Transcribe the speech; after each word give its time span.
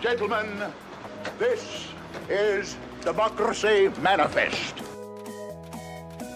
Gentlemen, 0.00 0.46
this 1.38 1.88
is 2.28 2.76
Democracy 3.00 3.90
Manifest. 4.00 4.74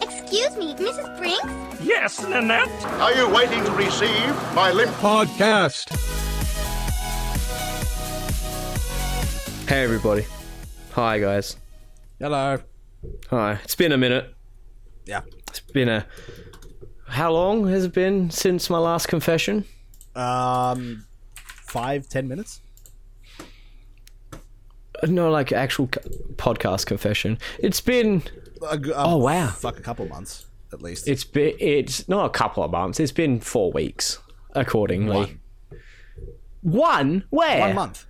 Excuse 0.03 0.57
me, 0.57 0.75
Mrs. 0.75 1.17
Brinks? 1.19 1.81
Yes, 1.81 2.21
Nanette? 2.27 2.69
Are 3.01 3.15
you 3.15 3.29
waiting 3.33 3.65
to 3.65 3.71
receive 3.73 4.35
my 4.55 4.73
limp 4.73 4.91
podcast? 4.97 5.91
Hey 9.69 9.85
everybody. 9.85 10.27
Hi 10.93 11.21
guys. 11.21 11.57
Hello. 12.19 12.59
Hi. 13.31 13.61
It's 13.63 13.77
been 13.77 13.93
a 13.93 13.97
minute. 13.97 14.35
Yeah. 15.07 15.21
It's 15.49 15.61
been 15.61 15.89
a 15.89 16.05
How 17.07 17.33
long 17.33 17.69
has 17.69 17.85
it 17.85 17.93
been 17.93 18.31
since 18.31 18.69
my 18.69 18.79
last 18.79 19.07
confession? 19.07 19.65
Um, 20.17 21.07
five, 21.45 22.09
ten 22.09 22.27
minutes. 22.29 22.61
No, 25.09 25.31
like 25.31 25.53
actual 25.53 25.89
c- 25.93 26.01
podcast 26.37 26.87
confession. 26.87 27.39
It's 27.59 27.81
been 27.81 28.23
oh 28.63 29.17
wow. 29.17 29.49
Fuck, 29.49 29.79
a 29.79 29.83
couple 29.83 30.07
months 30.09 30.47
at 30.73 30.81
least. 30.83 31.09
it's 31.09 31.25
been 31.25 31.55
it's 31.59 32.09
not 32.09 32.27
a 32.27 32.31
couple 32.31 32.63
of 32.63 32.71
months. 32.71 33.01
It's 33.01 33.13
been 33.13 33.41
4 33.41 33.73
weeks 33.73 34.19
accordingly. 34.55 35.17
One. 35.17 35.41
One? 36.63 37.25
Where? 37.31 37.61
One 37.61 37.75
month. 37.75 38.07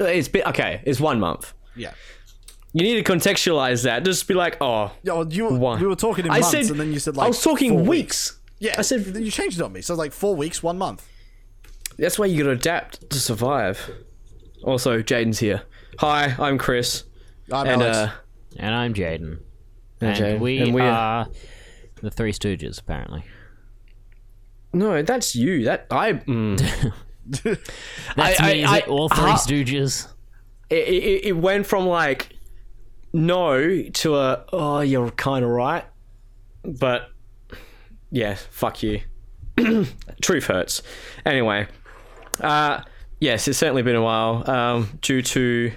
Uh, 0.00 0.04
it's 0.04 0.28
been 0.28 0.42
okay, 0.44 0.80
it's 0.84 0.98
1 1.00 1.20
month. 1.20 1.52
Yeah. 1.76 1.92
You 2.72 2.82
need 2.82 3.04
to 3.04 3.12
contextualize 3.12 3.84
that. 3.84 4.02
Just 4.04 4.26
be 4.26 4.32
like, 4.32 4.56
"Oh, 4.62 4.92
Yeah, 5.02 5.12
well, 5.12 5.30
you 5.30 5.46
One. 5.48 5.78
we 5.80 5.86
were 5.86 5.94
talking 5.94 6.24
in 6.24 6.30
I 6.30 6.38
months, 6.40 6.50
said- 6.50 6.70
and 6.70 6.80
then 6.80 6.92
you 6.92 6.98
said 6.98 7.16
like 7.16 7.26
I 7.26 7.28
was 7.28 7.42
talking 7.42 7.72
four 7.74 7.82
weeks. 7.84 8.38
Yeah, 8.60 8.76
I 8.78 8.82
said 8.82 9.04
then 9.04 9.22
you 9.24 9.30
changed 9.30 9.60
it 9.60 9.62
on 9.62 9.72
me. 9.74 9.82
So 9.82 9.92
it's 9.92 9.98
like 9.98 10.12
four 10.12 10.34
weeks, 10.34 10.62
one 10.62 10.78
month. 10.78 11.06
That's 11.98 12.18
why 12.18 12.24
you 12.26 12.38
gotta 12.42 12.54
adapt 12.56 13.10
to 13.10 13.20
survive. 13.20 13.90
Also, 14.64 15.00
Jaden's 15.02 15.38
here. 15.38 15.62
Hi, 15.98 16.34
I'm 16.38 16.58
Chris. 16.58 17.04
I'm 17.52 17.66
and 17.66 17.82
Alex. 17.82 17.96
uh 17.98 18.10
And 18.58 18.74
I'm 18.74 18.94
Jaden. 18.94 19.38
And 20.00 20.10
And, 20.10 20.16
Jaden. 20.16 20.40
we, 20.40 20.58
And 20.60 20.74
we 20.74 20.80
are- 20.82 20.86
are 20.90 21.26
the 22.02 22.10
Three 22.10 22.32
Stooges, 22.32 22.80
apparently. 22.80 23.24
no, 24.72 25.02
that's 25.02 25.34
you. 25.36 25.64
That 25.64 25.86
I 25.90 26.14
mm. 26.14 26.92
That's 28.16 28.40
I- 28.40 28.52
me, 28.52 28.62
is 28.64 28.70
I- 28.70 28.78
it 28.78 28.88
all 28.88 29.08
Three 29.08 29.30
how- 29.30 29.36
Stooges? 29.36 30.08
it, 30.70 30.88
it, 30.88 31.24
it 31.26 31.36
went 31.36 31.66
from 31.66 31.86
like 31.86 32.30
no 33.12 33.82
to 33.82 34.16
a 34.16 34.44
oh 34.52 34.80
you're 34.80 35.10
kind 35.10 35.44
of 35.44 35.50
right, 35.50 35.84
but 36.64 37.10
yeah, 38.10 38.34
fuck 38.50 38.82
you. 38.82 39.00
Truth 40.22 40.46
hurts. 40.46 40.82
Anyway, 41.26 41.66
uh, 42.40 42.80
yes, 43.22 43.46
it's 43.46 43.58
certainly 43.58 43.82
been 43.82 43.94
a 43.94 44.02
while. 44.02 44.50
Um, 44.50 44.98
due 45.00 45.22
to 45.22 45.72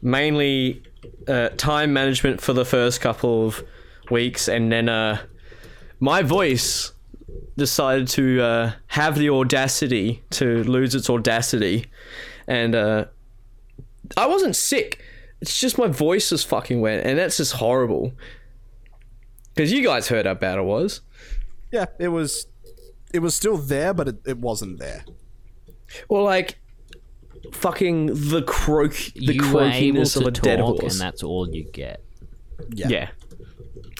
mainly 0.00 0.82
uh, 1.26 1.48
time 1.56 1.92
management 1.92 2.40
for 2.40 2.52
the 2.52 2.64
first 2.64 3.00
couple 3.00 3.46
of 3.46 3.62
weeks, 4.10 4.46
and 4.48 4.70
then 4.70 4.88
uh, 4.88 5.20
my 5.98 6.22
voice 6.22 6.92
decided 7.56 8.06
to 8.08 8.40
uh, 8.40 8.72
have 8.86 9.18
the 9.18 9.28
audacity 9.28 10.22
to 10.30 10.62
lose 10.64 10.94
its 10.94 11.10
audacity, 11.10 11.86
and 12.46 12.74
uh, 12.74 13.06
I 14.16 14.26
wasn't 14.26 14.54
sick. 14.54 15.02
It's 15.40 15.58
just 15.58 15.76
my 15.76 15.88
voice 15.88 16.30
was 16.30 16.44
fucking 16.44 16.80
went, 16.80 17.04
and 17.04 17.18
that's 17.18 17.36
just 17.36 17.54
horrible. 17.54 18.12
Because 19.54 19.72
you 19.72 19.82
guys 19.82 20.06
heard 20.06 20.24
how 20.24 20.34
bad 20.34 20.58
it 20.58 20.62
was. 20.62 21.00
yeah, 21.72 21.86
it 21.98 22.08
was. 22.08 22.46
It 23.12 23.20
was 23.20 23.34
still 23.34 23.56
there, 23.56 23.94
but 23.94 24.06
it, 24.06 24.16
it 24.26 24.38
wasn't 24.38 24.78
there. 24.78 25.02
Or 26.08 26.22
like, 26.22 26.58
fucking 27.52 28.06
the 28.06 28.42
croak, 28.46 28.94
the 29.14 29.34
you 29.34 29.52
were 29.52 29.62
croakiness 29.62 30.16
of 30.16 30.26
a 30.26 30.30
dead 30.30 30.60
horse. 30.60 30.92
and 30.92 31.00
that's 31.00 31.22
all 31.22 31.48
you 31.48 31.64
get. 31.64 32.02
Yeah. 32.70 32.88
yeah, 32.88 33.08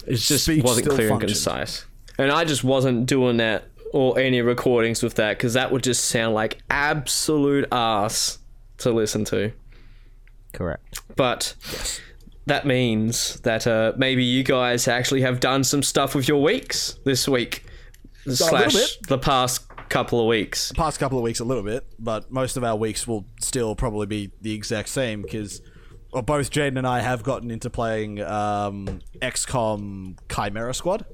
it 0.05 0.15
just 0.15 0.45
Speech 0.45 0.63
wasn't 0.63 0.85
still 0.85 0.95
clear 0.95 1.11
and 1.11 1.19
concise, 1.21 1.85
and 2.17 2.31
I 2.31 2.43
just 2.45 2.63
wasn't 2.63 3.05
doing 3.05 3.37
that 3.37 3.65
or 3.93 4.19
any 4.19 4.41
recordings 4.41 5.01
with 5.01 5.15
that 5.15 5.37
because 5.37 5.53
that 5.53 5.71
would 5.71 5.83
just 5.83 6.05
sound 6.05 6.35
like 6.35 6.59
absolute 6.69 7.67
ass 7.71 8.39
to 8.79 8.91
listen 8.91 9.25
to. 9.25 9.51
Correct. 10.53 11.01
But 11.15 11.55
that 12.45 12.65
means 12.65 13.39
that 13.41 13.65
uh, 13.67 13.93
maybe 13.97 14.23
you 14.23 14.43
guys 14.43 14.87
actually 14.87 15.21
have 15.21 15.39
done 15.39 15.63
some 15.63 15.83
stuff 15.83 16.15
with 16.15 16.27
your 16.27 16.41
weeks 16.41 16.99
this 17.05 17.27
week, 17.27 17.63
slash 18.27 18.97
the 19.07 19.17
past 19.17 19.68
couple 19.89 20.19
of 20.19 20.27
weeks. 20.27 20.71
Past 20.73 20.99
couple 20.99 21.17
of 21.17 21.23
weeks, 21.23 21.39
a 21.39 21.43
little 21.43 21.63
bit, 21.63 21.85
but 21.99 22.31
most 22.31 22.57
of 22.57 22.63
our 22.63 22.75
weeks 22.75 23.07
will 23.07 23.25
still 23.41 23.75
probably 23.75 24.05
be 24.05 24.31
the 24.41 24.53
exact 24.53 24.89
same 24.89 25.21
because 25.21 25.61
well, 26.11 26.23
both 26.23 26.49
Jaden 26.49 26.77
and 26.77 26.87
I 26.87 27.01
have 27.01 27.23
gotten 27.23 27.51
into 27.51 27.69
playing 27.69 28.21
um, 28.21 29.01
XCOM 29.21 30.17
Chimera 30.33 30.73
Squad. 30.73 31.05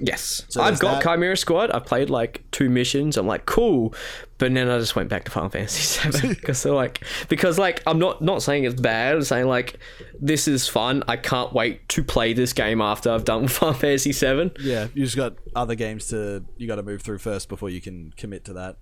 Yes, 0.00 0.44
So 0.48 0.60
I've 0.60 0.80
got 0.80 1.02
that. 1.02 1.02
Chimera 1.04 1.36
Squad. 1.36 1.70
I've 1.70 1.86
played 1.86 2.10
like 2.10 2.42
two 2.50 2.68
missions. 2.68 3.16
I'm 3.16 3.28
like, 3.28 3.46
cool, 3.46 3.94
but 4.38 4.52
then 4.52 4.68
I 4.68 4.78
just 4.78 4.96
went 4.96 5.08
back 5.08 5.24
to 5.24 5.30
Final 5.30 5.50
Fantasy 5.50 6.10
VII 6.10 6.28
because 6.34 6.62
they're 6.64 6.72
like, 6.72 7.04
because 7.28 7.58
like 7.58 7.80
I'm 7.86 8.00
not 8.00 8.20
not 8.20 8.42
saying 8.42 8.64
it's 8.64 8.80
bad. 8.80 9.14
I'm 9.14 9.22
saying 9.22 9.46
like 9.46 9.78
this 10.20 10.48
is 10.48 10.66
fun. 10.68 11.04
I 11.06 11.16
can't 11.16 11.52
wait 11.52 11.88
to 11.90 12.02
play 12.02 12.32
this 12.32 12.52
game 12.52 12.80
after 12.80 13.10
I've 13.12 13.24
done 13.24 13.46
Final 13.48 13.74
Fantasy 13.74 14.10
VII. 14.12 14.50
Yeah, 14.60 14.88
you 14.94 15.04
just 15.04 15.16
got 15.16 15.34
other 15.54 15.76
games 15.76 16.08
to 16.08 16.44
you 16.56 16.66
got 16.66 16.76
to 16.76 16.82
move 16.82 17.02
through 17.02 17.18
first 17.18 17.48
before 17.48 17.70
you 17.70 17.80
can 17.80 18.12
commit 18.16 18.44
to 18.46 18.52
that. 18.54 18.78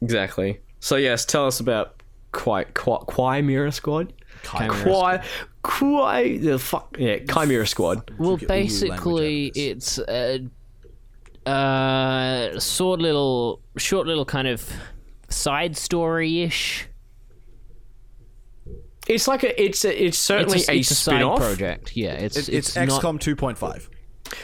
Exactly. 0.00 0.60
So 0.78 0.94
yes, 0.96 1.24
tell 1.24 1.46
us 1.46 1.58
about 1.60 2.02
Qui 2.30 2.64
Qui 2.74 2.98
Chimera 3.14 3.72
Squad. 3.72 4.12
Chimera 4.42 5.22
Qui 5.62 5.92
Qui 6.22 6.38
the 6.38 6.58
fuck 6.58 6.96
yeah 6.98 7.18
Chimera 7.28 7.66
Squad. 7.66 8.10
Well, 8.18 8.36
Forget 8.36 8.50
all 8.50 8.56
you 8.56 8.62
basically, 8.64 9.46
it's 9.54 9.98
a 9.98 10.46
uh, 11.46 12.58
short 12.60 13.00
little, 13.00 13.60
short 13.76 14.06
little 14.06 14.24
kind 14.24 14.48
of 14.48 14.70
side 15.28 15.76
story 15.76 16.42
ish. 16.42 16.88
It's 19.08 19.26
like 19.26 19.42
a 19.42 19.60
it's 19.60 19.84
a, 19.84 20.04
it's 20.06 20.18
certainly 20.18 20.58
it's 20.58 20.68
a, 20.68 20.72
a, 20.72 20.76
it's 20.76 20.90
a 20.90 20.94
side 20.94 21.14
spin-off. 21.14 21.38
project. 21.38 21.96
Yeah, 21.96 22.12
it's 22.12 22.36
It's, 22.36 22.48
it's, 22.48 22.76
it's, 22.76 22.76
not. 22.76 23.02
XCOM 23.02 23.18
2.5. 23.18 23.88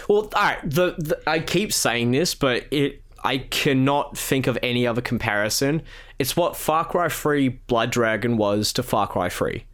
Well, 0.09 0.19
all 0.19 0.29
right. 0.35 0.59
The, 0.65 0.95
the 0.99 1.23
I 1.27 1.39
keep 1.39 1.73
saying 1.73 2.11
this, 2.11 2.35
but 2.35 2.67
it 2.73 3.03
I 3.23 3.39
cannot 3.39 4.17
think 4.17 4.47
of 4.47 4.59
any 4.63 4.87
other 4.87 5.01
comparison. 5.01 5.83
It's 6.19 6.37
what 6.37 6.57
Far 6.57 6.85
Cry 6.85 7.09
3 7.09 7.49
Blood 7.49 7.91
Dragon 7.91 8.37
was 8.37 8.73
to 8.75 8.83
Far 8.83 9.07
Cry 9.07 9.29
3. 9.29 9.65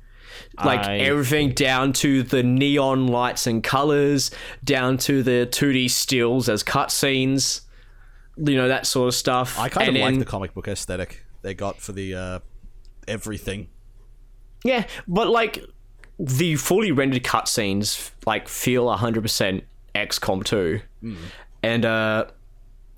Like 0.64 0.80
I- 0.84 0.98
everything 0.98 1.50
down 1.52 1.92
to 1.94 2.22
the 2.22 2.42
neon 2.42 3.06
lights 3.08 3.46
and 3.46 3.62
colors, 3.62 4.30
down 4.62 4.98
to 4.98 5.22
the 5.22 5.46
2D 5.50 5.88
stills 5.90 6.48
as 6.48 6.62
cutscenes, 6.62 7.62
you 8.36 8.56
know 8.56 8.68
that 8.68 8.86
sort 8.86 9.08
of 9.08 9.14
stuff. 9.14 9.58
I 9.58 9.68
kind 9.68 9.88
And 9.88 9.96
of 9.96 10.02
like 10.02 10.12
then- 10.12 10.18
the 10.20 10.24
comic 10.26 10.54
book 10.54 10.68
aesthetic 10.68 11.24
they 11.42 11.54
got 11.54 11.80
for 11.80 11.92
the 11.92 12.14
uh, 12.14 12.38
everything. 13.06 13.68
Yeah, 14.64 14.86
but 15.06 15.28
like 15.28 15.62
the 16.18 16.56
fully 16.56 16.90
rendered 16.92 17.22
cutscenes 17.24 18.12
like 18.24 18.48
feel 18.48 18.86
100% 18.86 19.62
XCOM 19.94 20.44
2. 20.44 20.80
And 21.62 21.84
uh 21.84 22.26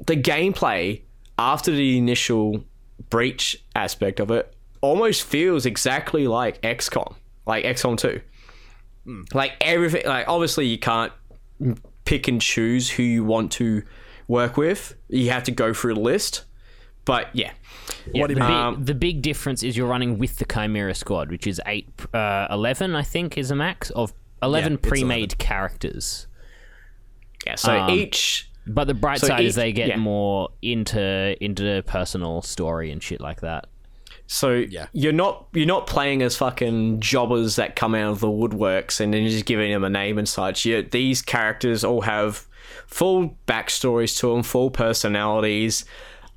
the 0.06 0.16
gameplay 0.16 1.02
after 1.38 1.70
the 1.70 1.96
initial 1.98 2.64
breach 3.10 3.56
aspect 3.74 4.20
of 4.20 4.30
it 4.30 4.54
almost 4.82 5.22
feels 5.24 5.64
exactly 5.66 6.26
like 6.28 6.60
XCOM, 6.62 7.14
like 7.46 7.64
XCOM 7.64 7.96
2. 7.98 8.20
Like 9.32 9.52
everything 9.60 10.04
like 10.06 10.26
obviously 10.28 10.66
you 10.66 10.78
can't 10.78 11.12
pick 12.04 12.28
and 12.28 12.40
choose 12.40 12.90
who 12.90 13.02
you 13.02 13.24
want 13.24 13.52
to 13.52 13.82
work 14.28 14.56
with. 14.56 14.94
You 15.08 15.30
have 15.30 15.44
to 15.44 15.52
go 15.52 15.72
through 15.72 15.94
a 15.94 16.00
list. 16.00 16.44
But 17.04 17.28
yeah. 17.32 17.52
what 18.12 18.26
do 18.26 18.34
you 18.34 18.40
the, 18.40 18.40
mean? 18.40 18.50
Um, 18.50 18.74
big, 18.76 18.86
the 18.86 18.94
big 18.94 19.22
difference 19.22 19.62
is 19.62 19.76
you're 19.76 19.86
running 19.86 20.18
with 20.18 20.38
the 20.38 20.44
Chimera 20.44 20.92
squad, 20.94 21.30
which 21.30 21.46
is 21.46 21.60
eight, 21.66 21.88
uh, 22.12 22.48
11, 22.50 22.96
I 22.96 23.02
think, 23.02 23.38
is 23.38 23.52
a 23.52 23.54
max 23.54 23.90
of 23.90 24.12
eleven 24.42 24.72
Yeah, 24.72 24.88
pre-made 24.88 25.38
characters. 25.38 26.26
Yeah, 27.46 27.54
so 27.54 27.78
Um, 27.78 27.90
each 27.90 28.50
But 28.66 28.88
the 28.88 28.94
bright 28.94 29.20
So 29.20 29.28
side 29.28 29.44
is 29.44 29.54
they 29.54 29.72
get 29.72 29.88
yeah. 29.88 29.96
more 29.96 30.48
into 30.60 31.36
into 31.40 31.84
personal 31.86 32.42
story 32.42 32.90
and 32.90 33.00
shit 33.00 33.20
like 33.20 33.40
that. 33.42 33.68
So 34.28 34.52
Yeah. 34.68 34.86
you're 34.92 35.12
not 35.12 35.46
you're 35.52 35.66
not 35.66 35.86
playing 35.86 36.22
as 36.22 36.36
fucking 36.36 37.00
jobbers 37.00 37.56
that 37.56 37.76
come 37.76 37.94
out 37.94 38.10
of 38.10 38.20
the 38.20 38.26
woodworks 38.28 39.00
and 39.00 39.14
then 39.14 39.22
you're 39.22 39.30
just 39.30 39.44
giving 39.46 39.70
them 39.70 39.84
a 39.84 39.90
name 39.90 40.18
and 40.18 40.28
such. 40.28 40.64
You, 40.64 40.82
these 40.82 41.22
characters 41.22 41.84
all 41.84 42.00
have 42.02 42.46
full 42.86 43.36
backstories 43.46 44.18
to 44.18 44.32
them, 44.32 44.42
full 44.42 44.70
personalities. 44.70 45.84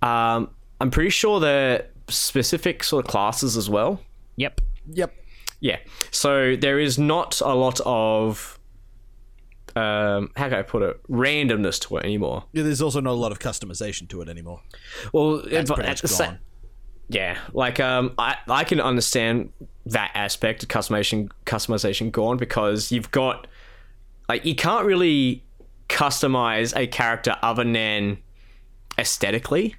Um, 0.02 0.50
I'm 0.80 0.92
pretty 0.92 1.10
sure 1.10 1.40
they're 1.40 1.88
specific 2.08 2.84
sort 2.84 3.06
of 3.06 3.12
classes 3.12 3.58
as 3.58 3.70
well. 3.70 4.02
Yep. 4.38 4.62
yep. 4.94 5.14
Yeah. 5.60 5.78
So 6.12 6.56
there 6.56 6.80
is 6.80 6.98
not 6.98 7.42
a 7.42 7.54
lot 7.54 7.82
of 7.86 8.58
um, 9.76 10.32
how 10.36 10.50
can 10.50 10.54
I 10.60 10.62
put 10.64 10.82
it 10.82 11.02
randomness 11.10 11.80
to 11.88 11.98
it 11.98 12.04
anymore. 12.06 12.46
Yeah, 12.54 12.64
there's 12.64 12.82
also 12.82 13.02
not 13.02 13.12
a 13.12 13.14
lot 13.14 13.32
of 13.32 13.40
customization 13.40 14.08
to 14.10 14.22
it 14.22 14.30
anymore. 14.30 14.62
Well, 15.14 15.44
That's 15.44 15.70
but 15.70 15.76
pretty 15.76 15.88
at 15.90 15.92
much 15.92 16.02
the 16.02 16.08
sa- 16.08 16.26
gone. 16.26 16.40
Yeah, 17.10 17.38
like 17.54 17.80
um, 17.80 18.14
I 18.18 18.38
I 18.48 18.64
can 18.64 18.80
understand 18.80 19.52
that 19.88 20.12
aspect 20.14 20.64
of 20.64 20.70
customization 20.70 21.30
customization 21.46 22.12
gone 22.12 22.38
because 22.38 22.92
you've 22.92 23.12
got 23.12 23.48
like 24.28 24.46
you 24.46 24.56
can't 24.56 24.86
really 24.86 25.44
customize 25.90 26.76
a 26.78 26.86
character 26.88 27.36
other 27.42 27.64
than 27.64 28.20
aesthetically. 28.98 29.76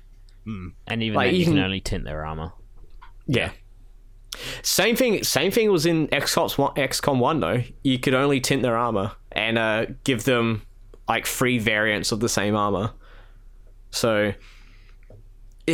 And 0.46 1.02
even 1.02 1.14
Like, 1.14 1.26
then, 1.28 1.34
you 1.34 1.38
you 1.40 1.44
can 1.44 1.54
can- 1.54 1.62
only 1.64 1.80
tint 1.80 2.04
their 2.04 2.26
armor. 2.26 2.52
Yeah. 3.26 3.52
Same 4.62 4.96
thing. 4.96 5.22
Same 5.22 5.52
thing 5.52 5.70
was 5.70 5.86
in 5.86 6.08
XCOM 6.08 6.58
one. 6.58 6.74
XCOM 6.74 7.18
one 7.20 7.38
though. 7.40 7.62
You 7.84 7.98
could 8.00 8.14
only 8.14 8.40
tint 8.40 8.62
their 8.62 8.76
armor 8.76 9.12
and 9.30 9.58
uh, 9.58 9.86
give 10.02 10.24
them 10.24 10.62
like 11.08 11.26
free 11.26 11.58
variants 11.60 12.10
of 12.10 12.18
the 12.20 12.28
same 12.28 12.56
armor. 12.56 12.90
So 13.90 14.32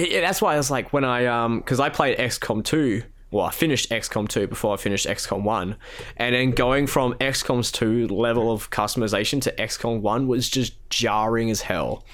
it, 0.03 0.21
that's 0.21 0.41
why 0.43 0.55
I 0.55 0.57
was 0.57 0.71
like 0.71 0.93
when 0.93 1.05
I 1.05 1.27
um 1.27 1.59
because 1.59 1.81
I 1.81 1.89
played 1.89 2.19
XCOM 2.19 2.65
two. 2.65 3.03
Well, 3.33 3.45
I 3.45 3.51
finished 3.51 3.91
XCOM 3.91 4.29
2 4.29 4.47
before 4.47 4.73
I 4.73 4.77
finished 4.77 5.05
XCOM 5.05 5.43
1. 5.43 5.77
And 6.17 6.35
then 6.35 6.53
going 6.53 6.87
from 6.87 7.15
XCOM's 7.15 7.73
2 7.73 8.07
level 8.07 8.53
of 8.53 8.71
customization 8.71 9.43
to 9.43 9.53
XCOM 9.57 10.01
1 10.01 10.29
was 10.29 10.49
just 10.49 10.75
jarring 10.91 11.51
as 11.51 11.63
hell. 11.63 12.05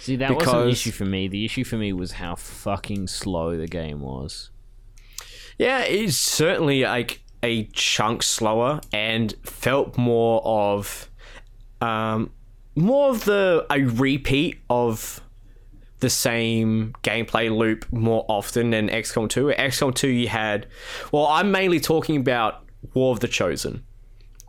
See, 0.00 0.16
that 0.16 0.34
wasn't 0.34 0.64
the 0.64 0.68
issue 0.68 0.92
for 0.92 1.06
me. 1.06 1.28
The 1.28 1.44
issue 1.44 1.64
for 1.64 1.76
me 1.76 1.92
was 1.92 2.12
how 2.12 2.34
fucking 2.34 3.06
slow 3.06 3.56
the 3.56 3.66
game 3.66 4.00
was. 4.00 4.50
Yeah, 5.58 5.80
it's 5.80 6.16
certainly 6.16 6.82
like 6.82 7.22
a 7.42 7.64
chunk 7.72 8.22
slower 8.22 8.80
and 8.92 9.34
felt 9.42 9.96
more 9.98 10.42
of 10.44 11.10
um 11.80 12.30
more 12.76 13.10
of 13.10 13.24
the 13.24 13.66
a 13.70 13.82
repeat 13.82 14.58
of 14.68 15.20
the 16.00 16.10
same 16.10 16.94
gameplay 17.02 17.54
loop 17.54 17.90
more 17.92 18.24
often 18.28 18.70
than 18.70 18.88
XCOM 18.88 19.28
2. 19.28 19.46
XCOM 19.58 19.94
2 19.94 20.08
you 20.08 20.28
had 20.28 20.66
well, 21.12 21.26
I'm 21.26 21.50
mainly 21.50 21.80
talking 21.80 22.16
about 22.16 22.64
War 22.94 23.12
of 23.12 23.20
the 23.20 23.28
Chosen 23.28 23.84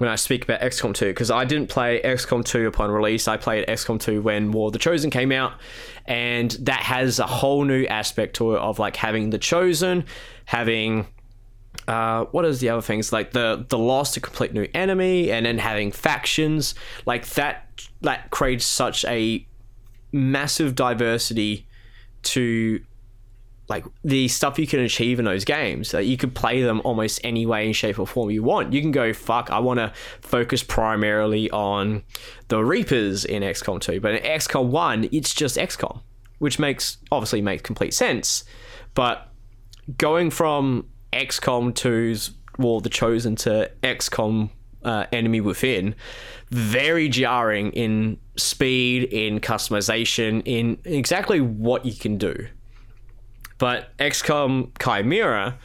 when 0.02 0.10
I 0.10 0.16
speak 0.16 0.44
about 0.44 0.62
XCOM 0.62 0.96
2 0.96 1.08
because 1.08 1.30
I 1.30 1.46
didn't 1.46 1.70
play 1.70 2.02
XCOM 2.02 2.44
2 2.44 2.66
upon 2.66 2.90
release. 2.90 3.28
I 3.28 3.38
played 3.38 3.68
XCOM 3.68 4.00
2 4.00 4.24
when 4.24 4.52
War 4.52 4.68
of 4.68 4.74
the 4.74 4.80
Chosen 4.80 5.12
came 5.12 5.32
out, 5.32 5.54
and 6.08 6.50
that 6.62 6.82
has 6.82 7.20
a 7.20 7.28
whole 7.28 7.66
new 7.66 7.86
aspect 7.86 8.38
to 8.38 8.56
it 8.56 8.60
of 8.60 8.80
like 8.80 8.96
having 8.96 9.30
the 9.30 9.38
Chosen, 9.38 10.06
having 10.46 11.06
uh, 11.88 12.26
what 12.26 12.46
is 12.46 12.60
the 12.60 12.70
other 12.70 12.82
things 12.82 13.14
like 13.14 13.32
the 13.32 13.64
the 13.70 13.78
lost 13.78 14.16
to 14.16 14.20
complete 14.20 14.54
new 14.54 14.68
enemy, 14.74 15.32
and 15.32 15.46
then 15.46 15.60
having 15.60 15.92
factions 15.92 16.74
like 17.06 17.28
that. 17.30 17.68
That 18.02 18.32
creates 18.32 18.66
such 18.66 19.06
a 19.06 19.46
massive 20.12 20.76
diversity 20.76 21.68
to 22.24 22.82
like 23.70 23.86
the 24.04 24.28
stuff 24.28 24.60
you 24.60 24.68
can 24.68 24.82
achieve 24.82 25.18
in 25.18 25.26
those 25.26 25.46
games. 25.46 25.92
That 25.92 26.06
you 26.06 26.18
could 26.18 26.36
play 26.36 26.62
them 26.62 26.82
almost 26.84 27.22
any 27.24 27.46
way 27.46 27.68
in 27.68 27.74
shape 27.74 28.00
or 28.00 28.06
form 28.06 28.30
you 28.30 28.44
want. 28.44 28.74
You 28.74 28.82
can 28.82 28.92
go 28.92 29.14
fuck 29.14 29.50
i 29.50 29.60
want 29.60 29.80
to 29.80 29.94
focus 30.22 30.64
primarily 30.64 31.50
on 31.52 32.04
the 32.50 32.64
reapers 32.64 33.24
in 33.24 33.44
xcom 33.44 33.80
2 33.80 34.02
but 34.02 34.16
in 34.16 34.24
xcom 34.24 34.66
1 34.66 35.10
it's 35.12 35.34
just 35.34 35.58
xcom 35.58 36.02
which 36.42 36.58
makes 36.58 36.98
obviously 37.12 37.40
makes 37.40 37.62
complete 37.62 37.94
sense. 37.94 38.44
But 38.96 39.30
going 39.96 40.32
from 40.32 40.88
xcom 41.14 41.72
2's 41.72 42.32
war 42.58 42.78
of 42.78 42.84
the 42.84 42.90
chosen 42.90 43.36
to 43.36 43.70
xcom 43.84 44.50
uh, 44.84 45.06
enemy 45.12 45.40
within 45.40 45.94
very 46.50 47.08
jarring 47.10 47.72
in 47.74 48.18
speed 48.42 49.04
in 49.06 49.40
customization 49.40 50.42
in 50.46 50.78
exactly 50.86 51.40
what 51.42 51.86
you 51.86 51.94
can 51.94 52.18
do 52.18 52.48
but 53.62 53.96
XCOM 54.00 54.72
Chimera 54.84 55.60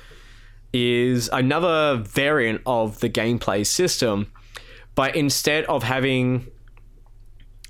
is 0.74 1.30
another 1.32 1.96
variant 1.96 2.60
of 2.66 3.00
the 3.00 3.08
gameplay 3.08 3.66
system, 3.66 4.30
but 4.94 5.16
instead 5.16 5.64
of 5.64 5.82
having 5.82 6.46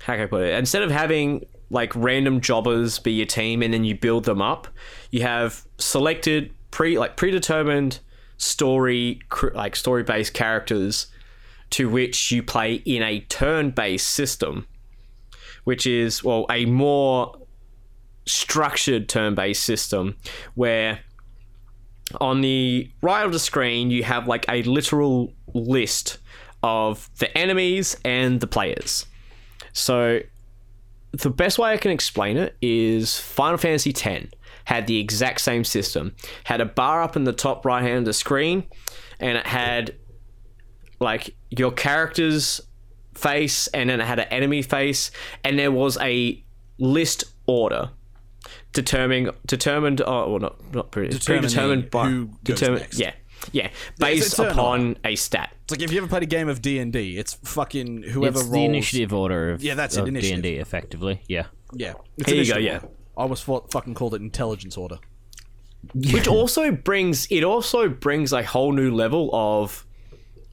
how 0.01 0.15
can 0.15 0.23
I 0.23 0.25
put 0.25 0.43
it? 0.43 0.53
Instead 0.53 0.83
of 0.83 0.91
having 0.91 1.45
like 1.69 1.95
random 1.95 2.41
jobbers 2.41 2.99
be 2.99 3.13
your 3.13 3.25
team 3.25 3.61
and 3.61 3.73
then 3.73 3.85
you 3.85 3.95
build 3.95 4.25
them 4.25 4.41
up, 4.41 4.67
you 5.11 5.21
have 5.21 5.65
selected 5.77 6.53
pre 6.71 6.99
like 6.99 7.15
predetermined 7.15 8.01
story 8.35 9.21
like 9.53 9.77
story 9.77 10.03
based 10.03 10.33
characters 10.33 11.07
to 11.69 11.87
which 11.87 12.33
you 12.33 12.43
play 12.43 12.73
in 12.73 13.01
a 13.01 13.21
turn 13.21 13.71
based 13.71 14.09
system, 14.09 14.67
which 15.67 15.85
is 15.85 16.23
well 16.23 16.45
a 16.49 16.63
more 16.65 17.35
structured 18.25 19.09
turn-based 19.09 19.61
system 19.61 20.15
where 20.55 21.01
on 22.21 22.39
the 22.39 22.89
right 23.01 23.25
of 23.25 23.33
the 23.33 23.39
screen 23.39 23.91
you 23.91 24.01
have 24.01 24.29
like 24.29 24.45
a 24.47 24.63
literal 24.63 25.33
list 25.53 26.19
of 26.63 27.09
the 27.19 27.37
enemies 27.37 27.97
and 28.05 28.39
the 28.39 28.47
players. 28.47 29.07
So 29.73 30.21
the 31.11 31.29
best 31.29 31.59
way 31.59 31.73
I 31.73 31.77
can 31.77 31.91
explain 31.91 32.37
it 32.37 32.55
is 32.61 33.19
Final 33.19 33.57
Fantasy 33.57 33.93
X 33.93 34.27
had 34.63 34.87
the 34.87 35.01
exact 35.01 35.41
same 35.41 35.65
system. 35.65 36.15
Had 36.45 36.61
a 36.61 36.65
bar 36.65 37.03
up 37.03 37.17
in 37.17 37.25
the 37.25 37.33
top 37.33 37.65
right 37.65 37.83
hand 37.83 37.99
of 37.99 38.05
the 38.05 38.13
screen 38.13 38.63
and 39.19 39.37
it 39.37 39.45
had 39.45 39.97
like 41.01 41.35
your 41.49 41.73
character's 41.73 42.61
face 43.17 43.67
and 43.67 43.89
then 43.89 43.99
it 44.01 44.05
had 44.05 44.19
an 44.19 44.27
enemy 44.29 44.61
face 44.61 45.11
and 45.43 45.57
there 45.57 45.71
was 45.71 45.97
a 46.01 46.43
list 46.77 47.23
order 47.47 47.89
determining 48.73 49.29
determined 49.45 50.01
oh 50.05 50.29
well 50.31 50.39
not 50.39 50.73
not 50.73 50.91
pre- 50.91 51.09
predetermined 51.09 51.89
by 51.89 52.07
who 52.07 52.25
goes 52.43 52.59
determined 52.59 52.81
next. 52.81 52.99
yeah 52.99 53.11
yeah 53.51 53.69
based 53.99 54.27
it's 54.27 54.39
an 54.39 54.47
upon 54.47 54.97
a 55.03 55.15
stat 55.15 55.53
It's 55.63 55.71
like 55.71 55.81
if 55.81 55.91
you 55.91 55.97
ever 55.99 56.07
played 56.07 56.23
a 56.23 56.27
game 56.27 56.47
of 56.49 56.61
D 56.61 56.79
and 56.79 56.91
D, 56.93 57.17
it's 57.17 57.33
fucking 57.33 58.03
whoever 58.03 58.39
It's 58.39 58.43
rolls. 58.47 58.51
the 58.53 58.65
initiative 58.65 59.13
order 59.13 59.51
of 59.51 59.61
Yeah, 59.63 59.75
that's 59.75 59.95
it, 59.97 60.01
of 60.01 60.07
initiative. 60.07 60.43
D&D, 60.43 60.57
effectively. 60.59 61.21
Yeah. 61.27 61.45
Yeah, 61.73 61.93
it's 62.17 62.29
Here 62.31 62.41
you 62.41 62.51
go, 62.51 62.57
initiative 62.57 62.63
yeah. 62.63 62.73
order. 62.75 62.87
I 63.17 63.21
almost 63.21 63.43
thought, 63.43 63.71
fucking 63.71 63.93
called 63.95 64.13
it 64.15 64.21
intelligence 64.21 64.77
order. 64.77 64.97
which 65.93 66.27
also 66.27 66.71
brings 66.71 67.27
it 67.29 67.43
also 67.43 67.89
brings 67.89 68.31
a 68.33 68.43
whole 68.43 68.71
new 68.73 68.93
level 68.93 69.29
of 69.33 69.85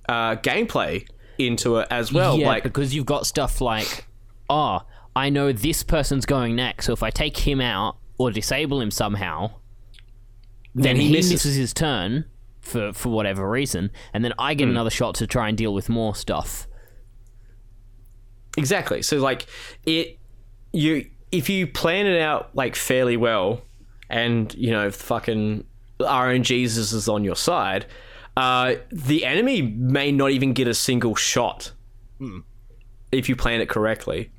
uh, 0.08 0.36
gameplay 0.36 1.06
into 1.38 1.76
it 1.76 1.88
as 1.90 2.12
well 2.12 2.38
yeah, 2.38 2.46
like 2.46 2.62
because 2.62 2.94
you've 2.94 3.06
got 3.06 3.26
stuff 3.26 3.60
like, 3.60 4.06
oh, 4.48 4.82
I 5.16 5.30
know 5.30 5.52
this 5.52 5.82
person's 5.82 6.26
going 6.26 6.56
next, 6.56 6.86
so 6.86 6.92
if 6.92 7.02
I 7.02 7.10
take 7.10 7.38
him 7.38 7.60
out 7.60 7.96
or 8.18 8.30
disable 8.30 8.80
him 8.80 8.90
somehow, 8.90 9.52
then 10.74 10.96
he 10.96 11.06
he 11.06 11.12
misses- 11.12 11.32
misses 11.32 11.56
his 11.56 11.72
turn 11.72 12.26
for 12.60 12.92
for 12.92 13.10
whatever 13.10 13.48
reason, 13.48 13.90
and 14.12 14.24
then 14.24 14.32
I 14.38 14.54
get 14.54 14.64
hmm. 14.64 14.70
another 14.72 14.90
shot 14.90 15.14
to 15.16 15.26
try 15.26 15.48
and 15.48 15.56
deal 15.56 15.74
with 15.74 15.88
more 15.88 16.14
stuff. 16.14 16.66
Exactly. 18.56 19.02
So 19.02 19.18
like 19.18 19.46
it 19.84 20.18
you 20.72 21.08
if 21.32 21.48
you 21.48 21.66
plan 21.66 22.06
it 22.06 22.20
out 22.20 22.54
like 22.54 22.76
fairly 22.76 23.16
well 23.16 23.62
and 24.08 24.54
you 24.54 24.70
know 24.70 24.90
fucking 24.90 25.64
RNGs 26.00 26.78
is 26.78 27.08
on 27.08 27.24
your 27.24 27.36
side, 27.36 27.86
uh, 28.36 28.74
the 28.90 29.24
enemy 29.24 29.62
may 29.62 30.10
not 30.12 30.30
even 30.30 30.52
get 30.52 30.66
a 30.68 30.74
single 30.74 31.14
shot 31.14 31.72
if 33.12 33.28
you 33.28 33.36
plan 33.36 33.60
it 33.60 33.68
correctly. 33.68 34.30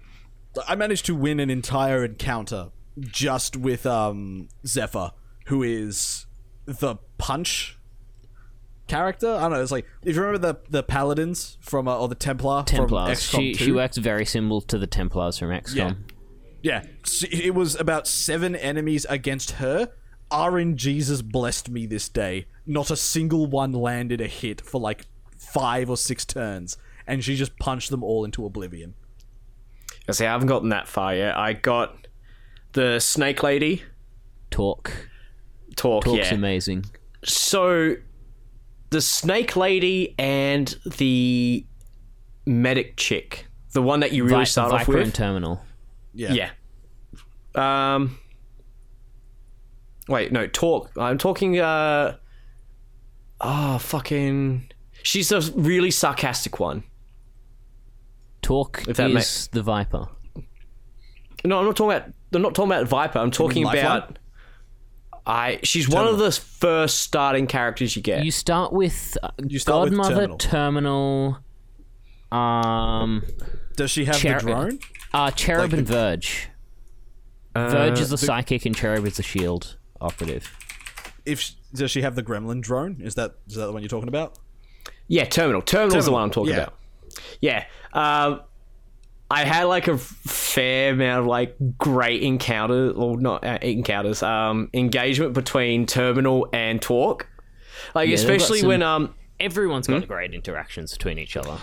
I 0.68 0.76
managed 0.76 1.06
to 1.08 1.16
win 1.16 1.40
an 1.40 1.50
entire 1.50 2.04
encounter 2.06 2.70
just 3.00 3.56
with 3.58 3.86
um 3.86 4.48
Zephyr, 4.66 5.12
who 5.48 5.64
is 5.64 6.26
the 6.66 6.96
punch 7.18 7.78
character. 8.88 9.34
I 9.34 9.42
don't 9.42 9.52
know. 9.52 9.62
It's 9.62 9.72
like 9.72 9.86
if 10.04 10.16
you 10.16 10.22
remember 10.22 10.54
the 10.54 10.60
the 10.70 10.84
paladins 10.84 11.58
from 11.62 11.88
uh, 11.88 11.98
or 11.98 12.08
the 12.08 12.16
Templar 12.16 12.64
Templars. 12.64 13.30
from 13.30 13.40
XCOM 13.42 13.42
She 13.42 13.54
2. 13.54 13.64
she 13.66 13.72
works 13.72 13.98
very 13.98 14.26
similar 14.26 14.62
to 14.68 14.78
the 14.78 14.88
Templars 14.88 15.38
from 15.38 15.50
XCOM. 15.50 15.76
Yeah. 15.76 15.94
Yeah, 16.62 16.84
it 17.30 17.54
was 17.54 17.80
about 17.80 18.08
seven 18.08 18.56
enemies 18.56 19.06
against 19.08 19.52
her. 19.52 19.92
RNGesus 20.32 21.24
blessed 21.24 21.70
me 21.70 21.86
this 21.86 22.10
day. 22.10 22.48
Not 22.66 22.90
a 22.90 22.96
single 22.96 23.46
one 23.46 23.72
landed 23.74 24.22
a 24.22 24.28
hit 24.28 24.62
for 24.62 24.80
like 24.80 25.06
five 25.38 25.90
or 25.90 25.98
six 25.98 26.26
turns, 26.26 26.78
and 27.06 27.24
she 27.24 27.36
just 27.36 27.58
punched 27.60 27.90
them 27.92 28.04
all 28.04 28.26
into 28.26 28.46
oblivion. 28.46 28.96
I 30.08 30.12
say 30.12 30.28
I 30.28 30.32
haven't 30.32 30.48
gotten 30.48 30.70
that 30.70 30.88
far 30.88 31.16
yet. 31.16 31.38
I 31.38 31.54
got 31.54 32.08
the 32.74 33.00
snake 33.00 33.42
lady 33.44 33.84
Torque. 34.52 35.10
Torque. 35.76 36.06
Torque's 36.06 36.32
yeah. 36.32 36.34
amazing. 36.34 36.86
So 37.24 37.96
the 38.90 39.02
snake 39.02 39.56
lady 39.56 40.16
and 40.18 40.74
the 40.86 41.66
medic 42.46 42.96
chick, 42.96 43.48
the 43.74 43.82
one 43.82 44.00
that 44.00 44.12
you 44.14 44.24
really 44.24 44.38
Vi- 44.38 44.44
start 44.46 44.72
off 44.72 44.88
with. 44.88 45.00
and 45.00 45.14
Terminal. 45.14 45.62
Yeah. 46.14 46.52
Yeah. 47.56 47.96
Um. 47.96 48.18
Wait, 50.08 50.32
no, 50.32 50.48
talk. 50.48 50.92
I'm 50.98 51.18
talking. 51.18 51.60
Uh. 51.60 52.16
Oh, 53.42 53.78
fucking. 53.78 54.72
She's 55.04 55.32
a 55.32 55.42
really 55.56 55.92
sarcastic 55.92 56.60
one. 56.60 56.84
Torque 58.42 58.84
If 58.88 58.98
that 58.98 59.12
is 59.12 59.48
the 59.52 59.62
Viper. 59.64 60.08
No, 61.44 61.60
I'm 61.60 61.66
not 61.66 61.76
talking 61.76 61.98
about. 61.98 62.14
I'm 62.34 62.42
not 62.42 62.56
talking 62.56 62.72
about 62.72 62.88
Viper. 62.88 63.20
I'm 63.20 63.32
talking 63.32 63.64
Lifeline? 63.64 63.86
about. 63.98 64.20
I 65.28 65.60
she's 65.64 65.90
one 65.90 66.06
of 66.08 66.20
the 66.20 66.32
first 66.32 67.00
starting 67.02 67.48
characters 67.48 67.96
you 67.96 68.02
get. 68.04 68.24
You 68.24 68.30
start 68.32 68.72
with 68.72 69.18
uh, 69.24 69.30
You 69.48 69.58
start 69.58 69.90
with 69.90 69.98
Godmother, 70.00 70.28
Terminal. 70.38 71.40
Terminal, 72.32 72.38
um, 72.40 73.24
Does 73.76 73.90
she 73.92 74.06
have 74.06 74.16
Cher- 74.18 74.40
the 74.40 74.46
drone? 74.46 74.80
uh, 75.14 75.32
Cherub 75.32 75.72
Like 75.72 75.74
and 75.80 75.88
the- 75.88 75.94
Verge. 75.94 76.50
Uh, 77.56 77.70
Verge 77.70 78.00
is 78.00 78.10
the 78.12 78.18
psychic, 78.18 78.66
and 78.66 78.76
Cherub 78.76 79.06
is 79.08 79.18
the 79.18 79.24
shield 79.24 79.78
operative. 80.02 80.52
If 81.26 81.40
sh- 81.42 81.52
does 81.74 81.92
she 81.92 82.02
have 82.02 82.16
the 82.16 82.24
gremlin 82.24 82.62
drone? 82.62 83.02
Is 83.02 83.16
that 83.16 83.36
is 83.48 83.56
that 83.56 83.66
the 83.68 83.72
one 83.72 83.82
you're 83.82 83.90
talking 83.90 84.08
about? 84.10 84.38
Yeah, 85.08 85.26
Terminal. 85.26 85.62
Terminal's 85.62 86.06
the 86.06 86.12
one 86.12 86.24
I'm 86.24 86.32
talking 86.32 86.54
yeah. 86.54 86.62
about. 86.64 86.74
Yeah. 87.42 87.66
Um, 87.94 88.42
I 89.30 89.44
had 89.44 89.64
like 89.64 89.88
a 89.88 89.98
fair 89.98 90.94
amount 90.94 91.22
of 91.22 91.26
like 91.28 91.56
great 91.78 92.22
encounters, 92.24 92.94
or 92.96 93.20
not 93.20 93.44
uh, 93.44 93.58
encounters, 93.62 94.22
um, 94.24 94.70
engagement 94.74 95.34
between 95.34 95.86
Terminal 95.88 96.48
and 96.54 96.82
Torque. 96.82 97.28
Like 97.94 98.10
they've 98.10 98.16
especially 98.20 98.60
some- 98.60 98.70
when 98.70 98.84
um, 98.84 99.16
Everyone's 99.40 99.88
Hmm? 99.88 99.94
got 100.00 100.08
great 100.08 100.34
interactions 100.34 100.94
between 100.94 101.20
each 101.20 101.36
other. 101.36 101.58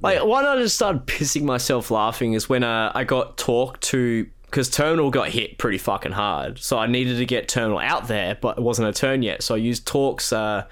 like 0.00 0.24
one 0.24 0.44
I 0.44 0.56
just 0.56 0.74
started 0.76 1.06
pissing 1.06 1.42
myself 1.42 1.90
laughing 1.90 2.32
is 2.32 2.48
when 2.48 2.64
uh, 2.64 2.90
I 2.94 3.04
got 3.04 3.36
Torque 3.38 3.78
to 3.80 4.26
because 4.54 4.70
Terminal 4.70 5.10
got 5.10 5.30
hit 5.30 5.58
pretty 5.58 5.78
fucking 5.78 6.12
hard, 6.12 6.60
so 6.60 6.78
I 6.78 6.86
needed 6.86 7.18
to 7.18 7.26
get 7.26 7.48
Terminal 7.48 7.80
out 7.80 8.06
there, 8.06 8.36
but 8.40 8.56
it 8.56 8.62
wasn't 8.62 8.86
a 8.86 8.92
turn 8.92 9.20
yet, 9.24 9.42
so 9.42 9.56
I 9.56 9.58
used 9.58 9.84
Torque's 9.84 10.32
uh, 10.32 10.66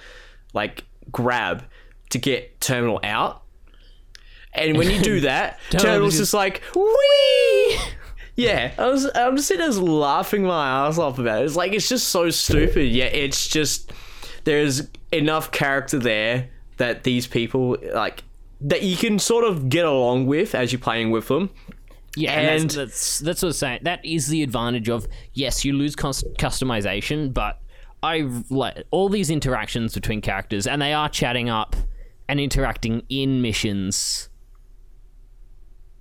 like 0.54 0.84
grab 1.10 1.64
to 2.10 2.18
get 2.18 2.60
Terminal 2.60 3.00
out. 3.02 3.42
And 4.52 4.78
when 4.78 4.88
you 4.88 5.00
do 5.02 5.20
that, 5.22 5.58
Terminal 5.70 5.84
Terminal's 5.84 6.12
just- 6.12 6.20
just 6.30 6.34
like, 6.34 6.62
wee! 6.76 7.78
Yeah, 8.36 8.72
I 8.78 8.86
was, 8.86 9.10
I'm 9.14 9.36
just 9.36 9.48
sitting 9.48 9.68
there 9.68 9.78
laughing 9.82 10.44
my 10.44 10.86
ass 10.86 10.96
off 10.96 11.18
about 11.18 11.42
it. 11.42 11.44
It's 11.44 11.54
like, 11.56 11.72
it's 11.74 11.86
just 11.88 12.08
so 12.08 12.30
stupid. 12.30 12.86
Yeah, 12.88 13.04
it's 13.04 13.46
just, 13.46 13.92
there's 14.44 14.88
enough 15.12 15.50
character 15.50 15.98
there 15.98 16.48
that 16.78 17.02
these 17.02 17.26
people, 17.26 17.76
like, 17.92 18.24
that 18.62 18.82
you 18.84 18.96
can 18.96 19.18
sort 19.18 19.44
of 19.44 19.68
get 19.68 19.84
along 19.84 20.26
with 20.28 20.54
as 20.54 20.72
you're 20.72 20.80
playing 20.80 21.10
with 21.10 21.28
them. 21.28 21.50
Yeah, 22.16 22.32
and, 22.32 22.60
And- 22.62 22.70
that's, 22.70 22.74
that's 22.74 23.18
that's 23.20 23.42
what 23.42 23.48
I'm 23.48 23.52
saying. 23.54 23.80
That 23.82 24.04
is 24.04 24.28
the 24.28 24.42
advantage 24.42 24.88
of 24.88 25.06
yes, 25.32 25.64
you 25.64 25.72
lose 25.72 25.96
cus- 25.96 26.24
customization, 26.38 27.32
but 27.32 27.60
I 28.02 28.28
like 28.50 28.84
all 28.90 29.08
these 29.08 29.30
interactions 29.30 29.94
between 29.94 30.20
characters, 30.20 30.66
and 30.66 30.82
they 30.82 30.92
are 30.92 31.08
chatting 31.08 31.48
up 31.48 31.76
and 32.28 32.38
interacting 32.40 33.02
in 33.08 33.40
missions. 33.42 34.28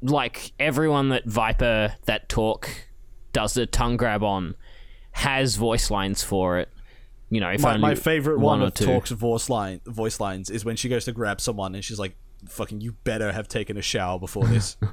Like 0.02 0.52
everyone 0.60 1.10
that 1.10 1.26
Viper 1.28 1.96
that 2.06 2.28
Torque 2.28 2.88
does 3.34 3.54
the 3.54 3.66
tongue 3.68 3.98
grab 3.98 4.24
on 4.24 4.56
has 5.12 5.56
voice 5.56 5.92
lines 5.92 6.24
for 6.24 6.58
it. 6.60 6.70
You 7.30 7.40
know, 7.40 7.50
if 7.50 7.62
My, 7.62 7.78
my 7.78 7.96
favorite 7.96 8.40
one, 8.40 8.62
or 8.62 8.66
of 8.66 8.74
two. 8.74 8.86
Torque's 8.86 9.12
voice 9.12 9.50
line 9.50 9.80
voice 9.86 10.20
lines 10.20 10.50
is 10.50 10.66
when 10.66 10.76
she 10.76 10.90
goes 10.90 11.06
to 11.06 11.12
grab 11.14 11.40
someone 11.40 11.76
and 11.76 11.86
she's 11.86 12.00
like, 12.00 12.18
"Fucking, 12.50 12.82
you 12.82 12.94
better 13.04 13.32
have 13.32 13.48
taken 13.48 13.78
a 13.78 13.82
shower 13.82 14.20
before 14.20 14.46
this." 14.48 14.76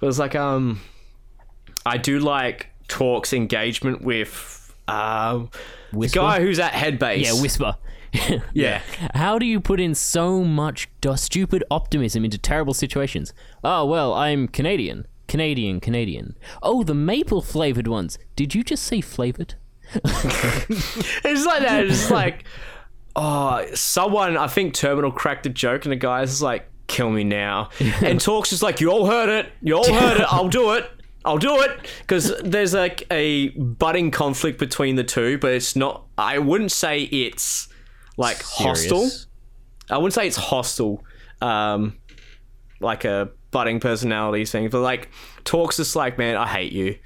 But 0.00 0.08
it's 0.08 0.18
like, 0.18 0.34
um, 0.34 0.80
I 1.86 1.96
do 1.98 2.18
like 2.18 2.68
Torque's 2.88 3.32
engagement 3.32 4.02
with, 4.02 4.74
um, 4.88 5.50
the 5.92 5.98
Whisper? 5.98 6.18
guy 6.20 6.40
who's 6.40 6.58
at 6.58 6.72
Headbase. 6.72 7.24
Yeah, 7.24 7.40
whisper. 7.40 7.76
Yeah. 8.52 8.80
How 9.14 9.38
do 9.38 9.46
you 9.46 9.60
put 9.60 9.78
in 9.78 9.94
so 9.94 10.42
much 10.42 10.88
d- 11.00 11.16
stupid 11.16 11.62
optimism 11.70 12.24
into 12.24 12.38
terrible 12.38 12.74
situations? 12.74 13.32
Oh, 13.62 13.84
well, 13.86 14.12
I'm 14.14 14.48
Canadian. 14.48 15.06
Canadian, 15.28 15.78
Canadian. 15.78 16.34
Oh, 16.60 16.82
the 16.82 16.94
maple 16.94 17.40
flavored 17.40 17.86
ones. 17.86 18.18
Did 18.34 18.52
you 18.52 18.64
just 18.64 18.82
say 18.82 19.00
flavored? 19.00 19.54
It's 20.04 21.46
like 21.46 21.62
that. 21.62 21.84
It's 21.86 22.10
like, 22.10 22.44
oh, 23.16 23.64
someone, 23.74 24.36
I 24.36 24.46
think 24.48 24.74
Terminal 24.74 25.12
cracked 25.12 25.46
a 25.46 25.50
joke, 25.50 25.84
and 25.84 25.92
the 25.92 25.96
guy's 25.96 26.42
like, 26.42 26.68
kill 26.90 27.10
me 27.10 27.24
now. 27.24 27.70
and 28.02 28.20
Torque's 28.20 28.52
is 28.52 28.62
like, 28.62 28.80
you 28.80 28.90
all 28.90 29.06
heard 29.06 29.28
it. 29.28 29.52
You 29.62 29.76
all 29.76 29.92
heard 29.92 30.20
it. 30.20 30.26
I'll 30.28 30.48
do 30.48 30.72
it. 30.74 30.90
I'll 31.24 31.38
do 31.38 31.60
it. 31.62 31.88
Because 32.00 32.34
there's 32.42 32.74
like 32.74 33.06
a 33.10 33.48
budding 33.50 34.10
conflict 34.10 34.58
between 34.58 34.96
the 34.96 35.04
two, 35.04 35.38
but 35.38 35.52
it's 35.52 35.76
not, 35.76 36.06
I 36.18 36.38
wouldn't 36.38 36.72
say 36.72 37.02
it's 37.02 37.68
like 38.16 38.42
hostile. 38.42 39.08
I 39.88 39.96
wouldn't 39.96 40.14
say 40.14 40.26
it's 40.26 40.36
hostile, 40.36 41.04
um, 41.40 41.98
like 42.80 43.04
a 43.04 43.30
budding 43.50 43.80
personality 43.80 44.44
thing, 44.44 44.68
but 44.68 44.80
like 44.80 45.10
Torque's 45.44 45.76
just 45.76 45.96
like, 45.96 46.18
man, 46.18 46.36
I 46.36 46.46
hate 46.46 46.72
you. 46.72 46.98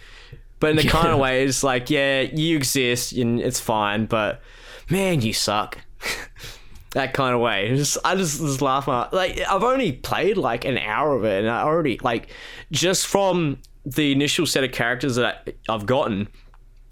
But 0.60 0.70
in 0.70 0.76
the 0.76 0.84
kind 0.88 1.08
of 1.08 1.18
way, 1.18 1.44
it's 1.44 1.62
like, 1.62 1.90
yeah, 1.90 2.22
you 2.22 2.56
exist 2.56 3.12
and 3.12 3.40
it's 3.40 3.60
fine, 3.60 4.06
but 4.06 4.40
man, 4.88 5.20
you 5.20 5.32
suck. 5.32 5.78
that 6.94 7.12
kind 7.12 7.34
of 7.34 7.40
way. 7.40 7.74
Just, 7.76 7.98
I 8.04 8.16
just, 8.16 8.40
just 8.40 8.62
laugh 8.62 8.86
my 8.86 9.08
like. 9.12 9.40
I've 9.48 9.62
only 9.62 9.92
played 9.92 10.36
like 10.36 10.64
an 10.64 10.78
hour 10.78 11.14
of 11.14 11.24
it, 11.24 11.40
and 11.40 11.50
I 11.50 11.62
already 11.62 11.98
like 12.02 12.28
just 12.72 13.06
from 13.06 13.58
the 13.84 14.10
initial 14.12 14.46
set 14.46 14.64
of 14.64 14.72
characters 14.72 15.16
that 15.16 15.54
I've 15.68 15.86
gotten. 15.86 16.28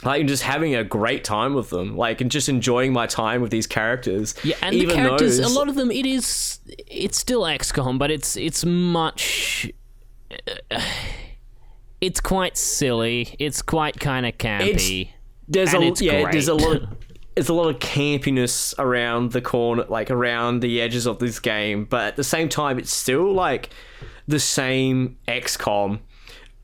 Like 0.04 0.26
just 0.26 0.42
having 0.42 0.74
a 0.74 0.82
great 0.82 1.22
time 1.22 1.54
with 1.54 1.70
them, 1.70 1.96
like 1.96 2.20
and 2.20 2.28
just 2.28 2.48
enjoying 2.48 2.92
my 2.92 3.06
time 3.06 3.40
with 3.40 3.52
these 3.52 3.68
characters. 3.68 4.34
Yeah, 4.42 4.56
and 4.60 4.74
even 4.74 4.88
the 4.88 4.94
characters, 4.94 5.38
those- 5.38 5.52
a 5.52 5.56
lot 5.56 5.68
of 5.68 5.76
them, 5.76 5.92
it 5.92 6.04
is, 6.04 6.58
it's 6.88 7.16
still 7.18 7.42
XCOM, 7.42 7.98
but 7.98 8.10
it's 8.10 8.36
it's 8.36 8.64
much. 8.64 9.70
It's 12.00 12.20
quite 12.20 12.56
silly. 12.56 13.36
It's 13.38 13.62
quite 13.62 14.00
kind 14.00 14.26
of 14.26 14.36
campy. 14.36 15.10
there's 15.46 15.72
and 15.72 15.84
a 15.84 15.86
it's 15.86 16.02
yeah, 16.02 16.28
there's 16.32 16.48
a 16.48 16.54
lot 16.54 16.78
of 16.78 16.88
there's 17.34 17.48
a 17.48 17.54
lot 17.54 17.68
of 17.68 17.78
campiness 17.78 18.74
around 18.78 19.32
the 19.32 19.40
corner, 19.40 19.84
like 19.88 20.10
around 20.10 20.60
the 20.60 20.80
edges 20.80 21.06
of 21.06 21.18
this 21.18 21.40
game, 21.40 21.84
but 21.84 22.08
at 22.08 22.16
the 22.16 22.24
same 22.24 22.48
time, 22.48 22.78
it's 22.78 22.94
still 22.94 23.32
like 23.32 23.70
the 24.28 24.40
same 24.40 25.16
XCOM, 25.26 26.00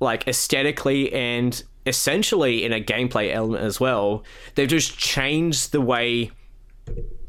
like 0.01 0.29
aesthetically 0.29 1.13
and 1.13 1.63
essentially 1.87 2.65
in 2.65 2.73
a 2.73 2.81
gameplay 2.81 3.33
element 3.33 3.65
as 3.65 3.81
well. 3.81 4.25
They've 4.55 4.69
just 4.69 4.99
changed 4.99 5.73
the 5.73 5.81
way 5.81 6.31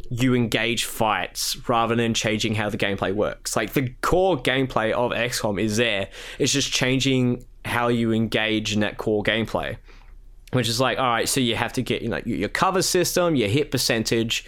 you 0.10 0.34
engage 0.34 0.86
fights 0.86 1.70
rather 1.70 1.96
than 1.96 2.14
changing 2.14 2.56
how 2.56 2.70
the 2.70 2.78
gameplay 2.78 3.14
works. 3.14 3.56
Like 3.56 3.74
the 3.74 3.90
core 4.02 4.38
gameplay 4.38 4.92
of 4.92 5.12
XCOM 5.12 5.62
is 5.62 5.78
there. 5.78 6.10
It's 6.40 6.52
just 6.52 6.72
changing 6.72 7.46
how 7.64 7.88
you 7.88 8.12
engage 8.12 8.74
in 8.74 8.82
that 8.82 8.98
core 8.98 9.24
gameplay 9.24 9.78
which 10.52 10.68
is 10.68 10.80
like 10.80 10.98
all 10.98 11.06
right 11.06 11.30
so 11.30 11.40
you 11.40 11.56
have 11.56 11.74
to 11.74 11.82
get 11.82 12.02
know 12.04 12.22
your 12.26 12.50
cover 12.50 12.82
system 12.82 13.36
your 13.36 13.50
hit 13.50 13.72
percentage 13.72 14.46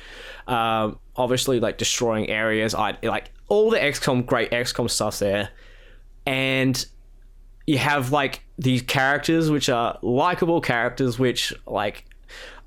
um, 0.48 0.98
obviously 1.16 1.60
like 1.60 1.78
destroying 1.78 2.30
areas 2.30 2.74
i 2.74 2.98
like 3.04 3.32
all 3.52 3.70
the 3.70 3.78
xcom 3.78 4.26
great 4.26 4.50
xcom 4.52 4.90
stuff 4.90 5.20
there. 5.20 5.50
And 6.26 6.86
you 7.68 7.80
have 7.80 8.14
like 8.14 8.44
these 8.58 8.82
characters 8.82 9.52
which 9.52 9.68
are 9.68 10.00
likable 10.02 10.62
characters 10.62 11.20
which 11.20 11.54
like 11.68 12.06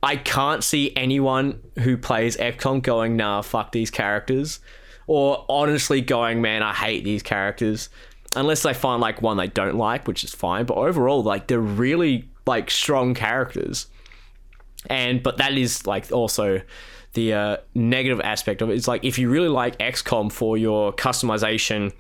i 0.03 0.17
can't 0.17 0.63
see 0.63 0.93
anyone 0.95 1.59
who 1.79 1.97
plays 1.97 2.37
xcom 2.37 2.83
going 2.83 3.17
nah 3.17 3.41
fuck 3.41 3.73
these 3.73 3.91
characters. 3.91 4.61
Or 5.07 5.47
honestly 5.49 6.03
going 6.03 6.43
man 6.43 6.63
i 6.63 6.75
hate 6.75 7.03
these 7.03 7.23
characters. 7.23 7.89
Unless 8.37 8.63
they 8.63 8.75
find 8.75 9.01
like 9.01 9.23
one 9.23 9.39
they 9.39 9.47
don't 9.47 9.77
like 9.77 10.07
which 10.07 10.23
is 10.23 10.35
fine. 10.35 10.67
But 10.67 10.77
overall 10.77 11.23
like 11.23 11.47
they're 11.47 11.59
really 11.59 12.29
like 12.47 12.71
strong 12.71 13.15
characters. 13.15 13.87
And 14.91 15.23
but 15.23 15.39
that 15.39 15.57
is 15.57 15.87
like 15.87 16.13
also 16.13 16.61
the 17.15 17.33
uh, 17.33 17.57
negative 17.75 18.21
aspect 18.21 18.61
of 18.61 18.69
it. 18.69 18.73
it 18.73 18.77
is 18.77 18.89
like 18.89 19.05
if 19.05 19.19
you 19.19 19.31
really 19.31 19.49
like 19.49 19.79
XCOM 19.79 20.31
for 20.31 20.57
your 20.59 20.93
customization 20.93 21.93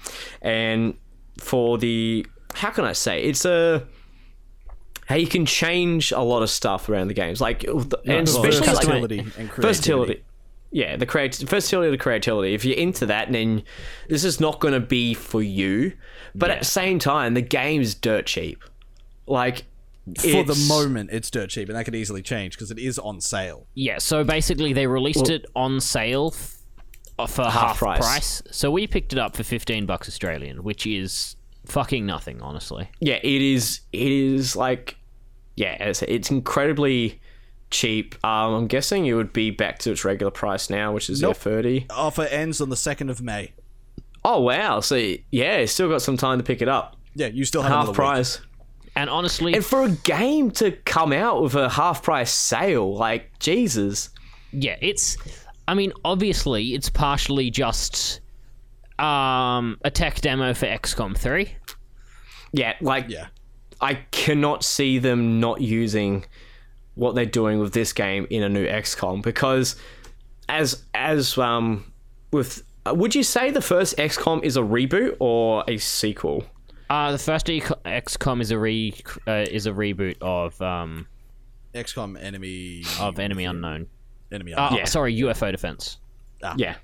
and 0.43 0.95
for 1.39 1.79
the 1.79 2.27
how 2.53 2.71
can 2.71 2.85
I 2.85 2.93
say 2.93 3.23
it's 3.23 3.45
a 3.45 3.87
how 5.07 5.17
you 5.17 5.27
can 5.27 5.45
change 5.47 6.13
a 6.13 6.21
lot 6.21 6.43
of 6.43 6.51
stuff 6.51 6.89
around 6.89 7.09
the 7.09 7.15
games. 7.15 7.41
Like 7.41 7.65
and 7.65 8.29
especially 8.29 8.67
like, 8.67 8.77
versatility 8.77 9.19
and 9.19 9.33
creativity. 9.33 9.63
versatility 9.63 10.25
yeah 10.71 10.97
the 10.97 11.07
creat- 11.07 11.37
versatility 11.37 11.91
the 11.91 11.99
creativity. 11.99 12.55
If 12.55 12.65
you're 12.65 12.77
into 12.77 13.07
that 13.07 13.33
then 13.33 13.63
this 14.09 14.25
is 14.25 14.41
not 14.41 14.61
going 14.61 14.75
to 14.75 14.81
be 14.81 15.15
for 15.15 15.43
you. 15.43 15.93
But 16.35 16.51
at 16.51 16.59
the 16.61 16.65
same 16.65 16.99
time 16.99 17.35
the 17.35 17.43
game 17.43 17.81
is 17.81 17.95
dirt 17.95 18.27
cheap. 18.27 18.63
Like 19.27 19.65
For 20.19 20.43
the 20.45 20.67
moment, 20.69 21.11
it's 21.13 21.31
dirt 21.31 21.51
cheap, 21.51 21.69
and 21.69 21.79
that 21.79 21.85
could 21.85 21.95
easily 21.95 22.21
change 22.23 22.53
because 22.57 22.71
it 22.71 22.79
is 22.79 22.99
on 22.99 23.21
sale. 23.21 23.67
Yeah, 23.75 23.99
so 23.99 24.23
basically 24.25 24.73
they 24.73 24.87
released 24.87 25.31
it 25.31 25.47
on 25.57 25.81
sale 25.81 26.33
f- 26.35 26.59
uh, 27.19 27.27
for 27.27 27.45
half, 27.45 27.79
price. 27.79 27.99
price. 28.01 28.43
So 28.51 28.71
we 28.71 28.87
picked 28.87 29.13
it 29.15 29.19
up 29.19 29.35
for 29.37 29.43
15 29.45 29.87
bucks 29.87 30.07
Australian, 30.09 30.63
which 30.63 30.87
is 30.87 31.37
fucking 31.67 32.05
nothing, 32.05 32.43
honestly. 32.43 32.89
yeah, 33.01 33.19
it 33.23 33.43
is. 33.43 33.81
It 33.93 34.13
is 34.13 34.55
like, 34.57 34.97
yeah, 35.57 35.83
it's, 35.83 36.03
it's 36.03 36.31
incredibly 36.31 37.21
cheap. 37.71 38.15
Um, 38.25 38.55
I'm 38.55 38.67
guessing 38.67 39.07
it 39.07 39.15
would 39.15 39.33
be 39.33 39.51
back 39.51 39.79
to 39.81 39.93
its 39.93 40.05
regular 40.05 40.31
price 40.31 40.69
now, 40.69 40.93
which 40.93 41.09
is 41.09 41.23
yeah, 41.23 41.29
Nope. 41.29 41.37
thirty. 41.39 41.87
Offer 41.89 42.25
ends 42.25 42.61
on 42.61 42.69
the 42.69 42.77
second 42.77 43.09
of 43.09 43.23
May. 43.23 43.53
Oh 44.23 44.41
wow! 44.41 44.81
So 44.81 45.15
yeah, 45.31 45.65
still 45.67 45.89
got 45.89 46.03
some 46.03 46.17
time 46.17 46.39
to 46.39 46.45
pick 46.45 46.61
it 46.63 46.69
up. 46.69 46.97
Yeah, 47.15 47.29
you 47.29 47.45
still 47.45 47.63
have 47.63 47.87
Half 47.87 47.95
price 47.95 48.41
week. 48.41 48.49
Price. 48.95 49.03
And 49.03 49.11
honestly, 49.11 49.55
And 49.55 49.65
for 49.65 49.85
a 49.85 49.91
game 49.91 50.51
to 50.53 50.73
come 50.73 51.13
out 51.13 51.43
with 51.43 51.55
a 51.55 51.69
half 51.69 52.03
price 52.03 52.33
sale, 52.33 52.95
like 52.95 53.39
Jesus. 53.39 54.11
yeah, 54.53 54.77
it's. 54.81 55.17
I 55.67 55.75
mean, 55.75 55.93
obviously, 56.05 56.75
it's 56.75 56.91
partially 56.91 57.51
just 57.51 58.21
um, 58.99 59.79
a 59.83 59.91
tech 59.91 60.21
demo 60.21 60.53
for 60.55 60.67
XCOM 60.67 61.17
3. 61.17 61.57
Yeah, 62.53 62.75
like 62.81 63.07
Yeah. 63.09 63.27
I 63.81 63.95
cannot 64.13 64.63
see 64.63 64.99
them 64.99 65.41
not 65.41 65.61
using 65.61 66.25
what 66.95 67.15
they're 67.15 67.27
doing 67.27 67.59
with 67.59 67.73
this 67.73 67.93
game 67.93 68.27
in 68.31 68.43
a 68.43 68.49
new 68.49 68.67
XCOM 68.67 69.23
because 69.23 69.75
as 70.49 70.85
as 70.95 71.37
um 71.37 71.93
with 72.31 72.63
would 72.87 73.15
you 73.15 73.23
say 73.25 73.51
the 73.51 73.61
first 73.61 73.97
XCOM 73.97 74.45
is 74.45 74.57
a 74.57 74.61
reboot 74.61 75.17
or 75.19 75.65
a 75.67 75.79
sequel? 75.79 76.45
Uh, 76.91 77.13
the 77.13 77.19
first 77.19 77.47
XCOM 77.47 78.41
is 78.41 78.51
a 78.51 78.59
re 78.59 78.95
uh, 79.27 79.45
is 79.51 79.67
a 79.67 79.71
reboot 79.73 80.17
of 80.21 80.61
um, 80.61 81.07
XCOM 81.75 82.21
enemy 82.23 82.85
of 83.01 83.19
Enemy 83.19 83.45
Unknown. 83.47 83.87
enemy. 84.31 84.55
Uh, 84.55 84.75
Yeah. 84.77 84.85
Sorry, 84.85 85.17
UFO 85.21 85.51
Defense. 85.51 85.99
Yeah. 86.57 86.77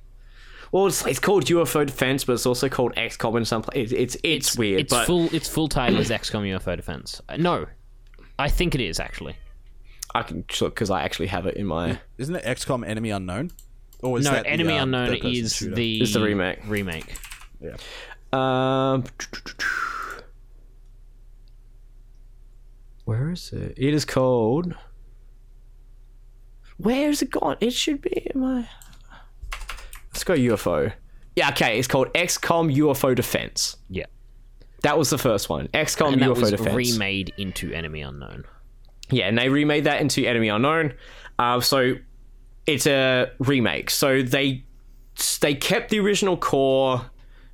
Well, 0.72 0.86
it's, 0.86 1.04
it's 1.04 1.18
called 1.18 1.44
UFO 1.46 1.84
Defense, 1.84 2.24
but 2.24 2.34
it's 2.34 2.46
also 2.46 2.68
called 2.68 2.94
XCOM 2.94 3.36
in 3.38 3.44
some 3.44 3.60
places. 3.62 3.92
It's, 3.92 4.14
it's 4.14 4.16
it's 4.50 4.56
weird, 4.58 4.80
It's 4.82 4.92
but 4.92 5.06
full. 5.06 5.32
Its 5.34 5.48
full 5.48 5.68
title 5.68 5.98
is 6.00 6.10
XCOM 6.10 6.42
UFO 6.56 6.76
Defense. 6.76 7.20
Uh, 7.28 7.36
no, 7.36 7.66
I 8.38 8.48
think 8.48 8.74
it 8.74 8.80
is 8.80 9.00
actually. 9.00 9.36
I 10.14 10.22
can 10.22 10.44
look 10.60 10.74
because 10.74 10.90
I 10.90 11.02
actually 11.02 11.26
have 11.28 11.46
it 11.46 11.56
in 11.56 11.66
my. 11.66 12.00
Isn't 12.18 12.34
it 12.36 12.44
XCOM 12.44 12.86
Enemy 12.86 13.10
Unknown? 13.10 13.50
Or 14.02 14.18
is 14.18 14.24
No, 14.24 14.30
that 14.32 14.44
the, 14.44 14.50
Enemy 14.50 14.78
um, 14.78 14.94
Unknown 14.94 15.14
is 15.26 15.56
shooter? 15.56 15.74
the 15.74 16.00
It's 16.00 16.14
the 16.14 16.22
remake. 16.22 16.60
Remake. 16.66 17.14
Um, 18.32 19.04
where 23.04 23.30
is 23.30 23.52
it? 23.52 23.74
It 23.76 23.94
is 23.94 24.04
called. 24.04 24.74
Where 26.76 27.10
is 27.10 27.22
it 27.22 27.30
gone? 27.30 27.56
It 27.60 27.72
should 27.72 28.00
be 28.00 28.28
in 28.32 28.40
my. 28.40 28.68
Let's 30.12 30.24
go 30.24 30.34
UFO. 30.34 30.92
Yeah, 31.36 31.50
okay. 31.50 31.78
It's 31.78 31.88
called 31.88 32.12
XCOM 32.14 32.74
UFO 32.76 33.14
Defense. 33.14 33.76
Yeah, 33.88 34.06
That 34.82 34.98
was 34.98 35.10
the 35.10 35.18
first 35.18 35.48
one. 35.48 35.68
XCOM 35.68 36.14
and 36.14 36.22
that 36.22 36.30
UFO 36.30 36.40
was 36.40 36.50
Defense. 36.50 36.74
remade 36.74 37.32
into 37.38 37.72
Enemy 37.72 38.02
Unknown. 38.02 38.44
Yeah, 39.10 39.26
and 39.28 39.36
they 39.38 39.48
remade 39.48 39.84
that 39.84 40.00
into 40.00 40.26
Enemy 40.26 40.48
Unknown. 40.48 40.94
Uh, 41.38 41.60
so 41.60 41.94
it's 42.66 42.86
a 42.86 43.30
remake. 43.38 43.90
So 43.90 44.22
they 44.22 44.64
they 45.40 45.54
kept 45.54 45.90
the 45.90 45.98
original 46.00 46.36
core 46.36 47.02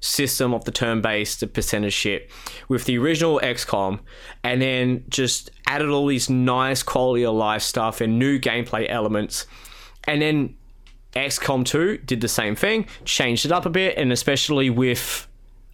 system 0.01 0.55
of 0.55 0.65
the 0.65 0.71
turn-based 0.71 1.53
percentage 1.53 1.93
shit 1.93 2.31
with 2.69 2.85
the 2.85 2.99
original 2.99 3.41
XCOM, 3.43 4.01
and 4.45 4.63
then 4.63 5.05
just 5.09 5.51
added 5.67 5.89
all 5.89 6.07
these 6.07 6.31
nice 6.31 6.83
quality 6.83 7.25
of 7.25 7.35
life 7.35 7.63
stuff 7.63 8.01
and 8.01 8.19
new 8.19 8.39
gameplay 8.39 8.87
elements, 8.89 9.47
and 10.05 10.23
then 10.23 10.57
XCOM 11.15 11.65
2 11.65 11.99
did 11.99 12.21
the 12.21 12.29
same 12.29 12.55
thing, 12.55 12.87
changed 13.05 13.47
it 13.47 13.53
up 13.53 13.67
a 13.67 13.71
bit, 13.71 13.97
and 13.97 14.13
especially 14.13 14.71
with 14.71 15.27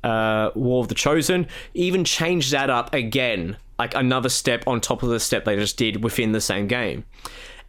uh, 0.05 0.51
War 0.55 0.83
of 0.83 0.89
the 0.89 0.95
Chosen, 0.95 1.47
even 1.75 2.05
changed 2.05 2.53
that 2.53 2.71
up 2.71 2.95
again, 2.95 3.57
like 3.79 3.95
another 3.95 4.29
step 4.29 4.65
on 4.67 4.81
top 4.81 5.03
of 5.03 5.09
the 5.09 5.21
step 5.21 5.45
they 5.45 5.57
just 5.57 5.77
did 5.77 6.03
within 6.03 6.33
the 6.33 6.41
same 6.41 6.69
game. 6.69 7.05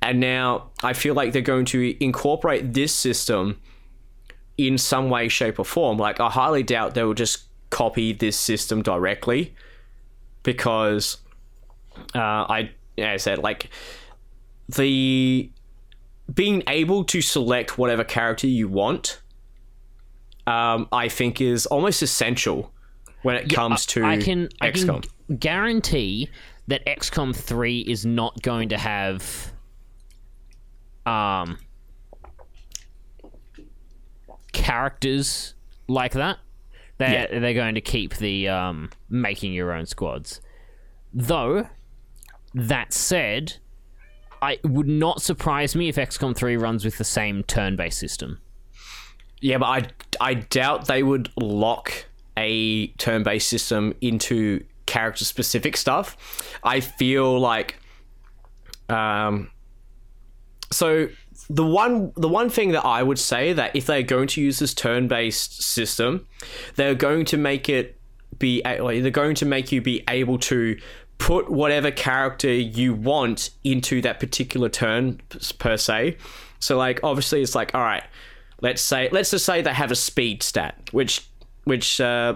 And 0.01 0.19
now 0.19 0.69
I 0.83 0.93
feel 0.93 1.15
like 1.15 1.31
they're 1.31 1.41
going 1.41 1.65
to 1.65 2.03
incorporate 2.03 2.73
this 2.73 2.93
system 2.93 3.59
in 4.57 4.77
some 4.77 5.09
way, 5.09 5.27
shape, 5.27 5.59
or 5.59 5.65
form. 5.65 5.97
Like, 5.97 6.19
I 6.19 6.29
highly 6.29 6.63
doubt 6.63 6.93
they 6.93 7.03
will 7.03 7.13
just 7.13 7.43
copy 7.69 8.13
this 8.13 8.37
system 8.37 8.81
directly 8.81 9.53
because 10.43 11.17
uh, 12.15 12.19
I, 12.19 12.71
yeah, 12.97 13.11
I 13.11 13.17
said, 13.17 13.39
like, 13.39 13.69
the 14.69 15.51
being 16.33 16.63
able 16.67 17.03
to 17.05 17.21
select 17.21 17.77
whatever 17.77 18.03
character 18.03 18.47
you 18.47 18.67
want, 18.67 19.21
um, 20.47 20.87
I 20.91 21.09
think 21.09 21.41
is 21.41 21.65
almost 21.65 22.01
essential 22.01 22.71
when 23.23 23.35
it 23.35 23.49
comes 23.49 23.85
to 23.87 24.03
I 24.03 24.17
can 24.17 24.49
I 24.61 24.71
can 24.71 24.87
XCOM. 24.87 25.39
guarantee 25.39 26.29
that 26.67 26.85
XCOM 26.85 27.35
3 27.35 27.79
is 27.79 28.05
not 28.05 28.41
going 28.41 28.69
to 28.69 28.77
have 28.77 29.51
um 31.05 31.57
characters 34.53 35.53
like 35.87 36.13
that. 36.13 36.37
They're 36.97 37.27
Yeah. 37.31 37.39
they're 37.39 37.53
going 37.53 37.75
to 37.75 37.81
keep 37.81 38.15
the 38.17 38.47
um 38.47 38.89
making 39.09 39.53
your 39.53 39.71
own 39.73 39.85
squads. 39.85 40.41
Though 41.13 41.67
that 42.53 42.93
said, 42.93 43.57
I 44.41 44.59
would 44.63 44.87
not 44.87 45.21
surprise 45.21 45.75
me 45.75 45.89
if 45.89 45.95
XCOM 45.95 46.35
3 46.35 46.55
runs 46.57 46.85
with 46.85 46.97
the 46.97 47.03
same 47.03 47.43
turn-based 47.43 47.97
system. 47.97 48.39
Yeah, 49.41 49.57
but 49.57 49.65
I, 49.65 49.87
I 50.21 50.33
doubt 50.35 50.85
they 50.87 51.01
would 51.03 51.29
lock 51.35 52.05
a 52.37 52.87
turn 52.97 53.23
based 53.23 53.47
system 53.49 53.93
into 54.01 54.63
character 54.85 55.25
specific 55.25 55.75
stuff. 55.77 56.57
I 56.63 56.79
feel 56.79 57.39
like. 57.39 57.77
Um, 58.89 59.49
so 60.71 61.09
the 61.49 61.65
one 61.65 62.11
the 62.15 62.27
one 62.27 62.49
thing 62.49 62.71
that 62.71 62.85
I 62.85 63.03
would 63.03 63.19
say 63.19 63.53
that 63.53 63.75
if 63.75 63.85
they're 63.85 64.03
going 64.03 64.27
to 64.29 64.41
use 64.41 64.59
this 64.59 64.73
turn 64.73 65.07
based 65.07 65.61
system, 65.61 66.27
they're 66.75 66.95
going 66.95 67.25
to 67.25 67.37
make 67.37 67.69
it 67.69 67.99
be 68.39 68.61
they're 68.63 69.11
going 69.11 69.35
to 69.35 69.45
make 69.45 69.71
you 69.71 69.81
be 69.81 70.03
able 70.07 70.37
to 70.39 70.77
put 71.17 71.49
whatever 71.49 71.91
character 71.91 72.51
you 72.51 72.93
want 72.93 73.51
into 73.63 74.01
that 74.01 74.19
particular 74.19 74.69
turn 74.69 75.21
per 75.59 75.77
se. 75.77 76.17
So 76.59 76.77
like 76.77 76.99
obviously 77.03 77.41
it's 77.41 77.55
like 77.55 77.73
all 77.73 77.81
right, 77.81 78.03
let's 78.61 78.81
say 78.81 79.09
let's 79.11 79.31
just 79.31 79.45
say 79.45 79.61
they 79.61 79.73
have 79.73 79.91
a 79.91 79.95
speed 79.95 80.43
stat 80.43 80.89
which 80.91 81.27
which 81.65 82.01
uh, 82.01 82.35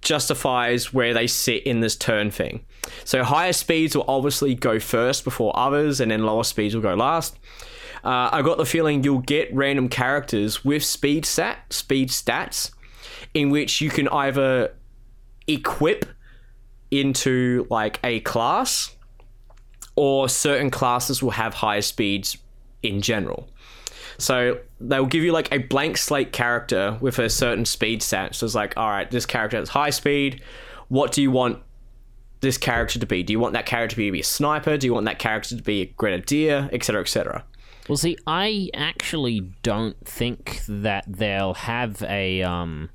justifies 0.00 0.92
where 0.92 1.14
they 1.14 1.26
sit 1.26 1.62
in 1.64 1.80
this 1.80 1.96
turn 1.96 2.30
thing. 2.30 2.64
So 3.04 3.22
higher 3.24 3.52
speeds 3.52 3.96
will 3.96 4.04
obviously 4.08 4.54
go 4.54 4.78
first 4.78 5.24
before 5.24 5.56
others, 5.56 6.00
and 6.00 6.10
then 6.10 6.24
lower 6.24 6.44
speeds 6.44 6.74
will 6.74 6.82
go 6.82 6.94
last. 6.94 7.38
Uh, 8.04 8.30
I 8.32 8.42
got 8.42 8.58
the 8.58 8.64
feeling 8.64 9.04
you'll 9.04 9.18
get 9.18 9.54
random 9.54 9.88
characters 9.88 10.64
with 10.64 10.84
speed 10.84 11.26
stat 11.26 11.58
speed 11.70 12.08
stats, 12.08 12.70
in 13.34 13.50
which 13.50 13.80
you 13.80 13.90
can 13.90 14.08
either 14.08 14.74
equip 15.46 16.06
into 16.90 17.66
like 17.70 18.00
a 18.02 18.20
class, 18.20 18.94
or 19.96 20.28
certain 20.28 20.70
classes 20.70 21.22
will 21.22 21.30
have 21.32 21.54
higher 21.54 21.82
speeds 21.82 22.38
in 22.82 23.02
general. 23.02 23.48
So 24.18 24.58
they'll 24.80 25.06
give 25.06 25.22
you 25.22 25.32
like 25.32 25.50
a 25.52 25.58
blank 25.58 25.96
slate 25.96 26.32
character 26.32 26.98
with 27.00 27.18
a 27.18 27.30
certain 27.30 27.64
speed 27.64 28.02
stat. 28.02 28.34
So 28.34 28.46
it's 28.46 28.54
like, 28.54 28.76
all 28.76 28.88
right, 28.88 29.10
this 29.10 29.26
character 29.26 29.56
has 29.58 29.70
high 29.70 29.90
speed. 29.90 30.42
What 30.88 31.12
do 31.12 31.22
you 31.22 31.30
want 31.30 31.62
this 32.40 32.58
character 32.58 32.98
to 32.98 33.06
be? 33.06 33.22
Do 33.22 33.32
you 33.32 33.40
want 33.40 33.54
that 33.54 33.66
character 33.66 33.96
to 33.96 34.10
be 34.12 34.20
a 34.20 34.24
sniper? 34.24 34.76
Do 34.76 34.86
you 34.86 34.94
want 34.94 35.06
that 35.06 35.18
character 35.18 35.56
to 35.56 35.62
be 35.62 35.82
a 35.82 35.86
grenadier, 35.86 36.68
etc., 36.72 37.02
etc.? 37.02 37.44
Well, 37.90 37.96
see, 37.96 38.16
I 38.24 38.70
actually 38.72 39.40
don't 39.62 39.96
think 40.06 40.62
that 40.68 41.04
they'll 41.08 41.54
have 41.54 42.00
a 42.02 42.40
um, 42.42 42.90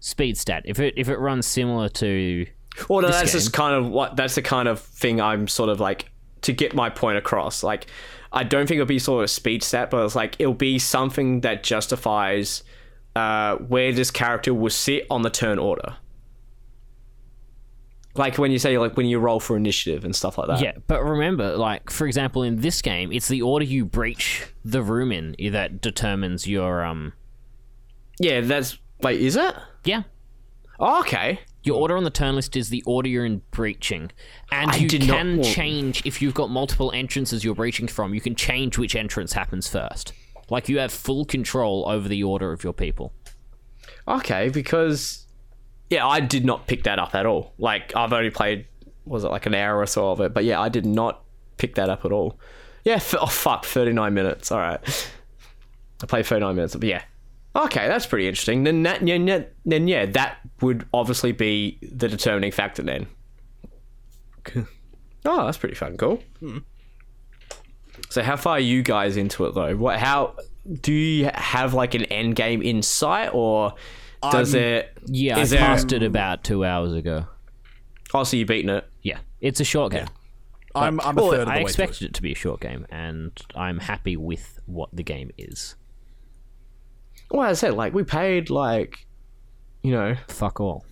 speed 0.00 0.38
stat. 0.38 0.62
If 0.64 0.80
it 0.80 0.94
if 0.96 1.10
it 1.10 1.18
runs 1.18 1.44
similar 1.44 1.90
to 1.90 2.46
Well, 2.88 3.02
no, 3.02 3.08
that's 3.08 3.32
game. 3.32 3.40
just 3.40 3.52
kind 3.52 3.74
of 3.74 3.90
what 3.90 4.16
that's 4.16 4.34
the 4.34 4.40
kind 4.40 4.66
of 4.66 4.80
thing 4.80 5.20
I'm 5.20 5.46
sort 5.46 5.68
of 5.68 5.78
like 5.78 6.10
to 6.40 6.54
get 6.54 6.74
my 6.74 6.88
point 6.88 7.18
across. 7.18 7.62
Like, 7.62 7.86
I 8.32 8.44
don't 8.44 8.66
think 8.66 8.76
it'll 8.76 8.86
be 8.86 8.98
sort 8.98 9.20
of 9.20 9.24
a 9.24 9.28
speed 9.28 9.62
stat, 9.62 9.90
but 9.90 10.02
it's 10.04 10.16
like 10.16 10.36
it'll 10.38 10.54
be 10.54 10.78
something 10.78 11.42
that 11.42 11.62
justifies 11.62 12.64
uh, 13.14 13.56
where 13.56 13.92
this 13.92 14.10
character 14.10 14.54
will 14.54 14.70
sit 14.70 15.06
on 15.10 15.20
the 15.20 15.30
turn 15.30 15.58
order. 15.58 15.96
Like 18.14 18.36
when 18.36 18.50
you 18.52 18.58
say 18.58 18.76
like 18.78 18.96
when 18.96 19.06
you 19.06 19.18
roll 19.18 19.40
for 19.40 19.56
initiative 19.56 20.04
and 20.04 20.14
stuff 20.14 20.36
like 20.36 20.48
that. 20.48 20.60
yeah, 20.60 20.72
but 20.86 21.02
remember, 21.02 21.56
like 21.56 21.88
for 21.90 22.06
example, 22.06 22.42
in 22.42 22.60
this 22.60 22.82
game, 22.82 23.10
it's 23.12 23.28
the 23.28 23.40
order 23.42 23.64
you 23.64 23.84
breach 23.86 24.44
the 24.64 24.82
room 24.82 25.10
in 25.12 25.34
that 25.52 25.80
determines 25.80 26.46
your 26.46 26.84
um 26.84 27.14
Yeah, 28.18 28.42
that's 28.42 28.78
wait, 29.00 29.20
is 29.20 29.36
it? 29.36 29.54
yeah. 29.84 30.02
Oh, 30.78 31.00
okay. 31.00 31.40
Your 31.64 31.80
order 31.80 31.96
on 31.96 32.02
the 32.04 32.10
turn 32.10 32.34
list 32.34 32.56
is 32.56 32.68
the 32.70 32.82
order 32.86 33.08
you're 33.08 33.24
in 33.24 33.40
breaching, 33.52 34.10
and 34.50 34.72
I 34.72 34.76
you 34.76 34.98
not- 34.98 35.08
can 35.16 35.36
well- 35.38 35.44
change 35.50 36.04
if 36.04 36.20
you've 36.20 36.34
got 36.34 36.50
multiple 36.50 36.90
entrances 36.92 37.44
you're 37.44 37.54
breaching 37.54 37.86
from. 37.88 38.12
You 38.14 38.20
can 38.20 38.34
change 38.34 38.76
which 38.78 38.94
entrance 38.96 39.32
happens 39.32 39.68
first. 39.68 40.12
Like 40.50 40.68
you 40.68 40.80
have 40.80 40.92
full 40.92 41.24
control 41.24 41.88
over 41.88 42.08
the 42.08 42.22
order 42.24 42.52
of 42.52 42.62
your 42.64 42.72
people. 42.74 43.12
Okay, 44.06 44.48
because 44.50 45.21
yeah, 45.92 46.06
I 46.06 46.20
did 46.20 46.44
not 46.44 46.66
pick 46.66 46.84
that 46.84 46.98
up 46.98 47.14
at 47.14 47.26
all. 47.26 47.52
Like 47.58 47.94
I've 47.94 48.12
only 48.12 48.30
played 48.30 48.66
was 49.04 49.24
it 49.24 49.28
like 49.28 49.46
an 49.46 49.54
hour 49.54 49.78
or 49.78 49.86
so 49.86 50.10
of 50.10 50.20
it, 50.20 50.32
but 50.32 50.44
yeah, 50.44 50.60
I 50.60 50.68
did 50.68 50.86
not 50.86 51.22
pick 51.58 51.74
that 51.74 51.90
up 51.90 52.04
at 52.04 52.12
all. 52.12 52.38
Yeah, 52.84 52.94
f- 52.94 53.14
oh 53.20 53.26
fuck, 53.26 53.64
thirty 53.66 53.92
nine 53.92 54.14
minutes. 54.14 54.50
All 54.50 54.58
right, 54.58 54.80
I 56.02 56.06
played 56.06 56.26
thirty 56.26 56.40
nine 56.40 56.56
minutes, 56.56 56.74
but 56.74 56.88
yeah, 56.88 57.02
okay, 57.54 57.86
that's 57.88 58.06
pretty 58.06 58.26
interesting. 58.26 58.64
Then 58.64 58.82
that, 58.84 59.06
yeah, 59.06 59.16
yeah, 59.16 59.42
then 59.66 59.86
yeah, 59.86 60.06
that 60.06 60.38
would 60.62 60.86
obviously 60.94 61.32
be 61.32 61.78
the 61.82 62.08
determining 62.08 62.52
factor 62.52 62.82
then. 62.82 63.06
Oh, 65.24 65.44
that's 65.44 65.56
pretty 65.56 65.76
fun. 65.76 65.96
Cool. 65.96 66.20
Hmm. 66.40 66.58
So, 68.10 68.24
how 68.24 68.36
far 68.36 68.54
are 68.54 68.58
you 68.58 68.82
guys 68.82 69.16
into 69.16 69.46
it 69.46 69.54
though? 69.54 69.76
What? 69.76 70.00
How 70.00 70.34
do 70.80 70.92
you 70.92 71.30
have 71.32 71.74
like 71.74 71.94
an 71.94 72.06
end 72.06 72.34
game 72.34 72.60
in 72.60 72.82
sight, 72.82 73.30
or 73.32 73.74
does 74.30 74.54
I'm- 74.54 74.62
it? 74.64 74.98
Yeah, 75.06 75.38
Is 75.38 75.52
I 75.52 75.56
there- 75.56 75.66
passed 75.66 75.92
it 75.92 76.02
about 76.02 76.44
two 76.44 76.64
hours 76.64 76.92
ago. 76.92 77.26
Oh, 78.14 78.24
so 78.24 78.36
you 78.36 78.44
beaten 78.46 78.70
it? 78.70 78.88
Yeah, 79.02 79.18
it's 79.40 79.58
a 79.60 79.64
short 79.64 79.92
game. 79.92 80.06
I'm, 80.74 81.00
I'm 81.00 81.16
a 81.18 81.20
Well, 81.22 81.30
third 81.32 81.40
of 81.40 81.46
the 81.46 81.52
I 81.52 81.56
way 81.56 81.62
expected 81.62 81.98
through. 81.98 82.06
it 82.08 82.14
to 82.14 82.22
be 82.22 82.32
a 82.32 82.34
short 82.34 82.60
game, 82.60 82.86
and 82.90 83.32
I'm 83.54 83.78
happy 83.78 84.16
with 84.16 84.58
what 84.66 84.88
the 84.92 85.02
game 85.02 85.30
is. 85.36 85.76
Well, 87.30 87.42
I 87.48 87.52
said 87.54 87.74
like 87.74 87.94
we 87.94 88.04
paid 88.04 88.48
like, 88.50 89.06
you 89.82 89.92
know, 89.92 90.16
Fuck 90.28 90.60
all. 90.60 90.84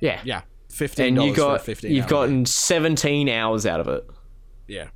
yeah, 0.00 0.20
Yeah, 0.24 0.42
fifteen 0.70 1.08
and 1.08 1.16
dollars 1.16 1.28
you 1.30 1.34
for 1.34 1.40
a 1.40 1.44
got 1.54 1.60
fifteen. 1.62 1.92
you've 1.92 2.04
hour 2.04 2.10
gotten 2.10 2.46
seventeen 2.46 3.28
hours 3.28 3.66
out 3.66 3.80
of 3.80 3.88
it. 3.88 4.08
yeah. 4.68 4.88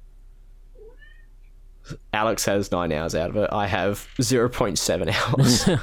Alex 2.13 2.45
has 2.47 2.73
nine 2.73 2.93
hours 2.93 3.15
out 3.15 3.31
of 3.31 3.37
it. 3.37 3.49
I 3.53 3.67
have 3.69 4.09
zero 4.21 4.49
point 4.49 4.79
seven 4.79 5.09
hours. 5.39 5.69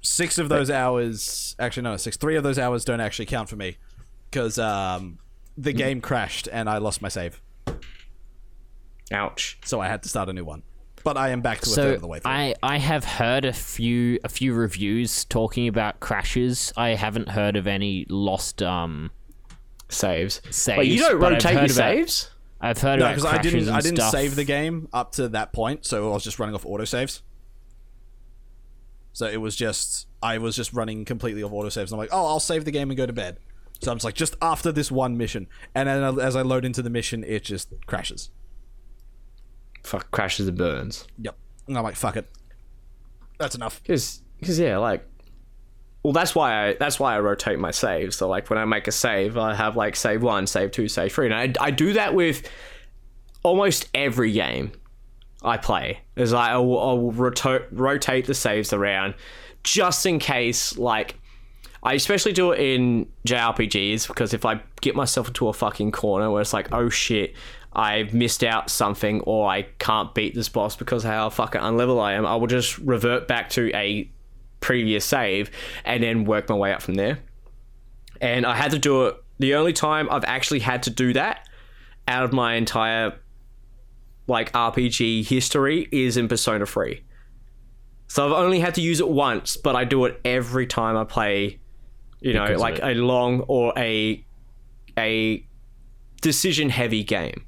Six 0.00 0.38
of 0.38 0.48
those 0.48 0.70
hours, 0.70 1.56
actually 1.58 1.82
no, 1.82 1.96
six. 1.96 2.16
Three 2.16 2.36
of 2.36 2.42
those 2.44 2.58
hours 2.58 2.84
don't 2.84 3.00
actually 3.00 3.26
count 3.26 3.48
for 3.48 3.56
me 3.56 3.76
because 4.30 4.58
um, 4.58 5.18
the 5.56 5.72
game 5.72 6.00
crashed 6.00 6.48
and 6.52 6.68
I 6.70 6.78
lost 6.78 7.02
my 7.02 7.08
save, 7.08 7.40
Ouch. 9.12 9.58
so 9.64 9.80
I 9.80 9.88
had 9.88 10.02
to 10.02 10.08
start 10.08 10.28
a 10.28 10.32
new 10.32 10.44
one. 10.44 10.62
But 11.04 11.16
I 11.16 11.30
am 11.30 11.40
back 11.40 11.60
to 11.62 11.70
a 11.70 11.74
third 11.74 11.94
of 11.96 12.00
the 12.02 12.06
way 12.08 12.18
through. 12.20 12.30
I 12.30 12.54
I 12.62 12.78
have 12.78 13.04
heard 13.04 13.44
a 13.44 13.52
few 13.52 14.18
a 14.24 14.28
few 14.28 14.52
reviews 14.52 15.24
talking 15.24 15.66
about 15.68 16.00
crashes. 16.00 16.72
I 16.76 16.90
haven't 16.90 17.28
heard 17.30 17.56
of 17.56 17.66
any 17.66 18.04
lost 18.08 18.62
um 18.62 19.10
Saves. 19.88 20.42
saves. 20.50 20.78
Wait, 20.78 20.88
you 20.88 20.98
don't 20.98 21.18
but 21.18 21.32
I've 21.32 21.44
rotate 21.44 21.52
your 21.52 21.60
heard 21.62 21.70
about- 21.70 21.76
saves? 21.76 22.30
I've 22.60 22.78
heard 22.78 22.98
no, 22.98 23.06
about 23.06 23.14
because 23.14 23.24
I 23.24 23.30
crashes 23.34 23.52
didn't. 23.52 23.68
and 23.68 23.76
I 23.76 23.80
didn't 23.80 23.96
stuff. 23.98 24.10
save 24.10 24.34
the 24.36 24.44
game 24.44 24.88
up 24.92 25.12
to 25.12 25.28
that 25.30 25.52
point, 25.52 25.86
so 25.86 26.10
I 26.10 26.14
was 26.14 26.24
just 26.24 26.38
running 26.40 26.54
off 26.56 26.64
autosaves. 26.64 27.22
So 29.18 29.26
it 29.26 29.38
was 29.38 29.56
just 29.56 30.06
I 30.22 30.38
was 30.38 30.54
just 30.54 30.72
running 30.72 31.04
completely 31.04 31.42
off 31.42 31.50
autosaves. 31.50 31.86
And 31.86 31.94
I'm 31.94 31.98
like, 31.98 32.10
oh, 32.12 32.24
I'll 32.24 32.38
save 32.38 32.64
the 32.64 32.70
game 32.70 32.88
and 32.88 32.96
go 32.96 33.04
to 33.04 33.12
bed. 33.12 33.38
So 33.80 33.90
I'm 33.90 33.96
just 33.96 34.04
like, 34.04 34.14
just 34.14 34.36
after 34.40 34.70
this 34.70 34.92
one 34.92 35.16
mission, 35.16 35.48
and 35.74 35.88
then 35.88 36.20
as 36.20 36.36
I 36.36 36.42
load 36.42 36.64
into 36.64 36.82
the 36.82 36.90
mission, 36.90 37.24
it 37.24 37.42
just 37.42 37.72
crashes. 37.86 38.30
Fuck, 39.82 40.12
crashes 40.12 40.46
and 40.46 40.56
burns. 40.56 41.04
Yep. 41.20 41.36
And 41.66 41.76
I'm 41.76 41.82
like, 41.82 41.96
fuck 41.96 42.14
it. 42.14 42.30
That's 43.40 43.56
enough. 43.56 43.82
Because, 43.82 44.22
yeah, 44.40 44.78
like, 44.78 45.04
well, 46.04 46.12
that's 46.12 46.36
why 46.36 46.68
I 46.68 46.74
that's 46.74 47.00
why 47.00 47.16
I 47.16 47.18
rotate 47.18 47.58
my 47.58 47.72
saves. 47.72 48.14
So 48.14 48.28
like 48.28 48.48
when 48.48 48.58
I 48.60 48.66
make 48.66 48.86
a 48.86 48.92
save, 48.92 49.36
I 49.36 49.52
have 49.52 49.74
like 49.74 49.96
save 49.96 50.22
one, 50.22 50.46
save 50.46 50.70
two, 50.70 50.86
save 50.86 51.12
three, 51.12 51.26
and 51.26 51.34
I 51.34 51.52
I 51.60 51.72
do 51.72 51.94
that 51.94 52.14
with 52.14 52.48
almost 53.42 53.88
every 53.94 54.30
game 54.30 54.70
I 55.42 55.56
play. 55.56 56.00
Is 56.16 56.32
like 56.32 56.50
I'll, 56.50 56.78
I'll 56.78 57.12
rotate 57.12 57.62
rotate 57.70 58.26
the 58.26 58.34
saves 58.34 58.72
around 58.72 59.14
just 59.62 60.06
in 60.06 60.18
case 60.18 60.76
like. 60.78 61.16
I 61.80 61.94
especially 61.94 62.32
do 62.32 62.50
it 62.50 62.58
in 62.58 63.06
JRPGs 63.24 64.08
because 64.08 64.34
if 64.34 64.44
I 64.44 64.60
get 64.80 64.96
myself 64.96 65.28
into 65.28 65.46
a 65.46 65.52
fucking 65.52 65.92
corner 65.92 66.28
where 66.28 66.42
it's 66.42 66.52
like, 66.52 66.72
oh 66.72 66.88
shit, 66.88 67.36
I've 67.72 68.12
missed 68.12 68.42
out 68.42 68.68
something 68.68 69.20
or 69.20 69.48
I 69.48 69.62
can't 69.78 70.12
beat 70.12 70.34
this 70.34 70.48
boss 70.48 70.74
because 70.74 71.04
how 71.04 71.30
fucking 71.30 71.60
unlevel 71.60 72.02
I 72.02 72.14
am, 72.14 72.26
I 72.26 72.34
will 72.34 72.48
just 72.48 72.78
revert 72.78 73.28
back 73.28 73.50
to 73.50 73.70
a 73.76 74.10
previous 74.60 75.04
save 75.04 75.52
and 75.84 76.02
then 76.02 76.24
work 76.24 76.48
my 76.48 76.56
way 76.56 76.72
up 76.72 76.82
from 76.82 76.94
there. 76.94 77.20
And 78.20 78.44
I 78.44 78.56
had 78.56 78.72
to 78.72 78.78
do 78.78 79.06
it. 79.06 79.16
The 79.38 79.54
only 79.54 79.72
time 79.72 80.08
I've 80.10 80.24
actually 80.24 80.58
had 80.60 80.82
to 80.84 80.90
do 80.90 81.12
that 81.12 81.48
out 82.08 82.24
of 82.24 82.32
my 82.32 82.54
entire 82.54 83.14
like 84.28 84.52
RPG 84.52 85.26
history 85.26 85.88
is 85.90 86.16
in 86.16 86.28
Persona 86.28 86.66
3. 86.66 87.02
So 88.08 88.24
I've 88.26 88.32
only 88.32 88.60
had 88.60 88.74
to 88.76 88.80
use 88.80 89.00
it 89.00 89.08
once, 89.08 89.56
but 89.56 89.76
I 89.76 89.84
do 89.84 90.04
it 90.04 90.20
every 90.24 90.66
time 90.66 90.96
I 90.96 91.04
play, 91.04 91.60
you 92.20 92.32
know, 92.32 92.46
Because 92.46 92.60
like 92.60 92.80
a 92.82 92.94
long 92.94 93.40
or 93.48 93.72
a 93.76 94.24
a 94.96 95.46
decision 96.20 96.70
heavy 96.70 97.04
game. 97.04 97.44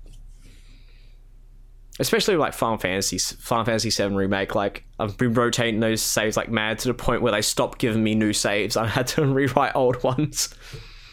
Especially 1.98 2.36
like 2.36 2.54
Final 2.54 2.78
Fantasy, 2.78 3.18
Final 3.18 3.64
Fantasy 3.64 3.90
Seven 3.90 4.16
remake. 4.16 4.54
Like 4.54 4.84
I've 4.98 5.16
been 5.16 5.34
rotating 5.34 5.80
those 5.80 6.02
saves 6.02 6.36
like 6.36 6.50
mad 6.50 6.78
to 6.80 6.88
the 6.88 6.94
point 6.94 7.20
where 7.22 7.32
they 7.32 7.42
stopped 7.42 7.78
giving 7.78 8.02
me 8.02 8.14
new 8.14 8.32
saves. 8.32 8.76
I 8.76 8.86
had 8.86 9.06
to 9.08 9.24
rewrite 9.24 9.74
old 9.74 10.02
ones. 10.02 10.54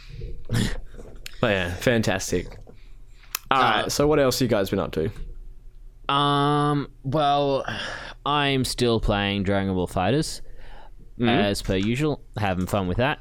but 0.50 0.72
yeah, 1.52 1.74
fantastic. 1.76 2.58
All 3.50 3.62
uh, 3.62 3.82
right, 3.82 3.92
so 3.92 4.08
what 4.08 4.20
else 4.20 4.42
you 4.42 4.48
guys 4.48 4.70
been 4.70 4.80
up 4.80 4.92
to? 4.94 5.10
Um. 6.10 6.88
Well, 7.04 7.66
I'm 8.26 8.64
still 8.66 9.00
playing 9.00 9.44
Dragon 9.44 9.74
Ball 9.74 9.88
Fighters 9.88 10.42
as 11.20 11.62
per 11.64 11.76
usual, 11.76 12.22
having 12.38 12.68
fun 12.68 12.88
with 12.88 12.98
that. 12.98 13.20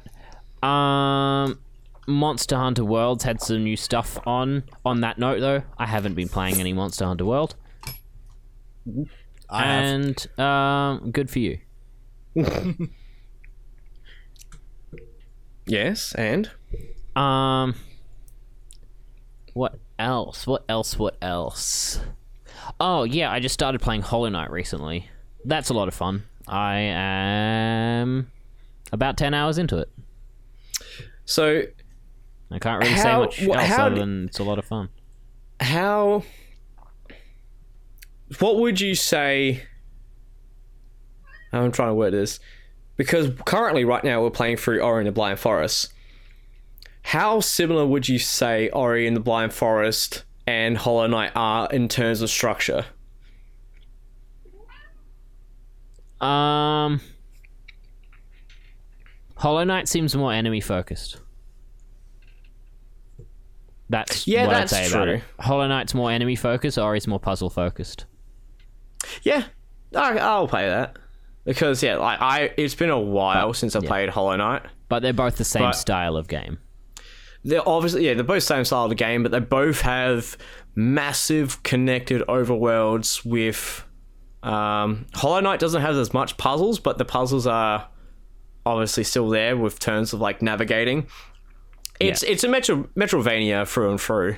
Um, 0.67 1.59
Monster 2.07 2.55
Hunter 2.55 2.85
Worlds 2.85 3.23
had 3.23 3.41
some 3.41 3.63
new 3.63 3.75
stuff 3.75 4.19
on. 4.27 4.63
On 4.85 5.01
that 5.01 5.17
note, 5.17 5.39
though, 5.39 5.63
I 5.77 5.87
haven't 5.87 6.13
been 6.13 6.29
playing 6.29 6.59
any 6.59 6.73
Monster 6.73 7.05
Hunter 7.05 7.25
World, 7.25 7.55
I 9.49 9.63
have. 9.63 9.83
and 9.85 10.39
um, 10.39 11.11
good 11.11 11.29
for 11.29 11.39
you. 11.39 11.59
Yes, 15.65 16.13
and 16.15 16.49
Um, 17.15 17.75
what 19.53 19.79
else? 19.99 20.47
What 20.47 20.63
else? 20.69 20.97
What 20.97 21.17
else? 21.21 21.99
Oh 22.79 23.03
yeah, 23.03 23.31
I 23.31 23.39
just 23.39 23.53
started 23.53 23.81
playing 23.81 24.01
Hollow 24.01 24.29
Knight 24.29 24.51
recently. 24.51 25.09
That's 25.45 25.69
a 25.69 25.73
lot 25.73 25.87
of 25.87 25.93
fun. 25.93 26.23
I 26.47 26.75
am 26.77 28.31
about 28.91 29.17
ten 29.17 29.33
hours 29.33 29.57
into 29.57 29.77
it. 29.77 29.89
so 31.25 31.63
I 32.51 32.59
can't 32.59 32.81
really 32.83 32.95
say 32.95 33.09
How- 33.09 33.19
much 33.21 33.41
wha- 33.45 33.55
else 33.55 33.71
other 33.79 33.95
d- 33.95 34.01
than 34.01 34.25
it's 34.27 34.39
a 34.39 34.43
lot 34.43 34.57
of 34.59 34.65
fun. 34.65 34.89
how 35.59 36.23
what 38.39 38.57
would 38.57 38.79
you 38.81 38.93
say 38.95 39.63
I'm 41.53 41.71
trying 41.71 41.89
to 41.89 41.93
word 41.95 42.13
this 42.13 42.39
because 42.97 43.31
currently 43.45 43.83
right 43.85 44.03
now 44.03 44.21
we're 44.21 44.29
playing 44.29 44.57
through 44.57 44.79
Ori 44.81 44.99
and 45.01 45.07
the 45.07 45.11
Blind 45.11 45.39
Forest. 45.39 45.93
How 47.03 47.39
similar 47.39 47.85
would 47.85 48.09
you 48.09 48.19
say 48.19 48.69
Ori 48.69 49.07
and 49.07 49.15
the 49.15 49.21
Blind 49.21 49.53
Forest 49.53 50.23
and 50.47 50.77
Hollow 50.77 51.05
Knight 51.07 51.33
are 51.35 51.67
in 51.71 51.87
terms 51.89 52.21
of 52.21 52.29
structure? 52.29 52.85
Um, 56.19 56.99
Hollow 59.35 59.63
Knight 59.63 59.87
seems 59.87 60.15
more 60.15 60.33
enemy 60.33 60.61
focused. 60.61 61.19
That's 63.89 64.27
Yeah, 64.27 64.47
what 64.47 64.53
that's 64.53 64.73
I'd 64.73 64.85
say 64.85 64.91
about 64.91 65.03
true. 65.05 65.13
it. 65.15 65.23
Hollow 65.39 65.67
Knight's 65.67 65.93
more 65.93 66.11
enemy 66.11 66.35
focused, 66.35 66.77
or 66.77 66.95
is 66.95 67.07
more 67.07 67.19
puzzle 67.19 67.49
focused. 67.49 68.05
Yeah, 69.21 69.43
I, 69.95 70.17
I'll 70.17 70.47
play 70.47 70.67
that 70.67 70.97
because 71.45 71.81
yeah, 71.83 71.95
like 71.97 72.19
I 72.19 72.51
it's 72.57 72.75
been 72.75 72.89
a 72.89 72.99
while 72.99 73.53
since 73.53 73.75
I 73.75 73.79
played 73.79 74.09
Hollow 74.09 74.35
Knight. 74.35 74.63
But 74.89 75.01
they're 75.03 75.13
both 75.13 75.37
the 75.37 75.45
same 75.45 75.63
But- 75.63 75.73
style 75.73 76.17
of 76.17 76.27
game. 76.27 76.57
They're 77.43 77.67
obviously 77.67 78.05
yeah 78.05 78.13
they're 78.13 78.23
both 78.23 78.43
same 78.43 78.65
style 78.65 78.85
of 78.85 78.89
the 78.89 78.95
game 78.95 79.23
but 79.23 79.31
they 79.31 79.39
both 79.39 79.81
have 79.81 80.37
massive 80.75 81.63
connected 81.63 82.21
overworlds 82.27 83.25
with 83.25 83.85
um, 84.43 85.05
hollow 85.13 85.39
knight 85.39 85.59
doesn't 85.59 85.81
have 85.81 85.95
as 85.95 86.13
much 86.13 86.37
puzzles 86.37 86.79
but 86.79 86.97
the 86.97 87.05
puzzles 87.05 87.47
are 87.47 87.87
obviously 88.67 89.03
still 89.03 89.29
there 89.29 89.55
with 89.57 89.79
terms 89.79 90.13
of 90.13 90.19
like 90.19 90.41
navigating. 90.41 91.07
It's 91.99 92.21
it's 92.21 92.43
a 92.43 92.47
metro 92.47 92.87
Metroidvania 92.95 93.67
through 93.67 93.91
and 93.91 94.01
through. 94.01 94.37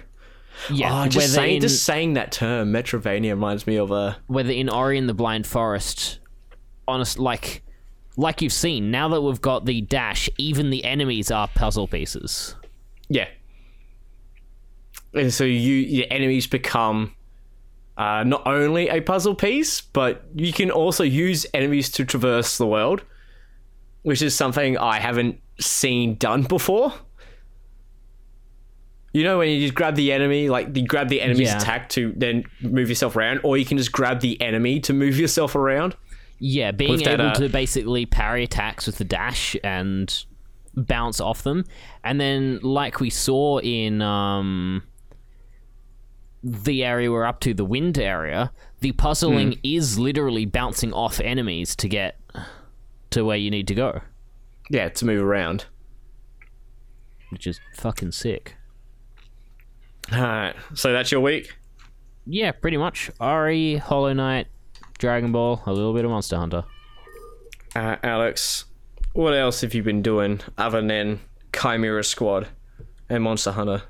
Yeah, 0.69 1.03
oh, 1.03 1.07
just, 1.07 1.33
saying, 1.33 1.55
in, 1.55 1.61
just 1.61 1.85
saying 1.85 2.13
that 2.13 2.31
term 2.31 2.71
Metroidvania 2.71 3.31
reminds 3.31 3.65
me 3.65 3.77
of 3.77 3.91
a 3.91 4.17
whether 4.27 4.51
in 4.51 4.69
Ori 4.69 4.97
and 4.97 5.09
the 5.09 5.13
Blind 5.13 5.45
Forest, 5.45 6.19
honest 6.87 7.19
like 7.19 7.63
like 8.17 8.41
you've 8.41 8.53
seen, 8.53 8.91
now 8.91 9.09
that 9.09 9.21
we've 9.21 9.41
got 9.41 9.65
the 9.65 9.81
dash, 9.81 10.29
even 10.37 10.69
the 10.69 10.83
enemies 10.83 11.31
are 11.31 11.47
puzzle 11.49 11.87
pieces. 11.87 12.55
Yeah. 13.09 13.27
And 15.13 15.33
so 15.33 15.43
you 15.43 15.73
your 15.73 16.05
enemies 16.11 16.47
become 16.47 17.15
uh, 17.97 18.23
not 18.23 18.45
only 18.47 18.87
a 18.89 19.01
puzzle 19.01 19.35
piece, 19.35 19.81
but 19.81 20.23
you 20.35 20.53
can 20.53 20.71
also 20.71 21.03
use 21.03 21.45
enemies 21.53 21.89
to 21.91 22.05
traverse 22.05 22.57
the 22.57 22.67
world, 22.67 23.03
which 24.03 24.21
is 24.21 24.35
something 24.35 24.77
I 24.77 24.99
haven't 24.99 25.39
seen 25.59 26.15
done 26.15 26.43
before. 26.43 26.93
You 29.11 29.23
know 29.23 29.39
when 29.39 29.49
you 29.49 29.59
just 29.61 29.73
grab 29.73 29.95
the 29.95 30.11
enemy, 30.11 30.49
like 30.49 30.75
you 30.77 30.85
grab 30.85 31.09
the 31.09 31.19
enemy's 31.21 31.47
Yeah. 31.49 31.57
attack 31.57 31.89
to 31.89 32.13
then 32.15 32.43
move 32.61 32.89
yourself 32.89 33.15
around, 33.15 33.41
or 33.43 33.57
you 33.57 33.65
can 33.65 33.77
just 33.77 33.91
grab 33.91 34.19
the 34.19 34.39
enemy 34.39 34.79
to 34.81 34.93
move 34.93 35.17
yourself 35.19 35.55
around. 35.55 35.95
Yeah, 36.37 36.71
being 36.71 36.91
With 36.91 37.03
that, 37.03 37.19
able 37.19 37.31
uh, 37.31 37.33
to 37.35 37.49
basically 37.49 38.05
parry 38.05 38.43
attacks 38.43 38.85
with 38.85 38.97
the 38.99 39.03
dash 39.03 39.57
and 39.63 40.23
bounce 40.75 41.19
off 41.19 41.43
them, 41.43 41.65
and 42.03 42.19
then 42.19 42.59
like 42.61 42.99
we 42.99 43.09
saw 43.09 43.59
in 43.59 44.01
um, 44.01 44.83
the 46.43 46.83
area 46.83 47.11
we're 47.11 47.25
up 47.25 47.39
to, 47.41 47.53
the 47.53 47.65
wind 47.65 47.97
area, 47.97 48.51
the 48.79 48.91
puzzling 48.93 49.59
is 49.63 49.99
literally 49.99 50.45
bouncing 50.45 50.93
off 50.93 51.19
enemies 51.19 51.75
to 51.77 51.89
get 51.89 52.19
to 53.11 53.23
where 53.25 53.37
you 53.37 53.49
need 53.51 53.67
to 53.67 53.75
go, 53.75 54.01
Yeah, 54.69 54.89
to 54.89 55.05
move 55.05 55.21
around. 55.21 55.65
which 57.29 57.45
is 57.47 57.59
fucking 57.75 58.11
sick. 58.13 58.55
Alright, 60.13 60.55
so 60.73 60.91
that's 60.93 61.11
your 61.11 61.21
week? 61.21 61.55
Yeah, 62.25 62.51
pretty 62.51 62.77
much. 62.77 63.11
Ori, 63.19 63.75
Hollow 63.77 64.13
Knight, 64.13 64.47
Dragon 64.97 65.31
Ball, 65.31 65.61
a 65.65 65.73
little 65.73 65.93
bit 65.93 66.05
of 66.05 66.11
Monster 66.11 66.37
Hunter. 66.37 66.63
Uh, 67.75 67.97
Alex, 68.03 68.65
what 69.19 69.33
else 69.33 69.61
have 69.61 69.73
you 69.73 69.83
been 69.83 70.01
doing 70.01 70.39
other 70.57 70.81
than 70.81 71.19
Chimera 71.53 72.03
Squad 72.03 72.47
and 73.09 73.21
Monster 73.23 73.51
Hunter? 73.51 73.83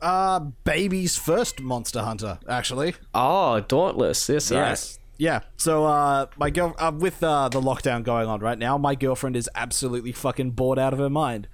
Uh, 0.00 0.40
baby's 0.64 1.16
first 1.16 1.60
Monster 1.60 2.02
Hunter, 2.02 2.38
actually. 2.48 2.94
Oh, 3.14 3.60
Dauntless. 3.60 4.28
Yes, 4.28 4.50
Yes. 4.50 4.98
Yeah. 5.16 5.40
So, 5.56 5.84
uh, 5.84 6.26
my 6.36 6.50
girl, 6.50 6.74
uh, 6.78 6.92
with 6.96 7.22
uh, 7.22 7.48
the 7.48 7.60
lockdown 7.60 8.02
going 8.02 8.28
on 8.28 8.40
right 8.40 8.58
now, 8.58 8.78
my 8.78 8.94
girlfriend 8.94 9.36
is 9.36 9.48
absolutely 9.54 10.12
fucking 10.12 10.52
bored 10.52 10.78
out 10.78 10.92
of 10.92 10.98
her 10.98 11.10
mind. 11.10 11.48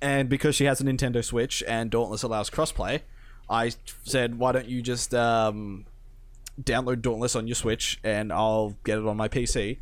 And 0.00 0.28
because 0.28 0.56
she 0.56 0.64
has 0.64 0.80
a 0.80 0.84
Nintendo 0.84 1.24
Switch 1.24 1.62
and 1.66 1.90
Dauntless 1.90 2.22
allows 2.22 2.50
crossplay, 2.50 3.02
I 3.48 3.72
said, 4.04 4.38
why 4.38 4.52
don't 4.52 4.68
you 4.68 4.82
just 4.82 5.14
um, 5.14 5.86
download 6.60 7.02
Dauntless 7.02 7.36
on 7.36 7.46
your 7.46 7.56
Switch 7.56 8.00
and 8.02 8.32
I'll 8.32 8.76
get 8.84 8.98
it 8.98 9.06
on 9.06 9.16
my 9.16 9.28
PC 9.28 9.78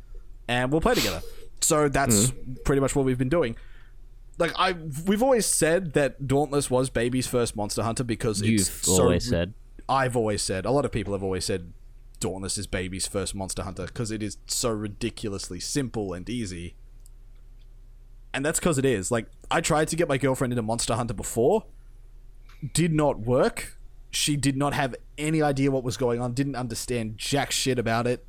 and 0.48 0.72
we'll 0.72 0.80
play 0.80 0.94
together. 0.94 1.20
So 1.68 1.86
that's 1.86 2.30
mm-hmm. 2.30 2.54
pretty 2.64 2.80
much 2.80 2.96
what 2.96 3.04
we've 3.04 3.18
been 3.18 3.28
doing. 3.28 3.54
Like 4.38 4.52
I, 4.56 4.72
we've 5.06 5.22
always 5.22 5.44
said 5.44 5.92
that 5.92 6.26
Dauntless 6.26 6.70
was 6.70 6.88
baby's 6.88 7.26
first 7.26 7.56
Monster 7.56 7.82
Hunter 7.82 8.04
because 8.04 8.40
You've 8.40 8.62
it's 8.62 8.70
so 8.70 9.02
always 9.02 9.28
said. 9.28 9.52
I've 9.86 10.16
always 10.16 10.40
said, 10.40 10.64
a 10.64 10.70
lot 10.70 10.86
of 10.86 10.92
people 10.92 11.12
have 11.12 11.22
always 11.22 11.44
said 11.44 11.74
Dauntless 12.20 12.56
is 12.56 12.66
baby's 12.66 13.06
first 13.06 13.34
Monster 13.34 13.64
Hunter 13.64 13.84
because 13.84 14.10
it 14.10 14.22
is 14.22 14.38
so 14.46 14.70
ridiculously 14.70 15.60
simple 15.60 16.14
and 16.14 16.26
easy. 16.30 16.74
And 18.32 18.46
that's 18.46 18.58
because 18.58 18.78
it 18.78 18.86
is. 18.86 19.10
Like, 19.10 19.26
I 19.50 19.60
tried 19.60 19.88
to 19.88 19.96
get 19.96 20.08
my 20.08 20.16
girlfriend 20.16 20.54
into 20.54 20.62
Monster 20.62 20.94
Hunter 20.94 21.14
before, 21.14 21.64
did 22.72 22.94
not 22.94 23.20
work. 23.20 23.76
She 24.10 24.36
did 24.36 24.56
not 24.56 24.72
have 24.72 24.94
any 25.18 25.42
idea 25.42 25.70
what 25.70 25.84
was 25.84 25.98
going 25.98 26.20
on, 26.20 26.32
didn't 26.32 26.56
understand 26.56 27.18
jack 27.18 27.50
shit 27.50 27.78
about 27.78 28.06
it. 28.06 28.24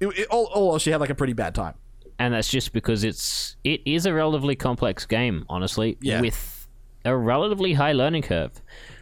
it, 0.00 0.08
it 0.18 0.28
all, 0.28 0.46
all 0.46 0.78
she 0.78 0.90
had 0.90 1.00
like 1.00 1.10
a 1.10 1.14
pretty 1.14 1.34
bad 1.34 1.54
time. 1.54 1.74
And 2.18 2.34
that's 2.34 2.48
just 2.50 2.72
because 2.72 3.04
it's 3.04 3.56
it 3.64 3.80
is 3.86 4.06
a 4.06 4.12
relatively 4.14 4.56
complex 4.56 5.06
game, 5.06 5.44
honestly, 5.48 5.96
Yeah. 6.00 6.20
with 6.20 6.66
a 7.04 7.16
relatively 7.16 7.74
high 7.74 7.92
learning 7.92 8.22
curve, 8.22 8.52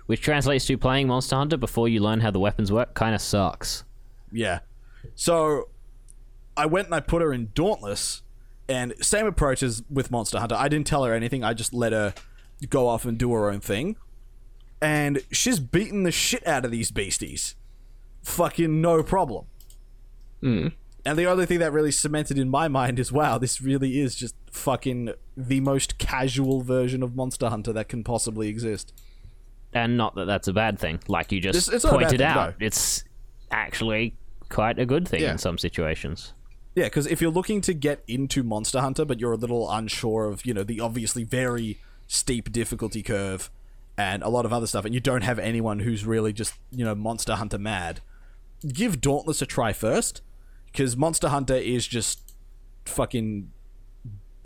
which 0.07 0.21
translates 0.21 0.67
to 0.67 0.77
playing 0.79 1.09
Monster 1.09 1.37
Hunter 1.37 1.57
before 1.57 1.89
you 1.89 2.01
learn 2.01 2.21
how 2.21 2.31
the 2.31 2.41
weapons 2.41 2.71
work. 2.71 2.95
Kind 2.95 3.15
of 3.15 3.21
sucks. 3.21 3.85
Yeah. 4.31 4.61
So 5.15 5.69
I 6.57 6.67
went 6.67 6.87
and 6.89 6.95
I 6.95 7.01
put 7.01 7.23
her 7.23 7.33
in 7.33 7.51
Dauntless, 7.55 8.23
and 8.69 8.95
same 9.01 9.27
approach 9.27 9.63
as 9.63 9.83
with 9.91 10.11
Monster 10.11 10.39
Hunter. 10.41 10.57
I 10.57 10.69
didn't 10.69 10.87
tell 10.87 11.05
her 11.05 11.15
anything. 11.15 11.43
I 11.45 11.55
just 11.55 11.73
let 11.73 11.93
her 11.93 12.15
go 12.69 12.89
off 12.89 13.05
and 13.05 13.17
do 13.19 13.33
her 13.33 13.51
own 13.51 13.61
thing. 13.61 13.97
And 14.81 15.21
she's 15.31 15.59
beaten 15.61 16.03
the 16.03 16.11
shit 16.13 16.47
out 16.47 16.65
of 16.65 16.71
these 16.71 16.91
beasties. 16.91 17.55
Fucking 18.23 18.81
no 18.81 19.03
problem. 19.03 19.47
Hmm. 20.41 20.69
And 21.07 21.17
the 21.19 21.27
only 21.27 21.47
thing 21.47 21.61
that 21.61 21.73
really 21.73 21.93
cemented 21.93 22.37
in 22.39 22.49
my 22.51 22.69
mind 22.69 22.99
is 22.99 23.13
wow, 23.13 23.39
this 23.39 23.61
really 23.63 24.01
is 24.01 24.15
just 24.15 24.35
fucking 24.51 25.13
the 25.37 25.61
most 25.61 25.99
casual 25.99 26.63
version 26.63 27.03
of 27.03 27.15
Monster 27.15 27.49
Hunter 27.49 27.73
that 27.73 27.89
can 27.89 28.03
possibly 28.05 28.49
exist. 28.49 28.93
And 29.73 29.97
not 29.97 30.15
that 30.17 30.25
that's 30.27 30.49
a 30.49 30.53
bad 30.53 30.79
thing, 30.79 31.01
like 31.09 31.31
you 31.33 31.41
just 31.41 31.57
It's- 31.69 31.75
it's 31.77 31.85
not 31.85 31.95
a 31.95 31.99
bad 31.99 32.03
pointed 32.05 32.19
thing, 32.19 32.27
out. 32.27 32.61
no. 32.61 32.67
It's 32.67 33.05
actually 33.51 34.17
quite 34.49 34.79
a 34.79 34.87
good 34.87 35.07
thing 35.07 35.23
Yeah. 35.23 35.33
in 35.33 35.39
some 35.39 35.59
situations. 35.59 36.33
Yeah, 36.75 36.85
because 36.85 37.07
if 37.07 37.21
you're 37.23 37.31
looking 37.31 37.61
to 37.63 37.73
get 37.73 38.03
into 38.09 38.43
Monster 38.43 38.81
Hunter, 38.81 39.05
but 39.05 39.21
you're 39.21 39.33
a 39.33 39.37
little 39.37 39.71
unsure 39.71 40.27
of, 40.27 40.45
you 40.45 40.53
know, 40.55 40.63
the 40.65 40.81
obviously 40.81 41.25
very 41.25 41.79
steep 42.07 42.53
difficulty 42.53 43.03
curve 43.03 43.51
and 43.97 44.23
a 44.23 44.29
lot 44.29 44.45
of 44.45 44.53
other 44.53 44.67
stuff, 44.67 44.85
and 44.85 44.93
you 44.95 45.01
don't 45.01 45.23
have 45.23 45.39
anyone 45.39 45.81
who's 45.81 46.05
really 46.05 46.33
just, 46.33 46.55
you 46.71 46.85
know, 46.85 46.95
Monster 46.95 47.35
Hunter 47.37 47.59
mad, 47.59 48.01
give 48.73 49.01
Dauntless 49.01 49.41
a 49.41 49.47
try 49.47 49.73
first, 49.73 50.21
because 50.77 50.95
Monster 50.95 51.31
Hunter 51.31 51.55
is 51.55 51.87
just 51.87 52.35
fucking 52.85 53.51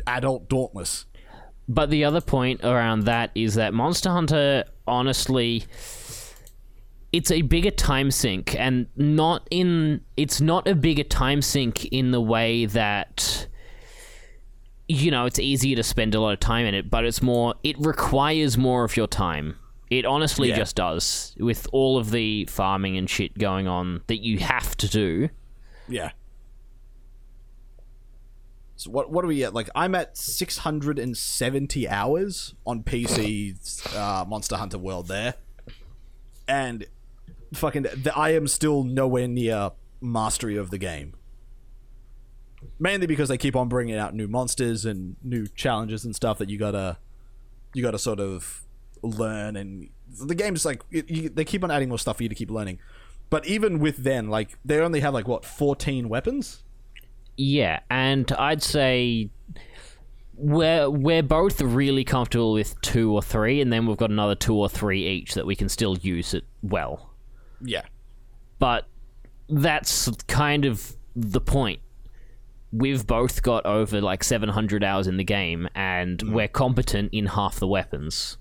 adult 0.06 0.48
Dauntless. 0.48 1.06
But 1.68 1.90
the 1.90 2.04
other 2.04 2.20
point 2.20 2.62
around 2.64 3.04
that 3.04 3.32
is 3.34 3.54
that 3.54 3.74
Monster 3.74 4.10
Hunter, 4.10 4.64
honestly, 4.86 5.64
it's 7.12 7.30
a 7.32 7.42
bigger 7.42 7.72
time 7.72 8.12
sink, 8.12 8.54
and 8.54 8.86
not 8.96 9.46
in. 9.50 10.02
It's 10.16 10.40
not 10.40 10.68
a 10.68 10.74
bigger 10.74 11.02
time 11.04 11.42
sink 11.42 11.86
in 11.86 12.12
the 12.12 12.20
way 12.20 12.66
that. 12.66 13.48
You 14.88 15.12
know, 15.12 15.24
it's 15.26 15.38
easier 15.38 15.76
to 15.76 15.84
spend 15.84 16.16
a 16.16 16.20
lot 16.20 16.32
of 16.32 16.40
time 16.40 16.66
in 16.66 16.74
it, 16.74 16.90
but 16.90 17.04
it's 17.04 17.22
more. 17.22 17.54
It 17.62 17.76
requires 17.78 18.58
more 18.58 18.82
of 18.82 18.96
your 18.96 19.06
time. 19.06 19.56
It 19.88 20.04
honestly 20.04 20.48
Yeah. 20.48 20.56
just 20.56 20.74
does. 20.76 21.34
With 21.38 21.68
all 21.72 21.96
of 21.98 22.10
the 22.10 22.46
farming 22.46 22.96
and 22.96 23.08
shit 23.08 23.38
going 23.38 23.68
on 23.68 24.02
that 24.08 24.18
you 24.18 24.38
have 24.38 24.76
to 24.78 24.88
do. 24.88 25.28
Yeah. 25.88 26.10
So 28.80 28.90
what 28.90 29.10
what 29.10 29.26
are 29.26 29.28
we 29.28 29.44
at? 29.44 29.52
Like 29.52 29.68
I'm 29.74 29.94
at 29.94 30.16
670 30.16 31.86
hours 31.86 32.54
on 32.66 32.82
PC 32.82 33.94
uh, 33.94 34.24
Monster 34.26 34.56
Hunter 34.56 34.78
World 34.78 35.06
there, 35.06 35.34
and 36.48 36.86
fucking 37.52 37.82
the, 37.82 38.10
I 38.16 38.30
am 38.30 38.48
still 38.48 38.82
nowhere 38.82 39.28
near 39.28 39.72
mastery 40.00 40.56
of 40.56 40.70
the 40.70 40.78
game. 40.78 41.12
Mainly 42.78 43.06
because 43.06 43.28
they 43.28 43.36
keep 43.36 43.54
on 43.54 43.68
bringing 43.68 43.96
out 43.96 44.14
new 44.14 44.26
monsters 44.26 44.86
and 44.86 45.16
new 45.22 45.46
challenges 45.48 46.06
and 46.06 46.16
stuff 46.16 46.38
that 46.38 46.48
you 46.48 46.56
gotta 46.56 46.96
you 47.74 47.82
gotta 47.82 47.98
sort 47.98 48.18
of 48.18 48.62
learn 49.02 49.56
and 49.56 49.90
the 50.22 50.34
game's 50.34 50.64
like 50.64 50.80
you, 50.88 51.28
they 51.28 51.44
keep 51.44 51.62
on 51.62 51.70
adding 51.70 51.90
more 51.90 51.98
stuff 51.98 52.16
for 52.16 52.22
you 52.22 52.30
to 52.30 52.34
keep 52.34 52.50
learning. 52.50 52.78
But 53.28 53.44
even 53.44 53.78
with 53.78 54.04
then, 54.04 54.30
like 54.30 54.56
they 54.64 54.80
only 54.80 55.00
have 55.00 55.12
like 55.12 55.28
what 55.28 55.44
14 55.44 56.08
weapons. 56.08 56.62
Yeah, 57.36 57.80
and 57.90 58.30
I'd 58.32 58.62
say 58.62 59.30
we're 60.34 60.88
we're 60.88 61.22
both 61.22 61.60
really 61.60 62.04
comfortable 62.04 62.52
with 62.52 62.80
two 62.80 63.12
or 63.12 63.22
three, 63.22 63.60
and 63.60 63.72
then 63.72 63.86
we've 63.86 63.96
got 63.96 64.10
another 64.10 64.34
two 64.34 64.54
or 64.54 64.68
three 64.68 65.06
each 65.06 65.34
that 65.34 65.46
we 65.46 65.54
can 65.54 65.68
still 65.68 65.98
use 65.98 66.34
it 66.34 66.44
well. 66.62 67.10
Yeah. 67.60 67.82
But 68.58 68.86
that's 69.48 70.10
kind 70.26 70.64
of 70.64 70.96
the 71.14 71.40
point. 71.40 71.80
We've 72.72 73.06
both 73.06 73.42
got 73.42 73.66
over 73.66 74.00
like 74.00 74.22
700 74.22 74.84
hours 74.84 75.06
in 75.06 75.16
the 75.16 75.24
game, 75.24 75.68
and 75.74 76.18
mm. 76.18 76.32
we're 76.32 76.48
competent 76.48 77.12
in 77.12 77.26
half 77.26 77.56
the 77.56 77.66
weapons. 77.66 78.38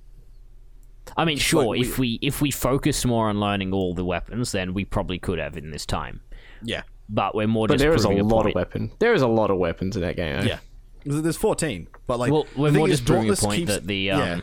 I 1.18 1.26
mean, 1.26 1.38
sure, 1.38 1.64
like 1.64 1.80
we- 1.80 1.82
if 1.82 1.98
we 1.98 2.20
if 2.22 2.42
we 2.42 2.52
focused 2.52 3.06
more 3.06 3.30
on 3.30 3.40
learning 3.40 3.74
all 3.74 3.94
the 3.94 4.06
weapons, 4.06 4.52
then 4.52 4.74
we 4.74 4.86
probably 4.86 5.20
could 5.20 5.40
have 5.40 5.58
in 5.58 5.72
this 5.72 5.86
time. 5.86 6.22
Yeah. 6.64 6.84
But 7.10 7.34
we're 7.36 7.48
more 7.48 7.68
But 7.68 7.76
just 7.76 7.84
there 7.84 7.94
is 7.94 8.06
a 8.06 8.08
proving 8.08 8.28
lot 8.28 8.44
point. 8.44 8.56
of 8.56 8.56
weapons. 8.56 8.92
There 9.00 9.14
is 9.14 9.22
a 9.24 9.28
lot 9.28 9.50
of 9.50 9.58
weapons 9.58 9.96
in 9.96 10.02
that 10.04 10.16
game. 10.16 10.36
eh? 10.42 10.44
Yeah. 10.46 10.60
There's 11.06 11.38
14, 11.38 11.88
but 12.08 12.20
like 12.20 12.32
Well, 12.32 12.46
we're 12.56 12.72
the 12.72 12.78
more 12.78 12.88
just 12.88 13.06
proving 13.06 13.30
a 13.32 13.36
point 13.36 13.56
keeps- 13.62 13.72
that 13.72 13.88
the 13.88 14.12
um, 14.12 14.20
yeah. 14.20 14.42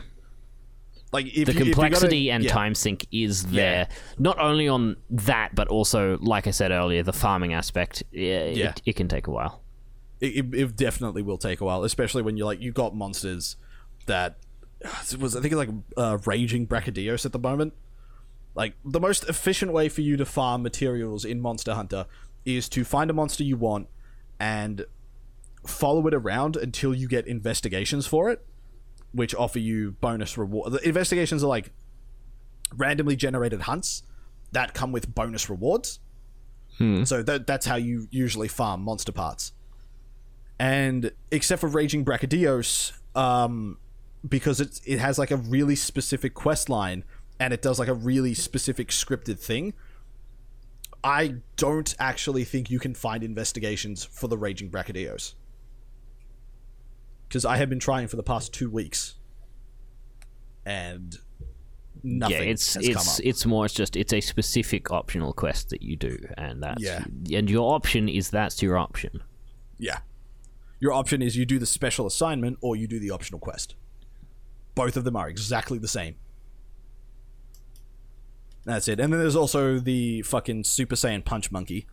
like 1.13 1.27
if 1.27 1.33
the 1.33 1.39
you- 1.39 1.45
if 1.45 1.55
gotta- 1.55 1.63
complexity 1.71 2.31
and 2.31 2.43
yeah. 2.43 2.51
time 2.51 2.75
sink 2.75 3.05
is 3.11 3.45
there 3.45 3.87
not 4.17 4.39
only 4.39 4.67
on 4.67 4.97
that 5.09 5.53
but 5.55 5.67
also 5.69 6.17
like 6.19 6.47
i 6.47 6.51
said 6.51 6.71
earlier 6.71 7.03
the 7.03 7.13
farming 7.13 7.53
aspect 7.53 8.03
yeah, 8.11 8.45
Yeah. 8.45 8.69
It, 8.69 8.81
it 8.87 8.95
can 8.95 9.07
take 9.07 9.27
a 9.27 9.31
while 9.31 9.61
it, 10.19 10.35
it, 10.35 10.53
it 10.55 10.75
definitely 10.75 11.21
will 11.21 11.37
take 11.37 11.61
a 11.61 11.65
while, 11.65 11.83
especially 11.83 12.23
when 12.23 12.37
you're 12.37 12.47
like 12.47 12.59
you 12.59 12.71
got 12.71 12.95
monsters 12.95 13.55
that 14.07 14.37
was 15.19 15.35
I 15.35 15.41
think 15.41 15.53
like 15.53 15.69
uh, 15.95 16.17
raging 16.25 16.65
Brachydios 16.67 17.23
at 17.25 17.31
the 17.33 17.39
moment. 17.39 17.73
Like 18.55 18.73
the 18.83 18.99
most 18.99 19.29
efficient 19.29 19.71
way 19.71 19.87
for 19.89 20.01
you 20.01 20.17
to 20.17 20.25
farm 20.25 20.63
materials 20.63 21.23
in 21.23 21.39
Monster 21.39 21.75
Hunter 21.75 22.07
is 22.47 22.69
to 22.69 22.83
find 22.83 23.09
a 23.09 23.13
monster 23.13 23.43
you 23.43 23.57
want 23.57 23.87
and 24.39 24.85
follow 25.65 26.07
it 26.07 26.13
around 26.13 26.55
until 26.55 26.93
you 26.93 27.07
get 27.07 27.27
investigations 27.27 28.07
for 28.07 28.29
it, 28.29 28.45
which 29.11 29.35
offer 29.35 29.59
you 29.59 29.91
bonus 30.01 30.37
reward. 30.37 30.71
The 30.71 30.87
investigations 30.87 31.43
are 31.43 31.47
like 31.47 31.71
randomly 32.73 33.15
generated 33.15 33.61
hunts 33.61 34.03
that 34.53 34.73
come 34.73 34.91
with 34.91 35.13
bonus 35.13 35.49
rewards. 35.49 35.99
So 37.05 37.23
that, 37.23 37.47
that's 37.47 37.65
how 37.65 37.75
you 37.75 38.07
usually 38.11 38.47
farm 38.47 38.81
monster 38.81 39.11
parts 39.11 39.51
and 40.59 41.11
except 41.31 41.61
for 41.61 41.67
Raging 41.67 42.03
Brachydios, 42.03 42.93
um, 43.15 43.77
because 44.27 44.59
it 44.59 44.79
it 44.85 44.99
has 44.99 45.19
like 45.19 45.31
a 45.31 45.37
really 45.37 45.75
specific 45.75 46.33
quest 46.33 46.69
line 46.69 47.03
and 47.39 47.53
it 47.53 47.61
does 47.61 47.79
like 47.79 47.87
a 47.87 47.93
really 47.93 48.33
specific 48.33 48.89
scripted 48.89 49.39
thing. 49.39 49.73
I 51.03 51.35
don't 51.55 51.95
actually 51.99 52.43
think 52.43 52.69
you 52.69 52.79
can 52.79 52.93
find 52.93 53.23
investigations 53.23 54.03
for 54.03 54.27
the 54.27 54.37
Raging 54.37 54.69
Brachydios. 54.69 55.35
because 57.27 57.45
I 57.45 57.57
have 57.57 57.69
been 57.69 57.79
trying 57.79 58.07
for 58.07 58.15
the 58.15 58.23
past 58.23 58.53
two 58.53 58.69
weeks, 58.69 59.15
and 60.65 61.17
nothing. 62.03 62.37
yeah, 62.37 62.43
it's 62.43 62.73
has 62.75 62.83
come 62.87 62.91
it's 62.91 63.19
it's 63.19 63.45
more. 63.45 63.65
It's 63.65 63.73
just 63.73 63.95
it's 63.95 64.13
a 64.13 64.21
specific 64.21 64.91
optional 64.91 65.33
quest 65.33 65.69
that 65.69 65.81
you 65.81 65.95
do, 65.95 66.17
and 66.37 66.63
that's 66.63 66.81
Yeah. 66.81 67.03
and 67.31 67.49
your 67.49 67.73
option 67.73 68.07
is 68.09 68.29
that's 68.29 68.61
your 68.61 68.77
option. 68.77 69.21
Yeah. 69.77 69.99
Your 70.79 70.93
option 70.93 71.21
is 71.21 71.35
you 71.35 71.45
do 71.45 71.57
the 71.59 71.65
special 71.65 72.05
assignment 72.05 72.57
or 72.61 72.75
you 72.75 72.87
do 72.87 72.99
the 72.99 73.09
optional 73.11 73.39
quest. 73.39 73.75
Both 74.75 74.95
of 74.95 75.03
them 75.05 75.15
are 75.15 75.27
exactly 75.27 75.79
the 75.79 75.87
same. 75.87 76.15
That's 78.67 78.87
it. 78.89 78.99
And 78.99 79.11
then 79.13 79.19
there's 79.21 79.35
also 79.35 79.79
the 79.79 80.21
fucking 80.23 80.65
Super 80.65 80.95
Saiyan 80.95 81.23
Punch 81.23 81.51
Monkey, 81.51 81.87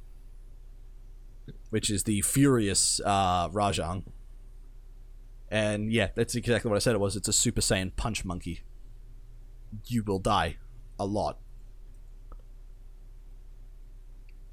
which 1.70 1.88
is 1.88 2.02
the 2.02 2.20
Furious 2.22 3.00
uh, 3.04 3.48
Rajang. 3.48 4.04
And 5.50 5.92
yeah, 5.92 6.08
that's 6.16 6.34
exactly 6.34 6.68
what 6.68 6.74
I 6.76 6.80
said 6.80 6.96
it 6.96 6.98
was. 7.00 7.14
It's 7.14 7.28
a 7.28 7.32
Super 7.32 7.60
Saiyan 7.60 7.94
Punch 7.94 8.24
Monkey. 8.24 8.62
You 9.86 10.02
will 10.02 10.18
die 10.18 10.56
a 10.98 11.06
lot. 11.06 11.38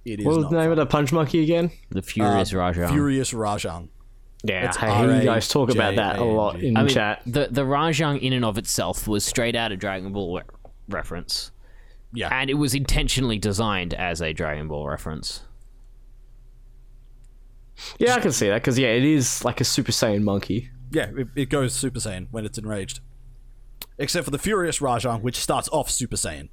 It 0.05 0.19
is 0.19 0.25
What 0.25 0.37
was 0.37 0.45
the 0.45 0.51
name 0.51 0.61
fun. 0.63 0.71
of 0.71 0.77
the 0.77 0.85
punch 0.87 1.11
monkey 1.11 1.43
again? 1.43 1.71
The 1.89 2.01
Furious 2.01 2.53
Uh, 2.53 2.57
Rajang. 2.57 2.89
Furious 2.89 3.31
Rajang. 3.33 3.89
Yeah, 4.43 4.67
It's 4.67 4.77
I 4.77 4.97
hear 4.99 5.15
you 5.19 5.23
guys 5.23 5.47
talk 5.47 5.69
about 5.69 5.95
that 5.97 6.17
a 6.17 6.23
lot 6.23 6.59
in 6.59 6.75
I 6.75 6.81
mean, 6.83 6.89
chat. 6.93 7.21
the 7.27 7.47
the 7.51 7.61
Rajang 7.63 8.19
in 8.21 8.33
and 8.33 8.43
of 8.43 8.57
itself 8.57 9.07
was 9.07 9.23
straight 9.23 9.55
out 9.55 9.71
of 9.71 9.77
Dragon 9.77 10.11
Ball 10.11 10.37
re- 10.37 10.43
reference, 10.89 11.51
Yeah. 12.13 12.29
and 12.31 12.49
it 12.49 12.55
was 12.55 12.73
intentionally 12.75 13.37
designed 13.39 13.93
as 13.93 14.21
a 14.21 14.33
Dragon 14.33 14.67
Ball 14.67 14.87
reference. 14.87 15.43
Yeah, 17.97 18.15
I 18.15 18.19
can 18.19 18.31
see 18.31 18.47
that 18.47 18.55
because 18.61 18.77
yeah, 18.77 18.89
it 18.89 19.03
is 19.03 19.43
like 19.45 19.61
a 19.61 19.63
Super 19.63 19.91
Saiyan 19.91 20.21
monkey. 20.23 20.69
Yeah, 20.91 21.09
it, 21.15 21.27
it 21.35 21.49
goes 21.49 21.73
Super 21.73 21.99
Saiyan 21.99 22.27
when 22.31 22.45
it's 22.45 22.57
enraged. 22.57 22.99
Except 23.97 24.25
for 24.25 24.31
the 24.31 24.37
Furious 24.37 24.79
Rajang, 24.79 25.21
which 25.21 25.37
starts 25.37 25.69
off 25.71 25.89
Super 25.89 26.15
Saiyan. 26.15 26.49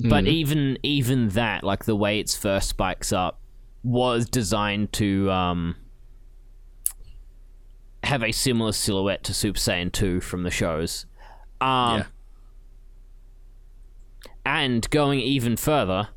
But 0.00 0.24
Mm. 0.24 0.28
even 0.28 0.78
even 0.82 1.28
that, 1.30 1.64
like 1.64 1.84
the 1.84 1.96
way 1.96 2.20
its 2.20 2.36
first 2.36 2.68
spikes 2.70 3.12
up, 3.12 3.40
was 3.82 4.28
designed 4.28 4.92
to 4.94 5.30
um, 5.30 5.76
have 8.04 8.22
a 8.22 8.32
similar 8.32 8.72
silhouette 8.72 9.24
to 9.24 9.34
Super 9.34 9.58
Saiyan 9.58 9.92
two 9.92 10.20
from 10.20 10.42
the 10.44 10.50
shows. 10.50 11.06
Um, 11.60 11.98
yeah. 11.98 12.04
And 14.48 14.88
going 14.88 15.20
even 15.20 15.56
further, 15.58 16.08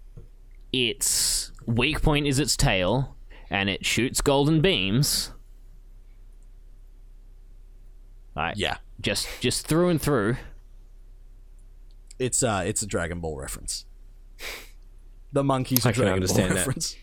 its 0.72 1.52
weak 1.66 2.02
point 2.02 2.26
is 2.28 2.40
its 2.40 2.56
tail, 2.56 3.18
and 3.50 3.70
it 3.70 3.86
shoots 3.86 4.22
golden 4.22 4.62
beams. 4.62 5.32
Right. 8.36 8.56
Yeah. 8.56 8.78
just 9.02 9.28
just 9.42 9.68
through 9.68 9.90
and 9.90 10.02
through. 10.02 10.38
It's 12.20 12.42
uh 12.42 12.64
it's 12.66 12.82
a 12.82 12.88
Dragon 12.88 13.20
Ball 13.20 13.38
reference. 13.38 13.86
The 15.34 15.44
monkeys 15.44 15.86
I 15.86 15.90
a 15.90 15.94
can 15.94 16.02
Dragon 16.04 16.14
understand 16.16 16.48
Ball 16.50 16.56
that. 16.56 16.60
reference. 16.68 16.96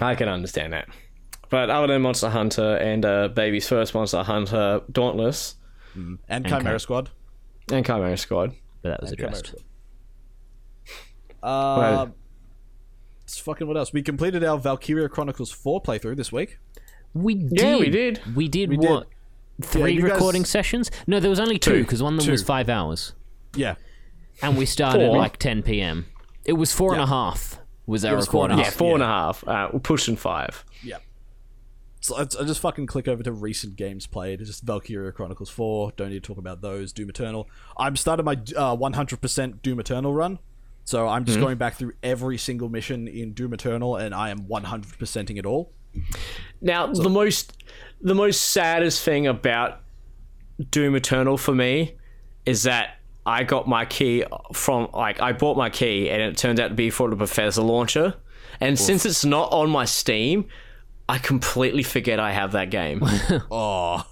I 0.00 0.14
can 0.14 0.28
understand 0.28 0.72
that. 0.72 0.88
But 1.48 1.68
other 1.68 1.88
than 1.88 2.02
Monster 2.02 2.28
Hunter 2.30 2.76
and 2.76 3.04
uh, 3.04 3.26
Baby's 3.28 3.66
first 3.68 3.92
Monster 3.92 4.22
Hunter, 4.22 4.82
Dauntless 4.92 5.56
And 6.28 6.46
Chimera 6.46 6.62
Chim- 6.74 6.78
Squad. 6.78 7.10
and 7.72 7.84
Chimera 7.84 8.16
Squad. 8.16 8.54
But 8.82 8.90
that 8.90 9.00
was 9.00 9.10
And 9.10 9.18
Chimera 9.18 9.36
addressed. 9.38 9.64
Squad. 11.40 12.08
Uh, 12.08 12.10
it's 13.24 13.38
fucking 13.38 13.66
what 13.66 13.76
else? 13.76 13.92
We 13.92 14.02
completed 14.02 14.42
our 14.44 14.58
Valkyria 14.58 15.08
Chronicles 15.08 15.50
4 15.52 15.82
playthrough 15.82 16.16
this 16.16 16.32
week. 16.32 16.58
We 17.14 17.34
did. 17.34 17.60
Yeah, 17.60 17.76
we 17.78 17.90
did. 17.90 18.20
We 18.36 18.48
did 18.48 18.70
We 18.70 18.76
did. 18.76 18.90
what? 18.90 19.06
Three 19.62 19.92
you 19.94 20.02
guys- 20.02 20.12
recording 20.12 20.44
sessions? 20.44 20.90
No, 21.06 21.20
there 21.20 21.30
was 21.30 21.40
only 21.40 21.58
two 21.58 21.72
Two. 21.72 21.82
because 21.82 22.02
one 22.02 22.14
of 22.14 22.18
them 22.20 22.26
Two. 22.26 22.32
was 22.32 22.42
five 22.42 22.68
hours, 22.68 23.12
Yeah. 23.54 23.74
and 24.42 24.56
we 24.56 24.64
started 24.64 25.06
Four. 25.08 25.18
like 25.18 25.36
10 25.36 25.62
p.m. 25.62 26.06
It 26.44 26.54
was 26.54 26.72
four 26.72 26.92
and 26.94 27.02
a 27.02 27.06
half. 27.06 27.58
Was 27.86 28.04
our 28.04 28.16
was 28.16 28.26
four 28.26 28.44
and 28.44 28.52
a 28.52 28.56
recording? 28.56 28.58
Yeah, 28.58 28.64
half. 28.64 28.74
four 28.74 28.94
and 28.94 29.02
a 29.02 29.06
half. 29.06 29.46
Uh, 29.46 29.68
we're 29.72 29.80
pushing 29.80 30.16
five. 30.16 30.64
Yeah. 30.82 30.98
So 32.00 32.16
I 32.16 32.24
just 32.24 32.60
fucking 32.60 32.86
click 32.86 33.06
over 33.08 33.22
to 33.22 33.30
recent 33.32 33.76
games 33.76 34.06
played. 34.06 34.40
It's 34.40 34.48
just 34.48 34.62
Valkyria 34.62 35.12
Chronicles 35.12 35.50
4. 35.50 35.92
Don't 35.96 36.08
need 36.08 36.22
to 36.22 36.26
talk 36.26 36.38
about 36.38 36.62
those. 36.62 36.92
Doom 36.94 37.10
Eternal. 37.10 37.46
I'm 37.76 37.94
starting 37.96 38.24
my 38.24 38.32
uh, 38.56 38.74
100% 38.74 39.60
Doom 39.62 39.80
Eternal 39.80 40.14
run. 40.14 40.38
So 40.90 41.06
I'm 41.06 41.24
just 41.24 41.38
hmm. 41.38 41.44
going 41.44 41.56
back 41.56 41.74
through 41.74 41.92
every 42.02 42.36
single 42.36 42.68
mission 42.68 43.06
in 43.06 43.32
Doom 43.32 43.54
Eternal 43.54 43.94
and 43.94 44.12
I 44.12 44.30
am 44.30 44.40
100%ing 44.48 45.36
it 45.36 45.46
all. 45.46 45.72
Now, 46.60 46.88
the 46.88 47.08
most 47.08 47.62
the 48.00 48.14
most 48.14 48.40
saddest 48.50 49.04
thing 49.04 49.28
about 49.28 49.82
Doom 50.70 50.96
Eternal 50.96 51.36
for 51.36 51.54
me 51.54 51.96
is 52.44 52.64
that 52.64 52.96
I 53.24 53.44
got 53.44 53.68
my 53.68 53.84
key 53.84 54.24
from 54.52 54.88
like 54.92 55.20
I 55.20 55.32
bought 55.32 55.56
my 55.56 55.70
key 55.70 56.10
and 56.10 56.20
it 56.20 56.36
turned 56.36 56.58
out 56.58 56.68
to 56.68 56.74
be 56.74 56.90
for 56.90 57.08
the 57.08 57.14
Bethesda 57.14 57.62
launcher. 57.62 58.14
And 58.60 58.76
since 58.76 59.06
it's 59.06 59.24
not 59.24 59.52
on 59.52 59.70
my 59.70 59.84
Steam, 59.84 60.46
I 61.08 61.18
completely 61.18 61.84
forget 61.84 62.18
I 62.18 62.32
have 62.32 62.50
that 62.52 62.70
game. 62.70 63.00
Oh. 63.48 64.04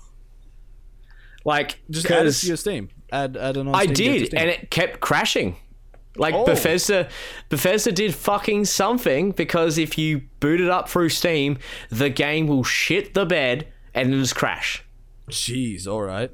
like 1.45 1.81
Just 1.91 2.09
add 2.09 2.21
it 2.21 2.25
'cause 2.27 2.41
to 2.43 2.47
your 2.47 2.57
Steam. 2.57 2.91
Add, 3.11 3.37
add 3.37 3.57
an 3.57 3.67
on 3.67 3.75
I 3.75 3.87
Steam 3.87 4.13
did, 4.13 4.27
Steam. 4.29 4.41
and 4.41 4.49
it 4.49 4.71
kept 4.71 5.01
crashing. 5.01 5.57
Like 6.19 6.35
Oh. 6.35 6.45
Bethesda, 6.45 7.09
Bethesda 7.49 7.93
did 7.93 8.15
fucking 8.15 8.65
something 8.67 9.31
because 9.33 9.79
if 9.79 9.97
you 9.97 10.23
boot 10.41 10.61
it 10.61 10.69
up 10.69 10.89
through 10.89 11.09
Steam, 11.11 11.59
the 11.91 12.11
game 12.11 12.47
will 12.47 12.65
shit 12.65 13.15
the 13.15 13.25
bed 13.25 13.69
and 13.95 14.13
then 14.13 14.21
just 14.21 14.35
crash. 14.37 14.85
Jeez, 15.31 15.87
alright. 15.87 16.31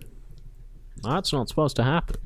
That's 1.03 1.33
not 1.33 1.49
supposed 1.49 1.77
to 1.77 1.83
happen. 1.83 2.17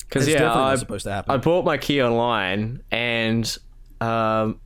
Because 0.00 0.22
It's 0.28 0.34
yeah, 0.34 0.38
definitely 0.40 0.62
not 0.62 0.72
I, 0.72 0.76
supposed 0.76 1.04
to 1.04 1.12
happen. 1.12 1.34
I 1.34 1.36
bought 1.38 1.64
my 1.64 1.78
key 1.78 2.02
online 2.02 2.82
and 2.90 3.56
um, 4.00 4.60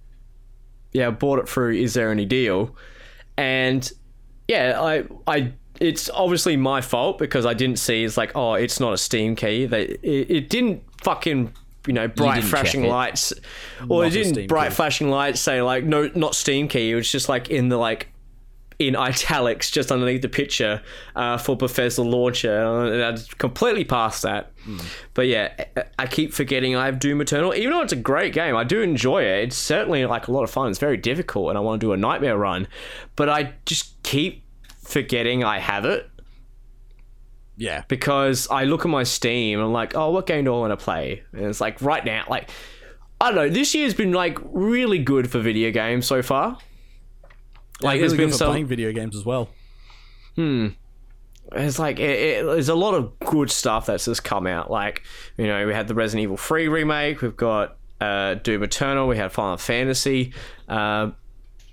yeah, 0.92 1.08
I 1.08 1.10
bought 1.10 1.38
it 1.38 1.48
through 1.48 1.72
Is 1.74 1.94
There 1.94 2.10
Any 2.10 2.24
Deal, 2.26 2.74
and 3.36 3.90
yeah, 4.48 4.80
I 4.80 5.04
I 5.26 5.52
it's 5.80 6.10
obviously 6.10 6.56
my 6.56 6.80
fault 6.80 7.16
because 7.18 7.46
I 7.46 7.54
didn't 7.54 7.78
see 7.78 8.02
it's 8.04 8.16
like 8.16 8.32
oh 8.34 8.54
it's 8.54 8.80
not 8.80 8.92
a 8.92 8.98
Steam 8.98 9.36
key. 9.36 9.66
They 9.66 9.82
it, 9.84 10.30
it 10.30 10.50
didn't 10.50 10.82
fucking 11.02 11.54
you 11.90 11.94
know 11.94 12.06
bright 12.06 12.36
didn't 12.36 12.50
flashing 12.50 12.84
lights, 12.84 13.32
or 13.88 14.04
Not 14.04 14.14
it 14.14 14.22
didn't 14.22 14.46
bright 14.46 14.68
key. 14.68 14.74
flashing 14.76 15.10
lights 15.10 15.40
say 15.40 15.60
like 15.60 15.82
no 15.82 16.08
not 16.14 16.36
Steam 16.36 16.68
key. 16.68 16.92
It 16.92 16.94
was 16.94 17.10
just 17.10 17.28
like 17.28 17.50
in 17.50 17.68
the 17.68 17.76
like 17.76 18.06
in 18.78 18.94
italics 18.94 19.72
just 19.72 19.90
underneath 19.90 20.22
the 20.22 20.28
picture 20.28 20.82
uh, 21.16 21.36
for 21.36 21.56
Bethesda 21.56 22.02
launcher. 22.02 22.62
And 22.62 23.02
I 23.02 23.20
completely 23.38 23.84
passed 23.84 24.22
that. 24.22 24.52
But 25.14 25.26
yeah, 25.26 25.64
I 25.98 26.06
keep 26.06 26.32
forgetting 26.32 26.76
I 26.76 26.86
have 26.86 27.00
Doom 27.00 27.20
Eternal. 27.20 27.54
Even 27.56 27.72
though 27.72 27.82
it's 27.82 27.92
a 27.92 27.96
great 27.96 28.32
game, 28.32 28.54
I 28.54 28.62
do 28.62 28.80
enjoy 28.82 29.24
it. 29.24 29.48
It's 29.48 29.56
certainly 29.56 30.06
like 30.06 30.28
a 30.28 30.32
lot 30.32 30.44
of 30.44 30.50
fun. 30.50 30.70
It's 30.70 30.78
very 30.78 30.96
difficult, 30.96 31.48
and 31.48 31.58
I 31.58 31.60
want 31.60 31.80
to 31.80 31.86
do 31.88 31.92
a 31.92 31.96
nightmare 31.96 32.38
run. 32.38 32.68
But 33.16 33.28
I 33.28 33.54
just 33.66 34.00
keep 34.04 34.44
forgetting 34.84 35.42
I 35.44 35.58
have 35.58 35.84
it 35.84 36.08
yeah. 37.60 37.84
because 37.88 38.48
I 38.50 38.64
look 38.64 38.84
at 38.84 38.90
my 38.90 39.04
Steam 39.04 39.58
and 39.58 39.66
I'm 39.66 39.72
like, 39.72 39.94
oh, 39.94 40.10
what 40.10 40.26
game 40.26 40.44
do 40.46 40.54
I 40.54 40.58
want 40.58 40.78
to 40.78 40.82
play? 40.82 41.22
And 41.32 41.44
it's 41.44 41.60
like 41.60 41.80
right 41.82 42.04
now, 42.04 42.24
like 42.28 42.50
I 43.20 43.26
don't 43.26 43.36
know. 43.36 43.48
This 43.50 43.74
year's 43.74 43.94
been 43.94 44.12
like 44.12 44.38
really 44.44 44.98
good 44.98 45.30
for 45.30 45.40
video 45.40 45.70
games 45.70 46.06
so 46.06 46.22
far. 46.22 46.58
Like 47.82 47.94
really 47.94 47.98
there's 48.00 48.16
been 48.16 48.32
some 48.32 48.48
playing 48.48 48.66
video 48.66 48.92
games 48.92 49.14
as 49.14 49.24
well. 49.24 49.50
Hmm. 50.36 50.68
It's 51.52 51.78
like 51.78 51.98
it, 51.98 52.10
it, 52.10 52.44
there's 52.46 52.68
a 52.68 52.74
lot 52.74 52.94
of 52.94 53.18
good 53.18 53.50
stuff 53.50 53.86
that's 53.86 54.06
just 54.06 54.24
come 54.24 54.46
out. 54.46 54.70
Like 54.70 55.02
you 55.36 55.46
know, 55.46 55.66
we 55.66 55.74
had 55.74 55.86
the 55.86 55.94
Resident 55.94 56.22
Evil 56.22 56.36
3 56.38 56.68
remake. 56.68 57.20
We've 57.20 57.36
got 57.36 57.76
uh, 58.00 58.34
Doom 58.34 58.62
Eternal. 58.62 59.06
We 59.06 59.16
had 59.16 59.32
Final 59.32 59.58
Fantasy. 59.58 60.32
Uh, 60.68 61.10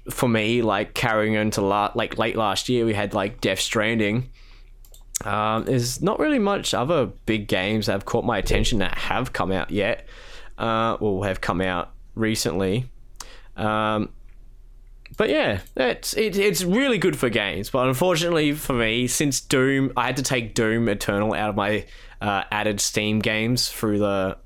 for 0.09 0.27
me, 0.27 0.61
like 0.61 0.93
carrying 0.93 1.33
into 1.33 1.61
la- 1.61 1.91
like 1.95 2.17
late 2.17 2.35
last 2.35 2.67
year, 2.69 2.85
we 2.85 2.93
had 2.93 3.13
like 3.13 3.39
Death 3.39 3.59
Stranding. 3.59 4.29
Um, 5.25 5.65
there's 5.65 6.01
not 6.01 6.19
really 6.19 6.39
much 6.39 6.73
other 6.73 7.07
big 7.25 7.47
games 7.47 7.87
that 7.87 7.93
have 7.93 8.05
caught 8.05 8.23
my 8.23 8.37
attention 8.37 8.79
that 8.79 8.97
have 8.97 9.33
come 9.33 9.51
out 9.51 9.71
yet. 9.71 10.07
Uh, 10.57 10.97
or 10.99 11.23
have 11.27 11.39
come 11.39 11.61
out 11.61 11.91
recently. 12.15 12.89
Um, 13.55 14.09
but 15.17 15.29
yeah, 15.29 15.61
it's 15.75 16.15
it, 16.15 16.37
it's 16.37 16.63
really 16.63 16.97
good 16.97 17.15
for 17.17 17.29
games. 17.29 17.69
But 17.69 17.87
unfortunately 17.87 18.53
for 18.53 18.73
me, 18.73 19.07
since 19.07 19.39
Doom, 19.39 19.93
I 19.95 20.05
had 20.07 20.17
to 20.17 20.23
take 20.23 20.53
Doom 20.53 20.89
Eternal 20.89 21.33
out 21.33 21.49
of 21.49 21.55
my 21.55 21.85
uh, 22.21 22.43
added 22.51 22.81
Steam 22.81 23.19
games 23.19 23.69
through 23.69 23.99
the 23.99 24.37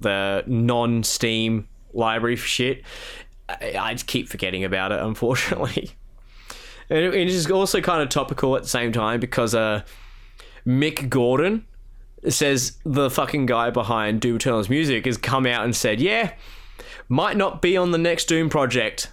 the 0.00 0.44
non 0.46 1.02
Steam 1.02 1.68
library 1.92 2.36
for 2.36 2.46
shit. 2.46 2.82
I, 3.48 3.76
I 3.78 3.94
keep 3.94 4.28
forgetting 4.28 4.64
about 4.64 4.92
it, 4.92 5.00
unfortunately. 5.02 5.90
And 6.88 7.00
it, 7.00 7.14
it 7.14 7.28
is 7.28 7.50
also 7.50 7.80
kind 7.80 8.02
of 8.02 8.08
topical 8.08 8.56
at 8.56 8.62
the 8.62 8.68
same 8.68 8.92
time 8.92 9.20
because 9.20 9.54
uh, 9.54 9.82
Mick 10.66 11.08
Gordon 11.08 11.64
says 12.28 12.76
the 12.84 13.08
fucking 13.10 13.46
guy 13.46 13.70
behind 13.70 14.20
Doom 14.20 14.36
Eternal's 14.36 14.68
music 14.68 15.04
has 15.06 15.16
come 15.16 15.46
out 15.46 15.64
and 15.64 15.74
said, 15.76 16.00
yeah, 16.00 16.32
might 17.08 17.36
not 17.36 17.62
be 17.62 17.76
on 17.76 17.92
the 17.92 17.98
next 17.98 18.24
Doom 18.26 18.48
project 18.48 19.10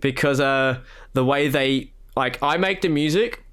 because 0.00 0.40
uh, 0.40 0.78
the 1.12 1.24
way 1.24 1.48
they 1.48 1.90
like 2.16 2.42
I 2.42 2.56
make 2.56 2.80
the 2.80 2.88
music, 2.88 3.44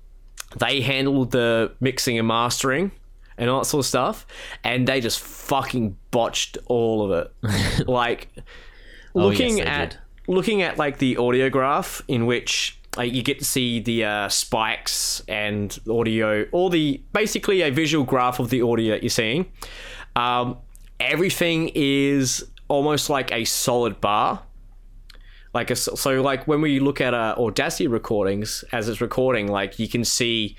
they 0.58 0.82
handle 0.82 1.26
the 1.26 1.74
mixing 1.82 2.18
and 2.18 2.28
mastering 2.28 2.92
and 3.38 3.50
all 3.50 3.60
that 3.60 3.66
sort 3.66 3.82
of 3.84 3.88
stuff, 3.88 4.26
and 4.64 4.88
they 4.88 5.02
just 5.02 5.20
fucking 5.20 5.98
botched 6.12 6.58
all 6.68 7.12
of 7.12 7.28
it. 7.44 7.88
like 7.88 8.30
Oh, 9.16 9.28
looking 9.28 9.58
yes, 9.58 9.68
at 9.68 9.90
did. 9.92 10.00
looking 10.28 10.62
at 10.62 10.78
like 10.78 10.98
the 11.00 11.18
audio 11.18 11.50
graph 11.50 12.02
in 12.08 12.26
which 12.26 12.80
you 13.02 13.24
get 13.24 13.40
to 13.40 13.46
see 13.46 13.80
the 13.80 14.06
uh, 14.06 14.30
spikes 14.30 15.22
and 15.28 15.78
audio, 15.90 16.46
all 16.52 16.70
the 16.70 17.02
basically 17.12 17.62
a 17.62 17.72
visual 17.72 18.06
graph 18.06 18.40
of 18.40 18.50
the 18.50 18.62
audio 18.62 18.94
that 18.94 19.04
you're 19.04 19.10
seeing. 19.10 19.52
Um, 20.16 20.58
everything 21.00 21.72
is 21.74 22.46
almost 22.68 23.10
like 23.10 23.32
a 23.32 23.46
solid 23.46 24.00
bar. 24.00 24.44
Like 25.54 25.70
a, 25.70 25.76
so, 25.76 26.22
like 26.22 26.48
when 26.48 26.62
we 26.62 26.80
look 26.80 27.00
at 27.00 27.14
uh, 27.14 27.36
Audacity 27.38 27.88
recordings 27.88 28.64
as 28.72 28.90
it's 28.90 29.02
recording, 29.02 29.48
like 29.48 29.78
you 29.78 29.88
can 29.88 30.04
see 30.04 30.58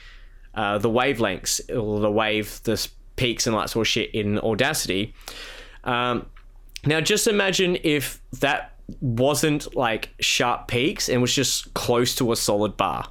uh, 0.55 0.79
the 0.79 0.91
wavelengths 0.91 1.61
or 1.71 2.01
the 2.01 2.11
wave, 2.11 2.61
the 2.63 2.89
peaks 3.17 3.47
and 3.47 3.57
that 3.57 3.71
sort 3.71 3.87
of 3.87 3.89
shit 3.89 4.15
in 4.15 4.39
Audacity. 4.39 5.15
Um, 5.83 6.27
now, 6.87 7.01
just 7.01 7.27
imagine 7.27 7.79
if 7.83 8.21
that 8.41 8.74
wasn't 9.01 9.75
like 9.75 10.11
sharp 10.21 10.69
peaks 10.69 11.09
and 11.09 11.21
was 11.21 11.35
just 11.35 11.73
close 11.75 12.15
to 12.17 12.33
a 12.33 12.37
solid 12.37 12.77
bar. 12.77 13.09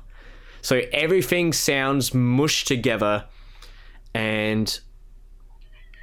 So 0.62 0.82
everything 0.92 1.52
sounds 1.52 2.14
mushed 2.14 2.68
together 2.68 3.26
and 4.14 4.80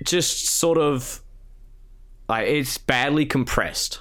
just 0.04 0.46
sort 0.46 0.78
of 0.78 1.20
like 2.28 2.46
it's 2.46 2.78
badly 2.78 3.26
compressed. 3.26 4.00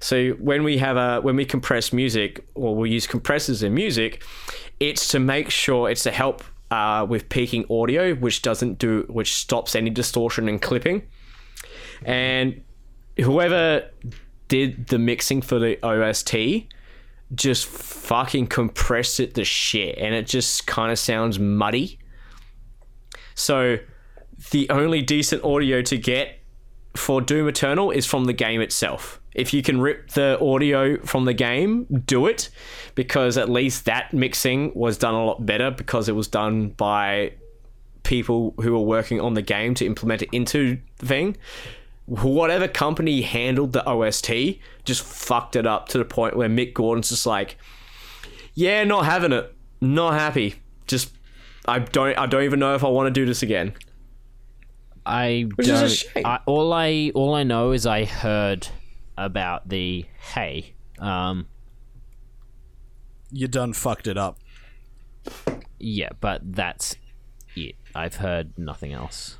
So 0.00 0.30
when 0.32 0.62
we 0.62 0.78
have 0.78 0.96
a 0.96 1.20
when 1.20 1.36
we 1.36 1.44
compress 1.44 1.92
music 1.92 2.46
or 2.54 2.74
we 2.74 2.90
use 2.90 3.06
compressors 3.06 3.62
in 3.62 3.74
music, 3.74 4.22
it's 4.80 5.08
to 5.08 5.18
make 5.18 5.50
sure 5.50 5.90
it's 5.90 6.04
to 6.04 6.10
help 6.10 6.44
uh, 6.70 7.06
with 7.08 7.28
peaking 7.28 7.64
audio, 7.70 8.14
which 8.14 8.42
doesn't 8.42 8.78
do 8.78 9.04
which 9.08 9.34
stops 9.34 9.74
any 9.74 9.90
distortion 9.90 10.48
and 10.48 10.62
clipping. 10.62 11.02
And 12.04 12.62
whoever 13.18 13.90
did 14.48 14.88
the 14.88 14.98
mixing 14.98 15.42
for 15.42 15.58
the 15.58 15.78
OST 15.84 16.66
just 17.34 17.66
fucking 17.66 18.46
compressed 18.46 19.20
it 19.20 19.34
to 19.34 19.44
shit 19.44 19.98
and 19.98 20.14
it 20.14 20.26
just 20.26 20.66
kind 20.66 20.90
of 20.90 20.98
sounds 20.98 21.38
muddy. 21.38 21.98
So 23.34 23.78
the 24.50 24.68
only 24.70 25.02
decent 25.02 25.44
audio 25.44 25.82
to 25.82 25.96
get 25.96 26.38
for 26.96 27.20
Doom 27.20 27.48
Eternal 27.48 27.90
is 27.90 28.06
from 28.06 28.24
the 28.24 28.32
game 28.32 28.60
itself. 28.60 29.20
If 29.34 29.54
you 29.54 29.62
can 29.62 29.80
rip 29.80 30.10
the 30.10 30.40
audio 30.40 30.98
from 31.04 31.26
the 31.26 31.34
game, 31.34 31.84
do 32.06 32.26
it 32.26 32.50
because 32.94 33.36
at 33.36 33.48
least 33.48 33.84
that 33.84 34.12
mixing 34.12 34.72
was 34.74 34.98
done 34.98 35.14
a 35.14 35.24
lot 35.24 35.44
better 35.44 35.70
because 35.70 36.08
it 36.08 36.16
was 36.16 36.26
done 36.26 36.70
by 36.70 37.34
people 38.02 38.54
who 38.60 38.72
were 38.72 38.80
working 38.80 39.20
on 39.20 39.34
the 39.34 39.42
game 39.42 39.74
to 39.74 39.86
implement 39.86 40.22
it 40.22 40.30
into 40.32 40.78
the 40.96 41.06
thing 41.06 41.36
whatever 42.08 42.66
company 42.66 43.20
handled 43.20 43.72
the 43.74 43.86
OST 43.88 44.58
just 44.84 45.02
fucked 45.02 45.56
it 45.56 45.66
up 45.66 45.88
to 45.90 45.98
the 45.98 46.04
point 46.04 46.36
where 46.36 46.48
Mick 46.48 46.72
Gordon's 46.72 47.10
just 47.10 47.26
like, 47.26 47.58
yeah, 48.54 48.82
not 48.84 49.04
having 49.04 49.32
it, 49.32 49.54
not 49.80 50.14
happy. 50.14 50.54
Just 50.86 51.12
I 51.66 51.80
don't 51.80 52.16
I 52.18 52.26
don't 52.26 52.44
even 52.44 52.58
know 52.60 52.74
if 52.74 52.82
I 52.82 52.88
want 52.88 53.12
to 53.14 53.20
do 53.20 53.26
this 53.26 53.42
again. 53.42 53.74
I 55.04 55.48
Which 55.56 55.68
is 55.68 55.78
a 55.80 55.80
don't. 55.82 55.90
shame. 55.90 56.26
I, 56.26 56.40
all 56.46 56.72
I 56.72 57.12
all 57.14 57.34
I 57.34 57.42
know 57.42 57.72
is 57.72 57.86
I 57.86 58.04
heard 58.04 58.68
about 59.18 59.68
the 59.68 60.06
hey. 60.34 60.74
Um, 60.98 61.46
You 63.30 63.48
done 63.48 63.72
fucked 63.74 64.06
it 64.06 64.16
up. 64.16 64.38
yeah, 65.78 66.08
but 66.20 66.40
that's 66.44 66.96
it. 67.54 67.74
I've 67.94 68.16
heard 68.16 68.56
nothing 68.58 68.92
else. 68.92 69.36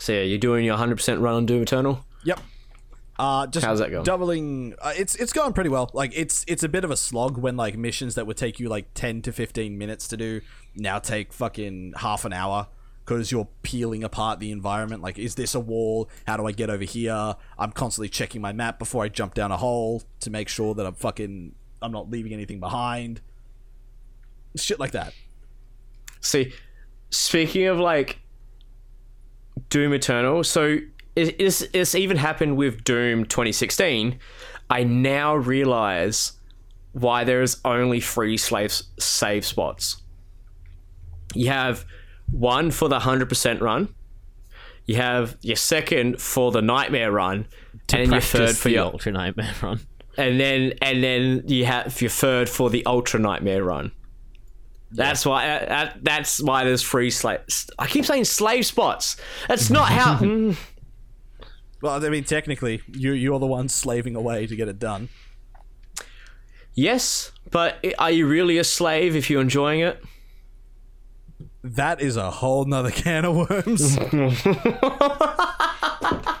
So 0.00 0.12
yeah, 0.12 0.22
you're 0.22 0.38
doing 0.38 0.64
your 0.64 0.76
100% 0.76 1.20
run 1.20 1.34
on 1.34 1.46
Doom 1.46 1.62
Eternal. 1.62 2.04
Yep. 2.24 2.40
Uh, 3.18 3.46
just 3.46 3.66
How's 3.66 3.80
that 3.80 3.90
going? 3.90 4.02
Doubling. 4.02 4.74
Uh, 4.80 4.94
it's 4.96 5.14
it's 5.16 5.34
going 5.34 5.52
pretty 5.52 5.68
well. 5.68 5.90
Like 5.92 6.12
it's 6.14 6.42
it's 6.48 6.62
a 6.62 6.70
bit 6.70 6.84
of 6.84 6.90
a 6.90 6.96
slog 6.96 7.36
when 7.36 7.54
like 7.54 7.76
missions 7.76 8.14
that 8.14 8.26
would 8.26 8.38
take 8.38 8.58
you 8.58 8.70
like 8.70 8.86
ten 8.94 9.20
to 9.22 9.32
fifteen 9.32 9.76
minutes 9.76 10.08
to 10.08 10.16
do 10.16 10.40
now 10.74 10.98
take 10.98 11.34
fucking 11.34 11.92
half 11.98 12.24
an 12.24 12.32
hour 12.32 12.68
because 13.04 13.30
you're 13.30 13.48
peeling 13.62 14.02
apart 14.04 14.40
the 14.40 14.50
environment. 14.50 15.02
Like, 15.02 15.18
is 15.18 15.34
this 15.34 15.54
a 15.54 15.60
wall? 15.60 16.08
How 16.26 16.38
do 16.38 16.46
I 16.46 16.52
get 16.52 16.70
over 16.70 16.84
here? 16.84 17.34
I'm 17.58 17.72
constantly 17.72 18.08
checking 18.08 18.40
my 18.40 18.52
map 18.54 18.78
before 18.78 19.04
I 19.04 19.08
jump 19.10 19.34
down 19.34 19.52
a 19.52 19.58
hole 19.58 20.02
to 20.20 20.30
make 20.30 20.48
sure 20.48 20.74
that 20.74 20.86
I'm 20.86 20.94
fucking 20.94 21.54
I'm 21.82 21.92
not 21.92 22.10
leaving 22.10 22.32
anything 22.32 22.58
behind. 22.58 23.20
Shit 24.56 24.80
like 24.80 24.92
that. 24.92 25.12
See, 26.22 26.54
speaking 27.10 27.66
of 27.66 27.78
like 27.78 28.20
Doom 29.68 29.92
Eternal, 29.92 30.44
so 30.44 30.78
it's, 31.16 31.62
it's 31.72 31.94
even 31.94 32.16
happened 32.16 32.56
with 32.56 32.84
Doom 32.84 33.24
2016. 33.24 34.18
I 34.68 34.84
now 34.84 35.34
realize 35.34 36.32
why 36.92 37.24
there 37.24 37.42
is 37.42 37.58
only 37.64 38.00
three 38.00 38.36
slave 38.36 38.72
save 38.98 39.44
spots. 39.44 40.02
You 41.34 41.48
have 41.48 41.84
one 42.30 42.70
for 42.70 42.88
the 42.88 43.00
100% 43.00 43.60
run. 43.60 43.94
You 44.86 44.96
have 44.96 45.36
your 45.42 45.56
second 45.56 46.20
for 46.20 46.50
the 46.50 46.62
nightmare 46.62 47.12
run, 47.12 47.46
and 47.92 48.10
your 48.10 48.20
third 48.20 48.56
for 48.56 48.68
the 48.68 48.74
your 48.74 48.86
Ultra 48.86 49.12
Nightmare 49.12 49.54
run. 49.62 49.80
and 50.16 50.40
then 50.40 50.72
and 50.82 51.02
then 51.02 51.44
you 51.46 51.64
have 51.64 52.00
your 52.00 52.10
third 52.10 52.48
for 52.48 52.70
the 52.70 52.84
ultra 52.86 53.20
nightmare 53.20 53.62
run. 53.62 53.92
That's 54.92 55.24
why 55.24 55.48
uh, 55.48 55.68
that, 55.68 55.98
that's 56.02 56.42
why 56.42 56.64
there's 56.64 56.82
free 56.82 57.10
slave. 57.10 57.40
I 57.78 57.86
keep 57.86 58.04
saying 58.04 58.24
slave 58.24 58.66
spots. 58.66 59.16
That's 59.48 59.70
not 59.70 59.88
how. 59.98 60.18
Mm. 60.18 60.56
Well, 61.80 62.04
I 62.04 62.08
mean, 62.08 62.24
technically, 62.24 62.82
you 62.92 63.12
you're 63.12 63.38
the 63.38 63.46
one 63.46 63.68
slaving 63.68 64.16
away 64.16 64.46
to 64.46 64.56
get 64.56 64.68
it 64.68 64.78
done. 64.78 65.08
yes, 66.74 67.32
but 67.50 67.84
are 67.98 68.10
you 68.10 68.26
really 68.26 68.58
a 68.58 68.64
slave 68.64 69.16
if 69.16 69.30
you're 69.30 69.40
enjoying 69.40 69.80
it? 69.80 70.02
That 71.62 72.00
is 72.00 72.16
a 72.16 72.30
whole 72.30 72.64
nother 72.64 72.90
can 72.90 73.24
of 73.24 73.48
worms. 73.50 73.96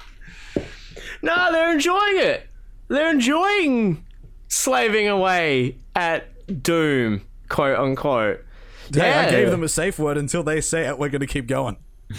No, 1.22 1.52
they're 1.52 1.72
enjoying 1.72 2.18
it. 2.18 2.48
They're 2.88 3.10
enjoying 3.10 4.04
slaving 4.48 5.06
away 5.06 5.76
at 5.94 6.62
Doom, 6.62 7.22
quote 7.50 7.78
unquote. 7.78 8.42
Hey, 8.94 9.12
I 9.12 9.30
gave 9.30 9.50
them 9.50 9.62
a 9.62 9.68
safe 9.68 9.98
word 9.98 10.16
until 10.16 10.42
they 10.42 10.62
say 10.62 10.86
it. 10.88 10.98
We're 10.98 11.10
going 11.10 11.20
to 11.20 11.26
keep 11.26 11.46
going. 11.46 11.76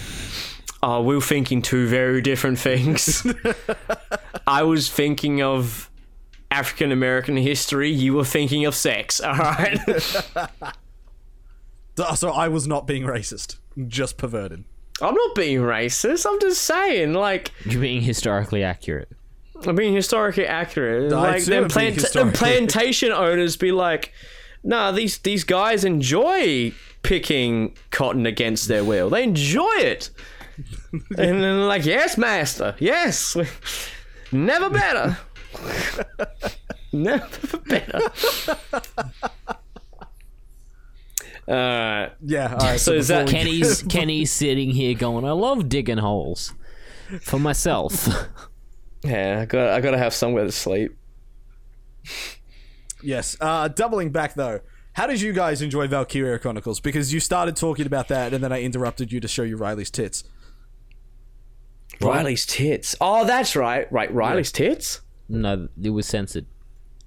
Oh, 0.83 1.03
we 1.03 1.13
were 1.13 1.21
thinking 1.21 1.61
two 1.61 1.85
very 1.87 2.21
different 2.23 2.57
things. 2.57 3.23
I 4.47 4.63
was 4.63 4.89
thinking 4.89 5.39
of 5.39 5.91
African 6.49 6.91
American 6.91 7.37
history. 7.37 7.91
You 7.91 8.15
were 8.15 8.25
thinking 8.25 8.65
of 8.65 8.73
sex. 8.73 9.21
All 9.21 9.35
right. 9.35 9.77
So- 11.97 12.15
So 12.15 12.29
I 12.31 12.47
was 12.47 12.67
not 12.67 12.87
being 12.87 13.03
racist, 13.03 13.57
just 13.87 14.17
perverted. 14.17 14.63
I'm 15.01 15.13
not 15.13 15.35
being 15.35 15.59
racist. 15.59 16.25
I'm 16.27 16.39
just 16.39 16.63
saying, 16.63 17.13
like, 17.13 17.51
You're 17.65 17.81
being 17.81 18.01
historically 18.01 18.63
accurate. 18.63 19.09
I'm 19.67 19.75
being 19.75 19.93
historically 19.93 20.47
accurate. 20.47 21.13
I 21.13 21.15
like, 21.15 21.43
too 21.43 21.49
then 21.51 21.69
plant- 21.69 21.95
historically- 21.95 22.37
plantation 22.37 23.11
owners 23.11 23.55
be 23.57 23.71
like, 23.71 24.13
"Nah, 24.63 24.91
these 24.91 25.17
these 25.19 25.43
guys 25.43 25.83
enjoy 25.83 26.73
picking 27.03 27.75
cotton 27.89 28.25
against 28.25 28.67
their 28.67 28.83
will. 28.83 29.09
They 29.09 29.23
enjoy 29.23 29.75
it." 29.77 30.09
and 30.93 31.41
then 31.41 31.67
like, 31.67 31.85
"Yes, 31.85 32.17
master. 32.17 32.75
Yes, 32.79 33.35
never 34.31 34.69
better." 34.69 35.17
never 36.93 37.57
better. 37.67 37.99
Uh, 41.47 42.09
Yeah. 42.21 42.53
All 42.53 42.67
right. 42.67 42.79
So 42.79 42.93
is 42.93 43.07
that- 43.07 43.27
Kenny's 43.27 43.83
Kenny's 43.83 44.31
sitting 44.31 44.69
here 44.71 44.93
going, 44.93 45.25
"I 45.25 45.31
love 45.31 45.67
digging 45.69 45.97
holes 45.97 46.53
for 47.21 47.39
myself." 47.39 48.07
yeah, 49.03 49.39
I 49.41 49.45
got 49.45 49.69
I 49.69 49.81
got 49.81 49.91
to 49.91 49.97
have 49.97 50.13
somewhere 50.13 50.45
to 50.45 50.51
sleep. 50.51 50.95
Yes. 53.03 53.37
Uh, 53.39 53.67
doubling 53.67 54.11
back 54.11 54.33
though. 54.35 54.61
How 54.93 55.07
did 55.07 55.21
you 55.21 55.31
guys 55.31 55.61
enjoy 55.61 55.87
Valkyria 55.87 56.37
Chronicles? 56.37 56.79
Because 56.81 57.13
you 57.13 57.19
started 57.21 57.55
talking 57.55 57.85
about 57.85 58.09
that, 58.09 58.33
and 58.33 58.43
then 58.43 58.51
I 58.51 58.61
interrupted 58.61 59.11
you 59.11 59.19
to 59.21 59.27
show 59.27 59.43
you 59.43 59.55
Riley's 59.55 59.89
tits. 59.89 60.25
Riley's 62.01 62.45
tits. 62.45 62.95
Oh, 62.99 63.25
that's 63.25 63.55
right. 63.55 63.91
Right, 63.91 64.13
Riley's 64.13 64.51
tits. 64.51 65.01
no, 65.29 65.67
it 65.81 65.91
was 65.91 66.07
censored. 66.07 66.45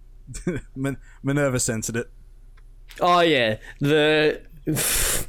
Min- 0.76 0.96
Minerva 1.22 1.60
censored 1.60 1.96
it. 1.96 2.10
Oh 3.00 3.20
yeah, 3.20 3.56
the. 3.80 4.40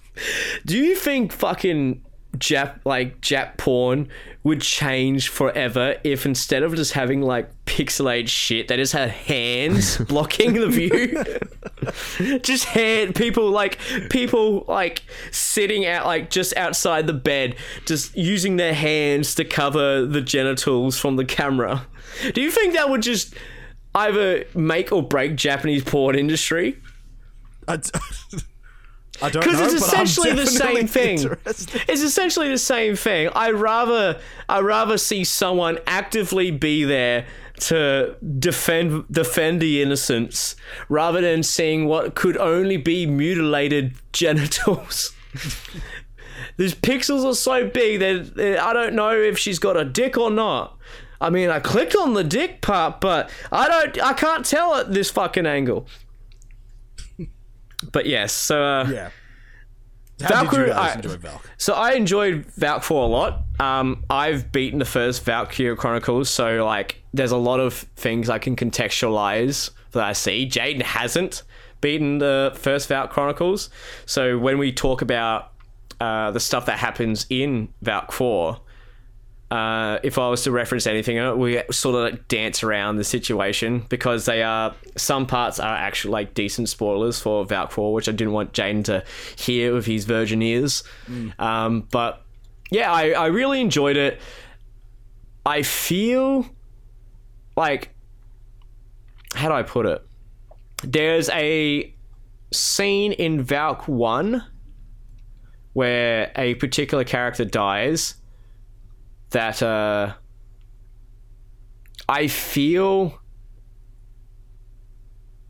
Do 0.65 0.77
you 0.77 0.95
think 0.95 1.33
fucking 1.33 2.03
Jap 2.37 2.79
like 2.85 3.19
Jap 3.21 3.57
porn 3.57 4.07
would 4.45 4.61
change 4.61 5.27
forever 5.27 5.95
if 6.03 6.23
instead 6.23 6.61
of 6.61 6.75
just 6.75 6.93
having 6.93 7.19
like 7.19 7.49
pixelated 7.65 8.29
shit, 8.29 8.67
they 8.67 8.77
just 8.77 8.93
had 8.93 9.09
hands 9.09 9.97
blocking 10.07 10.53
the 10.53 10.67
view? 10.67 12.39
just 12.41 12.65
hand 12.65 13.15
people 13.15 13.49
like 13.49 13.79
people 14.11 14.63
like 14.67 15.01
sitting 15.31 15.87
out 15.87 16.05
like 16.05 16.29
just 16.29 16.55
outside 16.55 17.07
the 17.07 17.13
bed, 17.13 17.55
just 17.87 18.15
using 18.15 18.57
their 18.57 18.75
hands 18.75 19.33
to 19.33 19.43
cover 19.43 20.05
the 20.05 20.21
genitals 20.21 20.95
from 20.99 21.15
the 21.15 21.25
camera. 21.25 21.87
Do 22.35 22.39
you 22.39 22.51
think 22.51 22.75
that 22.75 22.87
would 22.87 23.01
just 23.01 23.33
either 23.95 24.45
make 24.53 24.91
or 24.91 25.01
break 25.01 25.35
Japanese 25.35 25.83
porn 25.83 26.15
industry? 26.15 26.79
I, 27.67 27.77
d- 27.77 27.89
I 29.21 29.29
don't. 29.29 29.43
Because 29.43 29.73
it's 29.73 29.85
essentially 29.85 30.33
the 30.33 30.45
same 30.45 30.87
thing. 30.87 31.19
It's 31.45 32.01
essentially 32.01 32.49
the 32.49 32.57
same 32.57 32.95
thing. 32.95 33.29
I 33.33 33.51
rather 33.51 34.19
I 34.49 34.59
rather 34.61 34.97
see 34.97 35.23
someone 35.23 35.79
actively 35.87 36.51
be 36.51 36.83
there 36.83 37.25
to 37.61 38.15
defend 38.39 39.05
defend 39.09 39.61
the 39.61 39.81
innocents 39.81 40.55
rather 40.89 41.21
than 41.21 41.43
seeing 41.43 41.85
what 41.85 42.15
could 42.15 42.37
only 42.37 42.77
be 42.77 43.05
mutilated 43.05 43.95
genitals. 44.13 45.13
These 46.57 46.75
pixels 46.75 47.25
are 47.25 47.35
so 47.35 47.67
big 47.67 47.99
that 47.99 48.35
that 48.35 48.59
I 48.59 48.73
don't 48.73 48.93
know 48.93 49.11
if 49.11 49.37
she's 49.37 49.59
got 49.59 49.77
a 49.77 49.85
dick 49.85 50.17
or 50.17 50.31
not. 50.31 50.77
I 51.21 51.29
mean, 51.29 51.49
I 51.49 51.59
clicked 51.59 51.95
on 51.95 52.13
the 52.13 52.23
dick 52.23 52.61
part, 52.61 52.99
but 52.99 53.29
I 53.51 53.67
don't. 53.67 54.01
I 54.03 54.13
can't 54.13 54.45
tell 54.45 54.75
at 54.75 54.93
this 54.93 55.09
fucking 55.11 55.45
angle. 55.45 55.87
But 57.91 58.05
yes, 58.05 58.33
so 58.33 58.63
uh, 58.63 58.87
Yeah. 58.91 59.09
How 60.21 60.43
did 60.45 60.53
you 60.53 60.67
guys 60.67 60.91
I- 60.91 60.95
enjoy 60.95 61.17
Valk? 61.17 61.49
so 61.57 61.73
I 61.73 61.91
enjoyed 61.91 62.45
Valk 62.55 62.83
4 62.83 63.03
a 63.03 63.07
lot. 63.07 63.41
Um, 63.59 64.03
I've 64.09 64.51
beaten 64.51 64.79
the 64.79 64.85
first 64.85 65.25
Valkyria 65.25 65.75
Chronicles, 65.75 66.29
so 66.29 66.63
like 66.65 67.01
there's 67.13 67.31
a 67.33 67.37
lot 67.37 67.59
of 67.59 67.73
things 67.97 68.29
I 68.29 68.39
can 68.39 68.55
contextualize 68.55 69.71
that 69.91 70.03
I 70.03 70.13
see. 70.13 70.47
Jaden 70.47 70.81
hasn't 70.83 71.43
beaten 71.81 72.19
the 72.19 72.53
first 72.55 72.87
Valk 72.87 73.11
Chronicles, 73.11 73.69
so 74.05 74.37
when 74.37 74.57
we 74.57 74.71
talk 74.71 75.01
about 75.01 75.51
uh, 75.99 76.31
the 76.31 76.39
stuff 76.39 76.65
that 76.67 76.79
happens 76.79 77.25
in 77.29 77.67
Valk 77.81 78.11
4, 78.13 78.57
uh, 79.55 79.99
if 80.03 80.17
I 80.17 80.27
was 80.27 80.43
to 80.43 80.51
reference 80.51 80.85
anything, 80.85 81.17
uh, 81.17 81.33
we 81.33 81.61
sort 81.71 81.95
of 81.95 82.11
like 82.11 82.27
dance 82.27 82.61
around 82.61 82.97
the 82.97 83.05
situation 83.05 83.85
because 83.87 84.25
they 84.25 84.43
are 84.43 84.75
some 84.97 85.25
parts 85.25 85.61
are 85.61 85.75
actually 85.77 86.11
like 86.11 86.33
decent 86.33 86.67
spoilers 86.67 87.21
for 87.21 87.45
Valk 87.45 87.71
4, 87.71 87.93
which 87.93 88.09
I 88.09 88.11
didn't 88.11 88.33
want 88.33 88.51
Jane 88.51 88.83
to 88.83 89.05
hear 89.37 89.73
with 89.73 89.85
his 89.85 90.03
virgin 90.03 90.41
ears. 90.41 90.83
Um, 91.39 91.87
but 91.89 92.21
yeah, 92.69 92.91
I, 92.91 93.11
I 93.11 93.25
really 93.27 93.61
enjoyed 93.61 93.95
it. 93.95 94.19
I 95.45 95.61
feel 95.61 96.45
like 97.55 97.95
how 99.35 99.47
do 99.47 99.53
I 99.55 99.63
put 99.63 99.85
it? 99.85 100.05
There's 100.83 101.29
a 101.29 101.95
scene 102.51 103.13
in 103.13 103.41
Valk 103.41 103.87
1 103.87 104.43
where 105.71 106.33
a 106.35 106.55
particular 106.55 107.05
character 107.05 107.45
dies 107.45 108.15
that 109.35 109.61
uh 109.61 110.13
I 112.07 112.27
feel 112.27 113.19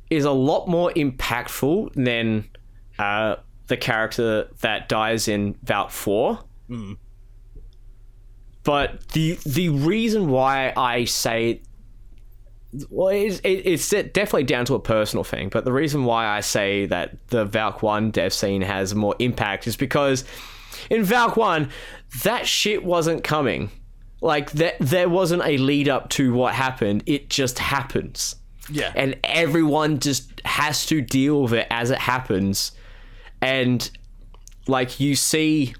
is 0.09 0.25
a 0.25 0.31
lot 0.31 0.67
more 0.67 0.91
impactful 0.91 1.93
than 1.93 2.49
uh 2.97 3.35
the 3.67 3.77
character 3.77 4.49
that 4.61 4.89
dies 4.89 5.27
in 5.27 5.55
Valk 5.63 5.91
4. 5.91 6.39
But 8.63 9.07
the 9.09 9.37
the 9.45 9.69
reason 9.69 10.29
why 10.29 10.73
I 10.75 11.05
say 11.05 11.61
well, 12.89 13.07
it's, 13.09 13.39
it's 13.43 13.89
definitely 13.89 14.43
down 14.43 14.65
to 14.65 14.73
a 14.73 14.79
personal 14.79 15.23
thing, 15.23 15.47
but 15.49 15.63
the 15.63 15.71
reason 15.71 16.03
why 16.03 16.25
I 16.27 16.41
say 16.41 16.87
that 16.87 17.27
the 17.27 17.45
Valk 17.45 17.81
1 17.83 18.11
death 18.11 18.33
scene 18.33 18.61
has 18.63 18.93
more 18.93 19.15
impact 19.19 19.67
is 19.67 19.77
because 19.77 20.25
in 20.89 21.03
Valk 21.03 21.37
1, 21.37 21.69
that 22.23 22.47
shit 22.47 22.83
wasn't 22.83 23.23
coming. 23.23 23.69
Like, 24.21 24.51
that, 24.51 24.75
there 24.79 25.09
wasn't 25.09 25.43
a 25.43 25.57
lead 25.57 25.89
up 25.89 26.09
to 26.11 26.33
what 26.33 26.53
happened, 26.53 27.03
it 27.05 27.29
just 27.29 27.59
happens. 27.59 28.35
Yeah. 28.69 28.91
And 28.95 29.19
everyone 29.23 29.99
just 29.99 30.41
has 30.45 30.85
to 30.87 31.01
deal 31.01 31.43
with 31.43 31.53
it 31.53 31.67
as 31.69 31.91
it 31.91 31.99
happens. 31.99 32.71
And, 33.41 33.89
like, 34.67 34.99
you 34.99 35.15
see, 35.15 35.75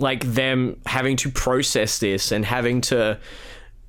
like, 0.00 0.24
them 0.24 0.80
having 0.86 1.16
to 1.18 1.30
process 1.30 1.98
this 1.98 2.32
and 2.32 2.44
having 2.44 2.80
to 2.82 3.20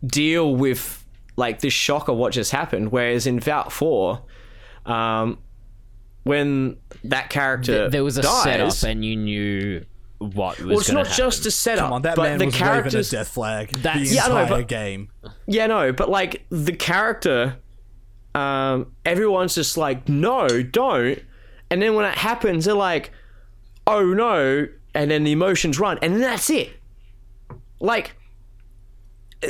deal 0.06 0.56
with 0.56 1.04
like 1.36 1.62
the 1.62 1.70
shock 1.70 2.08
of 2.08 2.18
what 2.18 2.34
just 2.34 2.52
happened. 2.52 2.92
Whereas 2.92 3.26
in 3.26 3.40
Valk 3.40 3.72
Four, 3.72 4.22
um, 4.86 5.40
when 6.24 6.78
that 7.06 7.30
character 7.30 7.90
there 7.90 8.04
was 8.04 8.18
a 8.18 8.22
dies, 8.22 8.44
setup, 8.44 8.90
and 8.92 9.04
you 9.04 9.16
knew 9.16 9.86
what 10.20 10.58
was. 10.60 10.66
well, 10.68 10.78
it's 10.80 10.88
gonna 10.92 11.04
not 11.04 11.12
just 11.14 11.46
a 11.46 11.52
setup, 11.52 11.86
Come 11.86 11.94
on, 11.94 12.02
that 12.04 12.16
but 12.16 12.24
man 12.24 12.38
the 12.40 12.46
was 12.46 12.54
waving 12.54 12.68
a 12.68 12.72
characters. 12.74 13.10
death 13.10 13.28
flag 13.30 13.70
That's- 13.82 14.10
the 14.10 14.16
Yeah, 14.16 14.26
I 14.28 14.44
know, 14.44 14.50
but- 14.50 14.68
game. 14.68 15.10
Yeah, 15.48 15.68
no, 15.68 15.92
but 15.92 16.10
like 16.10 16.46
the 16.50 16.74
character, 16.74 17.58
um, 18.36 18.94
everyone's 19.06 19.56
just 19.56 19.78
like, 19.78 20.08
no, 20.08 20.62
don't. 20.62 21.20
And 21.72 21.82
then 21.82 21.96
when 21.96 22.06
it 22.06 22.16
happens, 22.18 22.66
they're 22.66 22.74
like, 22.74 23.12
oh 23.88 24.14
no, 24.14 24.68
and 24.94 25.10
then 25.12 25.24
the 25.24 25.32
emotions 25.32 25.80
run, 25.80 25.98
and 26.02 26.14
then 26.14 26.22
that's 26.22 26.50
it. 26.50 26.72
Like, 27.80 28.16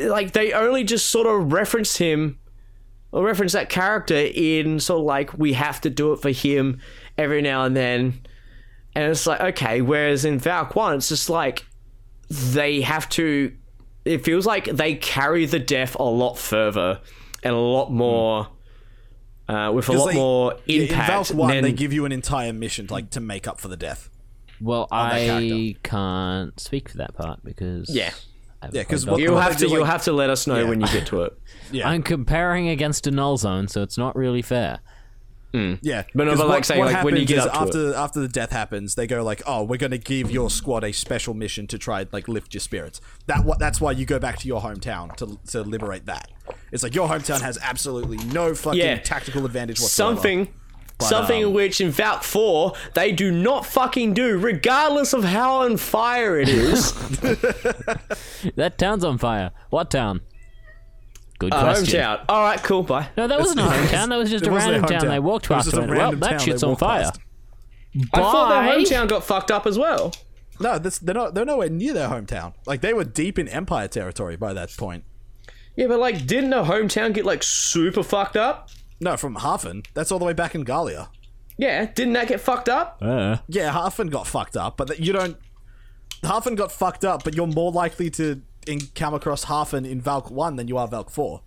like 0.03 0.33
they 0.33 0.53
only 0.53 0.83
just 0.83 1.09
sort 1.09 1.25
of 1.27 1.51
reference 1.51 1.97
him 1.97 2.37
or 3.11 3.23
reference 3.25 3.53
that 3.53 3.69
character 3.69 4.15
in 4.15 4.79
sort 4.79 4.99
of 4.99 5.05
like 5.05 5.35
we 5.37 5.53
have 5.53 5.81
to 5.81 5.89
do 5.89 6.13
it 6.13 6.21
for 6.21 6.29
him 6.29 6.79
every 7.17 7.41
now 7.41 7.63
and 7.63 7.75
then. 7.75 8.21
And 8.99 9.11
it's 9.11 9.25
like, 9.25 9.39
okay, 9.39 9.81
whereas 9.81 10.25
in 10.25 10.39
Valk 10.39 10.75
1, 10.75 10.95
it's 10.95 11.07
just 11.09 11.29
like 11.29 11.65
they 12.29 12.81
have 12.81 13.07
to 13.09 13.53
it 14.05 14.23
feels 14.25 14.45
like 14.45 14.65
they 14.65 14.95
carry 14.95 15.45
the 15.45 15.59
death 15.59 15.95
a 15.99 16.03
lot 16.03 16.37
further 16.37 16.99
and 17.43 17.53
a 17.53 17.57
lot 17.57 17.91
more 17.91 18.47
uh, 19.47 19.71
with 19.73 19.87
a 19.89 19.93
lot 19.93 20.07
they- 20.07 20.13
more 20.15 20.55
Yeah, 20.65 20.81
impact 20.83 21.29
in 21.31 21.37
Valk 21.37 21.47
1, 21.47 21.51
than 21.55 21.63
they 21.63 21.71
give 21.71 21.93
you 21.93 22.05
an 22.05 22.11
entire 22.11 22.51
mission 22.53 22.87
like 22.89 23.09
to 23.11 23.19
make 23.19 23.47
up 23.47 23.59
for 23.61 23.67
the 23.67 23.77
death. 23.77 24.09
Well, 24.61 24.87
I 24.91 25.75
can't 25.83 26.59
speak 26.59 26.89
for 26.89 26.97
that 26.97 27.13
part 27.15 27.43
because 27.43 27.89
Yeah. 27.89 28.11
I've 28.61 28.75
Yeah, 28.75 28.83
'cause 28.83 29.05
played 29.05 29.21
you'll 29.23 29.39
have 29.39 29.57
to 29.57 29.67
do, 29.67 29.71
you'll 29.71 29.85
have 29.85 30.03
to 30.03 30.11
let 30.11 30.29
us 30.29 30.45
know 30.45 30.59
Yeah. 30.59 30.69
when 30.69 30.81
you 30.81 30.87
get 30.87 31.07
to 31.07 31.21
it 31.23 31.37
Yeah. 31.71 31.87
I'm 31.89 32.03
comparing 32.03 32.67
against 32.67 33.07
a 33.07 33.11
null 33.11 33.37
zone, 33.37 33.67
so 33.69 33.81
it's 33.81 33.97
not 33.97 34.15
really 34.17 34.41
fair. 34.41 34.79
Yeah, 35.51 36.03
But 36.13 36.25
no, 36.25 36.31
'Cause 36.31 36.39
but 36.39 36.47
like 36.47 36.65
saying, 36.65 36.83
like, 36.83 37.03
when 37.03 37.15
you 37.15 37.21
happens 37.21 37.27
get 37.29 37.37
is 37.39 37.45
up 37.45 37.53
to 37.53 37.59
after 37.59 37.93
after 37.95 38.19
the 38.19 38.27
death 38.27 38.51
happens, 38.51 38.95
they 38.95 39.07
go 39.07 39.23
like, 39.23 39.41
"Oh, 39.47 39.63
we're 39.63 39.77
going 39.77 39.91
to 39.91 39.97
give 39.97 40.29
your 40.29 40.49
squad 40.49 40.83
a 40.83 40.91
special 40.91 41.33
mission 41.33 41.65
to 41.67 41.77
try 41.77 42.01
and 42.01 42.09
like 42.13 42.27
lift 42.27 42.53
your 42.53 42.61
spirits." 42.61 43.01
That 43.27 43.45
what 43.45 43.57
that's 43.59 43.81
why 43.81 43.93
you 43.93 44.05
go 44.05 44.19
back 44.19 44.37
to 44.39 44.47
your 44.47 44.61
hometown 44.61 45.15
to 45.17 45.39
to 45.51 45.61
liberate 45.63 46.05
that. 46.05 46.29
It's 46.71 46.83
like 46.83 46.93
your 46.93 47.07
hometown 47.09 47.41
has 47.41 47.57
absolutely 47.61 48.17
no 48.17 48.53
fucking 48.53 48.79
Yeah. 48.79 48.97
tactical 48.99 49.45
advantage 49.45 49.79
whatsoever. 49.79 50.15
something 50.15 50.53
something 51.01 51.45
um, 51.45 51.53
which 51.53 51.79
in 51.79 51.89
Valk 51.91 52.23
4 52.23 52.73
they 52.93 53.13
do 53.13 53.31
not 53.31 53.65
fucking 53.65 54.13
do 54.13 54.37
regardless 54.37 55.13
of 55.13 55.23
how 55.23 55.61
on 55.61 55.77
fire 55.77 56.37
it 56.37 56.49
is 56.49 56.91
That 58.55 58.75
town's 58.77 59.03
on 59.03 59.17
fire. 59.17 59.51
What 59.69 59.91
town? 59.91 60.21
Good 61.39 61.53
Uh, 61.53 61.61
question. 61.63 61.99
hometown 62.01 62.25
all 62.29 62.41
right 62.43 62.61
cool 62.61 62.83
bye 62.83 63.07
No, 63.17 63.27
that 63.27 63.39
wasn't 63.39 63.61
a 63.61 63.63
hometown. 63.63 64.09
That 64.09 64.17
was 64.17 64.29
just 64.29 64.45
It 64.45 64.49
a 64.49 64.51
random 64.51 64.83
town. 64.83 65.07
They 65.07 65.19
walked 65.19 65.45
It 65.45 65.49
was 65.51 65.55
past 65.57 65.65
just 65.67 65.77
it. 65.77 65.79
a 65.79 65.83
and 65.83 65.97
went, 65.97 66.19
Well, 66.19 66.29
that 66.31 66.41
shit's 66.41 66.63
on 66.63 66.75
fire. 66.75 67.03
past. 67.03 67.19
I 68.13 68.17
thought 68.21 68.49
their 68.49 68.75
hometown 68.77 69.07
got 69.07 69.23
fucked 69.23 69.49
up 69.49 69.65
as 69.65 69.77
well 69.79 70.13
No, 70.59 70.77
that's, 70.77 70.99
they're 70.99 71.15
not. 71.15 71.33
They're 71.33 71.45
nowhere 71.45 71.69
near 71.69 71.93
their 71.93 72.09
hometown. 72.09 72.53
Like 72.67 72.81
they 72.81 72.93
were 72.93 73.05
deep 73.05 73.39
in 73.39 73.47
Empire 73.47 73.87
territory 73.87 74.35
by 74.35 74.51
that 74.53 74.75
point. 74.77 75.05
yeah 75.75 75.87
but 75.87 75.99
like 75.99 76.27
didn't 76.27 76.49
their 76.49 76.63
hometown 76.63 77.13
get 77.13 77.25
like 77.25 77.41
super 77.43 78.03
fucked 78.03 78.35
up 78.37 78.69
No, 78.99 79.15
from 79.17 79.35
Hafen. 79.37 79.85
That's 79.93 80.11
all 80.11 80.19
the 80.19 80.25
way 80.25 80.33
back 80.33 80.53
in 80.55 80.63
Gallia. 80.63 81.09
yeah 81.57 81.85
didn't 81.85 82.13
that 82.13 82.27
get 82.27 82.41
fucked 82.41 82.67
up 82.69 82.97
Uh, 83.01 83.37
Yeah, 83.47 83.71
Hafen 83.71 84.09
got 84.11 84.27
fucked 84.27 84.57
up, 84.57 84.75
but 84.77 84.99
you 84.99 85.13
don't. 85.13 85.37
Hafen 86.23 86.55
got 86.57 86.69
fucked 86.73 87.05
up, 87.05 87.23
but 87.23 87.33
you're 87.33 87.47
more 87.47 87.71
likely 87.71 88.09
to 88.11 88.41
in- 88.67 88.87
come 88.95 89.13
across 89.13 89.45
Hafen 89.45 89.85
in 89.85 90.01
Valk 90.01 90.29
One 90.31 90.55
than 90.55 90.67
you 90.67 90.77
are 90.77 90.87
Valk 90.87 91.09
Four. 91.09 91.41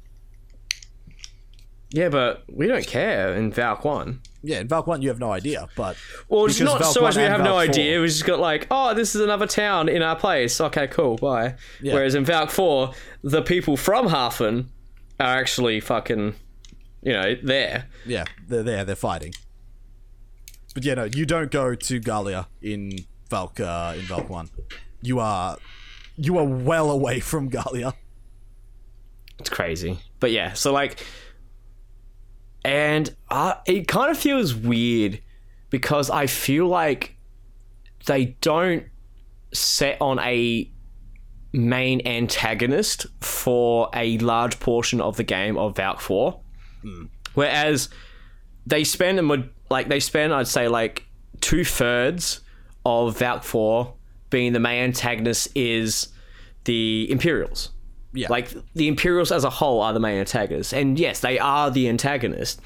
yeah 1.91 2.09
but 2.09 2.43
we 2.49 2.67
don't 2.67 2.87
care 2.87 3.35
in 3.35 3.53
Valk 3.53 3.85
1 3.85 4.21
Yeah, 4.43 4.61
in 4.61 4.69
Valk 4.69 4.87
One 4.87 5.03
you 5.03 5.09
have 5.11 5.21
no 5.21 5.31
idea, 5.31 5.69
but 5.77 5.97
Well, 6.29 6.47
it's 6.47 6.59
not 6.61 6.81
Valk 6.81 6.95
so 6.95 7.01
much 7.03 7.17
we 7.17 7.23
have 7.23 7.41
no 7.43 7.53
4 7.53 7.61
idea. 7.61 8.01
We 8.01 8.07
just 8.09 8.25
got 8.25 8.39
like, 8.41 8.67
oh, 8.71 8.93
this 8.95 9.15
is 9.15 9.21
another 9.21 9.47
town 9.47 9.89
in 9.89 10.03
our 10.03 10.17
place. 10.17 10.61
Okay, 10.61 10.87
cool, 10.89 11.17
bye. 11.17 11.55
Yeah. 11.81 11.95
Whereas 11.95 12.15
in 12.15 12.25
Valk 12.25 12.51
4, 12.51 12.93
the 13.23 13.43
people 13.43 13.77
from 13.77 14.09
Hafen 14.09 14.67
are 15.21 15.37
actually 15.39 15.79
fucking, 15.81 16.35
you 17.03 17.13
know, 17.13 17.35
there. 17.43 17.87
Yeah, 18.07 18.25
they're 18.49 18.63
there. 18.65 18.85
They're 18.85 18.97
fighting. 18.97 19.33
But 20.75 20.85
yeah, 20.85 20.95
no, 20.95 21.05
you 21.05 21.25
don't 21.27 21.51
go 21.51 21.75
to 21.75 22.01
Gallia 22.01 22.49
in 22.63 22.99
Valk 23.31 23.61
uh, 23.61 23.95
in 23.97 24.07
Valk 24.07 24.29
One. 24.31 24.49
You 25.03 25.21
are 25.21 25.57
you 26.17 26.39
are 26.39 26.45
well 26.45 26.91
away 26.91 27.21
from 27.21 27.49
Gallia. 27.49 27.95
It's 29.39 29.51
crazy. 29.51 29.99
But 30.21 30.31
yeah, 30.31 30.53
so 30.53 30.73
like, 30.73 31.05
and 32.65 33.15
uh, 33.29 33.55
it 33.67 33.89
kind 33.89 34.11
of 34.11 34.17
feels 34.19 34.55
weird 34.55 35.21
because 35.71 36.11
I 36.11 36.27
feel 36.27 36.67
like 36.67 37.17
they 38.07 38.37
don't 38.41 38.85
set 39.53 39.97
on 40.01 40.19
a 40.21 40.71
main 41.53 42.07
antagonist 42.07 43.07
for 43.21 43.91
a 43.95 44.17
large 44.19 44.59
portion 44.61 45.01
of 45.01 45.17
the 45.17 45.25
game 45.25 45.57
of 45.59 45.77
Valk 45.77 46.01
4. 46.01 46.41
Whereas 47.35 47.89
they 48.67 48.85
spend 48.85 49.19
a 49.19 49.23
mod- 49.23 49.51
like 49.71 49.89
they 49.89 50.01
spend 50.01 50.33
I'd 50.33 50.49
say 50.49 50.69
like 50.69 51.05
two 51.41 51.65
thirds 51.65 52.41
of 52.85 53.19
Valk 53.19 53.43
4 53.45 53.95
being 54.33 54.53
the 54.53 54.59
main 54.61 54.83
antagonist 54.83 55.49
is 55.55 56.09
the 56.65 57.09
Imperials. 57.11 57.71
Yeah. 58.15 58.27
Like 58.29 58.49
the 58.75 58.89
Imperials 58.89 59.31
as 59.33 59.45
a 59.45 59.51
whole 59.51 59.81
are 59.81 59.93
the 59.93 60.01
main 60.01 60.19
antagonists, 60.19 60.73
and 60.73 60.99
yes, 60.99 61.21
they 61.21 61.39
are 61.39 61.71
the 61.71 61.89
antagonist. 61.89 62.61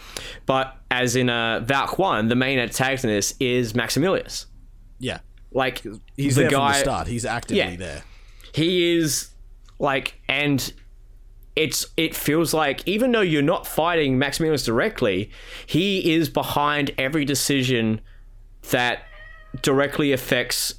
But 0.46 0.74
as 0.90 1.14
in 1.14 1.28
uh, 1.30 1.60
Valk 1.60 1.98
One, 1.98 2.28
the 2.28 2.34
main 2.34 2.58
antagonist 2.58 3.40
is 3.40 3.74
Maximilius. 3.74 4.46
Yeah. 4.98 5.18
Like 5.52 5.82
He's 6.16 6.34
the 6.36 6.42
there 6.42 6.50
guy, 6.50 6.72
from 6.72 6.78
the 6.78 6.84
start. 6.84 7.06
He's 7.06 7.24
actively 7.24 7.58
Yeah. 7.58 7.76
there. 7.76 8.02
he 8.54 8.96
is 8.98 9.28
like, 9.78 10.20
and 10.28 10.72
it's 11.54 11.86
it 11.96 12.14
feels 12.14 12.52
like 12.52 12.86
even 12.86 13.12
though 13.12 13.20
you're 13.20 13.40
not 13.42 13.66
fighting 13.68 14.18
Maximilius 14.18 14.64
directly, 14.64 15.30
he 15.66 16.12
is 16.14 16.28
behind 16.28 16.90
every 16.98 17.24
decision 17.24 18.00
that 18.70 19.04
directly 19.62 20.12
affects 20.12 20.74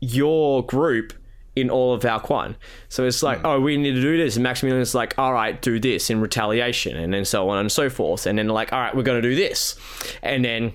your 0.00 0.64
group 0.64 1.12
in 1.60 1.70
all 1.70 1.92
of 1.92 2.04
1. 2.04 2.56
So 2.88 3.04
it's 3.04 3.22
like, 3.22 3.40
oh, 3.44 3.60
we 3.60 3.76
need 3.76 3.94
to 3.94 4.00
do 4.00 4.16
this. 4.16 4.36
And 4.36 4.44
Maximilian's 4.44 4.94
like, 4.94 5.18
all 5.18 5.32
right, 5.32 5.60
do 5.60 5.78
this 5.80 6.10
in 6.10 6.20
retaliation. 6.20 6.96
And 6.96 7.12
then 7.12 7.24
so 7.24 7.48
on 7.48 7.58
and 7.58 7.70
so 7.70 7.90
forth. 7.90 8.26
And 8.26 8.38
then 8.38 8.48
like, 8.48 8.72
all 8.72 8.80
right, 8.80 8.94
we're 8.94 9.02
going 9.02 9.20
to 9.20 9.28
do 9.28 9.34
this. 9.34 9.76
And 10.22 10.44
then, 10.44 10.72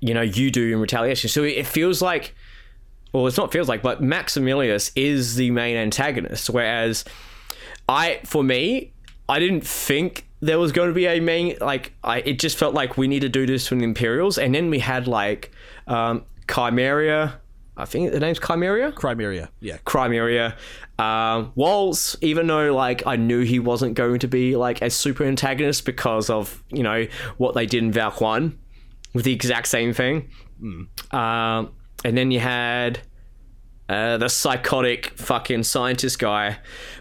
you 0.00 0.14
know, 0.14 0.22
you 0.22 0.50
do 0.50 0.72
in 0.72 0.80
retaliation. 0.80 1.28
So 1.28 1.44
it 1.44 1.66
feels 1.66 2.00
like, 2.00 2.34
well, 3.12 3.26
it's 3.26 3.36
not 3.36 3.52
feels 3.52 3.68
like, 3.68 3.82
but 3.82 4.00
Maximilius 4.02 4.92
is 4.94 5.36
the 5.36 5.50
main 5.50 5.76
antagonist. 5.76 6.48
Whereas 6.50 7.04
I, 7.88 8.20
for 8.24 8.42
me, 8.42 8.92
I 9.28 9.38
didn't 9.38 9.66
think 9.66 10.26
there 10.40 10.58
was 10.58 10.72
going 10.72 10.88
to 10.88 10.94
be 10.94 11.06
a 11.06 11.20
main, 11.20 11.56
like, 11.60 11.92
I, 12.02 12.20
it 12.20 12.38
just 12.38 12.56
felt 12.56 12.72
like 12.72 12.96
we 12.96 13.08
need 13.08 13.20
to 13.20 13.28
do 13.28 13.46
this 13.46 13.66
from 13.68 13.80
the 13.80 13.84
Imperials. 13.84 14.38
And 14.38 14.54
then 14.54 14.70
we 14.70 14.78
had 14.78 15.06
like, 15.06 15.50
um, 15.86 16.24
Chimeria. 16.46 17.39
I 17.80 17.84
think 17.86 18.12
the 18.12 18.20
name's 18.20 18.38
Chimeria. 18.38 18.94
Crimea. 18.94 19.50
Yeah. 19.60 19.78
Crimea. 19.84 20.56
Um, 20.98 21.52
Walz, 21.54 22.16
even 22.20 22.46
though 22.46 22.74
like 22.74 23.06
I 23.06 23.16
knew 23.16 23.40
he 23.40 23.58
wasn't 23.58 23.94
going 23.94 24.18
to 24.20 24.28
be 24.28 24.54
like 24.56 24.82
a 24.82 24.90
super 24.90 25.24
antagonist 25.24 25.84
because 25.86 26.28
of 26.30 26.62
you 26.70 26.82
know 26.82 27.06
what 27.38 27.54
they 27.54 27.66
did 27.66 27.82
in 27.82 27.90
Valk 27.92 28.20
One 28.20 28.58
with 29.14 29.24
the 29.24 29.32
exact 29.32 29.68
same 29.68 29.92
thing. 29.92 30.30
Um, 31.10 31.72
and 32.04 32.16
then 32.16 32.30
you 32.30 32.38
had 32.40 33.00
uh, 33.88 34.18
the 34.18 34.28
psychotic 34.28 35.12
fucking 35.16 35.62
scientist 35.62 36.18
guy, 36.18 36.58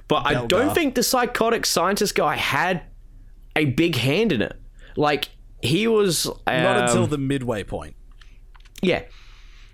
but 0.08 0.26
I 0.26 0.46
don't 0.46 0.74
think 0.74 0.96
the 0.96 1.04
psychotic 1.04 1.66
scientist 1.66 2.16
guy 2.16 2.36
had 2.38 2.84
a 3.56 3.66
big 3.66 3.96
hand 3.96 4.32
in 4.32 4.42
it. 4.42 4.54
Like 4.96 5.30
he 5.62 5.88
was 5.88 6.26
Not 6.48 6.78
um, 6.78 6.84
until 6.86 7.08
the 7.08 7.18
midway 7.18 7.64
point. 7.64 7.96
yeah. 8.82 9.04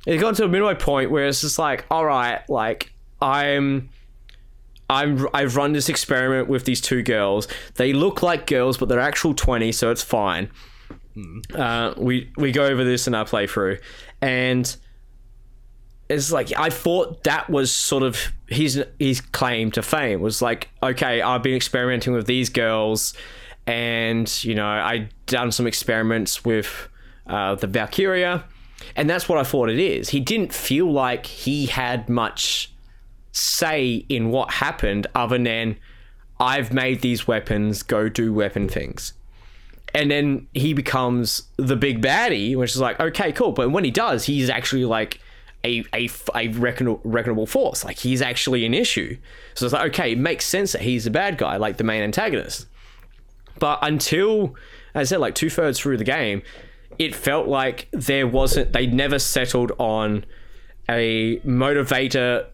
It 0.05 0.17
got 0.17 0.35
to 0.35 0.45
a 0.45 0.47
midway 0.47 0.75
point 0.75 1.11
where 1.11 1.27
it's 1.27 1.41
just 1.41 1.57
like, 1.57 1.85
all 1.89 2.05
right, 2.05 2.47
like 2.49 2.93
I'm, 3.21 3.89
I'm, 4.89 5.27
I've 5.33 5.55
run 5.55 5.73
this 5.73 5.89
experiment 5.89 6.47
with 6.47 6.65
these 6.65 6.81
two 6.81 7.01
girls. 7.01 7.47
They 7.75 7.93
look 7.93 8.21
like 8.21 8.45
girls, 8.45 8.77
but 8.77 8.89
they're 8.89 8.99
actual 8.99 9.33
twenty, 9.33 9.71
so 9.71 9.89
it's 9.89 10.03
fine. 10.03 10.49
Uh, 11.53 11.93
we 11.97 12.31
we 12.37 12.51
go 12.51 12.65
over 12.65 12.83
this 12.83 13.07
in 13.07 13.15
our 13.15 13.25
playthrough, 13.25 13.81
and 14.21 14.75
it's 16.09 16.31
like 16.31 16.51
I 16.57 16.69
thought 16.69 17.23
that 17.23 17.49
was 17.49 17.75
sort 17.75 18.03
of 18.03 18.31
his 18.47 18.83
his 18.99 19.21
claim 19.21 19.71
to 19.71 19.81
fame 19.81 20.21
was 20.21 20.41
like, 20.41 20.69
okay, 20.83 21.21
I've 21.21 21.41
been 21.41 21.55
experimenting 21.55 22.13
with 22.13 22.27
these 22.27 22.49
girls, 22.49 23.13
and 23.65 24.43
you 24.43 24.55
know 24.55 24.67
I 24.67 25.09
done 25.25 25.51
some 25.51 25.65
experiments 25.65 26.45
with 26.45 26.89
uh, 27.27 27.55
the 27.55 27.67
Valkyria, 27.67 28.43
and 28.95 29.09
that's 29.09 29.27
what 29.27 29.37
I 29.37 29.43
thought 29.43 29.69
it 29.69 29.79
is. 29.79 30.09
He 30.09 30.19
didn't 30.19 30.53
feel 30.53 30.91
like 30.91 31.25
he 31.25 31.67
had 31.67 32.09
much 32.09 32.71
say 33.31 34.05
in 34.09 34.29
what 34.29 34.51
happened, 34.51 35.07
other 35.13 35.37
than 35.37 35.77
I've 36.39 36.73
made 36.73 37.01
these 37.01 37.27
weapons, 37.27 37.83
go 37.83 38.09
do 38.09 38.33
weapon 38.33 38.67
things 38.69 39.13
and 39.95 40.11
then 40.11 40.47
he 40.53 40.73
becomes 40.73 41.43
the 41.55 41.77
big 41.77 42.01
baddie, 42.01 42.55
which 42.55 42.71
is 42.71 42.81
like, 42.81 42.99
okay, 42.99 43.31
cool. 43.31 43.53
But 43.53 43.71
when 43.71 43.85
he 43.85 43.91
does, 43.91 44.25
he's 44.25 44.49
actually 44.49 44.83
like 44.83 45.21
a 45.63 45.85
a, 45.93 46.09
a 46.35 46.49
reckon, 46.49 46.97
reckonable 46.97 47.47
force. 47.47 47.85
Like 47.85 47.97
he's 47.97 48.21
actually 48.21 48.65
an 48.65 48.73
issue. 48.73 49.17
So 49.53 49.65
it's 49.65 49.73
like, 49.73 49.87
okay, 49.91 50.11
it 50.11 50.17
makes 50.17 50.45
sense 50.45 50.73
that 50.73 50.81
he's 50.81 51.05
the 51.05 51.11
bad 51.11 51.37
guy, 51.37 51.55
like 51.55 51.77
the 51.77 51.85
main 51.85 52.03
antagonist. 52.03 52.67
But 53.57 53.79
until, 53.81 54.55
as 54.93 55.07
I 55.07 55.15
said, 55.15 55.21
like 55.21 55.33
two 55.33 55.49
thirds 55.49 55.79
through 55.79 55.95
the 55.95 56.03
game, 56.03 56.43
it 56.99 57.15
felt 57.15 57.47
like 57.47 57.87
there 57.91 58.27
wasn't. 58.27 58.73
They 58.73 58.87
never 58.87 59.19
settled 59.19 59.71
on 59.77 60.25
a 60.89 61.39
motivator 61.39 62.47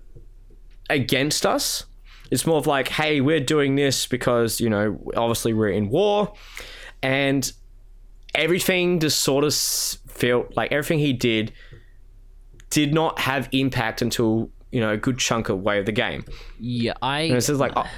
against 0.89 1.45
us. 1.45 1.85
It's 2.29 2.45
more 2.45 2.57
of 2.57 2.67
like, 2.67 2.87
hey, 2.87 3.19
we're 3.19 3.41
doing 3.41 3.75
this 3.75 4.05
because 4.05 4.61
you 4.61 4.69
know, 4.69 4.99
obviously 5.15 5.53
we're 5.53 5.69
in 5.69 5.89
war 5.89 6.33
and 7.03 7.51
everything 8.35 8.99
just 8.99 9.21
sort 9.21 9.43
of 9.43 9.53
felt 9.53 10.55
like 10.55 10.71
everything 10.71 10.99
he 10.99 11.13
did 11.13 11.51
did 12.69 12.93
not 12.93 13.19
have 13.19 13.49
impact 13.51 14.01
until 14.01 14.49
you 14.71 14.79
know 14.79 14.91
a 14.91 14.97
good 14.97 15.17
chunk 15.17 15.49
of 15.49 15.59
way 15.61 15.79
of 15.79 15.85
the 15.85 15.91
game. 15.91 16.23
Yeah, 16.59 16.93
I 17.01 17.21
And 17.21 17.35
it's 17.35 17.47
just 17.47 17.59
like, 17.59 17.73
oh, 17.75 17.89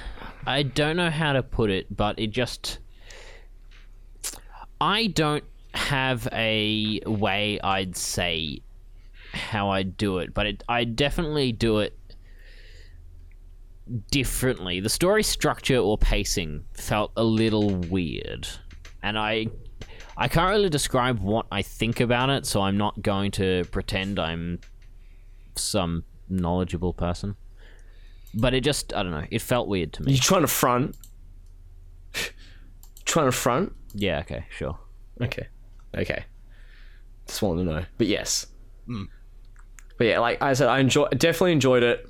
I 0.45 0.63
don't 0.63 0.97
know 0.97 1.09
how 1.09 1.33
to 1.33 1.43
put 1.43 1.69
it, 1.69 1.95
but 1.95 2.17
it 2.19 2.31
just 2.31 2.79
I 4.81 5.07
don't 5.07 5.43
have 5.73 6.27
a 6.31 6.99
way 7.05 7.59
I'd 7.63 7.95
say 7.95 8.61
how 9.33 9.69
I 9.69 9.83
do 9.83 10.19
it, 10.19 10.33
but 10.33 10.45
it, 10.45 10.63
I 10.69 10.83
definitely 10.83 11.51
do 11.51 11.79
it 11.79 11.97
differently. 14.11 14.79
The 14.79 14.89
story 14.89 15.23
structure 15.23 15.77
or 15.77 15.97
pacing 15.97 16.63
felt 16.73 17.11
a 17.17 17.23
little 17.23 17.69
weird, 17.69 18.47
and 19.01 19.17
I 19.17 19.47
I 20.15 20.27
can't 20.27 20.49
really 20.49 20.69
describe 20.69 21.19
what 21.19 21.47
I 21.51 21.61
think 21.61 21.99
about 21.99 22.29
it, 22.29 22.45
so 22.45 22.61
I'm 22.61 22.77
not 22.77 23.01
going 23.01 23.31
to 23.31 23.65
pretend 23.71 24.19
I'm 24.19 24.59
some 25.55 26.03
knowledgeable 26.29 26.93
person. 26.93 27.35
But 28.35 28.53
it 28.53 28.61
just 28.61 28.93
I 28.93 29.03
don't 29.03 29.11
know, 29.11 29.25
it 29.29 29.41
felt 29.41 29.67
weird 29.67 29.93
to 29.93 30.03
me. 30.03 30.13
you 30.13 30.19
trying 30.19 30.41
to 30.41 30.47
front? 30.47 30.95
trying 33.05 33.27
to 33.27 33.31
front? 33.31 33.73
Yeah, 33.93 34.19
okay, 34.19 34.45
sure. 34.49 34.77
Okay, 35.21 35.47
okay. 35.95 36.25
Just 37.27 37.41
wanted 37.41 37.65
to 37.65 37.71
know, 37.71 37.85
but 37.97 38.07
yes. 38.07 38.47
But 39.97 40.07
yeah, 40.07 40.19
like 40.19 40.41
I 40.41 40.53
said, 40.53 40.67
I 40.67 40.79
enjoy 40.79 41.07
definitely 41.09 41.53
enjoyed 41.53 41.83
it, 41.83 42.09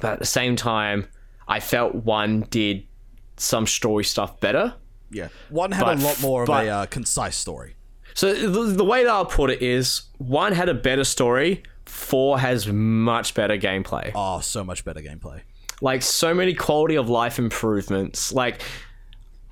but 0.00 0.12
at 0.12 0.18
the 0.18 0.26
same 0.26 0.56
time, 0.56 1.06
I 1.48 1.60
felt 1.60 1.94
one 1.94 2.42
did 2.50 2.86
some 3.36 3.66
story 3.66 4.04
stuff 4.04 4.38
better. 4.40 4.74
Yeah. 5.10 5.28
One 5.48 5.72
had 5.72 5.84
But- 5.84 5.98
a 5.98 6.02
lot 6.02 6.20
more 6.20 6.42
of 6.42 6.46
but- 6.46 6.66
a 6.66 6.68
uh, 6.70 6.86
concise 6.86 7.36
story. 7.36 7.74
So 8.14 8.34
the, 8.34 8.72
the 8.74 8.84
way 8.84 9.04
that 9.04 9.10
I'll 9.10 9.24
put 9.24 9.48
it 9.50 9.62
is, 9.62 10.02
one 10.18 10.52
had 10.52 10.68
a 10.68 10.74
better 10.74 11.04
story, 11.04 11.62
four 11.86 12.38
has 12.40 12.66
much 12.66 13.32
better 13.34 13.56
gameplay. 13.56 14.10
Oh, 14.14 14.40
so 14.40 14.64
much 14.64 14.84
better 14.84 15.00
gameplay. 15.00 15.42
Like 15.80 16.02
so 16.02 16.34
many 16.34 16.52
quality 16.52 16.96
of 16.96 17.08
life 17.08 17.38
improvements. 17.38 18.32
Like 18.32 18.62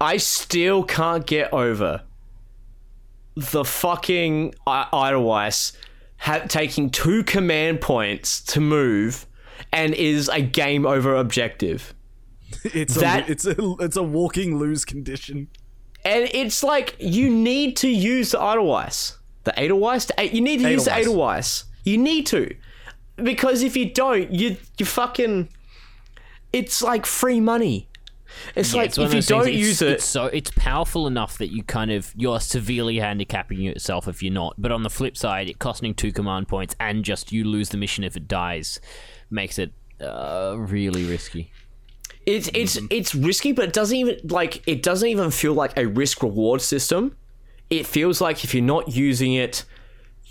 I 0.01 0.17
still 0.17 0.83
can't 0.83 1.25
get 1.25 1.53
over 1.53 2.03
the 3.37 3.65
fucking 3.65 4.55
uh, 4.67 4.87
I- 4.93 5.09
Edelweiss 5.09 5.73
ha- 6.19 6.45
taking 6.49 6.91
two 6.91 7.23
command 7.25 7.81
points 7.81 8.41
to 8.45 8.61
move 8.61 9.27
and 9.73 9.95
is 9.95 10.29
a 10.29 10.41
game 10.41 10.87
over 10.87 11.15
objective. 11.17 11.95
It's 12.65 12.95
That- 12.95 13.29
a, 13.29 13.33
it's 13.33 13.47
a 13.47 13.57
it's 13.81 13.97
a 13.97 14.03
walking 14.03 14.59
lose 14.59 14.85
condition. 14.85 15.49
And 16.05 16.29
it's 16.33 16.63
like 16.63 16.95
you 17.01 17.29
need 17.31 17.77
to 17.79 17.89
use 17.89 18.31
the 18.31 18.41
Edelweiss. 18.41 19.19
The 19.45 19.59
Edelweiss? 19.59 20.11
Uh, 20.17 20.23
you 20.23 20.41
need 20.41 20.61
to 20.61 20.71
use 20.71 20.85
the 20.85 20.93
Edelweiss. 20.93 21.07
Edelweiss. 21.07 21.65
You 21.85 21.99
need 21.99 22.27
to. 22.29 22.55
Because 23.17 23.63
if 23.63 23.77
you 23.77 23.91
don't, 23.91 24.31
you 24.33 24.57
you 24.79 24.87
fucking 24.87 25.49
it's 26.53 26.81
like 26.83 27.05
free 27.07 27.41
money. 27.41 27.89
It's 28.55 28.73
Yeah, 28.73 28.79
like 28.81 28.89
it's 28.89 28.99
if 28.99 29.15
you 29.15 29.23
don't 29.23 29.43
it's- 29.49 29.59
use 29.61 29.83
it, 29.83 29.93
it's 29.93 30.05
so 30.05 30.27
it's 30.27 30.51
powerful 30.57 31.07
enough 31.07 31.39
that 31.39 31.53
you 31.53 31.63
kind 31.63 31.91
of 31.91 32.13
you're 32.17 32.41
severely 32.41 32.99
handicapping 32.99 33.61
yourself 33.61 34.09
if 34.09 34.23
you're 34.23 34.33
not. 34.33 34.55
But 34.59 34.73
on 34.73 34.83
the 34.83 34.91
flip 34.91 35.17
side, 35.17 35.49
it 35.49 35.59
costing 35.59 35.95
two 35.95 36.13
command 36.13 36.49
points 36.49 36.75
and 36.81 37.05
just 37.05 37.33
you 37.33 37.45
lose 37.45 37.69
the 37.71 37.77
mission 37.77 38.05
if 38.05 38.17
it 38.17 38.27
dies 38.29 38.81
makes 39.31 39.59
it 39.59 39.73
uh, 40.01 40.55
really 40.59 41.05
risky. 41.05 41.51
it's 42.27 42.49
it's 42.55 42.77
Mm-hmm. 42.77 42.87
it's 42.91 43.15
risky, 43.15 43.53
but 43.53 43.65
it 43.67 43.73
doesn't 43.73 43.97
even 43.97 44.19
like 44.25 44.63
it 44.67 44.83
doesn't 44.83 45.09
even 45.09 45.31
feel 45.31 45.55
like 45.55 45.77
a 45.79 45.87
risk 45.87 46.23
reward 46.23 46.61
system. 46.61 47.17
it 47.71 47.87
feels 47.87 48.21
like 48.21 48.45
if 48.45 48.55
you're 48.55 48.63
not 48.63 48.95
using 48.95 49.33
it, 49.35 49.65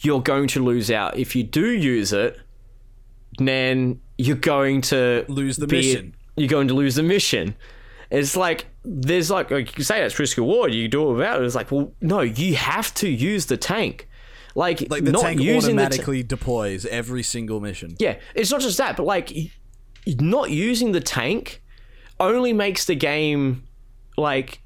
you're 0.02 0.22
going 0.22 0.48
to 0.50 0.64
lose 0.64 0.90
out. 0.92 1.18
If 1.18 1.36
you 1.36 1.44
do 1.44 1.68
use 1.70 2.14
it, 2.14 2.40
then 3.40 4.00
you're 4.18 4.38
going 4.38 4.82
to 4.82 5.26
Lose 5.28 5.58
the 5.58 5.68
be- 5.68 5.78
mission. 5.78 6.16
You're 6.38 6.50
going 6.50 6.68
to 6.68 6.74
lose 6.74 6.96
the 6.96 7.04
mission. 7.04 7.56
It's 8.10 8.36
like 8.36 8.68
there's 8.84 9.32
like, 9.32 9.52
like 9.52 9.78
you 9.78 9.84
say 9.84 10.02
that's 10.02 10.18
risk 10.20 10.38
reward. 10.38 10.74
You 10.74 10.88
do 10.88 11.10
it 11.10 11.14
without 11.14 11.42
it. 11.42 11.46
It's 11.46 11.56
like 11.56 11.72
well, 11.72 11.94
no, 12.02 12.22
you 12.22 12.56
have 12.56 12.94
to 12.96 13.10
use 13.10 13.46
the 13.48 13.58
tank. 13.58 14.08
Like, 14.58 14.90
Like 14.90 15.04
the 15.04 15.12
not 15.12 15.22
tank 15.24 15.42
using 15.42 15.76
the 15.76 15.82
ta- 15.82 15.88
automatically 15.88 16.24
deploys 16.24 16.86
every 16.86 17.24
single 17.24 17.60
mission. 17.60 17.96
yeah, 18.00 18.20
it's 18.36 18.52
not 18.52 18.62
just 18.62 18.78
that, 18.78 18.96
but 18.96 19.06
like 19.06 19.34
not 20.08 20.50
using 20.50 20.92
the 20.94 21.02
tank 21.02 21.62
only 22.20 22.54
makes 22.54 22.86
the 22.86 22.96
game 22.96 23.64
like 24.18 24.62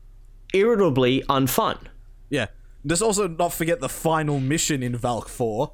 irritably 0.54 1.24
unfun. 1.30 1.78
Yeah. 2.30 2.48
Let's 2.86 3.02
also 3.02 3.28
not 3.28 3.52
forget 3.54 3.80
the 3.80 3.90
final 3.90 4.40
mission 4.40 4.84
in 4.84 4.96
Valk 4.96 5.28
4 5.28 5.72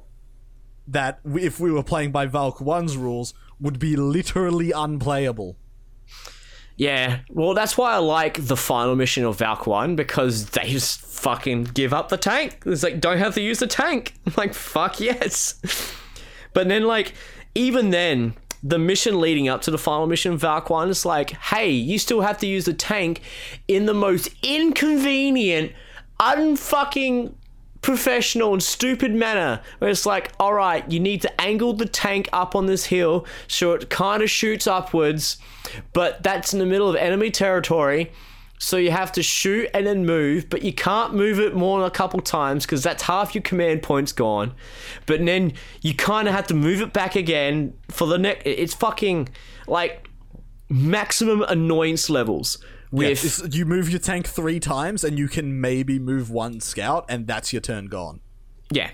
that 0.88 1.20
if 1.38 1.60
we 1.60 1.70
were 1.70 1.82
playing 1.82 2.10
by 2.10 2.26
Valk 2.26 2.58
1's 2.58 2.96
rules 2.96 3.34
would 3.60 3.78
be 3.78 3.96
literally 3.96 4.72
unplayable. 4.72 5.56
Yeah, 6.76 7.20
well, 7.30 7.54
that's 7.54 7.78
why 7.78 7.92
I 7.92 7.98
like 7.98 8.46
the 8.46 8.56
final 8.56 8.96
mission 8.96 9.24
of 9.24 9.38
Valk 9.38 9.66
One 9.66 9.96
because 9.96 10.50
they 10.50 10.68
just 10.68 11.00
fucking 11.00 11.64
give 11.64 11.94
up 11.94 12.10
the 12.10 12.18
tank. 12.18 12.62
It's 12.66 12.82
like 12.82 13.00
don't 13.00 13.18
have 13.18 13.34
to 13.34 13.40
use 13.40 13.60
the 13.60 13.66
tank. 13.66 14.14
I'm 14.26 14.34
like 14.36 14.54
fuck 14.54 15.00
yes. 15.00 15.54
But 16.52 16.68
then 16.68 16.84
like 16.84 17.14
even 17.54 17.90
then. 17.90 18.34
The 18.62 18.78
mission 18.80 19.20
leading 19.20 19.48
up 19.48 19.62
to 19.62 19.70
the 19.70 19.78
final 19.78 20.08
mission 20.08 20.36
Valk 20.36 20.70
1 20.70 20.88
is 20.88 21.06
like, 21.06 21.30
hey, 21.30 21.70
you 21.70 22.00
still 22.00 22.22
have 22.22 22.38
to 22.38 22.48
use 22.48 22.64
the 22.64 22.72
tank 22.72 23.20
in 23.68 23.86
the 23.86 23.94
most 23.94 24.28
inconvenient, 24.42 25.72
unfucking 26.18 27.34
professional 27.86 28.52
and 28.52 28.64
stupid 28.64 29.14
manner 29.14 29.62
where 29.78 29.88
it's 29.88 30.04
like 30.04 30.32
all 30.40 30.52
right 30.52 30.90
you 30.90 30.98
need 30.98 31.22
to 31.22 31.40
angle 31.40 31.72
the 31.72 31.86
tank 31.86 32.28
up 32.32 32.56
on 32.56 32.66
this 32.66 32.86
hill 32.86 33.24
so 33.46 33.74
it 33.74 33.88
kind 33.88 34.24
of 34.24 34.28
shoots 34.28 34.66
upwards 34.66 35.38
but 35.92 36.20
that's 36.24 36.52
in 36.52 36.58
the 36.58 36.66
middle 36.66 36.88
of 36.90 36.96
enemy 36.96 37.30
territory 37.30 38.10
so 38.58 38.76
you 38.76 38.90
have 38.90 39.12
to 39.12 39.22
shoot 39.22 39.70
and 39.72 39.86
then 39.86 40.04
move 40.04 40.50
but 40.50 40.62
you 40.62 40.72
can't 40.72 41.14
move 41.14 41.38
it 41.38 41.54
more 41.54 41.78
than 41.78 41.86
a 41.86 41.90
couple 41.92 42.18
times 42.20 42.66
because 42.66 42.82
that's 42.82 43.04
half 43.04 43.36
your 43.36 43.42
command 43.42 43.84
points 43.84 44.10
gone. 44.10 44.52
But 45.04 45.24
then 45.24 45.52
you 45.82 45.94
kind 45.94 46.26
of 46.26 46.34
have 46.34 46.46
to 46.48 46.54
move 46.54 46.80
it 46.80 46.92
back 46.92 47.14
again 47.14 47.72
for 47.88 48.08
the 48.08 48.18
next 48.18 48.46
it's 48.46 48.74
fucking 48.74 49.28
like 49.68 50.08
maximum 50.68 51.42
annoyance 51.42 52.10
levels 52.10 52.58
with 52.90 53.24
it's- 53.24 53.54
you 53.54 53.64
move 53.66 53.90
your 53.90 53.98
tank 54.00 54.26
three 54.26 54.60
times 54.60 55.04
and 55.04 55.18
you 55.18 55.28
can 55.28 55.60
maybe 55.60 55.98
move 55.98 56.30
one 56.30 56.60
scout 56.60 57.04
and 57.08 57.26
that's 57.26 57.52
your 57.52 57.60
turn 57.60 57.86
gone. 57.86 58.20
Yeah. 58.70 58.90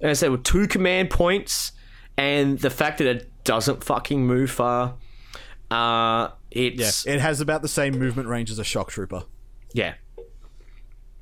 And 0.00 0.10
I 0.10 0.14
said 0.14 0.30
with 0.30 0.44
two 0.44 0.66
command 0.66 1.10
points 1.10 1.72
and 2.16 2.58
the 2.58 2.70
fact 2.70 2.98
that 2.98 3.06
it 3.06 3.30
doesn't 3.44 3.84
fucking 3.84 4.26
move 4.26 4.50
far. 4.50 4.94
Uh 5.70 6.28
it's 6.50 7.06
It 7.06 7.20
has 7.20 7.40
about 7.40 7.62
the 7.62 7.68
same 7.68 7.98
movement 7.98 8.28
range 8.28 8.50
as 8.50 8.58
a 8.58 8.64
shock 8.64 8.90
trooper, 8.90 9.22
yeah, 9.72 9.94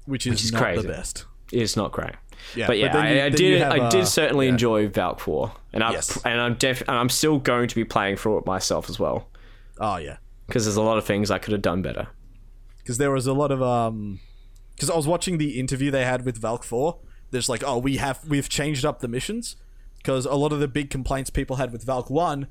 which 0.07 0.27
is, 0.27 0.31
which 0.33 0.45
is 0.45 0.53
not 0.53 0.63
crazy. 0.63 0.83
the 0.83 0.89
best. 0.89 1.27
it's 1.53 1.77
not 1.77 1.93
great. 1.93 2.13
Yeah, 2.55 2.67
but 2.67 2.79
yeah, 2.79 2.93
then 2.93 3.15
you- 3.17 3.21
I, 3.23 3.25
I 3.27 3.29
did. 3.29 3.61
have, 3.61 3.73
I 3.73 3.79
uh, 3.81 3.91
did 3.91 4.07
certainly 4.07 4.47
yeah. 4.47 4.53
enjoy 4.53 4.89
Valk 4.89 5.21
Four, 5.21 5.53
and 5.75 5.85
I 5.85 5.93
Yes. 5.93 6.19
and 6.25 6.41
I'm 6.41 6.55
def 6.55 6.81
and 6.83 6.93
I'm 6.97 7.11
still 7.11 7.39
going 7.39 7.69
to 7.69 7.75
be 7.75 7.85
playing 7.85 8.17
through 8.17 8.39
it 8.39 8.47
myself 8.47 8.89
as 8.89 8.99
well 8.99 9.29
Oh 9.79 9.97
yeah. 9.97 10.17
Because 10.49 10.65
there's 10.65 10.77
a 10.77 10.83
lot 10.83 10.99
of 10.99 11.05
things 11.05 11.31
I 11.31 11.39
could 11.39 11.53
have 11.53 11.63
done 11.63 11.81
better. 11.83 12.09
because 12.79 12.99
there 12.99 13.13
was 13.13 13.27
a 13.29 13.33
lot 13.33 13.51
of 13.53 13.63
um 13.63 14.19
because 14.75 14.91
I 14.91 14.97
was 14.97 15.07
watching 15.07 15.39
the 15.39 15.61
interview 15.61 15.91
they 15.93 16.05
had 16.05 16.25
with 16.25 16.39
Valk 16.39 16.65
4 16.65 16.99
there's 17.31 17.49
like 17.49 17.63
oh 17.65 17.79
we 17.79 17.99
have 17.99 18.21
we've 18.27 18.49
changed 18.49 18.85
up 18.85 19.01
the 19.01 19.09
missions 19.09 19.57
because 19.99 20.25
a 20.27 20.35
lot 20.35 20.53
of 20.53 20.61
the 20.61 20.69
big 20.69 20.91
complaints 20.91 21.31
people 21.31 21.57
had 21.57 21.71
with 21.73 21.85
Valk 21.85 22.09
1 22.11 22.47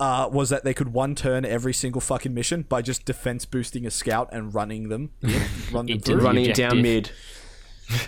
uh, 0.00 0.28
was 0.32 0.48
that 0.48 0.64
they 0.64 0.74
could 0.74 0.92
one 0.92 1.14
turn 1.14 1.44
every 1.44 1.72
single 1.72 2.00
fucking 2.00 2.32
mission 2.34 2.62
by 2.62 2.82
just 2.82 3.04
defense 3.04 3.44
boosting 3.44 3.86
a 3.86 3.90
scout 3.90 4.28
and 4.32 4.52
running 4.54 4.88
them 4.88 5.10
in, 5.22 5.42
run 5.70 5.86
them 5.86 6.00
through. 6.00 6.16
Running 6.20 6.46
it 6.46 6.56
down 6.56 6.82
mid. 6.82 7.10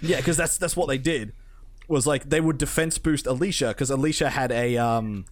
Yeah, 0.00 0.16
because 0.16 0.36
that's 0.36 0.56
that's 0.56 0.76
what 0.76 0.88
they 0.88 0.98
did. 0.98 1.34
Was 1.86 2.06
like 2.06 2.30
they 2.30 2.40
would 2.40 2.58
defense 2.58 2.96
boost 2.98 3.26
Alicia 3.26 3.68
because 3.68 3.90
Alicia 3.90 4.30
had 4.30 4.50
a 4.50 4.76
um, 4.78 5.26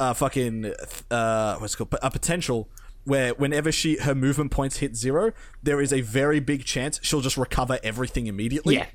a 0.00 0.14
fucking 0.14 0.72
uh, 1.10 1.56
what's 1.58 1.74
it 1.74 1.76
called 1.76 1.94
a 2.02 2.10
potential 2.10 2.68
where 3.04 3.34
whenever 3.34 3.70
she 3.70 3.98
her 3.98 4.14
movement 4.14 4.50
points 4.50 4.78
hit 4.78 4.96
zero, 4.96 5.32
there 5.62 5.80
is 5.80 5.92
a 5.92 6.00
very 6.00 6.40
big 6.40 6.64
chance 6.64 6.98
she'll 7.02 7.20
just 7.20 7.36
recover 7.36 7.78
everything 7.82 8.26
immediately. 8.26 8.76
Yeah, 8.76 8.86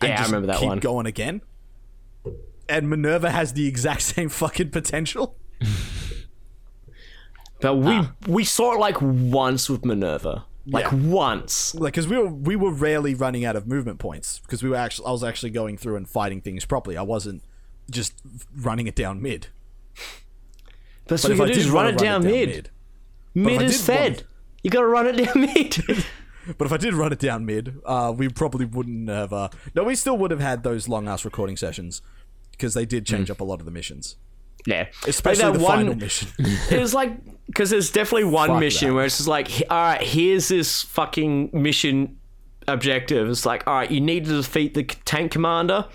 and 0.00 0.08
yeah, 0.08 0.14
I 0.14 0.18
just 0.18 0.30
remember 0.30 0.46
that 0.48 0.58
keep 0.60 0.68
one. 0.68 0.78
going 0.78 1.06
again. 1.06 1.42
And 2.68 2.88
Minerva 2.88 3.30
has 3.30 3.52
the 3.54 3.66
exact 3.66 4.02
same 4.14 4.28
fucking 4.28 4.70
potential. 4.70 5.36
But 7.60 7.76
we 7.76 7.92
Ah. 7.92 8.12
we 8.26 8.44
saw 8.44 8.74
it 8.74 8.78
like 8.80 8.96
once 9.02 9.68
with 9.68 9.84
Minerva, 9.84 10.46
like 10.66 10.84
Yeah. 10.90 10.94
once. 10.94 11.74
Like, 11.74 11.92
because 11.92 12.08
we 12.08 12.16
were 12.16 12.28
we 12.28 12.56
were 12.56 12.70
rarely 12.72 13.14
running 13.14 13.44
out 13.44 13.54
of 13.54 13.66
movement 13.66 13.98
points 13.98 14.38
because 14.40 14.62
we 14.62 14.70
were 14.70 14.76
actually 14.76 15.06
I 15.08 15.10
was 15.10 15.22
actually 15.22 15.50
going 15.50 15.76
through 15.76 15.96
and 15.96 16.08
fighting 16.08 16.40
things 16.40 16.64
properly. 16.64 16.96
I 16.96 17.02
wasn't 17.02 17.42
just 17.90 18.14
running 18.56 18.86
it 18.86 18.94
down 18.96 19.20
mid. 19.20 19.48
That's 21.06 21.22
But 21.22 21.32
what 21.32 21.32
if 21.32 21.38
you 21.38 21.44
I 21.44 21.46
do 21.48 21.52
did 21.54 21.60
is 21.60 21.70
run 21.70 21.84
wanna 21.84 21.96
it 21.96 21.98
down 21.98 22.24
mid. 22.24 22.48
if 22.48 22.64
Mid 23.34 23.62
is 23.62 23.84
fed. 23.84 24.24
You 24.62 24.70
gotta 24.70 24.86
run 24.86 25.06
it 25.06 25.12
down 25.24 25.40
mid. 25.40 25.78
But 26.56 26.64
if 26.64 26.72
I 26.72 26.78
did 26.78 26.94
run 26.94 27.12
it 27.12 27.18
down 27.18 27.44
mid, 27.44 27.76
uh, 27.84 28.12
we 28.16 28.28
probably 28.30 28.64
wouldn't 28.64 29.08
have. 29.10 29.32
Uh, 29.32 29.50
no, 29.74 29.84
we 29.84 29.94
still 29.94 30.16
would 30.18 30.30
have 30.30 30.40
had 30.40 30.62
those 30.62 30.88
long 30.88 31.06
ass 31.06 31.24
recording 31.24 31.56
sessions 31.56 32.00
because 32.52 32.72
they 32.74 32.86
did 32.86 33.04
change 33.06 33.30
up 33.30 33.40
a 33.40 33.44
lot 33.44 33.60
of 33.60 33.66
the 33.66 33.70
missions, 33.70 34.16
yeah, 34.66 34.86
especially 35.06 35.44
Like 35.44 35.52
that 35.52 35.58
the 35.58 35.64
one, 35.64 35.78
final 35.78 35.94
mission. 35.94 36.28
It 36.70 36.80
was 36.80 36.94
like 36.94 37.12
because 37.46 37.70
there's 37.70 37.90
definitely 37.92 38.24
one 38.24 38.48
Fuck 38.48 38.60
mission 38.60 38.88
that. 38.88 38.94
where 38.94 39.04
it's 39.04 39.18
just 39.18 39.28
like, 39.28 39.48
all 39.68 39.76
right, 39.76 40.00
here's 40.02 40.48
this 40.48 40.82
fucking 40.82 41.50
mission 41.52 42.18
objective. 42.66 43.28
It's 43.28 43.44
like, 43.46 43.66
all 43.68 43.74
right, 43.74 43.90
you 43.90 44.00
need 44.00 44.24
to 44.24 44.38
defeat 44.40 44.72
the 44.74 44.84
tank 44.84 45.32
commander, 45.32 45.86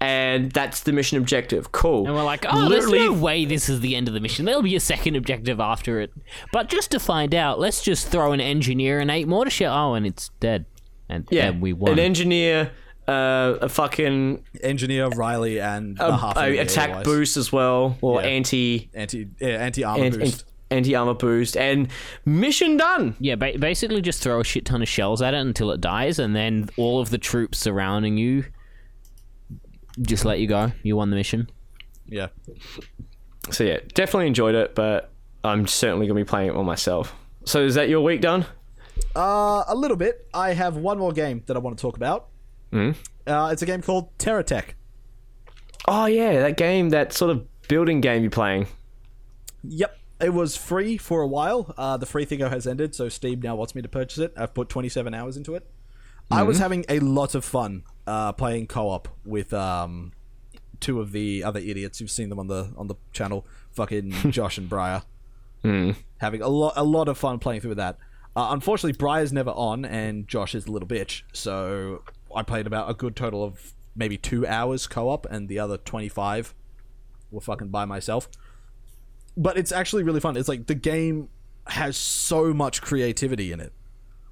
and 0.00 0.50
that's 0.52 0.80
the 0.80 0.92
mission 0.92 1.18
objective. 1.18 1.72
Cool. 1.72 2.06
And 2.06 2.14
we're 2.14 2.24
like, 2.24 2.46
oh, 2.48 2.68
there's 2.68 2.90
no 2.90 3.12
way 3.12 3.44
this 3.44 3.68
is 3.68 3.80
the 3.80 3.94
end 3.96 4.08
of 4.08 4.14
the 4.14 4.20
mission. 4.20 4.46
There'll 4.46 4.62
be 4.62 4.76
a 4.76 4.80
second 4.80 5.16
objective 5.16 5.60
after 5.60 6.00
it. 6.00 6.10
But 6.52 6.68
just 6.68 6.90
to 6.92 6.98
find 7.00 7.34
out, 7.34 7.58
let's 7.60 7.82
just 7.82 8.08
throw 8.08 8.32
an 8.32 8.40
engineer 8.40 9.00
and 9.00 9.10
eight 9.10 9.28
more 9.28 9.44
to 9.44 9.50
shit. 9.50 9.68
Oh, 9.68 9.94
and 9.94 10.06
it's 10.06 10.30
dead. 10.40 10.64
And 11.08 11.26
yeah, 11.30 11.48
and 11.48 11.60
we 11.60 11.72
won. 11.72 11.92
an 11.92 11.98
engineer, 11.98 12.70
uh, 13.08 13.58
a 13.60 13.68
fucking 13.68 14.44
Engineer 14.62 15.08
Riley 15.08 15.60
and 15.60 15.98
a, 16.00 16.16
half 16.16 16.36
a, 16.36 16.56
attack 16.58 16.90
otherwise. 16.90 17.04
boost 17.04 17.36
as 17.36 17.52
well, 17.52 17.98
or 18.00 18.22
Yeah. 18.22 18.28
anti 18.28 18.90
anti 18.94 19.26
yeah, 19.40 19.48
anti 19.48 19.82
armor 19.84 20.04
anti 20.04 20.18
boost. 20.18 20.44
anti 20.70 20.94
armor 20.94 21.14
boost, 21.14 21.56
and 21.56 21.88
mission 22.24 22.76
done. 22.76 23.16
yeah, 23.18 23.34
ba- 23.34 23.58
basically 23.58 24.00
just 24.00 24.22
throw 24.22 24.38
a 24.40 24.44
shit 24.44 24.64
ton 24.64 24.80
of 24.82 24.88
shells 24.88 25.20
at 25.20 25.34
it 25.34 25.38
until 25.38 25.72
it 25.72 25.80
dies, 25.80 26.20
and 26.20 26.36
then 26.36 26.70
all 26.76 27.00
of 27.00 27.10
the 27.10 27.18
troops 27.18 27.58
surrounding 27.58 28.16
you 28.16 28.44
just 30.02 30.24
let 30.24 30.38
you 30.40 30.46
go. 30.46 30.72
You 30.82 30.96
won 30.96 31.10
the 31.10 31.16
mission. 31.16 31.50
yeah, 32.06 32.28
So 33.50 33.64
yeah, 33.64 33.78
definitely 33.94 34.26
enjoyed 34.26 34.54
it, 34.54 34.74
but 34.74 35.10
I'm 35.44 35.66
certainly 35.66 36.06
gonna 36.06 36.20
be 36.20 36.24
playing 36.24 36.48
it 36.50 36.54
more 36.54 36.64
myself. 36.64 37.14
So 37.44 37.62
is 37.62 37.74
that 37.74 37.88
your 37.88 38.00
week 38.02 38.20
done? 38.20 38.46
uh, 39.16 39.64
a 39.66 39.74
little 39.74 39.96
bit. 39.96 40.26
I 40.34 40.52
have 40.52 40.76
one 40.76 40.98
more 40.98 41.12
game 41.12 41.42
that 41.46 41.56
I 41.56 41.58
want 41.60 41.76
to 41.76 41.80
talk 41.82 41.96
about. 41.96 42.28
Hmm? 42.72 42.90
Uh, 43.26 43.50
it's 43.52 43.62
a 43.62 43.66
game 43.66 43.82
called 43.82 44.16
Terra 44.18 44.44
Tech. 44.44 44.74
Oh 45.88 46.06
yeah, 46.06 46.40
that 46.40 46.56
game, 46.56 46.90
that 46.90 47.12
sort 47.12 47.30
of 47.30 47.46
building 47.68 48.00
game 48.00 48.22
you're 48.22 48.30
playing. 48.30 48.66
Yep. 49.64 49.96
It 50.20 50.34
was 50.34 50.54
free 50.54 50.98
for 50.98 51.22
a 51.22 51.26
while. 51.26 51.74
Uh, 51.78 51.96
the 51.96 52.04
free 52.04 52.26
thing 52.26 52.40
has 52.40 52.66
ended, 52.66 52.94
so 52.94 53.08
Steam 53.08 53.40
now 53.40 53.56
wants 53.56 53.74
me 53.74 53.80
to 53.80 53.88
purchase 53.88 54.18
it. 54.18 54.34
I've 54.36 54.52
put 54.52 54.68
27 54.68 55.14
hours 55.14 55.36
into 55.38 55.54
it. 55.54 55.66
I 56.30 56.42
was 56.42 56.58
having 56.58 56.84
a 56.88 57.00
lot 57.00 57.34
of 57.34 57.44
fun 57.44 57.82
uh, 58.10 58.32
playing 58.32 58.66
co-op 58.66 59.08
with 59.24 59.52
um, 59.54 60.12
two 60.80 61.00
of 61.00 61.12
the 61.12 61.44
other 61.44 61.60
idiots. 61.60 62.00
You've 62.00 62.10
seen 62.10 62.28
them 62.28 62.38
on 62.38 62.48
the 62.48 62.72
on 62.76 62.88
the 62.88 62.96
channel, 63.12 63.46
fucking 63.72 64.10
Josh 64.30 64.58
and 64.58 64.68
Briar. 64.68 65.02
Having 66.18 66.42
a 66.42 66.48
lot 66.48 66.72
a 66.76 66.84
lot 66.84 67.08
of 67.08 67.18
fun 67.18 67.38
playing 67.38 67.60
through 67.60 67.76
that. 67.76 67.98
Uh, 68.34 68.48
unfortunately, 68.50 68.96
Briar's 68.96 69.32
never 69.32 69.50
on, 69.50 69.84
and 69.84 70.26
Josh 70.28 70.54
is 70.54 70.66
a 70.66 70.70
little 70.70 70.88
bitch. 70.88 71.22
So 71.32 72.02
I 72.34 72.42
played 72.42 72.66
about 72.66 72.90
a 72.90 72.94
good 72.94 73.16
total 73.16 73.44
of 73.44 73.74
maybe 73.96 74.16
two 74.16 74.46
hours 74.46 74.86
co-op, 74.86 75.26
and 75.26 75.48
the 75.48 75.58
other 75.58 75.76
25 75.76 76.54
were 77.30 77.40
fucking 77.40 77.68
by 77.68 77.84
myself 77.84 78.28
but 79.36 79.56
it's 79.56 79.72
actually 79.72 80.02
really 80.02 80.20
fun. 80.20 80.36
It's 80.36 80.48
like 80.48 80.66
the 80.66 80.74
game 80.74 81.28
has 81.66 81.96
so 81.96 82.52
much 82.52 82.82
creativity 82.82 83.52
in 83.52 83.60
it, 83.60 83.72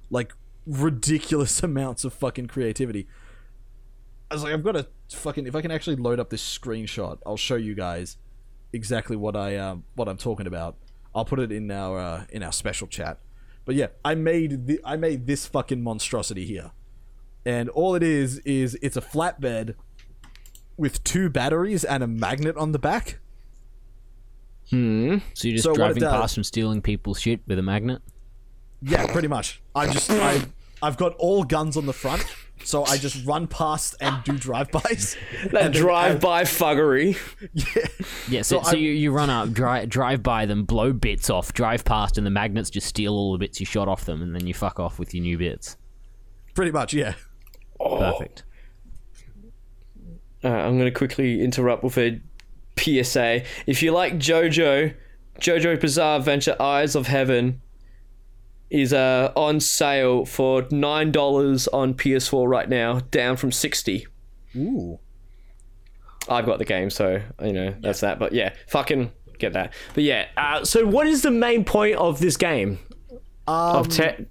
like 0.09 0.33
ridiculous 0.65 1.63
amounts 1.63 2.03
of 2.03 2.13
fucking 2.13 2.47
creativity. 2.47 3.07
I 4.31 4.35
was 4.35 4.43
like, 4.43 4.53
I've 4.53 4.63
got 4.63 4.73
to 4.73 4.87
fucking 5.09 5.47
if 5.47 5.55
I 5.55 5.61
can 5.61 5.71
actually 5.71 5.95
load 5.95 6.19
up 6.19 6.29
this 6.29 6.43
screenshot, 6.43 7.19
I'll 7.25 7.37
show 7.37 7.55
you 7.55 7.75
guys 7.75 8.17
exactly 8.73 9.15
what 9.15 9.35
I 9.35 9.57
um 9.57 9.83
what 9.95 10.07
I'm 10.07 10.17
talking 10.17 10.47
about. 10.47 10.75
I'll 11.15 11.25
put 11.25 11.39
it 11.39 11.51
in 11.51 11.71
our 11.71 11.99
uh, 11.99 12.25
in 12.29 12.43
our 12.43 12.51
special 12.51 12.87
chat. 12.87 13.19
But 13.65 13.75
yeah, 13.75 13.87
I 14.05 14.15
made 14.15 14.67
the 14.67 14.79
I 14.85 14.95
made 14.95 15.27
this 15.27 15.45
fucking 15.47 15.81
monstrosity 15.81 16.45
here, 16.45 16.71
and 17.45 17.69
all 17.69 17.95
it 17.95 18.03
is 18.03 18.39
is 18.39 18.77
it's 18.81 18.97
a 18.97 19.01
flatbed 19.01 19.75
with 20.77 21.03
two 21.03 21.29
batteries 21.29 21.83
and 21.83 22.03
a 22.03 22.07
magnet 22.07 22.55
on 22.57 22.71
the 22.71 22.79
back. 22.79 23.19
Hmm. 24.69 25.17
So 25.33 25.47
you're 25.47 25.55
just 25.55 25.63
So 25.63 25.73
driving 25.73 26.03
past 26.03 26.37
and 26.37 26.45
stealing 26.45 26.81
people's 26.81 27.19
shit 27.19 27.41
with 27.47 27.57
a 27.57 27.63
magnet? 27.63 28.01
Yeah, 28.81 29.11
pretty 29.11 29.27
much. 29.27 29.61
I 29.75 29.91
just 29.91 30.09
I 30.11 30.41
I've 30.81 30.97
got 30.97 31.15
all 31.15 31.43
guns 31.43 31.75
on 31.75 31.85
the 31.85 31.93
front, 31.93 32.23
so 32.63 32.85
I 32.85 32.97
just 32.97 33.25
run 33.25 33.47
past 33.47 33.95
and 34.01 34.23
do 34.23 34.37
drive-bys. 34.37 35.17
That 35.51 35.63
And 35.63 35.73
drive-by 35.73 36.43
fuggery. 36.43 37.17
Yeah, 38.29 38.41
so, 38.41 38.61
So 38.61 38.71
so, 38.71 38.75
you, 38.77 38.91
you 38.91 39.11
run 39.11 39.29
up, 39.29 39.51
drive, 39.51 39.89
drive 39.89 40.21
by 40.21 40.45
them, 40.45 40.65
blow 40.65 40.93
bits 40.93 41.29
off, 41.29 41.53
drive 41.53 41.83
past, 41.85 42.17
and 42.17 42.25
the 42.25 42.31
magnets 42.31 42.69
just 42.69 42.87
steal 42.87 43.13
all 43.13 43.31
the 43.31 43.37
bits 43.37 43.59
you 43.59 43.65
shot 43.65 43.87
off 43.87 44.05
them, 44.05 44.21
and 44.21 44.35
then 44.35 44.45
you 44.45 44.53
fuck 44.53 44.79
off 44.79 44.99
with 44.99 45.13
your 45.13 45.23
new 45.23 45.37
bits. 45.37 45.77
Pretty 46.53 46.71
much, 46.71 46.93
yeah. 46.93 47.13
Perfect. 47.79 48.43
Uh, 50.43 50.49
I'm 50.49 50.77
going 50.77 50.91
to 50.91 50.97
quickly 50.97 51.41
interrupt 51.41 51.83
with 51.83 51.97
a 51.97 52.21
PSA. 52.77 53.43
If 53.65 53.81
you 53.81 53.91
like 53.91 54.15
JoJo, 54.15 54.93
JoJo 55.39 55.79
Bizarre 55.79 56.17
Adventure 56.19 56.55
Eyes 56.61 56.95
of 56.95 57.07
Heaven 57.07 57.61
is 58.69 58.93
uh, 58.93 59.31
on 59.35 59.59
sale 59.59 60.25
for 60.25 60.67
nine 60.71 61.11
dollars 61.11 61.67
on 61.69 61.93
PS4 61.93 62.47
right 62.47 62.69
now, 62.69 62.99
down 63.11 63.37
from 63.37 63.51
sixty. 63.51 64.07
Ooh. 64.55 64.99
I've 66.27 66.45
got 66.45 66.59
the 66.59 66.65
game, 66.65 66.89
so 66.89 67.21
you 67.41 67.53
know 67.53 67.73
that's 67.81 68.01
that. 68.01 68.19
But 68.19 68.33
yeah, 68.33 68.53
fucking 68.67 69.11
get 69.39 69.53
that. 69.53 69.73
But 69.95 70.03
yeah, 70.03 70.27
uh, 70.37 70.63
so 70.63 70.85
what 70.85 71.07
is 71.07 71.23
the 71.23 71.31
main 71.31 71.63
point 71.63 71.95
of 71.95 72.19
this 72.19 72.37
game? 72.37 72.79
of 73.47 73.89
te- 73.89 74.25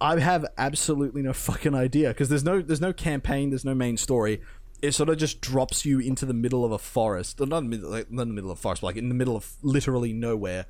I 0.00 0.18
have 0.18 0.46
absolutely 0.58 1.22
no 1.22 1.32
fucking 1.32 1.74
idea 1.74 2.08
because 2.08 2.28
there's 2.28 2.44
no 2.44 2.60
there's 2.60 2.80
no 2.80 2.92
campaign, 2.92 3.50
there's 3.50 3.64
no 3.64 3.74
main 3.74 3.96
story. 3.96 4.40
It 4.82 4.92
sort 4.92 5.10
of 5.10 5.18
just 5.18 5.40
drops 5.40 5.84
you 5.84 6.00
into 6.00 6.24
the 6.24 6.32
middle 6.32 6.64
of 6.64 6.72
a 6.72 6.78
forest, 6.78 7.38
not, 7.38 7.58
in 7.58 7.64
the 7.64 7.76
middle, 7.76 7.90
like, 7.90 8.10
not 8.10 8.22
in 8.22 8.28
the 8.28 8.34
middle 8.34 8.50
of 8.50 8.58
a 8.58 8.60
forest, 8.60 8.80
but 8.80 8.88
like 8.88 8.96
in 8.96 9.10
the 9.10 9.14
middle 9.14 9.36
of 9.36 9.52
literally 9.62 10.14
nowhere, 10.14 10.64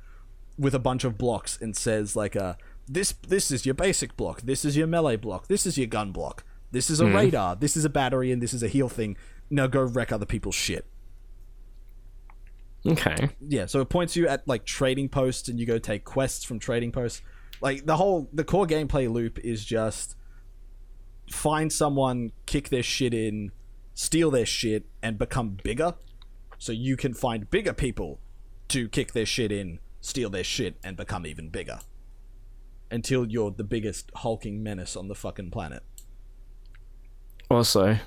with 0.57 0.75
a 0.75 0.79
bunch 0.79 1.03
of 1.03 1.17
blocks, 1.17 1.57
and 1.61 1.75
says 1.75 2.15
like, 2.15 2.35
uh, 2.35 2.55
this 2.87 3.13
this 3.27 3.51
is 3.51 3.65
your 3.65 3.75
basic 3.75 4.17
block, 4.17 4.41
this 4.41 4.65
is 4.65 4.75
your 4.75 4.87
melee 4.87 5.15
block, 5.15 5.47
this 5.47 5.65
is 5.65 5.77
your 5.77 5.87
gun 5.87 6.11
block, 6.11 6.43
this 6.71 6.89
is 6.89 6.99
a 6.99 7.05
radar, 7.05 7.55
this 7.55 7.77
is 7.77 7.85
a 7.85 7.89
battery, 7.89 8.31
and 8.31 8.41
this 8.41 8.53
is 8.53 8.63
a 8.63 8.67
heal 8.67 8.89
thing. 8.89 9.17
Now 9.49 9.67
go 9.67 9.81
wreck 9.81 10.11
other 10.11 10.25
people's 10.25 10.55
shit. 10.55 10.85
okay. 12.87 13.29
yeah 13.39 13.67
so 13.67 13.79
it 13.79 13.89
points 13.89 14.15
you 14.15 14.27
at 14.27 14.47
like 14.47 14.65
trading 14.65 15.07
posts 15.07 15.47
and 15.47 15.59
you 15.59 15.67
go 15.67 15.77
take 15.77 16.03
quests 16.03 16.43
from 16.43 16.59
trading 16.59 16.91
posts. 16.91 17.21
Like 17.61 17.85
the 17.85 17.97
whole 17.97 18.29
the 18.33 18.43
core 18.43 18.65
gameplay 18.65 19.11
loop 19.11 19.37
is 19.39 19.63
just 19.63 20.15
find 21.29 21.71
someone 21.71 22.31
kick 22.45 22.69
their 22.69 22.83
shit 22.83 23.13
in 23.13 23.51
steal 23.93 24.31
their 24.31 24.45
shit 24.45 24.85
and 25.01 25.17
become 25.17 25.57
bigger. 25.63 25.93
So 26.57 26.71
you 26.71 26.97
can 26.97 27.13
find 27.13 27.49
bigger 27.49 27.73
people 27.73 28.19
to 28.69 28.87
kick 28.89 29.13
their 29.13 29.25
shit 29.25 29.51
in 29.51 29.79
steal 30.01 30.29
their 30.29 30.43
shit 30.43 30.75
and 30.83 30.97
become 30.97 31.25
even 31.25 31.49
bigger 31.49 31.79
until 32.89 33.25
you're 33.25 33.51
the 33.51 33.63
biggest 33.63 34.11
hulking 34.15 34.61
menace 34.61 34.97
on 34.97 35.07
the 35.07 35.15
fucking 35.15 35.49
planet 35.49 35.83
Also, 37.49 37.97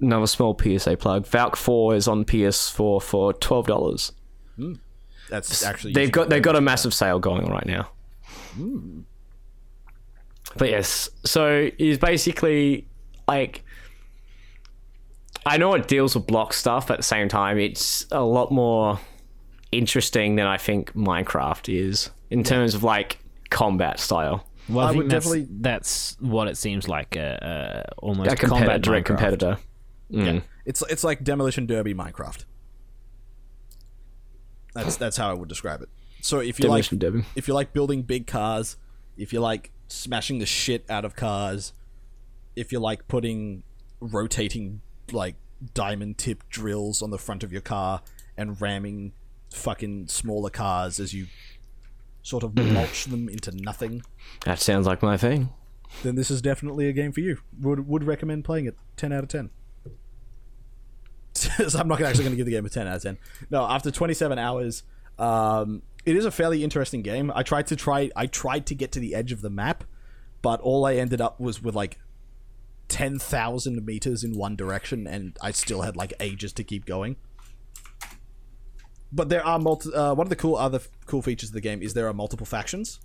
another 0.00 0.26
small 0.26 0.56
PSA 0.56 0.96
plug. 0.96 1.26
Valk 1.26 1.56
Four 1.56 1.94
is 1.94 2.06
on 2.06 2.24
PS4 2.24 3.02
for 3.02 3.32
twelve 3.32 3.66
dollars. 3.66 4.12
Hmm. 4.56 4.74
that's 5.28 5.62
actually 5.64 5.92
They've 5.92 6.12
got 6.12 6.28
they've 6.28 6.42
got 6.42 6.56
a 6.56 6.60
massive 6.60 6.94
sale 6.94 7.18
going 7.18 7.44
on 7.44 7.50
right 7.50 7.66
now. 7.66 7.90
Hmm. 8.54 9.00
But 10.56 10.70
yes, 10.70 11.10
so 11.24 11.70
it's 11.78 11.98
basically 11.98 12.88
like 13.28 13.62
I 15.44 15.58
know 15.58 15.74
it 15.74 15.86
deals 15.86 16.14
with 16.16 16.26
block 16.26 16.52
stuff, 16.52 16.88
but 16.88 16.94
at 16.94 17.00
the 17.00 17.04
same 17.04 17.28
time, 17.28 17.58
it's 17.58 18.06
a 18.10 18.22
lot 18.22 18.50
more 18.50 18.98
interesting 19.76 20.36
than 20.36 20.46
I 20.46 20.56
think 20.56 20.92
Minecraft 20.94 21.72
is 21.74 22.10
in 22.30 22.42
terms 22.44 22.74
of 22.74 22.82
like 22.82 23.18
combat 23.50 24.00
style. 24.00 24.46
Well, 24.68 24.84
I, 24.84 24.88
I 24.88 24.92
think 24.92 25.02
would 25.04 25.10
that's, 25.12 25.24
definitely- 25.26 25.56
that's 25.60 26.16
what 26.20 26.48
it 26.48 26.56
seems 26.56 26.88
like. 26.88 27.16
Uh, 27.16 27.20
uh, 27.20 27.82
almost 27.98 28.30
A 28.32 28.36
competitor, 28.36 28.48
combat 28.58 28.82
direct 28.82 29.04
Minecraft. 29.06 29.08
competitor. 29.08 29.58
Mm. 30.12 30.42
It's 30.64 30.82
it's 30.88 31.02
like 31.04 31.22
demolition 31.24 31.66
derby 31.66 31.94
Minecraft. 31.94 32.44
That's 34.74 34.96
that's 34.96 35.16
how 35.16 35.30
I 35.30 35.34
would 35.34 35.48
describe 35.48 35.82
it. 35.82 35.88
So 36.20 36.40
if 36.40 36.58
you 36.58 36.64
Demolition 36.64 36.96
like 36.98 37.00
Derby. 37.00 37.24
if 37.34 37.48
you 37.48 37.54
like 37.54 37.72
building 37.72 38.02
big 38.02 38.26
cars, 38.26 38.76
if 39.16 39.32
you 39.32 39.40
like 39.40 39.72
smashing 39.88 40.38
the 40.38 40.46
shit 40.46 40.84
out 40.90 41.04
of 41.04 41.16
cars, 41.16 41.72
if 42.56 42.72
you 42.72 42.78
like 42.80 43.08
putting 43.08 43.62
rotating 44.00 44.80
like 45.12 45.36
diamond 45.74 46.18
tip 46.18 46.42
drills 46.50 47.00
on 47.02 47.10
the 47.10 47.18
front 47.18 47.42
of 47.42 47.52
your 47.52 47.62
car 47.62 48.02
and 48.36 48.60
ramming 48.60 49.12
fucking 49.56 50.08
smaller 50.08 50.50
cars 50.50 51.00
as 51.00 51.12
you 51.14 51.26
sort 52.22 52.42
of 52.42 52.54
mulch 52.56 53.04
them 53.04 53.28
into 53.28 53.50
nothing, 53.52 54.02
That 54.44 54.58
sounds 54.60 54.86
like 54.86 55.02
my 55.02 55.16
thing. 55.16 55.50
then 56.02 56.14
this 56.16 56.30
is 56.30 56.42
definitely 56.42 56.88
a 56.88 56.92
game 56.92 57.12
for 57.12 57.20
you. 57.20 57.38
Would 57.60 57.86
would 57.88 58.04
recommend 58.04 58.44
playing 58.44 58.66
it. 58.66 58.76
Ten 58.96 59.12
out 59.12 59.22
of 59.22 59.28
ten. 59.28 59.50
so 61.34 61.78
I'm 61.78 61.88
not 61.88 62.00
actually 62.00 62.24
going 62.24 62.32
to 62.32 62.36
give 62.36 62.46
the 62.46 62.52
game 62.52 62.64
a 62.66 62.68
ten 62.70 62.86
out 62.86 62.96
of 62.96 63.02
ten. 63.02 63.18
No, 63.50 63.64
after 63.64 63.90
27 63.90 64.38
hours, 64.38 64.82
um, 65.18 65.82
it 66.04 66.16
is 66.16 66.24
a 66.24 66.30
fairly 66.30 66.64
interesting 66.64 67.02
game. 67.02 67.30
I 67.34 67.42
tried 67.42 67.66
to 67.68 67.76
try. 67.76 68.10
I 68.16 68.26
tried 68.26 68.66
to 68.66 68.74
get 68.74 68.92
to 68.92 69.00
the 69.00 69.14
edge 69.14 69.32
of 69.32 69.42
the 69.42 69.50
map, 69.50 69.84
but 70.42 70.60
all 70.60 70.84
I 70.86 70.94
ended 70.94 71.20
up 71.20 71.38
was 71.40 71.62
with 71.62 71.74
like 71.74 71.98
10,000 72.88 73.84
meters 73.84 74.24
in 74.24 74.36
one 74.36 74.56
direction, 74.56 75.06
and 75.06 75.36
I 75.42 75.50
still 75.50 75.82
had 75.82 75.96
like 75.96 76.14
ages 76.20 76.52
to 76.54 76.64
keep 76.64 76.86
going. 76.86 77.16
But 79.16 79.28
there 79.30 79.44
are 79.44 79.58
multi. 79.58 79.92
Uh, 79.92 80.14
one 80.14 80.26
of 80.26 80.30
the 80.30 80.36
cool 80.36 80.54
other 80.56 80.76
f- 80.78 80.88
cool 81.06 81.22
features 81.22 81.48
of 81.50 81.54
the 81.54 81.60
game 81.60 81.82
is 81.82 81.94
there 81.94 82.06
are 82.06 82.12
multiple 82.14 82.46
factions. 82.46 83.00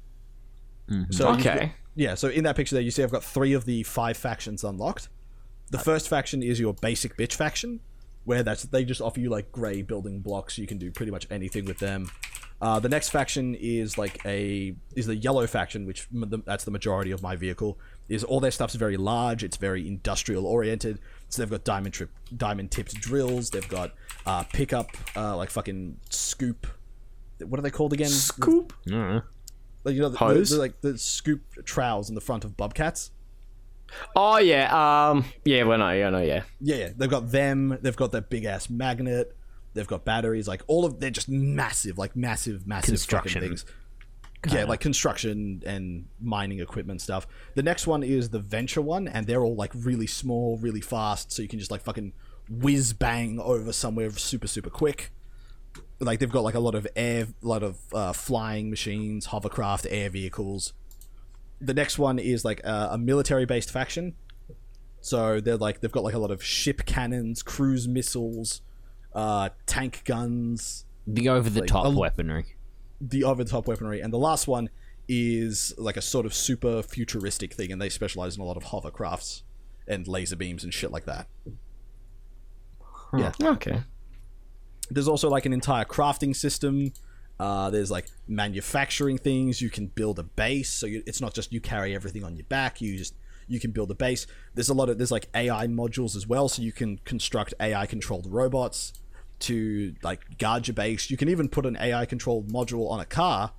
So 1.10 1.30
you've 1.32 1.44
got- 1.44 1.56
Okay. 1.58 1.74
yeah, 1.96 2.16
so 2.16 2.28
in 2.28 2.44
that 2.44 2.56
picture 2.58 2.76
there, 2.76 2.84
you 2.84 2.92
see 2.92 3.02
I've 3.02 3.12
got 3.12 3.24
three 3.24 3.54
of 3.54 3.64
the 3.66 3.84
five 3.84 4.18
factions 4.18 4.64
unlocked. 4.64 5.08
The 5.70 5.80
first 5.80 6.10
faction 6.10 6.44
is 6.44 6.60
your 6.60 6.74
basic 6.74 7.16
bitch 7.16 7.34
faction, 7.34 7.80
where 8.26 8.44
that's 8.44 8.64
they 8.64 8.84
just 8.84 9.00
offer 9.02 9.22
you 9.22 9.30
like 9.30 9.54
gray 9.54 9.82
building 9.84 10.20
blocks. 10.20 10.58
You 10.58 10.68
can 10.68 10.78
do 10.78 10.92
pretty 10.92 11.12
much 11.14 11.28
anything 11.32 11.64
with 11.66 11.80
them. 11.80 12.10
Uh, 12.62 12.80
the 12.80 12.90
next 12.90 13.10
faction 13.10 13.56
is 13.56 13.98
like 13.98 14.20
a 14.26 14.76
is 14.96 15.06
the 15.08 15.16
yellow 15.16 15.48
faction, 15.48 15.86
which 15.86 16.08
m- 16.14 16.26
the, 16.30 16.40
that's 16.46 16.66
the 16.66 16.72
majority 16.72 17.12
of 17.12 17.22
my 17.24 17.36
vehicle. 17.38 17.80
Is 18.10 18.26
all 18.26 18.42
their 18.42 18.52
stuff's 18.52 18.76
very 18.76 18.98
large. 18.98 19.44
It's 19.46 19.56
very 19.58 19.88
industrial 19.88 20.46
oriented. 20.46 21.00
So 21.32 21.42
they've 21.42 21.50
got 21.50 21.64
diamond 21.64 21.94
trip, 21.94 22.10
diamond 22.36 22.72
tipped 22.72 22.94
drills. 22.96 23.50
They've 23.50 23.68
got 23.68 23.94
uh, 24.26 24.44
pickup, 24.44 24.90
uh, 25.16 25.36
like 25.38 25.50
fucking 25.50 25.98
scoop. 26.10 26.68
What 27.40 27.58
are 27.58 27.64
they 27.64 27.72
called 27.72 27.94
again? 27.94 28.10
Scoop. 28.10 28.74
Like, 28.86 29.96
you 29.96 30.02
know, 30.02 30.10
the, 30.10 30.10
the, 30.10 30.18
Hose? 30.18 30.50
the, 30.52 30.58
like 30.58 30.82
the 30.82 30.98
scoop 30.98 31.42
trowels 31.66 32.10
in 32.10 32.16
the 32.16 32.22
front 32.22 32.44
of 32.44 32.56
bobcats. 32.58 33.12
Oh 34.16 34.38
yeah. 34.38 35.10
Um. 35.10 35.26
Yeah. 35.44 35.64
Well, 35.64 35.80
no. 35.80 35.92
Yeah. 35.92 36.10
No. 36.10 36.20
Yeah. 36.22 36.44
Yeah, 36.60 36.76
yeah, 36.76 36.90
they've 36.96 37.10
got 37.10 37.32
them. 37.32 37.78
They've 37.82 37.96
got 37.96 38.12
that 38.12 38.30
big 38.30 38.46
ass 38.46 38.70
magnet. 38.70 39.36
They've 39.74 39.88
got 39.88 40.04
batteries. 40.04 40.48
Like 40.50 40.64
all 40.68 40.84
of, 40.84 41.00
they're 41.00 41.10
just 41.10 41.30
massive, 41.30 41.98
like 41.98 42.14
massive, 42.16 42.68
massive 42.68 42.88
fucking 42.88 42.96
Construction. 42.96 43.42
things. 43.42 43.66
Yeah, 44.50 44.64
like 44.66 44.80
construction 44.80 45.62
and 45.68 46.06
mining 46.20 46.60
equipment 46.62 47.00
stuff. 47.02 47.28
The 47.54 47.62
next 47.62 47.86
one 47.86 48.02
is 48.02 48.30
the 48.30 48.40
venture 48.40 48.82
one, 48.82 49.08
and 49.08 49.28
they're 49.28 49.44
all 49.44 49.56
like 49.56 49.72
really 49.76 50.08
small, 50.08 50.58
really 50.58 50.82
fast, 50.82 51.32
so 51.32 51.42
you 51.44 51.48
can 51.48 51.60
just 51.60 51.70
like 51.70 51.82
fucking 51.82 52.14
whiz 52.50 52.92
bang 52.94 53.40
over 53.40 53.72
somewhere 53.72 54.10
super, 54.12 54.48
super 54.48 54.70
quick. 54.72 55.12
Like 56.00 56.18
they've 56.20 56.32
got 56.32 56.44
like 56.44 56.56
a 56.56 56.60
lot 56.60 56.74
of 56.74 56.88
air, 56.96 57.28
a 57.44 57.48
lot 57.48 57.62
of 57.62 57.78
uh, 57.94 58.14
flying 58.14 58.72
machines, 58.72 59.28
hovercraft, 59.28 59.86
air 59.90 60.10
vehicles. 60.10 60.74
The 61.60 61.76
next 61.76 62.00
one 62.00 62.18
is 62.18 62.44
like 62.44 62.62
a, 62.64 62.90
a 62.94 62.98
military-based 62.98 63.70
faction, 63.70 64.16
so 65.02 65.40
they're 65.40 65.58
like 65.58 65.82
they've 65.82 65.92
got 65.92 66.04
like 66.04 66.16
a 66.16 66.20
lot 66.20 66.32
of 66.32 66.44
ship 66.44 66.86
cannons, 66.88 67.44
cruise 67.44 67.88
missiles, 67.88 68.62
uh, 69.14 69.50
tank 69.68 70.02
guns, 70.04 70.86
The 71.06 71.30
over 71.30 71.48
the 71.52 71.62
top 71.68 71.86
a- 71.86 71.92
weaponry. 71.92 72.56
The 73.02 73.24
over 73.24 73.44
the 73.44 73.50
top 73.50 73.68
weaponry, 73.68 74.00
and 74.00 74.14
the 74.14 74.18
last 74.20 74.48
one 74.48 74.70
is 75.08 75.74
like 75.78 75.98
a 75.98 76.02
sort 76.02 76.26
of 76.26 76.34
super 76.34 76.82
futuristic 76.84 77.54
thing, 77.54 77.72
and 77.72 77.82
they 77.82 77.90
specialize 77.90 78.36
in 78.38 78.42
a 78.42 78.46
lot 78.46 78.56
of 78.58 78.64
hovercrafts 78.66 79.42
and 79.88 80.08
laser 80.08 80.36
beams 80.36 80.64
and 80.64 80.74
shit 80.74 80.92
like 80.92 81.06
that. 81.06 81.28
Yeah, 83.18 83.32
Okay. 83.42 83.82
there's 84.90 85.08
also 85.08 85.30
like 85.30 85.46
an 85.46 85.52
entire 85.54 85.84
crafting 85.84 86.34
system. 86.36 86.94
Uh, 87.40 87.70
there's 87.72 87.92
like 87.92 88.06
manufacturing 88.28 89.18
things. 89.18 89.62
You 89.62 89.70
can 89.70 89.88
build 89.88 90.20
a 90.20 90.24
base, 90.24 90.70
so 90.70 90.86
you, 90.86 91.04
it's 91.06 91.20
not 91.20 91.34
just 91.34 91.52
you 91.52 91.60
carry 91.60 91.94
everything 91.96 92.24
on 92.24 92.36
your 92.38 92.46
back. 92.46 92.80
You 92.80 92.98
just 92.98 93.16
you 93.48 93.60
can 93.60 93.72
build 93.72 93.92
a 93.92 93.96
base. 93.96 94.28
There's 94.54 94.70
a 94.70 94.74
lot 94.74 94.88
of 94.90 94.98
there's 94.98 95.12
like 95.12 95.28
AI 95.36 95.68
modules 95.68 96.16
as 96.16 96.26
well, 96.28 96.48
so 96.48 96.62
you 96.62 96.72
can 96.72 97.00
construct 97.00 97.54
AI 97.60 97.86
controlled 97.86 98.28
robots 98.30 98.94
to 99.42 99.94
like 100.04 100.38
guard 100.38 100.68
your 100.68 100.74
base. 100.76 101.10
You 101.10 101.18
can 101.18 101.30
even 101.30 101.50
put 101.50 101.66
an 101.66 101.78
AI 101.80 102.06
controlled 102.06 102.50
module 102.52 102.90
on 102.90 103.00
a 103.00 103.06
car, 103.06 103.52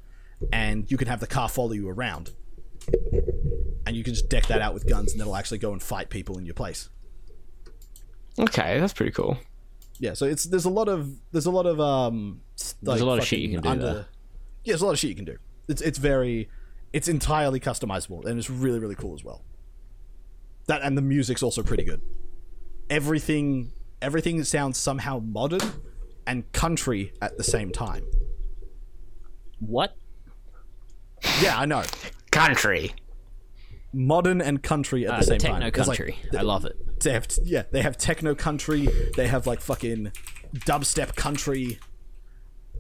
and 0.52 0.90
you 0.90 0.96
can 0.96 1.08
have 1.08 1.20
the 1.20 1.26
car 1.26 1.48
follow 1.48 1.72
you 1.72 1.88
around. 1.88 2.30
And 3.86 3.96
you 3.96 4.04
can 4.04 4.14
just 4.14 4.28
deck 4.28 4.46
that 4.46 4.60
out 4.62 4.74
with 4.74 4.88
guns, 4.88 5.12
and 5.12 5.20
it'll 5.20 5.36
actually 5.36 5.58
go 5.58 5.72
and 5.72 5.82
fight 5.82 6.08
people 6.10 6.38
in 6.38 6.46
your 6.46 6.54
place. 6.54 6.88
Okay, 8.38 8.78
that's 8.80 8.92
pretty 8.92 9.12
cool. 9.12 9.36
Yeah, 9.98 10.14
so 10.14 10.26
it's 10.26 10.44
there's 10.44 10.64
a 10.64 10.70
lot 10.70 10.88
of 10.88 11.14
there's 11.32 11.46
a 11.46 11.50
lot 11.50 11.66
of 11.66 11.78
um 11.80 12.40
s- 12.58 12.74
There's 12.82 13.00
a 13.00 13.06
lot 13.06 13.18
of 13.18 13.24
shit 13.26 13.40
you 13.40 13.60
can 13.60 13.62
do 13.62 13.68
there. 13.82 14.06
Yeah, 14.64 14.72
there's 14.72 14.82
a 14.82 14.86
lot 14.86 14.92
of 14.92 14.98
shit 14.98 15.10
you 15.10 15.16
can 15.16 15.24
do. 15.24 15.36
It's 15.68 15.82
it's 15.82 15.98
very 15.98 16.48
it's 16.92 17.08
entirely 17.08 17.60
customizable 17.60 18.24
and 18.24 18.38
it's 18.38 18.50
really 18.50 18.78
really 18.78 18.94
cool 18.94 19.14
as 19.14 19.22
well. 19.22 19.44
That 20.66 20.82
and 20.82 20.96
the 20.96 21.02
music's 21.02 21.42
also 21.42 21.62
pretty 21.62 21.84
good. 21.84 22.00
Everything 22.90 23.72
everything 24.02 24.42
sounds 24.44 24.76
somehow 24.78 25.18
modern 25.20 25.60
and 26.26 26.50
country 26.52 27.12
at 27.22 27.36
the 27.38 27.44
same 27.44 27.70
time. 27.70 28.04
What? 29.60 29.96
Yeah, 31.40 31.58
I 31.58 31.64
know. 31.66 31.82
Country. 32.30 32.92
Modern 33.92 34.40
and 34.40 34.62
country 34.62 35.06
at 35.06 35.12
Uh, 35.14 35.18
the 35.18 35.24
same 35.26 35.38
techno 35.38 35.58
time. 35.60 35.68
It's 35.68 35.78
like- 35.88 35.98
country. 35.98 36.16
I 36.36 36.42
love 36.42 36.64
it. 36.64 36.76
they 37.00 37.12
have 37.12 37.26
yeah 37.42 37.62
they 37.72 37.82
have 37.82 37.96
techno 37.98 38.32
country 38.34 38.88
they 39.16 39.26
have 39.26 39.44
like 39.46 39.60
fucking 39.60 40.12
dubstep 40.54 41.16
country 41.16 41.80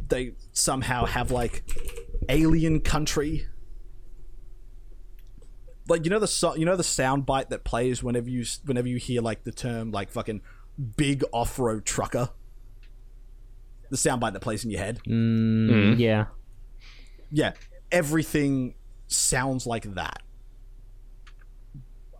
they 0.08 0.34
somehow 0.52 1.04
have 1.06 1.32
like 1.32 1.64
alien 2.28 2.78
country 2.80 3.48
like 5.88 6.04
you 6.04 6.10
know 6.10 6.20
the 6.20 6.28
so- 6.28 6.54
you 6.54 6.64
know 6.64 6.76
the 6.76 6.84
sound 6.84 7.26
bite 7.26 7.50
that 7.50 7.64
plays 7.64 8.00
whenever 8.02 8.30
you 8.30 8.44
whenever 8.64 8.86
you 8.86 8.96
hear 8.96 9.20
like 9.20 9.42
the 9.44 9.50
term 9.50 9.90
like 9.90 10.08
fucking 10.10 10.40
big 10.96 11.22
off-road 11.32 11.84
trucker 11.84 12.30
the 13.90 13.96
soundbite 13.96 14.32
that 14.32 14.40
plays 14.40 14.64
in 14.64 14.70
your 14.70 14.80
head 14.80 15.00
Yeah. 15.06 16.26
yeah 17.30 17.52
everything 17.90 18.74
sounds 19.06 19.66
like 19.66 19.94
that 19.94 20.22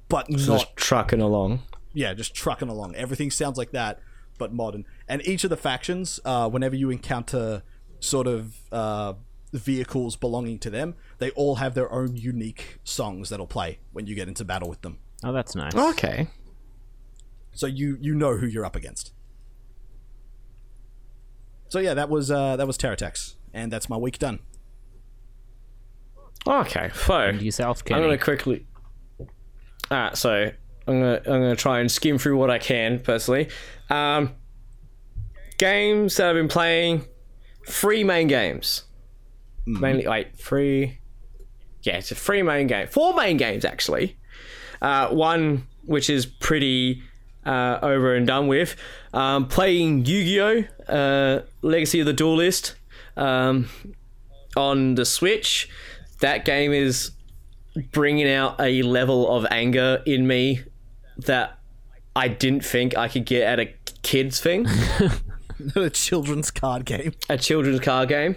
but 0.09 0.29
not 0.29 0.39
Just 0.39 0.77
trucking 0.77 1.23
along. 1.23 1.63
yeah, 1.95 2.13
just 2.13 2.35
trucking 2.35 2.69
along. 2.69 2.95
Everything 2.97 3.31
sounds 3.31 3.57
like 3.57 3.71
that, 3.71 3.99
but 4.37 4.53
modern. 4.53 4.85
And 5.09 5.27
each 5.27 5.43
of 5.45 5.49
the 5.49 5.57
factions, 5.57 6.21
uh, 6.27 6.51
whenever 6.51 6.77
you 6.77 6.91
encounter 6.91 7.63
sort 7.99 8.27
of 8.27 8.55
uh, 8.71 9.15
vehicles 9.55 10.17
belonging 10.17 10.59
to 10.59 10.69
them, 10.71 10.97
they 11.17 11.31
all 11.31 11.55
have 11.57 11.73
their 11.73 11.91
own 11.91 12.15
unique 12.15 12.79
songs 12.85 13.31
that'll 13.31 13.47
play 13.47 13.79
when 13.93 14.07
you 14.07 14.15
get 14.15 14.29
into 14.29 14.45
battle 14.45 14.69
with 14.69 14.83
them. 14.83 14.99
Oh, 15.25 15.33
that's 15.33 15.55
nice. 15.55 15.75
Okay. 15.75 16.29
So 17.53 17.67
you 17.67 17.97
you 18.01 18.15
know 18.15 18.37
who 18.37 18.47
you're 18.47 18.65
up 18.65 18.77
against. 18.77 19.13
So 21.69 21.79
yeah, 21.79 21.95
that 21.95 22.09
was 22.09 22.31
uh, 22.31 22.57
that 22.57 22.67
was 22.67 22.77
Terratex, 22.77 23.35
and 23.53 23.73
that's 23.73 23.89
my 23.89 23.97
week 23.97 24.19
done. 24.19 24.41
Okay. 26.47 26.91
So 26.95 27.15
And 27.19 27.43
yourself, 27.43 27.83
I'm 27.91 28.03
gonna 28.03 28.19
quickly. 28.19 28.67
Alright, 29.91 30.17
so 30.17 30.51
I'm 30.87 31.01
gonna 31.01 31.17
I'm 31.19 31.41
gonna 31.41 31.57
try 31.57 31.81
and 31.81 31.91
skim 31.91 32.19
through 32.19 32.37
what 32.37 32.51
I 32.51 32.59
can 32.59 33.01
personally. 33.01 33.49
Um, 33.91 34.35
games 35.59 36.17
that 36.17 36.29
I've 36.29 36.35
been 36.35 36.49
playing, 36.49 37.07
three 37.69 38.05
main 38.05 38.27
games. 38.27 38.85
Mainly, 39.65 40.09
wait, 40.09 40.37
three. 40.37 40.99
Yeah, 41.83 41.99
it's 41.99 42.11
a 42.11 42.15
three 42.15 42.43
main 42.43 42.67
game, 42.67 42.89
four 42.89 43.15
main 43.15 43.37
games 43.37 43.65
actually. 43.65 44.19
Uh, 44.81 45.09
one 45.09 45.69
which 45.85 46.11
is 46.11 46.27
pretty 46.27 47.03
uh, 47.45 47.79
over 47.83 48.15
and 48.15 48.27
done 48.27 48.47
with. 48.47 48.77
Um, 49.13 49.47
playing 49.49 50.05
Yu-Gi-Oh! 50.05 50.65
Uh, 50.93 51.43
Legacy 51.63 52.01
of 52.01 52.07
the 52.07 52.13
Duelist 52.13 52.75
um, 53.17 53.69
on 54.57 54.95
the 54.95 55.05
Switch. 55.05 55.69
That 56.21 56.45
game 56.45 56.73
is 56.73 57.13
bringing 57.91 58.29
out 58.29 58.61
a 58.61 58.83
level 58.83 59.35
of 59.35 59.47
anger 59.51 60.03
in 60.07 60.27
me 60.27 60.61
that 61.19 61.59
I 62.15 62.29
didn't 62.29 62.65
think 62.65 62.97
I 62.97 63.09
could 63.09 63.25
get 63.25 63.43
at 63.43 63.61
a 63.61 63.75
kids 64.03 64.41
thing, 64.41 64.67
a 65.77 65.91
children's 65.91 66.51
card 66.51 66.85
game. 66.85 67.13
a 67.29 67.39
children's 67.39 67.81
card 67.81 68.09
game, 68.09 68.37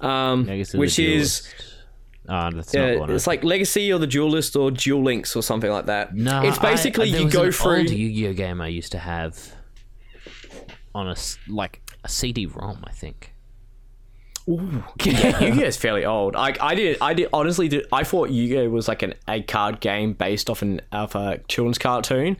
um, 0.00 0.46
Legacy 0.46 0.70
of 0.70 0.72
the 0.72 0.78
which 0.78 0.98
is 0.98 1.48
Ah, 2.28 2.50
that's 2.50 2.72
not 2.72 2.96
uh, 2.96 2.98
one. 3.00 3.10
it's 3.10 3.26
like 3.26 3.44
Legacy 3.44 3.92
or 3.92 3.98
the 3.98 4.06
Duelist 4.06 4.56
or 4.56 4.70
Duel 4.70 5.02
Links 5.02 5.36
or 5.36 5.42
something 5.42 5.70
like 5.70 5.86
that. 5.86 6.14
no, 6.14 6.42
it's 6.42 6.58
basically 6.58 7.10
I, 7.10 7.12
there 7.12 7.20
you 7.22 7.30
go 7.30 7.50
through. 7.50 7.80
old 7.80 7.90
Yu-Gi-Oh 7.90 8.32
game 8.32 8.60
I 8.60 8.68
used 8.68 8.92
to 8.92 8.98
have 8.98 9.54
on 10.94 11.08
a 11.08 11.16
like 11.48 11.82
a 12.02 12.08
CD-ROM, 12.08 12.82
I 12.84 12.92
think. 12.92 13.34
yeah, 14.46 14.84
Yu-Gi-Oh 15.40 15.66
is 15.66 15.76
fairly 15.76 16.04
old. 16.04 16.36
I, 16.36 16.54
I 16.60 16.74
did, 16.74 16.98
I 17.00 17.14
did 17.14 17.28
honestly, 17.32 17.68
did, 17.68 17.86
I 17.92 18.04
thought 18.04 18.30
Yu-Gi-Oh 18.30 18.68
was 18.68 18.88
like 18.88 19.02
an 19.02 19.14
a 19.28 19.42
card 19.42 19.80
game 19.80 20.12
based 20.12 20.50
off 20.50 20.62
an 20.62 20.80
of 20.92 21.14
a 21.14 21.38
children's 21.48 21.78
cartoon. 21.78 22.36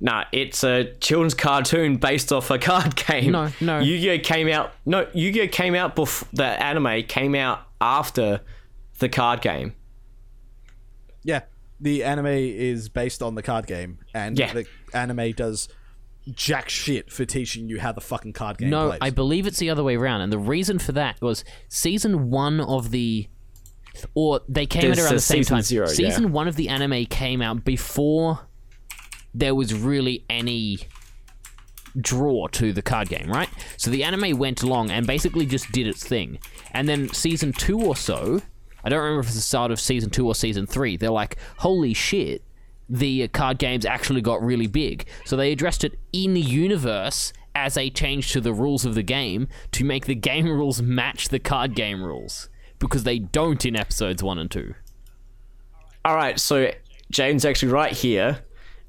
Nah, 0.00 0.24
it's 0.32 0.64
a 0.64 0.92
children's 1.00 1.34
cartoon 1.34 1.96
based 1.96 2.32
off 2.32 2.50
a 2.50 2.58
card 2.60 2.96
game. 2.96 3.32
No, 3.32 3.50
no. 3.60 3.78
Yu-Gi-Oh 3.80 4.18
came 4.18 4.48
out. 4.48 4.72
No, 4.84 5.08
Yu-Gi-Oh 5.12 5.48
came 5.48 5.74
out 5.74 5.96
before 5.96 6.28
the 6.32 6.44
anime 6.44 7.02
came 7.04 7.34
out 7.34 7.62
after 7.80 8.40
the 8.98 9.08
card 9.08 9.40
game. 9.40 9.74
Yeah, 11.22 11.42
the 11.80 12.04
anime 12.04 12.26
is 12.26 12.88
based 12.88 13.22
on 13.22 13.34
the 13.34 13.42
card 13.42 13.66
game, 13.66 13.98
and 14.14 14.38
Yeah. 14.38 14.52
the 14.52 14.66
anime 14.92 15.32
does 15.32 15.68
jack 16.32 16.68
shit 16.70 17.12
for 17.12 17.24
teaching 17.24 17.68
you 17.68 17.80
how 17.80 17.92
the 17.92 18.00
fucking 18.00 18.32
card 18.32 18.58
game 18.58 18.70
No, 18.70 18.88
plays. 18.88 18.98
I 19.02 19.10
believe 19.10 19.46
it's 19.46 19.58
the 19.58 19.70
other 19.70 19.82
way 19.84 19.96
around, 19.96 20.20
and 20.22 20.32
the 20.32 20.38
reason 20.38 20.78
for 20.78 20.92
that 20.92 21.20
was 21.20 21.44
season 21.68 22.30
one 22.30 22.60
of 22.60 22.90
the, 22.90 23.28
or 24.14 24.40
they 24.48 24.66
came 24.66 24.82
There's 24.82 24.98
out 25.00 25.04
around 25.06 25.14
the 25.16 25.20
same 25.20 25.44
time. 25.44 25.62
zero, 25.62 25.86
yeah. 25.88 25.92
season 25.94 26.32
one 26.32 26.48
of 26.48 26.56
the 26.56 26.68
anime 26.68 27.04
came 27.06 27.42
out 27.42 27.64
before 27.64 28.40
there 29.34 29.54
was 29.54 29.74
really 29.74 30.24
any 30.30 30.78
draw 32.00 32.46
to 32.48 32.72
the 32.72 32.82
card 32.82 33.08
game, 33.08 33.30
right? 33.30 33.48
So 33.76 33.90
the 33.90 34.02
anime 34.04 34.36
went 34.38 34.62
along 34.62 34.90
and 34.90 35.06
basically 35.06 35.46
just 35.46 35.70
did 35.72 35.86
its 35.86 36.04
thing, 36.06 36.38
and 36.72 36.88
then 36.88 37.08
season 37.12 37.52
two 37.52 37.80
or 37.80 37.96
so, 37.96 38.40
I 38.84 38.90
don't 38.90 39.00
remember 39.00 39.20
if 39.20 39.26
it's 39.26 39.36
the 39.36 39.40
start 39.40 39.70
of 39.70 39.80
season 39.80 40.10
two 40.10 40.26
or 40.26 40.34
season 40.34 40.66
three. 40.66 40.96
They're 40.96 41.10
like, 41.10 41.36
holy 41.58 41.94
shit. 41.94 42.42
The 42.88 43.22
uh, 43.22 43.28
card 43.28 43.58
games 43.58 43.86
actually 43.86 44.20
got 44.20 44.42
really 44.42 44.66
big. 44.66 45.06
So 45.24 45.36
they 45.36 45.52
addressed 45.52 45.84
it 45.84 45.98
in 46.12 46.34
the 46.34 46.40
universe 46.40 47.32
as 47.54 47.78
a 47.78 47.88
change 47.88 48.32
to 48.32 48.40
the 48.40 48.52
rules 48.52 48.84
of 48.84 48.94
the 48.94 49.02
game 49.02 49.48
to 49.72 49.84
make 49.84 50.04
the 50.04 50.14
game 50.14 50.46
rules 50.50 50.82
match 50.82 51.30
the 51.30 51.38
card 51.38 51.74
game 51.74 52.02
rules. 52.02 52.50
Because 52.78 53.04
they 53.04 53.18
don't 53.18 53.64
in 53.64 53.74
episodes 53.74 54.22
one 54.22 54.38
and 54.38 54.50
two. 54.50 54.74
All 56.04 56.14
right, 56.14 56.38
so 56.38 56.70
Jaden's 57.10 57.46
actually 57.46 57.72
right 57.72 57.92
here. 57.92 58.40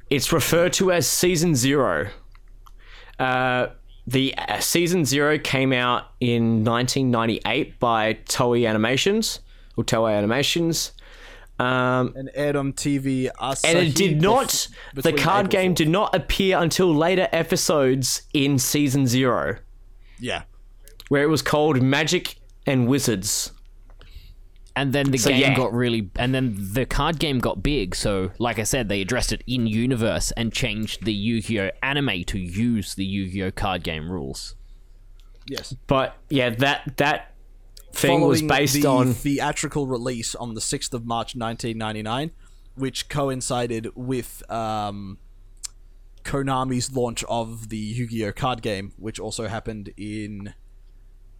It's 0.09 0.33
referred 0.33 0.73
to 0.73 0.91
as 0.91 1.07
season 1.07 1.55
zero. 1.55 2.09
Uh, 3.17 3.67
the 4.05 4.35
uh, 4.37 4.59
season 4.59 5.05
zero 5.05 5.39
came 5.39 5.71
out 5.71 6.07
in 6.19 6.65
1998 6.65 7.79
by 7.79 8.15
Toei 8.25 8.67
Animations 8.67 9.39
or 9.77 10.09
Animations, 10.09 10.91
um, 11.59 12.13
and 12.15 12.29
aired 12.33 12.55
on 12.55 12.73
TV. 12.73 13.29
and 13.63 13.77
it 13.77 13.95
did 13.95 14.21
not. 14.21 14.67
The 14.93 15.13
card 15.13 15.49
game 15.49 15.73
did 15.73 15.89
not 15.89 16.13
appear 16.15 16.57
until 16.59 16.93
later 16.93 17.27
episodes 17.31 18.23
in 18.33 18.59
season 18.59 19.07
zero, 19.07 19.57
Yeah, 20.19 20.43
where 21.09 21.23
it 21.23 21.29
was 21.29 21.41
called 21.41 21.81
Magic 21.81 22.35
and 22.65 22.87
Wizards. 22.87 23.51
And 24.77 24.91
then 24.91 25.11
the 25.11 25.17
So, 25.17 25.29
game 25.29 25.39
yeah. 25.39 25.55
got 25.55 25.71
really. 25.71 26.09
And 26.17 26.35
then 26.35 26.53
the 26.57 26.85
card 26.85 27.17
game 27.17 27.39
got 27.39 27.63
big. 27.63 27.95
So, 27.95 28.31
like 28.39 28.59
I 28.59 28.63
said, 28.63 28.89
they 28.89 28.99
addressed 28.99 29.31
it 29.31 29.41
in 29.47 29.67
universe 29.67 30.31
and 30.31 30.51
changed 30.51 31.05
the 31.05 31.13
Yu 31.13 31.41
Gi 31.41 31.61
Oh! 31.61 31.69
anime 31.81 32.25
to 32.25 32.37
use 32.37 32.93
the 32.95 33.05
Yu 33.05 33.29
Gi 33.29 33.43
Oh! 33.43 33.51
card 33.51 33.83
game 33.83 34.11
rules. 34.11 34.55
yes. 35.47 35.73
But 35.87 36.17
yeah, 36.29 36.49
that 36.49 36.97
that 36.97 37.34
thing 37.95 38.21
was 38.21 38.39
Following 38.39 38.47
based 38.47 38.73
the 38.73 38.85
on 38.85 39.13
theatrical 39.13 39.87
release 39.87 40.35
on 40.35 40.53
the 40.53 40.61
sixth 40.61 40.93
of 40.93 41.05
March, 41.05 41.35
nineteen 41.35 41.77
ninety 41.77 42.01
nine, 42.01 42.31
which 42.75 43.09
coincided 43.09 43.89
with 43.95 44.49
um, 44.51 45.17
Konami's 46.23 46.91
launch 46.95 47.23
of 47.25 47.69
the 47.69 47.77
Yu-Gi-Oh 47.77 48.33
card 48.33 48.61
game, 48.61 48.93
which 48.97 49.19
also 49.19 49.47
happened 49.47 49.93
in 49.95 50.53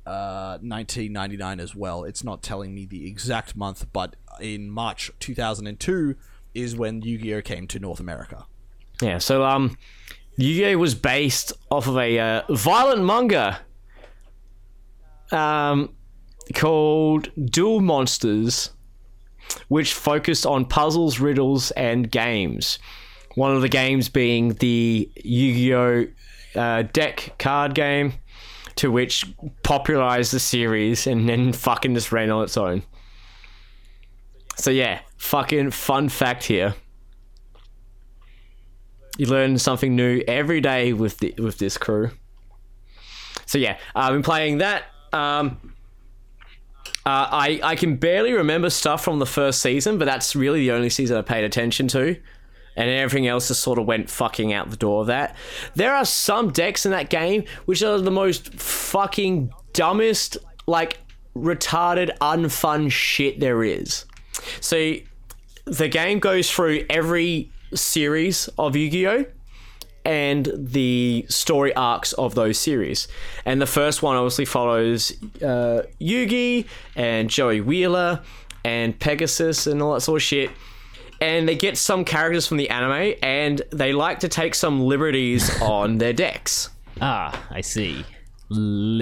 uh, 0.05 0.59
1999 0.61 1.59
as 1.59 1.75
well. 1.75 2.03
It's 2.03 2.23
not 2.23 2.43
telling 2.43 2.73
me 2.73 2.85
the 2.85 3.07
exact 3.07 3.55
month, 3.55 3.87
but 3.91 4.15
in 4.39 4.69
March 4.69 5.11
2002 5.19 6.15
is 6.53 6.75
when 6.75 7.01
Yu-Gi-Oh 7.01 7.41
came 7.41 7.67
to 7.67 7.79
North 7.79 7.99
America. 7.99 8.45
Yeah, 9.01 9.17
so 9.17 9.43
um, 9.43 9.77
Yu-Gi-Oh 10.37 10.77
was 10.77 10.93
based 10.93 11.51
off 11.71 11.87
of 11.87 11.97
a 11.97 12.19
uh, 12.19 12.41
violent 12.49 13.03
manga 13.03 13.59
um, 15.31 15.94
called 16.53 17.29
Duel 17.49 17.81
Monsters, 17.81 18.71
which 19.67 19.93
focused 19.93 20.45
on 20.45 20.65
puzzles, 20.65 21.19
riddles, 21.19 21.71
and 21.71 22.11
games. 22.11 22.79
One 23.35 23.55
of 23.55 23.61
the 23.61 23.69
games 23.69 24.09
being 24.09 24.53
the 24.53 25.09
Yu-Gi-Oh 25.23 26.07
uh, 26.55 26.83
deck 26.93 27.33
card 27.37 27.75
game, 27.75 28.13
to 28.75 28.91
which 28.91 29.25
popularized 29.63 30.33
the 30.33 30.39
series 30.39 31.07
and 31.07 31.27
then 31.27 31.53
fucking 31.53 31.93
just 31.93 32.11
ran 32.11 32.29
on 32.29 32.43
its 32.43 32.57
own. 32.57 32.83
So 34.57 34.71
yeah, 34.71 35.01
fucking 35.17 35.71
fun 35.71 36.09
fact 36.09 36.43
here. 36.45 36.75
You 39.17 39.27
learn 39.27 39.57
something 39.57 39.95
new 39.95 40.21
every 40.27 40.59
day 40.61 40.93
with 40.93 41.19
the, 41.19 41.33
with 41.37 41.57
this 41.57 41.77
crew. 41.77 42.11
So 43.45 43.57
yeah, 43.57 43.77
I've 43.95 44.13
been 44.13 44.23
playing 44.23 44.57
that. 44.57 44.83
Um, 45.13 45.74
uh, 47.05 47.27
I 47.31 47.59
I 47.63 47.75
can 47.75 47.97
barely 47.97 48.33
remember 48.33 48.69
stuff 48.69 49.03
from 49.03 49.19
the 49.19 49.25
first 49.25 49.61
season, 49.61 49.97
but 49.97 50.05
that's 50.05 50.35
really 50.35 50.61
the 50.61 50.71
only 50.71 50.89
season 50.89 51.17
I 51.17 51.21
paid 51.21 51.43
attention 51.43 51.87
to, 51.89 52.15
and 52.75 52.89
everything 52.89 53.27
else 53.27 53.47
just 53.49 53.61
sort 53.61 53.77
of 53.77 53.85
went 53.85 54.09
fucking 54.09 54.53
out 54.53 54.69
the 54.69 54.77
door. 54.77 55.01
Of 55.01 55.07
that 55.07 55.35
there 55.75 55.93
are 55.93 56.05
some 56.05 56.51
decks 56.51 56.85
in 56.85 56.91
that 56.91 57.09
game 57.09 57.45
which 57.65 57.83
are 57.83 57.99
the 57.99 58.11
most 58.11 58.53
fucking 58.55 59.51
dumbest, 59.73 60.37
like 60.67 60.99
retarded, 61.35 62.17
unfun 62.19 62.91
shit 62.91 63.39
there 63.39 63.63
is. 63.63 64.05
So 64.61 64.95
the 65.65 65.87
game 65.87 66.19
goes 66.19 66.49
through 66.51 66.85
every 66.89 67.51
series 67.73 68.47
of 68.57 68.75
Yu-Gi-Oh 68.75 69.25
and 70.05 70.51
the 70.55 71.25
story 71.29 71.75
arcs 71.75 72.13
of 72.13 72.35
those 72.35 72.57
series. 72.57 73.07
And 73.45 73.61
the 73.61 73.65
first 73.65 74.03
one 74.03 74.15
obviously 74.15 74.45
follows 74.45 75.11
uh, 75.41 75.83
Yugi 75.99 76.67
and 76.95 77.29
Joey 77.29 77.61
Wheeler 77.61 78.21
and 78.63 78.97
Pegasus 78.99 79.67
and 79.67 79.81
all 79.81 79.93
that 79.95 80.01
sort 80.01 80.21
of 80.21 80.23
shit. 80.23 80.51
And 81.21 81.47
they 81.47 81.55
get 81.55 81.77
some 81.77 82.05
characters 82.05 82.45
from 82.45 82.57
the 82.57 82.69
anime 82.69 83.15
and 83.23 83.61
they 83.71 83.93
like 83.93 84.19
to 84.19 84.27
take 84.27 84.53
some 84.53 84.81
liberties 84.81 85.49
on 85.61 85.97
their 85.97 86.13
decks. 86.13 86.69
Ah, 87.01 87.47
I 87.49 87.61
see. 87.61 88.05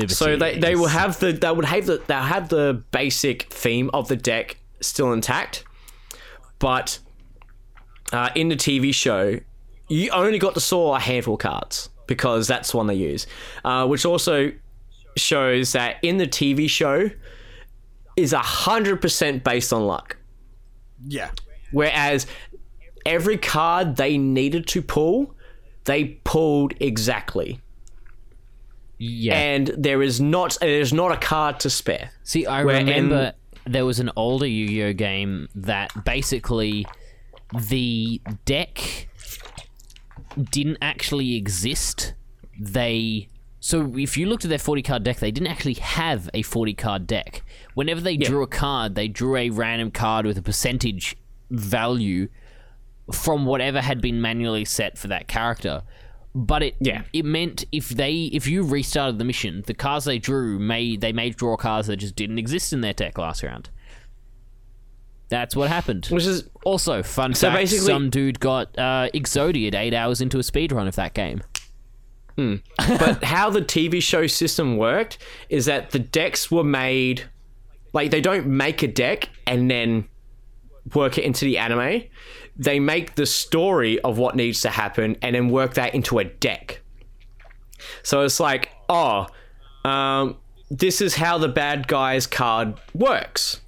So 0.07 0.37
they, 0.37 0.57
they 0.57 0.75
will 0.75 0.87
have 0.87 1.19
the 1.19 1.33
they 1.33 1.51
would 1.51 1.65
have 1.65 1.85
the 1.85 2.01
they'll 2.07 2.21
have 2.21 2.47
the 2.47 2.81
basic 2.91 3.51
theme 3.51 3.89
of 3.93 4.07
the 4.07 4.15
deck 4.15 4.57
still 4.79 5.11
intact, 5.11 5.65
but 6.59 6.99
uh, 8.13 8.29
in 8.35 8.47
the 8.47 8.55
TV 8.55 8.93
show, 8.93 9.39
you 9.93 10.09
only 10.11 10.39
got 10.39 10.53
to 10.55 10.59
saw 10.59 10.95
a 10.95 10.99
handful 10.99 11.35
of 11.35 11.39
cards 11.39 11.89
because 12.07 12.47
that's 12.47 12.71
the 12.71 12.77
one 12.77 12.87
they 12.87 12.95
use, 12.95 13.27
uh, 13.63 13.85
which 13.87 14.05
also 14.05 14.51
shows 15.15 15.73
that 15.73 15.97
in 16.01 16.17
the 16.17 16.27
TV 16.27 16.69
show 16.69 17.09
is 18.17 18.33
a 18.33 18.39
hundred 18.39 19.01
percent 19.01 19.43
based 19.43 19.71
on 19.71 19.85
luck, 19.85 20.17
Yeah. 21.07 21.31
whereas 21.71 22.25
every 23.05 23.37
card 23.37 23.95
they 23.95 24.17
needed 24.17 24.67
to 24.67 24.81
pull, 24.81 25.35
they 25.85 26.05
pulled 26.23 26.73
exactly, 26.79 27.59
yeah. 28.97 29.35
and 29.35 29.67
there 29.77 30.01
is 30.01 30.19
not 30.21 30.57
there's 30.61 30.93
not 30.93 31.11
a 31.11 31.17
card 31.17 31.59
to 31.61 31.69
spare. 31.69 32.11
See, 32.23 32.45
I 32.45 32.63
Where 32.63 32.75
in- 32.77 32.87
remember 32.87 33.33
there 33.65 33.85
was 33.85 33.99
an 33.99 34.11
older 34.15 34.45
Yu-Gi-Oh 34.47 34.93
game 34.93 35.47
that 35.55 35.91
basically 36.05 36.85
the 37.69 38.21
deck 38.45 39.07
didn't 40.51 40.77
actually 40.81 41.35
exist. 41.35 42.13
They 42.59 43.27
so 43.59 43.93
if 43.95 44.17
you 44.17 44.25
looked 44.25 44.43
at 44.43 44.49
their 44.49 44.59
40 44.59 44.81
card 44.81 45.03
deck, 45.03 45.17
they 45.19 45.31
didn't 45.31 45.47
actually 45.47 45.75
have 45.75 46.29
a 46.33 46.41
40 46.41 46.73
card 46.73 47.07
deck. 47.07 47.43
Whenever 47.75 48.01
they 48.01 48.17
drew 48.17 48.43
a 48.43 48.47
card, 48.47 48.95
they 48.95 49.07
drew 49.07 49.37
a 49.37 49.49
random 49.49 49.89
card 49.89 50.25
with 50.25 50.37
a 50.37 50.41
percentage 50.41 51.15
value 51.49 52.27
from 53.11 53.45
whatever 53.45 53.81
had 53.81 54.01
been 54.01 54.21
manually 54.21 54.65
set 54.65 54.97
for 54.97 55.07
that 55.07 55.27
character. 55.27 55.83
But 56.35 56.63
it 56.63 56.75
Yeah. 56.79 57.03
it 57.13 57.25
meant 57.25 57.65
if 57.71 57.89
they 57.89 58.23
if 58.33 58.47
you 58.47 58.63
restarted 58.63 59.19
the 59.19 59.25
mission, 59.25 59.63
the 59.65 59.73
cards 59.73 60.05
they 60.05 60.19
drew 60.19 60.57
may 60.59 60.97
they 60.97 61.13
may 61.13 61.29
draw 61.29 61.55
cards 61.55 61.87
that 61.87 61.97
just 61.97 62.15
didn't 62.15 62.39
exist 62.39 62.73
in 62.73 62.81
their 62.81 62.93
deck 62.93 63.17
last 63.17 63.43
round. 63.43 63.69
That's 65.29 65.55
what 65.55 65.69
happened. 65.69 66.05
Which 66.07 66.25
is 66.25 66.49
Also, 66.63 67.01
fun 67.03 67.33
So 67.33 67.47
fact: 67.47 67.59
basically- 67.61 67.87
some 67.87 68.09
dude 68.09 68.39
got 68.39 68.77
uh, 68.77 69.09
Exodied 69.13 69.73
eight 69.75 69.93
hours 69.93 70.21
into 70.21 70.37
a 70.37 70.41
speedrun 70.41 70.87
of 70.87 70.95
that 70.95 71.13
game. 71.13 71.41
but 72.35 73.23
how 73.23 73.49
the 73.49 73.61
TV 73.61 74.01
show 74.01 74.27
system 74.27 74.77
worked 74.77 75.17
is 75.49 75.65
that 75.65 75.91
the 75.91 75.99
decks 75.99 76.49
were 76.51 76.63
made 76.63 77.23
like 77.93 78.09
they 78.11 78.21
don't 78.21 78.47
make 78.47 78.81
a 78.83 78.87
deck 78.87 79.29
and 79.45 79.69
then 79.69 80.07
work 80.93 81.17
it 81.17 81.23
into 81.23 81.45
the 81.45 81.57
anime. 81.57 82.03
They 82.57 82.79
make 82.79 83.15
the 83.15 83.25
story 83.25 83.99
of 84.01 84.17
what 84.17 84.35
needs 84.35 84.61
to 84.61 84.69
happen 84.69 85.15
and 85.21 85.35
then 85.35 85.49
work 85.49 85.75
that 85.75 85.93
into 85.95 86.19
a 86.19 86.23
deck. 86.23 86.81
So 88.03 88.21
it's 88.21 88.39
like, 88.39 88.69
oh, 88.89 89.27
um, 89.85 90.37
this 90.69 91.01
is 91.01 91.15
how 91.15 91.37
the 91.37 91.47
bad 91.47 91.87
guy's 91.87 92.25
card 92.27 92.79
works. 92.93 93.59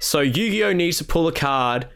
So 0.00 0.20
Yu-Gi-Oh 0.20 0.72
needs 0.72 0.98
to 0.98 1.04
pull 1.04 1.28
a 1.28 1.32
card 1.32 1.86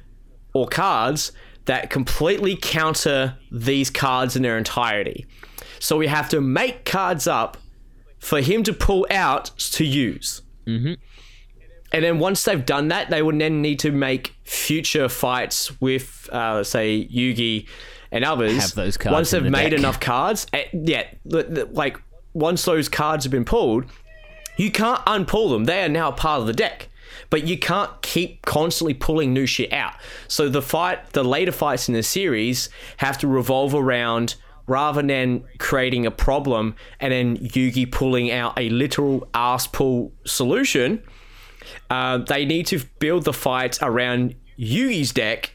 or 0.52 0.68
cards 0.68 1.32
that 1.64 1.90
completely 1.90 2.56
counter 2.56 3.36
these 3.50 3.90
cards 3.90 4.36
in 4.36 4.42
their 4.42 4.56
entirety. 4.58 5.26
So 5.80 5.96
we 5.96 6.06
have 6.06 6.28
to 6.28 6.40
make 6.40 6.84
cards 6.84 7.26
up 7.26 7.56
for 8.18 8.40
him 8.40 8.62
to 8.64 8.72
pull 8.72 9.06
out 9.10 9.46
to 9.72 9.84
use. 9.84 10.42
Mm-hmm. 10.66 10.94
And 11.92 12.04
then 12.04 12.18
once 12.18 12.44
they've 12.44 12.64
done 12.64 12.88
that, 12.88 13.08
they 13.08 13.22
would 13.22 13.38
then 13.38 13.62
need 13.62 13.78
to 13.80 13.92
make 13.92 14.34
future 14.44 15.08
fights 15.08 15.80
with, 15.80 16.28
uh, 16.32 16.64
say, 16.64 17.06
Yugi 17.06 17.68
and 18.10 18.24
others. 18.24 18.60
Have 18.60 18.74
those 18.74 18.96
cards 18.96 19.12
Once 19.12 19.30
they've 19.30 19.44
the 19.44 19.50
made 19.50 19.70
deck. 19.70 19.78
enough 19.78 20.00
cards, 20.00 20.46
eh, 20.52 20.64
yeah, 20.72 21.04
like 21.24 22.00
once 22.32 22.64
those 22.64 22.88
cards 22.88 23.24
have 23.24 23.30
been 23.30 23.44
pulled, 23.44 23.86
you 24.56 24.70
can't 24.70 25.00
unpull 25.06 25.50
them. 25.50 25.64
They 25.64 25.84
are 25.84 25.88
now 25.88 26.10
part 26.10 26.40
of 26.40 26.46
the 26.46 26.52
deck. 26.52 26.88
But 27.34 27.48
you 27.48 27.58
can't 27.58 27.90
keep 28.00 28.42
constantly 28.42 28.94
pulling 28.94 29.32
new 29.32 29.44
shit 29.44 29.72
out. 29.72 29.94
So 30.28 30.48
the 30.48 30.62
fight, 30.62 31.14
the 31.14 31.24
later 31.24 31.50
fights 31.50 31.88
in 31.88 31.94
the 31.94 32.04
series 32.04 32.68
have 32.98 33.18
to 33.18 33.26
revolve 33.26 33.74
around 33.74 34.36
rather 34.68 35.02
than 35.02 35.42
creating 35.58 36.06
a 36.06 36.12
problem 36.12 36.76
and 37.00 37.12
then 37.12 37.36
Yugi 37.38 37.90
pulling 37.90 38.30
out 38.30 38.56
a 38.56 38.68
literal 38.68 39.28
ass 39.34 39.66
pull 39.66 40.12
solution. 40.24 41.02
Uh, 41.90 42.18
they 42.18 42.44
need 42.44 42.68
to 42.68 42.84
build 43.00 43.24
the 43.24 43.32
fight 43.32 43.80
around 43.82 44.36
Yugi's 44.56 45.10
deck 45.10 45.54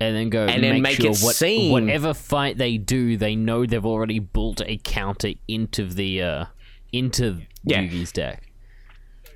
and 0.00 0.16
then 0.16 0.30
go 0.30 0.46
And 0.46 0.64
then 0.64 0.80
make, 0.80 0.82
make 0.82 0.96
sure 0.96 1.10
it 1.10 1.18
what, 1.20 1.34
seem- 1.34 1.72
whatever 1.72 2.14
fight 2.14 2.56
they 2.56 2.78
do, 2.78 3.18
they 3.18 3.36
know 3.36 3.66
they've 3.66 3.84
already 3.84 4.18
built 4.18 4.62
a 4.64 4.78
counter 4.82 5.32
into 5.46 5.84
the 5.84 6.22
uh, 6.22 6.44
into 6.90 7.42
Yeah. 7.64 7.82
Yugi's 7.82 8.12
deck. 8.12 8.47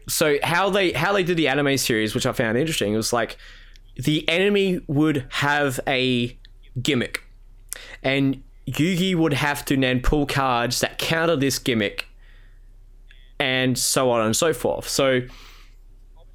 So 0.09 0.37
how 0.43 0.71
they 0.71 0.93
how 0.93 1.13
they 1.13 1.23
did 1.23 1.37
the 1.37 1.49
anime 1.49 1.77
series, 1.77 2.15
which 2.15 2.27
I 2.27 2.33
found 2.33 2.59
interesting, 2.59 2.95
was 2.95 3.13
like 3.13 3.37
the 3.97 4.29
enemy 4.29 4.81
would 4.87 5.27
have 5.31 5.81
a 5.87 6.37
gimmick, 6.81 7.23
and 8.03 8.43
Yugi 8.67 9.15
would 9.15 9.33
have 9.33 9.65
to 9.67 9.77
then 9.77 10.01
pull 10.01 10.27
cards 10.27 10.81
that 10.81 10.99
counter 10.99 11.37
this 11.37 11.59
gimmick, 11.59 12.07
and 13.39 13.79
so 13.79 14.11
on 14.11 14.25
and 14.25 14.37
so 14.37 14.53
forth. 14.53 14.89
So 14.89 15.23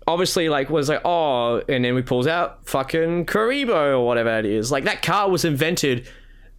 obviously, 0.07 0.49
like 0.49 0.69
was 0.69 0.89
like 0.89 1.01
oh, 1.05 1.61
and 1.67 1.83
then 1.83 1.95
we 1.95 2.01
pulls 2.01 2.27
out 2.27 2.67
fucking 2.67 3.25
Kuriboh 3.25 3.97
or 3.97 4.05
whatever 4.05 4.37
it 4.39 4.45
is. 4.45 4.71
Like 4.71 4.85
that 4.85 5.01
card 5.01 5.31
was 5.31 5.45
invented 5.45 6.07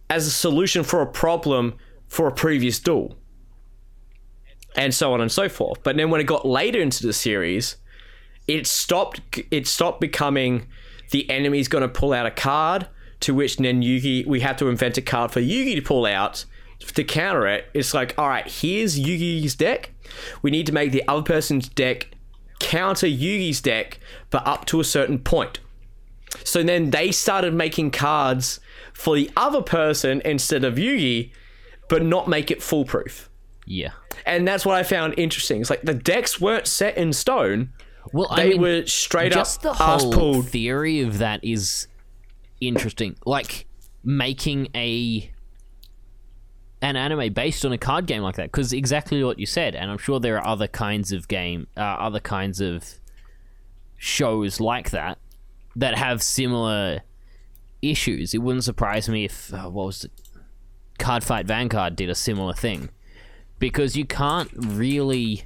as 0.09 0.25
a 0.27 0.31
solution 0.31 0.83
for 0.83 1.01
a 1.01 1.07
problem 1.07 1.75
for 2.07 2.27
a 2.27 2.31
previous 2.31 2.79
duel 2.79 3.18
and 4.75 4.93
so 4.93 5.13
on 5.13 5.21
and 5.21 5.31
so 5.31 5.49
forth. 5.49 5.81
But 5.83 5.97
then 5.97 6.09
when 6.09 6.21
it 6.21 6.25
got 6.25 6.45
later 6.45 6.79
into 6.79 7.05
the 7.05 7.13
series, 7.13 7.77
it 8.47 8.67
stopped. 8.67 9.21
It 9.51 9.67
stopped 9.67 10.01
becoming 10.01 10.67
the 11.11 11.29
enemy's 11.29 11.67
going 11.67 11.81
to 11.81 11.87
pull 11.87 12.13
out 12.13 12.25
a 12.25 12.31
card 12.31 12.87
to 13.21 13.33
which 13.33 13.57
then 13.57 13.81
Yugi 13.81 14.25
we 14.25 14.39
have 14.41 14.57
to 14.57 14.67
invent 14.67 14.97
a 14.97 15.01
card 15.01 15.31
for 15.31 15.41
Yugi 15.41 15.75
to 15.75 15.81
pull 15.81 16.05
out 16.05 16.45
to 16.79 17.03
counter 17.03 17.47
it. 17.47 17.65
It's 17.73 17.93
like 17.93 18.13
all 18.17 18.29
right, 18.29 18.47
here's 18.47 18.99
Yugi's 18.99 19.55
deck. 19.55 19.91
We 20.41 20.51
need 20.51 20.65
to 20.67 20.71
make 20.71 20.91
the 20.91 21.07
other 21.07 21.23
person's 21.23 21.67
deck 21.67 22.09
counter 22.59 23.07
Yugi's 23.07 23.61
deck, 23.61 23.99
but 24.29 24.45
up 24.45 24.65
to 24.65 24.79
a 24.79 24.83
certain 24.83 25.19
point. 25.19 25.59
So 26.43 26.61
then 26.61 26.91
they 26.91 27.11
started 27.11 27.53
making 27.53 27.91
cards 27.91 28.59
for 28.93 29.15
the 29.15 29.31
other 29.35 29.61
person 29.61 30.21
instead 30.25 30.63
of 30.63 30.75
Yugi, 30.75 31.31
but 31.87 32.03
not 32.03 32.27
make 32.27 32.51
it 32.51 32.61
foolproof 32.61 33.29
Yeah. 33.65 33.91
And 34.25 34.47
that's 34.47 34.65
what 34.65 34.75
I 34.75 34.83
found 34.83 35.15
interesting. 35.17 35.61
It's 35.61 35.69
like 35.69 35.81
the 35.81 35.93
decks 35.93 36.39
weren't 36.41 36.67
set 36.67 36.97
in 36.97 37.13
stone; 37.13 37.71
Well, 38.13 38.27
I 38.29 38.43
they 38.43 38.49
mean, 38.49 38.61
were 38.61 38.85
straight 38.85 39.31
just 39.33 39.65
up 39.65 39.77
Just 39.77 40.01
the 40.01 40.07
whole 40.13 40.13
pulled. 40.13 40.49
theory 40.49 41.01
of 41.01 41.17
that 41.19 41.43
is 41.43 41.87
interesting. 42.61 43.15
Like 43.25 43.65
making 44.03 44.67
a 44.75 45.31
an 46.81 46.95
anime 46.95 47.33
based 47.33 47.65
on 47.65 47.73
a 47.73 47.77
card 47.77 48.05
game 48.05 48.21
like 48.21 48.35
that, 48.37 48.51
because 48.51 48.71
exactly 48.71 49.23
what 49.23 49.37
you 49.39 49.45
said, 49.45 49.75
and 49.75 49.91
I'm 49.91 49.97
sure 49.97 50.19
there 50.19 50.37
are 50.37 50.47
other 50.47 50.67
kinds 50.67 51.11
of 51.11 51.27
game, 51.27 51.67
uh, 51.75 51.81
other 51.81 52.21
kinds 52.21 52.61
of 52.61 52.85
shows 53.97 54.61
like 54.61 54.91
that 54.91 55.17
that 55.75 55.97
have 55.97 56.23
similar 56.23 57.01
issues. 57.81 58.33
It 58.33 58.37
wouldn't 58.39 58.63
surprise 58.63 59.09
me 59.09 59.25
if 59.25 59.53
uh, 59.53 59.69
what 59.69 59.87
was 59.87 60.05
it? 60.05 60.11
Card 60.97 61.23
Fight 61.23 61.45
Vanguard 61.45 61.95
did 61.95 62.09
a 62.09 62.15
similar 62.15 62.53
thing 62.53 62.89
because 63.59 63.95
you 63.95 64.05
can't 64.05 64.49
really 64.55 65.43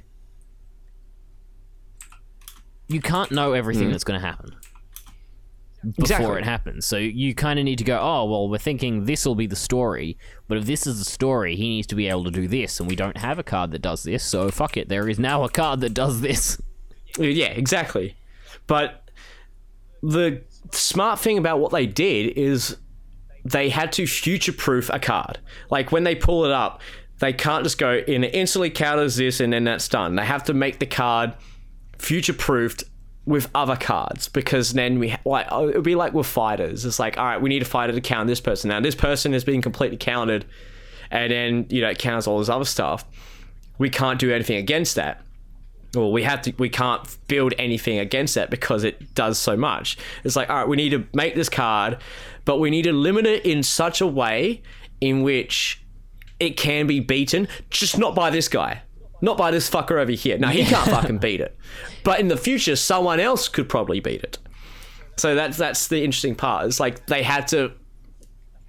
you 2.88 3.00
can't 3.00 3.32
know 3.32 3.52
everything 3.52 3.86
hmm. 3.86 3.92
that's 3.92 4.04
going 4.04 4.20
to 4.20 4.26
happen 4.26 4.54
before 5.84 6.04
Exactly. 6.04 6.38
it 6.38 6.44
happens. 6.44 6.86
So 6.86 6.96
you 6.96 7.34
kind 7.34 7.58
of 7.58 7.64
need 7.64 7.76
to 7.78 7.84
go, 7.84 7.98
oh, 8.00 8.24
well, 8.24 8.48
we're 8.48 8.58
thinking 8.58 9.04
this 9.04 9.26
will 9.26 9.34
be 9.34 9.46
the 9.46 9.56
story, 9.56 10.16
but 10.48 10.56
if 10.58 10.64
this 10.64 10.86
is 10.86 10.98
the 10.98 11.04
story, 11.04 11.56
he 11.56 11.68
needs 11.68 11.86
to 11.88 11.94
be 11.94 12.08
able 12.08 12.24
to 12.24 12.30
do 12.30 12.48
this, 12.48 12.80
and 12.80 12.88
we 12.88 12.96
don't 12.96 13.16
have 13.18 13.38
a 13.38 13.42
card 13.42 13.70
that 13.72 13.82
does 13.82 14.02
this, 14.02 14.24
so 14.24 14.50
fuck 14.50 14.76
it, 14.76 14.88
there 14.88 15.08
is 15.08 15.18
now 15.18 15.44
a 15.44 15.48
card 15.48 15.80
that 15.80 15.92
does 15.92 16.20
this. 16.20 16.60
Uh, 17.18 17.24
yeah, 17.24 17.48
exactly. 17.48 18.16
But 18.66 19.10
the 20.02 20.42
smart 20.72 21.18
thing 21.18 21.38
about 21.38 21.60
what 21.60 21.70
they 21.70 21.86
did 21.86 22.36
is 22.36 22.76
they 23.44 23.68
had 23.68 23.92
to 23.92 24.06
future 24.06 24.52
proof 24.52 24.90
a 24.90 24.98
card. 24.98 25.38
Like 25.70 25.92
when 25.92 26.04
they 26.04 26.14
pull 26.14 26.44
it 26.44 26.50
up, 26.50 26.80
they 27.20 27.32
can't 27.32 27.64
just 27.64 27.78
go 27.78 28.02
in 28.06 28.24
instantly 28.24 28.70
counters 28.70 29.16
this 29.16 29.40
and 29.40 29.52
then 29.52 29.64
that's 29.64 29.88
done. 29.88 30.16
They 30.16 30.24
have 30.24 30.44
to 30.44 30.54
make 30.54 30.78
the 30.78 30.86
card 30.86 31.34
future 31.98 32.32
proofed 32.32 32.84
with 33.24 33.48
other 33.54 33.76
cards 33.76 34.28
because 34.28 34.74
then 34.74 34.98
we 34.98 35.14
like 35.24 35.46
oh, 35.50 35.68
it 35.68 35.76
would 35.76 35.84
be 35.84 35.94
like 35.94 36.12
with 36.12 36.26
fighters. 36.26 36.84
It's 36.84 36.98
like 36.98 37.16
all 37.16 37.24
right, 37.24 37.40
we 37.40 37.48
need 37.48 37.62
a 37.62 37.66
fighter 37.66 37.92
to 37.92 38.00
counter 38.00 38.28
this 38.28 38.40
person. 38.40 38.68
Now 38.68 38.80
this 38.80 38.94
person 38.94 39.32
has 39.32 39.44
been 39.44 39.62
completely 39.62 39.96
countered, 39.96 40.44
and 41.10 41.32
then 41.32 41.66
you 41.70 41.80
know 41.80 41.88
it 41.88 41.98
counts 41.98 42.26
all 42.26 42.38
this 42.38 42.48
other 42.48 42.64
stuff. 42.64 43.04
We 43.78 43.90
can't 43.90 44.18
do 44.18 44.32
anything 44.32 44.56
against 44.56 44.94
that 44.96 45.24
well, 45.96 46.12
we 46.12 46.22
have 46.22 46.42
to, 46.42 46.52
we 46.58 46.68
can't 46.68 47.16
build 47.28 47.54
anything 47.58 47.98
against 47.98 48.34
that 48.34 48.50
because 48.50 48.84
it 48.84 49.14
does 49.14 49.38
so 49.38 49.56
much. 49.56 49.96
It's 50.24 50.36
like, 50.36 50.50
all 50.50 50.56
right, 50.56 50.68
we 50.68 50.76
need 50.76 50.90
to 50.90 51.06
make 51.12 51.34
this 51.34 51.48
card, 51.48 51.98
but 52.44 52.58
we 52.58 52.70
need 52.70 52.82
to 52.82 52.92
limit 52.92 53.26
it 53.26 53.44
in 53.44 53.62
such 53.62 54.00
a 54.00 54.06
way 54.06 54.62
in 55.00 55.22
which 55.22 55.82
it 56.40 56.56
can 56.56 56.86
be 56.86 57.00
beaten, 57.00 57.48
just 57.70 57.98
not 57.98 58.14
by 58.14 58.30
this 58.30 58.48
guy, 58.48 58.82
not 59.20 59.36
by 59.36 59.50
this 59.50 59.68
fucker 59.70 60.00
over 60.00 60.12
here. 60.12 60.38
No, 60.38 60.48
he 60.48 60.64
can't 60.64 60.88
fucking 60.88 61.18
beat 61.20 61.40
it. 61.40 61.56
But 62.02 62.20
in 62.20 62.28
the 62.28 62.36
future, 62.36 62.76
someone 62.76 63.20
else 63.20 63.48
could 63.48 63.68
probably 63.68 64.00
beat 64.00 64.22
it. 64.22 64.38
So 65.16 65.34
that's 65.34 65.56
that's 65.56 65.88
the 65.88 66.02
interesting 66.02 66.34
part. 66.34 66.66
It's 66.66 66.80
like 66.80 67.06
they 67.06 67.22
had 67.22 67.46
to, 67.48 67.72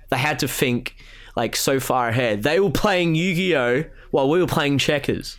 they 0.09 0.17
had 0.17 0.39
to 0.39 0.47
think 0.47 0.95
like 1.35 1.55
so 1.55 1.79
far 1.79 2.09
ahead. 2.09 2.43
They 2.43 2.59
were 2.59 2.71
playing 2.71 3.15
Yu-Gi-Oh 3.15 3.85
while 4.11 4.29
we 4.29 4.39
were 4.39 4.47
playing 4.47 4.77
checkers 4.77 5.37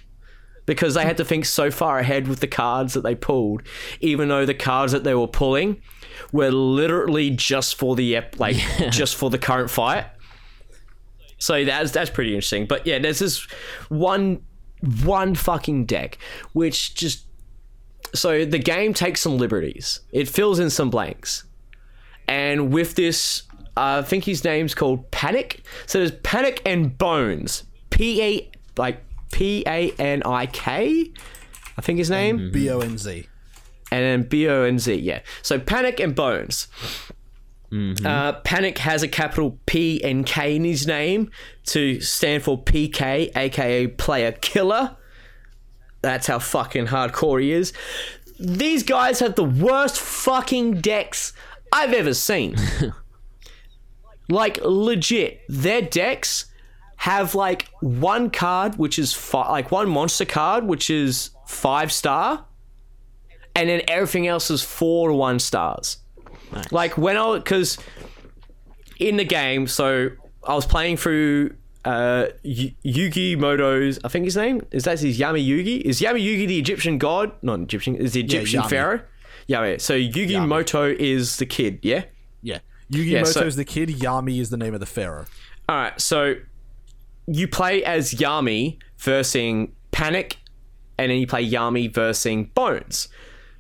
because 0.67 0.95
they 0.95 1.05
had 1.05 1.17
to 1.17 1.25
think 1.25 1.45
so 1.45 1.71
far 1.71 1.99
ahead 1.99 2.29
with 2.29 2.41
the 2.41 2.47
cards 2.47 2.95
that 2.95 3.03
they 3.03 3.15
pulled, 3.15 3.63
even 4.01 4.29
though 4.29 4.45
the 4.45 4.55
cards 4.55 4.93
that 4.93 5.05
they 5.05 5.15
were 5.15 5.29
pulling 5.29 5.81
were 6.33 6.51
literally 6.51 7.31
just 7.31 7.77
for 7.77 7.95
the 7.97 8.17
ep- 8.17 8.39
like 8.39 8.57
just 8.91 9.17
for 9.17 9.31
the 9.31 9.39
current 9.39 9.71
fight. 9.71 10.07
So 11.39 11.65
that's 11.65 11.91
that's 11.91 12.11
pretty 12.11 12.31
interesting. 12.35 12.67
But 12.67 12.87
yeah, 12.87 12.99
there's 12.99 13.19
this 13.19 13.45
one 13.89 14.43
one 15.05 15.35
fucking 15.35 15.87
deck 15.87 16.19
which 16.53 16.95
just 16.95 17.27
so 18.15 18.45
the 18.45 18.59
game 18.59 18.95
takes 18.95 19.21
some 19.21 19.37
liberties. 19.39 20.01
It 20.13 20.29
fills 20.29 20.59
in 20.59 20.71
some 20.71 20.91
blanks. 20.91 21.45
And 22.29 22.73
with 22.73 22.95
this 22.95 23.43
uh, 23.77 24.01
I 24.01 24.03
think 24.03 24.25
his 24.25 24.43
name's 24.45 24.75
called 24.75 25.11
Panik. 25.11 25.61
So 25.87 25.99
there's 25.99 26.13
Panik 26.13 26.61
and 26.65 26.97
Bonz. 26.97 27.65
P 27.91 28.23
A 28.23 28.51
like 28.79 29.03
P 29.33 29.63
A 29.67 29.91
N 29.99 30.23
I 30.25 30.47
K. 30.47 31.13
I 31.77 31.81
think 31.83 31.99
his 31.99 32.09
name. 32.11 32.51
B 32.53 32.71
O 32.71 32.81
N 32.81 32.97
Z. 32.97 33.29
and 33.93 34.03
then 34.03 34.29
B 34.29 34.49
O 34.49 34.63
N 34.63 34.79
Z. 34.79 34.95
Yeah. 34.95 35.21
So 35.43 35.59
Panik 35.59 36.03
and 36.03 36.15
Bonz. 36.17 36.69
Uh, 37.73 38.41
Panik 38.43 38.79
has 38.79 39.03
a 39.03 39.09
capital 39.09 39.59
P 39.67 40.03
and 40.03 40.25
K 40.25 40.57
in 40.57 40.65
his 40.65 40.87
name 40.87 41.31
to 41.67 42.01
stand 42.01 42.43
for 42.43 42.63
PK, 42.63 43.37
aka 43.37 43.87
Player 43.89 44.33
Killer. 44.33 44.97
That's 46.03 46.27
how 46.29 46.39
fucking 46.39 46.87
hardcore 46.87 47.43
he 47.43 47.53
is. 47.53 47.73
These 48.39 48.83
guys 48.83 49.21
have 49.21 49.35
the 49.35 49.45
worst 49.45 49.99
fucking 49.99 50.81
decks 50.81 51.33
I've 51.73 51.93
ever 51.93 52.15
seen. 52.15 52.57
like 54.29 54.59
legit, 54.63 55.41
their 55.49 55.83
decks 55.83 56.47
have 56.97 57.35
like 57.35 57.69
one 57.81 58.31
card 58.31 58.77
which 58.79 58.99
is 58.99 59.13
fi- 59.13 59.51
like 59.51 59.71
one 59.71 59.89
monster 59.89 60.25
card 60.25 60.67
which 60.67 60.89
is 60.91 61.31
five 61.47 61.91
star, 61.93 62.45
and 63.55 63.69
then 63.69 63.83
everything 63.89 64.27
else 64.27 64.51
is 64.51 64.63
four 64.63 65.09
to 65.09 65.15
one 65.15 65.39
stars. 65.39 65.99
Like 66.71 66.97
when 66.97 67.17
I 67.17 67.37
because 67.39 67.79
in 68.99 69.17
the 69.17 69.25
game, 69.25 69.67
so 69.67 70.11
I 70.45 70.55
was 70.55 70.67
playing 70.67 70.97
through 70.97 71.55
uh 71.85 72.27
y- 72.45 72.75
Yugi 72.85 73.37
Muto's. 73.39 73.99
I 74.05 74.09
think 74.09 74.25
his 74.25 74.37
name 74.37 74.63
is 74.73 74.85
that 74.85 75.01
his 75.01 75.19
Yami 75.19 75.47
Yugi. 75.47 75.81
Is 75.83 76.01
Yami 76.01 76.21
Yugi 76.25 76.47
the 76.49 76.59
Egyptian 76.59 76.99
god? 76.99 77.33
Not 77.43 77.61
Egyptian. 77.61 77.97
Is 77.97 78.13
the 78.15 78.21
Egyptian 78.21 78.63
Yami. 78.63 78.71
pharaoh? 78.71 79.01
Yeah, 79.47 79.65
yeah. 79.65 79.77
So 79.79 79.95
Yugi 79.95 80.47
Moto 80.47 80.85
is 80.99 81.37
the 81.37 81.47
kid. 81.47 81.79
Yeah. 81.83 82.05
Yeah. 82.43 82.59
Yu-Gi-Oh! 82.89 83.25
so- 83.25 83.43
is 83.45 83.57
the 83.57 83.65
kid. 83.65 83.89
Yami 83.89 84.41
is 84.41 84.51
the 84.51 84.57
name 84.57 84.73
of 84.75 84.81
the 84.81 84.87
pharaoh. 84.87 85.27
All 85.69 85.77
right, 85.77 86.01
so 86.01 86.35
you 87.27 87.49
play 87.49 87.83
as 87.85 88.15
Yami 88.15 88.79
versing 88.99 89.73
Panik, 89.93 90.35
and 90.97 91.11
then 91.11 91.19
you 91.19 91.27
play 91.27 91.49
Yami 91.49 91.93
versing 91.93 92.51
Bonz. 92.55 93.09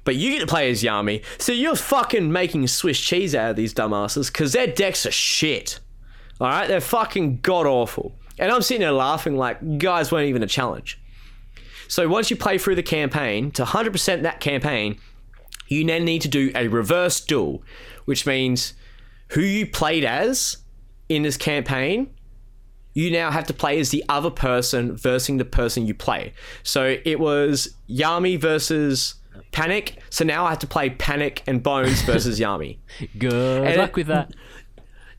But 0.06 0.14
you 0.14 0.30
get 0.30 0.40
to 0.40 0.46
play 0.46 0.70
as 0.70 0.84
Yami, 0.84 1.24
so 1.36 1.50
you're 1.50 1.74
fucking 1.74 2.30
making 2.30 2.68
Swiss 2.68 2.98
cheese 2.98 3.34
out 3.34 3.50
of 3.50 3.56
these 3.56 3.74
dumbasses 3.74 4.28
because 4.32 4.52
their 4.52 4.68
decks 4.68 5.04
are 5.04 5.10
shit. 5.10 5.80
All 6.40 6.46
right, 6.46 6.68
they're 6.68 6.80
fucking 6.80 7.40
god 7.40 7.66
awful. 7.66 8.14
And 8.38 8.52
I'm 8.52 8.62
sitting 8.62 8.82
there 8.82 8.92
laughing 8.92 9.36
like, 9.36 9.78
guys 9.78 10.12
weren't 10.12 10.28
even 10.28 10.44
a 10.44 10.46
challenge. 10.46 11.00
So 11.88 12.06
once 12.08 12.30
you 12.30 12.36
play 12.36 12.56
through 12.56 12.76
the 12.76 12.84
campaign, 12.84 13.50
to 13.52 13.64
100% 13.64 14.22
that 14.22 14.38
campaign, 14.38 15.00
you 15.66 15.84
then 15.84 16.04
need 16.04 16.22
to 16.22 16.28
do 16.28 16.52
a 16.54 16.68
reverse 16.68 17.20
duel, 17.20 17.64
which 18.04 18.26
means 18.26 18.74
who 19.30 19.40
you 19.40 19.66
played 19.66 20.04
as 20.04 20.58
in 21.08 21.24
this 21.24 21.36
campaign, 21.36 22.14
you 22.94 23.10
now 23.10 23.32
have 23.32 23.46
to 23.48 23.54
play 23.54 23.80
as 23.80 23.90
the 23.90 24.04
other 24.08 24.30
person 24.30 24.96
versus 24.96 25.36
the 25.36 25.44
person 25.44 25.84
you 25.84 25.94
play. 25.94 26.32
So 26.62 26.96
it 27.04 27.18
was 27.18 27.74
Yami 27.88 28.40
versus 28.40 29.16
Panik. 29.56 29.96
So 30.10 30.24
now 30.24 30.44
I 30.44 30.50
have 30.50 30.58
to 30.60 30.66
play 30.66 30.90
Panik 30.90 31.40
and 31.46 31.62
Bonz 31.62 32.04
versus 32.04 32.38
Yami. 32.38 32.78
Good 33.18 33.64
And 33.64 33.76
luck 33.78 33.90
it- 33.90 33.96
with 33.96 34.06
that. 34.08 34.32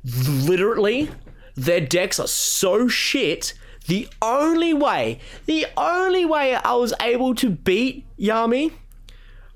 Literally, 0.03 1.09
their 1.55 1.81
decks 1.81 2.19
are 2.19 2.27
so 2.27 2.87
shit. 2.87 3.53
The 3.87 4.07
only 4.21 4.73
way, 4.73 5.19
the 5.45 5.65
only 5.77 6.25
way 6.25 6.55
I 6.55 6.73
was 6.73 6.93
able 7.01 7.33
to 7.35 7.49
beat 7.49 8.05
Yami 8.19 8.73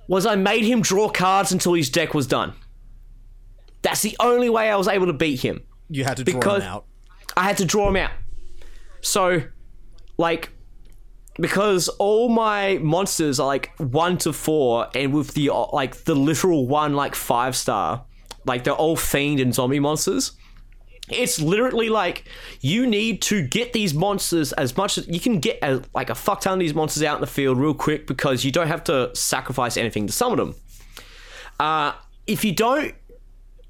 was 0.07 0.25
I 0.25 0.35
made 0.35 0.63
him 0.65 0.81
draw 0.81 1.09
cards 1.09 1.51
until 1.51 1.73
his 1.73 1.89
deck 1.89 2.13
was 2.13 2.27
done. 2.27 2.53
That's 3.81 4.01
the 4.01 4.15
only 4.19 4.49
way 4.49 4.69
I 4.69 4.75
was 4.75 4.87
able 4.87 5.07
to 5.07 5.13
beat 5.13 5.41
him. 5.41 5.61
You 5.89 6.03
had 6.05 6.17
to 6.17 6.23
draw 6.23 6.39
Because- 6.39 6.63
him 6.63 6.69
out. 6.69 6.85
I 7.37 7.43
had 7.43 7.57
to 7.57 7.65
draw 7.65 7.85
them 7.85 7.95
out. 7.97 8.11
So, 9.01 9.43
like, 10.17 10.49
because 11.41 11.87
all 11.89 12.29
my 12.29 12.77
monsters 12.77 13.39
are 13.39 13.47
like 13.47 13.71
one 13.77 14.17
to 14.19 14.31
four, 14.31 14.87
and 14.95 15.11
with 15.11 15.33
the 15.33 15.49
uh, 15.49 15.65
like 15.73 16.03
the 16.03 16.15
literal 16.15 16.67
one 16.67 16.93
like 16.93 17.15
five 17.15 17.55
star, 17.55 18.05
like 18.45 18.63
they're 18.63 18.73
all 18.73 18.95
fiend 18.95 19.39
and 19.39 19.53
zombie 19.53 19.79
monsters. 19.79 20.33
It's 21.09 21.41
literally 21.41 21.89
like 21.89 22.23
you 22.61 22.87
need 22.87 23.21
to 23.23 23.45
get 23.45 23.73
these 23.73 23.93
monsters 23.93 24.53
as 24.53 24.77
much 24.77 24.97
as 24.97 25.07
you 25.07 25.19
can 25.19 25.39
get 25.39 25.59
a, 25.61 25.81
like 25.93 26.09
a 26.09 26.15
fuck 26.15 26.41
ton 26.41 26.53
of 26.53 26.59
these 26.59 26.73
monsters 26.73 27.03
out 27.03 27.15
in 27.15 27.21
the 27.21 27.27
field 27.27 27.57
real 27.57 27.73
quick 27.73 28.07
because 28.07 28.45
you 28.45 28.51
don't 28.51 28.67
have 28.67 28.83
to 28.85 29.13
sacrifice 29.13 29.75
anything 29.75 30.07
to 30.07 30.13
summon 30.13 30.37
them. 30.37 30.55
Uh, 31.59 31.93
if 32.27 32.45
you 32.45 32.53
don't, 32.53 32.95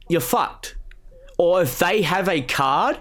you're 0.07 0.21
fucked 0.21 0.75
or 1.39 1.63
if 1.63 1.79
they 1.79 2.03
have 2.03 2.29
a 2.29 2.41
card 2.41 2.99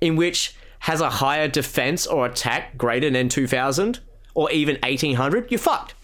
in 0.00 0.16
which 0.16 0.56
has 0.80 1.00
a 1.00 1.10
higher 1.10 1.46
defense 1.46 2.06
or 2.06 2.26
attack 2.26 2.76
greater 2.76 3.08
than 3.10 3.28
2000 3.28 4.00
or 4.36 4.50
even 4.52 4.76
1800, 4.82 5.50
you're 5.50 5.58
fucked. 5.58 5.94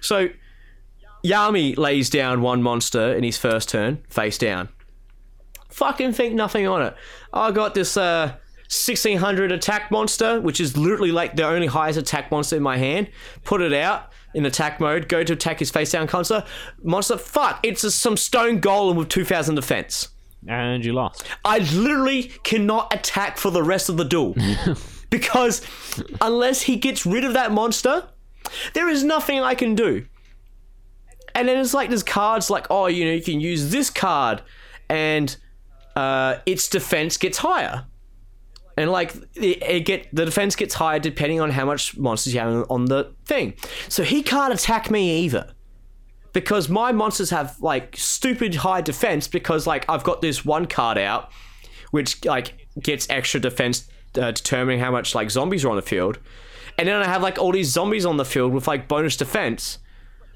So 0.00 0.28
Yami 1.24 1.76
lays 1.76 2.08
down 2.08 2.40
one 2.40 2.62
monster 2.62 3.12
in 3.12 3.24
his 3.24 3.36
first 3.36 3.68
turn, 3.68 3.98
face 4.08 4.38
down. 4.38 4.68
Fucking 5.68 6.12
think 6.12 6.34
nothing 6.34 6.66
on 6.66 6.82
it. 6.82 6.94
I 7.32 7.50
got 7.50 7.74
this 7.74 7.96
uh 7.96 8.32
1600 8.70 9.50
attack 9.50 9.90
monster, 9.90 10.40
which 10.40 10.60
is 10.60 10.76
literally 10.76 11.10
like 11.10 11.36
the 11.36 11.46
only 11.46 11.66
highest 11.66 11.98
attack 11.98 12.30
monster 12.30 12.56
in 12.56 12.62
my 12.62 12.76
hand. 12.76 13.10
Put 13.42 13.60
it 13.60 13.72
out 13.72 14.12
in 14.34 14.46
attack 14.46 14.78
mode, 14.78 15.08
go 15.08 15.24
to 15.24 15.32
attack 15.32 15.58
his 15.58 15.70
face 15.70 15.92
down 15.92 16.08
monster. 16.12 16.44
Monster, 16.82 17.16
fuck, 17.16 17.60
it's 17.64 17.82
a, 17.82 17.90
some 17.90 18.16
stone 18.16 18.60
golem 18.60 18.94
with 18.94 19.08
2000 19.08 19.54
defense. 19.54 20.08
And 20.46 20.84
you 20.84 20.92
lost. 20.92 21.24
I 21.44 21.58
literally 21.58 22.24
cannot 22.44 22.94
attack 22.94 23.38
for 23.38 23.50
the 23.50 23.62
rest 23.62 23.88
of 23.88 23.96
the 23.96 24.04
duel. 24.04 24.36
because 25.10 25.62
unless 26.20 26.62
he 26.62 26.76
gets 26.76 27.06
rid 27.06 27.24
of 27.24 27.32
that 27.34 27.52
monster, 27.52 28.08
there 28.74 28.88
is 28.88 29.04
nothing 29.04 29.40
I 29.40 29.54
can 29.54 29.74
do. 29.74 30.06
And 31.34 31.48
then 31.48 31.58
it's 31.58 31.74
like 31.74 31.88
there's 31.88 32.02
cards 32.02 32.50
like, 32.50 32.66
oh, 32.70 32.86
you 32.86 33.04
know, 33.04 33.12
you 33.12 33.22
can 33.22 33.40
use 33.40 33.70
this 33.70 33.90
card 33.90 34.42
and 34.88 35.36
uh, 35.94 36.36
its 36.46 36.68
defense 36.68 37.16
gets 37.16 37.38
higher. 37.38 37.84
And 38.76 38.90
like 38.90 39.14
it, 39.34 39.62
it 39.62 39.80
get 39.84 40.08
the 40.14 40.24
defense 40.24 40.56
gets 40.56 40.74
higher 40.74 40.98
depending 40.98 41.40
on 41.40 41.50
how 41.50 41.64
much 41.64 41.96
monsters 41.96 42.32
you 42.34 42.40
have 42.40 42.64
on 42.70 42.86
the 42.86 43.12
thing. 43.24 43.54
So 43.88 44.02
he 44.02 44.22
can't 44.22 44.52
attack 44.54 44.90
me 44.90 45.20
either. 45.24 45.54
because 46.32 46.68
my 46.68 46.92
monsters 46.92 47.30
have 47.30 47.56
like 47.60 47.96
stupid 47.96 48.54
high 48.56 48.80
defense 48.80 49.26
because 49.28 49.66
like 49.66 49.84
I've 49.88 50.04
got 50.04 50.20
this 50.20 50.44
one 50.44 50.66
card 50.66 50.98
out 50.98 51.30
which 51.90 52.24
like 52.24 52.68
gets 52.80 53.08
extra 53.10 53.40
defense 53.40 53.88
uh, 54.16 54.30
determining 54.30 54.80
how 54.80 54.90
much 54.90 55.14
like 55.14 55.30
zombies 55.30 55.64
are 55.64 55.70
on 55.70 55.76
the 55.76 55.82
field. 55.82 56.18
And 56.78 56.86
then 56.86 56.96
I 56.96 57.06
have 57.06 57.22
like 57.22 57.38
all 57.38 57.52
these 57.52 57.68
zombies 57.68 58.06
on 58.06 58.16
the 58.16 58.24
field 58.24 58.52
with 58.52 58.68
like 58.68 58.86
bonus 58.86 59.16
defense. 59.16 59.78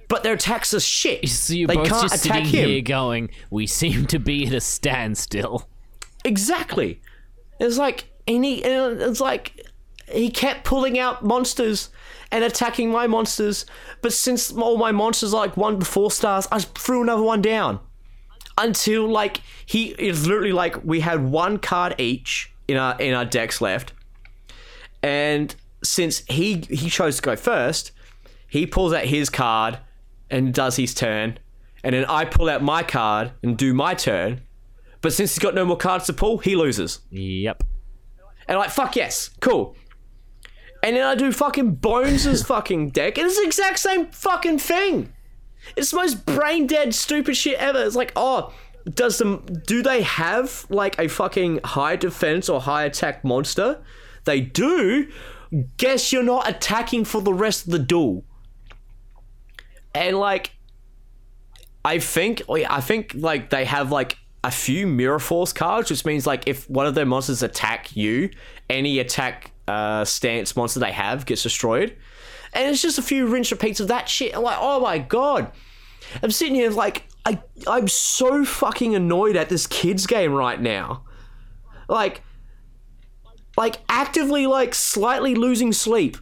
But 0.08 0.24
their 0.24 0.34
attacks 0.34 0.74
are 0.74 0.80
shit. 0.80 1.28
So 1.28 1.54
you're 1.54 1.68
they 1.68 1.76
both 1.76 1.88
can't 1.88 2.02
just 2.02 2.24
attack 2.24 2.44
sitting 2.44 2.60
him. 2.60 2.68
here 2.68 2.82
going, 2.82 3.30
"We 3.50 3.66
seem 3.66 4.06
to 4.06 4.18
be 4.18 4.46
at 4.46 4.52
a 4.52 4.60
standstill." 4.60 5.68
Exactly. 6.24 7.00
It's 7.58 7.78
like 7.78 8.10
and 8.26 8.44
he, 8.44 8.62
it's 8.62 9.20
like 9.20 9.66
he 10.10 10.30
kept 10.30 10.64
pulling 10.64 10.98
out 10.98 11.24
monsters 11.24 11.90
and 12.30 12.44
attacking 12.44 12.90
my 12.90 13.06
monsters, 13.06 13.66
but 14.00 14.12
since 14.12 14.52
all 14.52 14.76
my 14.76 14.92
monsters 14.92 15.34
are 15.34 15.40
like 15.40 15.56
one 15.56 15.78
to 15.78 15.84
four 15.84 16.10
stars, 16.10 16.48
I 16.50 16.60
threw 16.60 17.02
another 17.02 17.22
one 17.22 17.42
down. 17.42 17.80
Until 18.58 19.08
like 19.08 19.40
he 19.64 19.88
is 19.98 20.26
literally 20.26 20.52
like 20.52 20.84
we 20.84 21.00
had 21.00 21.24
one 21.24 21.58
card 21.58 21.94
each 21.98 22.51
in 22.68 22.76
our 22.76 23.00
in 23.00 23.14
our 23.14 23.24
decks 23.24 23.60
left. 23.60 23.92
And 25.02 25.54
since 25.82 26.20
he 26.28 26.64
he 26.68 26.88
chose 26.88 27.16
to 27.16 27.22
go 27.22 27.36
first, 27.36 27.92
he 28.48 28.66
pulls 28.66 28.92
out 28.92 29.04
his 29.04 29.30
card 29.30 29.78
and 30.30 30.52
does 30.54 30.76
his 30.76 30.94
turn. 30.94 31.38
And 31.84 31.94
then 31.94 32.04
I 32.04 32.24
pull 32.24 32.48
out 32.48 32.62
my 32.62 32.82
card 32.82 33.32
and 33.42 33.56
do 33.56 33.74
my 33.74 33.94
turn. 33.94 34.42
But 35.00 35.12
since 35.12 35.34
he's 35.34 35.40
got 35.40 35.54
no 35.54 35.64
more 35.64 35.76
cards 35.76 36.06
to 36.06 36.12
pull, 36.12 36.38
he 36.38 36.54
loses. 36.54 37.00
Yep. 37.10 37.64
And 38.46 38.56
I'm 38.56 38.58
like, 38.58 38.70
fuck 38.70 38.94
yes, 38.94 39.30
cool. 39.40 39.76
And 40.82 40.96
then 40.96 41.04
I 41.04 41.14
do 41.14 41.32
fucking 41.32 41.76
Bonz' 41.76 42.44
fucking 42.46 42.90
deck, 42.90 43.18
and 43.18 43.26
it's 43.26 43.38
the 43.38 43.46
exact 43.46 43.78
same 43.78 44.06
fucking 44.06 44.58
thing. 44.58 45.12
It's 45.76 45.90
the 45.90 45.96
most 45.96 46.26
brain 46.26 46.66
dead, 46.66 46.94
stupid 46.94 47.36
shit 47.36 47.58
ever. 47.58 47.84
It's 47.84 47.94
like, 47.94 48.12
oh, 48.16 48.52
does 48.84 49.18
them 49.18 49.44
do 49.66 49.82
they 49.82 50.02
have 50.02 50.66
like 50.68 50.98
a 50.98 51.08
fucking 51.08 51.60
high 51.64 51.96
defense 51.96 52.48
or 52.48 52.60
high 52.60 52.84
attack 52.84 53.24
monster? 53.24 53.82
They 54.24 54.40
do. 54.40 55.08
Guess 55.76 56.12
you're 56.12 56.22
not 56.22 56.48
attacking 56.48 57.04
for 57.04 57.20
the 57.20 57.34
rest 57.34 57.66
of 57.66 57.72
the 57.72 57.78
duel. 57.78 58.24
And 59.94 60.18
like, 60.18 60.52
I 61.84 61.98
think, 61.98 62.42
oh 62.48 62.54
I 62.56 62.80
think 62.80 63.12
like 63.14 63.50
they 63.50 63.64
have 63.64 63.92
like 63.92 64.16
a 64.44 64.50
few 64.50 64.86
Mirror 64.86 65.18
Force 65.18 65.52
cards, 65.52 65.90
which 65.90 66.04
means 66.04 66.26
like 66.26 66.48
if 66.48 66.68
one 66.68 66.86
of 66.86 66.94
their 66.94 67.06
monsters 67.06 67.42
attack 67.42 67.94
you, 67.94 68.30
any 68.70 68.98
attack 68.98 69.52
uh, 69.68 70.04
stance 70.04 70.56
monster 70.56 70.80
they 70.80 70.92
have 70.92 71.26
gets 71.26 71.42
destroyed. 71.42 71.96
And 72.54 72.70
it's 72.70 72.82
just 72.82 72.98
a 72.98 73.02
few 73.02 73.26
rinse 73.26 73.50
repeats 73.50 73.80
of 73.80 73.88
that 73.88 74.08
shit. 74.08 74.36
I'm 74.36 74.42
like, 74.42 74.58
oh 74.60 74.80
my 74.80 74.98
god. 74.98 75.52
I'm 76.22 76.30
sitting 76.30 76.54
here 76.54 76.70
like 76.70 77.04
I 77.24 77.40
I'm 77.66 77.88
so 77.88 78.44
fucking 78.44 78.94
annoyed 78.94 79.36
at 79.36 79.48
this 79.48 79.66
kids 79.66 80.06
game 80.06 80.32
right 80.32 80.60
now. 80.60 81.04
Like 81.88 82.22
like 83.56 83.80
actively 83.88 84.46
like 84.46 84.74
slightly 84.74 85.34
losing 85.34 85.72
sleep. 85.72 86.16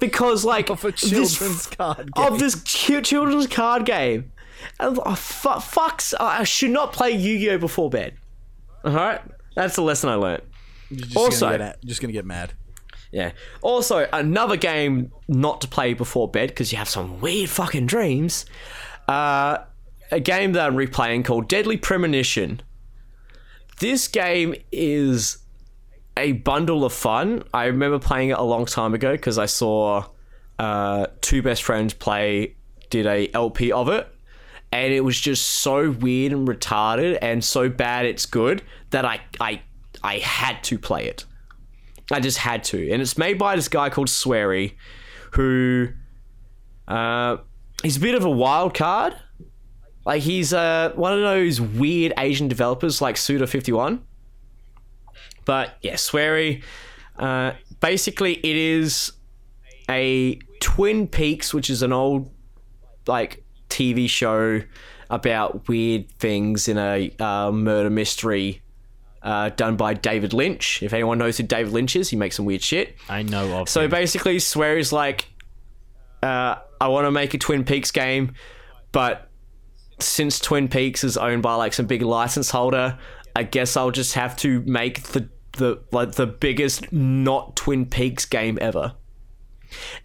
Because 0.00 0.44
like 0.44 0.70
Of 0.70 0.84
a 0.84 0.90
this 0.90 1.00
children's 1.10 1.66
card 1.68 2.10
of 2.16 2.38
this 2.38 2.54
chi- 2.56 3.00
children's 3.00 3.46
card 3.46 3.84
game. 3.86 4.32
And, 4.80 4.98
oh, 5.04 5.14
fu- 5.14 5.48
fucks! 5.48 6.14
I 6.18 6.44
should 6.44 6.70
not 6.70 6.92
play 6.92 7.10
Yu-Gi-Oh 7.10 7.58
before 7.58 7.90
bed. 7.90 8.14
All 8.84 8.92
right, 8.94 9.20
that's 9.54 9.76
the 9.76 9.82
lesson 9.82 10.08
I 10.10 10.14
learned. 10.14 10.42
You're 10.90 11.00
just 11.04 11.16
Also- 11.16 11.46
gonna 11.46 11.58
get, 11.58 11.84
just 11.84 12.00
gonna 12.00 12.12
get 12.12 12.24
mad. 12.24 12.54
Yeah. 13.12 13.32
Also, 13.62 14.08
another 14.12 14.56
game 14.56 15.10
not 15.28 15.60
to 15.62 15.68
play 15.68 15.92
before 15.94 16.28
bed 16.28 16.48
because 16.48 16.72
you 16.72 16.78
have 16.78 16.88
some 16.88 17.20
weird 17.20 17.50
fucking 17.50 17.86
dreams. 17.86 18.46
Uh, 19.06 19.58
a 20.10 20.20
game 20.20 20.52
that 20.52 20.66
I'm 20.66 20.76
replaying 20.76 21.24
called 21.24 21.48
Deadly 21.48 21.76
Premonition. 21.76 22.60
This 23.80 24.08
game 24.08 24.54
is 24.70 25.38
a 26.16 26.32
bundle 26.32 26.84
of 26.84 26.92
fun. 26.92 27.42
I 27.52 27.66
remember 27.66 27.98
playing 27.98 28.30
it 28.30 28.38
a 28.38 28.42
long 28.42 28.66
time 28.66 28.94
ago 28.94 29.12
because 29.12 29.38
I 29.38 29.46
saw 29.46 30.04
uh, 30.58 31.06
two 31.20 31.42
best 31.42 31.62
friends 31.62 31.92
play, 31.94 32.56
did 32.90 33.06
a 33.06 33.28
LP 33.34 33.72
of 33.72 33.88
it, 33.88 34.06
and 34.70 34.92
it 34.92 35.00
was 35.00 35.20
just 35.20 35.46
so 35.46 35.90
weird 35.90 36.32
and 36.32 36.46
retarded 36.46 37.18
and 37.20 37.42
so 37.42 37.68
bad 37.68 38.06
it's 38.06 38.26
good 38.26 38.62
that 38.90 39.04
I 39.04 39.20
I 39.40 39.62
I 40.02 40.18
had 40.18 40.62
to 40.64 40.78
play 40.78 41.06
it. 41.06 41.24
I 42.12 42.20
just 42.20 42.38
had 42.38 42.64
to, 42.64 42.90
and 42.90 43.00
it's 43.00 43.16
made 43.16 43.38
by 43.38 43.56
this 43.56 43.68
guy 43.68 43.88
called 43.88 44.08
Swery, 44.08 44.74
who 45.32 45.88
uh, 46.86 47.38
he's 47.82 47.96
a 47.96 48.00
bit 48.00 48.14
of 48.14 48.24
a 48.24 48.30
wild 48.30 48.74
card. 48.74 49.14
Like 50.04 50.22
he's 50.22 50.52
uh, 50.52 50.92
one 50.94 51.12
of 51.12 51.20
those 51.20 51.60
weird 51.60 52.12
Asian 52.18 52.48
developers 52.48 53.00
like 53.00 53.16
Suda 53.16 53.46
Fifty 53.46 53.72
One. 53.72 54.04
But 55.44 55.76
yeah, 55.82 55.94
Swery. 55.94 56.62
Uh, 57.18 57.52
basically, 57.80 58.34
it 58.34 58.56
is 58.56 59.12
a 59.88 60.38
Twin 60.60 61.06
Peaks, 61.06 61.54
which 61.54 61.70
is 61.70 61.82
an 61.82 61.92
old 61.92 62.30
like 63.06 63.44
TV 63.68 64.08
show 64.08 64.60
about 65.10 65.68
weird 65.68 66.10
things 66.18 66.68
in 66.68 66.78
a 66.78 67.10
uh, 67.20 67.52
murder 67.52 67.90
mystery 67.90 68.62
uh, 69.22 69.50
done 69.50 69.76
by 69.76 69.94
David 69.94 70.32
Lynch. 70.32 70.82
If 70.82 70.92
anyone 70.92 71.18
knows 71.18 71.38
who 71.38 71.44
David 71.44 71.72
Lynch 71.72 71.96
is, 71.96 72.10
he 72.10 72.16
makes 72.16 72.36
some 72.36 72.44
weird 72.44 72.62
shit. 72.62 72.96
I 73.08 73.22
know 73.22 73.60
of. 73.60 73.68
So 73.68 73.82
him. 73.82 73.90
basically, 73.90 74.38
Swery 74.38 74.80
is 74.80 74.92
like, 74.92 75.26
uh, 76.22 76.56
I 76.80 76.88
want 76.88 77.06
to 77.06 77.10
make 77.10 77.34
a 77.34 77.38
Twin 77.38 77.64
Peaks 77.64 77.90
game, 77.90 78.34
but 78.92 79.30
since 79.98 80.38
Twin 80.40 80.68
Peaks 80.68 81.04
is 81.04 81.16
owned 81.16 81.42
by 81.42 81.54
like 81.54 81.72
some 81.72 81.86
big 81.86 82.02
license 82.02 82.50
holder, 82.50 82.98
I 83.36 83.42
guess 83.42 83.76
I'll 83.76 83.90
just 83.90 84.14
have 84.14 84.36
to 84.38 84.60
make 84.62 85.02
the 85.04 85.28
the 85.52 85.82
like 85.92 86.12
the 86.12 86.26
biggest 86.26 86.92
not 86.92 87.56
Twin 87.56 87.86
Peaks 87.86 88.24
game 88.24 88.58
ever. 88.60 88.94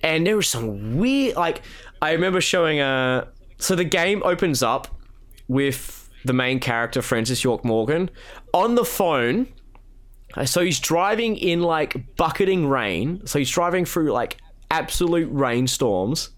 And 0.02 0.26
there 0.26 0.36
was 0.36 0.48
some 0.48 0.98
weird 0.98 1.36
like 1.36 1.61
I 2.02 2.11
remember 2.11 2.41
showing 2.41 2.80
a 2.80 3.28
so 3.57 3.76
the 3.76 3.84
game 3.84 4.22
opens 4.24 4.64
up 4.64 4.88
with 5.48 6.10
the 6.26 6.34
main 6.34 6.60
character 6.60 7.02
Francis 7.02 7.44
York 7.44 7.64
Morgan 7.64 8.10
on 8.53 8.76
the 8.76 8.86
phone 8.86 9.48
uh, 10.36 10.45
so 10.45 10.61
he's 10.61 10.80
driving 10.80 11.38
in 11.38 11.61
like 11.61 12.16
bucketing 12.16 12.68
rain. 12.68 13.26
So 13.26 13.40
he's 13.40 13.49
driving 13.49 13.86
through 13.86 14.11
like 14.11 14.38
absolute 14.70 15.30
rainstorms 15.32 16.30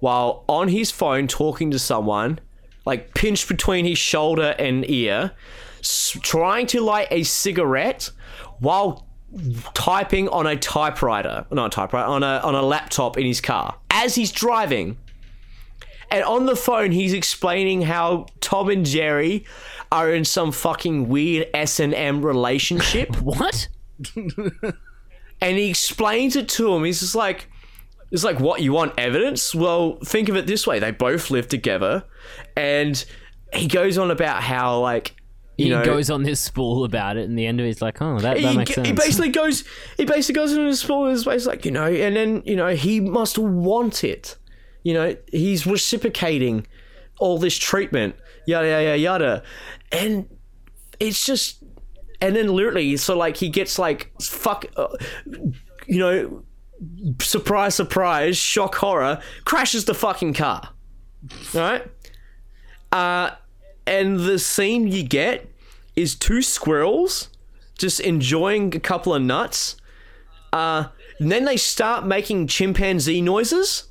while 0.00 0.44
on 0.48 0.68
his 0.68 0.90
phone 0.90 1.28
talking 1.28 1.70
to 1.70 1.78
someone, 1.78 2.40
like 2.84 3.14
pinched 3.14 3.48
between 3.48 3.84
his 3.84 3.98
shoulder 3.98 4.54
and 4.58 4.88
ear, 4.90 5.32
s- 5.80 6.16
trying 6.22 6.66
to 6.68 6.80
light 6.80 7.08
a 7.10 7.22
cigarette 7.22 8.10
while 8.58 9.06
typing 9.74 10.28
on 10.28 10.46
a 10.46 10.56
typewriter, 10.56 11.46
not 11.50 11.66
a 11.66 11.70
typewriter, 11.70 12.06
on 12.08 12.22
a 12.22 12.40
on 12.44 12.54
a 12.54 12.62
laptop 12.62 13.16
in 13.16 13.24
his 13.26 13.40
car 13.40 13.76
as 13.90 14.14
he's 14.14 14.30
driving. 14.32 14.98
And 16.10 16.22
on 16.24 16.44
the 16.44 16.56
phone, 16.56 16.92
he's 16.92 17.14
explaining 17.14 17.80
how 17.82 18.26
Tom 18.40 18.68
and 18.68 18.84
Jerry 18.84 19.46
are 19.90 20.12
in 20.12 20.26
some 20.26 20.52
fucking 20.52 21.08
weird 21.08 21.48
S 21.54 21.80
and 21.80 21.94
M 21.94 22.22
relationship, 22.24 23.16
what? 23.22 23.68
and 25.40 25.56
he 25.58 25.70
explains 25.70 26.36
it 26.36 26.48
to 26.50 26.74
him. 26.74 26.84
He's 26.84 27.00
just 27.00 27.14
like, 27.14 27.48
"It's 28.12 28.22
like 28.22 28.38
what 28.38 28.62
you 28.62 28.72
want 28.72 28.92
evidence? 28.98 29.54
Well, 29.54 29.98
think 30.04 30.28
of 30.28 30.36
it 30.36 30.46
this 30.46 30.66
way: 30.66 30.78
they 30.78 30.92
both 30.92 31.30
live 31.30 31.48
together." 31.48 32.04
And 32.56 33.04
he 33.52 33.66
goes 33.66 33.98
on 33.98 34.10
about 34.10 34.42
how 34.42 34.78
like 34.78 35.16
you 35.58 35.66
he 35.66 35.70
know 35.70 35.84
goes 35.84 36.10
on 36.10 36.22
this 36.22 36.40
spool 36.40 36.84
about 36.84 37.16
it, 37.16 37.28
and 37.28 37.38
the 37.38 37.46
end 37.46 37.60
of 37.60 37.66
it's 37.66 37.82
like, 37.82 38.00
oh, 38.00 38.18
that, 38.20 38.34
that 38.34 38.38
he, 38.38 38.56
makes 38.56 38.74
sense. 38.74 38.86
he 38.86 38.92
basically 38.92 39.28
goes 39.28 39.64
he 39.96 40.04
basically 40.04 40.40
goes 40.40 40.52
into 40.52 40.66
his 40.66 40.80
spoil 40.80 41.10
his 41.10 41.24
face 41.24 41.46
like 41.46 41.64
you 41.64 41.70
know 41.70 41.86
and 41.86 42.16
then 42.16 42.42
you 42.44 42.56
know 42.56 42.68
he 42.68 43.00
must 43.00 43.38
want 43.38 44.04
it 44.04 44.36
you 44.82 44.94
know 44.94 45.16
he's 45.30 45.66
reciprocating 45.66 46.66
all 47.18 47.38
this 47.38 47.56
treatment 47.56 48.16
yada 48.46 48.68
yada 48.68 48.98
yada 48.98 49.42
and 49.92 50.28
it's 50.98 51.24
just 51.24 51.62
and 52.20 52.34
then 52.34 52.48
literally 52.48 52.96
so 52.96 53.16
like 53.16 53.36
he 53.36 53.48
gets 53.48 53.78
like 53.78 54.10
fuck 54.20 54.64
uh, 54.76 54.88
you 55.86 55.98
know 55.98 56.42
surprise 57.20 57.74
surprise 57.74 58.36
shock 58.36 58.74
horror 58.76 59.20
crashes 59.44 59.84
the 59.84 59.94
fucking 59.94 60.34
car 60.34 60.70
right 61.54 61.86
uh 62.90 63.30
and 63.86 64.20
the 64.20 64.38
scene 64.38 64.88
you 64.88 65.02
get 65.02 65.48
is 65.96 66.14
two 66.14 66.42
squirrels 66.42 67.28
just 67.82 68.00
enjoying 68.00 68.74
a 68.74 68.80
couple 68.80 69.14
of 69.14 69.20
nuts. 69.22 69.76
Uh, 70.52 70.86
and 71.18 71.30
then 71.30 71.44
they 71.44 71.56
start 71.56 72.06
making 72.06 72.46
chimpanzee 72.46 73.20
noises, 73.20 73.88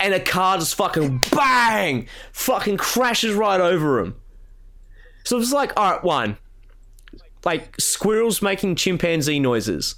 and 0.00 0.14
a 0.14 0.20
car 0.20 0.58
just 0.58 0.74
fucking 0.74 1.20
bang, 1.30 2.06
fucking 2.32 2.76
crashes 2.76 3.34
right 3.34 3.60
over 3.60 4.02
them. 4.02 4.16
So 5.24 5.38
it's 5.38 5.52
like, 5.52 5.72
all 5.76 5.92
right, 5.92 6.04
one, 6.04 6.38
like 7.44 7.78
squirrels 7.80 8.42
making 8.42 8.76
chimpanzee 8.76 9.40
noises. 9.40 9.96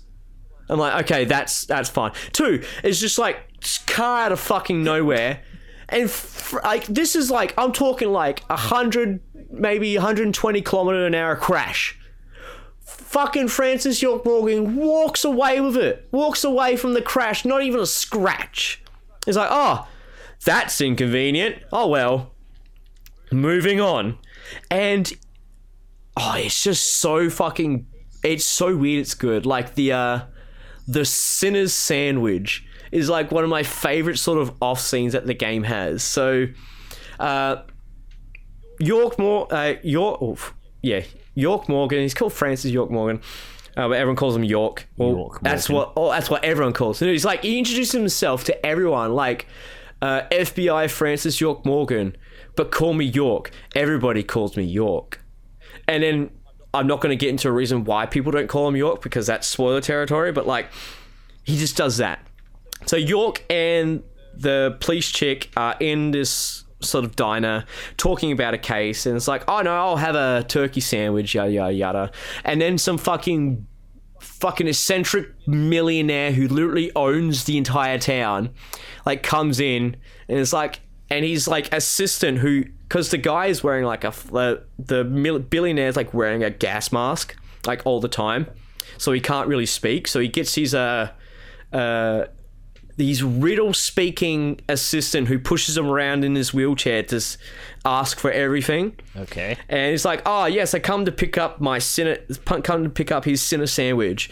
I'm 0.68 0.78
like, 0.78 1.04
okay, 1.04 1.24
that's 1.24 1.66
that's 1.66 1.88
fine. 1.90 2.12
Two, 2.32 2.62
it's 2.82 3.00
just 3.00 3.18
like 3.18 3.38
car 3.86 4.26
out 4.26 4.32
of 4.32 4.40
fucking 4.40 4.82
nowhere, 4.82 5.42
and 5.88 6.04
f- 6.04 6.54
like 6.64 6.86
this 6.86 7.16
is 7.16 7.30
like 7.30 7.54
I'm 7.58 7.72
talking 7.72 8.10
like 8.10 8.42
a 8.48 8.56
hundred, 8.56 9.20
maybe 9.50 9.94
120 9.96 10.62
kilometer 10.62 11.06
an 11.06 11.14
hour 11.14 11.36
crash. 11.36 11.98
Fucking 12.80 13.48
Francis 13.48 14.02
York 14.02 14.24
Morgan 14.24 14.76
walks 14.76 15.24
away 15.24 15.60
with 15.60 15.76
it, 15.76 16.08
walks 16.10 16.44
away 16.44 16.76
from 16.76 16.94
the 16.94 17.02
crash, 17.02 17.44
not 17.44 17.62
even 17.62 17.80
a 17.80 17.86
scratch. 17.86 18.82
It's 19.26 19.36
like, 19.36 19.48
oh, 19.50 19.86
that's 20.44 20.80
inconvenient. 20.80 21.62
Oh 21.72 21.88
well. 21.88 22.32
Moving 23.32 23.80
on, 23.80 24.18
and 24.70 25.12
oh, 26.16 26.34
it's 26.36 26.62
just 26.62 27.00
so 27.00 27.30
fucking. 27.30 27.86
It's 28.22 28.44
so 28.44 28.76
weird. 28.76 29.00
It's 29.00 29.14
good. 29.14 29.44
Like 29.44 29.74
the 29.74 29.92
uh, 29.92 30.20
the 30.86 31.04
sinner's 31.04 31.72
sandwich 31.72 32.64
is 32.92 33.08
like 33.08 33.30
one 33.30 33.44
of 33.44 33.50
my 33.50 33.62
favorite 33.62 34.18
sort 34.18 34.38
of 34.38 34.54
off 34.60 34.80
scenes 34.80 35.12
that 35.12 35.26
the 35.26 35.34
game 35.34 35.64
has. 35.64 36.02
So, 36.02 36.46
uh, 37.18 37.56
York 38.78 39.18
Mor 39.18 39.52
uh, 39.52 39.74
York, 39.82 40.54
yeah, 40.82 41.02
York 41.34 41.68
Morgan. 41.68 42.00
He's 42.00 42.14
called 42.14 42.32
Francis 42.32 42.70
York 42.70 42.90
Morgan. 42.90 43.20
Uh, 43.76 43.88
but 43.88 43.94
everyone 43.94 44.14
calls 44.14 44.36
him 44.36 44.44
York. 44.44 44.86
Well, 44.96 45.10
York 45.10 45.40
that's 45.42 45.68
Morgan. 45.68 45.92
what. 45.96 46.00
Oh, 46.00 46.10
that's 46.12 46.30
what 46.30 46.44
everyone 46.44 46.72
calls 46.72 47.02
him. 47.02 47.08
He's 47.08 47.24
like 47.24 47.42
he 47.42 47.58
introduced 47.58 47.92
himself 47.92 48.44
to 48.44 48.66
everyone, 48.66 49.14
like 49.14 49.46
uh, 50.00 50.22
FBI 50.30 50.88
Francis 50.90 51.40
York 51.40 51.64
Morgan, 51.66 52.16
but 52.54 52.70
call 52.70 52.94
me 52.94 53.04
York. 53.04 53.50
Everybody 53.74 54.22
calls 54.22 54.56
me 54.56 54.64
York. 54.64 55.20
And 55.88 56.02
then 56.02 56.30
I'm 56.74 56.86
not 56.86 57.00
going 57.00 57.10
to 57.10 57.16
get 57.16 57.30
into 57.30 57.48
a 57.48 57.52
reason 57.52 57.84
why 57.84 58.06
people 58.06 58.32
don't 58.32 58.48
call 58.48 58.68
him 58.68 58.76
York 58.76 59.02
because 59.02 59.26
that's 59.26 59.46
spoiler 59.46 59.80
territory. 59.80 60.32
But 60.32 60.46
like, 60.46 60.68
he 61.44 61.56
just 61.56 61.76
does 61.76 61.98
that. 61.98 62.26
So 62.86 62.96
York 62.96 63.44
and 63.48 64.02
the 64.34 64.76
police 64.80 65.10
chick 65.10 65.50
are 65.56 65.76
in 65.80 66.10
this 66.10 66.64
sort 66.80 67.04
of 67.04 67.16
diner 67.16 67.64
talking 67.96 68.32
about 68.32 68.52
a 68.52 68.58
case, 68.58 69.06
and 69.06 69.16
it's 69.16 69.28
like, 69.28 69.44
oh 69.48 69.62
no, 69.62 69.74
I'll 69.74 69.96
have 69.96 70.16
a 70.16 70.44
turkey 70.46 70.80
sandwich, 70.80 71.34
yada 71.34 71.50
yada 71.50 71.72
yada, 71.72 72.12
and 72.44 72.60
then 72.60 72.76
some 72.76 72.98
fucking 72.98 73.66
fucking 74.20 74.66
eccentric 74.66 75.28
millionaire 75.46 76.32
who 76.32 76.48
literally 76.48 76.90
owns 76.96 77.44
the 77.44 77.56
entire 77.56 77.98
town, 77.98 78.50
like 79.06 79.22
comes 79.22 79.60
in 79.60 79.96
and 80.28 80.38
it's 80.38 80.52
like, 80.52 80.80
and 81.10 81.24
he's 81.24 81.46
like 81.46 81.72
assistant 81.72 82.38
who, 82.38 82.64
because 82.88 83.10
the 83.10 83.18
guy 83.18 83.46
is 83.46 83.62
wearing 83.62 83.84
like 83.84 84.04
a 84.04 84.12
the 84.30 84.62
the 84.78 85.04
mil- 85.04 85.38
billionaire's 85.40 85.96
like 85.96 86.12
wearing 86.14 86.42
a 86.42 86.50
gas 86.50 86.92
mask 86.92 87.36
like 87.66 87.82
all 87.84 88.00
the 88.00 88.08
time, 88.08 88.46
so 88.98 89.12
he 89.12 89.20
can't 89.20 89.48
really 89.48 89.66
speak. 89.66 90.06
So 90.08 90.20
he 90.20 90.28
gets 90.28 90.54
his 90.54 90.74
uh 90.74 91.10
uh 91.72 92.24
these 92.96 93.24
riddle 93.24 93.74
speaking 93.74 94.60
assistant 94.68 95.26
who 95.26 95.36
pushes 95.36 95.76
him 95.76 95.86
around 95.88 96.24
in 96.24 96.36
his 96.36 96.54
wheelchair 96.54 97.02
to 97.02 97.16
s- 97.16 97.36
ask 97.84 98.20
for 98.20 98.30
everything. 98.30 98.96
Okay. 99.16 99.56
And 99.68 99.90
he's 99.90 100.04
like, 100.04 100.22
"Oh 100.24 100.46
yes, 100.46 100.74
I 100.74 100.78
come 100.78 101.04
to 101.04 101.10
pick 101.12 101.36
up 101.36 101.60
my 101.60 101.80
sinner, 101.80 102.18
come 102.62 102.84
to 102.84 102.90
pick 102.90 103.10
up 103.10 103.24
his 103.24 103.42
sinner 103.42 103.66
sandwich," 103.66 104.30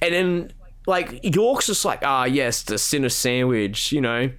and 0.00 0.14
then 0.14 0.52
like 0.86 1.20
York's 1.22 1.66
just 1.66 1.84
like, 1.84 2.00
"Ah 2.02 2.24
yes, 2.24 2.62
the 2.62 2.78
sinner 2.78 3.10
sandwich," 3.10 3.92
you 3.92 4.00
know, 4.00 4.30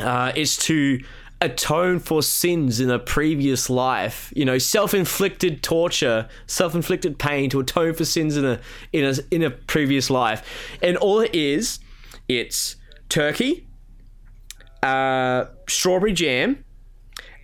uh, 0.00 0.32
is 0.34 0.56
to 0.56 1.00
atone 1.40 1.98
for 1.98 2.22
sins 2.22 2.80
in 2.80 2.90
a 2.90 2.98
previous 2.98 3.68
life. 3.68 4.32
You 4.34 4.44
know, 4.44 4.58
self-inflicted 4.58 5.62
torture, 5.62 6.28
self-inflicted 6.46 7.18
pain 7.18 7.50
to 7.50 7.60
atone 7.60 7.94
for 7.94 8.04
sins 8.04 8.36
in 8.36 8.44
a 8.44 8.60
in 8.92 9.04
a 9.04 9.14
in 9.30 9.42
a 9.42 9.50
previous 9.50 10.10
life, 10.10 10.78
and 10.82 10.96
all 10.96 11.20
it 11.20 11.34
is, 11.34 11.78
it's 12.28 12.76
turkey, 13.08 13.66
uh, 14.82 15.46
strawberry 15.68 16.12
jam, 16.12 16.64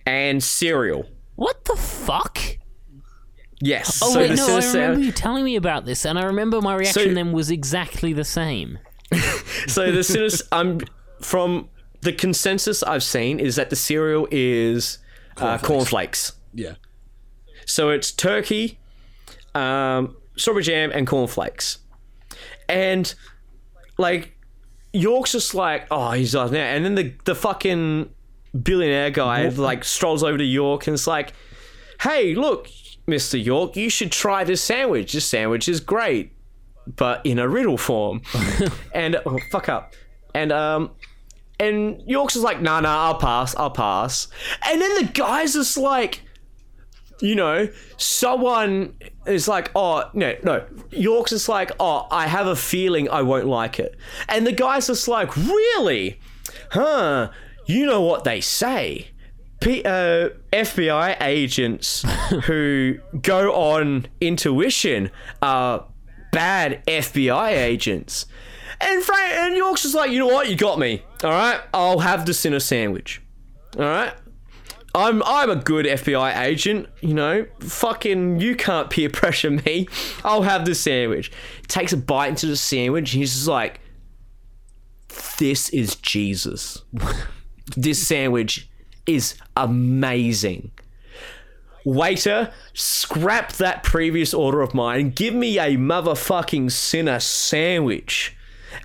and 0.05 0.43
cereal. 0.43 1.05
What 1.35 1.65
the 1.65 1.75
fuck? 1.75 2.39
Yes. 3.61 4.01
Oh 4.03 4.11
so 4.11 4.19
wait, 4.19 4.35
no, 4.35 4.57
I 4.57 4.65
remember 4.65 4.99
you 4.99 5.11
telling 5.11 5.45
me 5.45 5.55
about 5.55 5.85
this, 5.85 6.05
and 6.05 6.19
I 6.19 6.23
remember 6.23 6.61
my 6.61 6.75
reaction 6.75 7.03
So- 7.09 7.13
then 7.13 7.31
was 7.31 7.49
exactly 7.49 8.13
the 8.13 8.25
same. 8.25 8.79
so 9.67 9.91
the 9.91 10.03
Sinner 10.03 10.27
I'm 10.51 10.79
from 11.21 11.69
the 12.03 12.13
consensus 12.13 12.83
I've 12.83 13.03
seen 13.03 13.39
is 13.39 13.55
that 13.55 13.69
the 13.69 13.75
cereal 13.75 14.27
is 14.29 14.99
uh, 15.37 15.57
cornflakes. 15.57 16.33
Yeah. 16.53 16.75
So 17.65 17.89
it's 17.89 18.11
turkey, 18.11 18.77
um, 19.55 20.17
strawberry 20.35 20.63
jam, 20.63 20.91
and 20.93 21.07
cornflakes. 21.07 21.79
And 22.67 23.13
like 23.97 24.37
York's 24.91 25.31
just 25.31 25.55
like, 25.55 25.87
oh, 25.89 26.11
he's 26.11 26.35
like, 26.35 26.51
now. 26.51 26.59
And 26.59 26.83
then 26.83 26.95
the 26.95 27.13
the 27.23 27.35
fucking 27.35 28.09
billionaire 28.61 29.09
guy 29.09 29.47
like 29.47 29.83
strolls 29.83 30.23
over 30.23 30.37
to 30.37 30.43
York 30.43 30.87
and 30.87 30.93
it's 30.93 31.07
like, 31.07 31.33
hey, 32.01 32.35
look, 32.35 32.67
Mister 33.07 33.37
York, 33.37 33.77
you 33.77 33.89
should 33.89 34.11
try 34.11 34.43
this 34.43 34.61
sandwich. 34.61 35.13
This 35.13 35.25
sandwich 35.25 35.69
is 35.69 35.79
great, 35.79 36.33
but 36.85 37.25
in 37.25 37.39
a 37.39 37.47
riddle 37.47 37.77
form. 37.77 38.21
and 38.93 39.21
oh, 39.25 39.39
fuck 39.51 39.69
up. 39.69 39.93
And 40.35 40.51
um. 40.51 40.91
And 41.59 42.01
York's 42.05 42.33
just 42.33 42.43
like, 42.43 42.61
nah, 42.61 42.79
nah, 42.79 43.05
I'll 43.05 43.17
pass, 43.17 43.55
I'll 43.55 43.69
pass. 43.71 44.27
And 44.65 44.81
then 44.81 45.05
the 45.05 45.11
guy's 45.11 45.53
just 45.53 45.77
like, 45.77 46.21
you 47.21 47.35
know, 47.35 47.69
someone 47.97 48.95
is 49.25 49.47
like, 49.47 49.71
oh, 49.75 50.09
no, 50.13 50.35
no. 50.43 50.65
York's 50.91 51.31
just 51.31 51.47
like, 51.47 51.71
oh, 51.79 52.07
I 52.11 52.27
have 52.27 52.47
a 52.47 52.55
feeling 52.55 53.09
I 53.09 53.21
won't 53.21 53.47
like 53.47 53.79
it. 53.79 53.95
And 54.27 54.45
the 54.45 54.51
guy's 54.51 54.87
just 54.87 55.07
like, 55.07 55.35
really? 55.37 56.19
Huh? 56.71 57.31
You 57.65 57.85
know 57.85 58.01
what 58.01 58.23
they 58.23 58.41
say. 58.41 59.11
P- 59.61 59.83
uh, 59.85 60.29
FBI 60.51 61.21
agents 61.21 62.01
who 62.45 62.99
go 63.21 63.53
on 63.53 64.07
intuition 64.19 65.09
are 65.41 65.85
bad 66.33 66.83
FBI 66.87 67.51
agents. 67.51 68.25
And 68.81 69.03
Frank 69.03 69.33
and 69.33 69.57
York's 69.57 69.83
just 69.83 69.95
like, 69.95 70.11
you 70.11 70.19
know 70.19 70.27
what? 70.27 70.49
You 70.49 70.55
got 70.55 70.79
me. 70.79 71.03
All 71.23 71.31
right, 71.31 71.61
I'll 71.73 71.99
have 71.99 72.25
the 72.25 72.33
sinner 72.33 72.59
sandwich. 72.59 73.21
All 73.77 73.83
right. 73.83 74.13
I'm 74.95 75.23
I'm 75.23 75.49
a 75.49 75.55
good 75.55 75.85
FBI 75.87 76.39
agent, 76.41 76.87
you 77.01 77.15
know. 77.15 77.47
Fucking 77.59 78.39
you 78.39 78.55
can't 78.55 78.89
peer 78.89 79.09
pressure 79.11 79.49
me. 79.49 79.87
I'll 80.23 80.43
have 80.43 80.65
the 80.65 80.75
sandwich. 80.75 81.31
Takes 81.67 81.93
a 81.93 81.97
bite 81.97 82.27
into 82.27 82.45
the 82.45 82.55
sandwich 82.55 83.13
and 83.13 83.21
he's 83.21 83.33
just 83.33 83.47
like 83.47 83.79
this 85.37 85.69
is 85.69 85.95
Jesus. 85.95 86.83
this 87.75 88.07
sandwich 88.07 88.69
is 89.07 89.35
amazing. 89.57 90.71
Waiter, 91.85 92.53
scrap 92.73 93.53
that 93.53 93.83
previous 93.83 94.33
order 94.33 94.61
of 94.61 94.73
mine 94.73 95.09
give 95.09 95.33
me 95.33 95.59
a 95.59 95.75
motherfucking 95.75 96.71
sinner 96.71 97.19
sandwich. 97.19 98.37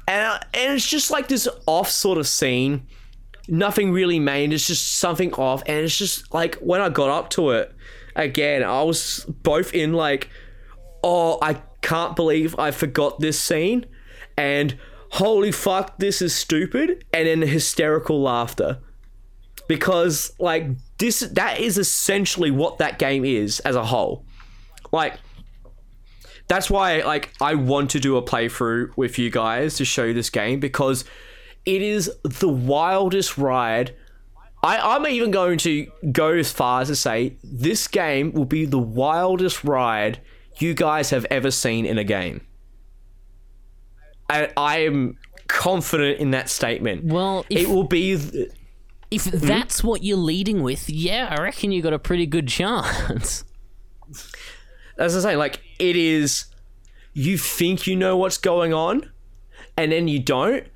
And, 0.06 0.26
uh, 0.26 0.38
and 0.54 0.74
it's 0.74 0.86
just 0.86 1.10
like 1.10 1.28
this 1.28 1.48
off 1.66 1.90
sort 1.90 2.18
of 2.18 2.26
scene. 2.26 2.86
Nothing 3.48 3.92
really 3.92 4.18
made. 4.18 4.52
It's 4.52 4.66
just 4.66 4.98
something 4.98 5.32
off, 5.34 5.62
and 5.66 5.78
it's 5.78 5.96
just 5.96 6.32
like 6.34 6.56
when 6.56 6.80
I 6.80 6.88
got 6.90 7.08
up 7.08 7.30
to 7.30 7.50
it 7.50 7.74
again, 8.14 8.62
I 8.62 8.82
was 8.82 9.24
both 9.42 9.72
in 9.72 9.94
like, 9.94 10.28
oh, 11.02 11.38
I 11.40 11.62
can't 11.80 12.14
believe 12.14 12.58
I 12.58 12.70
forgot 12.72 13.20
this 13.20 13.40
scene, 13.40 13.86
and 14.36 14.78
holy 15.10 15.52
fuck, 15.52 15.98
this 15.98 16.20
is 16.20 16.34
stupid, 16.34 17.04
and 17.12 17.26
then 17.26 17.40
hysterical 17.40 18.20
laughter. 18.20 18.80
Because 19.66 20.32
like 20.38 20.66
this 20.98 21.20
that 21.20 21.60
is 21.60 21.78
essentially 21.78 22.50
what 22.50 22.78
that 22.78 22.98
game 22.98 23.24
is 23.24 23.60
as 23.60 23.76
a 23.76 23.84
whole. 23.84 24.24
Like 24.92 25.14
that's 26.48 26.70
why 26.70 27.02
like 27.02 27.32
I 27.40 27.54
want 27.54 27.90
to 27.90 28.00
do 28.00 28.16
a 28.16 28.22
playthrough 28.22 28.96
with 28.96 29.18
you 29.18 29.30
guys 29.30 29.76
to 29.76 29.84
show 29.84 30.04
you 30.04 30.14
this 30.14 30.30
game 30.30 30.60
because 30.60 31.04
it 31.64 31.82
is 31.82 32.10
the 32.24 32.48
wildest 32.48 33.38
ride. 33.38 33.94
I, 34.62 34.78
I'm 34.78 35.06
even 35.06 35.30
going 35.30 35.58
to 35.58 35.86
go 36.10 36.32
as 36.32 36.50
far 36.50 36.80
as 36.80 36.88
to 36.88 36.96
say 36.96 37.36
this 37.44 37.86
game 37.86 38.32
will 38.32 38.46
be 38.46 38.64
the 38.64 38.78
wildest 38.78 39.62
ride 39.62 40.20
you 40.56 40.74
guys 40.74 41.10
have 41.10 41.26
ever 41.30 41.50
seen 41.50 41.86
in 41.86 41.98
a 41.98 42.04
game. 42.04 42.40
I, 44.28 44.50
I 44.56 44.78
am 44.78 45.16
confident 45.46 46.18
in 46.18 46.32
that 46.32 46.48
statement. 46.48 47.04
Well, 47.04 47.46
if, 47.48 47.62
it 47.62 47.68
will 47.68 47.84
be. 47.84 48.16
th- 48.16 48.50
if 49.10 49.26
hmm? 49.26 49.38
that's 49.38 49.84
what 49.84 50.02
you're 50.02 50.16
leading 50.16 50.62
with, 50.62 50.90
yeah, 50.90 51.28
I 51.30 51.42
reckon 51.42 51.70
you 51.72 51.82
got 51.82 51.92
a 51.92 51.98
pretty 51.98 52.26
good 52.26 52.48
chance. 52.48 53.44
As 54.98 55.16
I 55.16 55.30
say, 55.32 55.36
like 55.36 55.60
it 55.78 55.96
is. 55.96 56.46
You 57.14 57.36
think 57.36 57.86
you 57.86 57.96
know 57.96 58.16
what's 58.16 58.38
going 58.38 58.72
on, 58.72 59.10
and 59.76 59.90
then 59.90 60.06
you 60.06 60.20
don't, 60.20 60.66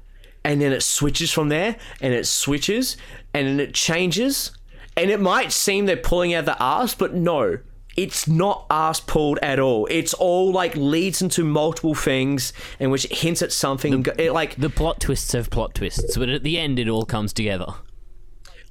and 0.42 0.60
then 0.60 0.72
it 0.72 0.82
switches 0.82 1.30
from 1.30 1.50
there, 1.50 1.76
and 2.00 2.12
it 2.12 2.26
switches, 2.26 2.96
and 3.32 3.46
then 3.46 3.60
it 3.60 3.74
changes, 3.74 4.50
and 4.96 5.08
it 5.10 5.20
might 5.20 5.52
seem 5.52 5.86
they're 5.86 5.96
pulling 5.96 6.34
out 6.34 6.46
the 6.46 6.58
arse, 6.58 6.94
but 6.96 7.14
no, 7.14 7.58
it's 7.96 8.26
not 8.26 8.66
arse 8.70 8.98
pulled 8.98 9.38
at 9.40 9.60
all. 9.60 9.86
It's 9.88 10.14
all 10.14 10.50
like 10.50 10.74
leads 10.74 11.22
into 11.22 11.44
multiple 11.44 11.94
things, 11.94 12.52
and 12.80 12.90
which 12.90 13.06
hints 13.08 13.40
at 13.42 13.52
something. 13.52 14.04
it, 14.18 14.32
like 14.32 14.56
The 14.56 14.70
plot 14.70 14.98
twists 14.98 15.32
have 15.32 15.48
plot 15.48 15.76
twists, 15.76 16.16
but 16.16 16.28
at 16.28 16.42
the 16.42 16.58
end, 16.58 16.80
it 16.80 16.88
all 16.88 17.04
comes 17.04 17.32
together. 17.32 17.66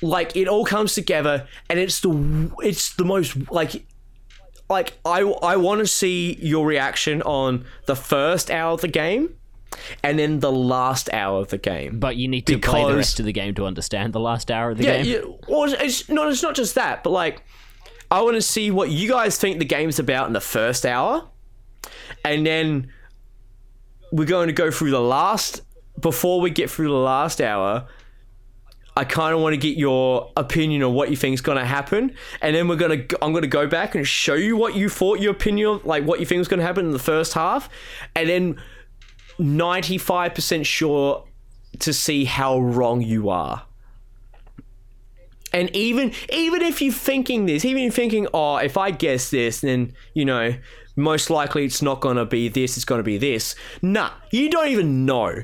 like 0.02 0.36
it 0.36 0.48
all 0.48 0.66
comes 0.66 0.96
together 0.96 1.48
and 1.70 1.80
it's 1.80 2.00
the 2.02 2.52
it's 2.64 2.96
the 2.96 3.06
most 3.06 3.38
like 3.52 3.86
like 4.72 4.98
I 5.06 5.22
I 5.22 5.58
want 5.58 5.80
to 5.80 5.88
see 5.88 6.38
your 6.42 6.66
reaction 6.66 7.22
on 7.22 7.66
the 7.86 7.96
first 7.96 8.50
hour 8.50 8.72
of 8.74 8.82
the 8.82 8.88
game 8.88 9.36
and 10.04 10.18
then 10.20 10.40
the 10.40 10.52
last 10.52 11.12
hour 11.14 11.40
of 11.42 11.50
the 11.50 11.58
game. 11.58 12.00
But 12.00 12.16
you 12.16 12.28
need 12.28 12.46
to 12.48 12.58
play 12.58 12.84
the 12.86 12.96
rest 12.96 13.20
of 13.20 13.26
the 13.26 13.34
game 13.34 13.54
to 13.56 13.66
understand 13.66 14.14
the 14.14 14.20
last 14.20 14.50
hour 14.52 14.72
of 14.72 14.78
the 14.78 14.84
yeah, 14.86 15.02
game. 15.02 15.06
yeah. 15.06 15.36
Well, 15.48 15.72
it's- 15.72 15.82
it's 16.02 16.10
not 16.10 16.30
it's 16.32 16.44
not 16.44 16.56
just 16.56 16.76
that, 16.76 17.04
but 17.04 17.12
like 17.12 17.44
I 18.10 18.22
want 18.22 18.36
to 18.36 18.42
see 18.42 18.72
what 18.72 18.90
you 18.90 19.08
guys 19.08 19.38
think 19.38 19.60
the 19.60 19.66
game's 19.66 20.00
about 20.00 20.28
in 20.28 20.34
the 20.34 20.42
first 20.42 20.86
hour, 20.86 21.30
and 22.26 22.46
then 22.46 22.92
we're 24.12 24.26
going 24.26 24.48
to 24.48 24.54
go 24.54 24.72
through 24.72 24.92
the 24.92 25.02
last. 25.02 25.62
Before 26.00 26.42
we 26.42 26.50
get 26.50 26.70
through 26.70 26.88
the 26.88 26.94
last 26.94 27.40
hour, 27.42 27.88
I 28.96 29.06
kind 29.06 29.34
of 29.34 29.40
want 29.40 29.54
to 29.54 29.58
get 29.58 29.78
your 29.78 30.32
opinion 30.36 30.84
on 30.84 30.94
what 30.94 31.10
you 31.10 31.16
think 31.16 31.34
is 31.34 31.42
going 31.42 31.58
to 31.58 31.66
happen, 31.66 32.14
and 32.42 32.56
then 32.56 32.68
we're 32.68 32.76
gonna. 32.76 33.06
I'm 33.22 33.32
gonna 33.34 33.48
go 33.48 33.66
back 33.66 33.96
and 33.96 34.06
show 34.06 34.34
you 34.34 34.58
what 34.58 34.76
you 34.76 34.90
thought 34.90 35.20
your 35.22 35.32
opinion, 35.32 35.70
of, 35.70 35.86
like 35.86 36.04
what 36.04 36.20
you 36.20 36.26
think 36.26 36.40
was 36.40 36.50
going 36.50 36.60
to 36.60 36.66
happen 36.66 36.86
in 36.86 36.92
the 36.92 37.00
first 37.00 37.34
half, 37.34 37.70
and 38.16 38.28
then 38.28 38.62
95% 39.40 40.66
sure 40.66 41.26
to 41.80 41.94
see 41.94 42.26
how 42.26 42.60
wrong 42.60 43.02
you 43.02 43.30
are. 43.30 43.64
And 45.54 45.74
even 45.76 46.14
even 46.32 46.62
if 46.62 46.82
you're 46.82 46.94
thinking 46.94 47.46
this, 47.46 47.66
even 47.66 47.84
if 47.84 47.86
you're 47.86 47.92
thinking, 48.04 48.28
oh, 48.34 48.58
if 48.58 48.78
I 48.78 48.92
guess 48.92 49.30
this, 49.32 49.62
then 49.62 49.94
you 50.14 50.26
know, 50.26 50.54
most 50.96 51.30
likely 51.30 51.66
it's 51.66 51.82
not 51.82 52.02
gonna 52.02 52.26
be 52.26 52.50
this, 52.50 52.78
it's 52.78 52.86
gonna 52.86 53.04
be 53.04 53.18
this. 53.18 53.56
Nah, 53.82 54.12
you 54.32 54.50
don't 54.50 54.68
even 54.68 55.06
know. 55.06 55.44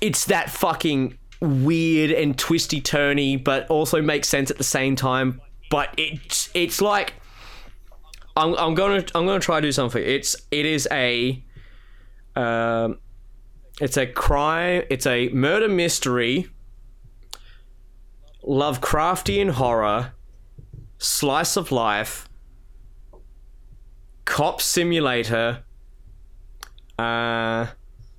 It's 0.00 0.26
that 0.26 0.50
fucking 0.50 1.18
weird 1.40 2.10
and 2.10 2.38
twisty 2.38 2.80
turny, 2.80 3.42
but 3.42 3.68
also 3.68 4.00
makes 4.02 4.28
sense 4.28 4.50
at 4.50 4.58
the 4.58 4.64
same 4.64 4.96
time. 4.96 5.40
But 5.70 5.92
it's 5.96 6.50
it's 6.54 6.80
like 6.80 7.14
I'm, 8.36 8.54
I'm 8.54 8.74
gonna 8.74 9.04
I'm 9.14 9.26
gonna 9.26 9.40
try 9.40 9.60
to 9.60 9.66
do 9.66 9.72
something. 9.72 10.02
It's 10.02 10.36
it 10.50 10.66
is 10.66 10.88
a 10.90 11.42
um 12.34 12.98
it's 13.80 13.96
a 13.96 14.06
crime 14.06 14.82
it's 14.88 15.06
a 15.06 15.28
murder 15.30 15.68
mystery 15.68 16.48
Lovecraftian 18.46 19.50
horror, 19.50 20.12
slice 20.98 21.56
of 21.56 21.72
life, 21.72 22.28
cop 24.24 24.62
simulator, 24.62 25.64
uh, 26.96 27.66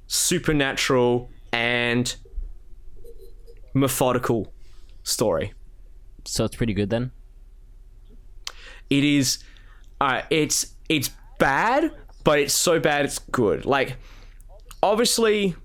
supernatural, 0.08 1.30
and 1.54 2.14
methodical 3.78 4.54
story. 5.04 5.54
So 6.26 6.44
it's 6.46 6.56
pretty 6.56 6.74
good 6.74 6.90
then. 6.90 7.12
It 8.90 9.04
is, 9.04 9.40
uh, 10.02 10.22
it's 10.30 10.76
it's 10.90 11.10
bad, 11.40 11.92
but 12.24 12.40
it's 12.40 12.54
so 12.54 12.80
bad 12.80 13.06
it's 13.06 13.20
good. 13.20 13.66
Like, 13.66 13.98
obviously, 14.82 15.56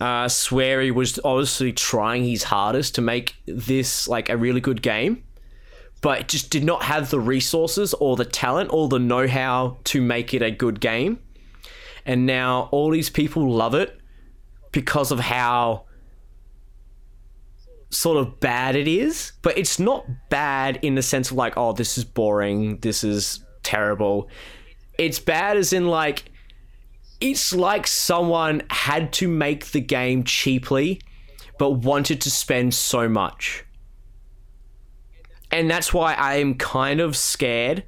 uh, 0.00 0.26
Swery 0.26 0.92
was 0.92 1.18
obviously 1.24 1.72
trying 1.72 2.24
his 2.24 2.44
hardest 2.44 2.94
to 2.96 3.00
make 3.00 3.36
this 3.46 4.08
like 4.08 4.28
a 4.28 4.36
really 4.36 4.60
good 4.60 4.82
game, 4.82 5.22
but 6.00 6.28
just 6.28 6.50
did 6.50 6.64
not 6.64 6.82
have 6.84 7.10
the 7.10 7.20
resources 7.20 7.94
or 7.94 8.16
the 8.16 8.24
talent 8.24 8.70
or 8.72 8.88
the 8.88 8.98
know-how 8.98 9.78
to 9.84 10.02
make 10.02 10.34
it 10.34 10.42
a 10.42 10.50
good 10.50 10.80
game. 10.80 11.20
And 12.04 12.26
now 12.26 12.68
all 12.72 12.90
these 12.90 13.10
people 13.10 13.48
love 13.48 13.74
it 13.74 14.00
because 14.72 15.12
of 15.12 15.20
how 15.20 15.84
sort 17.92 18.16
of 18.16 18.40
bad 18.40 18.74
it 18.74 18.88
is, 18.88 19.32
but 19.42 19.56
it's 19.56 19.78
not 19.78 20.06
bad 20.30 20.78
in 20.82 20.94
the 20.94 21.02
sense 21.02 21.30
of 21.30 21.36
like, 21.36 21.54
oh, 21.56 21.72
this 21.72 21.98
is 21.98 22.04
boring, 22.04 22.78
this 22.78 23.04
is 23.04 23.44
terrible. 23.62 24.28
It's 24.98 25.18
bad 25.18 25.56
as 25.56 25.72
in 25.72 25.88
like 25.88 26.24
it's 27.20 27.54
like 27.54 27.86
someone 27.86 28.62
had 28.70 29.12
to 29.12 29.28
make 29.28 29.66
the 29.66 29.80
game 29.80 30.24
cheaply 30.24 31.00
but 31.58 31.70
wanted 31.70 32.20
to 32.22 32.30
spend 32.30 32.74
so 32.74 33.08
much. 33.08 33.64
And 35.52 35.70
that's 35.70 35.94
why 35.94 36.14
I 36.14 36.36
am 36.36 36.54
kind 36.54 36.98
of 36.98 37.16
scared 37.16 37.84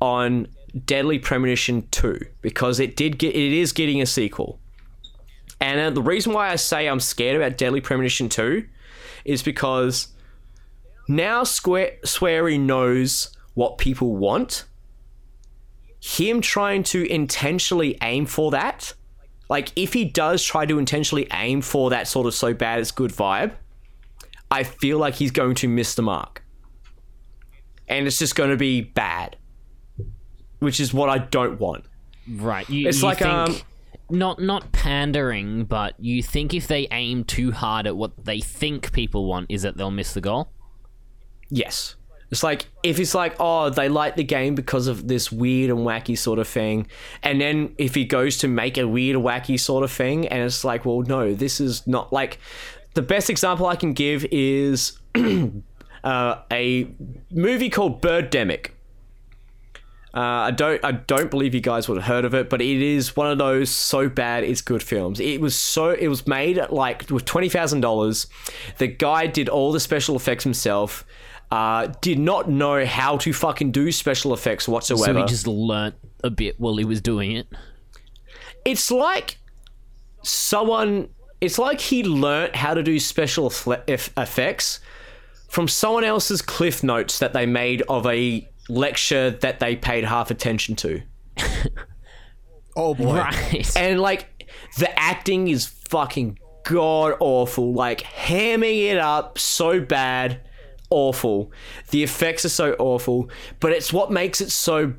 on 0.00 0.46
Deadly 0.84 1.18
Premonition 1.18 1.88
2 1.90 2.20
because 2.42 2.78
it 2.78 2.94
did 2.96 3.18
get 3.18 3.34
it 3.34 3.52
is 3.52 3.72
getting 3.72 4.00
a 4.02 4.06
sequel. 4.06 4.60
And 5.60 5.80
uh, 5.80 5.90
the 5.90 6.02
reason 6.02 6.32
why 6.32 6.50
I 6.50 6.56
say 6.56 6.88
I'm 6.88 7.00
scared 7.00 7.36
about 7.36 7.56
Deadly 7.56 7.80
Premonition 7.80 8.28
2 8.28 8.64
is 9.24 9.42
because 9.42 10.08
now 11.08 11.44
Square 11.44 11.98
Swery 12.04 12.58
knows 12.58 13.36
what 13.54 13.78
people 13.78 14.16
want. 14.16 14.64
Him 16.00 16.40
trying 16.40 16.82
to 16.84 17.04
intentionally 17.10 17.96
aim 18.02 18.26
for 18.26 18.50
that, 18.50 18.94
like 19.48 19.70
if 19.76 19.92
he 19.92 20.04
does 20.04 20.42
try 20.42 20.66
to 20.66 20.78
intentionally 20.78 21.28
aim 21.32 21.60
for 21.60 21.90
that 21.90 22.08
sort 22.08 22.26
of 22.26 22.34
so 22.34 22.54
bad 22.54 22.80
it's 22.80 22.90
good 22.90 23.12
vibe, 23.12 23.52
I 24.50 24.64
feel 24.64 24.98
like 24.98 25.14
he's 25.14 25.30
going 25.30 25.54
to 25.56 25.68
miss 25.68 25.94
the 25.94 26.02
mark. 26.02 26.42
And 27.88 28.06
it's 28.06 28.18
just 28.18 28.34
going 28.34 28.50
to 28.50 28.56
be 28.56 28.80
bad. 28.80 29.36
Which 30.58 30.80
is 30.80 30.94
what 30.94 31.08
I 31.08 31.18
don't 31.18 31.60
want. 31.60 31.84
Right. 32.28 32.68
You, 32.70 32.88
It's 32.88 33.00
you 33.00 33.08
like, 33.08 33.18
think 33.18 33.30
um, 33.30 33.56
not 34.12 34.40
not 34.40 34.72
pandering, 34.72 35.64
but 35.64 35.94
you 35.98 36.22
think 36.22 36.54
if 36.54 36.66
they 36.68 36.86
aim 36.90 37.24
too 37.24 37.50
hard 37.52 37.86
at 37.86 37.96
what 37.96 38.24
they 38.24 38.40
think 38.40 38.92
people 38.92 39.26
want, 39.26 39.46
is 39.48 39.62
that 39.62 39.76
they'll 39.76 39.90
miss 39.90 40.14
the 40.14 40.20
goal? 40.20 40.52
Yes. 41.48 41.96
It's 42.30 42.42
like 42.42 42.66
if 42.82 42.98
it's 42.98 43.14
like, 43.14 43.36
oh, 43.38 43.68
they 43.68 43.90
like 43.90 44.16
the 44.16 44.24
game 44.24 44.54
because 44.54 44.86
of 44.86 45.06
this 45.06 45.30
weird 45.30 45.70
and 45.70 45.80
wacky 45.80 46.16
sort 46.16 46.38
of 46.38 46.48
thing, 46.48 46.86
and 47.22 47.40
then 47.40 47.74
if 47.76 47.94
he 47.94 48.04
goes 48.04 48.38
to 48.38 48.48
make 48.48 48.78
a 48.78 48.88
weird 48.88 49.16
wacky 49.16 49.60
sort 49.60 49.84
of 49.84 49.92
thing, 49.92 50.26
and 50.28 50.42
it's 50.42 50.64
like, 50.64 50.86
well, 50.86 51.02
no, 51.02 51.34
this 51.34 51.60
is 51.60 51.86
not 51.86 52.12
like 52.12 52.38
the 52.94 53.02
best 53.02 53.28
example 53.28 53.66
I 53.66 53.76
can 53.76 53.92
give 53.92 54.24
is 54.30 54.98
uh, 56.04 56.36
a 56.50 56.88
movie 57.30 57.68
called 57.70 58.00
Birdemic. 58.00 58.70
Uh, 60.14 60.20
I 60.20 60.50
don't, 60.50 60.84
I 60.84 60.92
don't 60.92 61.30
believe 61.30 61.54
you 61.54 61.60
guys 61.62 61.88
would 61.88 61.96
have 61.96 62.06
heard 62.06 62.24
of 62.26 62.34
it, 62.34 62.50
but 62.50 62.60
it 62.60 62.82
is 62.82 63.16
one 63.16 63.30
of 63.30 63.38
those 63.38 63.70
so 63.70 64.08
bad 64.10 64.44
it's 64.44 64.60
good 64.60 64.82
films. 64.82 65.20
It 65.20 65.40
was 65.40 65.54
so, 65.56 65.90
it 65.90 66.08
was 66.08 66.26
made 66.26 66.58
at 66.58 66.72
like 66.72 67.08
with 67.10 67.24
twenty 67.24 67.48
thousand 67.48 67.80
dollars. 67.80 68.26
The 68.78 68.88
guy 68.88 69.26
did 69.26 69.48
all 69.48 69.72
the 69.72 69.80
special 69.80 70.14
effects 70.16 70.44
himself. 70.44 71.04
Uh, 71.50 71.92
did 72.00 72.18
not 72.18 72.48
know 72.48 72.84
how 72.86 73.16
to 73.18 73.32
fucking 73.32 73.72
do 73.72 73.92
special 73.92 74.32
effects 74.32 74.66
whatsoever. 74.66 75.04
So 75.20 75.20
he 75.20 75.26
just 75.26 75.46
learnt 75.46 75.94
a 76.24 76.30
bit 76.30 76.58
while 76.58 76.76
he 76.78 76.84
was 76.86 77.00
doing 77.02 77.32
it. 77.32 77.46
it's 78.64 78.90
like 78.90 79.38
someone 80.22 81.08
it's 81.40 81.58
like 81.58 81.80
he 81.80 82.04
learnt 82.04 82.54
how 82.54 82.72
to 82.74 82.82
do 82.82 82.98
special 83.00 83.48
effects 83.48 84.80
from 85.48 85.68
someone 85.68 86.04
else's 86.04 86.40
cliff 86.40 86.82
notes 86.84 87.18
that 87.18 87.32
they 87.32 87.44
made 87.46 87.82
of 87.88 88.06
a 88.06 88.48
lecture 88.68 89.30
that 89.30 89.60
they 89.60 89.76
paid 89.76 90.04
half 90.04 90.30
attention 90.30 90.76
to. 90.76 91.02
Oh 92.74 92.94
boy. 92.94 93.16
Right. 93.18 93.76
and 93.76 94.00
like 94.00 94.50
the 94.78 94.98
acting 94.98 95.48
is 95.48 95.66
fucking 95.66 96.38
god 96.64 97.14
awful 97.20 97.74
like 97.74 98.00
hamming 98.00 98.84
it 98.90 98.96
up 98.96 99.38
so 99.38 99.78
bad 99.80 100.40
awful. 100.88 101.52
The 101.90 102.02
effects 102.02 102.44
are 102.46 102.50
so 102.50 102.72
awful 102.78 103.28
but 103.60 103.72
it's 103.72 103.92
what 103.92 104.10
makes 104.10 104.40
it 104.40 104.50
so 104.50 104.94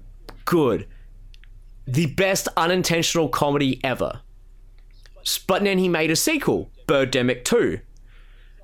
good. 0.46 0.88
The 1.88 2.06
best 2.08 2.48
unintentional 2.56 3.28
comedy 3.28 3.80
ever. 3.84 4.22
S- 5.22 5.40
but 5.40 5.64
then 5.64 5.80
he 5.80 5.90
made 5.90 6.12
a 6.12 6.16
sequel 6.16 6.70
birdemic 6.88 7.44
2 7.44 7.80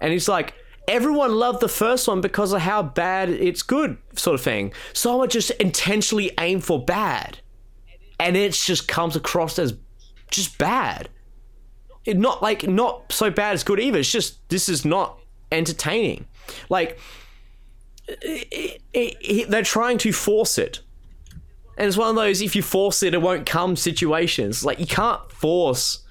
and 0.01 0.13
he's 0.13 0.29
like 0.29 0.53
everyone 0.89 1.33
loved 1.33 1.61
the 1.61 1.69
first 1.69 2.07
one 2.07 2.19
because 2.19 2.51
of 2.51 2.59
how 2.61 2.81
bad 2.83 3.29
it's 3.29 3.61
good 3.61 3.97
sort 4.15 4.33
of 4.35 4.41
thing 4.41 4.73
so 4.91 5.13
i 5.13 5.15
would 5.15 5.29
just 5.31 5.51
intentionally 5.51 6.31
aim 6.39 6.59
for 6.59 6.83
bad 6.83 7.39
and 8.19 8.35
it 8.35 8.51
just 8.51 8.87
comes 8.87 9.15
across 9.15 9.57
as 9.57 9.73
just 10.29 10.57
bad. 10.57 11.09
It 12.05 12.17
not 12.17 12.41
like 12.41 12.67
not 12.67 13.11
so 13.11 13.29
bad 13.29 13.53
it's 13.53 13.63
good 13.63 13.79
either. 13.79 13.99
It's 13.99 14.11
just 14.11 14.47
this 14.49 14.69
is 14.69 14.85
not 14.85 15.19
entertaining. 15.51 16.27
Like 16.69 16.99
it, 18.07 18.81
it, 18.93 19.17
it, 19.21 19.49
they're 19.49 19.63
trying 19.63 19.97
to 19.99 20.11
force 20.11 20.57
it, 20.57 20.81
and 21.77 21.87
it's 21.87 21.97
one 21.97 22.09
of 22.09 22.15
those 22.15 22.41
if 22.41 22.55
you 22.55 22.61
force 22.61 23.03
it, 23.03 23.13
it 23.13 23.21
won't 23.21 23.45
come 23.45 23.75
situations. 23.75 24.63
Like 24.65 24.79
you 24.79 24.87
can't 24.87 25.31
force 25.31 26.03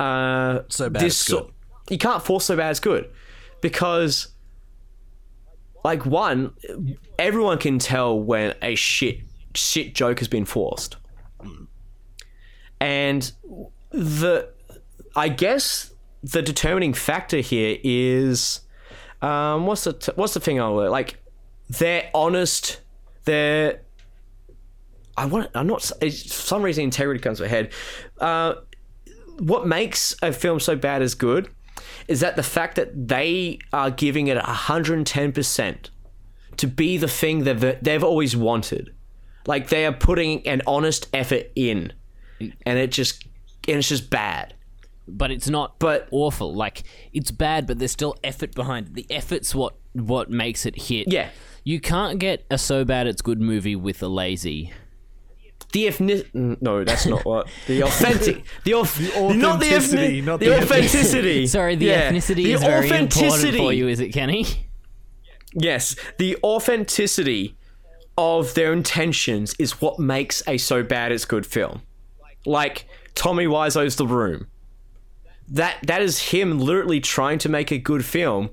uh, 0.00 0.60
So 0.68 0.90
bad 0.90 1.02
this 1.02 1.16
so- 1.16 1.50
you 1.90 1.98
can't 1.98 2.22
force 2.22 2.44
so 2.46 2.56
bad 2.56 2.70
it's 2.70 2.80
good 2.80 3.10
because 3.62 4.28
like 5.82 6.04
one 6.04 6.52
everyone 7.18 7.56
can 7.56 7.78
tell 7.78 8.20
when 8.20 8.54
a 8.60 8.74
shit 8.74 9.20
shit 9.54 9.94
joke 9.94 10.18
has 10.18 10.28
been 10.28 10.44
forced 10.44 10.96
and 12.80 13.32
the 13.90 14.48
i 15.16 15.28
guess 15.30 15.94
the 16.22 16.42
determining 16.42 16.92
factor 16.92 17.38
here 17.38 17.78
is 17.82 18.60
um, 19.22 19.66
what's 19.66 19.84
the 19.84 19.92
t- 19.92 20.12
what's 20.16 20.34
the 20.34 20.40
thing 20.40 20.60
I 20.60 20.68
will 20.68 20.90
like? 20.90 21.22
They're 21.70 22.10
honest. 22.12 22.80
They're 23.24 23.82
I 25.16 25.26
want. 25.26 25.50
I'm 25.54 25.68
not. 25.68 25.82
For 25.82 26.10
some 26.10 26.62
reason, 26.62 26.84
integrity 26.84 27.20
comes 27.20 27.38
to 27.38 27.44
my 27.44 27.48
head. 27.48 27.72
Uh, 28.18 28.54
what 29.38 29.66
makes 29.66 30.14
a 30.22 30.32
film 30.32 30.60
so 30.60 30.76
bad 30.76 31.02
as 31.02 31.14
good 31.14 31.48
is 32.08 32.20
that 32.20 32.36
the 32.36 32.42
fact 32.42 32.76
that 32.76 33.08
they 33.08 33.58
are 33.72 33.90
giving 33.90 34.26
it 34.28 34.36
110% 34.38 35.90
to 36.56 36.66
be 36.66 36.96
the 36.98 37.08
thing 37.08 37.44
that 37.44 37.82
they've 37.82 38.04
always 38.04 38.36
wanted. 38.36 38.94
Like 39.46 39.68
they 39.68 39.86
are 39.86 39.92
putting 39.92 40.46
an 40.46 40.62
honest 40.66 41.08
effort 41.12 41.50
in, 41.56 41.92
and 42.40 42.78
it 42.78 42.92
just 42.92 43.24
and 43.68 43.78
it's 43.78 43.88
just 43.88 44.10
bad. 44.10 44.54
but 45.08 45.30
it's 45.32 45.48
not 45.48 45.78
But- 45.80 46.06
awful. 46.12 46.54
Like 46.54 46.84
it's 47.12 47.30
bad, 47.32 47.66
but 47.66 47.78
there's 47.80 47.90
still 47.90 48.14
effort 48.22 48.54
behind 48.54 48.86
it. 48.88 48.94
The 48.94 49.06
effort's 49.10 49.52
what 49.54 49.74
what 49.94 50.30
makes 50.30 50.64
it 50.64 50.82
hit. 50.82 51.08
Yeah. 51.10 51.30
You 51.64 51.80
can't 51.80 52.18
get 52.18 52.44
a 52.50 52.56
so 52.58 52.84
bad 52.84 53.06
it's 53.08 53.20
good 53.22 53.40
movie 53.40 53.76
with 53.76 54.02
a 54.02 54.08
lazy. 54.08 54.72
The 55.72 55.88
ethnic 55.88 56.34
no, 56.34 56.84
that's 56.84 57.06
not 57.06 57.24
what 57.24 57.48
the 57.66 57.82
authentic 57.84 58.44
the, 58.64 58.74
au- 58.74 58.84
The 58.84 59.34
not 59.34 59.58
the 59.60 59.66
authenticity, 59.68 60.20
not 60.20 60.40
the, 60.40 60.46
the 60.50 60.62
authenticity. 60.62 61.46
Sorry, 61.58 61.76
the 61.76 61.86
Yeah. 61.86 62.10
ethnicity 62.12 62.44
The 62.44 62.52
is 62.52 62.60
very 62.60 62.88
important 62.88 63.16
authenticity. 63.16 63.58
for 63.58 63.72
you, 63.72 63.88
is 63.88 63.98
it, 64.00 64.10
Kenny? 64.10 64.46
Yes, 65.54 65.96
the 66.18 66.36
authenticity 66.44 67.56
of 68.18 68.52
their 68.54 68.72
intentions 68.72 69.54
is 69.58 69.80
what 69.80 69.98
makes 69.98 70.42
a 70.46 70.58
so 70.58 70.82
bad 70.82 71.12
it's 71.12 71.24
good 71.24 71.46
film. 71.46 71.82
Like 72.44 72.86
Tommy 73.14 73.46
Wiseau's 73.46 73.96
The 73.96 74.06
Room. 74.06 74.48
That 75.48 75.76
that 75.86 76.02
is 76.02 76.18
him 76.30 76.58
literally 76.58 77.00
trying 77.00 77.38
to 77.40 77.48
make 77.48 77.70
a 77.70 77.78
good 77.78 78.04
film, 78.04 78.50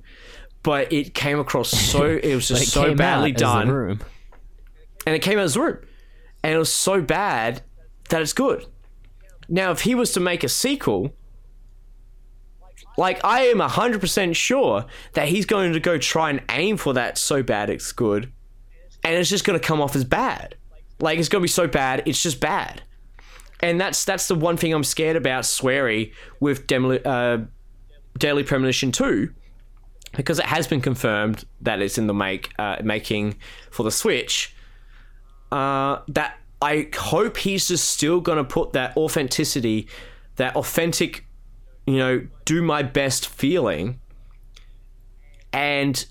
but 0.63 0.91
it 0.91 1.13
came 1.13 1.39
across 1.39 1.69
so 1.69 2.05
it 2.05 2.33
was 2.35 2.47
just 2.47 2.67
so 2.71 2.93
badly 2.95 3.31
out 3.31 3.35
as 3.35 3.39
The 3.41 3.45
done, 3.45 3.69
Room. 3.69 3.99
and 5.05 5.15
it 5.15 5.19
came 5.21 5.37
out 5.37 5.45
as 5.45 5.53
The 5.53 5.61
Room, 5.61 5.77
and 6.43 6.53
it 6.53 6.57
was 6.57 6.71
so 6.71 7.01
bad 7.01 7.63
that 8.09 8.21
it's 8.21 8.33
good. 8.33 8.65
Now, 9.47 9.71
if 9.71 9.81
he 9.81 9.95
was 9.95 10.11
to 10.13 10.19
make 10.19 10.43
a 10.43 10.49
sequel, 10.49 11.13
like 12.97 13.23
I 13.23 13.45
am 13.45 13.59
100% 13.59 14.35
sure 14.35 14.85
that 15.13 15.29
he's 15.29 15.45
going 15.45 15.73
to 15.73 15.79
go 15.79 15.97
try 15.97 16.29
and 16.29 16.41
aim 16.49 16.77
for 16.77 16.93
that 16.93 17.17
so 17.17 17.41
bad 17.41 17.69
it's 17.69 17.91
good, 17.91 18.31
and 19.03 19.15
it's 19.15 19.29
just 19.29 19.45
going 19.45 19.59
to 19.59 19.65
come 19.65 19.81
off 19.81 19.95
as 19.95 20.03
bad. 20.03 20.55
Like 20.99 21.17
it's 21.17 21.29
going 21.29 21.41
to 21.41 21.45
be 21.45 21.49
so 21.49 21.67
bad, 21.67 22.03
it's 22.05 22.21
just 22.21 22.39
bad. 22.39 22.83
And 23.61 23.79
that's 23.79 24.05
that's 24.05 24.27
the 24.27 24.35
one 24.35 24.57
thing 24.57 24.73
I'm 24.73 24.83
scared 24.83 25.15
about 25.15 25.43
Swery 25.43 26.13
with 26.39 26.71
uh, 26.71 27.39
Deadly 28.17 28.43
Premonition 28.43 28.91
2 28.91 29.33
because 30.15 30.39
it 30.39 30.45
has 30.45 30.67
been 30.67 30.81
confirmed 30.81 31.45
that 31.61 31.81
it's 31.81 31.97
in 31.97 32.07
the 32.07 32.13
make 32.13 32.51
uh, 32.57 32.77
making 32.83 33.35
for 33.71 33.83
the 33.83 33.91
Switch. 33.91 34.55
Uh, 35.51 36.01
that 36.07 36.37
I 36.61 36.89
hope 36.95 37.37
he's 37.37 37.67
just 37.67 37.89
still 37.89 38.21
gonna 38.21 38.43
put 38.43 38.73
that 38.73 38.95
authenticity, 38.97 39.87
that 40.35 40.55
authentic, 40.55 41.25
you 41.87 41.97
know, 41.97 42.27
do 42.45 42.61
my 42.61 42.83
best 42.83 43.27
feeling, 43.27 43.99
and 45.51 46.05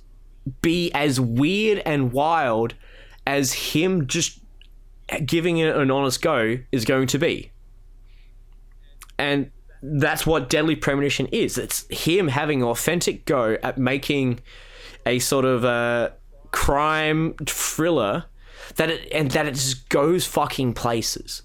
be 0.62 0.90
as 0.92 1.20
weird 1.20 1.80
and 1.84 2.12
wild 2.12 2.74
as 3.26 3.52
him 3.52 4.06
just 4.06 4.40
giving 5.24 5.58
it 5.58 5.74
an 5.74 5.90
honest 5.90 6.22
go 6.22 6.58
is 6.72 6.84
going 6.84 7.06
to 7.08 7.18
be. 7.18 7.50
And 9.18 9.50
that's 9.82 10.26
what 10.26 10.48
Deadly 10.48 10.76
Premonition 10.76 11.26
is. 11.26 11.58
It's 11.58 11.86
him 11.88 12.28
having 12.28 12.62
an 12.62 12.68
authentic 12.68 13.24
go 13.24 13.58
at 13.62 13.78
making 13.78 14.40
a 15.06 15.18
sort 15.18 15.44
of 15.44 15.64
uh, 15.64 16.10
crime 16.50 17.34
thriller 17.46 18.24
that 18.76 18.90
it 18.90 19.08
and 19.12 19.30
that 19.32 19.46
it 19.46 19.54
just 19.54 19.88
goes 19.88 20.26
fucking 20.26 20.74
places. 20.74 21.42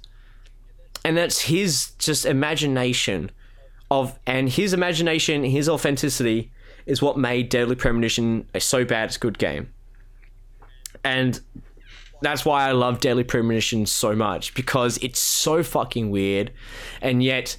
And 1.05 1.17
that's 1.17 1.41
his 1.41 1.91
just 1.97 2.25
imagination 2.25 3.31
of 3.91 4.17
and 4.25 4.49
his 4.49 4.73
imagination, 4.73 5.43
his 5.43 5.69
authenticity 5.69 6.51
is 6.85 7.01
what 7.01 7.17
made 7.17 7.49
Deadly 7.49 7.75
Premonition 7.75 8.47
a 8.53 8.59
so 8.59 8.85
bad 8.85 9.09
it's 9.09 9.17
good 9.17 9.37
game. 9.37 9.73
And 11.03 11.39
that's 12.21 12.45
why 12.45 12.67
I 12.67 12.71
love 12.71 12.99
Deadly 12.99 13.23
Premonition 13.23 13.85
so 13.85 14.15
much 14.15 14.53
because 14.53 14.97
it's 14.97 15.19
so 15.19 15.61
fucking 15.61 16.09
weird 16.09 16.51
and 17.01 17.21
yet 17.21 17.57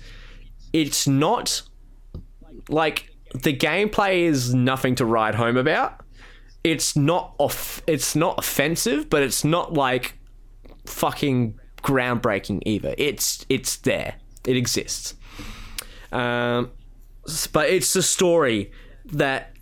it's 0.72 1.06
not 1.06 1.62
like 2.68 3.10
the 3.34 3.54
gameplay 3.54 4.22
is 4.22 4.54
nothing 4.54 4.94
to 4.96 5.04
write 5.04 5.34
home 5.34 5.56
about. 5.56 6.03
It's 6.64 6.96
not 6.96 7.34
off 7.38 7.82
it's 7.86 8.16
not 8.16 8.38
offensive, 8.38 9.10
but 9.10 9.22
it's 9.22 9.44
not 9.44 9.74
like 9.74 10.18
fucking 10.86 11.58
groundbreaking 11.82 12.62
either. 12.66 12.94
It's 12.98 13.44
it's 13.48 13.76
there. 13.76 14.16
It 14.46 14.56
exists. 14.56 15.14
Um 16.10 16.70
but 17.52 17.70
it's 17.70 17.92
the 17.92 18.02
story 18.02 18.72
that 19.06 19.52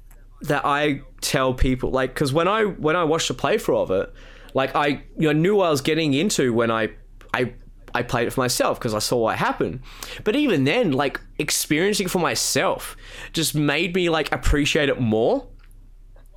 that 0.42 0.64
I 0.64 1.02
tell 1.20 1.54
people 1.54 1.90
like 1.90 2.14
cuz 2.14 2.32
when 2.32 2.48
I 2.48 2.64
when 2.64 2.96
I 2.96 3.04
watched 3.04 3.28
the 3.28 3.34
playthrough 3.34 3.82
of 3.82 3.90
it, 3.90 4.12
like 4.54 4.74
I 4.74 5.04
you 5.18 5.26
know 5.26 5.32
knew 5.32 5.60
I 5.60 5.70
was 5.70 5.80
getting 5.80 6.14
into 6.14 6.52
when 6.52 6.70
I 6.70 6.90
I 7.34 7.54
I 7.94 8.02
played 8.02 8.26
it 8.26 8.32
for 8.32 8.40
myself 8.40 8.78
because 8.78 8.94
I 8.94 8.98
saw 8.98 9.18
what 9.18 9.36
happened. 9.36 9.80
But 10.24 10.36
even 10.36 10.64
then, 10.64 10.92
like 10.92 11.20
experiencing 11.38 12.08
for 12.08 12.18
myself 12.18 12.96
just 13.32 13.54
made 13.54 13.94
me 13.94 14.08
like 14.08 14.32
appreciate 14.32 14.88
it 14.88 15.00
more. 15.00 15.46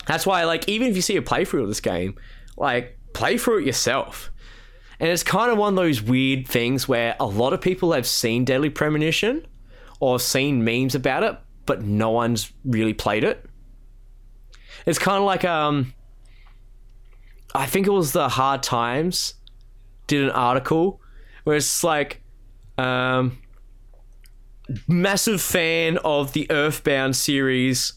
That's 0.07 0.25
why 0.25 0.43
like 0.43 0.67
even 0.69 0.87
if 0.87 0.95
you 0.95 1.01
see 1.01 1.17
a 1.17 1.21
playthrough 1.21 1.63
of 1.63 1.67
this 1.67 1.81
game, 1.81 2.15
like 2.57 2.97
play 3.13 3.37
through 3.37 3.59
it 3.59 3.65
yourself. 3.65 4.31
And 4.99 5.09
it's 5.09 5.23
kind 5.23 5.51
of 5.51 5.57
one 5.57 5.73
of 5.73 5.75
those 5.75 6.01
weird 6.01 6.47
things 6.47 6.87
where 6.87 7.15
a 7.19 7.25
lot 7.25 7.53
of 7.53 7.59
people 7.59 7.91
have 7.91 8.07
seen 8.07 8.45
Deadly 8.45 8.69
Premonition 8.69 9.45
or 9.99 10.19
seen 10.19 10.63
memes 10.63 10.95
about 10.95 11.23
it, 11.23 11.37
but 11.65 11.81
no 11.81 12.11
one's 12.11 12.51
really 12.63 12.93
played 12.93 13.23
it. 13.23 13.45
It's 14.85 14.99
kind 14.99 15.17
of 15.17 15.23
like 15.23 15.43
um 15.43 15.93
I 17.53 17.65
think 17.65 17.87
it 17.87 17.91
was 17.91 18.11
the 18.11 18.29
Hard 18.29 18.63
Times 18.63 19.35
did 20.07 20.23
an 20.23 20.29
article 20.29 21.01
where 21.43 21.55
it's 21.55 21.83
like 21.83 22.21
um 22.77 23.39
massive 24.87 25.41
fan 25.41 25.97
of 25.99 26.33
the 26.33 26.49
Earthbound 26.49 27.15
series 27.15 27.93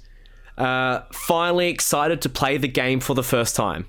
uh 0.59 1.03
finally 1.13 1.69
excited 1.69 2.21
to 2.23 2.29
play 2.29 2.57
the 2.57 2.69
game 2.69 3.01
for 3.01 3.15
the 3.15 3.23
first 3.23 3.57
time. 3.57 3.87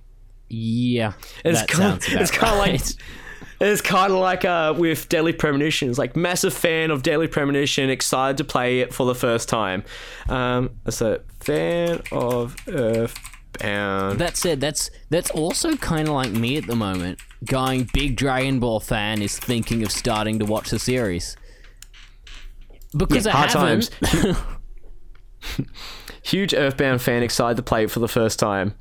Yeah, 0.50 1.14
It's 1.46 1.62
kind 1.64 1.94
of, 1.94 2.04
it's 2.08 2.32
kind 2.32 2.54
of 2.54 2.60
like 2.60 2.82
it's 3.62 3.82
kind 3.82 4.12
of 4.12 4.20
like 4.20 4.46
uh, 4.46 4.74
with 4.78 5.10
Deadly 5.10 5.34
Premonition. 5.34 5.90
It's 5.90 6.00
like 6.00 6.16
massive 6.16 6.54
fan 6.54 6.91
of 6.91 7.04
Deadly 7.04 7.28
Premonition, 7.28 7.90
excited 7.90 8.38
to 8.38 8.44
play 8.44 8.80
it 8.80 8.94
for 8.94 9.06
the 9.06 9.16
first 9.16 9.50
time. 9.50 9.84
Um, 10.28 10.72
so 10.90 11.20
fan 11.40 12.02
of 12.12 12.56
Earthbound. 12.68 14.20
That 14.20 14.38
said, 14.38 14.62
that's 14.62 14.90
that's 15.10 15.30
also 15.32 15.76
kind 15.76 16.08
of 16.08 16.14
like 16.14 16.32
me 16.32 16.58
at 16.58 16.68
the 16.68 16.76
moment. 16.76 17.20
Going 17.46 17.90
big 17.94 18.16
Dragon 18.16 18.60
Ball 18.60 18.80
fan 18.80 19.22
is 19.22 19.38
thinking 19.38 19.84
of 19.84 19.91
starting 19.91 20.40
to 20.40 20.46
watch 20.46 20.70
the 20.70 20.80
series 20.80 21.36
because 22.96 23.26
Yeah, 23.26 23.38
I 23.38 23.48
hard 23.48 23.52
haven't. 23.52 24.38
Huge 26.30 26.53
Earthbound 26.53 27.01
fan, 27.01 27.23
excited 27.23 27.57
to 27.57 27.64
play 27.64 27.85
it 27.85 27.91
for 27.91 27.99
the 27.99 28.07
first 28.07 28.38
time. 28.38 28.76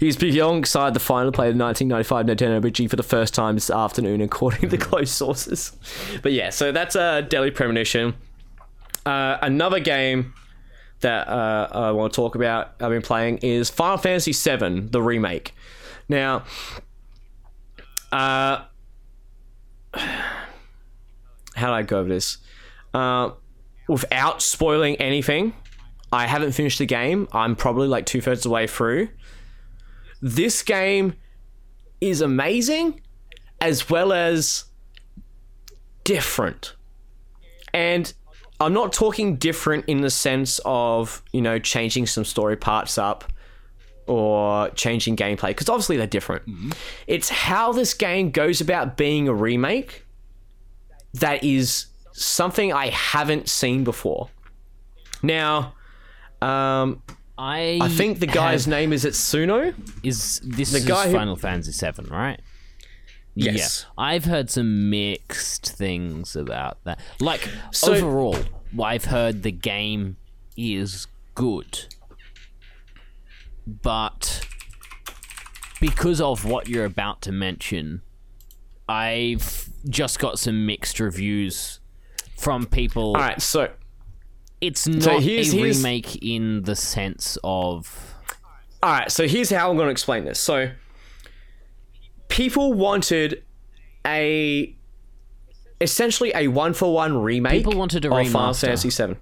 He's 0.00 0.16
beyond 0.16 0.58
excited 0.58 0.94
to 0.94 1.00
finally 1.00 1.30
play 1.30 1.52
the 1.52 1.58
1995 1.58 2.26
Nintendo 2.26 2.60
RPG 2.60 2.90
for 2.90 2.96
the 2.96 3.04
first 3.04 3.34
time 3.34 3.54
this 3.54 3.70
afternoon, 3.70 4.20
according 4.20 4.62
to 4.62 4.66
the 4.68 4.78
close 4.78 5.12
sources. 5.12 5.76
But 6.22 6.32
yeah, 6.32 6.50
so 6.50 6.72
that's 6.72 6.96
a 6.96 7.00
uh, 7.00 7.20
Deadly 7.20 7.52
Premonition. 7.52 8.14
Uh, 9.06 9.38
another 9.40 9.78
game 9.78 10.34
that 11.00 11.28
uh, 11.28 11.68
I 11.70 11.90
want 11.92 12.12
to 12.12 12.16
talk 12.16 12.34
about 12.34 12.74
I've 12.80 12.90
been 12.90 13.00
playing 13.00 13.38
is 13.38 13.70
Final 13.70 13.98
Fantasy 13.98 14.32
VII, 14.32 14.88
the 14.88 15.00
remake. 15.00 15.54
Now, 16.08 16.42
uh, 18.10 18.64
how 19.94 21.68
do 21.68 21.72
I 21.72 21.82
go 21.82 22.00
over 22.00 22.08
this? 22.08 22.38
Uh, 22.92 23.30
without 23.88 24.42
spoiling 24.42 24.96
anything, 24.96 25.54
I 26.12 26.26
haven't 26.26 26.52
finished 26.52 26.78
the 26.78 26.86
game. 26.86 27.28
I'm 27.32 27.54
probably 27.56 27.88
like 27.88 28.06
two 28.06 28.20
thirds 28.20 28.40
of 28.40 28.44
the 28.44 28.50
way 28.50 28.66
through. 28.66 29.08
This 30.22 30.62
game 30.62 31.14
is 32.00 32.20
amazing 32.20 33.00
as 33.60 33.90
well 33.90 34.12
as 34.12 34.64
different. 36.04 36.74
And 37.74 38.12
I'm 38.60 38.72
not 38.72 38.92
talking 38.92 39.36
different 39.36 39.84
in 39.86 40.00
the 40.00 40.10
sense 40.10 40.60
of, 40.64 41.22
you 41.32 41.42
know, 41.42 41.58
changing 41.58 42.06
some 42.06 42.24
story 42.24 42.56
parts 42.56 42.98
up 42.98 43.24
or 44.06 44.70
changing 44.70 45.16
gameplay, 45.16 45.48
because 45.48 45.68
obviously 45.68 45.98
they're 45.98 46.06
different. 46.06 46.46
Mm-hmm. 46.46 46.70
It's 47.06 47.28
how 47.28 47.72
this 47.72 47.92
game 47.92 48.30
goes 48.30 48.60
about 48.60 48.96
being 48.96 49.28
a 49.28 49.34
remake 49.34 50.06
that 51.14 51.44
is 51.44 51.86
something 52.12 52.72
I 52.72 52.88
haven't 52.88 53.48
seen 53.48 53.84
before. 53.84 54.30
Now, 55.22 55.74
um, 56.42 57.02
I 57.36 57.78
I 57.80 57.88
think 57.88 58.18
the 58.20 58.26
guy's 58.26 58.64
have- 58.64 58.70
name 58.70 58.92
is 58.92 59.04
Itsuno. 59.04 59.74
is 60.02 60.40
this 60.44 60.70
the 60.72 60.78
is 60.78 60.84
guy 60.84 61.06
who- 61.08 61.12
Final 61.14 61.36
Fantasy 61.36 61.72
Seven, 61.72 62.06
right? 62.06 62.40
Yes. 63.34 63.84
Yeah, 63.86 64.04
I've 64.04 64.24
heard 64.24 64.50
some 64.50 64.90
mixed 64.90 65.70
things 65.76 66.34
about 66.34 66.82
that. 66.84 66.98
Like 67.20 67.48
So- 67.70 67.94
overall, 67.94 68.36
I've 68.82 69.04
heard 69.06 69.44
the 69.44 69.52
game 69.52 70.16
is 70.56 71.06
good, 71.36 71.86
but 73.66 74.44
because 75.80 76.20
of 76.20 76.44
what 76.44 76.68
you're 76.68 76.84
about 76.84 77.22
to 77.22 77.32
mention, 77.32 78.02
I've 78.88 79.68
just 79.88 80.18
got 80.18 80.38
some 80.38 80.66
mixed 80.66 80.98
reviews 80.98 81.78
from 82.36 82.66
people. 82.66 83.08
All 83.16 83.22
right, 83.22 83.40
so 83.40 83.70
It's 84.60 84.86
not 84.88 85.22
here's- 85.22 85.52
a 85.52 85.56
here's- 85.56 85.76
remake 85.78 86.16
in 86.22 86.62
the 86.62 86.74
sense 86.76 87.38
of 87.44 88.14
all 88.82 88.90
right, 88.92 89.10
so 89.10 89.26
here's 89.26 89.50
how 89.50 89.70
I'm 89.70 89.76
going 89.76 89.88
to 89.88 89.92
explain 89.92 90.24
this. 90.24 90.38
So 90.38 90.70
people 92.28 92.72
wanted 92.72 93.42
a 94.06 94.74
essentially 95.80 96.32
a 96.34 96.48
one 96.48 96.72
for 96.74 96.92
one 96.92 97.18
remake. 97.18 97.52
People 97.52 97.78
wanted 97.78 98.04
a 98.04 98.08
of 98.08 98.26
Final 98.26 98.50
remaster. 98.52 98.60
Fantasy 98.62 98.90
Seven. 98.90 99.16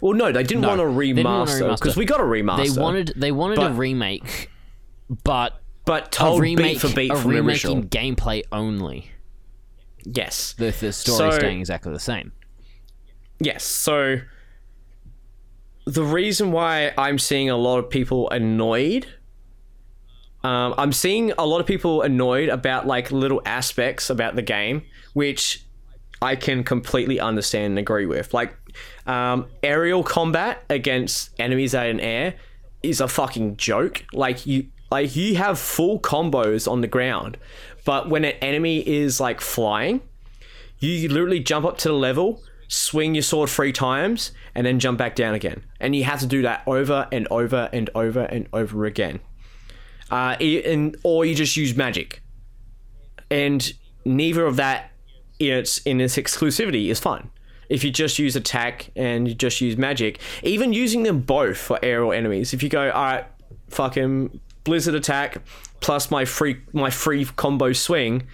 Well, 0.00 0.12
no, 0.14 0.32
they 0.32 0.42
didn't 0.42 0.62
No, 0.62 0.68
want 0.68 0.80
a 0.80 0.84
they 0.98 1.06
didn't 1.14 1.24
want 1.24 1.50
a 1.50 1.52
remaster 1.52 1.78
because 1.78 1.96
we 1.96 2.04
got 2.04 2.20
a 2.20 2.24
remaster. 2.24 2.74
they 2.74 2.80
wanted 2.80 3.12
they 3.16 3.32
wanted 3.32 3.58
a 3.60 3.70
remake, 3.70 4.50
but 5.24 5.60
but 5.84 6.12
told 6.12 6.40
remake 6.42 6.74
beat 6.74 6.80
for 6.90 6.94
beat 6.94 7.10
a 7.10 7.16
from 7.16 7.30
the 7.30 7.36
remake 7.36 7.54
original. 7.64 7.76
in 7.78 7.88
gameplay 7.88 8.42
only. 8.52 9.10
Yes. 10.04 10.54
The 10.54 10.74
the 10.78 10.92
story 10.92 11.30
So- 11.32 11.38
staying 11.38 11.60
exactly 11.60 11.92
the 11.92 11.98
same. 12.00 12.32
Yes. 13.40 13.64
So 13.64 14.20
the 15.86 16.04
reason 16.04 16.52
why 16.52 16.92
I'm 16.98 17.18
seeing 17.18 17.48
a 17.48 17.56
lot 17.56 17.78
of 17.78 17.88
people 17.88 18.28
annoyed, 18.30 19.06
um, 20.44 20.74
I'm 20.76 20.92
seeing 20.92 21.32
a 21.32 21.46
lot 21.46 21.60
of 21.60 21.66
people 21.66 22.02
annoyed 22.02 22.48
about 22.48 22.86
like 22.86 23.10
little 23.10 23.40
aspects 23.46 24.10
about 24.10 24.36
the 24.36 24.42
game, 24.42 24.82
which 25.14 25.64
I 26.20 26.36
can 26.36 26.64
completely 26.64 27.20
understand 27.20 27.72
and 27.72 27.78
agree 27.78 28.06
with. 28.06 28.34
Like 28.34 28.56
um, 29.06 29.46
aerial 29.62 30.02
combat 30.02 30.64
against 30.68 31.30
enemies 31.38 31.74
out 31.74 31.86
in 31.86 32.00
air 32.00 32.34
is 32.82 33.00
a 33.00 33.08
fucking 33.08 33.56
joke. 33.56 34.04
Like 34.12 34.46
you, 34.46 34.66
like 34.90 35.14
you 35.16 35.36
have 35.36 35.58
full 35.58 36.00
combos 36.00 36.70
on 36.70 36.80
the 36.80 36.86
ground, 36.86 37.38
but 37.84 38.10
when 38.10 38.24
an 38.24 38.34
enemy 38.42 38.86
is 38.86 39.20
like 39.20 39.40
flying, 39.40 40.00
you 40.80 41.08
literally 41.08 41.40
jump 41.40 41.64
up 41.64 41.78
to 41.78 41.88
the 41.88 41.94
level, 41.94 42.42
swing 42.68 43.14
your 43.14 43.22
sword 43.22 43.50
three 43.50 43.72
times, 43.72 44.32
and 44.54 44.66
then 44.66 44.78
jump 44.78 44.98
back 44.98 45.16
down 45.16 45.34
again. 45.34 45.64
And 45.80 45.96
you 45.96 46.04
have 46.04 46.20
to 46.20 46.26
do 46.26 46.42
that 46.42 46.62
over 46.66 47.08
and 47.10 47.26
over 47.30 47.68
and 47.72 47.90
over 47.94 48.20
and 48.20 48.46
over 48.52 48.84
again. 48.84 49.20
Uh, 50.10 50.36
and 50.40 50.96
or 51.02 51.24
you 51.24 51.34
just 51.34 51.56
use 51.56 51.76
magic, 51.76 52.22
and 53.30 53.72
neither 54.04 54.46
of 54.46 54.56
that 54.56 54.92
in 55.38 55.52
its 55.52 55.78
in 55.78 56.00
its 56.00 56.16
exclusivity 56.16 56.88
is 56.88 56.98
fun. 56.98 57.30
If 57.68 57.84
you 57.84 57.90
just 57.90 58.18
use 58.18 58.34
attack 58.34 58.90
and 58.96 59.28
you 59.28 59.34
just 59.34 59.60
use 59.60 59.76
magic, 59.76 60.20
even 60.42 60.72
using 60.72 61.02
them 61.02 61.20
both 61.20 61.58
for 61.58 61.78
aerial 61.82 62.12
enemies, 62.12 62.54
if 62.54 62.62
you 62.62 62.70
go, 62.70 62.90
all 62.90 63.02
right, 63.02 63.26
fucking 63.68 64.40
blizzard 64.64 64.94
attack 64.94 65.42
plus 65.80 66.10
my 66.10 66.24
free 66.24 66.60
my 66.72 66.90
free 66.90 67.24
combo 67.24 67.72
swing, 67.72 68.26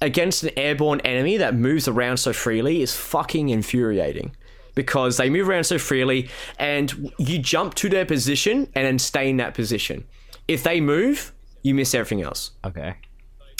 against 0.00 0.42
an 0.42 0.50
airborne 0.56 1.00
enemy 1.00 1.36
that 1.36 1.54
moves 1.54 1.86
around 1.86 2.16
so 2.16 2.32
freely 2.32 2.82
is 2.82 2.94
fucking 2.94 3.48
infuriating 3.48 4.34
because 4.74 5.16
they 5.16 5.28
move 5.28 5.48
around 5.48 5.64
so 5.64 5.78
freely 5.78 6.28
and 6.58 7.12
you 7.18 7.38
jump 7.38 7.74
to 7.74 7.88
their 7.88 8.06
position 8.06 8.68
and 8.74 8.86
then 8.86 8.98
stay 8.98 9.28
in 9.28 9.36
that 9.36 9.54
position. 9.54 10.04
If 10.48 10.62
they 10.62 10.80
move, 10.80 11.32
you 11.62 11.74
miss 11.74 11.94
everything 11.94 12.22
else. 12.22 12.52
Okay. 12.64 12.94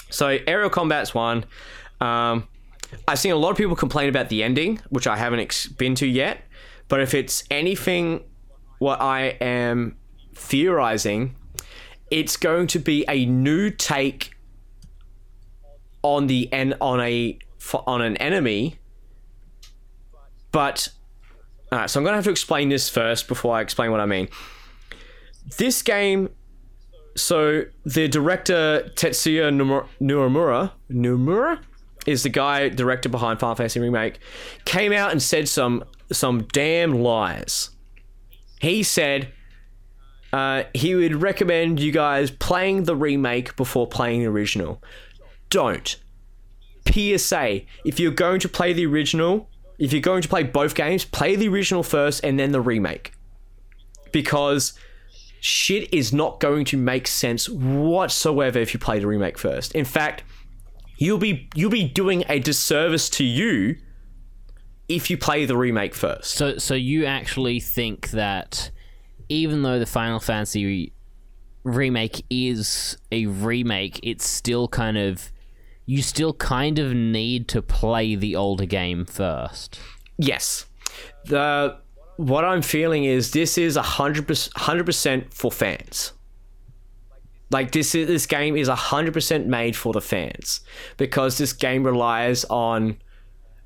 So 0.09 0.39
aerial 0.47 0.69
combat's 0.69 1.13
one. 1.13 1.45
Um, 1.99 2.47
I've 3.07 3.19
seen 3.19 3.31
a 3.31 3.37
lot 3.37 3.51
of 3.51 3.57
people 3.57 3.75
complain 3.75 4.09
about 4.09 4.29
the 4.29 4.43
ending, 4.43 4.79
which 4.89 5.07
I 5.07 5.17
haven't 5.17 5.39
ex- 5.39 5.67
been 5.67 5.95
to 5.95 6.07
yet. 6.07 6.43
But 6.87 7.01
if 7.01 7.13
it's 7.13 7.43
anything, 7.49 8.23
what 8.79 8.99
I 8.99 9.37
am 9.39 9.95
theorizing, 10.33 11.35
it's 12.09 12.35
going 12.35 12.67
to 12.67 12.79
be 12.79 13.05
a 13.07 13.25
new 13.25 13.69
take 13.69 14.33
on 16.03 16.27
the 16.27 16.51
en- 16.51 16.75
on 16.81 16.99
a 16.99 17.37
on 17.87 18.01
an 18.01 18.17
enemy. 18.17 18.77
But 20.51 20.89
all 21.71 21.79
right, 21.79 21.89
so 21.89 21.99
I'm 21.99 22.03
gonna 22.03 22.17
have 22.17 22.25
to 22.25 22.31
explain 22.31 22.69
this 22.69 22.89
first 22.89 23.27
before 23.27 23.55
I 23.55 23.61
explain 23.61 23.91
what 23.91 23.99
I 23.99 24.05
mean. 24.05 24.27
This 25.57 25.81
game 25.81 26.29
so 27.15 27.65
the 27.85 28.07
director 28.07 28.89
Tetsuya 28.95 29.51
Nomura 30.01 30.71
Nomura 30.89 31.59
is 32.07 32.23
the 32.23 32.29
guy 32.29 32.69
director 32.69 33.09
behind 33.09 33.39
Final 33.39 33.55
Fantasy 33.55 33.79
Remake 33.79 34.19
came 34.65 34.91
out 34.91 35.11
and 35.11 35.21
said 35.21 35.47
some 35.47 35.83
some 36.11 36.43
damn 36.51 36.93
lies. 36.93 37.69
He 38.59 38.83
said 38.83 39.33
uh, 40.33 40.63
he 40.73 40.95
would 40.95 41.15
recommend 41.21 41.79
you 41.79 41.91
guys 41.91 42.31
playing 42.31 42.83
the 42.83 42.95
remake 42.95 43.55
before 43.55 43.87
playing 43.87 44.21
the 44.21 44.27
original. 44.27 44.81
Don't. 45.51 45.97
PSA: 46.91 47.61
If 47.85 47.99
you're 47.99 48.11
going 48.11 48.39
to 48.39 48.49
play 48.49 48.73
the 48.73 48.87
original, 48.87 49.47
if 49.77 49.93
you're 49.93 50.01
going 50.01 50.23
to 50.23 50.27
play 50.27 50.41
both 50.41 50.73
games, 50.73 51.05
play 51.05 51.35
the 51.35 51.47
original 51.47 51.83
first 51.83 52.23
and 52.23 52.39
then 52.39 52.51
the 52.51 52.61
remake, 52.61 53.13
because 54.11 54.73
shit 55.41 55.91
is 55.93 56.13
not 56.13 56.39
going 56.39 56.63
to 56.63 56.77
make 56.77 57.07
sense 57.07 57.49
whatsoever 57.49 58.59
if 58.59 58.73
you 58.73 58.79
play 58.79 58.99
the 58.99 59.07
remake 59.07 59.37
first. 59.37 59.73
In 59.75 59.85
fact, 59.85 60.23
you'll 60.97 61.17
be 61.17 61.49
you'll 61.55 61.71
be 61.71 61.87
doing 61.87 62.23
a 62.29 62.39
disservice 62.39 63.09
to 63.09 63.23
you 63.23 63.75
if 64.87 65.09
you 65.09 65.17
play 65.17 65.45
the 65.45 65.57
remake 65.57 65.95
first. 65.95 66.31
So 66.31 66.57
so 66.57 66.75
you 66.75 67.05
actually 67.05 67.59
think 67.59 68.11
that 68.11 68.71
even 69.29 69.63
though 69.63 69.79
the 69.79 69.85
Final 69.85 70.19
Fantasy 70.19 70.65
re- 70.65 70.93
remake 71.63 72.23
is 72.29 72.97
a 73.11 73.25
remake, 73.25 73.99
it's 74.03 74.27
still 74.27 74.67
kind 74.67 74.97
of 74.97 75.31
you 75.91 76.01
still 76.01 76.31
kind 76.31 76.79
of 76.79 76.93
need 76.93 77.49
to 77.49 77.61
play 77.61 78.15
the 78.15 78.33
older 78.33 78.65
game 78.65 79.03
first. 79.05 79.77
Yes. 80.17 80.65
The 81.25 81.79
what 82.15 82.45
I'm 82.45 82.61
feeling 82.61 83.03
is 83.03 83.31
this 83.31 83.57
is 83.57 83.75
a 83.75 83.81
hundred 83.81 84.25
percent 84.25 85.33
for 85.33 85.51
fans. 85.51 86.13
Like 87.49 87.71
this 87.73 87.93
is 87.93 88.07
this 88.07 88.25
game 88.25 88.55
is 88.55 88.69
hundred 88.69 89.13
percent 89.13 89.47
made 89.47 89.75
for 89.75 89.91
the 89.91 89.99
fans 89.99 90.61
because 90.95 91.37
this 91.37 91.51
game 91.51 91.83
relies 91.83 92.45
on 92.45 92.97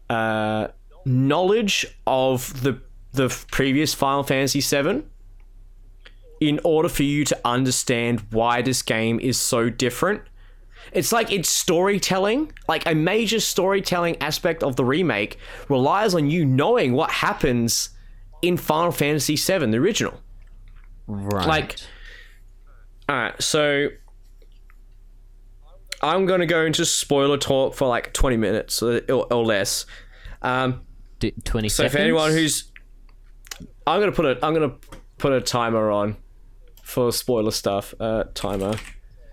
uh, 0.09 0.69
knowledge 1.05 1.85
of 2.07 2.63
the 2.63 2.81
the 3.13 3.29
previous 3.51 3.93
Final 3.93 4.23
Fantasy 4.23 4.61
VII 4.61 5.03
in 6.39 6.59
order 6.63 6.89
for 6.89 7.03
you 7.03 7.23
to 7.25 7.39
understand 7.45 8.21
why 8.31 8.63
this 8.63 8.81
game 8.81 9.19
is 9.19 9.37
so 9.37 9.69
different. 9.69 10.23
It's 10.95 11.11
like 11.11 11.29
it's 11.31 11.49
storytelling, 11.49 12.53
like 12.69 12.87
a 12.87 12.95
major 12.95 13.41
storytelling 13.41 14.15
aspect 14.21 14.63
of 14.63 14.77
the 14.77 14.85
remake 14.85 15.37
relies 15.67 16.15
on 16.15 16.29
you 16.29 16.45
knowing 16.45 16.93
what 16.93 17.11
happens 17.11 17.89
in 18.41 18.55
Final 18.55 18.93
Fantasy 18.93 19.35
VII, 19.35 19.65
the 19.71 19.77
original. 19.77 20.13
Right. 21.05 21.45
Like, 21.45 21.75
all 23.09 23.15
right, 23.15 23.41
so 23.41 23.89
I'm 26.01 26.25
gonna 26.25 26.45
go 26.45 26.65
into 26.65 26.85
spoiler 26.85 27.37
talk 27.37 27.75
for 27.75 27.87
like 27.87 28.13
20 28.13 28.37
minutes 28.37 28.81
or, 28.81 29.01
or 29.09 29.43
less. 29.45 29.85
Um, 30.41 30.81
D- 31.19 31.33
20 31.43 31.67
so 31.69 31.75
seconds. 31.75 31.93
for 31.93 31.99
anyone 31.99 32.31
who's, 32.31 32.71
I'm 33.85 33.99
gonna 33.99 34.11
put 34.11 34.25
a 34.25 34.45
I'm 34.45 34.53
gonna 34.53 34.75
put 35.17 35.33
a 35.33 35.41
timer 35.41 35.91
on 35.91 36.15
for 36.83 37.11
spoiler 37.11 37.51
stuff. 37.51 37.93
Uh, 37.99 38.25
timer. 38.33 38.75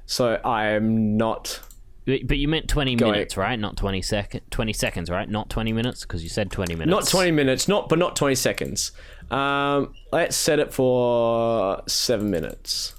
So 0.06 0.40
I 0.44 0.68
am 0.68 1.16
not. 1.16 1.60
But 2.04 2.26
but 2.26 2.38
you 2.38 2.48
meant 2.48 2.68
20 2.68 2.96
Go 2.96 3.10
minutes, 3.10 3.36
right? 3.36 3.58
Not 3.58 3.76
20 3.76 4.02
second 4.02 4.40
20 4.50 4.72
seconds, 4.72 5.10
right? 5.10 5.28
Not 5.28 5.48
20 5.50 5.72
minutes 5.72 6.02
because 6.02 6.22
you 6.22 6.28
said 6.28 6.50
20 6.50 6.74
minutes. 6.74 6.90
Not 6.90 7.06
20 7.06 7.30
minutes, 7.30 7.68
not 7.68 7.88
but 7.88 7.98
not 7.98 8.16
20 8.16 8.34
seconds. 8.34 8.92
Um, 9.30 9.94
let's 10.12 10.36
set 10.36 10.58
it 10.58 10.72
for 10.72 11.82
seven 11.86 12.30
minutes. 12.30 12.94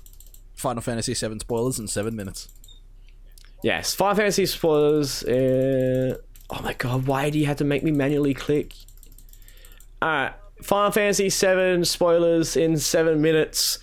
Final 0.55 0.81
Fantasy 0.81 1.13
7 1.13 1.41
spoilers 1.41 1.77
in 1.77 1.87
seven 1.89 2.15
minutes. 2.15 2.47
Yes, 3.63 3.93
Final 3.93 4.15
Fantasy 4.15 4.45
spoilers. 4.45 5.23
Uh, 5.23 6.17
oh 6.49 6.61
my 6.63 6.73
god, 6.73 7.05
why 7.05 7.29
do 7.29 7.37
you 7.37 7.45
have 7.45 7.57
to 7.57 7.65
make 7.65 7.83
me 7.83 7.91
manually 7.91 8.33
click? 8.33 8.73
Alright, 10.01 10.33
Final 10.61 10.91
Fantasy 10.91 11.29
7 11.29 11.83
spoilers 11.83 12.55
in 12.55 12.77
seven 12.77 13.21
minutes 13.21 13.79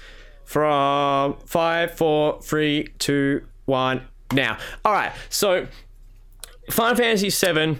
from 0.50 1.36
five, 1.46 1.96
four, 1.96 2.42
three, 2.42 2.88
two, 2.98 3.40
one, 3.66 4.02
now. 4.32 4.58
Alright, 4.84 5.12
so 5.28 5.68
Final 6.68 6.96
Fantasy 6.96 7.30
VII 7.30 7.78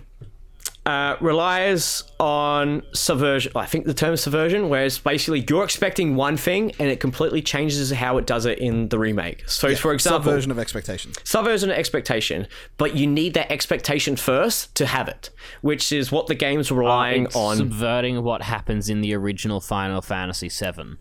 uh, 0.86 1.16
relies 1.20 2.04
on 2.20 2.82
subversion. 2.94 3.50
I 3.56 3.66
think 3.66 3.86
the 3.86 3.92
term 3.94 4.14
is 4.14 4.22
subversion, 4.22 4.68
where 4.68 4.84
it's 4.84 5.00
basically 5.00 5.44
you're 5.50 5.64
expecting 5.64 6.14
one 6.14 6.36
thing 6.36 6.70
and 6.78 6.88
it 6.88 7.00
completely 7.00 7.42
changes 7.42 7.90
how 7.90 8.18
it 8.18 8.26
does 8.26 8.46
it 8.46 8.60
in 8.60 8.88
the 8.88 9.00
remake. 9.00 9.48
So, 9.48 9.74
for 9.74 9.92
example, 9.92 10.22
Subversion 10.30 10.52
of 10.52 10.60
expectations. 10.60 11.16
subversion 11.24 11.70
of 11.70 11.76
expectation, 11.76 12.46
but 12.78 12.94
you 12.94 13.08
need 13.08 13.34
that 13.34 13.50
expectation 13.50 14.14
first 14.14 14.76
to 14.76 14.86
have 14.86 15.08
it, 15.08 15.30
which 15.60 15.90
is 15.90 16.12
what 16.12 16.28
the 16.28 16.36
game's 16.36 16.70
relying 16.70 17.24
It's 17.24 17.34
on. 17.34 17.56
subverting 17.56 18.22
what 18.22 18.42
happens 18.42 18.88
in 18.88 19.00
the 19.00 19.12
original 19.14 19.60
Final 19.60 20.00
Fantasy 20.00 20.48
VII. 20.48 20.98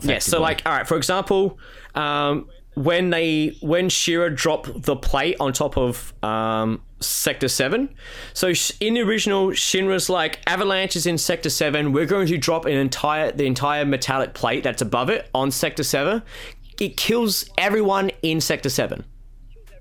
Yeah, 0.00 0.18
so 0.20 0.40
like, 0.40 0.62
all 0.64 0.72
right, 0.72 0.88
for 0.88 0.96
example, 0.96 1.58
um, 1.94 2.48
when 2.74 3.10
they 3.10 3.56
when 3.60 3.88
Shinra 3.88 4.34
dropped 4.34 4.82
the 4.82 4.96
plate 4.96 5.36
on 5.38 5.52
top 5.52 5.76
of 5.76 6.14
um, 6.22 6.80
Sector 7.00 7.48
Seven, 7.48 7.94
so 8.32 8.52
in 8.80 8.94
the 8.94 9.02
original, 9.02 9.48
Shinra's 9.48 10.08
like, 10.08 10.40
Avalanche 10.46 10.96
is 10.96 11.06
in 11.06 11.18
Sector 11.18 11.50
Seven. 11.50 11.92
We're 11.92 12.06
going 12.06 12.26
to 12.28 12.38
drop 12.38 12.64
an 12.64 12.72
entire 12.72 13.32
the 13.32 13.44
entire 13.44 13.84
metallic 13.84 14.32
plate 14.32 14.64
that's 14.64 14.80
above 14.80 15.10
it 15.10 15.28
on 15.34 15.50
Sector 15.50 15.82
Seven. 15.82 16.22
It 16.80 16.96
kills 16.96 17.44
everyone 17.58 18.10
in 18.22 18.40
Sector 18.40 18.70
Seven. 18.70 19.04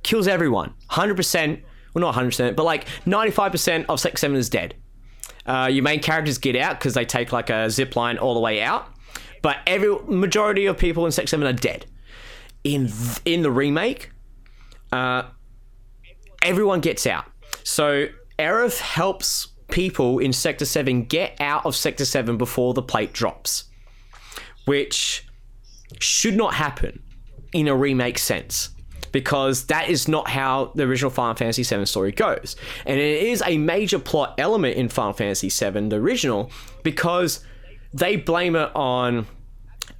Kills 0.03 0.27
everyone. 0.27 0.73
Hundred 0.87 1.15
percent. 1.15 1.61
Well, 1.93 2.01
not 2.01 2.15
hundred 2.15 2.29
percent, 2.29 2.57
but 2.57 2.63
like 2.63 2.85
ninety-five 3.05 3.51
percent 3.53 3.85
of 3.87 4.01
Sector 4.01 4.17
Seven 4.17 4.35
is 4.35 4.49
dead. 4.49 4.75
Uh, 5.45 5.69
your 5.71 5.83
main 5.83 6.01
characters 6.01 6.37
get 6.37 6.55
out 6.55 6.77
because 6.77 6.93
they 6.93 7.05
take 7.05 7.31
like 7.31 7.49
a 7.49 7.69
zip 7.69 7.95
line 7.95 8.17
all 8.17 8.33
the 8.33 8.39
way 8.39 8.61
out. 8.61 8.87
But 9.41 9.57
every 9.65 9.95
majority 10.07 10.65
of 10.65 10.77
people 10.77 11.05
in 11.05 11.11
Sector 11.11 11.27
Seven 11.27 11.47
are 11.47 11.53
dead. 11.53 11.85
In 12.63 12.87
th- 12.87 13.19
in 13.25 13.41
the 13.41 13.51
remake, 13.51 14.11
uh, 14.91 15.23
everyone 16.43 16.79
gets 16.79 17.07
out. 17.07 17.25
So 17.63 18.07
Aerith 18.37 18.79
helps 18.79 19.47
people 19.71 20.19
in 20.19 20.33
Sector 20.33 20.65
Seven 20.65 21.05
get 21.05 21.39
out 21.39 21.65
of 21.65 21.75
Sector 21.75 22.05
Seven 22.05 22.37
before 22.37 22.73
the 22.73 22.83
plate 22.83 23.13
drops, 23.13 23.65
which 24.65 25.27
should 25.99 26.35
not 26.35 26.53
happen 26.53 27.01
in 27.53 27.67
a 27.67 27.75
remake 27.75 28.17
sense 28.17 28.69
because 29.11 29.65
that 29.65 29.89
is 29.89 30.07
not 30.07 30.29
how 30.29 30.71
the 30.75 30.83
original 30.83 31.11
Final 31.11 31.35
Fantasy 31.35 31.63
VII 31.63 31.85
story 31.85 32.11
goes. 32.11 32.55
And 32.85 32.99
it 32.99 33.23
is 33.23 33.43
a 33.45 33.57
major 33.57 33.99
plot 33.99 34.35
element 34.37 34.77
in 34.77 34.89
Final 34.89 35.13
Fantasy 35.13 35.49
VII, 35.49 35.89
the 35.89 35.97
original, 35.97 36.49
because 36.83 37.43
they 37.93 38.15
blame 38.15 38.55
it 38.55 38.69
on 38.75 39.27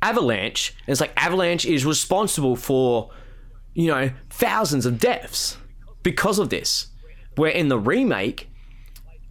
Avalanche. 0.01 0.75
And 0.85 0.91
it's 0.91 1.01
like 1.01 1.13
Avalanche 1.17 1.65
is 1.65 1.85
responsible 1.85 2.55
for, 2.55 3.11
you 3.73 3.87
know, 3.87 4.11
thousands 4.29 4.85
of 4.85 4.99
deaths 4.99 5.57
because 6.03 6.39
of 6.39 6.49
this. 6.49 6.87
Where 7.35 7.51
in 7.51 7.69
the 7.69 7.79
remake, 7.79 8.49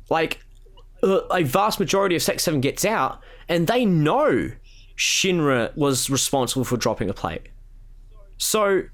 like 0.09 0.41
uh, 1.03 1.21
a 1.31 1.43
vast 1.43 1.79
majority 1.79 2.17
of 2.17 2.23
Sex 2.23 2.45
7 2.45 2.61
gets 2.61 2.85
out, 2.85 3.21
and 3.49 3.67
they 3.67 3.85
know 3.85 4.51
Shinra 4.97 5.75
was 5.77 6.11
responsible 6.11 6.65
for 6.65 6.77
dropping 6.77 7.11
a 7.11 7.15
plate. 7.15 7.49
So, 8.39 8.85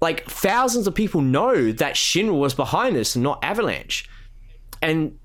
like, 0.00 0.24
thousands 0.26 0.86
of 0.86 0.94
people 0.94 1.22
know 1.22 1.72
that 1.72 1.94
Shinra 1.94 2.38
was 2.38 2.54
behind 2.54 2.94
this 2.94 3.16
and 3.16 3.22
not 3.22 3.42
Avalanche. 3.42 4.08
And 4.80 5.18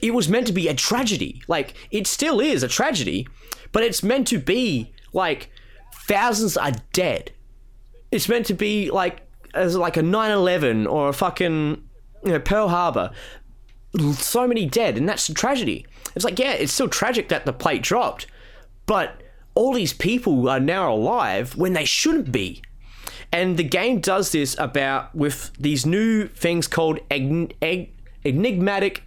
it 0.00 0.12
was 0.14 0.28
meant 0.28 0.46
to 0.46 0.52
be 0.52 0.68
a 0.68 0.74
tragedy. 0.74 1.42
Like, 1.48 1.74
it 1.90 2.06
still 2.06 2.40
is 2.40 2.62
a 2.62 2.68
tragedy, 2.68 3.26
but 3.72 3.82
it's 3.82 4.02
meant 4.02 4.26
to 4.28 4.38
be, 4.38 4.92
like, 5.12 5.50
thousands 6.06 6.56
are 6.56 6.72
dead. 6.92 7.32
It's 8.10 8.28
meant 8.28 8.46
to 8.46 8.54
be, 8.54 8.90
like, 8.90 9.22
as 9.54 9.76
like 9.76 9.96
a 9.96 10.02
9 10.02 10.30
11 10.30 10.86
or 10.86 11.08
a 11.08 11.12
fucking, 11.12 11.82
you 12.24 12.32
know, 12.32 12.40
Pearl 12.40 12.68
Harbor 12.68 13.10
so 14.14 14.46
many 14.46 14.66
dead, 14.66 14.96
and 14.96 15.08
that's 15.08 15.28
a 15.28 15.34
tragedy. 15.34 15.86
It's 16.14 16.24
like, 16.24 16.38
yeah, 16.38 16.52
it's 16.52 16.72
still 16.72 16.88
tragic 16.88 17.28
that 17.28 17.44
the 17.44 17.52
plate 17.52 17.82
dropped, 17.82 18.26
but 18.86 19.20
all 19.54 19.74
these 19.74 19.92
people 19.92 20.48
are 20.48 20.60
now 20.60 20.92
alive 20.92 21.56
when 21.56 21.74
they 21.74 21.84
shouldn't 21.84 22.32
be. 22.32 22.62
And 23.30 23.56
the 23.56 23.64
game 23.64 24.00
does 24.00 24.32
this 24.32 24.56
about 24.58 25.14
with 25.14 25.52
these 25.58 25.86
new 25.86 26.26
things 26.28 26.66
called 26.66 27.00
enigmatic 27.10 29.02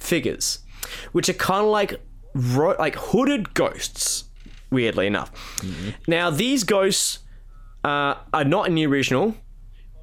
figures, 0.00 0.60
which 1.12 1.28
are 1.28 1.34
kind 1.34 1.64
of 1.64 1.70
like 1.70 2.00
ro- 2.34 2.76
like 2.78 2.96
hooded 2.96 3.54
ghosts. 3.54 4.24
Weirdly 4.70 5.06
enough, 5.06 5.32
now 6.06 6.30
these 6.30 6.62
ghosts 6.62 7.20
uh, 7.82 8.14
are 8.32 8.44
not 8.44 8.68
in 8.68 8.74
the 8.76 8.86
original 8.86 9.34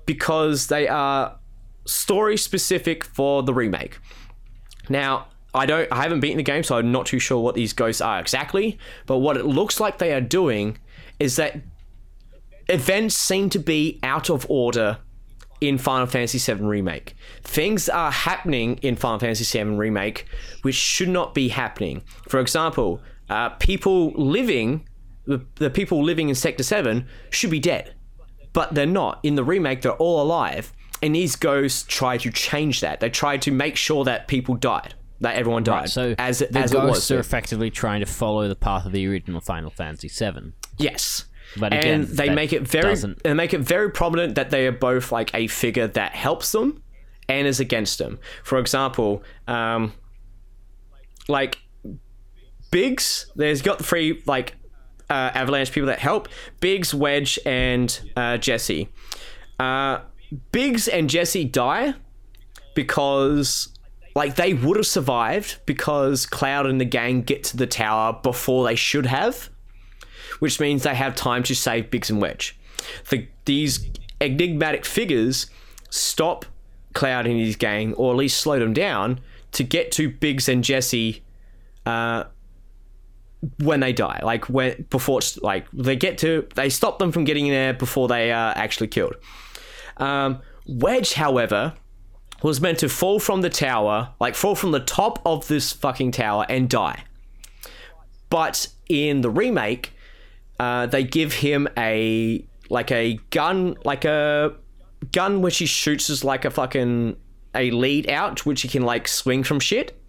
because 0.06 0.68
they 0.68 0.88
are 0.88 1.40
story 1.86 2.38
specific 2.38 3.06
for 3.06 3.44
the 3.44 3.54
remake. 3.54 4.00
Now, 4.90 5.28
I 5.54 5.66
don't 5.66 5.92
I 5.92 6.02
haven't 6.02 6.20
beaten 6.20 6.38
the 6.38 6.44
game, 6.44 6.64
so 6.64 6.78
I'm 6.78 6.92
not 6.92 7.06
too 7.06 7.20
sure 7.20 7.42
what 7.42 7.56
these 7.56 7.74
ghosts 7.74 8.02
are 8.02 8.20
exactly, 8.20 8.78
but 9.06 9.20
what 9.20 9.38
it 9.38 9.46
looks 9.46 9.80
like 9.80 9.98
they 9.98 10.14
are 10.14 10.22
doing 10.22 10.78
is 11.20 11.38
that 11.38 11.62
events 12.70 13.16
seem 13.16 13.50
to 13.52 13.60
be 13.60 14.00
out 14.04 14.30
of 14.30 14.46
order 14.50 14.98
in 15.62 15.78
Final 15.78 16.06
Fantasy 16.08 16.38
VII 16.40 16.64
Remake. 16.64 17.16
Things 17.44 17.90
are 17.90 18.12
happening 18.12 18.78
in 18.82 18.96
Final 18.96 19.20
Fantasy 19.20 19.58
VII 19.58 19.76
Remake 19.76 20.26
which 20.62 20.76
should 20.76 21.10
not 21.10 21.34
be 21.34 21.50
happening. 21.50 22.04
For 22.28 22.40
example, 22.40 23.02
uh, 23.30 23.50
people 23.50 24.12
living, 24.12 24.88
the, 25.26 25.46
the 25.56 25.70
people 25.70 26.04
living 26.04 26.30
in 26.30 26.36
Sector 26.36 26.64
7 26.64 27.08
should 27.30 27.50
be 27.52 27.60
dead, 27.60 27.94
but 28.54 28.74
they're 28.74 28.86
not. 28.86 29.20
In 29.24 29.36
the 29.36 29.44
remake, 29.44 29.82
they're 29.82 29.94
all 29.94 30.22
alive, 30.22 30.74
and 31.02 31.16
these 31.16 31.36
ghosts 31.36 31.84
try 31.84 32.18
to 32.18 32.32
change 32.32 32.82
that. 32.82 33.00
They 33.00 33.10
try 33.10 33.38
to 33.38 33.52
make 33.52 33.76
sure 33.76 34.04
that 34.06 34.28
people 34.28 34.56
died, 34.56 34.94
that 35.22 35.36
everyone 35.36 35.64
died, 35.64 35.90
So 35.90 36.16
as, 36.18 36.40
the 36.40 36.58
as 36.58 36.72
it 36.72 36.76
ghosts 36.76 37.10
was. 37.10 37.12
are 37.12 37.20
effectively 37.20 37.70
trying 37.72 38.00
to 38.02 38.06
follow 38.06 38.48
the 38.48 38.56
path 38.56 38.86
of 38.86 38.92
the 38.92 39.08
original 39.08 39.42
Final 39.42 39.70
Fantasy 39.70 40.08
VII. 40.10 40.54
Yes. 40.78 41.26
But 41.56 41.74
again, 41.74 42.02
and 42.02 42.08
they 42.10 42.30
make 42.30 42.52
it 42.54 42.68
very 42.68 42.90
doesn't- 42.90 43.24
they 43.24 43.34
make 43.34 43.54
it 43.54 43.62
very 43.62 43.90
prominent 43.92 44.36
that 44.36 44.50
they 44.50 44.68
are 44.68 44.72
both 44.72 45.12
like 45.12 45.34
a 45.34 45.48
figure 45.48 45.88
that 45.88 46.14
helps 46.14 46.52
them 46.52 46.82
and 47.30 47.48
is 47.48 47.60
against 47.60 47.98
them. 48.00 48.20
For 48.44 48.58
example, 48.60 49.24
um, 49.48 49.94
like 51.28 51.58
Biggs, 52.72 53.32
there's 53.36 53.62
got 53.62 53.84
three 53.84 54.22
like 54.26 54.56
uh, 55.10 55.32
Avalanche 55.34 55.72
people 55.72 55.88
that 55.88 56.00
help 56.00 56.28
Biggs, 56.60 56.94
Wedge, 56.94 57.40
and 57.46 57.98
uh, 58.16 58.38
Jesse. 58.38 58.90
Uh, 59.60 60.00
Biggs 60.52 60.88
and 60.88 61.10
Jesse 61.10 61.46
die 61.46 61.94
because 62.76 63.70
like 64.16 64.36
they 64.36 64.54
would 64.54 64.78
have 64.78 64.86
survived 64.88 65.60
because 65.66 66.26
Cloud 66.26 66.66
and 66.66 66.80
the 66.82 66.86
gang 66.86 67.22
get 67.22 67.44
to 67.46 67.58
the 67.58 67.68
tower 67.68 68.20
before 68.22 68.66
they 68.66 68.76
should 68.76 69.06
have 69.06 69.50
which 70.40 70.60
means 70.60 70.84
they 70.84 70.96
have 70.96 71.16
time 71.16 71.44
to 71.44 71.56
save 71.56 71.90
Biggs 71.90 72.10
and 72.10 72.22
Wedge. 72.22 72.58
The, 73.10 73.28
these 73.46 73.88
enigmatic 74.22 74.86
figures 74.86 75.48
stop 75.90 76.46
Cloud 76.94 77.28
and 77.28 77.40
his 77.40 77.56
gang, 77.56 77.94
or 77.94 78.12
at 78.12 78.18
least 78.18 78.40
slow 78.40 78.60
them 78.60 78.74
down, 78.74 79.20
to 79.52 79.64
get 79.64 79.92
to 79.94 80.10
Biggs 80.10 80.50
and 80.50 80.64
Jesse 80.64 81.22
uh, 81.86 82.24
when 83.60 83.80
they 83.80 83.94
die. 83.94 84.20
Like 84.24 84.50
when 84.50 84.86
before, 84.90 85.20
like 85.42 85.68
they 85.72 85.96
get 85.96 86.18
to, 86.20 86.48
they 86.56 86.70
stop 86.70 87.00
them 87.00 87.12
from 87.12 87.24
getting 87.24 87.50
there 87.50 87.74
before 87.74 88.08
they 88.08 88.32
are 88.32 88.54
actually 88.56 88.88
killed. 88.88 89.16
Um, 89.98 90.42
Wedge, 90.68 91.14
however, 91.14 91.74
was 92.44 92.62
meant 92.62 92.80
to 92.80 92.90
fall 92.90 93.20
from 93.20 93.42
the 93.42 93.50
tower, 93.50 94.10
like 94.20 94.36
fall 94.36 94.56
from 94.56 94.72
the 94.72 94.80
top 94.80 95.22
of 95.26 95.48
this 95.48 95.72
fucking 95.72 96.12
tower 96.12 96.46
and 96.50 96.70
die. 96.70 97.04
But 98.30 98.68
in 98.90 99.22
the 99.22 99.30
remake, 99.30 99.94
uh, 100.60 100.86
they 100.88 101.04
give 101.04 101.34
him 101.34 101.68
a 101.78 102.46
like 102.70 102.92
a 102.92 103.20
gun, 103.30 103.76
like 103.86 104.06
a 104.06 104.56
gun 105.12 105.42
which 105.42 105.58
he 105.58 105.66
shoots 105.66 106.10
as 106.10 106.24
like 106.24 106.46
a 106.46 106.52
fucking 106.52 107.16
a 107.56 107.72
lead 107.72 108.10
out, 108.10 108.46
which 108.46 108.62
he 108.62 108.68
can 108.68 108.84
like 108.84 109.08
swing 109.08 109.44
from 109.44 109.60
shit. 109.60 110.00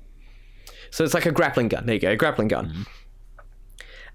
So 0.90 1.04
it's 1.04 1.14
like 1.14 1.26
a 1.26 1.32
grappling 1.32 1.68
gun. 1.68 1.86
There 1.86 1.94
you 1.94 2.00
go, 2.00 2.10
a 2.10 2.16
grappling 2.16 2.48
gun. 2.48 2.86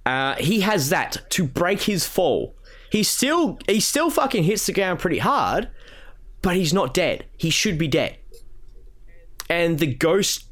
Uh, 0.06 0.36
he 0.36 0.62
has 0.62 0.90
that 0.90 1.30
to 1.30 1.46
break 1.46 1.82
his 1.82 2.06
fall. 2.06 2.56
He 2.92 3.04
still 3.04 3.60
he 3.68 3.80
still 3.80 4.10
fucking 4.10 4.44
hits 4.44 4.66
the 4.66 4.74
ground 4.74 5.00
pretty 5.00 5.20
hard, 5.20 5.70
but 6.42 6.56
he's 6.56 6.74
not 6.74 6.94
dead. 6.94 7.26
He 7.38 7.50
should 7.50 7.78
be 7.78 7.88
dead. 7.88 8.18
And 9.50 9.80
the 9.80 9.94
ghost 9.94 10.46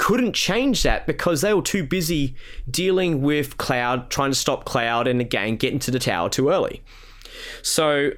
couldn't 0.00 0.32
change 0.32 0.82
that 0.82 1.06
because 1.06 1.42
they 1.42 1.52
were 1.52 1.60
too 1.60 1.84
busy 1.84 2.34
dealing 2.70 3.20
with 3.20 3.58
Cloud, 3.58 4.08
trying 4.08 4.30
to 4.30 4.34
stop 4.34 4.64
Cloud 4.64 5.06
and 5.06 5.20
the 5.20 5.24
gang 5.24 5.56
getting 5.56 5.78
to 5.78 5.90
the 5.90 5.98
tower 5.98 6.30
too 6.30 6.48
early. 6.48 6.82
So 7.60 8.12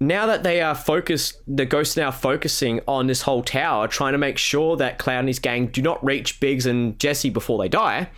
now 0.00 0.24
that 0.24 0.42
they 0.42 0.62
are 0.62 0.74
focused, 0.74 1.42
the 1.46 1.66
ghosts 1.66 1.98
are 1.98 2.00
now 2.00 2.12
focusing 2.12 2.80
on 2.88 3.08
this 3.08 3.20
whole 3.20 3.42
tower, 3.42 3.86
trying 3.88 4.12
to 4.12 4.18
make 4.18 4.38
sure 4.38 4.78
that 4.78 4.98
Cloud 4.98 5.18
and 5.18 5.28
his 5.28 5.38
gang 5.38 5.66
do 5.66 5.82
not 5.82 6.02
reach 6.02 6.40
Biggs 6.40 6.64
and 6.64 6.98
Jesse 6.98 7.28
before 7.28 7.58
they 7.58 7.68
die. 7.68 8.08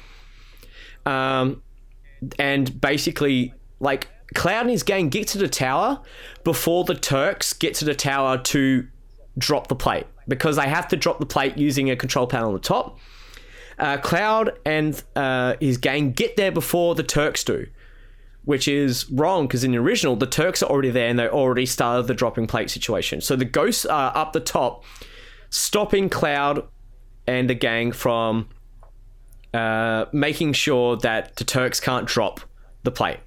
Um, 1.05 1.63
and 2.39 2.81
basically, 2.81 3.53
like 3.81 4.07
Cloud 4.37 4.61
and 4.61 4.71
his 4.71 4.85
gang 4.85 5.09
get 5.09 5.27
to 5.29 5.39
the 5.39 5.49
tower 5.49 6.01
before 6.45 6.85
the 6.85 6.95
Turks 6.95 7.55
get 7.55 7.75
to 7.75 7.85
the 7.85 7.95
tower 7.97 8.39
to 8.39 8.87
drop 9.37 9.67
the 9.67 9.75
plate. 9.75 10.07
Because 10.31 10.57
they 10.57 10.69
have 10.69 10.89
to 10.89 10.97
drop 10.97 11.19
the 11.19 11.27
plate 11.27 11.59
using 11.59 11.91
a 11.91 11.97
control 11.97 12.27
panel 12.27 12.49
on 12.49 12.55
the 12.55 12.61
top. 12.61 12.99
Uh, 13.79 13.99
Cloud 13.99 14.59
and 14.65 15.03
uh, 15.17 15.57
his 15.61 15.77
gang 15.77 16.13
get 16.13 16.37
there 16.37 16.53
before 16.53 16.95
the 16.95 17.03
Turks 17.03 17.43
do, 17.45 17.67
which 18.45 18.69
is 18.69 19.11
wrong 19.11 19.47
because 19.47 19.65
in 19.65 19.73
the 19.73 19.79
original, 19.79 20.17
the 20.17 20.27
Turks 20.27 20.63
are 20.63 20.71
already 20.71 20.91
there 20.91 21.09
and 21.09 21.19
they 21.19 21.29
already 21.29 21.67
started 21.67 22.07
the 22.07 22.15
dropping 22.15 22.47
plate 22.47 22.71
situation. 22.71 23.21
So 23.21 23.37
the 23.37 23.45
ghosts 23.45 23.85
are 23.85 24.17
up 24.17 24.33
the 24.33 24.41
top, 24.41 24.85
stopping 25.51 26.09
Cloud 26.09 26.67
and 27.27 27.51
the 27.51 27.55
gang 27.55 27.93
from 27.93 28.49
uh, 29.53 30.07
making 30.13 30.53
sure 30.53 30.97
that 30.99 31.37
the 31.37 31.45
Turks 31.45 31.81
can't 31.81 32.07
drop 32.07 32.41
the 32.85 32.91
plate. 32.91 33.19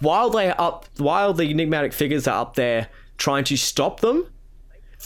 While 0.00 0.30
they 0.30 0.50
up, 0.50 0.86
while 0.96 1.34
the 1.34 1.50
enigmatic 1.50 1.92
figures 1.92 2.26
are 2.26 2.40
up 2.40 2.54
there 2.54 2.88
trying 3.16 3.44
to 3.44 3.56
stop 3.56 4.00
them, 4.00 4.26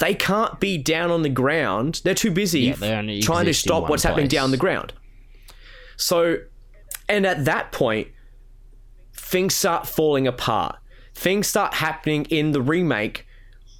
they 0.00 0.14
can't 0.14 0.58
be 0.60 0.78
down 0.78 1.10
on 1.10 1.22
the 1.22 1.28
ground. 1.28 2.00
They're 2.04 2.14
too 2.14 2.30
busy 2.30 2.62
Yeah, 2.62 2.74
they 3.02 3.20
trying 3.20 3.46
to 3.46 3.54
stop 3.54 3.88
what's 3.88 4.02
happening 4.02 4.28
down 4.28 4.50
the 4.50 4.56
ground. 4.56 4.92
So, 5.96 6.38
and 7.08 7.26
at 7.26 7.44
that 7.44 7.72
point, 7.72 8.08
things 9.14 9.54
start 9.54 9.86
falling 9.86 10.26
apart. 10.26 10.76
Things 11.14 11.46
start 11.46 11.74
happening 11.74 12.24
in 12.30 12.52
the 12.52 12.62
remake, 12.62 13.26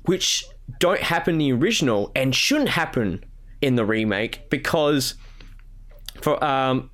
which 0.05 0.45
don't 0.79 1.01
happen 1.01 1.35
in 1.35 1.39
the 1.39 1.53
original 1.53 2.13
and 2.15 2.35
shouldn't 2.35 2.71
happen 2.71 3.25
in 3.61 3.77
the 3.77 3.85
remake 3.85 4.49
because 4.51 5.15
for 6.21 6.43
um 6.45 6.91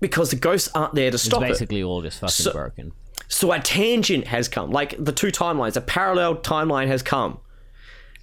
because 0.00 0.30
the 0.30 0.36
ghosts 0.36 0.68
aren't 0.74 0.94
there 0.94 1.10
to 1.10 1.14
It's 1.16 1.22
stop 1.24 1.42
it. 1.42 1.48
basically 1.48 1.82
all 1.82 2.02
just 2.02 2.20
fucking 2.20 2.30
So- 2.32 2.52
broken. 2.52 2.92
So 3.30 3.52
a 3.52 3.60
tangent 3.60 4.26
has 4.28 4.48
come, 4.48 4.70
like 4.70 4.94
the 4.98 5.12
two 5.12 5.26
timelines, 5.28 5.76
a 5.76 5.82
parallel 5.82 6.36
timeline 6.36 6.86
has 6.86 7.02
come, 7.02 7.38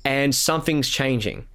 and 0.05 0.33
something's 0.33 0.87
changing. 0.87 1.47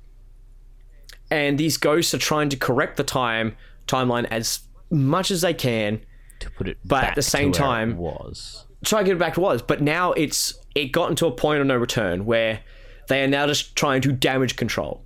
And 1.31 1.57
these 1.59 1.77
ghosts 1.77 2.13
are 2.13 2.19
trying 2.19 2.49
to 2.51 2.57
correct 2.57 2.97
the 2.97 3.05
time 3.05 3.57
timeline 3.87 4.27
as 4.31 4.61
much 4.91 5.31
as 5.31 5.41
they 5.43 5.55
can, 5.55 6.01
To 6.41 6.51
put 6.51 6.69
it 6.69 6.79
But 6.85 6.97
at 6.97 7.07
back 7.09 7.15
the 7.15 7.23
same 7.23 7.53
to 7.53 7.63
where 7.63 7.69
it 7.71 7.73
time- 7.75 7.97
was 7.97 8.67
try 8.85 9.01
to 9.01 9.05
get 9.05 9.13
it 9.17 9.19
back 9.19 9.35
to 9.35 9.41
what 9.41 9.51
it 9.51 9.53
was. 9.53 9.63
But 9.63 9.83
now 9.83 10.13
it's 10.13 10.55
it 10.75 10.87
gotten 10.87 11.15
to 11.17 11.27
a 11.27 11.31
point 11.31 11.61
of 11.61 11.67
no 11.67 11.77
return 11.77 12.25
where 12.25 12.61
they 13.09 13.23
are 13.23 13.27
now 13.29 13.47
just 13.47 13.77
trying 13.77 14.01
to 14.03 14.13
damage 14.13 14.57
control. 14.57 15.05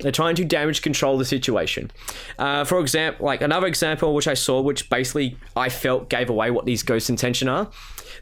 They're 0.00 0.10
trying 0.12 0.34
to 0.36 0.44
damage 0.44 0.82
control 0.82 1.16
the 1.18 1.24
situation. 1.24 1.90
Uh, 2.38 2.64
for 2.64 2.80
example, 2.80 3.26
like 3.26 3.40
another 3.40 3.66
example 3.66 4.14
which 4.14 4.26
I 4.28 4.34
saw, 4.34 4.60
which 4.60 4.88
basically 4.90 5.36
I 5.56 5.68
felt 5.68 6.08
gave 6.08 6.28
away 6.30 6.50
what 6.50 6.64
these 6.66 6.82
ghosts' 6.82 7.08
intention 7.10 7.48
are. 7.48 7.70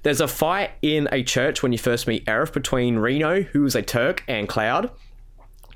There's 0.03 0.21
a 0.21 0.29
fight 0.29 0.71
in 0.83 1.09
a 1.13 1.23
church 1.23 1.63
when 1.63 1.73
you 1.73 1.79
first 1.79 2.07
meet 2.07 2.25
Aerith 2.27 2.53
between 2.53 2.97
Reno, 2.97 3.43
who 3.43 3.65
is 3.65 3.75
a 3.75 3.83
Turk, 3.83 4.25
and 4.29 4.49
Cloud. 4.49 4.91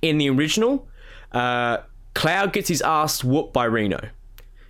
In 0.02 0.18
the 0.18 0.30
original, 0.30 0.88
uh, 1.32 1.78
Cloud 2.14 2.52
gets 2.52 2.68
his 2.68 2.82
ass 2.82 3.22
whooped 3.22 3.52
by 3.52 3.64
Reno. 3.64 4.08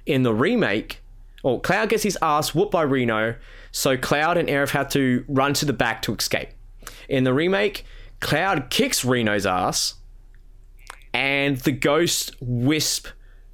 In 0.07 0.23
the 0.23 0.35
remake, 0.35 1.03
or 1.43 1.61
Cloud 1.61 1.89
gets 1.89 2.03
his 2.03 2.19
ass 2.21 2.55
whooped 2.55 2.73
by 2.73 2.83
Reno, 2.83 3.37
so 3.73 3.97
Cloud 3.97 4.37
and 4.37 4.49
Aerith 4.49 4.71
have 4.71 4.89
to 4.91 5.25
run 5.29 5.55
to 5.55 5.65
the 5.65 5.73
back 5.73 6.03
to 6.03 6.15
escape. 6.15 6.51
In 7.09 7.25
the 7.25 7.33
remake, 7.33 7.85
Cloud 8.21 8.71
kicks 8.71 9.05
Reno's 9.05 9.47
ass, 9.47 9.95
and 11.13 11.57
the 11.59 11.73
ghost 11.73 12.37
wisp 12.41 13.07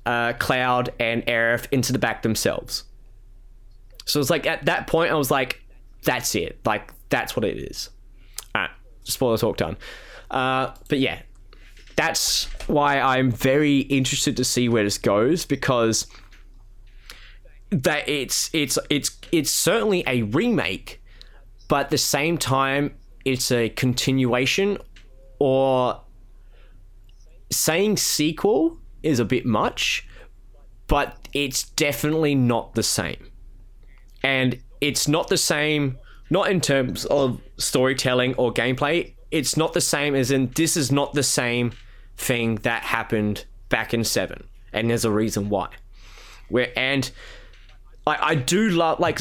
uh, 0.04 0.32
Cloud 0.34 0.90
and 0.98 1.24
Aerith 1.26 1.66
into 1.70 1.92
the 1.92 1.98
back 1.98 2.22
themselves. 2.22 2.84
So 4.04 4.20
it's 4.20 4.30
like 4.30 4.46
at 4.46 4.66
that 4.66 4.86
point, 4.86 5.10
I 5.10 5.14
was 5.14 5.30
like, 5.30 5.62
that's 6.06 6.34
it. 6.34 6.58
Like, 6.64 6.92
that's 7.10 7.36
what 7.36 7.44
it 7.44 7.58
is. 7.58 7.90
Alright, 8.56 8.70
spoiler 9.02 9.36
talk 9.36 9.58
done. 9.58 9.76
Uh, 10.30 10.72
but 10.88 10.98
yeah, 10.98 11.20
that's 11.96 12.44
why 12.68 12.98
I'm 12.98 13.30
very 13.30 13.80
interested 13.80 14.36
to 14.38 14.44
see 14.44 14.68
where 14.68 14.84
this 14.84 14.98
goes 14.98 15.44
because 15.44 16.06
that 17.70 18.08
it's 18.08 18.48
it's 18.52 18.78
it's 18.90 19.18
it's 19.32 19.50
certainly 19.50 20.04
a 20.06 20.22
remake, 20.22 21.02
but 21.68 21.86
at 21.86 21.90
the 21.90 21.98
same 21.98 22.38
time 22.38 22.94
it's 23.24 23.50
a 23.50 23.68
continuation 23.70 24.78
or 25.38 26.00
saying 27.50 27.96
sequel 27.96 28.78
is 29.02 29.18
a 29.18 29.24
bit 29.24 29.44
much, 29.46 30.06
but 30.86 31.28
it's 31.32 31.64
definitely 31.70 32.34
not 32.34 32.74
the 32.74 32.82
same. 32.82 33.30
And 34.22 34.60
it's 34.80 35.08
not 35.08 35.28
the 35.28 35.36
same 35.36 35.98
not 36.30 36.50
in 36.50 36.60
terms 36.60 37.04
of 37.06 37.40
storytelling 37.56 38.34
or 38.34 38.52
gameplay. 38.52 39.14
It's 39.30 39.56
not 39.56 39.72
the 39.72 39.80
same 39.80 40.14
as 40.14 40.30
in 40.30 40.50
this 40.56 40.76
is 40.76 40.90
not 40.90 41.12
the 41.14 41.22
same 41.22 41.72
thing 42.16 42.56
that 42.56 42.82
happened 42.82 43.44
back 43.68 43.92
in 43.92 44.04
7 44.04 44.46
and 44.72 44.90
there's 44.90 45.04
a 45.04 45.10
reason 45.10 45.48
why. 45.48 45.68
Where 46.48 46.72
and 46.76 47.10
like 48.06 48.20
I 48.22 48.34
do 48.34 48.70
love 48.70 49.00
like 49.00 49.20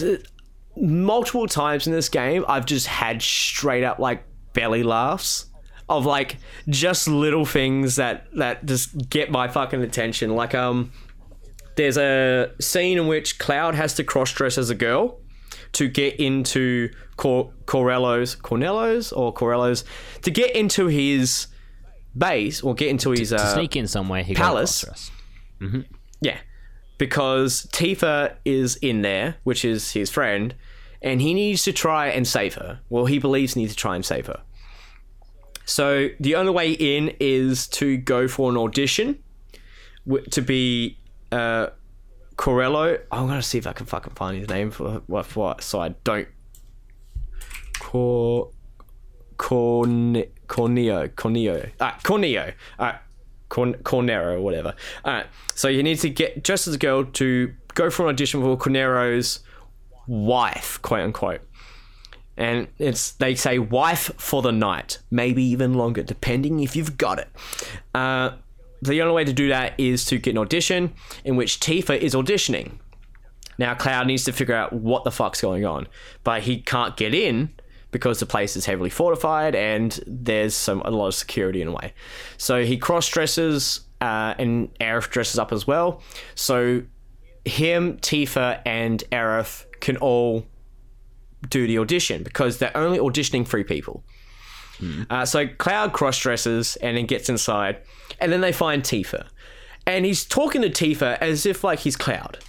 multiple 0.78 1.48
times 1.48 1.88
in 1.88 1.94
this 1.94 2.10
game 2.10 2.46
I've 2.48 2.66
just 2.66 2.88
had 2.88 3.22
straight 3.22 3.84
up 3.84 4.00
like 4.00 4.24
belly 4.54 4.84
laughs 4.84 5.48
of 5.90 6.06
like 6.06 6.38
just 6.70 7.08
little 7.08 7.46
things 7.46 7.96
that 7.96 8.28
that 8.36 8.66
just 8.66 9.10
get 9.10 9.32
my 9.32 9.48
fucking 9.48 9.82
attention 9.82 10.36
like 10.36 10.54
um 10.54 10.92
there's 11.76 11.98
a 11.98 12.52
scene 12.62 12.98
in 12.98 13.08
which 13.08 13.38
Cloud 13.38 13.76
has 13.76 13.94
to 13.96 14.04
cross 14.04 14.32
dress 14.32 14.58
as 14.58 14.70
a 14.70 14.76
girl 14.76 15.20
to 15.76 15.88
get 15.88 16.20
into 16.20 16.90
Cor- 17.18 17.52
Corello's 17.66 18.36
Cornello's 18.36 19.12
or 19.12 19.32
Corello's 19.32 19.86
to 20.24 20.32
get 20.32 20.56
into 20.56 20.88
his 20.88 21.48
base 22.18 22.62
or 22.62 22.74
get 22.74 22.90
into 22.90 23.12
his 23.12 23.30
to 23.30 23.38
uh, 23.38 23.54
sneak 23.54 23.76
in 23.76 23.88
somewhere. 23.88 24.24
He 24.24 24.34
Palace. 24.34 24.84
Across 24.84 25.12
yeah, 26.22 26.38
because 26.98 27.68
Tifa 27.72 28.36
is 28.46 28.78
in 28.78 29.02
there, 29.02 29.38
which 29.44 29.64
is 29.66 29.92
his 29.92 30.10
friend, 30.10 30.56
and 31.02 31.22
he 31.22 31.34
needs 31.34 31.64
to 31.64 31.74
try 31.74 32.08
and 32.08 32.28
save 32.28 32.56
her. 32.56 32.80
Well, 32.90 33.06
he 33.06 33.20
believes 33.20 33.54
he 33.54 33.62
needs 33.62 33.74
to 33.74 33.78
try 33.78 33.96
and 33.96 34.06
save 34.06 34.28
her. 34.28 34.42
So 35.66 36.10
the 36.20 36.36
only 36.36 36.52
way 36.52 36.72
in 36.72 37.16
is 37.20 37.68
to 37.70 37.98
go 37.98 38.28
for 38.28 38.50
an 38.52 38.58
audition 38.58 39.20
to 40.32 40.42
be 40.42 41.00
uh, 41.32 41.68
Corello. 42.38 43.00
I'm 43.12 43.28
gonna 43.28 43.42
see 43.42 43.58
if 43.58 43.68
I 43.68 43.74
can 43.74 43.86
fucking 43.86 44.14
find 44.14 44.38
his 44.38 44.50
name 44.50 44.72
for 44.72 45.02
what 45.08 45.26
for 45.26 45.56
so 45.60 45.82
I 45.82 45.90
don't. 46.04 46.28
Cor. 47.80 48.52
Corn 49.38 50.24
Corneo 50.48 51.10
Corneo 51.10 51.70
ah 51.82 52.00
Corneo 52.04 52.54
ah 52.80 53.02
Corn 53.50 53.74
Cornero 53.84 54.42
whatever. 54.42 54.74
Alright, 55.06 55.28
so 55.54 55.68
you 55.68 55.84
need 55.84 56.00
to 56.00 56.10
get 56.10 56.44
just 56.44 56.68
as 56.68 56.76
a 56.76 56.78
girl 56.78 57.04
to 57.04 57.54
go 57.74 57.90
for 57.90 58.04
an 58.04 58.10
audition 58.10 58.42
for 58.42 58.58
Cornero's 58.58 59.40
wife, 60.08 60.82
quote 60.82 61.02
unquote. 61.02 61.42
And 62.38 62.68
it's 62.80 63.12
they 63.14 63.36
say 63.36 63.60
wife 63.60 64.12
for 64.18 64.42
the 64.42 64.52
night, 64.52 65.00
maybe 65.10 65.44
even 65.44 65.74
longer, 65.74 66.04
depending 66.04 66.60
if 66.62 66.76
you've 66.76 66.98
got 66.98 67.20
it. 67.20 67.30
Uh, 67.94 68.32
the 68.88 69.02
only 69.02 69.14
way 69.14 69.24
to 69.24 69.34
do 69.34 69.50
that 69.50 69.74
is 69.78 70.06
to 70.06 70.18
get 70.18 70.32
an 70.32 70.38
audition 70.38 70.94
in 71.24 71.36
which 71.36 71.60
Tifa 71.60 71.98
is 71.98 72.14
auditioning. 72.14 72.80
Now 73.58 73.74
Cloud 73.74 74.08
needs 74.08 74.26
to 74.26 74.34
figure 74.34 74.56
out 74.56 74.74
what 74.74 75.04
the 75.04 75.12
fuck's 75.12 75.42
going 75.42 75.66
on, 75.66 75.88
but 76.24 76.44
he 76.44 76.62
can't 76.62 76.98
get 76.98 77.14
in 77.14 77.50
because 77.92 78.20
the 78.20 78.26
place 78.26 78.58
is 78.58 78.66
heavily 78.66 78.90
fortified 78.90 79.56
and 79.56 80.00
there's 80.06 80.54
some 80.54 80.82
a 80.82 80.92
lot 80.92 81.08
of 81.08 81.16
security 81.16 81.62
in 81.62 81.70
a 81.70 81.72
way. 81.72 81.94
So 82.38 82.66
he 82.66 82.78
cross 82.78 83.08
dresses 83.08 83.82
uh, 84.02 84.36
and 84.38 84.74
Aerith 84.80 85.10
dresses 85.10 85.40
up 85.40 85.54
as 85.54 85.66
well. 85.66 86.02
So 86.36 86.84
him, 87.46 87.98
Tifa, 87.98 88.62
and 88.66 89.04
Aerith 89.12 89.66
can 89.80 89.98
all 89.98 90.46
do 91.50 91.68
the 91.68 91.78
audition 91.80 92.24
because 92.24 92.58
they're 92.58 92.76
only 92.76 92.98
auditioning 93.00 93.48
three 93.48 93.64
people. 93.64 94.04
Uh, 95.10 95.26
so 95.26 95.48
Cloud 95.48 95.94
cross 95.94 96.20
dresses 96.20 96.76
and 96.78 96.98
then 96.98 97.06
gets 97.06 97.30
inside, 97.30 97.78
and 98.20 98.32
then 98.32 98.42
they 98.42 98.52
find 98.52 98.84
Tifa, 98.84 99.28
and 99.86 100.06
he's 100.06 100.26
talking 100.26 100.62
to 100.62 100.70
Tifa 100.70 101.18
as 101.20 101.46
if 101.46 101.64
like 101.64 101.80
he's 101.80 101.96
Cloud, 101.96 102.40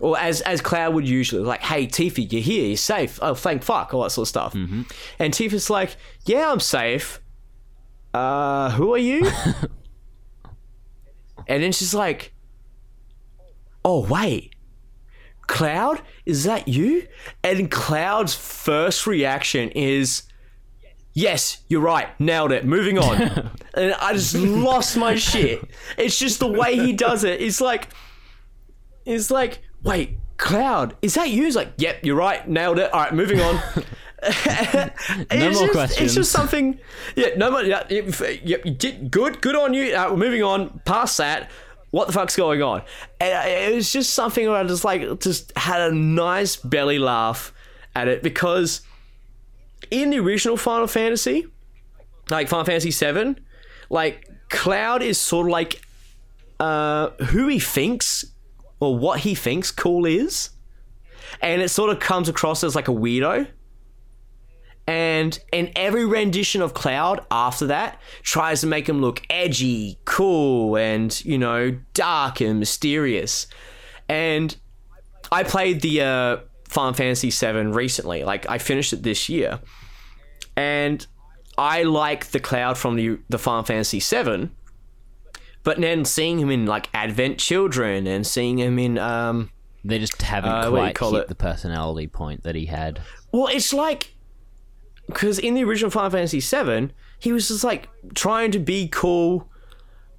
or 0.00 0.18
as 0.18 0.40
as 0.42 0.60
Cloud 0.60 0.94
would 0.94 1.08
usually 1.08 1.42
like, 1.42 1.62
"Hey 1.62 1.86
Tifa, 1.86 2.30
you're 2.30 2.42
here, 2.42 2.66
you're 2.66 2.76
safe. 2.76 3.18
Oh, 3.22 3.34
thank 3.34 3.62
fuck, 3.62 3.94
all 3.94 4.02
that 4.02 4.10
sort 4.10 4.24
of 4.24 4.28
stuff." 4.28 4.54
And 5.18 5.32
Tifa's 5.32 5.70
like, 5.70 5.96
"Yeah, 6.24 6.50
I'm 6.50 6.60
safe. 6.60 7.20
Uh, 8.14 8.70
who 8.70 8.94
are 8.94 8.98
you?" 8.98 9.26
and 11.46 11.62
then 11.62 11.72
she's 11.72 11.94
like, 11.94 12.32
"Oh 13.84 14.06
wait." 14.06 14.54
Cloud, 15.46 16.02
is 16.26 16.44
that 16.44 16.68
you? 16.68 17.06
And 17.42 17.70
Cloud's 17.70 18.34
first 18.34 19.06
reaction 19.06 19.70
is, 19.70 20.24
Yes, 21.18 21.64
you're 21.66 21.80
right. 21.80 22.08
Nailed 22.20 22.52
it. 22.52 22.64
Moving 22.64 22.96
on. 22.96 23.20
and 23.74 23.92
I 23.94 24.12
just 24.12 24.36
lost 24.36 24.96
my 24.96 25.16
shit. 25.16 25.60
It's 25.96 26.16
just 26.16 26.38
the 26.38 26.46
way 26.46 26.76
he 26.76 26.92
does 26.92 27.24
it. 27.24 27.40
It's 27.40 27.60
like, 27.60 27.88
it's 29.04 29.28
like, 29.28 29.58
wait, 29.82 30.18
Cloud, 30.36 30.94
is 31.02 31.14
that 31.14 31.30
you? 31.30 31.42
He's 31.42 31.56
like, 31.56 31.72
yep, 31.78 32.04
you're 32.04 32.14
right. 32.14 32.48
Nailed 32.48 32.78
it. 32.78 32.92
All 32.92 33.00
right, 33.00 33.12
moving 33.12 33.40
on. 33.40 33.56
it's 34.22 35.58
more 35.58 35.66
just, 35.66 35.72
questions. 35.72 36.00
It's 36.00 36.14
just 36.14 36.30
something. 36.30 36.78
Yeah, 37.16 37.30
no 37.36 37.50
more. 37.50 37.62
Yeah, 37.62 37.82
yep, 37.90 38.14
yep, 38.44 38.64
you 38.64 38.70
did 38.70 39.10
good. 39.10 39.40
Good 39.40 39.56
on 39.56 39.74
you. 39.74 39.96
Uh, 39.96 40.10
we're 40.12 40.18
moving 40.18 40.44
on 40.44 40.80
past 40.84 41.18
that. 41.18 41.50
What 41.90 42.06
the 42.06 42.12
fuck's 42.12 42.36
going 42.36 42.62
on? 42.62 42.82
And 43.18 43.32
uh, 43.32 43.42
it 43.48 43.74
was 43.74 43.92
just 43.92 44.14
something 44.14 44.46
where 44.46 44.58
I 44.58 44.64
just 44.64 44.84
like 44.84 45.18
just 45.18 45.50
had 45.58 45.80
a 45.80 45.92
nice 45.92 46.54
belly 46.54 47.00
laugh 47.00 47.52
at 47.96 48.06
it 48.06 48.22
because 48.22 48.82
in 49.90 50.10
the 50.10 50.18
original 50.18 50.56
Final 50.56 50.86
Fantasy, 50.86 51.46
like 52.30 52.48
Final 52.48 52.64
Fantasy 52.64 52.90
VII, 52.90 53.36
like 53.90 54.28
Cloud 54.50 55.02
is 55.02 55.18
sort 55.18 55.46
of 55.46 55.52
like 55.52 55.82
uh, 56.60 57.10
who 57.30 57.48
he 57.48 57.58
thinks 57.58 58.24
or 58.80 58.96
what 58.96 59.20
he 59.20 59.34
thinks 59.34 59.70
cool 59.70 60.06
is, 60.06 60.50
and 61.40 61.62
it 61.62 61.68
sort 61.68 61.90
of 61.90 62.00
comes 62.00 62.28
across 62.28 62.64
as 62.64 62.74
like 62.74 62.88
a 62.88 62.92
weirdo. 62.92 63.48
And 64.86 65.38
in 65.52 65.70
every 65.76 66.06
rendition 66.06 66.62
of 66.62 66.72
Cloud 66.72 67.20
after 67.30 67.66
that 67.66 68.00
tries 68.22 68.62
to 68.62 68.66
make 68.66 68.88
him 68.88 69.02
look 69.02 69.20
edgy, 69.28 69.98
cool, 70.06 70.76
and 70.76 71.22
you 71.26 71.36
know, 71.36 71.78
dark 71.92 72.40
and 72.40 72.58
mysterious. 72.58 73.48
And 74.08 74.56
I 75.30 75.42
played 75.42 75.82
the 75.82 76.00
uh, 76.00 76.36
Final 76.68 76.94
Fantasy 76.94 77.30
VII 77.30 77.66
recently. 77.66 78.24
Like 78.24 78.48
I 78.48 78.56
finished 78.56 78.94
it 78.94 79.02
this 79.02 79.28
year, 79.28 79.60
and 80.58 81.06
I 81.56 81.84
like 81.84 82.26
the 82.26 82.40
Cloud 82.40 82.76
from 82.76 82.96
the 82.96 83.18
the 83.28 83.38
Final 83.38 83.62
Fantasy 83.62 84.00
VII. 84.00 84.50
But 85.62 85.80
then 85.80 86.04
seeing 86.04 86.38
him 86.38 86.50
in 86.50 86.66
like 86.66 86.88
Advent 86.94 87.38
Children 87.38 88.06
and 88.06 88.26
seeing 88.26 88.58
him 88.58 88.78
in 88.78 88.96
um, 88.98 89.50
They 89.84 89.98
just 89.98 90.20
haven't 90.22 90.50
Uh, 90.50 90.70
what 90.70 90.80
do 90.80 90.86
you 90.88 90.94
quite 90.94 91.12
hit 91.12 91.22
it? 91.22 91.28
the 91.28 91.34
personality 91.34 92.06
point 92.06 92.42
that 92.42 92.54
he 92.54 92.66
had. 92.66 93.00
Well, 93.32 93.48
it's 93.48 93.72
like 93.72 94.14
because 95.06 95.38
in 95.38 95.54
the 95.54 95.64
original 95.64 95.90
Final 95.90 96.10
Fantasy 96.10 96.40
VII, 96.40 96.90
he 97.18 97.32
was 97.32 97.48
just 97.48 97.64
like 97.64 97.88
trying 98.14 98.50
to 98.52 98.58
be 98.58 98.88
cool, 98.88 99.48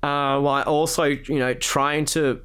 uh, 0.04 0.40
while 0.40 0.64
also 0.64 1.04
you 1.04 1.40
know 1.40 1.54
trying 1.54 2.06
to 2.06 2.42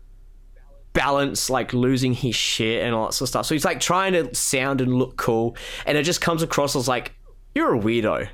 balance 0.93 1.51
like 1.51 1.73
losing 1.73 2.13
his 2.15 2.37
shit 2.37 2.83
and 2.85 2.95
all 2.95 3.07
that 3.07 3.13
sort 3.13 3.27
of 3.27 3.29
stuff. 3.31 3.47
So 3.47 3.55
he's 3.55 3.65
like 3.65 3.81
trying 3.81 4.13
to 4.13 4.33
sound 4.35 4.81
and 4.81 4.95
look 4.95 5.17
cool, 5.17 5.57
and 5.87 5.99
it 5.99 6.05
just 6.05 6.21
comes 6.21 6.43
across 6.43 6.77
as 6.77 6.87
like 6.89 7.13
you're 7.55 7.75
a 7.75 7.79
weirdo, 7.79 8.29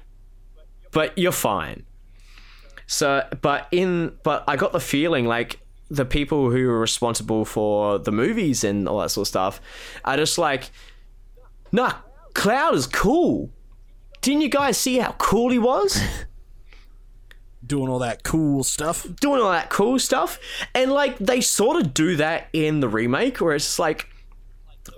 but 0.92 1.16
you're 1.16 1.32
fine. 1.32 1.84
So, 2.86 3.26
but 3.40 3.68
in 3.70 4.16
but 4.22 4.44
I 4.48 4.56
got 4.56 4.72
the 4.72 4.80
feeling 4.80 5.26
like 5.26 5.60
the 5.90 6.04
people 6.04 6.50
who 6.50 6.66
were 6.66 6.78
responsible 6.78 7.44
for 7.44 7.98
the 7.98 8.12
movies 8.12 8.64
and 8.64 8.88
all 8.88 9.00
that 9.00 9.10
sort 9.10 9.24
of 9.24 9.28
stuff 9.28 9.60
are 10.04 10.16
just 10.16 10.38
like 10.38 10.70
Nah, 11.72 11.94
Cloud 12.34 12.74
is 12.74 12.86
cool. 12.86 13.50
Didn't 14.20 14.42
you 14.42 14.48
guys 14.48 14.76
see 14.76 14.98
how 14.98 15.12
cool 15.12 15.50
he 15.50 15.58
was? 15.58 16.02
Doing 17.66 17.88
all 17.88 18.00
that 18.00 18.22
cool 18.24 18.64
stuff. 18.64 19.06
Doing 19.20 19.40
all 19.40 19.52
that 19.52 19.70
cool 19.70 19.98
stuff. 19.98 20.38
And 20.74 20.92
like 20.92 21.18
they 21.18 21.40
sort 21.40 21.76
of 21.76 21.94
do 21.94 22.16
that 22.16 22.48
in 22.52 22.80
the 22.80 22.88
remake 22.88 23.40
where 23.40 23.54
it's 23.54 23.78
like 23.78 24.08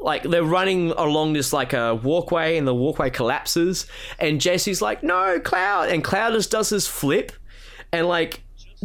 like 0.02 0.22
they're 0.22 0.44
running 0.44 0.90
along 0.92 1.32
this 1.32 1.52
like 1.52 1.72
a 1.72 1.94
walkway 1.94 2.56
and 2.56 2.66
the 2.66 2.74
walkway 2.74 3.10
collapses 3.10 3.86
and 4.18 4.40
Jesse's 4.40 4.82
like, 4.82 5.02
"No, 5.02 5.40
Cloud." 5.40 5.88
And 5.90 6.02
Cloud 6.02 6.32
just 6.32 6.50
does 6.50 6.70
his 6.70 6.86
flip 6.86 7.32
and 7.92 8.06
like 8.06 8.42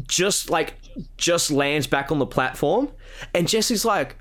just 0.08 0.50
like 0.50 0.76
just 1.18 1.52
lands 1.52 1.88
back 1.88 2.12
on 2.12 2.20
the 2.20 2.26
platform 2.26 2.92
and 3.34 3.48
Jesse's 3.48 3.86
like, 3.86 4.16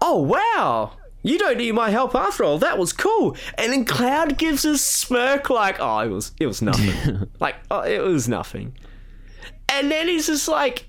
"Oh, 0.00 0.20
wow." 0.22 0.96
You 1.24 1.38
don't 1.38 1.58
need 1.58 1.72
my 1.72 1.90
help 1.90 2.16
after 2.16 2.42
all. 2.42 2.58
That 2.58 2.78
was 2.78 2.92
cool. 2.92 3.36
And 3.56 3.72
then 3.72 3.84
Cloud 3.84 4.38
gives 4.38 4.64
a 4.64 4.76
smirk 4.76 5.50
like, 5.50 5.76
"Oh, 5.78 6.00
it 6.00 6.08
was 6.08 6.32
it 6.40 6.46
was 6.46 6.60
nothing." 6.60 7.28
like, 7.40 7.56
"Oh, 7.70 7.82
it 7.82 8.02
was 8.02 8.28
nothing." 8.28 8.76
And 9.68 9.90
then 9.90 10.08
he's 10.08 10.26
just 10.26 10.48
like, 10.48 10.88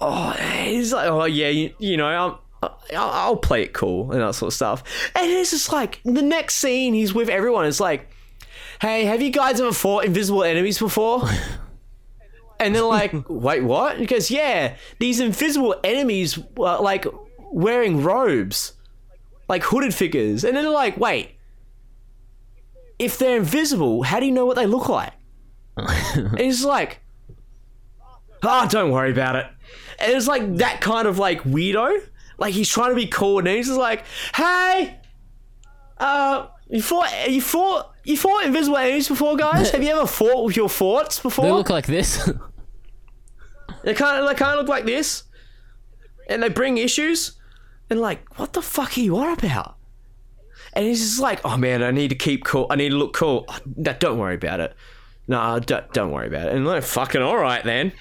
"Oh, 0.00 0.30
he's 0.32 0.92
like, 0.92 1.08
oh 1.08 1.24
yeah, 1.24 1.48
you, 1.48 1.74
you 1.78 1.96
know, 1.96 2.06
I'm, 2.06 2.38
I'll, 2.62 2.78
I'll 2.94 3.36
play 3.36 3.62
it 3.62 3.72
cool 3.72 4.12
and 4.12 4.20
that 4.20 4.34
sort 4.34 4.48
of 4.52 4.54
stuff." 4.54 4.82
And 5.14 5.30
it's 5.30 5.50
just 5.50 5.72
like 5.72 6.00
the 6.04 6.22
next 6.22 6.56
scene, 6.56 6.94
he's 6.94 7.14
with 7.14 7.28
everyone. 7.28 7.66
It's 7.66 7.80
like, 7.80 8.08
"Hey, 8.80 9.04
have 9.04 9.22
you 9.22 9.30
guys 9.30 9.60
ever 9.60 9.72
fought 9.72 10.04
invisible 10.04 10.44
enemies 10.44 10.78
before?" 10.78 11.28
And 12.60 12.74
they're 12.74 12.82
like, 12.82 13.14
wait, 13.26 13.64
what? 13.64 13.98
He 13.98 14.04
goes, 14.04 14.30
yeah, 14.30 14.76
these 14.98 15.18
invisible 15.18 15.80
enemies 15.82 16.38
were 16.56 16.76
like 16.78 17.06
wearing 17.50 18.02
robes, 18.02 18.74
like 19.48 19.62
hooded 19.62 19.94
figures. 19.94 20.44
And 20.44 20.54
then 20.54 20.64
they're 20.64 20.72
like, 20.72 20.98
wait, 20.98 21.36
if 22.98 23.16
they're 23.16 23.38
invisible, 23.38 24.02
how 24.02 24.20
do 24.20 24.26
you 24.26 24.32
know 24.32 24.44
what 24.44 24.56
they 24.56 24.66
look 24.66 24.90
like? 24.90 25.14
and 25.76 26.38
he's 26.38 26.62
like, 26.62 27.00
ah, 28.42 28.68
don't 28.70 28.90
worry 28.90 29.10
about 29.10 29.36
it. 29.36 29.46
And 29.98 30.12
it's 30.12 30.28
like 30.28 30.56
that 30.56 30.82
kind 30.82 31.08
of 31.08 31.18
like 31.18 31.42
weirdo. 31.44 32.06
Like 32.40 32.54
he's 32.54 32.68
trying 32.68 32.90
to 32.90 32.96
be 32.96 33.06
cool 33.06 33.38
and 33.38 33.46
he's 33.46 33.66
just 33.68 33.78
like, 33.78 34.04
hey, 34.34 34.98
uh, 35.98 36.48
you 36.68 36.82
fought, 36.82 37.30
you 37.30 37.40
fought, 37.40 37.94
you 38.02 38.16
fought 38.16 38.44
invisible 38.44 38.78
enemies 38.78 39.06
before, 39.06 39.36
guys? 39.36 39.70
Have 39.72 39.82
you 39.82 39.90
ever 39.90 40.06
fought 40.06 40.44
with 40.44 40.56
your 40.56 40.68
forts 40.68 41.20
before? 41.20 41.44
They 41.44 41.52
look 41.52 41.70
like 41.70 41.86
this. 41.86 42.28
They 43.82 43.94
kind 43.94 44.20
of 44.20 44.28
they 44.28 44.34
kind 44.34 44.52
of 44.52 44.58
look 44.58 44.68
like 44.68 44.84
this, 44.84 45.22
and 46.28 46.42
they 46.42 46.50
bring 46.50 46.76
issues, 46.76 47.38
and 47.88 47.98
like, 47.98 48.38
what 48.38 48.52
the 48.52 48.60
fuck 48.60 48.98
are 48.98 49.00
you 49.00 49.16
on 49.16 49.32
about? 49.32 49.76
And 50.74 50.86
he's 50.86 51.00
just 51.00 51.20
like, 51.20 51.40
oh 51.46 51.56
man, 51.56 51.82
I 51.82 51.90
need 51.90 52.08
to 52.08 52.14
keep 52.14 52.44
cool. 52.44 52.66
I 52.68 52.76
need 52.76 52.90
to 52.90 52.96
look 52.96 53.14
cool. 53.14 53.46
Oh, 53.48 53.58
no, 53.76 53.94
don't 53.94 54.18
worry 54.18 54.34
about 54.34 54.60
it. 54.60 54.74
No, 55.26 55.58
don't, 55.60 55.90
don't 55.92 56.10
worry 56.10 56.26
about 56.26 56.48
it. 56.48 56.54
And 56.54 56.66
like, 56.66 56.82
fucking 56.82 57.22
all 57.22 57.38
right 57.38 57.64
then. 57.64 57.92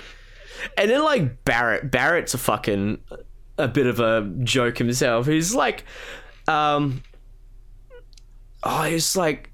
And 0.78 0.92
then 0.92 1.04
like 1.04 1.46
Barrett, 1.46 1.90
Barrett's 1.90 2.34
a 2.34 2.38
fucking 2.38 3.00
a 3.60 3.68
bit 3.68 3.86
of 3.86 4.00
a 4.00 4.32
joke 4.44 4.78
himself. 4.78 5.28
He's 5.28 5.54
like, 5.54 5.84
um, 6.48 7.04
oh, 8.64 8.84
he's 8.84 9.16
like, 9.16 9.52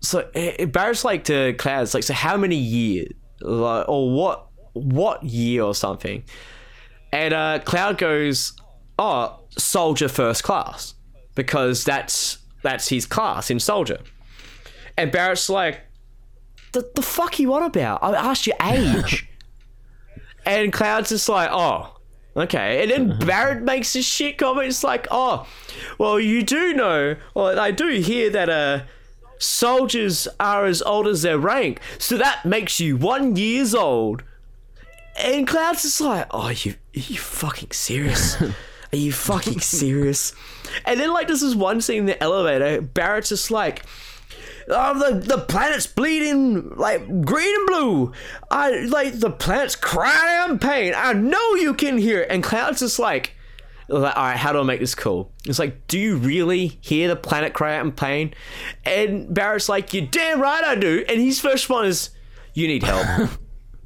so 0.00 0.28
Barrett's 0.68 1.04
like 1.04 1.24
to 1.24 1.54
Cloud's 1.54 1.94
like, 1.94 2.02
so 2.02 2.14
how 2.14 2.36
many 2.36 2.56
years, 2.56 3.12
like, 3.40 3.88
or 3.88 4.10
what, 4.10 4.48
what 4.72 5.22
year 5.22 5.62
or 5.62 5.74
something? 5.74 6.24
And 7.12 7.32
uh, 7.32 7.60
Cloud 7.64 7.98
goes, 7.98 8.52
oh, 8.98 9.40
soldier 9.56 10.08
first 10.08 10.42
class, 10.42 10.94
because 11.34 11.84
that's 11.84 12.38
that's 12.62 12.88
his 12.88 13.06
class 13.06 13.50
in 13.50 13.58
soldier. 13.58 13.98
And 14.96 15.10
Barrett's 15.10 15.48
like, 15.48 15.80
the, 16.72 16.88
the 16.94 17.02
fuck 17.02 17.38
you 17.38 17.52
on 17.54 17.62
about? 17.62 18.02
I 18.02 18.14
asked 18.14 18.46
your 18.46 18.56
age. 18.62 19.28
and 20.46 20.72
Cloud's 20.72 21.08
just 21.08 21.28
like, 21.28 21.50
oh, 21.52 21.99
okay. 22.36 22.82
And 22.82 22.90
then 22.90 23.18
Barrett 23.26 23.62
makes 23.62 23.92
this 23.92 24.06
shit 24.06 24.38
comment. 24.38 24.68
It's 24.68 24.84
like, 24.84 25.06
oh, 25.10 25.46
well, 25.98 26.18
you 26.18 26.42
do 26.42 26.72
know, 26.74 27.16
or 27.34 27.58
I 27.58 27.70
do 27.70 27.88
hear 27.88 28.30
that 28.30 28.48
uh, 28.48 28.82
soldiers 29.38 30.28
are 30.38 30.66
as 30.66 30.82
old 30.82 31.06
as 31.06 31.22
their 31.22 31.38
rank, 31.38 31.80
so 31.98 32.16
that 32.18 32.44
makes 32.44 32.80
you 32.80 32.96
one 32.96 33.36
years 33.36 33.74
old. 33.74 34.22
And 35.18 35.46
Cloud's 35.46 35.82
just 35.82 36.00
like, 36.00 36.26
oh, 36.30 36.48
you, 36.50 36.72
are 36.72 37.00
you 37.00 37.18
fucking 37.18 37.72
serious? 37.72 38.40
Are 38.92 38.96
you 38.96 39.12
fucking 39.12 39.60
serious? 39.60 40.34
And 40.84 40.98
then 40.98 41.12
like 41.12 41.28
there's 41.28 41.42
this 41.42 41.54
one 41.54 41.80
scene 41.80 41.98
in 41.98 42.06
the 42.06 42.20
elevator. 42.20 42.82
Barrett's 42.82 43.28
just 43.28 43.52
like, 43.52 43.84
oh, 44.68 44.98
the 44.98 45.20
the 45.20 45.38
planet's 45.38 45.86
bleeding 45.86 46.70
like 46.76 47.06
green 47.24 47.54
and 47.54 47.66
blue. 47.66 48.12
I 48.50 48.80
like 48.80 49.18
the 49.18 49.30
planet's 49.30 49.76
crying 49.76 50.36
out 50.36 50.50
in 50.50 50.58
pain. 50.58 50.94
I 50.96 51.12
know 51.12 51.54
you 51.54 51.74
can 51.74 51.98
hear 51.98 52.22
it. 52.22 52.30
And 52.30 52.42
Cloud's 52.42 52.80
just 52.80 52.98
like, 52.98 53.34
like, 53.88 54.16
all 54.16 54.22
right, 54.22 54.36
how 54.36 54.52
do 54.52 54.60
I 54.60 54.62
make 54.62 54.80
this 54.80 54.94
cool? 54.94 55.32
It's 55.46 55.58
like, 55.58 55.86
do 55.86 55.98
you 55.98 56.16
really 56.16 56.78
hear 56.80 57.08
the 57.08 57.16
planet 57.16 57.52
cry 57.54 57.76
out 57.76 57.84
in 57.84 57.92
pain? 57.92 58.34
And 58.84 59.32
Barrett's 59.32 59.68
like, 59.68 59.92
you're 59.92 60.06
damn 60.06 60.40
right 60.40 60.62
I 60.62 60.76
do. 60.76 61.04
And 61.08 61.20
his 61.20 61.40
first 61.40 61.68
one 61.68 61.86
is, 61.86 62.10
you 62.54 62.66
need 62.68 62.82
help. 62.82 63.30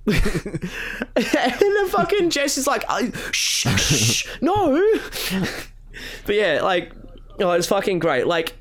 and 0.07 0.15
the 0.15 1.89
fucking 1.91 2.29
Jess 2.29 2.59
is 2.59 2.67
like, 2.67 2.85
shh, 3.33 3.67
shh, 3.79 4.29
no. 4.43 4.75
but 6.27 6.35
yeah, 6.35 6.61
like, 6.63 6.93
oh, 7.41 7.53
it's 7.53 7.67
fucking 7.67 8.01
great. 8.01 8.27
Like, 8.27 8.53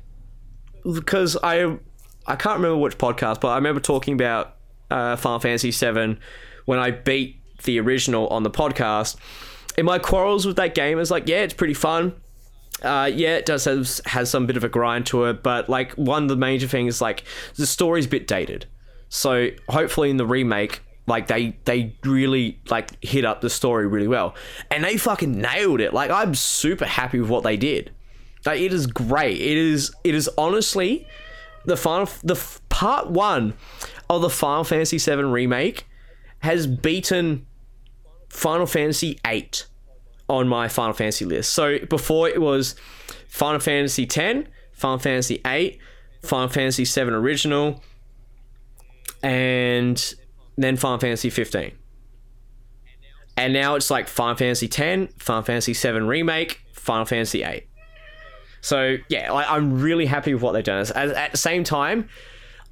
because 0.90 1.36
I, 1.42 1.76
I 2.26 2.36
can't 2.36 2.56
remember 2.56 2.78
which 2.78 2.98
podcast, 2.98 3.40
but 3.40 3.48
I 3.48 3.56
remember 3.56 3.80
talking 3.80 4.14
about 4.14 4.56
uh, 4.90 5.16
Final 5.16 5.40
Fantasy 5.40 5.70
VII 5.70 6.18
when 6.64 6.78
I 6.78 6.90
beat 6.90 7.40
the 7.64 7.80
original 7.80 8.28
on 8.28 8.42
the 8.42 8.50
podcast. 8.50 9.16
And 9.76 9.86
my 9.86 9.98
quarrels 9.98 10.46
with 10.46 10.56
that 10.56 10.74
game 10.74 10.98
is 10.98 11.10
like, 11.10 11.28
yeah, 11.28 11.42
it's 11.42 11.54
pretty 11.54 11.74
fun. 11.74 12.14
Uh, 12.82 13.10
yeah, 13.12 13.36
it 13.36 13.46
does 13.46 13.64
have 13.64 13.88
has 14.06 14.30
some 14.30 14.46
bit 14.46 14.56
of 14.56 14.64
a 14.64 14.68
grind 14.68 15.06
to 15.06 15.24
it, 15.24 15.42
but 15.42 15.68
like 15.68 15.92
one 15.92 16.24
of 16.24 16.28
the 16.28 16.36
major 16.36 16.66
things, 16.66 17.00
like 17.00 17.24
the 17.56 17.66
story's 17.66 18.06
a 18.06 18.08
bit 18.08 18.26
dated. 18.26 18.66
So 19.08 19.50
hopefully 19.68 20.10
in 20.10 20.16
the 20.16 20.26
remake, 20.26 20.80
like 21.06 21.28
they 21.28 21.56
they 21.64 21.94
really 22.04 22.60
like 22.70 23.02
hit 23.02 23.24
up 23.24 23.40
the 23.40 23.50
story 23.50 23.86
really 23.86 24.08
well, 24.08 24.34
and 24.70 24.82
they 24.82 24.96
fucking 24.96 25.32
nailed 25.32 25.80
it. 25.80 25.94
Like 25.94 26.10
I'm 26.10 26.34
super 26.34 26.84
happy 26.84 27.20
with 27.20 27.30
what 27.30 27.44
they 27.44 27.56
did. 27.56 27.92
Like 28.44 28.60
it 28.60 28.72
is 28.72 28.86
great. 28.86 29.40
It 29.40 29.56
is 29.56 29.92
it 30.02 30.14
is 30.14 30.28
honestly 30.36 31.06
the 31.64 31.76
final 31.76 32.08
the 32.22 32.34
f- 32.34 32.60
part 32.68 33.10
one 33.10 33.54
of 34.10 34.22
the 34.22 34.30
Final 34.30 34.64
Fantasy 34.64 34.98
VII 34.98 35.22
remake 35.24 35.86
has 36.40 36.66
beaten 36.66 37.46
Final 38.28 38.66
Fantasy 38.66 39.18
VIII 39.26 39.50
on 40.28 40.48
my 40.48 40.68
Final 40.68 40.92
Fantasy 40.92 41.24
list. 41.24 41.52
So 41.52 41.78
before 41.86 42.28
it 42.28 42.40
was 42.40 42.74
Final 43.28 43.60
Fantasy 43.60 44.04
X, 44.04 44.48
Final 44.72 44.98
Fantasy 44.98 45.40
VIII, 45.44 45.78
Final 46.22 46.48
Fantasy 46.48 46.84
VII 46.84 47.10
original, 47.10 47.82
and 49.22 50.14
then 50.56 50.76
Final 50.76 50.98
Fantasy 50.98 51.30
15. 51.30 51.72
And 53.36 53.52
now 53.52 53.74
it's 53.74 53.90
like 53.90 54.08
Final 54.08 54.36
Fantasy 54.36 54.66
X, 54.66 55.12
Final 55.18 55.42
Fantasy 55.42 55.72
VII 55.72 56.00
remake, 56.00 56.60
Final 56.72 57.04
Fantasy 57.04 57.42
VIII. 57.42 57.66
So 58.64 58.96
yeah, 59.10 59.30
like, 59.30 59.46
I'm 59.50 59.78
really 59.78 60.06
happy 60.06 60.32
with 60.32 60.42
what 60.42 60.52
they've 60.52 60.64
done. 60.64 60.78
As, 60.78 60.90
at 60.90 61.32
the 61.32 61.36
same 61.36 61.64
time, 61.64 62.08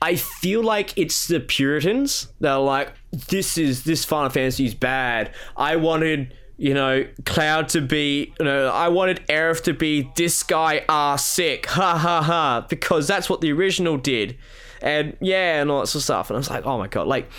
I 0.01 0.17
feel 0.17 0.63
like 0.63 0.97
it's 0.97 1.29
the 1.29 1.39
Puritans 1.39 2.29
that 2.41 2.53
are 2.53 2.61
like, 2.63 2.95
this 3.29 3.59
is 3.59 3.85
this 3.85 4.03
Final 4.03 4.31
Fantasy 4.31 4.65
is 4.65 4.75
bad. 4.75 5.35
I 5.55 5.77
wanted, 5.77 6.35
you 6.57 6.73
know, 6.73 7.07
Cloud 7.27 7.69
to 7.71 7.83
be, 7.83 8.33
you 8.39 8.45
know, 8.47 8.69
I 8.69 8.89
wanted 8.89 9.21
Aerith 9.29 9.65
to 9.65 9.75
be 9.75 10.11
this 10.17 10.43
guy 10.43 10.83
are 10.89 11.19
sick, 11.19 11.67
ha 11.67 11.99
ha 11.99 12.23
ha, 12.23 12.67
because 12.71 13.07
that's 13.07 13.29
what 13.29 13.43
the 13.43 13.53
original 13.53 13.99
did, 13.99 14.39
and 14.81 15.15
yeah, 15.21 15.61
and 15.61 15.71
all 15.71 15.81
that 15.81 15.89
sort 15.89 16.01
of 16.01 16.05
stuff. 16.05 16.31
And 16.31 16.37
I 16.37 16.39
was 16.39 16.49
like, 16.49 16.65
oh 16.65 16.79
my 16.79 16.89
god, 16.89 17.07
like 17.07 17.31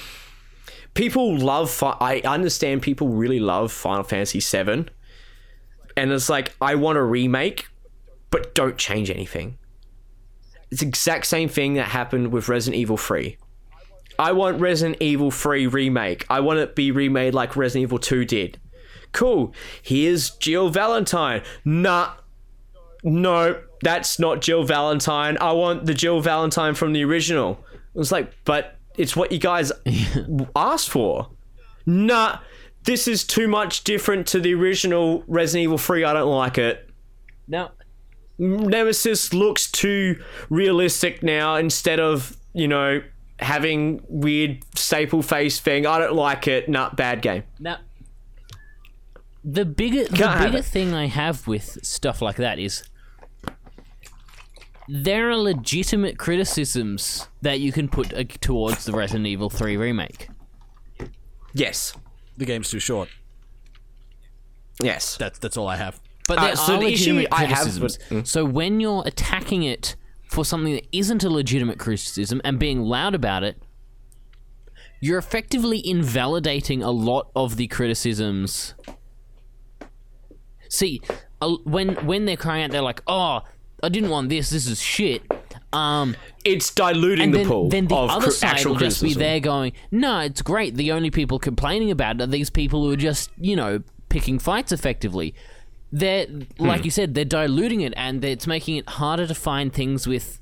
people 0.93 1.39
love. 1.39 1.81
I 1.81 2.21
understand 2.23 2.83
people 2.83 3.07
really 3.07 3.39
love 3.39 3.71
Final 3.71 4.03
Fantasy 4.03 4.39
VII, 4.39 4.85
and 5.97 6.11
it's 6.11 6.29
like 6.29 6.55
I 6.61 6.75
want 6.75 6.99
a 6.99 7.03
remake, 7.03 7.65
but 8.33 8.55
don't 8.55 8.79
change 8.79 9.11
anything. 9.11 9.59
It's 10.71 10.81
the 10.81 10.87
exact 10.87 11.27
same 11.27 11.49
thing 11.49 11.75
that 11.75 11.89
happened 11.89 12.31
with 12.31 12.49
Resident 12.49 12.81
Evil 12.81 12.97
3. 12.97 13.37
I 14.17 14.31
want 14.31 14.59
Resident 14.59 14.99
Evil 14.99 15.29
3 15.29 15.67
remake. 15.67 16.25
I 16.31 16.39
want 16.39 16.57
it 16.57 16.65
to 16.65 16.73
be 16.73 16.89
remade 16.89 17.35
like 17.35 17.55
Resident 17.55 17.83
Evil 17.83 17.99
2 17.99 18.25
did. 18.25 18.59
Cool. 19.11 19.53
Here's 19.83 20.31
Jill 20.31 20.69
Valentine. 20.69 21.43
Nah. 21.63 22.13
No, 23.03 23.61
that's 23.83 24.17
not 24.17 24.41
Jill 24.41 24.63
Valentine. 24.63 25.37
I 25.39 25.51
want 25.51 25.85
the 25.85 25.93
Jill 25.93 26.19
Valentine 26.19 26.73
from 26.73 26.93
the 26.93 27.03
original. 27.03 27.63
It 27.93 27.99
was 27.99 28.11
like, 28.11 28.33
but 28.45 28.79
it's 28.97 29.15
what 29.15 29.31
you 29.31 29.37
guys 29.37 29.71
asked 30.55 30.89
for. 30.89 31.29
Nah, 31.85 32.39
this 32.85 33.07
is 33.07 33.25
too 33.25 33.47
much 33.47 33.83
different 33.83 34.25
to 34.29 34.39
the 34.39 34.55
original 34.55 35.23
Resident 35.27 35.65
Evil 35.65 35.77
3. 35.77 36.03
I 36.03 36.13
don't 36.13 36.35
like 36.35 36.57
it. 36.57 36.89
Now, 37.47 37.73
Nemesis 38.37 39.33
looks 39.33 39.69
too 39.69 40.21
realistic 40.49 41.21
now 41.23 41.55
instead 41.55 41.99
of, 41.99 42.35
you 42.53 42.67
know, 42.67 43.01
having 43.39 44.01
weird 44.07 44.63
staple 44.75 45.21
face 45.21 45.59
thing. 45.59 45.85
I 45.85 45.99
don't 45.99 46.15
like 46.15 46.47
it. 46.47 46.67
Not 46.69 46.95
bad 46.97 47.21
game. 47.21 47.43
now, 47.59 47.77
the 49.45 49.65
bigger 49.65 50.05
the 50.05 50.17
Can't 50.17 50.31
have 50.39 50.45
bigger 50.51 50.57
it. 50.59 50.65
thing 50.65 50.93
I 50.93 51.07
have 51.07 51.47
with 51.47 51.85
stuff 51.85 52.21
like 52.21 52.37
that 52.37 52.59
is 52.59 52.83
there 54.87 55.29
are 55.29 55.35
legitimate 55.37 56.17
criticisms 56.17 57.27
that 57.41 57.59
you 57.59 57.71
can 57.71 57.87
put 57.87 58.13
uh, 58.13 58.23
towards 58.41 58.85
the 58.85 58.91
Resident 58.93 59.27
Evil 59.27 59.49
3 59.49 59.77
remake. 59.77 60.27
Yes. 61.53 61.93
The 62.37 62.45
game's 62.45 62.69
too 62.69 62.79
short. 62.79 63.09
Yes. 64.81 65.17
That's 65.17 65.39
that's 65.39 65.55
all 65.57 65.67
I 65.67 65.75
have. 65.77 65.99
But 66.27 66.37
Uh, 66.39 66.45
there 66.45 66.55
so 66.55 66.75
are 66.75 66.79
the 66.79 66.85
issue 66.87 67.13
legitimate 67.13 67.27
I 67.31 67.45
have 67.45 67.57
criticisms. 67.59 67.97
with- 68.09 68.23
mm. 68.23 68.27
So 68.27 68.45
when 68.45 68.79
you're 68.79 69.03
attacking 69.05 69.63
it 69.63 69.95
for 70.29 70.45
something 70.45 70.73
that 70.73 70.87
isn't 70.91 71.23
a 71.23 71.29
legitimate 71.29 71.77
criticism 71.79 72.41
and 72.43 72.57
being 72.59 72.81
loud 72.81 73.13
about 73.13 73.43
it, 73.43 73.61
you're 75.01 75.17
effectively 75.19 75.85
invalidating 75.85 76.81
a 76.81 76.91
lot 76.91 77.29
of 77.35 77.57
the 77.57 77.67
criticisms. 77.67 78.73
See, 80.69 81.01
a- 81.41 81.51
when 81.65 81.95
when 82.05 82.25
they're 82.25 82.37
crying 82.37 82.63
out, 82.63 82.71
they're 82.71 82.81
like, 82.81 83.01
"Oh, 83.05 83.41
I 83.83 83.89
didn't 83.89 84.09
want 84.09 84.29
this. 84.29 84.49
This 84.49 84.65
is 84.65 84.81
shit." 84.81 85.21
Um, 85.71 86.15
It's 86.45 86.73
diluting 86.73 87.25
and 87.25 87.33
the 87.33 87.37
then, 87.39 87.47
pool 87.47 87.69
then 87.69 87.87
the 87.87 87.95
of 87.95 88.09
other 88.09 88.25
cr- 88.27 88.31
side 88.31 88.49
actual 88.51 88.73
will 88.73 88.79
just 88.79 89.01
be 89.01 89.07
criticism. 89.13 89.19
there 89.19 89.39
going, 89.39 89.73
"No, 89.91 90.19
it's 90.19 90.41
great. 90.41 90.75
The 90.75 90.91
only 90.91 91.11
people 91.11 91.37
complaining 91.37 91.91
about 91.91 92.15
it 92.15 92.21
are 92.23 92.27
these 92.27 92.49
people 92.49 92.83
who 92.83 92.91
are 92.91 92.95
just, 92.95 93.29
you 93.39 93.55
know, 93.55 93.81
picking 94.09 94.39
fights 94.39 94.71
effectively." 94.71 95.33
They're 95.95 96.25
like 96.57 96.79
Hmm. 96.81 96.85
you 96.85 96.91
said, 96.91 97.13
they're 97.13 97.23
diluting 97.23 97.81
it, 97.81 97.93
and 97.95 98.25
it's 98.25 98.47
making 98.47 98.77
it 98.77 98.89
harder 98.89 99.27
to 99.27 99.35
find 99.35 99.71
things 99.71 100.07
with 100.07 100.39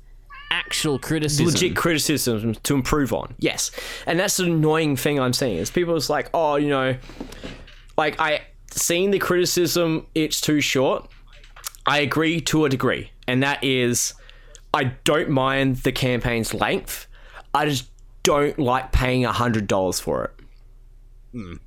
actual 0.50 0.98
criticism. 0.98 1.46
legit 1.46 1.76
criticism 1.76 2.54
to 2.62 2.74
improve 2.74 3.12
on. 3.12 3.34
Yes, 3.38 3.70
and 4.06 4.18
that's 4.18 4.38
the 4.38 4.44
annoying 4.44 4.96
thing 4.96 5.20
I'm 5.20 5.32
seeing 5.34 5.56
is 5.58 5.70
people 5.70 5.94
is 5.96 6.08
like, 6.08 6.30
oh, 6.32 6.56
you 6.56 6.68
know, 6.68 6.96
like 7.98 8.18
I 8.18 8.40
seeing 8.70 9.10
the 9.10 9.18
criticism, 9.18 10.06
it's 10.14 10.40
too 10.40 10.62
short. 10.62 11.08
I 11.86 11.98
agree 11.98 12.40
to 12.42 12.64
a 12.64 12.68
degree, 12.70 13.10
and 13.28 13.42
that 13.42 13.62
is, 13.62 14.14
I 14.72 14.84
don't 15.04 15.28
mind 15.28 15.76
the 15.78 15.92
campaign's 15.92 16.54
length. 16.54 17.06
I 17.52 17.66
just 17.66 17.90
don't 18.22 18.58
like 18.58 18.90
paying 18.92 19.26
a 19.26 19.32
hundred 19.32 19.66
dollars 19.66 20.00
for 20.00 20.24
it. 20.24 20.30
The 21.34 21.58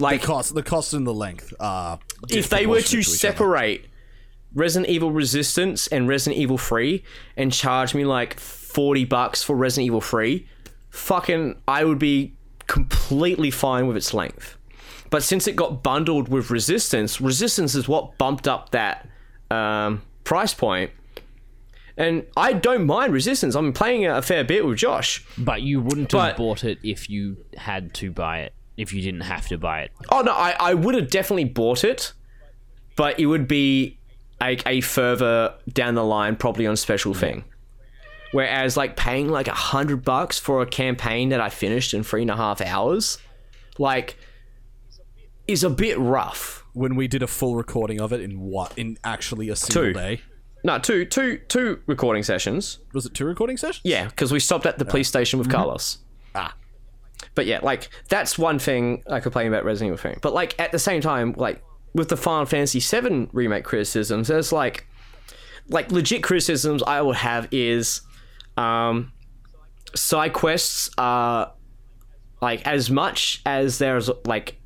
Like 0.00 0.20
the 0.22 0.26
cost, 0.26 0.54
the 0.54 0.62
cost 0.62 0.94
and 0.94 1.06
the 1.06 1.14
length 1.14 1.52
are. 1.60 1.98
if 2.28 2.48
they 2.48 2.66
were 2.66 2.76
to 2.76 2.82
disproportionate 2.96 3.06
each 3.06 3.24
other. 3.24 3.34
separate 3.34 3.84
Resident 4.54 4.90
Evil 4.90 5.12
Resistance 5.12 5.86
and 5.88 6.08
Resident 6.08 6.40
Evil 6.40 6.58
3 6.58 7.04
and 7.36 7.52
charge 7.52 7.94
me 7.94 8.04
like 8.04 8.38
40 8.40 9.04
bucks 9.04 9.42
for 9.42 9.54
Resident 9.54 9.86
Evil 9.86 10.00
3, 10.00 10.46
fucking 10.90 11.56
I 11.68 11.84
would 11.84 11.98
be 12.00 12.34
completely 12.66 13.50
fine 13.50 13.86
with 13.86 13.96
its 13.96 14.12
length. 14.14 14.56
But 15.10 15.22
since 15.22 15.46
it 15.46 15.56
got 15.56 15.82
bundled 15.82 16.28
with 16.28 16.50
Resistance, 16.50 17.20
Resistance 17.20 17.74
is 17.74 17.88
what 17.88 18.16
bumped 18.18 18.46
up 18.48 18.70
that 18.70 19.08
um, 19.50 20.02
price 20.24 20.54
point. 20.54 20.90
And 21.96 22.24
I 22.36 22.52
don't 22.54 22.86
mind 22.86 23.12
Resistance. 23.12 23.54
I'm 23.54 23.72
playing 23.72 24.02
it 24.02 24.06
a 24.08 24.22
fair 24.22 24.42
bit 24.44 24.64
with 24.64 24.78
Josh. 24.78 25.24
but 25.36 25.62
you 25.62 25.80
wouldn't 25.80 26.10
But- 26.12 26.28
have 26.28 26.36
bought 26.36 26.64
it 26.64 26.78
if 26.82 27.10
you 27.10 27.36
had 27.56 27.92
to 27.94 28.10
buy 28.10 28.40
it. 28.40 28.54
If 28.76 28.92
you 28.92 29.02
didn't 29.02 29.22
have 29.22 29.46
to 29.48 29.58
buy 29.58 29.82
it. 29.82 29.92
Oh 30.10 30.22
no, 30.22 30.32
I, 30.32 30.56
I 30.58 30.74
would 30.74 30.94
have 30.94 31.10
definitely 31.10 31.44
bought 31.44 31.84
it, 31.84 32.12
but 32.96 33.20
it 33.20 33.26
would 33.26 33.46
be 33.46 33.98
a, 34.42 34.58
a 34.66 34.80
further 34.80 35.54
down 35.68 35.94
the 35.94 36.04
line, 36.04 36.36
probably 36.36 36.66
on 36.66 36.76
special 36.76 37.12
thing. 37.12 37.44
Whereas 38.32 38.76
like 38.76 38.96
paying 38.96 39.28
like 39.28 39.48
a 39.48 39.52
hundred 39.54 40.04
bucks 40.04 40.38
for 40.38 40.62
a 40.62 40.66
campaign 40.66 41.30
that 41.30 41.40
I 41.40 41.48
finished 41.50 41.92
in 41.94 42.02
three 42.02 42.22
and 42.22 42.30
a 42.30 42.36
half 42.36 42.60
hours, 42.60 43.18
like, 43.76 44.16
is 45.48 45.64
a 45.64 45.70
bit 45.70 45.98
rough. 45.98 46.64
when 46.72 46.94
we 46.94 47.08
did 47.08 47.22
a 47.22 47.26
full 47.26 47.56
recording 47.56 48.00
of 48.00 48.12
it 48.12 48.20
in 48.20 48.40
what 48.40 48.72
in 48.78 48.96
actually 49.02 49.48
a 49.48 49.56
single 49.56 49.92
Two. 49.92 49.92
day. 49.92 50.20
No, 50.62 50.78
two 50.78 51.04
two 51.04 51.38
two 51.48 51.80
recording 51.86 52.22
sessions. 52.22 52.78
Was 52.92 53.06
it 53.06 53.14
two 53.14 53.24
recording 53.24 53.56
sessions? 53.56 53.80
Yeah, 53.82 54.06
because 54.06 54.30
we 54.30 54.40
stopped 54.40 54.66
at 54.66 54.78
the 54.78 54.84
police 54.84 55.08
station 55.08 55.38
with 55.38 55.50
Carlos. 55.50 55.98
Ah. 56.34 56.54
But 57.34 57.46
yeah, 57.46 57.60
like 57.62 57.88
that's 58.08 58.38
one 58.38 58.58
thing 58.58 59.02
I 59.08 59.20
complain 59.20 59.48
about 59.48 59.64
Resident 59.64 59.88
Evil 59.94 60.12
3. 60.12 60.20
But 60.22 60.34
like 60.34 60.58
at 60.60 60.72
the 60.72 60.78
same 60.78 61.00
time, 61.00 61.34
like 61.36 61.62
with 61.94 62.08
the 62.08 62.16
Final 62.16 62.46
Fantasy 62.46 62.80
VII 62.80 63.28
remake 63.32 63.64
criticisms, 63.64 64.28
there's 64.28 64.52
like 64.52 64.86
like 65.68 65.92
legit 65.92 66.22
criticisms 66.22 66.82
I 66.82 67.00
would 67.00 67.16
have 67.16 67.48
is 67.52 68.02
um 68.56 69.12
side 69.94 70.32
quests 70.32 70.90
are 70.98 71.52
like 72.40 72.66
as 72.66 72.90
much 72.90 73.42
as 73.44 73.78
there's 73.78 74.10
like 74.24 74.60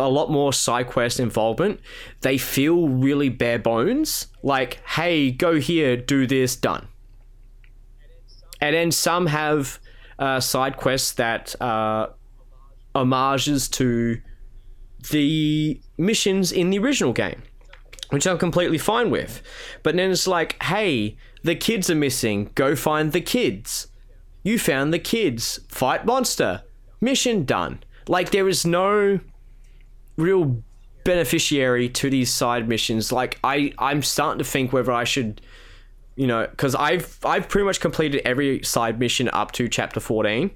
a 0.00 0.08
lot 0.08 0.30
more 0.30 0.52
side 0.52 0.88
quest 0.88 1.20
involvement, 1.20 1.80
they 2.22 2.36
feel 2.36 2.88
really 2.88 3.28
bare 3.28 3.58
bones. 3.58 4.26
Like, 4.42 4.80
hey, 4.86 5.30
go 5.30 5.60
here, 5.60 5.96
do 5.96 6.26
this, 6.26 6.56
done. 6.56 6.88
And 8.60 8.74
then 8.74 8.90
some 8.90 9.26
have 9.26 9.78
uh, 10.18 10.40
side 10.40 10.76
quests 10.76 11.12
that 11.12 11.60
uh, 11.60 12.08
homages 12.94 13.68
to 13.68 14.20
the 15.10 15.80
missions 15.98 16.52
in 16.52 16.70
the 16.70 16.78
original 16.78 17.12
game, 17.12 17.42
which 18.10 18.26
I'm 18.26 18.38
completely 18.38 18.78
fine 18.78 19.10
with. 19.10 19.42
But 19.82 19.96
then 19.96 20.10
it's 20.10 20.26
like, 20.26 20.62
hey, 20.62 21.16
the 21.42 21.54
kids 21.54 21.90
are 21.90 21.94
missing. 21.94 22.50
Go 22.54 22.74
find 22.74 23.12
the 23.12 23.20
kids. 23.20 23.88
You 24.42 24.58
found 24.58 24.92
the 24.92 24.98
kids. 24.98 25.60
Fight 25.68 26.06
monster. 26.06 26.62
Mission 27.00 27.44
done. 27.44 27.82
Like 28.08 28.30
there 28.30 28.48
is 28.48 28.64
no 28.64 29.20
real 30.16 30.62
beneficiary 31.04 31.88
to 31.90 32.08
these 32.08 32.32
side 32.32 32.68
missions. 32.68 33.12
Like 33.12 33.38
I, 33.44 33.72
I'm 33.78 34.02
starting 34.02 34.38
to 34.38 34.44
think 34.44 34.72
whether 34.72 34.92
I 34.92 35.04
should, 35.04 35.40
you 36.16 36.26
know, 36.26 36.46
because 36.46 36.74
I've 36.74 37.18
I've 37.24 37.48
pretty 37.48 37.64
much 37.66 37.80
completed 37.80 38.22
every 38.24 38.62
side 38.62 38.98
mission 38.98 39.28
up 39.32 39.52
to 39.52 39.68
chapter 39.68 40.00
14, 40.00 40.50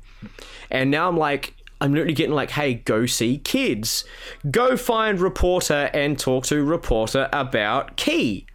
and 0.71 0.91
now 0.91 1.09
I'm 1.09 1.17
like. 1.17 1.55
I'm 1.81 1.93
literally 1.93 2.13
getting 2.13 2.35
like, 2.35 2.51
hey, 2.51 2.75
go 2.75 3.07
see 3.07 3.39
kids. 3.39 4.05
Go 4.51 4.77
find 4.77 5.21
reporter 5.21 5.89
and 5.95 6.19
talk 6.19 6.45
to 6.47 6.65
reporter 6.65 7.29
about 7.33 7.97
key. 7.97 8.49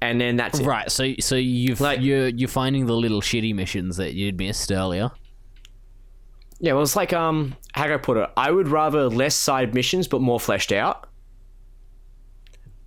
and 0.00 0.20
then 0.20 0.34
that's 0.34 0.58
it. 0.58 0.66
Right, 0.66 0.90
so 0.90 1.14
so 1.20 1.36
you've 1.36 1.80
Like- 1.80 2.00
you're 2.00 2.26
you're 2.26 2.48
finding 2.48 2.86
the 2.86 2.96
little 2.96 3.20
shitty 3.20 3.54
missions 3.54 3.98
that 3.98 4.14
you'd 4.14 4.36
missed 4.36 4.72
earlier. 4.72 5.12
Yeah, 6.58 6.72
well, 6.72 6.82
it's 6.82 6.96
like 6.96 7.12
um, 7.12 7.54
how 7.74 7.86
do 7.86 7.94
I 7.94 7.98
put 7.98 8.16
it? 8.16 8.28
I 8.36 8.50
would 8.50 8.66
rather 8.66 9.08
less 9.08 9.36
side 9.36 9.72
missions 9.72 10.08
but 10.08 10.20
more 10.20 10.40
fleshed 10.40 10.72
out. 10.72 11.08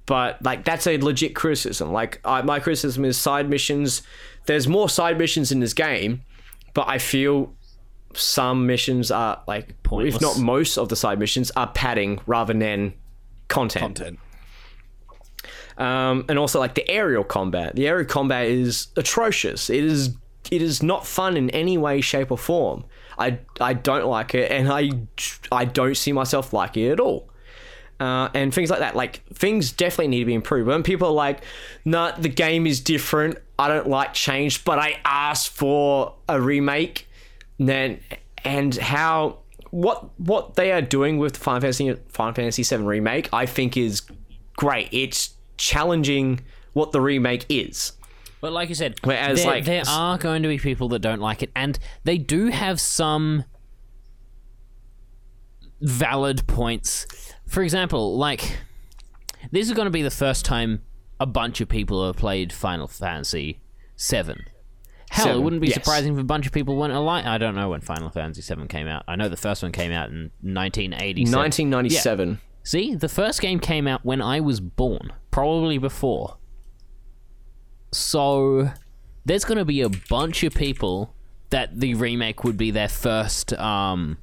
But 0.09 0.41
like 0.41 0.65
that's 0.65 0.87
a 0.87 0.97
legit 0.97 1.35
criticism. 1.35 1.91
Like 1.91 2.19
I, 2.25 2.41
my 2.41 2.59
criticism 2.59 3.05
is 3.05 3.15
side 3.15 3.47
missions. 3.47 4.01
There's 4.47 4.67
more 4.67 4.89
side 4.89 5.19
missions 5.19 5.51
in 5.51 5.59
this 5.59 5.75
game, 5.75 6.23
but 6.73 6.87
I 6.87 6.97
feel 6.97 7.53
some 8.15 8.65
missions 8.65 9.11
are 9.11 9.43
like, 9.47 9.75
Pointless. 9.83 10.15
if 10.15 10.21
not 10.21 10.39
most 10.39 10.79
of 10.79 10.89
the 10.89 10.95
side 10.95 11.19
missions 11.19 11.51
are 11.55 11.67
padding 11.67 12.19
rather 12.25 12.55
than 12.55 12.95
content. 13.49 13.97
Content. 13.97 14.19
Um, 15.77 16.25
and 16.27 16.39
also 16.39 16.59
like 16.59 16.73
the 16.73 16.89
aerial 16.89 17.23
combat. 17.23 17.75
The 17.75 17.87
aerial 17.87 18.07
combat 18.07 18.47
is 18.47 18.87
atrocious. 18.97 19.69
It 19.69 19.83
is 19.83 20.15
it 20.49 20.63
is 20.63 20.81
not 20.81 21.05
fun 21.05 21.37
in 21.37 21.51
any 21.51 21.77
way, 21.77 22.01
shape, 22.01 22.31
or 22.31 22.37
form. 22.39 22.83
I 23.19 23.37
I 23.61 23.73
don't 23.73 24.07
like 24.07 24.33
it, 24.33 24.51
and 24.51 24.73
I 24.73 24.89
I 25.51 25.65
don't 25.65 25.95
see 25.95 26.13
myself 26.13 26.51
liking 26.51 26.85
it 26.85 26.93
at 26.93 26.99
all. 26.99 27.28
Uh, 27.99 28.29
and 28.33 28.53
things 28.53 28.69
like 28.69 28.79
that, 28.79 28.95
like 28.95 29.23
things 29.33 29.71
definitely 29.73 30.07
need 30.07 30.19
to 30.19 30.25
be 30.25 30.33
improved. 30.33 30.67
When 30.67 30.83
people 30.83 31.09
are 31.09 31.13
like, 31.13 31.41
"Nah, 31.83 32.11
the 32.17 32.29
game 32.29 32.65
is 32.65 32.79
different. 32.79 33.37
I 33.57 33.67
don't 33.67 33.87
like 33.89 34.13
change, 34.13 34.63
but 34.63 34.79
I 34.79 34.99
asked 35.03 35.49
for 35.49 36.15
a 36.29 36.39
remake," 36.39 37.07
then 37.57 37.99
and 38.45 38.73
how 38.75 39.39
what 39.71 40.17
what 40.19 40.55
they 40.55 40.71
are 40.71 40.81
doing 40.81 41.17
with 41.17 41.35
Final 41.35 41.59
Fantasy 41.61 41.93
Final 42.07 42.33
Fantasy 42.33 42.63
VII 42.63 42.83
remake, 42.83 43.27
I 43.33 43.45
think 43.45 43.75
is 43.75 44.01
great. 44.55 44.87
It's 44.93 45.35
challenging 45.57 46.39
what 46.71 46.93
the 46.93 47.01
remake 47.01 47.45
is. 47.49 47.91
But 48.39 48.53
like 48.53 48.69
you 48.69 48.75
said, 48.75 48.95
Whereas, 49.03 49.39
there, 49.43 49.47
like- 49.51 49.65
there 49.65 49.83
are 49.85 50.17
going 50.17 50.43
to 50.43 50.47
be 50.47 50.57
people 50.57 50.87
that 50.89 50.99
don't 50.99 51.19
like 51.19 51.43
it, 51.43 51.51
and 51.53 51.77
they 52.05 52.17
do 52.17 52.47
have 52.47 52.79
some 52.79 53.43
valid 55.81 56.45
points. 56.47 57.28
For 57.49 57.63
example, 57.63 58.17
like 58.17 58.57
this 59.51 59.67
is 59.67 59.73
going 59.73 59.87
to 59.87 59.91
be 59.91 60.03
the 60.03 60.11
first 60.11 60.45
time 60.45 60.83
a 61.19 61.25
bunch 61.25 61.59
of 61.61 61.67
people 61.67 62.05
have 62.05 62.15
played 62.15 62.53
Final 62.53 62.87
Fantasy 62.87 63.59
Seven. 63.95 64.45
Hell, 65.09 65.35
it 65.35 65.41
wouldn't 65.41 65.61
be 65.61 65.69
yes. 65.69 65.73
surprising 65.73 66.13
if 66.13 66.19
a 66.19 66.23
bunch 66.23 66.45
of 66.45 66.53
people 66.53 66.75
went 66.75 66.93
alike. 66.93 67.25
I 67.25 67.39
don't 67.39 67.55
know 67.55 67.69
when 67.69 67.81
Final 67.81 68.11
Fantasy 68.11 68.43
Seven 68.43 68.67
came 68.67 68.87
out. 68.87 69.03
I 69.07 69.15
know 69.15 69.27
the 69.27 69.35
first 69.35 69.63
one 69.63 69.71
came 69.71 69.91
out 69.91 70.09
in 70.09 70.31
1987. 70.41 71.35
1997. 71.35 72.39
See, 72.63 72.93
the 72.93 73.09
first 73.09 73.41
game 73.41 73.59
came 73.59 73.87
out 73.87 74.05
when 74.05 74.21
I 74.21 74.39
was 74.39 74.59
born, 74.59 75.11
probably 75.31 75.79
before. 75.79 76.37
So 77.91 78.69
there's 79.25 79.43
going 79.43 79.57
to 79.57 79.65
be 79.65 79.81
a 79.81 79.89
bunch 79.89 80.43
of 80.43 80.53
people 80.53 81.15
that 81.49 81.79
the 81.79 81.95
remake 81.95 82.43
would 82.43 82.57
be 82.57 82.69
their 82.69 82.87
first 82.87 83.53
um 83.53 84.19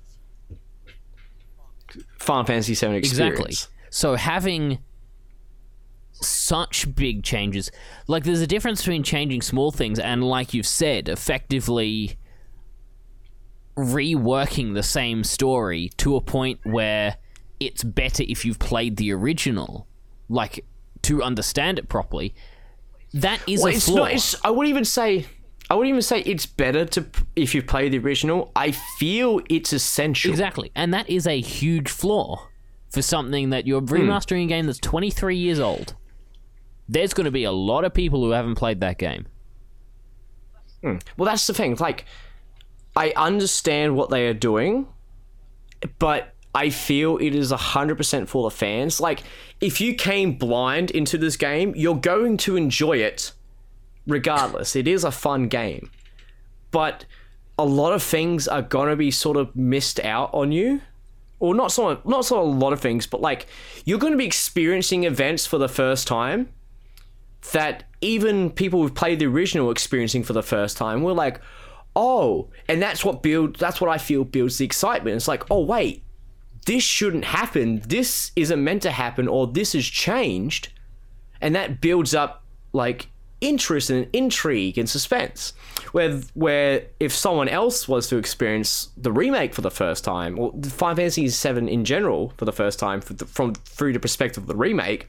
Final 2.18 2.44
Fantasy 2.44 2.74
VII 2.74 2.96
experience. 2.96 3.08
exactly. 3.38 3.54
So 3.90 4.14
having 4.16 4.78
such 6.12 6.94
big 6.94 7.22
changes, 7.22 7.70
like 8.06 8.24
there's 8.24 8.40
a 8.40 8.46
difference 8.46 8.80
between 8.82 9.02
changing 9.02 9.42
small 9.42 9.70
things 9.70 9.98
and 9.98 10.24
like 10.24 10.54
you've 10.54 10.66
said, 10.66 11.08
effectively 11.08 12.16
reworking 13.76 14.74
the 14.74 14.82
same 14.82 15.22
story 15.24 15.90
to 15.98 16.16
a 16.16 16.20
point 16.20 16.60
where 16.64 17.16
it's 17.60 17.84
better 17.84 18.22
if 18.26 18.44
you've 18.44 18.58
played 18.58 18.96
the 18.96 19.12
original, 19.12 19.86
like 20.28 20.64
to 21.02 21.22
understand 21.22 21.78
it 21.78 21.88
properly. 21.88 22.34
That 23.14 23.40
is 23.46 23.62
Well, 23.62 23.72
a 23.72 23.76
it's 23.76 23.84
flaw. 23.86 23.96
not. 23.96 24.12
It's, 24.12 24.34
I 24.44 24.50
wouldn't 24.50 24.70
even 24.70 24.84
say. 24.84 25.26
I 25.68 25.74
wouldn't 25.74 25.88
even 25.90 26.02
say 26.02 26.20
it's 26.20 26.46
better 26.46 26.84
to 26.84 27.06
if 27.34 27.54
you 27.54 27.62
play 27.62 27.88
the 27.88 27.98
original. 27.98 28.52
I 28.54 28.70
feel 28.70 29.40
it's 29.50 29.72
essential. 29.72 30.30
Exactly. 30.30 30.70
And 30.74 30.94
that 30.94 31.10
is 31.10 31.26
a 31.26 31.40
huge 31.40 31.88
flaw 31.88 32.48
for 32.90 33.02
something 33.02 33.50
that 33.50 33.66
you're 33.66 33.80
hmm. 33.80 33.94
remastering 33.94 34.44
a 34.44 34.46
game 34.46 34.66
that's 34.66 34.78
23 34.78 35.36
years 35.36 35.58
old. 35.58 35.94
There's 36.88 37.14
going 37.14 37.24
to 37.24 37.32
be 37.32 37.44
a 37.44 37.52
lot 37.52 37.84
of 37.84 37.92
people 37.92 38.22
who 38.22 38.30
haven't 38.30 38.54
played 38.54 38.80
that 38.80 38.98
game. 38.98 39.26
Hmm. 40.82 40.96
Well, 41.16 41.26
that's 41.26 41.48
the 41.48 41.54
thing. 41.54 41.76
Like, 41.80 42.04
I 42.94 43.12
understand 43.16 43.96
what 43.96 44.10
they 44.10 44.28
are 44.28 44.34
doing, 44.34 44.86
but 45.98 46.32
I 46.54 46.70
feel 46.70 47.18
it 47.18 47.34
is 47.34 47.50
100% 47.50 48.28
full 48.28 48.46
of 48.46 48.54
fans. 48.54 49.00
Like, 49.00 49.24
if 49.60 49.80
you 49.80 49.94
came 49.94 50.34
blind 50.34 50.92
into 50.92 51.18
this 51.18 51.36
game, 51.36 51.74
you're 51.76 51.96
going 51.96 52.36
to 52.38 52.56
enjoy 52.56 52.98
it 52.98 53.32
regardless. 54.06 54.76
It 54.76 54.88
is 54.88 55.04
a 55.04 55.10
fun 55.10 55.48
game. 55.48 55.90
But 56.70 57.04
a 57.58 57.64
lot 57.64 57.92
of 57.92 58.02
things 58.02 58.46
are 58.48 58.62
to 58.88 58.96
be 58.96 59.10
sort 59.10 59.36
of 59.36 59.54
missed 59.56 60.00
out 60.00 60.30
on 60.32 60.52
you. 60.52 60.82
Or 61.38 61.54
not 61.54 61.70
so 61.70 62.00
not 62.06 62.24
so 62.24 62.40
a 62.40 62.42
lot 62.42 62.72
of 62.72 62.80
things, 62.80 63.06
but 63.06 63.20
like 63.20 63.46
you're 63.84 63.98
to 64.12 64.18
be 64.18 64.24
experiencing 64.24 65.04
events 65.04 65.46
for 65.46 65.58
the 65.58 65.68
first 65.68 66.06
time 66.06 66.48
that 67.52 67.84
even 68.00 68.50
people 68.50 68.80
who've 68.80 68.94
played 68.94 69.18
the 69.18 69.26
original 69.26 69.70
experiencing 69.70 70.22
for 70.22 70.32
the 70.32 70.42
first 70.42 70.76
time 70.76 71.02
were 71.02 71.12
like, 71.12 71.40
oh, 71.94 72.48
and 72.68 72.80
that's 72.80 73.04
what 73.04 73.22
build 73.22 73.56
that's 73.56 73.80
what 73.82 73.90
I 73.90 73.98
feel 73.98 74.24
builds 74.24 74.56
the 74.56 74.64
excitement. 74.64 75.16
It's 75.16 75.28
like, 75.28 75.50
oh 75.50 75.60
wait, 75.60 76.02
this 76.64 76.82
shouldn't 76.82 77.26
happen. 77.26 77.82
This 77.86 78.32
isn't 78.34 78.62
meant 78.62 78.82
to 78.82 78.90
happen, 78.90 79.28
or 79.28 79.46
this 79.46 79.74
has 79.74 79.84
changed, 79.84 80.72
and 81.40 81.54
that 81.54 81.82
builds 81.82 82.14
up 82.14 82.44
like 82.72 83.08
interest 83.40 83.90
and 83.90 84.08
intrigue 84.12 84.78
and 84.78 84.88
suspense. 84.88 85.52
Where 85.92 86.20
where 86.34 86.86
if 87.00 87.12
someone 87.12 87.48
else 87.48 87.88
was 87.88 88.08
to 88.08 88.16
experience 88.16 88.88
the 88.96 89.12
remake 89.12 89.54
for 89.54 89.62
the 89.62 89.70
first 89.70 90.04
time, 90.04 90.38
or 90.38 90.52
Final 90.62 90.96
Fantasy 90.96 91.28
VII 91.28 91.70
in 91.70 91.84
general 91.84 92.32
for 92.36 92.44
the 92.44 92.52
first 92.52 92.78
time 92.78 93.00
the, 93.00 93.26
from 93.26 93.54
through 93.54 93.92
the 93.92 94.00
perspective 94.00 94.44
of 94.44 94.48
the 94.48 94.56
remake, 94.56 95.08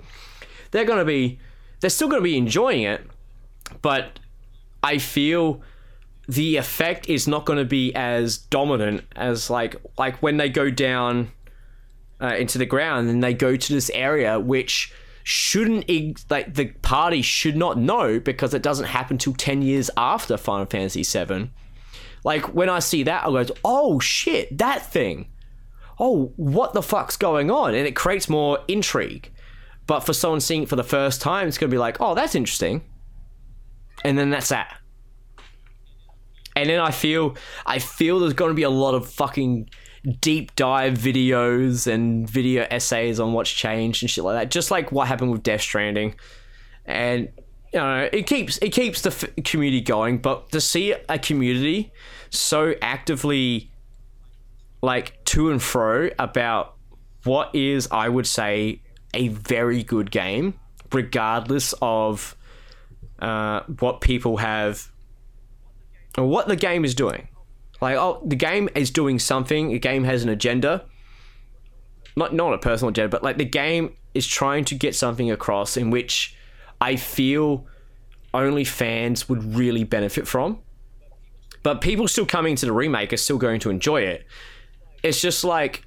they're 0.72 0.86
to 0.86 1.06
be 1.06 1.40
they're 1.80 1.90
still 1.90 2.10
going 2.10 2.22
to 2.22 2.24
be 2.24 2.38
enjoying 2.38 2.84
it, 2.84 3.02
but 3.82 4.20
I 4.84 4.98
feel 4.98 5.62
the 6.28 6.58
effect 6.58 7.08
is 7.10 7.28
not 7.28 7.46
going 7.46 7.60
to 7.60 7.66
be 7.66 7.94
as 7.96 8.38
dominant 8.38 9.04
as 9.16 9.50
like 9.50 9.76
like 9.98 10.22
when 10.22 10.38
they 10.38 10.50
go 10.50 10.70
down 10.70 11.32
uh, 12.22 12.36
into 12.36 12.58
the 12.58 12.66
ground 12.66 13.10
and 13.10 13.24
they 13.24 13.34
go 13.34 13.56
to 13.56 13.74
this 13.74 13.90
area 13.94 14.40
which 14.40 14.94
shouldn't 15.30 15.90
like 16.32 16.54
the 16.54 16.68
party 16.82 17.22
should 17.22 17.58
not 17.58 17.78
know 17.78 18.18
because 18.18 18.54
it 18.54 18.62
doesn't 18.62 18.86
happen 18.86 19.18
till 19.18 19.34
10 19.34 19.62
years 19.62 19.90
after 19.98 20.38
Final 20.38 20.66
Fantasy 20.66 21.04
7 21.04 21.52
like 22.24 22.54
when 22.56 22.70
I 22.70 22.80
see 22.80 23.04
that 23.04 23.26
I 23.26 23.44
go 23.44 23.54
oh 23.66 24.00
shit 24.00 24.58
that 24.58 24.86
thing. 24.86 25.28
Oh 26.00 26.32
what 26.38 26.72
the 26.72 26.82
fuck's 26.82 27.18
going 27.18 27.52
on? 27.52 27.76
And 27.76 27.86
it 27.86 27.94
creates 27.94 28.30
more 28.30 28.60
intrigue. 28.70 29.30
But 29.86 30.00
for 30.00 30.14
someone 30.14 30.40
seeing 30.40 30.64
it 30.64 30.70
for 30.70 30.78
the 30.78 30.84
first 30.84 31.20
time 31.20 31.50
it's 31.50 31.58
going 31.58 31.70
to 31.70 31.76
be 31.76 31.78
like 31.78 31.98
oh 32.00 32.16
that's 32.16 32.34
interesting. 32.34 32.86
And 34.06 34.18
then 34.18 34.30
that's 34.30 34.48
that. 34.48 34.78
And 36.56 36.70
then 36.70 36.80
I 36.80 36.92
feel 36.92 37.36
I 37.66 37.80
feel 37.80 38.22
there's 38.22 38.32
going 38.32 38.52
to 38.52 38.56
be 38.56 38.64
a 38.64 38.70
lot 38.70 38.96
of 38.96 39.12
fucking 39.12 39.70
deep 40.22 40.56
dive 40.56 40.94
videos 40.94 41.92
and 41.92 42.30
video 42.30 42.66
essays 42.70 43.20
on 43.20 43.34
what's 43.34 43.50
changed 43.50 44.04
and 44.04 44.10
shit 44.10 44.24
like 44.24 44.36
that. 44.36 44.52
Just 44.52 44.72
like 44.72 44.92
what 44.92 45.08
happened 45.08 45.32
with 45.32 45.44
Death 45.44 45.62
Stranding, 45.62 46.16
and 46.86 47.30
you 47.74 47.80
know 47.80 48.10
it 48.12 48.28
keeps 48.28 48.58
it 48.60 48.70
keeps 48.70 49.02
the 49.02 49.10
f- 49.10 49.44
community 49.44 49.82
going. 49.82 50.20
But 50.20 50.52
to 50.52 50.62
see 50.62 50.94
a 51.10 51.20
community 51.20 51.92
so 52.30 52.76
actively 52.82 53.72
like 54.82 55.24
to 55.26 55.50
and 55.52 55.62
fro 55.62 56.10
about 56.20 56.76
what 57.24 57.54
is 57.54 57.88
I 57.92 58.10
would 58.10 58.28
say 58.28 58.82
a 59.14 59.30
very 59.30 59.84
good 59.84 60.12
game, 60.12 60.54
regardless 60.92 61.74
of 61.82 62.36
uh, 63.20 63.62
what 63.80 64.02
people 64.02 64.38
have 64.38 64.92
or 66.18 66.26
what 66.26 66.48
the 66.48 66.56
game 66.56 66.86
is 66.86 66.96
doing. 66.96 67.28
Like, 67.82 67.98
oh, 67.98 68.22
the 68.26 68.36
game 68.36 68.70
is 68.76 68.90
doing 68.90 69.20
something. 69.20 69.70
The 69.70 69.80
game 69.80 70.04
has 70.04 70.24
an 70.24 70.30
agenda. 70.30 70.86
Not 72.16 72.34
not 72.34 72.54
a 72.54 72.58
personal 72.58 72.90
agenda, 72.90 73.10
but 73.10 73.24
like 73.24 73.38
the 73.38 73.46
game 73.46 73.96
is 74.14 74.26
trying 74.26 74.66
to 74.66 74.76
get 74.76 74.96
something 74.96 75.30
across 75.30 75.78
in 75.78 75.92
which 75.92 76.36
I 76.82 76.96
feel 76.96 77.68
only 78.34 78.64
fans 78.64 79.30
would 79.30 79.56
really 79.56 79.84
benefit 79.84 80.28
from. 80.28 80.60
But 81.64 81.82
people 81.82 82.08
still 82.08 82.26
coming 82.26 82.56
to 82.56 82.66
the 82.66 82.72
remake 82.72 83.14
are 83.14 83.18
still 83.18 83.38
going 83.38 83.60
to 83.62 83.70
enjoy 83.70 84.02
it. 84.02 84.26
It's 85.04 85.22
just 85.22 85.44
like 85.44 85.86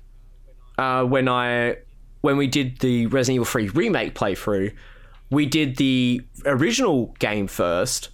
uh, 0.78 1.04
when 1.04 1.28
I 1.28 1.76
when 2.20 2.36
we 2.36 2.46
did 2.46 2.78
the 2.80 3.06
Resident 3.06 3.36
Evil 3.36 3.46
3 3.46 3.68
remake 3.70 4.14
playthrough, 4.14 4.74
we 5.30 5.46
did 5.46 5.76
the 5.76 6.22
original 6.44 7.14
game 7.18 7.46
first, 7.46 8.10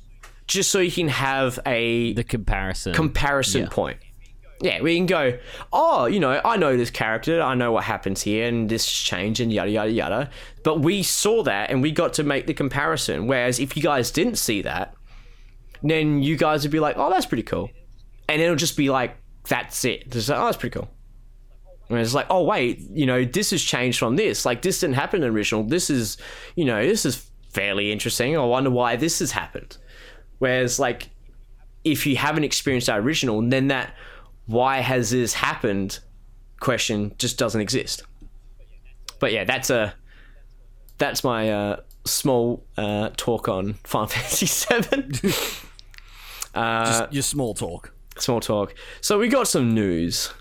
just 0.46 0.70
so 0.70 0.78
you 0.78 0.92
can 0.92 1.08
have 1.08 1.58
a 1.66 2.12
The 2.14 2.24
comparison. 2.24 2.92
comparison 2.94 3.62
Yeah. 3.62 3.68
point. 3.68 3.98
yeah, 4.62 4.80
we 4.80 4.96
can 4.96 5.04
go, 5.06 5.38
oh, 5.72 6.06
you 6.06 6.18
know, 6.18 6.40
I 6.44 6.56
know 6.56 6.76
this 6.78 6.90
character, 6.90 7.42
I 7.42 7.54
know 7.54 7.72
what 7.72 7.84
happens 7.84 8.22
here, 8.22 8.46
and 8.46 8.68
this 8.68 8.90
change, 8.90 9.38
and 9.40 9.52
yada, 9.52 9.70
yada, 9.70 9.90
yada. 9.90 10.30
But 10.64 10.80
we 10.80 11.02
saw 11.02 11.42
that 11.42 11.70
and 11.70 11.82
we 11.82 11.90
got 11.90 12.14
to 12.14 12.22
make 12.24 12.46
the 12.46 12.54
comparison. 12.54 13.26
Whereas 13.26 13.60
if 13.60 13.76
you 13.76 13.82
guys 13.82 14.10
didn't 14.10 14.36
see 14.36 14.62
that, 14.62 14.94
then 15.82 16.22
you 16.22 16.36
guys 16.36 16.62
would 16.62 16.72
be 16.72 16.80
like, 16.80 16.96
oh, 16.96 17.10
that's 17.10 17.26
pretty 17.26 17.42
cool. 17.42 17.68
And 18.28 18.40
it'll 18.40 18.56
just 18.56 18.76
be 18.78 18.88
like, 18.88 19.16
that's 19.48 19.84
it. 19.84 20.10
Just 20.10 20.28
like, 20.30 20.38
oh, 20.38 20.46
that's 20.46 20.56
pretty 20.56 20.72
cool. 20.78 20.88
And 21.88 21.98
it's 22.00 22.14
like, 22.14 22.26
oh, 22.30 22.42
wait, 22.42 22.80
you 22.90 23.06
know, 23.06 23.24
this 23.24 23.50
has 23.50 23.62
changed 23.62 23.98
from 23.98 24.16
this. 24.16 24.44
Like, 24.44 24.62
this 24.62 24.80
didn't 24.80 24.94
happen 24.96 25.18
in 25.22 25.28
the 25.30 25.36
original. 25.36 25.62
This 25.64 25.88
is, 25.90 26.16
you 26.56 26.64
know, 26.64 26.84
this 26.84 27.04
is 27.04 27.30
fairly 27.52 27.92
interesting. 27.92 28.36
I 28.36 28.44
wonder 28.44 28.70
why 28.70 28.96
this 28.96 29.18
has 29.20 29.30
happened. 29.32 29.76
Whereas, 30.38 30.78
like, 30.78 31.08
if 31.84 32.06
you 32.06 32.16
haven't 32.16 32.44
experienced 32.44 32.88
that 32.88 32.98
original, 32.98 33.40
then 33.42 33.68
that 33.68 33.94
why 34.46 34.78
has 34.80 35.10
this 35.10 35.34
happened 35.34 35.98
question 36.60 37.14
just 37.18 37.38
doesn't 37.38 37.60
exist. 37.60 38.02
But 39.18 39.32
yeah, 39.32 39.44
that's 39.44 39.70
a 39.70 39.94
that's 40.98 41.22
my 41.24 41.50
uh, 41.50 41.76
small 42.04 42.64
uh, 42.76 43.10
talk 43.16 43.48
on 43.48 43.74
Final 43.84 44.06
Fantasy 44.08 44.46
Seven. 44.46 45.12
Just 46.54 47.12
your 47.12 47.22
small 47.22 47.54
talk. 47.54 47.92
small 48.18 48.40
talk. 48.40 48.74
So 49.00 49.18
we 49.18 49.28
got 49.28 49.46
some 49.48 49.74
news 49.74 50.32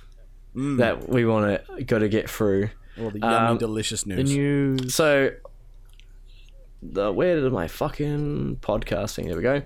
that 0.53 1.09
we 1.09 1.25
want 1.25 1.61
to 1.77 1.83
got 1.83 1.99
to 1.99 2.07
get 2.09 2.29
through. 2.29 2.69
All 2.97 3.09
the 3.09 3.19
yummy, 3.19 3.35
Um, 3.35 3.57
delicious 3.57 4.03
The 4.03 4.15
news. 4.15 4.31
news. 4.37 4.95
So, 4.95 5.31
the, 6.81 7.11
where 7.11 7.39
did 7.39 7.51
my 7.51 7.67
fucking 7.67 8.57
podcasting? 8.61 9.25
There 9.25 9.35
we 9.35 9.41
go. 9.41 9.61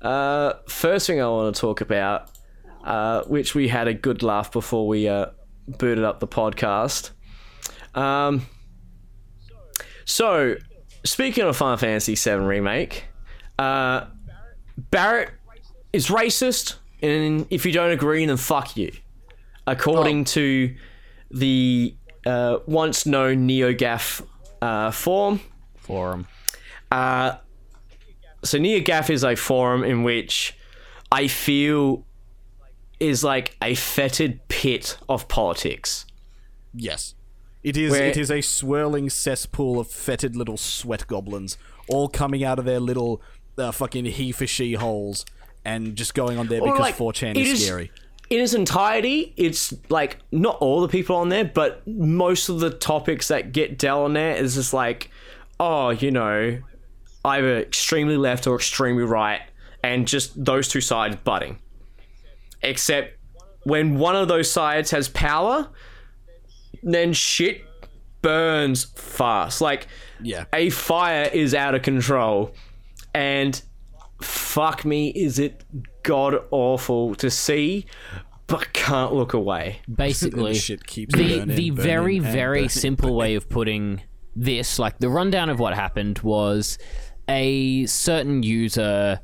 Uh, 0.00 0.54
first 0.68 1.06
thing 1.06 1.20
I 1.20 1.28
want 1.28 1.54
to 1.54 1.60
talk 1.60 1.80
about, 1.80 2.30
uh, 2.84 3.22
which 3.24 3.54
we 3.54 3.68
had 3.68 3.88
a 3.88 3.94
good 3.94 4.22
laugh 4.22 4.52
before 4.52 4.86
we 4.86 5.08
uh, 5.08 5.26
booted 5.66 6.04
up 6.04 6.20
the 6.20 6.28
podcast. 6.28 7.10
Um, 7.94 8.46
so, 10.04 10.56
speaking 11.04 11.44
of 11.44 11.56
Final 11.56 11.76
Fantasy 11.76 12.14
VII 12.14 12.44
Remake, 12.44 13.04
uh, 13.58 14.06
Barret 14.76 15.30
is 15.92 16.08
racist, 16.08 16.76
and 17.00 17.46
if 17.50 17.64
you 17.64 17.72
don't 17.72 17.92
agree, 17.92 18.26
then 18.26 18.36
fuck 18.36 18.76
you. 18.76 18.92
According 19.66 20.24
to 20.24 20.74
the 21.30 21.96
uh, 22.26 22.58
once 22.66 23.06
known 23.06 23.48
NeoGAF 23.48 24.26
uh, 24.60 24.90
forum. 24.90 25.40
Forum. 25.76 26.26
Uh, 26.90 27.36
so 28.42 28.58
NeoGAF 28.58 29.10
is 29.10 29.24
a 29.24 29.36
forum 29.36 29.82
in 29.84 30.02
which 30.02 30.56
I 31.10 31.28
feel 31.28 32.04
is 33.00 33.24
like 33.24 33.56
a 33.62 33.74
fetid 33.74 34.46
pit 34.48 34.98
of 35.08 35.28
politics. 35.28 36.06
Yes. 36.74 37.14
It 37.62 37.76
is 37.76 37.92
Where- 37.92 38.06
it 38.08 38.16
is 38.16 38.30
a 38.30 38.40
swirling 38.40 39.08
cesspool 39.10 39.80
of 39.80 39.88
fetid 39.88 40.36
little 40.36 40.56
sweat 40.56 41.06
goblins, 41.06 41.56
all 41.88 42.08
coming 42.08 42.44
out 42.44 42.58
of 42.58 42.64
their 42.64 42.80
little 42.80 43.22
uh, 43.56 43.70
fucking 43.72 44.04
he 44.04 44.32
for 44.32 44.46
she 44.46 44.74
holes 44.74 45.24
and 45.64 45.96
just 45.96 46.14
going 46.14 46.36
on 46.38 46.48
there 46.48 46.60
because 46.60 46.78
like, 46.78 46.96
4chan 46.96 47.30
it 47.30 47.38
is 47.38 47.52
is- 47.52 47.64
scary. 47.66 47.90
in 48.28 48.40
its 48.40 48.52
entirety, 48.52 49.32
it's 49.36 49.72
like 49.88 50.18
not 50.30 50.56
all 50.56 50.80
the 50.82 50.88
people 50.88 51.16
on 51.16 51.30
there, 51.30 51.44
but 51.44 51.86
most 51.86 52.48
of 52.50 52.60
the 52.60 52.70
topics 52.70 53.28
that 53.28 53.52
get 53.52 53.78
dealt 53.78 54.04
on 54.04 54.12
there 54.12 54.34
is 54.36 54.56
just 54.56 54.74
like, 54.74 55.10
oh, 55.58 55.90
you 55.90 56.10
know, 56.10 56.58
either 57.24 57.58
extremely 57.58 58.16
left 58.16 58.46
or 58.46 58.56
extremely 58.56 59.04
right, 59.04 59.40
and 59.82 60.06
just 60.06 60.44
those 60.44 60.68
two 60.68 60.80
sides 60.80 61.16
butting. 61.24 61.58
Except 62.62 63.18
when 63.64 63.98
one 63.98 64.16
of 64.16 64.28
those 64.28 64.50
sides 64.50 64.90
has 64.90 65.08
power, 65.08 65.68
then 66.82 67.12
shit 67.12 67.62
burns 68.22 68.84
fast. 68.84 69.60
Like, 69.60 69.86
Yeah. 70.22 70.44
a 70.52 70.70
fire 70.70 71.28
is 71.32 71.54
out 71.54 71.74
of 71.74 71.82
control 71.82 72.54
and 73.14 73.60
fuck 74.20 74.84
me 74.84 75.08
is 75.10 75.38
it 75.38 75.64
god 76.02 76.34
awful 76.50 77.14
to 77.16 77.28
see 77.28 77.84
but 78.46 78.72
can't 78.72 79.12
look 79.12 79.34
away 79.34 79.80
Basically, 79.92 80.52
the 80.54 80.58
shit 80.58 80.86
keeps 80.86 81.14
the 81.14 81.40
burning, 81.40 81.48
the 81.56 81.70
burning, 81.70 81.74
very 81.74 82.18
very 82.18 82.58
burning, 82.60 82.68
simple 82.70 83.14
way 83.14 83.34
of 83.34 83.48
putting 83.50 84.02
this, 84.36 84.78
like 84.78 84.98
the 84.98 85.08
rundown 85.08 85.48
of 85.50 85.58
what 85.60 85.74
happened, 85.74 86.18
was 86.20 86.78
a 87.28 87.86
certain 87.86 88.42
user 88.42 89.20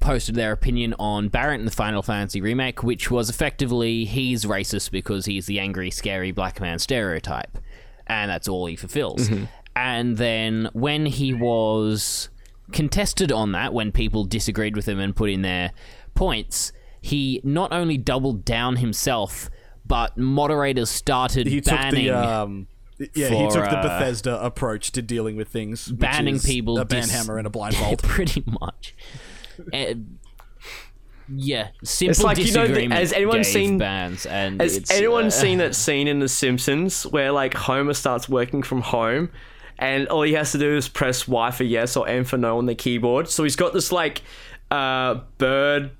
posted 0.00 0.34
their 0.34 0.52
opinion 0.52 0.94
on 0.98 1.28
Barret 1.28 1.58
in 1.58 1.64
the 1.64 1.70
Final 1.70 2.02
Fantasy 2.02 2.40
remake, 2.40 2.82
which 2.82 3.10
was 3.10 3.28
effectively 3.30 4.04
he's 4.04 4.44
racist 4.44 4.90
because 4.90 5.24
he's 5.26 5.46
the 5.46 5.58
angry, 5.58 5.90
scary 5.90 6.32
black 6.32 6.60
man 6.60 6.78
stereotype, 6.78 7.58
and 8.06 8.30
that's 8.30 8.46
all 8.48 8.66
he 8.66 8.76
fulfills. 8.76 9.28
And 9.74 10.16
then 10.16 10.68
when 10.72 11.06
he 11.06 11.32
was 11.34 12.28
contested 12.72 13.30
on 13.32 13.52
that, 13.52 13.72
when 13.74 13.92
people 13.92 14.24
disagreed 14.24 14.76
with 14.76 14.86
him 14.88 14.98
and 14.98 15.14
put 15.14 15.30
in 15.30 15.42
their 15.42 15.72
points, 16.14 16.72
he 17.00 17.40
not 17.44 17.72
only 17.72 17.98
doubled 17.98 18.44
down 18.44 18.76
himself, 18.76 19.50
but 19.86 20.16
moderators 20.18 20.90
started 20.90 21.46
He 21.46 21.60
took 21.60 21.74
banning. 21.74 22.06
the 22.06 22.10
um 22.14 22.66
yeah, 22.98 23.28
he 23.28 23.44
took 23.48 23.64
the 23.64 23.78
uh, 23.78 23.82
Bethesda 23.82 24.42
approach 24.44 24.92
to 24.92 25.02
dealing 25.02 25.36
with 25.36 25.48
things, 25.48 25.88
which 25.90 25.98
banning 26.00 26.36
is 26.36 26.44
people 26.46 26.78
a 26.78 26.84
dis- 26.84 27.10
banhammer 27.10 27.38
and 27.38 27.46
a 27.46 27.50
blindfold. 27.56 28.02
pretty 28.02 28.42
much. 28.60 28.94
Uh, 29.72 29.94
yeah, 31.28 31.68
simple 31.82 32.10
It's 32.12 32.22
like, 32.22 32.38
you 32.38 32.52
know, 32.52 32.68
the- 32.68 32.86
has 32.94 33.12
anyone 33.12 33.38
gave 33.38 33.46
seen- 33.46 33.78
bans, 33.78 34.26
and 34.26 34.60
has 34.60 34.76
it's, 34.76 34.90
anyone 34.92 35.26
uh, 35.26 35.30
seen 35.30 35.58
that 35.58 35.74
scene 35.84 36.06
in 36.08 36.20
the 36.20 36.28
simpsons 36.28 37.04
where 37.04 37.32
like 37.32 37.52
homer 37.54 37.94
starts 37.94 38.28
working 38.28 38.62
from 38.62 38.80
home 38.82 39.30
and 39.78 40.06
all 40.08 40.22
he 40.22 40.34
has 40.34 40.52
to 40.52 40.58
do 40.58 40.76
is 40.76 40.88
press 40.88 41.26
y 41.28 41.50
for 41.50 41.64
yes 41.64 41.96
or 41.96 42.08
m 42.08 42.24
for 42.24 42.38
no 42.38 42.56
on 42.58 42.66
the 42.66 42.74
keyboard 42.74 43.28
so 43.28 43.42
he's 43.42 43.56
got 43.56 43.72
this 43.74 43.92
like 43.92 44.22
uh 44.70 45.16
bird 45.36 45.90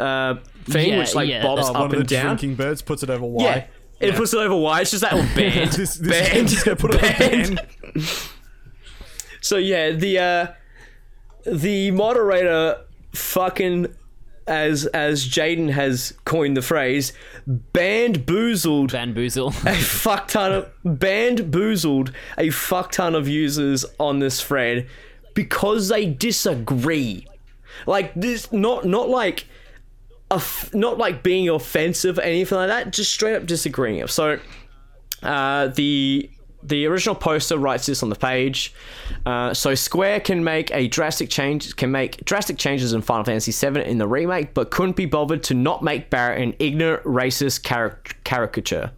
uh 0.00 0.34
thing 0.64 0.90
Yeah, 0.90 0.98
which 0.98 1.14
like 1.14 1.28
yeah. 1.28 1.42
bobs 1.42 1.62
Oh, 1.66 1.70
up 1.70 1.74
one 1.76 1.84
of 1.84 1.90
the 1.92 1.96
and 1.98 2.08
down 2.08 2.26
drinking 2.36 2.56
birds 2.56 2.82
puts 2.82 3.02
it 3.02 3.08
over 3.08 3.24
Y. 3.24 3.44
yeah 3.44 3.66
it 4.02 4.14
puts 4.14 4.32
it 4.34 4.38
over 4.38 4.56
y 4.56 4.80
it's 4.80 4.90
just 4.90 5.02
that 5.02 5.14
little 5.14 5.30
band 5.36 5.72
This, 5.72 5.94
this 5.96 6.28
band 6.28 6.64
gonna 6.64 6.76
put 6.76 6.94
it 6.94 7.02
over 7.04 7.18
band. 7.18 7.56
band. 7.94 8.08
So 9.40 9.56
yeah, 9.56 9.90
the 9.90 10.18
uh 10.18 10.46
the 11.44 11.90
moderator 11.90 12.78
fucking 13.14 13.94
as 14.46 14.86
as 14.86 15.26
Jaden 15.28 15.70
has 15.70 16.14
coined 16.24 16.56
the 16.56 16.62
phrase, 16.62 17.12
band 17.46 18.26
boozled 18.26 18.90
Van 18.92 19.14
Boozle. 19.14 19.48
a 19.66 19.74
fuck 19.74 20.28
ton 20.28 20.52
of 20.52 20.70
band 20.84 21.52
boozled 21.52 22.12
a 22.38 22.50
fuck 22.50 22.92
ton 22.92 23.14
of 23.14 23.28
users 23.28 23.84
on 23.98 24.18
this 24.18 24.42
thread 24.42 24.88
because 25.34 25.88
they 25.88 26.06
disagree. 26.06 27.26
Like 27.86 28.14
this 28.14 28.52
not 28.52 28.84
not 28.84 29.08
like 29.08 29.46
off- 30.32 30.72
not 30.74 30.98
like 30.98 31.22
being 31.22 31.48
offensive 31.48 32.18
or 32.18 32.22
anything 32.22 32.58
like 32.58 32.68
that, 32.68 32.92
just 32.92 33.12
straight 33.12 33.34
up 33.36 33.46
disagreeing. 33.46 34.06
So 34.08 34.38
uh, 35.22 35.68
the 35.68 36.28
the 36.64 36.86
original 36.86 37.14
poster 37.16 37.58
writes 37.58 37.86
this 37.86 38.02
on 38.04 38.08
the 38.08 38.14
page. 38.16 38.72
Uh, 39.26 39.52
so 39.52 39.74
Square 39.74 40.20
can 40.20 40.44
make 40.44 40.70
a 40.70 40.86
drastic 40.88 41.28
change, 41.28 41.74
can 41.76 41.90
make 41.90 42.24
drastic 42.24 42.56
changes 42.56 42.92
in 42.92 43.02
Final 43.02 43.24
Fantasy 43.24 43.50
VII 43.50 43.82
in 43.84 43.98
the 43.98 44.06
remake, 44.06 44.54
but 44.54 44.70
couldn't 44.70 44.94
be 44.94 45.06
bothered 45.06 45.42
to 45.44 45.54
not 45.54 45.82
make 45.82 46.08
Barret 46.08 46.40
an 46.40 46.54
ignorant, 46.60 47.02
racist 47.02 47.64
caric- 47.64 48.16
caricature. 48.22 48.92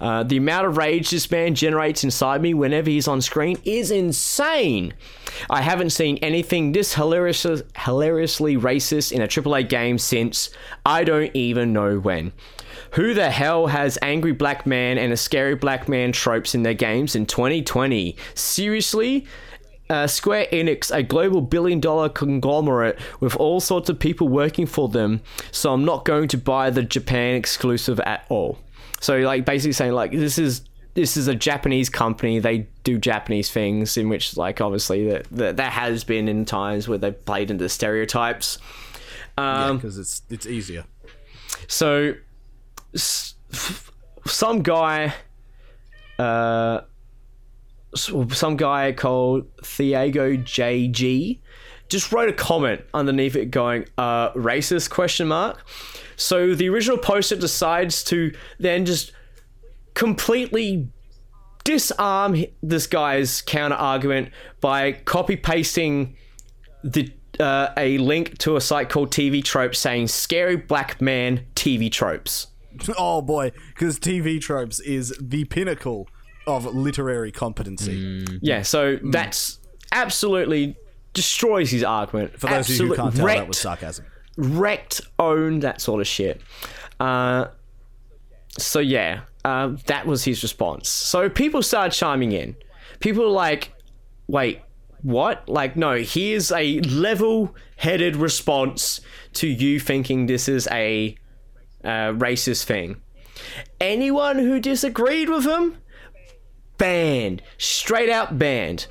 Uh, 0.00 0.22
the 0.22 0.36
amount 0.36 0.66
of 0.66 0.76
rage 0.76 1.10
this 1.10 1.30
man 1.30 1.54
generates 1.54 2.04
inside 2.04 2.40
me 2.40 2.54
whenever 2.54 2.90
he's 2.90 3.08
on 3.08 3.20
screen 3.20 3.58
is 3.64 3.90
insane. 3.90 4.94
I 5.50 5.62
haven't 5.62 5.90
seen 5.90 6.18
anything 6.18 6.72
this 6.72 6.94
hilarious, 6.94 7.46
hilariously 7.76 8.56
racist 8.56 9.12
in 9.12 9.22
a 9.22 9.28
AAA 9.28 9.68
game 9.68 9.98
since 9.98 10.50
I 10.86 11.04
don't 11.04 11.34
even 11.34 11.72
know 11.72 11.98
when. 11.98 12.32
Who 12.92 13.12
the 13.12 13.30
hell 13.30 13.66
has 13.66 13.98
angry 14.00 14.32
black 14.32 14.66
man 14.66 14.98
and 14.98 15.12
a 15.12 15.16
scary 15.16 15.54
black 15.54 15.88
man 15.88 16.12
tropes 16.12 16.54
in 16.54 16.62
their 16.62 16.74
games 16.74 17.14
in 17.14 17.26
2020? 17.26 18.16
Seriously? 18.34 19.26
Uh, 19.90 20.06
Square 20.06 20.48
Enix, 20.52 20.94
a 20.94 21.02
global 21.02 21.40
billion 21.40 21.80
dollar 21.80 22.10
conglomerate 22.10 22.98
with 23.20 23.34
all 23.36 23.58
sorts 23.58 23.88
of 23.88 23.98
people 23.98 24.28
working 24.28 24.66
for 24.66 24.88
them, 24.88 25.22
so 25.50 25.72
I'm 25.72 25.84
not 25.84 26.04
going 26.04 26.28
to 26.28 26.38
buy 26.38 26.68
the 26.68 26.82
Japan 26.82 27.34
exclusive 27.34 27.98
at 28.00 28.26
all. 28.28 28.58
So, 29.00 29.18
like, 29.18 29.44
basically 29.44 29.72
saying, 29.72 29.92
like, 29.92 30.10
this 30.12 30.38
is 30.38 30.62
this 30.94 31.16
is 31.16 31.28
a 31.28 31.34
Japanese 31.34 31.88
company. 31.88 32.40
They 32.40 32.66
do 32.82 32.98
Japanese 32.98 33.50
things, 33.50 33.96
in 33.96 34.08
which, 34.08 34.36
like, 34.36 34.60
obviously 34.60 35.08
that 35.08 35.24
that, 35.30 35.56
that 35.58 35.72
has 35.72 36.02
been 36.04 36.28
in 36.28 36.44
times 36.44 36.88
where 36.88 36.98
they've 36.98 37.24
played 37.24 37.50
into 37.50 37.68
stereotypes. 37.68 38.58
Um, 39.36 39.76
because 39.76 39.98
it's 39.98 40.22
it's 40.30 40.46
easier. 40.46 40.84
so, 41.68 42.14
s- 42.94 43.34
some 44.26 44.62
guy, 44.62 45.14
uh, 46.18 46.80
some 47.94 48.56
guy 48.56 48.92
called 48.92 49.56
Thiago 49.58 50.42
JG 50.42 51.38
just 51.88 52.12
wrote 52.12 52.28
a 52.28 52.32
comment 52.32 52.82
underneath 52.92 53.36
it 53.36 53.50
going 53.50 53.86
uh 53.96 54.32
racist 54.32 54.90
question 54.90 55.28
mark. 55.28 55.66
So 56.16 56.54
the 56.54 56.68
original 56.68 56.98
poster 56.98 57.36
decides 57.36 58.02
to 58.04 58.34
then 58.58 58.84
just 58.84 59.12
completely 59.94 60.88
disarm 61.64 62.44
this 62.62 62.86
guy's 62.86 63.42
counter 63.42 63.76
argument 63.76 64.30
by 64.60 64.92
copy 64.92 65.36
pasting 65.36 66.16
the 66.82 67.12
uh, 67.38 67.68
a 67.76 67.98
link 67.98 68.38
to 68.38 68.56
a 68.56 68.60
site 68.60 68.88
called 68.88 69.10
TV 69.10 69.44
Tropes 69.44 69.78
saying 69.78 70.08
"scary 70.08 70.56
black 70.56 71.00
man 71.00 71.46
TV 71.54 71.90
tropes." 71.90 72.48
Oh 72.96 73.20
boy, 73.22 73.50
because 73.74 73.98
TV 73.98 74.40
tropes 74.40 74.78
is 74.78 75.12
the 75.20 75.44
pinnacle 75.46 76.08
of 76.46 76.64
literary 76.64 77.32
competency. 77.32 78.24
Yeah, 78.40 78.62
so 78.62 78.98
that's 79.02 79.58
absolutely 79.90 80.76
destroys 81.12 81.70
his 81.70 81.82
argument. 81.82 82.38
For 82.38 82.48
those 82.48 82.70
of 82.70 82.76
you 82.76 82.86
who 82.88 82.96
can't 82.96 83.14
tell, 83.14 83.26
wrecked, 83.26 83.40
that 83.40 83.48
was 83.48 83.58
sarcasm. 83.58 84.06
wrecked, 84.36 85.00
owned, 85.18 85.62
that 85.62 85.80
sort 85.80 86.00
of 86.00 86.06
shit. 86.06 86.40
Uh, 87.00 87.46
so 88.58 88.80
yeah, 88.80 89.20
um, 89.44 89.78
that 89.86 90.06
was 90.06 90.24
his 90.24 90.42
response. 90.42 90.88
So 90.88 91.28
people 91.28 91.62
started 91.62 91.96
chiming 91.96 92.32
in. 92.32 92.56
People 93.00 93.24
were 93.24 93.30
like, 93.30 93.72
"Wait, 94.26 94.60
what? 95.02 95.48
Like, 95.48 95.76
no, 95.76 95.96
here's 95.98 96.50
a 96.50 96.80
level-headed 96.80 98.16
response 98.16 99.00
to 99.34 99.46
you 99.46 99.78
thinking 99.78 100.26
this 100.26 100.48
is 100.48 100.68
a 100.70 101.16
uh, 101.84 102.12
racist 102.12 102.64
thing." 102.64 103.00
Anyone 103.80 104.38
who 104.38 104.58
disagreed 104.58 105.28
with 105.28 105.46
him, 105.46 105.76
banned, 106.76 107.42
straight 107.56 108.10
out 108.10 108.38
banned. 108.38 108.86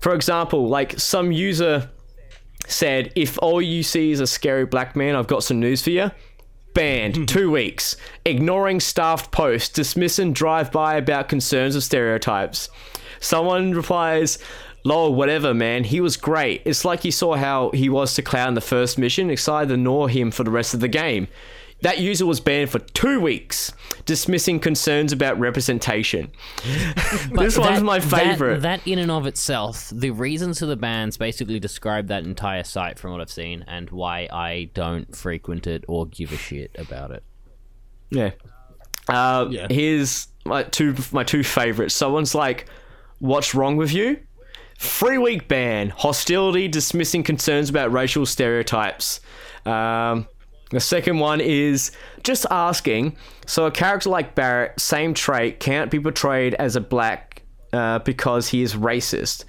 For 0.00 0.14
example, 0.14 0.68
like 0.68 0.98
some 0.98 1.32
user 1.32 1.90
said, 2.66 3.12
if 3.14 3.38
all 3.40 3.62
you 3.62 3.82
see 3.82 4.10
is 4.10 4.20
a 4.20 4.26
scary 4.26 4.66
black 4.66 4.96
man, 4.96 5.14
I've 5.14 5.26
got 5.26 5.42
some 5.42 5.60
news 5.60 5.82
for 5.82 5.90
you. 5.90 6.10
Banned, 6.74 7.28
two 7.28 7.50
weeks. 7.50 7.96
Ignoring 8.24 8.80
staffed 8.80 9.30
posts, 9.30 9.68
dismissing 9.68 10.32
drive 10.32 10.70
by 10.72 10.96
about 10.96 11.28
concerns 11.28 11.76
of 11.76 11.82
stereotypes. 11.82 12.68
Someone 13.20 13.72
replies, 13.72 14.38
lol, 14.84 15.14
whatever, 15.14 15.54
man, 15.54 15.84
he 15.84 16.00
was 16.00 16.16
great. 16.16 16.62
It's 16.64 16.84
like 16.84 17.04
you 17.04 17.12
saw 17.12 17.34
how 17.36 17.70
he 17.70 17.88
was 17.88 18.14
to 18.14 18.22
Cloud 18.22 18.48
in 18.48 18.54
the 18.54 18.60
first 18.60 18.98
mission, 18.98 19.30
excited 19.30 19.68
to 19.68 19.74
ignore 19.74 20.08
him 20.08 20.30
for 20.30 20.44
the 20.44 20.50
rest 20.50 20.74
of 20.74 20.80
the 20.80 20.88
game. 20.88 21.28
That 21.86 22.00
user 22.00 22.26
was 22.26 22.40
banned 22.40 22.70
for 22.70 22.80
two 22.80 23.20
weeks, 23.20 23.72
dismissing 24.06 24.58
concerns 24.58 25.12
about 25.12 25.38
representation. 25.38 26.32
this 26.64 27.56
one's 27.56 27.56
That- 27.78 27.82
my 27.84 28.00
that- 28.00 28.10
favorite. 28.20 28.62
That, 28.62 28.84
in 28.88 28.98
and 28.98 29.08
of 29.08 29.24
itself, 29.24 29.90
the 29.94 30.10
reasons 30.10 30.58
for 30.58 30.66
the 30.66 30.74
bans 30.74 31.16
basically 31.16 31.60
describe 31.60 32.08
that 32.08 32.24
entire 32.24 32.64
site 32.64 32.98
from 32.98 33.12
what 33.12 33.20
I've 33.20 33.30
seen 33.30 33.64
and 33.68 33.88
why 33.90 34.28
I 34.32 34.68
don't 34.74 35.14
frequent 35.14 35.68
it 35.68 35.84
or 35.86 36.06
give 36.06 36.32
a 36.32 36.36
shit 36.36 36.72
about 36.76 37.12
it. 37.12 37.22
Yeah. 38.10 38.32
Uh, 39.08 39.46
Yeah. 39.50 39.68
Here's 39.70 40.26
my 40.44 40.64
two 40.64 40.96
my 41.12 41.22
two 41.22 41.44
favorites. 41.44 41.94
Someone's 41.94 42.34
like, 42.34 42.68
"What's 43.20 43.54
wrong 43.54 43.76
with 43.76 43.92
you?" 43.92 44.18
Three 44.80 45.18
week 45.18 45.46
ban, 45.46 45.90
hostility, 45.90 46.66
dismissing 46.66 47.22
concerns 47.22 47.70
about 47.70 47.92
racial 47.92 48.26
stereotypes. 48.26 49.20
Um, 49.64 50.26
the 50.76 50.80
second 50.80 51.18
one 51.18 51.40
is 51.40 51.90
just 52.22 52.44
asking. 52.50 53.16
So 53.46 53.66
a 53.66 53.70
character 53.70 54.10
like 54.10 54.34
Barret, 54.34 54.78
same 54.78 55.14
trait, 55.14 55.58
can't 55.58 55.90
be 55.90 55.98
portrayed 55.98 56.54
as 56.54 56.76
a 56.76 56.80
black 56.80 57.42
uh, 57.72 58.00
because 58.00 58.48
he 58.48 58.62
is 58.62 58.74
racist. 58.74 59.44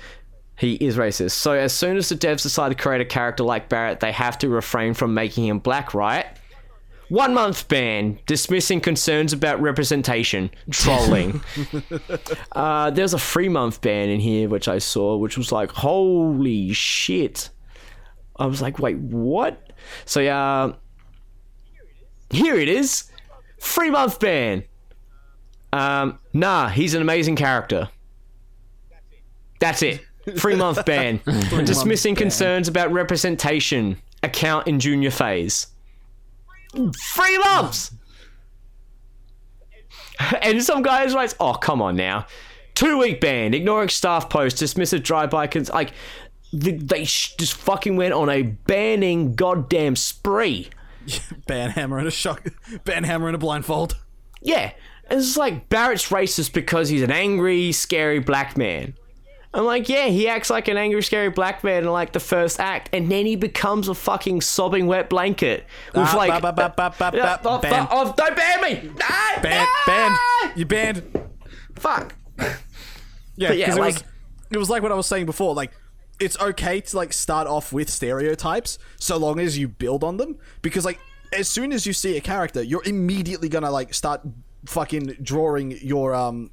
He 0.57 0.75
is 0.75 0.95
racist. 0.95 1.31
So 1.31 1.51
as 1.51 1.73
soon 1.73 1.97
as 1.97 2.09
the 2.09 2.15
devs 2.15 2.43
decide 2.43 2.69
to 2.69 2.75
create 2.75 3.01
a 3.01 3.05
character 3.05 3.43
like 3.43 3.69
Barret, 3.69 3.99
they 3.99 4.11
have 4.11 4.37
to 4.39 4.49
refrain 4.49 4.93
from 4.93 5.13
making 5.13 5.45
him 5.45 5.59
black, 5.59 5.93
right? 5.93 6.25
One 7.09 7.33
month 7.33 7.67
ban, 7.67 8.19
dismissing 8.25 8.81
concerns 8.81 9.33
about 9.33 9.61
representation, 9.61 10.49
trolling. 10.71 11.41
uh, 12.53 12.91
there's 12.91 13.13
a 13.13 13.19
three 13.19 13.49
month 13.49 13.81
ban 13.81 14.09
in 14.09 14.19
here, 14.19 14.49
which 14.49 14.67
I 14.67 14.79
saw, 14.79 15.15
which 15.15 15.37
was 15.37 15.51
like, 15.51 15.71
holy 15.71 16.73
shit. 16.73 17.49
I 18.37 18.45
was 18.45 18.61
like, 18.61 18.79
wait, 18.79 18.97
what? 18.97 19.71
So, 20.05 20.19
yeah, 20.19 20.73
here 22.29 22.55
it 22.55 22.67
is. 22.67 23.11
Three 23.59 23.89
month 23.89 24.19
ban. 24.19 24.63
Um, 25.73 26.19
nah, 26.33 26.69
he's 26.69 26.93
an 26.93 27.01
amazing 27.01 27.35
character. 27.35 27.89
That's 29.59 29.81
it. 29.81 30.01
Three 30.37 30.55
month 30.55 30.85
ban. 30.85 31.21
Dismissing 31.25 32.15
concerns 32.15 32.67
about 32.67 32.91
representation. 32.91 33.97
Account 34.23 34.67
in 34.67 34.79
junior 34.79 35.11
phase. 35.11 35.67
Three 36.73 37.37
months! 37.37 37.91
and 40.41 40.63
some 40.63 40.81
guys 40.81 41.13
writes, 41.13 41.35
oh, 41.39 41.53
come 41.53 41.81
on 41.81 41.95
now. 41.95 42.25
Two 42.75 42.99
week 42.99 43.21
ban, 43.21 43.53
ignoring 43.53 43.89
staff 43.89 44.29
posts, 44.29 44.61
dismissive 44.61 45.03
drive-by, 45.03 45.47
cons- 45.47 45.69
like, 45.69 45.93
th- 46.51 46.81
they 46.81 47.05
sh- 47.05 47.35
just 47.37 47.53
fucking 47.53 47.95
went 47.95 48.13
on 48.13 48.29
a 48.29 48.43
banning 48.43 49.33
goddamn 49.33 49.95
spree. 49.95 50.69
Ban 51.47 51.69
hammer 51.71 51.97
and 51.99 52.07
a 52.07 52.11
shock. 52.11 52.45
Ban 52.83 53.03
hammer 53.03 53.27
and 53.27 53.35
a 53.35 53.39
blindfold. 53.39 53.97
Yeah. 54.41 54.71
And 55.09 55.19
it's 55.19 55.37
like 55.37 55.69
Barret's 55.69 56.09
racist 56.09 56.53
because 56.53 56.89
he's 56.89 57.01
an 57.01 57.11
angry, 57.11 57.71
scary 57.71 58.19
black 58.19 58.57
man. 58.57 58.93
I'm 59.53 59.63
like, 59.63 59.87
yeah, 59.89 60.07
he 60.07 60.27
acts 60.27 60.49
like 60.49 60.67
an 60.67 60.75
angry, 60.77 61.01
scary 61.01 61.29
black 61.29 61.63
man 61.63 61.83
in 61.83 61.89
like 61.89 62.11
the 62.11 62.19
first 62.19 62.59
act, 62.59 62.89
and 62.93 63.09
then 63.09 63.25
he 63.25 63.35
becomes 63.37 63.87
a 63.87 63.95
fucking 63.95 64.41
sobbing 64.41 64.85
wet 64.87 65.09
blanket 65.09 65.65
with 65.93 66.13
like, 66.13 66.29
don't 68.15 68.35
ban 68.35 68.61
me! 68.61 68.91
Ah, 69.01 69.39
Banned. 69.41 69.67
Banned. 69.87 70.15
You 70.57 70.65
banned. 70.65 71.03
Fuck. 71.75 72.13
Yeah, 73.37 73.51
yeah, 73.53 73.67
'cause 73.67 73.77
it 73.77 73.81
was, 73.81 74.03
it 74.51 74.57
was 74.57 74.69
like 74.69 74.83
what 74.83 74.91
I 74.91 74.95
was 74.95 75.07
saying 75.07 75.25
before. 75.25 75.55
Like, 75.55 75.71
it's 76.19 76.39
okay 76.39 76.81
to 76.81 76.97
like 76.97 77.13
start 77.13 77.47
off 77.47 77.71
with 77.71 77.89
stereotypes 77.89 78.79
so 78.97 79.17
long 79.17 79.39
as 79.39 79.57
you 79.57 79.67
build 79.67 80.03
on 80.03 80.17
them. 80.17 80.37
Because 80.61 80.85
like, 80.85 80.99
as 81.33 81.47
soon 81.47 81.71
as 81.71 81.85
you 81.85 81.93
see 81.93 82.17
a 82.17 82.21
character, 82.21 82.61
you're 82.61 82.83
immediately 82.85 83.49
gonna 83.49 83.71
like 83.71 83.93
start 83.93 84.21
fucking 84.65 85.17
drawing 85.21 85.71
your 85.71 86.15
um, 86.15 86.51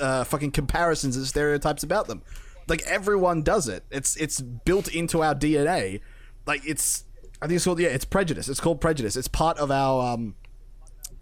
uh, 0.00 0.24
fucking 0.24 0.52
comparisons 0.52 1.16
and 1.16 1.26
stereotypes 1.26 1.82
about 1.82 2.06
them. 2.06 2.22
Like 2.68 2.82
everyone 2.82 3.42
does 3.42 3.68
it. 3.68 3.84
It's 3.90 4.16
it's 4.16 4.40
built 4.40 4.88
into 4.88 5.22
our 5.22 5.34
DNA. 5.34 6.00
Like 6.46 6.62
it's, 6.66 7.04
I 7.42 7.46
think 7.46 7.56
it's 7.56 7.64
called 7.64 7.80
yeah, 7.80 7.88
it's 7.88 8.04
prejudice. 8.04 8.48
It's 8.48 8.60
called 8.60 8.80
prejudice. 8.80 9.16
It's 9.16 9.28
part 9.28 9.58
of 9.58 9.70
our 9.70 10.14
um, 10.14 10.34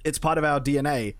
it's 0.04 0.18
part 0.18 0.38
of 0.38 0.44
our 0.44 0.60
DNA. 0.60 1.14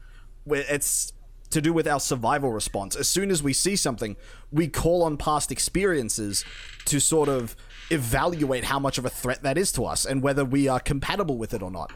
It's 0.47 1.14
to 1.55 1.60
do 1.62 1.72
with 1.72 1.89
our 1.89 1.98
survival 2.01 2.52
response. 2.52 2.94
As 2.97 3.09
soon 3.09 3.31
as 3.31 3.43
we 3.43 3.52
see 3.52 3.74
something, 3.76 4.16
we 4.52 4.68
call 4.68 5.02
on 5.02 5.16
past 5.16 5.51
experiences 5.51 6.44
to 6.85 7.01
sort 7.01 7.28
of 7.28 7.56
evaluate 7.90 8.64
how 8.64 8.78
much 8.78 8.98
of 8.98 9.05
a 9.05 9.10
threat 9.10 9.43
that 9.43 9.56
is 9.56 9.72
to 9.72 9.85
us 9.85 10.05
and 10.05 10.22
whether 10.22 10.44
we 10.44 10.68
are 10.68 10.81
compatible 10.81 11.39
with 11.39 11.55
it 11.55 11.62
or 11.62 11.70
not. 11.70 11.93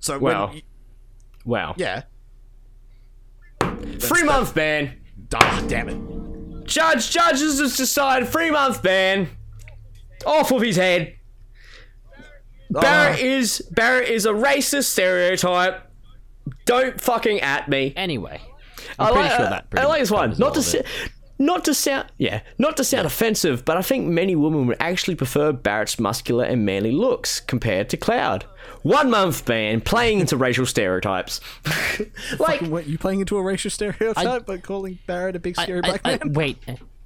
So 0.00 0.18
when 0.18 0.34
Wow. 0.36 0.46
y- 0.52 0.62
Wow. 1.44 1.74
yeah. 1.76 2.02
Three 3.98 4.22
month 4.24 4.54
ban. 4.54 5.00
Ah, 5.34 5.64
damn 5.68 5.88
it. 5.88 6.66
Judge, 6.66 7.10
judges 7.10 7.60
has 7.60 7.76
decided 7.76 8.28
three 8.28 8.50
month 8.50 8.82
ban. 8.82 9.28
Off 10.26 10.50
of 10.50 10.62
his 10.62 10.76
head. 10.76 11.14
Barret 12.70 13.20
is 13.20 13.60
Barret 13.70 14.08
is 14.08 14.26
a 14.26 14.30
racist 14.32 14.84
stereotype. 14.84 15.84
Don't 16.66 17.00
fucking 17.00 17.40
at 17.40 17.68
me. 17.68 17.92
Anyway, 17.96 18.40
I 18.98 19.06
I'm 19.08 19.12
pretty 19.12 19.28
like, 19.28 19.36
sure 19.38 19.50
that. 19.50 19.66
I 19.76 19.80
like 19.84 19.88
much 19.90 19.98
this 20.00 20.10
one. 20.10 20.34
Not 20.38 20.54
to 20.54 20.60
of 20.60 20.64
sa- 20.64 20.78
it. 20.78 20.86
not 21.38 21.64
to 21.66 21.74
sound 21.74 22.10
yeah, 22.18 22.40
not 22.58 22.76
to 22.78 22.84
sound 22.84 23.06
offensive, 23.06 23.64
but 23.64 23.76
I 23.76 23.82
think 23.82 24.06
many 24.08 24.34
women 24.34 24.66
would 24.66 24.76
actually 24.80 25.14
prefer 25.14 25.52
Barret's 25.52 25.98
muscular 26.00 26.44
and 26.44 26.64
manly 26.66 26.90
looks 26.92 27.40
compared 27.40 27.88
to 27.90 27.96
Cloud. 27.96 28.44
One 28.82 29.10
month 29.10 29.44
ban, 29.44 29.80
playing 29.80 30.20
into 30.20 30.36
racial 30.46 30.66
stereotypes. 30.66 31.40
like 32.38 32.60
What, 32.62 32.86
you 32.86 32.96
playing 32.98 33.20
into 33.20 33.36
a 33.36 33.42
racial 33.42 33.70
stereotype 33.70 34.46
by 34.46 34.58
calling 34.58 34.98
Barret 35.06 35.36
a 35.36 35.38
big 35.40 35.56
scary 35.56 35.80
I- 35.82 35.88
black 35.88 36.00
I- 36.04 36.10
man? 36.24 36.32
wait, 36.32 36.58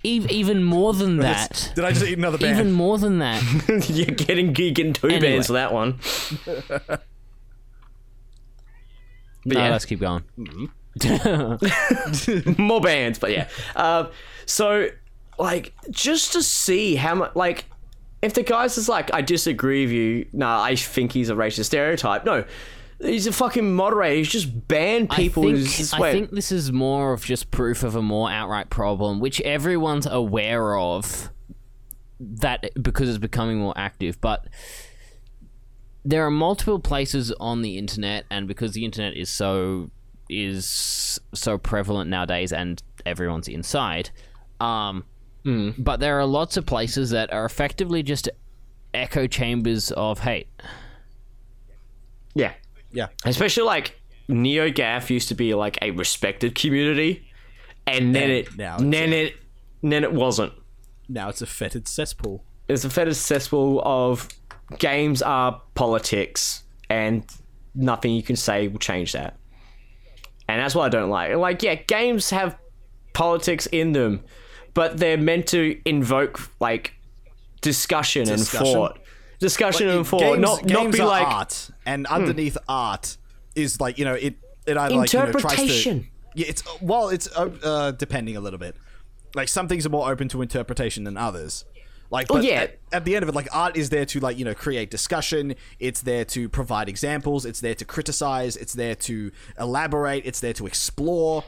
ev- 0.05 0.31
even 0.31 0.62
more 0.65 0.93
than 0.93 1.16
that. 1.19 1.73
Did 1.74 1.85
I 1.85 1.93
just 1.93 2.05
eat 2.05 2.19
another 2.19 2.39
band? 2.39 2.59
Even 2.59 2.73
more 2.73 2.99
than 2.99 3.19
that. 3.20 3.43
you're 3.89 4.07
getting 4.07 4.55
you're 4.57 4.70
getting 4.73 4.93
two 4.93 5.09
Anyway. 5.09 5.20
bans 5.32 5.47
for 5.47 5.55
that 5.55 5.73
one. 5.73 5.99
no, 9.44 9.61
yeah. 9.61 9.70
let's 9.70 9.85
keep 9.85 10.01
going. 10.01 10.24
Mm-hmm. 10.39 10.66
more 12.59 12.81
bands, 12.81 13.19
but 13.19 13.31
yeah. 13.31 13.48
Um, 13.77 14.09
so, 14.47 14.89
like, 15.39 15.73
just 15.90 16.32
to 16.32 16.43
see 16.43 16.97
how 16.97 17.14
much, 17.14 17.35
like, 17.35 17.66
if 18.20 18.35
the 18.35 18.43
guy's 18.43 18.74
just 18.74 18.89
like, 18.89 19.12
I 19.14 19.23
disagree 19.23 19.85
with 19.85 19.93
you, 19.93 20.27
nah, 20.32 20.62
I 20.62 20.77
think 20.77 21.12
he's 21.12 21.31
a 21.31 21.35
racist 21.35 21.66
stereotype. 21.66 22.24
No, 22.24 22.44
he's 23.01 23.27
a 23.27 23.32
fucking 23.32 23.74
moderator. 23.74 24.16
He's 24.16 24.28
just 24.31 24.69
banned 24.69 25.10
people. 25.10 25.48
I 25.48 25.55
think, 25.55 25.94
I 25.94 26.12
think 26.12 26.31
this 26.31 26.52
is 26.52 26.70
more 26.70 27.12
of 27.12 27.24
just 27.24 27.51
proof 27.51 27.82
of 27.82 27.97
a 27.97 28.02
more 28.02 28.31
outright 28.31 28.70
problem, 28.70 29.19
which 29.20 29.40
everyone's 29.40 30.06
aware 30.06 30.77
of. 30.77 31.31
that 32.20 32.70
because 32.81 33.09
it's 33.09 33.19
becoming 33.19 33.59
more 33.59 33.74
active, 33.77 34.20
but 34.20 34.47
there 36.05 36.24
are 36.24 36.31
multiple 36.31 36.78
places 36.78 37.32
on 37.40 37.62
the 37.62 37.78
internet, 37.78 38.24
and 38.31 38.47
because 38.47 38.73
the 38.73 38.85
internet 38.85 39.16
is 39.16 39.28
so 39.28 39.90
is 40.28 41.19
so 41.35 41.59
prevalent 41.59 42.09
nowadays, 42.11 42.53
and 42.53 42.82
everyone's 43.05 43.49
inside, 43.49 44.11
um, 44.61 45.05
but 45.44 45.99
there 46.01 46.19
are 46.20 46.24
lots 46.27 46.57
of 46.57 46.65
places 46.66 47.11
that 47.11 47.32
are 47.32 47.44
effectively 47.44 48.03
just 48.03 48.28
echo 48.94 49.27
chambers 49.27 49.90
of 49.93 50.20
hate. 50.20 50.49
Yeah. 52.35 52.53
Yeah. 52.93 53.09
Especially 53.24 53.65
like 53.65 54.01
NeoGAF 54.28 55.11
used 55.11 55.28
to 55.28 55.35
be 55.35 55.55
like 55.55 55.78
a 55.82 55.90
respected 55.90 56.55
community, 56.55 57.27
and 57.86 58.15
then 58.15 58.23
And 58.24 58.32
it 58.32 58.57
now 58.59 58.78
then 58.78 59.12
a- 59.12 59.24
it 59.24 59.36
then 59.82 60.05
it 60.05 60.12
wasn't. 60.12 60.53
Now 61.09 61.28
it's 61.28 61.43
a 61.43 61.47
fetid 61.47 61.89
cesspool. 61.89 62.44
It's 62.69 62.85
a 62.85 62.90
fetid 62.90 63.16
cesspool 63.16 63.82
of 63.85 64.28
games 64.78 65.20
are 65.23 65.61
politics, 65.74 66.62
and 66.89 67.24
nothing 67.74 68.15
you 68.15 68.23
can 68.23 68.36
say 68.36 68.69
will 68.69 68.78
change 68.78 69.12
that. 69.12 69.36
And 70.53 70.61
that's 70.61 70.74
what 70.74 70.85
I 70.85 70.89
don't 70.89 71.11
like. 71.11 71.35
Like, 71.37 71.62
yeah, 71.62 71.74
games 71.74 72.31
have 72.31 72.57
politics 73.15 73.66
in 73.66 73.93
them, 73.93 74.23
but 74.74 74.99
they're 74.99 75.16
meant 75.19 75.47
to 75.49 75.81
invoke 75.85 76.41
like 76.61 76.93
discussion, 77.61 78.29
and 78.29 78.41
thought. 78.47 78.99
Discussion 79.39 79.89
and 79.89 80.07
thought, 80.07 80.20
games, 80.20 80.41
not 80.41 80.65
not 80.66 80.93
be 80.93 81.03
like 81.03 81.27
Hmm. 81.27 81.33
art, 81.33 81.70
and 81.85 82.07
underneath 82.07 82.57
art 82.69 83.16
is 83.55 83.81
like 83.81 83.99
you 83.99 84.05
know 84.05 84.15
it. 84.15 84.35
It 84.66 84.77
either 84.77 84.95
like 84.95 85.12
you 85.12 85.19
know, 85.19 85.24
to 85.24 85.37
Interpretation. 85.39 86.09
yeah, 86.35 86.47
it's 86.49 86.62
well, 86.81 87.09
it's 87.09 87.29
uh, 87.37 87.51
uh, 87.65 87.91
depending 87.93 88.37
a 88.37 88.41
little 88.41 88.59
bit. 88.61 88.77
Like 89.35 89.49
some 89.49 89.66
things 89.66 89.85
are 89.87 89.89
more 89.89 90.11
open 90.12 90.29
to 90.29 90.43
interpretation 90.43 91.05
than 91.05 91.16
others. 91.16 91.65
Like, 92.13 92.27
oh, 92.31 92.35
but 92.35 92.45
yeah. 92.45 92.61
at, 92.61 92.79
at 92.93 93.05
the 93.05 93.17
end 93.17 93.25
of 93.25 93.29
it, 93.31 93.35
like 93.35 93.49
art 93.53 93.77
is 93.77 93.91
there 93.91 94.05
to 94.07 94.21
like 94.21 94.39
you 94.39 94.45
know 94.45 94.55
create 94.55 94.91
discussion. 94.91 95.55
It's 95.81 96.03
there 96.03 96.25
to 96.27 96.49
provide 96.49 96.89
examples. 96.89 97.45
It's 97.45 97.61
there 97.61 97.75
to 97.75 97.85
criticize. 97.85 98.57
It's 98.57 98.75
there 98.75 98.95
to 98.95 99.33
elaborate. 99.59 100.27
It's 100.27 100.39
there 100.39 100.53
to 100.53 100.67
explore. 100.67 101.43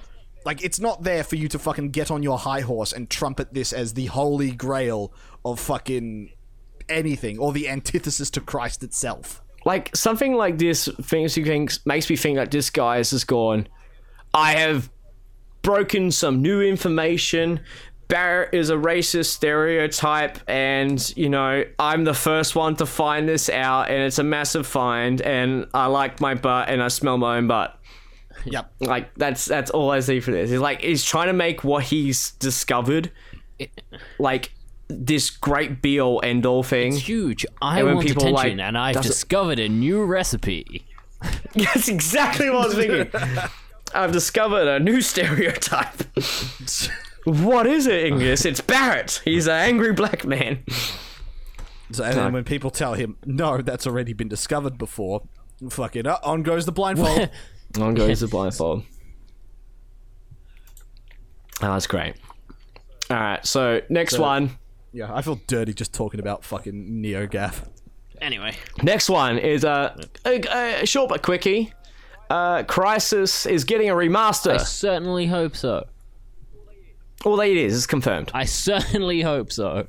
Like, 0.45 0.63
it's 0.63 0.79
not 0.79 1.05
there 1.05 1.25
for 1.25 1.37
you 1.37 1.49
to 1.49 1.59
fucking 1.59 1.91
get 1.91 2.11
on 2.11 2.23
your 2.23 2.39
high 2.39 2.61
horse 2.61 2.93
and 2.93 3.09
trumpet 3.09 3.55
this 3.55 3.73
as 3.73 3.95
the 3.95 4.07
holy 4.07 4.51
grail 4.51 5.11
of 5.43 5.59
fucking 5.59 6.33
anything 6.89 7.39
or 7.39 7.53
the 7.53 7.67
antithesis 7.69 8.29
to 8.31 8.41
Christ 8.43 8.83
itself. 8.83 9.43
like 9.65 9.95
something 9.97 10.35
like 10.35 10.59
this 10.59 10.89
things 11.03 11.37
you 11.37 11.45
think 11.45 11.73
makes 11.87 12.09
me 12.09 12.17
think 12.17 12.37
that 12.37 12.51
this 12.51 12.71
guy 12.71 12.97
has 12.99 13.11
just 13.11 13.27
gone 13.27 13.67
i 14.35 14.53
have 14.53 14.91
broken 15.63 16.11
some 16.11 16.43
new 16.43 16.61
information 16.61 17.61
barret 18.09 18.53
is 18.55 18.71
a 18.71 18.75
racist 18.75 19.27
stereotype 19.27 20.39
and 20.49 21.17
you 21.17 21.29
know 21.29 21.65
i'm 21.79 22.05
the 22.05 22.15
first 22.15 22.55
one 22.55 22.77
to 22.77 22.87
find 22.87 23.29
this 23.29 23.49
out 23.49 23.89
and 23.91 24.03
it's 24.03 24.19
a 24.19 24.23
massive 24.25 24.67
find 24.67 25.21
and 25.23 25.67
i 25.75 25.87
like 25.87 26.21
my 26.21 26.35
butt 26.35 26.69
and 26.69 26.83
i 26.83 26.89
smell 26.89 27.17
my 27.19 27.37
own 27.37 27.47
butt 27.47 27.79
Yep. 28.47 28.73
like 28.81 29.15
that's 29.15 29.47
that's 29.47 29.71
all 29.71 29.91
i 29.91 30.01
see 30.01 30.21
for 30.21 30.31
this 30.33 30.51
he's 30.51 30.59
like 30.61 30.83
he's 30.83 31.03
trying 31.05 31.29
to 31.29 31.33
make 31.33 31.65
what 31.65 31.85
he's 31.85 32.33
discovered 32.33 33.11
like 34.19 34.53
this 34.89 35.31
great 35.31 35.81
be 35.81 35.99
all 35.99 36.21
end 36.23 36.45
all 36.45 36.63
thing 36.63 36.93
It's 36.93 37.09
huge. 37.09 37.47
I 37.63 37.79
And 37.81 37.95
want 37.95 38.07
people, 38.07 38.23
attention, 38.37 38.59
like, 38.59 38.67
and 38.67 38.77
I've 38.77 39.01
discovered 39.01 39.59
a 39.59 39.69
new 39.69 40.05
recipe. 40.05 40.85
That's 41.55 41.89
exactly 41.89 42.51
what 42.51 42.65
I 42.65 42.67
was 42.67 42.75
thinking. 42.77 43.21
I've 43.95 44.13
discovered 44.13 44.69
a 44.69 44.79
new 44.79 45.01
stereotype. 45.01 46.03
what 47.25 47.67
is 47.67 47.87
it, 47.87 48.13
Ingus? 48.13 48.45
It's 48.47 48.61
Barret. 48.61 49.21
He's 49.25 49.47
an 49.47 49.55
angry 49.55 49.93
black 49.93 50.25
man. 50.25 50.63
So, 51.93 52.03
and 52.05 52.15
then 52.17 52.33
when 52.33 52.45
people 52.45 52.71
tell 52.71 52.95
him, 52.95 53.17
no, 53.25 53.61
that's 53.61 53.87
already 53.87 54.13
been 54.15 54.29
discovered 54.29 54.79
before, 54.79 55.23
fucking, 55.71 56.07
uh, 56.07 56.19
on 56.25 56.43
goes 56.43 56.67
the 56.67 56.73
blindfold. 56.73 57.31
On 57.81 57.93
goes 57.95 58.21
the 58.21 58.29
blindfold. 58.29 58.85
Oh, 61.63 61.73
that's 61.73 61.87
great. 61.87 62.15
All 63.11 63.17
right, 63.17 63.45
so 63.45 63.81
next 63.89 64.19
one. 64.19 64.59
yeah, 64.93 65.13
I 65.13 65.23
feel 65.23 65.41
dirty 65.47 65.75
just 65.75 65.93
talking 65.93 66.21
about 66.21 66.45
fucking 66.45 66.73
NeoGAF. 67.03 67.67
Anyway, 68.21 68.55
Next 68.83 69.11
one 69.11 69.39
is 69.39 69.65
uh, 69.65 70.01
a, 70.25 70.83
a 70.83 70.87
short 70.87 71.09
but 71.11 71.23
quickie. 71.23 71.73
Uh, 72.31 72.63
Crysis 72.63 73.49
is 73.51 73.65
getting 73.65 73.91
a 73.91 73.95
remaster. 73.95 74.55
I 74.55 74.57
certainly 74.59 75.27
hope 75.27 75.57
so. 75.57 75.85
All 77.25 77.41
it 77.41 77.57
It's 77.57 77.75
is 77.75 77.87
confirmed. 77.87 78.31
I 78.35 78.45
certainly 78.45 79.23
hope 79.23 79.53
so. 79.53 79.87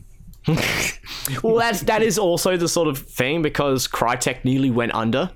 Well, 1.42 1.56
that's 1.56 1.82
that 1.82 2.04
is 2.04 2.20
also 2.20 2.56
the 2.56 2.68
sort 2.68 2.88
of 2.88 3.00
thing 3.00 3.42
because 3.42 3.88
Crytek 3.88 4.46
nearly 4.46 4.70
went 4.70 4.94
under, 4.94 5.32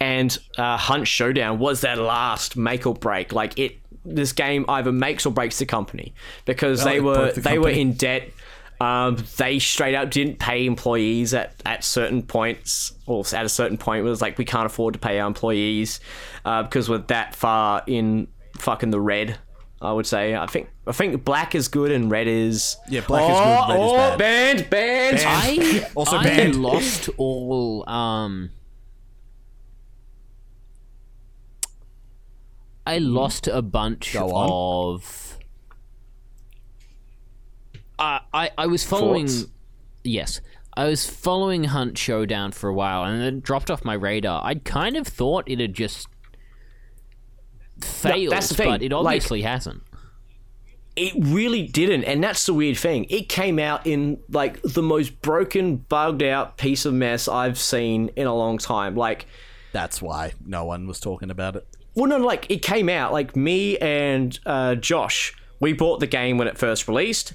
and 0.00 0.36
uh, 0.56 0.76
Hunt 0.76 1.06
Showdown 1.06 1.60
was 1.60 1.80
their 1.80 1.94
last 1.94 2.56
make 2.56 2.86
or 2.86 2.94
break. 2.94 3.32
Like 3.32 3.56
it, 3.56 3.76
this 4.04 4.32
game 4.32 4.64
either 4.68 4.90
makes 4.90 5.26
or 5.26 5.32
breaks 5.32 5.60
the 5.60 5.66
company 5.66 6.12
because 6.44 6.82
they 6.82 7.00
were 7.00 7.32
the 7.32 7.40
they 7.40 7.58
were 7.58 7.70
in 7.70 7.92
debt. 7.92 8.30
Um, 8.80 9.16
they 9.36 9.58
straight 9.58 9.94
up 9.94 10.10
didn't 10.10 10.38
pay 10.38 10.64
employees 10.66 11.34
at, 11.34 11.54
at 11.66 11.82
certain 11.82 12.22
points, 12.22 12.92
or 13.06 13.24
at 13.32 13.44
a 13.44 13.48
certain 13.48 13.76
point 13.76 14.00
it 14.06 14.08
was 14.08 14.20
like 14.20 14.38
we 14.38 14.44
can't 14.44 14.66
afford 14.66 14.94
to 14.94 15.00
pay 15.00 15.18
our 15.18 15.26
employees 15.26 16.00
uh, 16.44 16.62
because 16.62 16.88
we're 16.88 16.98
that 16.98 17.34
far 17.34 17.82
in 17.86 18.28
fucking 18.56 18.90
the 18.90 19.00
red. 19.00 19.38
I 19.80 19.92
would 19.92 20.06
say. 20.06 20.34
I 20.34 20.46
think 20.46 20.68
I 20.86 20.92
think 20.92 21.24
black 21.24 21.54
is 21.54 21.68
good 21.68 21.92
and 21.92 22.10
red 22.10 22.26
is 22.26 22.76
Yeah, 22.88 23.02
black 23.06 23.22
is 23.22 23.36
oh, 23.38 23.66
good, 23.66 23.72
red 23.74 23.80
is 23.84 23.90
oh, 23.92 23.96
bad. 23.96 24.18
banned, 24.18 24.70
banned. 24.70 25.18
I 25.24 25.88
Also 25.94 26.16
I 26.16 26.22
banned. 26.24 26.56
lost 26.56 27.08
all 27.16 27.88
um 27.88 28.50
I 32.86 32.98
lost 32.98 33.46
a 33.48 33.60
bunch 33.62 34.14
Go 34.14 34.30
on. 34.30 34.94
of 34.94 35.38
uh, 37.98 38.20
I 38.32 38.50
I 38.56 38.66
was 38.66 38.84
following 38.84 39.26
Thoughts? 39.26 39.46
yes 40.04 40.40
I 40.74 40.84
was 40.86 41.08
following 41.08 41.64
Hunt 41.64 41.98
Showdown 41.98 42.52
for 42.52 42.68
a 42.70 42.74
while 42.74 43.04
and 43.04 43.20
then 43.20 43.34
it 43.38 43.42
dropped 43.42 43.68
off 43.70 43.84
my 43.84 43.94
radar. 43.94 44.40
I'd 44.44 44.64
kind 44.64 44.96
of 44.96 45.06
thought 45.08 45.44
it 45.48 45.58
had 45.58 45.74
just 45.74 46.06
failed, 47.80 48.32
that's 48.32 48.48
the 48.48 48.54
thing, 48.54 48.68
but 48.70 48.82
it 48.82 48.92
like- 48.92 49.04
obviously 49.06 49.42
hasn't. 49.42 49.82
it 50.96 51.12
really 51.18 51.62
didn't 51.62 52.04
and 52.04 52.22
that's 52.24 52.44
the 52.46 52.54
weird 52.54 52.76
thing. 52.76 53.06
It 53.08 53.28
came 53.28 53.58
out 53.58 53.86
in 53.86 54.18
like 54.30 54.60
the 54.62 54.82
most 54.82 55.22
broken 55.22 55.76
bugged 55.76 56.22
out 56.22 56.56
piece 56.56 56.84
of 56.84 56.92
mess 56.94 57.28
i've 57.28 57.58
seen 57.58 58.10
in 58.16 58.26
a 58.26 58.34
long 58.34 58.58
time. 58.58 58.96
Like 58.96 59.26
That's 59.72 60.02
why 60.02 60.32
no 60.44 60.64
one 60.64 60.86
was 60.88 60.98
talking 60.98 61.30
about 61.30 61.54
it. 61.56 61.66
well 61.94 62.06
no 62.06 62.16
like 62.18 62.50
it 62.50 62.62
came 62.62 62.88
out 62.88 63.12
like 63.12 63.36
me 63.36 63.76
and 63.78 64.38
uh, 64.44 64.74
josh 64.74 65.34
we 65.60 65.72
bought 65.72 66.00
the 66.00 66.06
game 66.06 66.36
when 66.38 66.48
it 66.48 66.58
first 66.58 66.88
released 66.88 67.32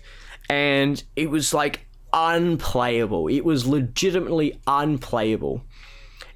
and 0.50 1.02
it 1.16 1.30
was 1.30 1.54
like 1.54 1.86
unplayable. 2.12 3.28
It 3.28 3.44
was 3.46 3.66
legitimately 3.66 4.60
unplayable 4.68 5.64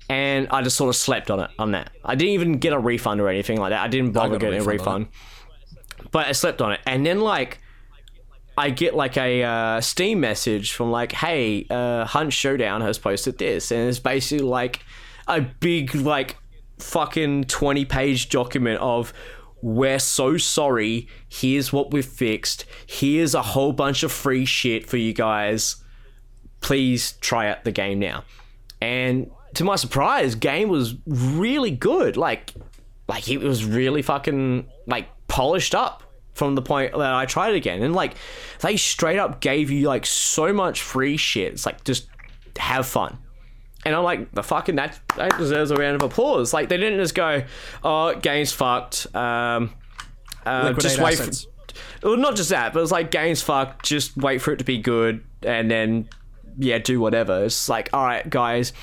and 0.10 0.48
i 0.52 0.62
just 0.62 0.78
sort 0.78 0.90
of 0.90 0.96
slept 0.96 1.30
on 1.30 1.40
it 1.40 1.50
on 1.60 1.72
that 1.72 1.90
i 2.06 2.16
didn't 2.16 2.34
even 2.34 2.54
get 2.60 2.74
a 2.74 2.80
refund 2.80 3.20
or 3.20 3.30
anything 3.30 3.60
like 3.60 3.72
that 3.72 3.82
i 3.82 3.88
didn't 3.88 4.12
bother 4.12 4.36
a 4.36 4.40
getting 4.40 4.62
a 4.62 4.64
refund 4.64 5.06
refund 5.06 5.08
but 6.12 6.28
I 6.28 6.32
slept 6.32 6.62
on 6.62 6.74
it, 6.74 6.80
and 6.86 7.06
then 7.06 7.22
like 7.22 7.60
I 8.58 8.70
get 8.70 8.96
like 8.96 9.18
a 9.18 9.44
uh, 9.44 9.82
Steam 9.82 10.20
message 10.20 10.74
from 10.74 10.92
like, 10.92 11.12
"Hey, 11.12 11.66
uh, 11.70 12.06
Hunt 12.06 12.34
Showdown 12.34 12.82
has 12.82 12.98
posted 12.98 13.38
this," 13.38 13.72
and 13.72 13.88
it's 13.88 14.00
basically 14.00 14.46
like 14.46 14.82
a 15.28 15.42
big 15.42 15.96
like 15.96 16.38
fucking 16.80 17.46
twenty 17.46 17.86
page 17.86 18.30
document 18.30 18.80
of. 18.82 19.14
We're 19.64 19.98
so 19.98 20.38
sorry. 20.38 21.08
Here's 21.28 21.74
what 21.74 21.92
we've 21.92 22.06
fixed. 22.06 22.66
Here's 22.86 23.34
a 23.34 23.42
whole 23.42 23.74
bunch 23.74 24.04
of 24.04 24.12
free 24.12 24.46
shit 24.46 24.88
for 24.88 24.98
you 24.98 25.14
guys. 25.14 25.78
Please 26.62 27.14
try 27.14 27.50
out 27.50 27.64
the 27.64 27.72
game 27.72 27.98
now. 27.98 28.24
And 28.82 29.32
to 29.58 29.64
my 29.64 29.76
surprise, 29.76 30.36
game 30.36 30.70
was 30.70 30.96
really 31.06 31.72
good. 31.72 32.16
Like 32.16 32.54
like 33.08 33.28
it 33.30 33.40
was 33.40 33.66
really 33.66 34.02
fucking 34.02 34.68
like 34.86 35.08
polished 35.28 35.74
up 35.74 36.04
from 36.34 36.54
the 36.56 36.62
point 36.62 36.92
that 36.92 37.14
I 37.14 37.26
tried 37.26 37.54
it 37.54 37.58
again. 37.58 37.82
And 37.82 37.94
like 37.96 38.14
they 38.60 38.78
straight 38.78 39.18
up 39.18 39.42
gave 39.42 39.72
you 39.72 39.88
like 39.88 40.06
so 40.06 40.54
much 40.54 40.82
free 40.82 41.18
shit. 41.18 41.54
It's 41.54 41.66
like 41.66 41.84
just 41.84 42.08
have 42.58 42.86
fun. 42.86 43.18
And 43.84 43.96
I'm 43.96 44.04
like, 44.04 44.32
the 44.32 44.44
fucking 44.44 44.76
that 44.76 45.00
that 45.16 45.38
deserves 45.38 45.72
a 45.72 45.76
round 45.76 45.96
of 45.96 46.04
applause. 46.04 46.54
Like 46.54 46.70
they 46.70 46.78
didn't 46.78 47.00
just 47.00 47.16
go, 47.16 47.44
oh, 47.84 48.16
game's 48.16 48.52
fucked. 48.52 49.08
Um, 49.16 49.74
uh, 50.46 50.74
just 50.74 51.00
wait 51.00 51.20
assets. 51.20 51.44
for. 51.44 52.10
Well, 52.10 52.18
not 52.18 52.36
just 52.36 52.50
that, 52.50 52.74
but 52.74 52.84
it's 52.84 52.92
like 52.92 53.10
game's 53.10 53.42
fucked. 53.42 53.86
Just 53.86 54.16
wait 54.18 54.40
for 54.40 54.52
it 54.52 54.58
to 54.58 54.66
be 54.66 54.78
good, 54.78 55.24
and 55.42 55.70
then 55.70 56.10
yeah, 56.60 56.78
do 56.78 57.00
whatever. 57.00 57.46
It's 57.46 57.70
like, 57.70 57.90
all 57.94 58.06
right, 58.06 58.28
guys. 58.30 58.74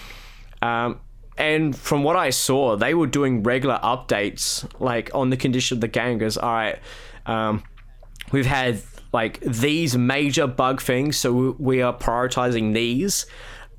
Um, 0.64 1.00
and 1.36 1.76
from 1.76 2.04
what 2.04 2.16
I 2.16 2.30
saw, 2.30 2.76
they 2.76 2.94
were 2.94 3.06
doing 3.06 3.42
regular 3.42 3.78
updates, 3.82 4.66
like 4.80 5.10
on 5.14 5.30
the 5.30 5.36
condition 5.36 5.76
of 5.76 5.80
the 5.80 5.88
game. 5.88 6.18
Goes, 6.18 6.38
all 6.38 6.52
right, 6.52 6.78
um, 7.26 7.62
we've 8.32 8.46
had 8.46 8.80
like 9.12 9.40
these 9.40 9.96
major 9.96 10.46
bug 10.46 10.80
things. 10.80 11.16
So 11.18 11.54
we 11.58 11.82
are 11.82 11.96
prioritizing 11.96 12.72
these. 12.72 13.26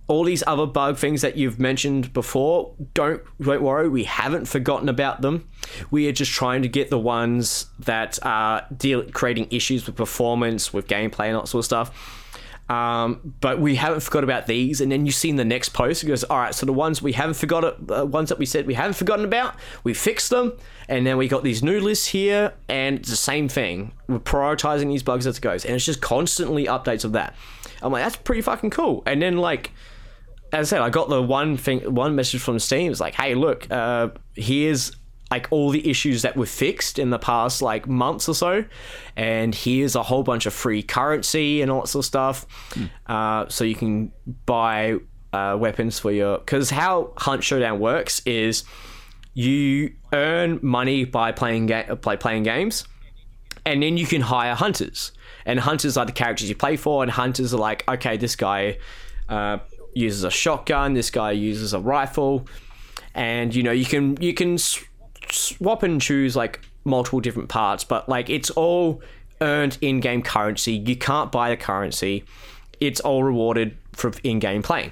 All 0.08 0.24
these 0.24 0.44
other 0.46 0.68
bug 0.68 0.98
things 0.98 1.24
that 1.24 1.36
you've 1.36 1.60
mentioned 1.60 2.14
before, 2.14 2.76
don't 2.94 3.24
don't 3.42 3.64
worry, 3.64 3.90
we 3.90 4.04
haven't 4.04 4.46
forgotten 4.46 4.88
about 4.88 5.22
them. 5.22 5.48
We 5.90 6.08
are 6.08 6.12
just 6.12 6.32
trying 6.32 6.62
to 6.62 6.68
get 6.68 6.92
the 6.92 7.00
ones 7.00 7.66
that 7.80 8.20
are 8.22 8.68
deal 8.78 9.10
creating 9.10 9.48
issues 9.50 9.88
with 9.88 9.96
performance, 9.96 10.72
with 10.72 10.86
gameplay, 10.88 11.28
and 11.28 11.38
that 11.38 11.48
sort 11.48 11.62
of 11.62 11.66
stuff. 11.66 12.25
Um, 12.68 13.36
but 13.42 13.60
we 13.60 13.76
haven't 13.76 14.00
forgot 14.00 14.24
about 14.24 14.48
these. 14.48 14.82
And 14.82 14.92
then 14.92 15.06
you 15.06 15.12
see 15.12 15.30
in 15.30 15.36
the 15.36 15.46
next 15.46 15.70
post, 15.70 16.04
it 16.04 16.08
goes, 16.08 16.24
all 16.24 16.40
right, 16.40 16.54
so 16.54 16.66
the 16.66 16.74
ones 16.74 17.02
we 17.02 17.12
haven't 17.12 17.36
forgotten, 17.36 17.88
uh, 17.92 18.06
ones 18.06 18.30
that 18.30 18.40
we 18.40 18.46
said 18.46 18.66
we 18.66 18.74
haven't 18.74 18.96
forgotten 18.96 19.24
about, 19.24 19.56
we 19.84 19.94
fixed 19.94 20.32
them. 20.32 20.54
And 20.88 21.06
then 21.06 21.18
we 21.18 21.28
got 21.28 21.44
these 21.44 21.64
new 21.64 21.80
lists 21.80 22.08
here, 22.08 22.54
and 22.70 23.00
it's 23.00 23.10
the 23.10 23.16
same 23.16 23.48
thing. 23.48 23.92
We're 24.08 24.20
prioritizing 24.20 24.88
these 24.88 25.04
bugs 25.04 25.26
as 25.28 25.38
it 25.38 25.42
goes. 25.42 25.66
And 25.66 25.76
it's 25.76 25.86
just 25.86 26.02
constantly 26.02 26.66
updates 26.66 27.06
of 27.06 27.14
that. 27.14 27.36
I'm 27.82 27.92
like, 27.92 28.04
that's 28.04 28.16
pretty 28.16 28.42
fucking 28.42 28.70
cool. 28.72 29.04
And 29.06 29.22
then, 29.22 29.38
like, 29.38 29.72
as 30.54 30.72
I 30.72 30.78
said, 30.78 30.82
I 30.82 30.90
got 30.90 31.10
the 31.10 31.22
one 31.22 31.58
thing, 31.58 31.94
one 31.94 32.16
message 32.16 32.42
from 32.42 32.60
Steam. 32.60 32.92
It's 32.92 33.02
like, 33.02 33.16
hey, 33.16 33.36
look, 33.36 33.70
uh, 33.72 34.10
here's 34.36 34.96
like 35.36 35.48
all 35.52 35.70
the 35.70 35.90
issues 35.90 36.22
that 36.22 36.38
were 36.38 36.46
fixed 36.66 36.98
in 36.98 37.10
the 37.10 37.20
past 37.20 37.62
like 37.62 37.88
months 37.88 38.30
or 38.30 38.36
so, 38.36 38.64
and 39.18 39.54
here's 39.54 39.96
a 39.96 40.04
whole 40.04 40.24
bunch 40.24 40.46
of 40.46 40.54
free 40.54 40.82
currency 40.82 41.62
and 41.62 41.70
all 41.70 41.82
that 41.82 41.88
sort 41.88 42.04
of 42.04 42.08
stuff, 42.08 42.46
uh, 43.08 43.46
so 43.50 43.64
you 43.66 43.76
can 43.76 44.12
buy 44.46 44.96
uh, 45.34 45.58
weapons 45.60 46.00
for 46.00 46.12
your. 46.12 46.38
Because 46.38 46.70
how 46.70 47.12
Hunt 47.18 47.44
Showdown 47.44 47.80
works 47.80 48.22
is 48.26 48.64
you 49.34 49.94
earn 50.14 50.60
money 50.62 51.04
by 51.04 51.34
playing 51.34 51.66
ga- 51.68 51.96
by 51.96 52.16
playing 52.16 52.44
games, 52.44 52.88
and 53.66 53.84
then 53.84 53.98
you 53.98 54.08
can 54.08 54.22
hire 54.22 54.56
hunters. 54.56 55.12
And 55.48 55.60
hunters 55.60 55.98
are 55.98 56.06
the 56.06 56.18
characters 56.24 56.48
you 56.50 56.56
play 56.56 56.78
for, 56.78 57.04
and 57.04 57.12
hunters 57.12 57.54
are 57.54 57.60
like, 57.70 57.84
okay, 57.88 58.18
this 58.18 58.36
guy 58.36 58.78
uh, 59.28 59.58
uses 59.94 60.24
a 60.24 60.32
shotgun, 60.32 60.94
this 60.94 61.12
guy 61.12 61.32
uses 61.32 61.74
a 61.74 61.80
rifle, 61.80 62.48
and 63.14 63.54
you 63.54 63.64
know 63.64 63.74
you 63.74 63.86
can 63.86 64.18
you 64.22 64.34
can 64.34 64.58
swap 65.32 65.84
and 65.84 66.02
choose 66.02 66.36
like 66.36 66.60
multiple 66.84 67.20
different 67.20 67.50
parts, 67.50 67.84
but 67.84 68.08
like 68.10 68.30
it's 68.30 68.50
all 68.52 69.02
earned 69.42 69.78
in-game 69.82 70.22
currency. 70.22 70.74
You 70.74 70.96
can't 70.96 71.32
buy 71.32 71.50
the 71.50 71.58
currency; 71.58 72.24
it's 72.80 73.00
all 73.00 73.24
rewarded 73.24 73.78
for 73.94 74.12
in-game 74.24 74.62
playing. 74.64 74.92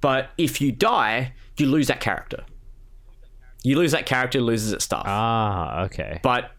But 0.00 0.30
if 0.38 0.60
you 0.60 0.72
die, 0.72 1.34
you 1.56 1.66
lose 1.66 1.88
that 1.88 2.00
character. 2.00 2.44
You 3.62 3.76
lose 3.76 3.92
that 3.92 4.06
character, 4.06 4.40
loses 4.40 4.72
its 4.72 4.84
stuff 4.86 5.02
Ah, 5.06 5.82
okay. 5.84 6.18
but 6.22 6.52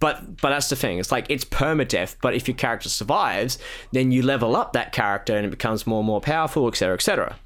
but 0.00 0.40
but 0.40 0.50
that's 0.50 0.68
the 0.68 0.76
thing 0.76 0.98
it's 0.98 1.10
like 1.12 1.26
it's 1.28 1.44
permadeath 1.44 2.16
but 2.20 2.34
if 2.34 2.48
your 2.48 2.56
character 2.56 2.88
survives 2.88 3.58
then 3.92 4.10
you 4.10 4.22
level 4.22 4.56
up 4.56 4.72
that 4.72 4.90
character 4.92 5.36
and 5.36 5.46
it 5.46 5.50
becomes 5.50 5.86
more 5.86 6.00
and 6.00 6.06
more 6.06 6.20
powerful 6.20 6.66
etc 6.68 6.94
etc 6.94 7.36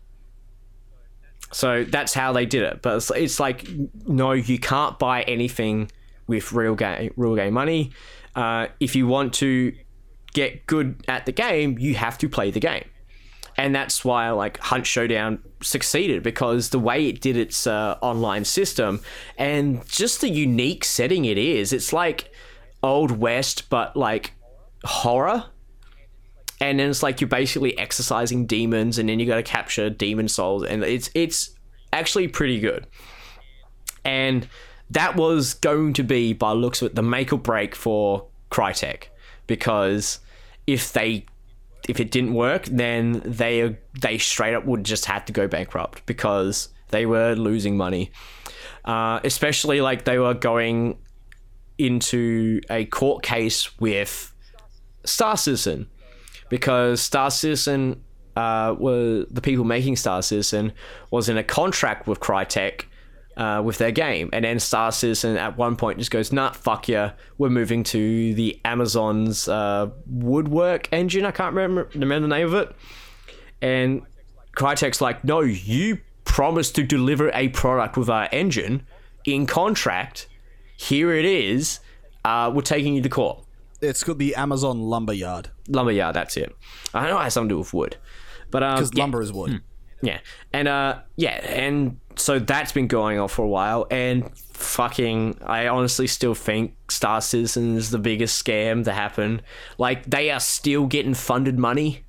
so 1.51 1.85
that's 1.85 2.15
how 2.15 2.33
they 2.33 2.47
did 2.47 2.62
it 2.62 2.83
but 2.83 2.97
it's, 2.97 3.10
it's 3.10 3.41
like 3.41 3.67
no 4.07 4.33
you 4.33 4.59
can't 4.59 4.99
buy 4.99 5.23
anything 5.23 5.91
with 6.27 6.52
real 6.52 6.75
game 6.75 7.12
real 7.17 7.35
game 7.35 7.55
money 7.55 7.91
uh, 8.35 8.67
if 8.81 8.94
you 8.94 9.07
want 9.07 9.33
to 9.33 9.75
get 10.35 10.67
good 10.67 11.02
at 11.09 11.27
the 11.27 11.33
game 11.33 11.78
you 11.78 11.94
have 11.94 12.18
to 12.18 12.28
play 12.28 12.51
the 12.51 12.60
game 12.60 12.85
and 13.59 13.75
that's 13.75 14.05
why 14.05 14.31
like 14.31 14.57
Hunt 14.59 14.86
Showdown 14.86 15.43
succeeded 15.60 16.23
because 16.23 16.70
the 16.70 16.78
way 16.78 17.09
it 17.09 17.20
did 17.20 17.36
its 17.36 17.67
uh, 17.67 17.99
online 18.01 18.44
system 18.44 19.01
and 19.36 19.86
just 19.89 20.20
the 20.20 20.28
unique 20.28 20.85
setting 20.85 21.25
it 21.25 21.36
is. 21.36 21.73
It's 21.73 21.93
like 21.93 22.33
old 22.83 23.10
west, 23.10 23.68
but 23.68 23.97
like 23.97 24.33
horror. 24.85 25.47
And 26.61 26.81
then 26.81 26.91
it's 26.91 27.03
like 27.03 27.20
you're 27.20 27.28
basically 27.28 27.78
exercising 27.78 28.47
demons, 28.47 28.99
and 28.99 29.09
then 29.09 29.20
you 29.20 29.27
got 29.27 29.37
to 29.37 29.43
capture 29.43 29.91
demon 29.91 30.28
souls, 30.28 30.65
and 30.65 30.83
it's 30.83 31.11
it's 31.15 31.51
actually 31.93 32.28
pretty 32.28 32.59
good. 32.59 32.87
And 34.05 34.49
that 34.91 35.17
was 35.17 35.55
going 35.55 35.93
to 35.95 36.03
be, 36.03 36.33
by 36.33 36.53
looks 36.53 36.83
of 36.83 36.87
it, 36.87 36.95
the 36.95 37.03
make 37.03 37.33
or 37.33 37.39
break 37.39 37.75
for 37.75 38.27
Crytek 38.51 39.05
because 39.47 40.20
if 40.67 40.93
they 40.93 41.27
if 41.89 41.99
it 41.99 42.11
didn't 42.11 42.35
work, 42.35 42.65
then 42.67 43.23
they 43.25 43.77
they 44.01 44.19
straight 44.19 44.55
up 44.55 44.65
would 44.65 44.85
just 44.85 45.07
have 45.07 45.25
to 45.25 45.33
go 45.33 45.49
bankrupt 45.49 46.05
because 46.07 46.69
they 46.89 47.07
were 47.07 47.35
losing 47.35 47.77
money. 47.77 48.12
Uh, 48.85 49.20
especially 49.25 49.81
like 49.81 50.05
they 50.05 50.19
were 50.19 50.35
going 50.35 50.99
into 51.77 52.61
a 52.70 52.85
court 52.87 53.23
case 53.23 53.78
with 53.78 54.33
Star 55.05 55.37
Citizen 55.37 55.89
because 56.49 57.01
Star 57.01 57.31
Citizen 57.31 58.02
uh, 58.36 58.75
were 58.78 59.27
the 59.31 59.41
people 59.41 59.65
making 59.65 59.97
Star 59.97 60.23
Citizen 60.23 60.73
was 61.10 61.28
in 61.28 61.36
a 61.36 61.43
contract 61.43 62.07
with 62.07 62.20
Crytek 62.20 62.85
uh, 63.36 63.62
with 63.65 63.78
their 63.78 63.91
game, 63.91 64.31
and 64.33 64.44
then 64.44 64.59
Star 64.59 64.93
Citizen 64.93 65.36
at 65.36 65.57
one 65.57 65.77
point 65.77 65.99
just 65.99 66.10
goes, 66.10 66.33
"Nah, 66.33 66.52
fuck 66.52 66.89
yeah, 66.89 67.12
we're 67.39 67.51
moving 67.51 67.83
to 67.85 68.35
the 68.35 68.60
Amazon's 68.65 69.49
uh, 69.49 69.91
Woodwork 70.07 70.89
engine. 70.93 71.25
I 71.25 71.31
can't 71.31 71.55
remember 71.55 71.89
remember 71.94 72.28
the 72.28 72.35
name 72.35 72.47
of 72.47 72.55
it." 72.55 72.75
And 73.60 74.02
Crytek's 74.57 75.01
like, 75.01 75.25
"No, 75.25 75.41
you 75.41 75.99
promised 76.25 76.75
to 76.77 76.85
deliver 76.85 77.31
a 77.33 77.49
product 77.49 77.97
with 77.97 78.09
our 78.09 78.28
engine 78.31 78.86
in 79.25 79.47
contract. 79.47 80.28
Here 80.77 81.12
it 81.12 81.25
is. 81.25 81.81
Uh, 82.25 82.52
we're 82.55 82.62
taking 82.62 82.94
you 82.94 83.02
to 83.02 83.09
court." 83.09 83.44
It's 83.81 84.03
called 84.03 84.19
the 84.19 84.35
Amazon 84.35 84.81
Lumberyard 84.81 85.51
Lumberyard, 85.69 86.15
that's 86.15 86.37
it. 86.37 86.55
I 86.95 87.09
know 87.09 87.19
it 87.19 87.25
has 87.25 87.35
something 87.35 87.49
to 87.51 87.55
do 87.55 87.59
with 87.59 87.73
wood, 87.73 87.97
but 88.51 88.63
um, 88.63 88.77
because 88.77 88.91
yeah. 88.95 89.03
lumber 89.03 89.23
is 89.23 89.33
wood. 89.33 89.61
Yeah. 90.03 90.21
And 90.53 90.69
uh 90.69 91.01
yeah, 91.17 91.41
and 91.45 91.99
so 92.17 92.39
that's 92.39 92.73
been 92.73 92.87
going 92.89 93.19
on 93.19 93.29
for 93.29 93.45
a 93.45 93.49
while 93.49 93.87
and 93.91 94.37
fucking 94.53 95.39
I 95.45 95.69
honestly 95.69 96.07
still 96.07 96.35
think 96.35 96.75
Star 96.91 97.21
Citizen 97.21 97.77
is 97.77 97.91
the 97.91 97.99
biggest 97.99 98.45
scam 98.45 98.85
to 98.85 98.93
happen. 98.93 99.43
Like 99.77 100.09
they 100.09 100.31
are 100.31 100.41
still 100.41 100.87
getting 100.87 101.15
funded 101.15 101.59
money. 101.59 102.05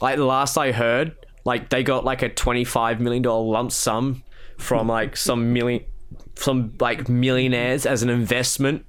Like 0.00 0.16
the 0.16 0.24
last 0.24 0.56
I 0.56 0.72
heard, 0.72 1.14
like 1.44 1.70
they 1.70 1.82
got 1.82 2.04
like 2.04 2.22
a 2.22 2.28
25 2.28 3.00
million 3.00 3.22
dollar 3.22 3.44
lump 3.44 3.72
sum 3.72 4.22
from 4.58 4.88
like 4.88 5.16
some 5.16 5.52
million 5.52 5.84
some 6.36 6.74
like 6.80 7.08
millionaires 7.08 7.86
as 7.86 8.02
an 8.02 8.08
investment. 8.08 8.86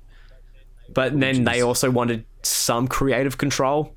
But 0.94 1.20
then 1.20 1.44
they 1.44 1.62
also 1.62 1.90
wanted 1.90 2.26
some 2.44 2.88
creative 2.88 3.38
control 3.38 3.96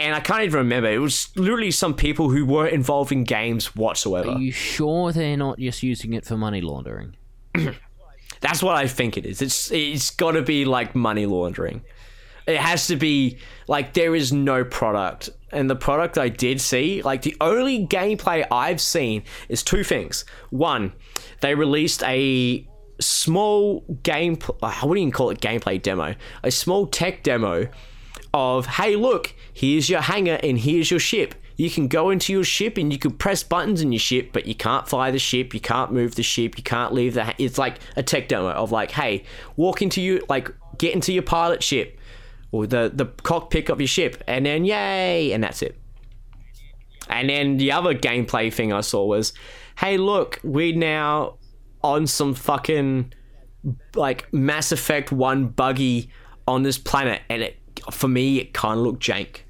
and 0.00 0.14
I 0.14 0.20
can't 0.20 0.42
even 0.44 0.58
remember. 0.60 0.88
It 0.88 0.98
was 0.98 1.28
literally 1.36 1.70
some 1.70 1.94
people 1.94 2.30
who 2.30 2.46
weren't 2.46 2.72
involved 2.72 3.12
in 3.12 3.24
games 3.24 3.76
whatsoever. 3.76 4.30
Are 4.30 4.38
you 4.38 4.50
sure 4.50 5.12
they're 5.12 5.36
not 5.36 5.58
just 5.58 5.82
using 5.82 6.14
it 6.14 6.24
for 6.24 6.38
money 6.38 6.62
laundering? 6.62 7.16
That's 8.40 8.62
what 8.62 8.76
I 8.76 8.86
think 8.86 9.18
it 9.18 9.26
is. 9.26 9.42
It's 9.42 9.70
it's 9.70 10.10
got 10.10 10.32
to 10.32 10.42
be 10.42 10.64
like 10.64 10.94
money 10.94 11.26
laundering. 11.26 11.82
It 12.46 12.56
has 12.56 12.86
to 12.86 12.96
be 12.96 13.36
like 13.68 13.92
there 13.92 14.14
is 14.14 14.32
no 14.32 14.64
product, 14.64 15.28
and 15.52 15.68
the 15.68 15.76
product 15.76 16.16
I 16.16 16.30
did 16.30 16.62
see, 16.62 17.02
like 17.02 17.20
the 17.20 17.36
only 17.38 17.86
gameplay 17.86 18.46
I've 18.50 18.80
seen 18.80 19.24
is 19.50 19.62
two 19.62 19.84
things. 19.84 20.24
One, 20.48 20.94
they 21.42 21.54
released 21.54 22.02
a 22.04 22.66
small 23.00 23.84
game. 24.02 24.38
Uh, 24.62 24.74
I 24.82 24.86
wouldn't 24.86 25.02
even 25.02 25.12
call 25.12 25.30
it 25.30 25.40
gameplay 25.40 25.80
demo. 25.80 26.14
A 26.42 26.50
small 26.50 26.86
tech 26.86 27.22
demo 27.22 27.68
of 28.32 28.64
hey 28.64 28.94
look 28.94 29.34
here's 29.52 29.90
your 29.90 30.00
hangar 30.00 30.38
and 30.44 30.56
here's 30.56 30.88
your 30.88 31.00
ship 31.00 31.34
you 31.56 31.68
can 31.68 31.88
go 31.88 32.10
into 32.10 32.32
your 32.32 32.44
ship 32.44 32.78
and 32.78 32.92
you 32.92 32.98
can 32.98 33.10
press 33.10 33.42
buttons 33.42 33.82
in 33.82 33.90
your 33.90 33.98
ship 33.98 34.30
but 34.32 34.46
you 34.46 34.54
can't 34.54 34.88
fly 34.88 35.10
the 35.10 35.18
ship 35.18 35.52
you 35.52 35.58
can't 35.58 35.90
move 35.90 36.14
the 36.14 36.22
ship 36.22 36.56
you 36.56 36.62
can't 36.62 36.92
leave 36.92 37.14
the 37.14 37.34
it's 37.38 37.58
like 37.58 37.78
a 37.96 38.04
tech 38.04 38.28
demo 38.28 38.50
of 38.50 38.70
like 38.70 38.92
hey 38.92 39.24
walk 39.56 39.82
into 39.82 40.00
you 40.00 40.24
like 40.28 40.48
get 40.78 40.94
into 40.94 41.12
your 41.12 41.24
pilot 41.24 41.60
ship 41.60 41.98
or 42.52 42.68
the 42.68 42.88
the 42.94 43.06
cockpit 43.24 43.68
of 43.68 43.80
your 43.80 43.88
ship 43.88 44.22
and 44.28 44.46
then 44.46 44.64
yay 44.64 45.32
and 45.32 45.42
that's 45.42 45.60
it 45.60 45.76
and 47.10 47.28
then 47.28 47.56
the 47.56 47.72
other 47.72 47.94
gameplay 47.94 48.52
thing 48.52 48.72
I 48.72 48.80
saw 48.80 49.04
was, 49.04 49.32
hey, 49.78 49.98
look, 49.98 50.38
we 50.44 50.72
now 50.72 51.38
on 51.82 52.06
some 52.06 52.34
fucking 52.34 53.12
like 53.94 54.32
Mass 54.32 54.72
Effect 54.72 55.12
1 55.12 55.48
buggy 55.48 56.10
on 56.46 56.62
this 56.62 56.78
planet. 56.78 57.22
And 57.28 57.42
it, 57.42 57.58
for 57.90 58.08
me, 58.08 58.38
it 58.38 58.52
kind 58.52 58.78
of 58.78 58.84
looked 58.84 59.02
jank. 59.02 59.40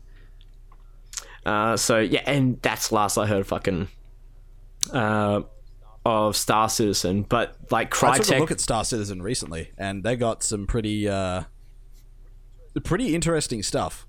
Uh, 1.45 1.77
so, 1.77 1.99
yeah, 1.99 2.23
and 2.27 2.61
that's 2.63 2.93
last 2.93 3.17
I 3.17 3.27
heard 3.27 3.47
fucking 3.47 3.89
uh, 4.93 5.43
of 6.05 6.37
Star 6.37 6.69
Citizen. 6.69 7.23
But 7.23 7.57
like 7.71 8.03
I 8.03 8.19
took 8.19 8.37
a 8.37 8.39
look 8.39 8.51
at 8.51 8.61
Star 8.61 8.85
Citizen 8.85 9.23
recently, 9.23 9.71
and 9.79 10.03
they 10.03 10.17
got 10.17 10.43
some 10.43 10.67
pretty, 10.67 11.09
uh, 11.09 11.45
pretty 12.85 13.15
interesting 13.15 13.63
stuff. 13.63 14.07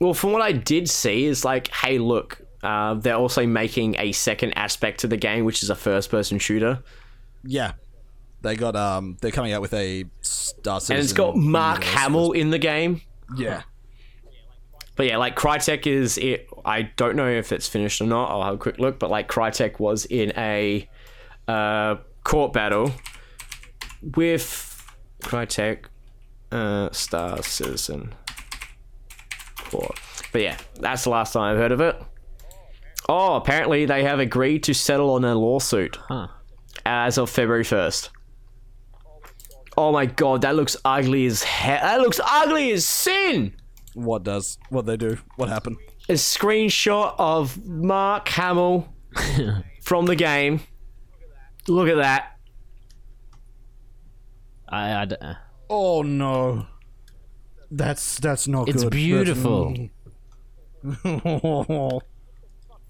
Well, 0.00 0.14
from 0.14 0.32
what 0.32 0.42
I 0.42 0.52
did 0.52 0.88
see, 0.88 1.26
is 1.26 1.44
like, 1.44 1.68
hey, 1.68 1.98
look, 1.98 2.40
uh, 2.62 2.94
they're 2.94 3.16
also 3.16 3.46
making 3.46 3.96
a 3.98 4.12
second 4.12 4.52
aspect 4.52 5.00
to 5.00 5.06
the 5.06 5.16
game, 5.16 5.44
which 5.44 5.62
is 5.62 5.70
a 5.70 5.74
first-person 5.74 6.38
shooter, 6.38 6.82
Yeah, 7.44 7.72
they 8.42 8.56
got 8.56 8.76
um, 8.76 9.16
they're 9.20 9.30
coming 9.30 9.52
out 9.52 9.62
with 9.62 9.74
a 9.74 10.04
Star 10.20 10.80
Citizen, 10.80 10.96
and 10.96 11.04
it's 11.04 11.12
got 11.12 11.36
Mark 11.36 11.80
universe. 11.80 12.00
Hamill 12.00 12.32
in 12.32 12.50
the 12.50 12.58
game. 12.58 13.02
Yeah. 13.36 13.62
But 14.96 15.06
yeah, 15.06 15.16
like 15.16 15.36
Crytek 15.36 15.86
is 15.86 16.18
it. 16.18 16.46
I 16.64 16.82
don't 16.82 17.16
know 17.16 17.28
if 17.28 17.52
it's 17.52 17.68
finished 17.68 18.00
or 18.00 18.06
not. 18.06 18.30
I'll 18.30 18.42
have 18.42 18.54
a 18.54 18.58
quick 18.58 18.78
look. 18.78 18.98
But 18.98 19.10
like 19.10 19.28
Crytek 19.28 19.78
was 19.78 20.04
in 20.04 20.32
a 20.36 20.88
uh, 21.48 21.96
court 22.24 22.52
battle 22.52 22.92
with 24.02 24.94
Crytek 25.22 25.86
uh, 26.52 26.90
Star 26.90 27.42
Citizen 27.42 28.14
Court. 29.56 29.98
But 30.32 30.42
yeah, 30.42 30.56
that's 30.80 31.04
the 31.04 31.10
last 31.10 31.32
time 31.32 31.52
I've 31.52 31.58
heard 31.58 31.72
of 31.72 31.80
it. 31.80 31.96
Oh, 33.08 33.34
apparently 33.36 33.86
they 33.86 34.04
have 34.04 34.20
agreed 34.20 34.62
to 34.64 34.74
settle 34.74 35.10
on 35.14 35.24
a 35.24 35.34
lawsuit 35.34 35.96
Huh. 36.08 36.28
As 36.86 37.18
of 37.18 37.30
February 37.30 37.64
first. 37.64 38.10
Oh 39.76 39.92
my 39.92 40.06
god, 40.06 40.42
that 40.42 40.56
looks 40.56 40.76
ugly 40.84 41.26
as 41.26 41.42
hell. 41.42 41.80
That 41.82 42.00
looks 42.00 42.20
ugly 42.24 42.72
as 42.72 42.86
sin. 42.86 43.54
What 43.94 44.24
does? 44.24 44.58
What 44.68 44.86
they 44.86 44.96
do? 44.96 45.18
What 45.36 45.48
happened? 45.48 45.76
a 46.08 46.14
screenshot 46.14 47.14
of 47.18 47.64
Mark 47.66 48.28
Hamill 48.30 48.88
from 49.82 50.06
the 50.06 50.16
game. 50.16 50.60
Look 51.68 51.88
at 51.88 51.96
that. 51.96 52.36
I, 54.68 55.02
I 55.02 55.04
d- 55.04 55.16
Oh 55.68 56.02
no. 56.02 56.66
That's 57.70 58.18
that's 58.18 58.48
not 58.48 58.68
it's 58.68 58.82
good. 58.82 58.92
beautiful. 58.92 59.74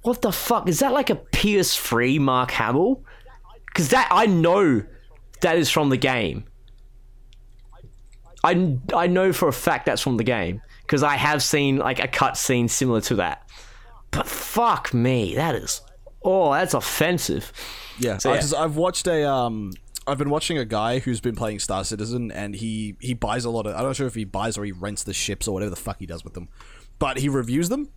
What 0.02 0.22
the 0.22 0.32
fuck? 0.32 0.66
Is 0.66 0.78
that 0.78 0.92
like 0.92 1.10
a 1.10 1.16
PS3 1.16 2.18
Mark 2.20 2.52
Hamill? 2.52 3.04
Because 3.70 3.88
that, 3.90 4.08
I 4.10 4.26
know 4.26 4.82
that 5.40 5.58
is 5.58 5.70
from 5.70 5.88
the 5.88 5.96
game. 5.96 6.44
I, 8.42 8.78
I 8.94 9.06
know 9.06 9.32
for 9.32 9.48
a 9.48 9.52
fact 9.52 9.86
that's 9.86 10.02
from 10.02 10.16
the 10.16 10.24
game. 10.24 10.60
Because 10.82 11.02
I 11.02 11.16
have 11.16 11.42
seen 11.42 11.76
like 11.76 12.02
a 12.02 12.08
cutscene 12.08 12.68
similar 12.68 13.00
to 13.02 13.16
that. 13.16 13.48
But 14.10 14.26
fuck 14.26 14.92
me, 14.92 15.36
that 15.36 15.54
is. 15.54 15.82
Oh, 16.22 16.52
that's 16.52 16.74
offensive. 16.74 17.52
Yeah, 17.98 18.18
So, 18.18 18.30
I 18.30 18.34
yeah. 18.34 18.40
just, 18.40 18.54
I've 18.54 18.76
watched 18.76 19.06
a 19.06 19.28
um, 19.28 19.72
I've 20.06 20.18
been 20.18 20.30
watching 20.30 20.58
a 20.58 20.64
guy 20.64 20.98
who's 20.98 21.20
been 21.20 21.36
playing 21.36 21.60
Star 21.60 21.84
Citizen, 21.84 22.32
and 22.32 22.54
he 22.54 22.96
he 23.00 23.14
buys 23.14 23.44
a 23.44 23.50
lot 23.50 23.66
of. 23.66 23.76
I'm 23.76 23.84
not 23.84 23.96
sure 23.96 24.06
if 24.06 24.14
he 24.14 24.24
buys 24.24 24.58
or 24.58 24.64
he 24.64 24.72
rents 24.72 25.04
the 25.04 25.14
ships 25.14 25.46
or 25.46 25.52
whatever 25.54 25.70
the 25.70 25.76
fuck 25.76 25.98
he 26.00 26.06
does 26.06 26.24
with 26.24 26.34
them, 26.34 26.48
but 26.98 27.18
he 27.18 27.28
reviews 27.28 27.68
them. 27.68 27.90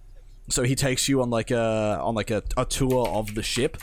So 0.49 0.63
he 0.63 0.75
takes 0.75 1.07
you 1.09 1.21
on 1.21 1.29
like 1.29 1.49
a 1.51 1.99
on 2.01 2.15
like 2.15 2.29
a, 2.29 2.43
a 2.57 2.65
tour 2.65 3.07
of 3.07 3.33
the 3.33 3.41
ship, 3.43 3.77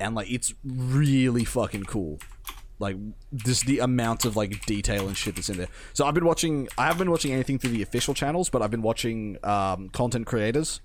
and 0.00 0.14
like 0.14 0.30
it's 0.30 0.54
really 0.64 1.44
fucking 1.44 1.84
cool. 1.84 2.18
Like 2.78 2.96
just 3.34 3.66
the 3.66 3.80
amount 3.80 4.24
of 4.24 4.36
like 4.36 4.64
detail 4.64 5.06
and 5.06 5.16
shit 5.16 5.36
that's 5.36 5.50
in 5.50 5.58
there. 5.58 5.68
So 5.92 6.06
I've 6.06 6.14
been 6.14 6.24
watching. 6.24 6.68
I 6.78 6.86
haven't 6.86 6.98
been 6.98 7.10
watching 7.10 7.32
anything 7.32 7.58
through 7.58 7.72
the 7.72 7.82
official 7.82 8.14
channels, 8.14 8.48
but 8.48 8.62
I've 8.62 8.70
been 8.70 8.82
watching 8.82 9.36
um, 9.44 9.90
content 9.90 10.26
creators 10.26 10.80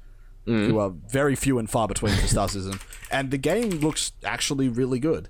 who 0.45 0.77
are 0.77 0.91
very 1.07 1.35
few 1.35 1.57
and 1.57 1.67
far 1.67 1.87
between 1.87 2.13
for 2.15 2.27
Star 2.27 2.47
Citizen, 2.47 2.79
and 3.09 3.31
the 3.31 3.37
game 3.37 3.69
looks 3.69 4.11
actually 4.23 4.69
really 4.69 4.99
good. 4.99 5.29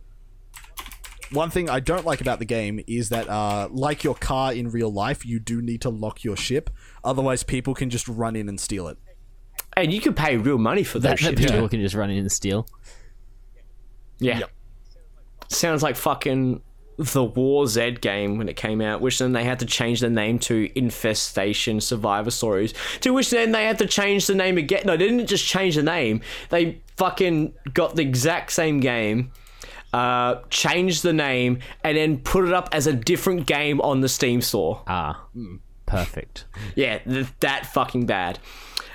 One 1.31 1.49
thing 1.49 1.69
I 1.69 1.79
don't 1.79 2.05
like 2.05 2.21
about 2.21 2.39
the 2.39 2.45
game 2.45 2.83
is 2.85 3.09
that, 3.09 3.27
uh, 3.29 3.67
like 3.71 4.03
your 4.03 4.15
car 4.15 4.53
in 4.53 4.69
real 4.69 4.91
life, 4.91 5.25
you 5.25 5.39
do 5.39 5.61
need 5.61 5.81
to 5.81 5.89
lock 5.89 6.23
your 6.23 6.35
ship, 6.35 6.69
otherwise 7.03 7.43
people 7.43 7.73
can 7.73 7.89
just 7.89 8.07
run 8.07 8.35
in 8.35 8.47
and 8.49 8.59
steal 8.59 8.87
it. 8.87 8.97
And 9.77 9.93
you 9.93 10.01
can 10.01 10.13
pay 10.13 10.37
real 10.37 10.57
money 10.57 10.83
for 10.83 10.99
that, 10.99 11.11
that, 11.11 11.19
shit. 11.19 11.35
that 11.37 11.41
people 11.41 11.61
yeah. 11.61 11.67
can 11.67 11.81
just 11.81 11.95
run 11.95 12.09
in 12.09 12.19
and 12.19 12.31
steal. 12.31 12.67
Yeah. 14.19 14.41
Sounds 15.47 15.83
like 15.83 15.95
fucking 15.95 16.61
the 16.97 17.23
War 17.23 17.67
Z 17.67 17.97
game 18.01 18.37
when 18.37 18.47
it 18.47 18.55
came 18.55 18.81
out, 18.81 19.01
which 19.01 19.19
then 19.19 19.33
they 19.33 19.43
had 19.43 19.59
to 19.59 19.65
change 19.65 19.99
the 19.99 20.09
name 20.09 20.39
to 20.39 20.69
Infestation 20.75 21.81
Survivor 21.81 22.31
Stories. 22.31 22.73
To 23.01 23.13
which 23.13 23.29
then 23.29 23.51
they 23.51 23.65
had 23.65 23.77
to 23.79 23.85
change 23.85 24.27
the 24.27 24.35
name 24.35 24.57
again. 24.57 24.83
No, 24.85 24.95
they 24.95 25.07
didn't 25.09 25.27
just 25.27 25.45
change 25.45 25.75
the 25.75 25.83
name. 25.83 26.21
They 26.49 26.81
fucking 26.97 27.53
got 27.73 27.95
the 27.95 28.01
exact 28.01 28.53
same 28.53 28.79
game, 28.79 29.33
uh, 29.93 30.35
changed 30.49 31.03
the 31.03 31.13
name, 31.13 31.59
and 31.83 31.97
then 31.97 32.19
put 32.19 32.45
it 32.45 32.53
up 32.53 32.69
as 32.71 32.87
a 32.87 32.93
different 32.93 33.45
game 33.45 33.81
on 33.81 33.99
the 34.01 34.09
Steam 34.09 34.41
store. 34.41 34.81
Ah, 34.87 35.25
perfect. 35.85 36.45
Yeah, 36.75 36.99
th- 36.99 37.27
that 37.41 37.65
fucking 37.67 38.05
bad. 38.05 38.39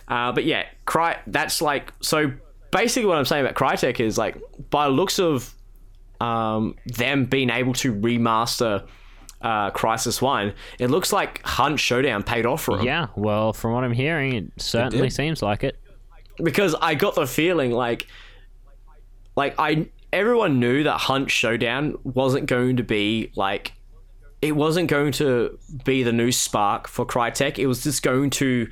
Uh, 0.09 0.33
but 0.33 0.45
yeah, 0.45 0.65
Cry. 0.87 1.21
That's 1.27 1.61
like 1.63 1.93
so. 2.01 2.33
Basically, 2.71 3.07
what 3.07 3.19
I'm 3.19 3.25
saying 3.25 3.45
about 3.45 3.57
Crytek 3.57 4.01
is 4.01 4.17
like, 4.17 4.37
by 4.71 4.87
looks 4.87 5.19
of 5.19 5.55
um, 6.21 6.77
them 6.87 7.25
being 7.25 7.51
able 7.51 7.73
to 7.75 7.93
remaster 7.95 8.87
uh, 9.43 9.71
Crysis 9.71 10.21
One, 10.21 10.55
it 10.79 10.89
looks 10.89 11.13
like 11.13 11.43
Hunt 11.45 11.81
Showdown 11.81 12.23
paid 12.23 12.47
off 12.47 12.63
for 12.63 12.77
them. 12.77 12.87
Yeah, 12.87 13.07
well, 13.17 13.53
from 13.53 13.73
what 13.73 13.85
I'm 13.85 13.93
hearing, 13.93 14.35
it 14.35 14.53
certainly 14.59 15.09
did. 15.09 15.15
seems 15.15 15.43
like 15.43 15.65
it. 15.65 15.79
because 16.43 16.75
I 16.81 16.95
got 16.95 17.15
the 17.15 17.27
feeling 17.27 17.73
like, 17.73 18.07
like 19.37 19.55
I 19.59 19.89
everyone 20.13 20.61
knew 20.61 20.85
that 20.85 20.99
Hunt 20.99 21.31
Showdown 21.31 21.97
wasn't 22.05 22.47
going 22.47 22.77
to 22.77 22.83
be 22.83 23.33
like, 23.37 23.73
it 24.43 24.53
wasn't 24.53 24.89
going 24.89 25.13
to 25.13 25.59
be 25.85 26.03
the 26.03 26.13
new 26.13 26.33
spark 26.33 26.89
for 26.89 27.07
Crytek. 27.07 27.59
It 27.59 27.67
was 27.67 27.83
just 27.83 28.03
going 28.03 28.31
to 28.31 28.69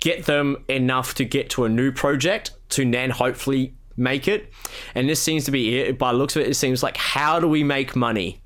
get 0.00 0.24
them 0.24 0.64
enough 0.68 1.14
to 1.14 1.24
get 1.24 1.50
to 1.50 1.64
a 1.64 1.68
new 1.68 1.92
project 1.92 2.52
to 2.70 2.90
then 2.90 3.10
hopefully 3.10 3.74
make 3.96 4.26
it. 4.26 4.52
And 4.94 5.08
this 5.08 5.22
seems 5.22 5.44
to 5.44 5.50
be 5.50 5.78
it. 5.78 5.98
By 5.98 6.12
looks 6.12 6.36
of 6.36 6.42
it, 6.42 6.48
it 6.48 6.54
seems 6.54 6.82
like 6.82 6.96
how 6.96 7.38
do 7.38 7.46
we 7.46 7.62
make 7.62 7.94
money? 7.94 8.42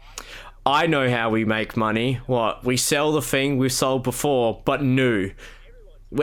I 0.66 0.86
know 0.86 1.08
how 1.10 1.30
we 1.30 1.44
make 1.44 1.76
money. 1.76 2.20
What 2.26 2.64
we 2.64 2.76
sell 2.76 3.12
the 3.12 3.22
thing 3.22 3.58
we've 3.58 3.72
sold 3.72 4.02
before, 4.02 4.62
but 4.64 4.82
new. 4.82 5.30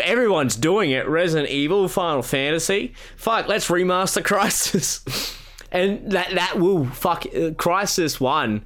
Everyone's 0.02 0.56
doing 0.56 0.92
it. 0.92 1.08
Resident 1.08 1.50
Evil, 1.50 1.88
Final 1.88 2.22
Fantasy. 2.22 2.94
Fuck, 3.18 3.48
let's 3.48 3.68
remaster 3.68 4.22
Crysis. 4.24 5.38
and 5.72 6.12
that 6.12 6.34
that 6.34 6.60
will 6.60 6.86
fuck 6.86 7.26
uh, 7.28 7.52
Crysis 7.52 8.20
1 8.20 8.66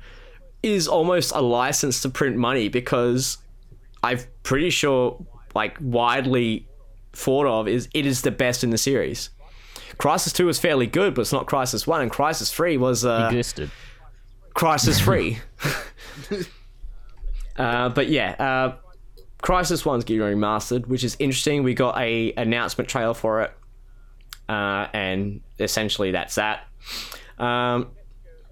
is 0.63 0.87
almost 0.87 1.31
a 1.35 1.41
license 1.41 2.01
to 2.01 2.09
print 2.09 2.35
money 2.37 2.69
because 2.69 3.37
I'm 4.01 4.19
pretty 4.43 4.69
sure 4.69 5.23
like 5.55 5.77
widely 5.79 6.67
thought 7.13 7.47
of 7.47 7.67
is 7.67 7.87
it 7.93 8.05
is 8.05 8.21
the 8.21 8.31
best 8.31 8.63
in 8.63 8.69
the 8.69 8.77
series. 8.77 9.29
Crysis 9.97 10.33
2 10.33 10.45
was 10.45 10.59
fairly 10.59 10.87
good, 10.87 11.15
but 11.15 11.21
it's 11.21 11.31
not 11.31 11.47
Crysis 11.47 11.87
1 11.87 12.01
and 12.01 12.11
Crysis 12.11 12.51
3 12.51 12.77
was 12.77 13.05
uh 13.05 13.29
Existed. 13.31 13.71
Crysis 14.55 15.01
Three. 15.01 15.37
uh, 17.57 17.89
but 17.89 18.07
yeah, 18.07 18.31
uh, 18.39 18.75
Crysis 19.43 19.85
One's 19.85 20.05
getting 20.05 20.23
remastered, 20.23 20.87
which 20.87 21.03
is 21.03 21.15
interesting. 21.19 21.63
We 21.63 21.73
got 21.73 21.97
a 21.99 22.33
announcement 22.33 22.89
trailer 22.89 23.13
for 23.13 23.41
it, 23.41 23.51
uh, 24.49 24.87
and 24.93 25.41
essentially 25.59 26.11
that's 26.11 26.35
that. 26.35 26.67
Um, 27.37 27.91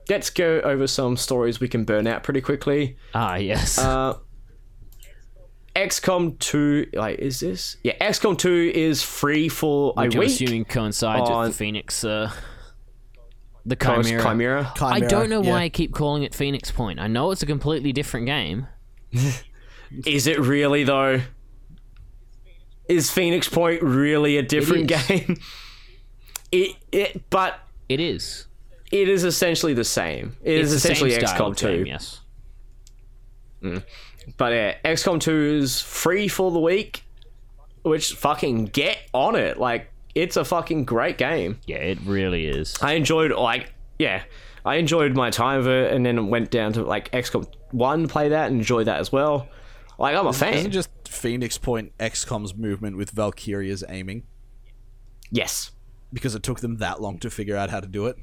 let's 0.10 0.30
go 0.30 0.60
over 0.60 0.88
some 0.88 1.16
stories 1.16 1.60
we 1.60 1.70
can 1.70 1.86
burn 1.86 2.06
out 2.06 2.24
pretty 2.24 2.42
quickly. 2.42 2.98
Ah, 3.14 3.36
yes. 3.36 3.80
Uh, 3.80 4.18
XCOM 5.76 6.38
2, 6.40 6.88
like, 6.94 7.20
is 7.20 7.40
this? 7.40 7.78
Yeah, 7.84 7.94
XCOM 8.00 8.38
2 8.38 8.72
is 8.76 9.02
free 9.04 9.50
for 9.50 9.94
Which 9.96 10.14
a 10.16 10.18
I'm 10.18 10.20
week. 10.20 10.30
assuming 10.30 10.66
coincides 10.66 11.30
on- 11.30 11.44
with 11.46 11.52
the 11.54 11.58
Phoenix, 11.58 12.04
uh, 12.04 12.32
the 13.66 13.76
Chimera. 13.76 14.04
Chimera. 14.04 14.22
Chimera. 14.24 14.74
I 14.82 14.94
Chimera, 15.00 15.10
don't 15.10 15.30
know 15.30 15.42
yeah. 15.42 15.52
why 15.52 15.62
I 15.64 15.70
keep 15.70 15.94
calling 15.94 16.24
it 16.24 16.36
Phoenix 16.36 16.70
Point. 16.72 17.00
I 17.00 17.08
know 17.08 17.32
it's 17.32 17.42
a 17.42 17.46
completely 17.46 17.92
different 17.94 18.26
game. 18.28 18.68
Is 20.06 20.28
it 20.28 20.40
really 20.40 20.84
though? 20.84 21.22
Is 22.90 23.10
Phoenix 23.12 23.48
Point 23.48 23.82
really 23.82 24.38
a 24.38 24.42
different 24.44 24.92
is. 24.92 25.08
game? 25.08 25.38
It, 26.52 26.76
it, 26.92 27.30
but 27.32 27.60
It 27.90 28.00
is. 28.00 28.46
it 28.92 29.10
is 29.10 29.24
essentially 29.24 29.74
the 29.74 29.84
same. 29.84 30.36
It 30.44 30.60
is 30.60 30.72
It's 30.72 30.84
the 30.84 30.90
essentially 30.92 31.10
same 31.12 31.26
style 31.26 31.40
XCOM 31.48 31.52
of 31.52 31.58
2. 31.58 31.68
game, 31.78 31.86
yes. 31.88 32.20
But 34.38 34.54
yeah, 34.54 34.76
XCOM 34.86 35.20
2 35.20 35.60
is 35.62 35.82
free 35.82 36.28
for 36.28 36.52
the 36.52 36.60
week, 36.60 37.04
which 37.84 38.14
fucking 38.14 38.66
get 38.66 38.98
on 39.14 39.36
it. 39.36 39.58
Like, 39.58 39.90
it's 40.16 40.38
a 40.38 40.46
fucking 40.46 40.86
great 40.86 41.18
game. 41.18 41.60
Yeah, 41.66 41.78
it 41.78 42.00
really 42.06 42.46
is. 42.46 42.76
I 42.82 42.94
enjoyed, 42.94 43.32
like, 43.32 43.74
yeah, 44.00 44.24
I 44.66 44.76
enjoyed 44.76 45.16
my 45.16 45.30
time 45.30 45.60
of 45.60 45.68
it, 45.68 45.92
and 45.92 46.06
then 46.06 46.28
went 46.28 46.52
down 46.52 46.74
to 46.74 46.84
like 46.84 47.12
XCOM 47.12 47.48
1 47.72 48.08
play 48.08 48.30
that 48.30 48.48
and 48.48 48.60
enjoy 48.60 48.84
that 48.86 49.00
as 49.00 49.12
well. 49.12 49.48
Like, 49.98 50.16
I'm 50.16 50.28
a 50.28 50.34
fan. 50.34 50.54
Isn't 50.54 50.72
just 50.72 50.90
Phoenix 51.08 51.58
Point 51.58 51.98
XCOM's 51.98 52.56
movement 52.56 52.98
with 52.98 53.12
Valkyria's 53.12 53.84
aiming 53.88 54.24
yes. 55.32 55.72
because 56.12 56.36
it 56.36 56.44
took 56.44 56.62
them 56.62 56.78
that 56.78 57.02
long 57.02 57.20
to 57.20 57.30
figure 57.30 57.56
out 57.56 57.70
how 57.70 57.80
to 57.80 57.88
do 57.88 58.08
it? 58.08 58.18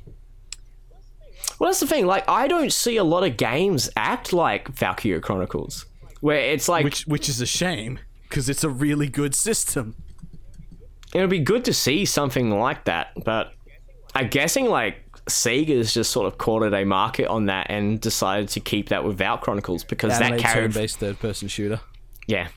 Well, 1.59 1.69
that's 1.69 1.81
the 1.81 1.87
thing. 1.87 2.07
Like, 2.07 2.29
I 2.29 2.49
don't 2.49 2.73
see 2.73 2.97
a 2.97 3.05
lot 3.05 3.25
of 3.25 3.37
games 3.37 3.91
act 3.97 4.33
like 4.33 4.69
Valkyria 4.69 5.21
Chronicles, 5.21 5.87
where 6.21 6.39
it's 6.39 6.69
like 6.69 6.85
Which 6.85 7.07
which 7.07 7.29
is 7.29 7.41
a 7.41 7.47
shame 7.47 7.99
because 8.29 8.49
it's 8.49 8.65
a 8.65 8.71
really 8.71 9.09
good 9.09 9.35
system. 9.35 9.97
it 11.15 11.21
would 11.21 11.31
be 11.31 11.41
good 11.41 11.65
to 11.65 11.75
see 11.75 12.05
something 12.05 12.51
like 12.51 12.85
that. 12.85 13.09
But 13.25 13.53
I'm 14.15 14.29
guessing 14.29 14.67
like 14.67 14.97
Sega's 15.27 15.93
just 15.95 16.11
sort 16.11 16.27
of 16.27 16.39
cornered 16.39 16.75
a 16.75 16.85
market 16.85 17.27
on 17.29 17.47
that 17.47 17.67
and 17.71 18.01
decided 18.01 18.49
to 18.51 18.61
keep 18.61 18.89
that 18.89 19.05
with 19.05 19.19
Val 19.19 19.39
Chronicles 19.39 19.85
because 19.85 20.19
that 20.19 20.39
carried. 20.39 20.73
turn-based 20.73 20.99
third-person 20.99 21.49
shooter. 21.49 21.81
Yeah, 22.27 22.49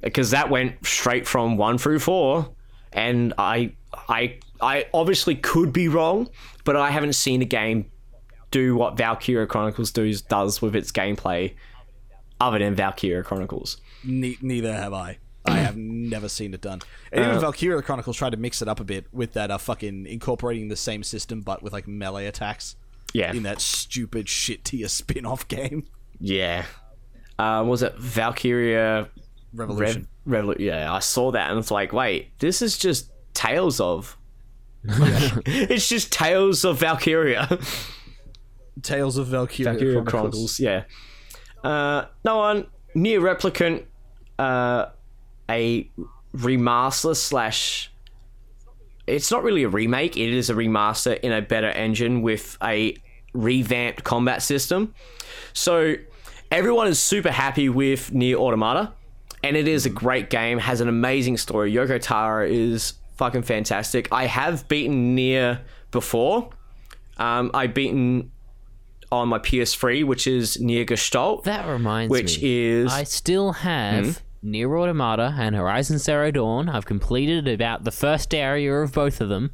because 0.00 0.30
that 0.30 0.50
went 0.50 0.84
straight 0.84 1.26
from 1.26 1.56
one 1.56 1.78
through 1.78 2.00
four, 2.00 2.50
and 2.92 3.34
I 3.38 3.74
I 4.08 4.38
I 4.60 4.86
obviously 4.94 5.34
could 5.36 5.72
be 5.72 5.88
wrong, 5.88 6.28
but 6.64 6.76
I 6.76 6.90
haven't 6.90 7.14
seen 7.14 7.42
a 7.42 7.46
game 7.46 7.86
do 8.50 8.76
what 8.76 8.96
Valkyria 8.96 9.46
Chronicles 9.46 9.90
does 9.90 10.22
does 10.22 10.60
with 10.62 10.76
its 10.76 10.92
gameplay, 10.92 11.54
other 12.42 12.58
than 12.58 12.74
Valkyria 12.74 13.22
Chronicles. 13.22 13.78
Ne- 14.04 14.38
neither 14.42 14.72
have 14.72 14.92
I. 14.92 15.18
I 15.44 15.58
have 15.58 15.76
never 15.76 16.28
seen 16.28 16.54
it 16.54 16.60
done. 16.60 16.80
And 17.10 17.24
even 17.24 17.40
Valkyria 17.40 17.82
Chronicles 17.82 18.16
tried 18.16 18.30
to 18.30 18.36
mix 18.36 18.62
it 18.62 18.68
up 18.68 18.78
a 18.78 18.84
bit 18.84 19.06
with 19.12 19.32
that 19.32 19.50
uh, 19.50 19.58
fucking 19.58 20.06
incorporating 20.06 20.68
the 20.68 20.76
same 20.76 21.02
system 21.02 21.40
but 21.40 21.62
with 21.64 21.72
like 21.72 21.88
melee 21.88 22.26
attacks 22.26 22.76
Yeah, 23.12 23.32
in 23.32 23.42
that 23.42 23.60
stupid 23.60 24.28
shit 24.28 24.64
tier 24.64 24.86
spin 25.00 25.26
off 25.26 25.48
game. 25.48 25.86
yeah. 26.20 26.64
Um, 27.38 27.66
was 27.66 27.82
it 27.82 27.96
Valkyria 27.98 29.08
Revolution. 29.52 30.06
Rev- 30.26 30.44
Revolu- 30.44 30.58
yeah, 30.60 30.92
I 30.92 31.00
saw 31.00 31.32
that 31.32 31.50
and 31.50 31.58
it's 31.58 31.70
like, 31.72 31.92
wait, 31.92 32.38
this 32.38 32.62
is 32.62 32.78
just 32.78 33.10
Tales 33.34 33.80
of. 33.80 34.16
it's 34.84 35.88
just 35.88 36.12
Tales 36.12 36.64
of 36.64 36.78
Valkyria. 36.78 37.58
Tales 38.82 39.16
of 39.16 39.26
Valkyria, 39.28 39.72
Valkyria 39.72 39.94
Chronicles. 40.02 40.10
Chronicles. 40.10 40.60
Yeah. 40.60 40.84
Uh, 41.62 42.06
no 42.24 42.38
one 42.38 42.66
NieR 42.94 43.20
Replicant. 43.20 43.84
Uh, 44.38 44.86
a 45.48 45.88
remaster 46.34 47.14
slash. 47.16 47.92
It's 49.06 49.30
not 49.30 49.42
really 49.42 49.64
a 49.64 49.68
remake. 49.68 50.16
It 50.16 50.32
is 50.32 50.50
a 50.50 50.54
remaster 50.54 51.18
in 51.20 51.32
a 51.32 51.42
better 51.42 51.68
engine 51.68 52.22
with 52.22 52.56
a 52.62 52.96
revamped 53.34 54.04
combat 54.04 54.42
system. 54.42 54.94
So 55.52 55.96
everyone 56.50 56.86
is 56.86 56.98
super 56.98 57.30
happy 57.30 57.68
with 57.68 58.12
NieR 58.12 58.36
Automata, 58.36 58.92
and 59.42 59.56
it 59.56 59.68
is 59.68 59.86
a 59.86 59.90
great 59.90 60.30
game. 60.30 60.58
Has 60.58 60.80
an 60.80 60.88
amazing 60.88 61.36
story. 61.36 61.72
Yoko 61.72 62.00
Taro 62.00 62.46
is 62.46 62.94
fucking 63.16 63.42
fantastic. 63.42 64.08
I 64.12 64.26
have 64.26 64.66
beaten 64.68 65.16
NieR 65.16 65.60
before. 65.90 66.50
Um, 67.18 67.50
I've 67.52 67.74
beaten 67.74 68.30
on 69.12 69.28
my 69.28 69.38
PS3, 69.38 70.04
which 70.04 70.26
is 70.26 70.56
NieR 70.56 70.86
Gestalt. 70.86 71.44
That 71.44 71.68
reminds 71.68 72.10
Which 72.10 72.38
me. 72.40 72.42
Which 72.42 72.42
is- 72.42 72.92
Hmm? 72.92 72.98
I 72.98 73.04
still 73.04 73.52
have 73.52 74.22
NieR 74.42 74.80
Automata 74.80 75.34
and 75.38 75.54
Horizon 75.54 75.98
Zero 75.98 76.30
Dawn. 76.30 76.68
I've 76.68 76.86
completed 76.86 77.46
about 77.46 77.84
the 77.84 77.90
first 77.92 78.34
area 78.34 78.74
of 78.74 78.92
both 78.92 79.20
of 79.20 79.28
them. 79.28 79.52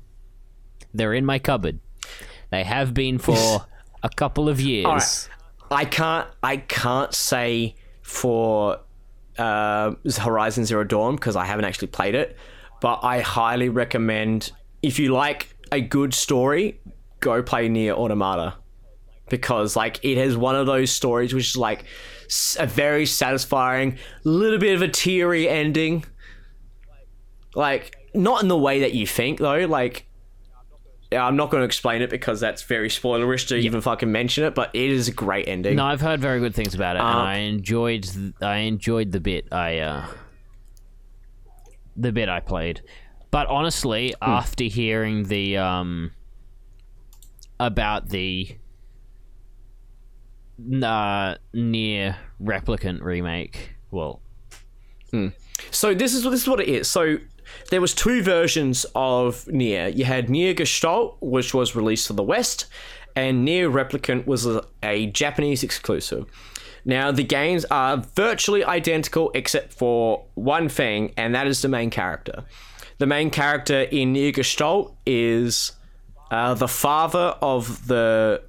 They're 0.95 1.13
in 1.13 1.27
my 1.27 1.39
cupboard. 1.39 1.81
They 2.51 2.65
have 2.65 2.95
been 2.95 3.19
for 3.27 3.67
a 4.03 4.09
couple 4.09 4.49
of 4.49 4.61
years. 4.61 4.87
right. 4.87 5.29
I 5.71 5.85
can't 5.85 6.27
I 6.43 6.57
can't 6.59 7.13
say 7.13 7.75
for 8.01 8.79
uh, 9.37 9.93
Horizon 10.19 10.65
Zero 10.65 10.85
Dawn 10.85 11.17
because 11.17 11.37
I 11.37 11.45
haven't 11.45 11.67
actually 11.67 11.89
played 11.89 12.15
it, 12.15 12.37
but 12.81 13.01
I 13.03 13.21
highly 13.21 13.69
recommend 13.69 14.53
if 14.83 14.99
you 14.99 15.13
like 15.13 15.55
a 15.71 15.81
good 15.83 16.15
story, 16.15 16.81
go 17.21 17.43
play 17.43 17.69
NieR 17.69 17.93
Automata 17.93 18.55
because 19.31 19.77
like 19.77 19.99
it 20.05 20.17
has 20.19 20.37
one 20.37 20.57
of 20.57 20.67
those 20.67 20.91
stories 20.91 21.33
which 21.35 21.51
is 21.51 21.57
like 21.57 21.85
a 22.59 22.67
very 22.67 23.07
satisfying, 23.07 23.99
little 24.25 24.59
bit 24.59 24.75
of 24.75 24.83
a 24.83 24.89
teary 24.89 25.49
ending. 25.49 26.05
Like 27.55 27.97
not 28.15 28.43
in 28.43 28.49
the 28.49 28.59
way 28.59 28.81
that 28.81 28.93
you 28.95 29.07
think 29.07 29.39
though, 29.39 29.65
like 29.67 30.05
yeah, 31.11 31.25
I'm 31.25 31.37
not 31.37 31.51
going 31.51 31.63
to 31.63 31.65
explain 31.65 32.03
it 32.03 32.11
because 32.11 32.39
that's 32.39 32.63
very 32.65 32.91
spoilerish 32.91 33.49
to 33.49 33.57
even 33.57 33.81
fucking 33.81 34.13
mention 34.13 34.45
it, 34.45 34.55
but 34.55 34.69
it 34.75 34.91
is 34.91 35.09
a 35.09 35.13
great 35.13 35.49
ending. 35.49 35.77
No, 35.77 35.87
I've 35.87 36.03
heard 36.03 36.21
very 36.21 36.39
good 36.39 36.55
things 36.55 36.75
about 36.75 36.97
it, 36.97 36.99
and 37.01 37.09
Uh, 37.09 37.23
I 37.23 37.35
enjoyed. 37.37 38.07
I 38.43 38.57
enjoyed 38.59 39.13
the 39.13 39.21
bit 39.21 39.51
I, 39.51 39.79
uh, 39.79 40.07
the 41.97 42.13
bit 42.13 42.29
I 42.29 42.41
played. 42.41 42.83
But 43.31 43.47
honestly, 43.47 44.15
Hmm. 44.23 44.31
after 44.31 44.65
hearing 44.65 45.25
the 45.25 45.57
um, 45.57 46.11
about 47.59 48.11
the 48.11 48.57
uh, 50.59 51.37
NieR 51.55 52.17
Replicant 52.43 53.03
remake, 53.03 53.75
well, 53.91 54.21
So 55.71 55.95
this 55.95 56.15
is 56.15 56.25
this 56.25 56.43
is 56.43 56.49
what 56.49 56.61
it 56.61 56.69
is. 56.69 56.89
So 56.89 57.19
there 57.71 57.81
was 57.81 57.95
two 57.95 58.23
versions 58.23 58.85
of 58.95 59.45
NieR. 59.47 59.97
You 59.97 60.05
had 60.05 60.29
NieR 60.29 60.57
Gestalt, 60.57 61.17
which 61.21 61.55
was 61.55 61.75
released 61.75 62.07
for 62.07 62.13
the 62.13 62.23
West, 62.23 62.67
and 63.17 63.47
NieR 63.47 63.71
Replicant 63.71 64.27
was 64.27 64.47
a, 64.47 64.65
a 64.83 65.07
Japanese 65.07 65.63
exclusive. 65.63 66.27
Now 66.85 67.11
the 67.11 67.25
games 67.25 67.65
are 67.71 67.97
virtually 68.15 68.65
identical 68.65 69.31
except 69.35 69.73
for 69.73 70.25
one 70.35 70.69
thing, 70.69 71.13
and 71.17 71.35
that 71.35 71.47
is 71.47 71.63
the 71.63 71.69
main 71.69 71.91
character. 71.91 72.45
The 72.99 73.07
main 73.07 73.31
character 73.31 73.83
in 73.83 74.15
NieR 74.15 74.35
Gestalt 74.35 74.97
is 75.07 75.73
uh, 76.31 76.55
the 76.55 76.69
father 76.69 77.35
of 77.41 77.87
the 77.87 78.43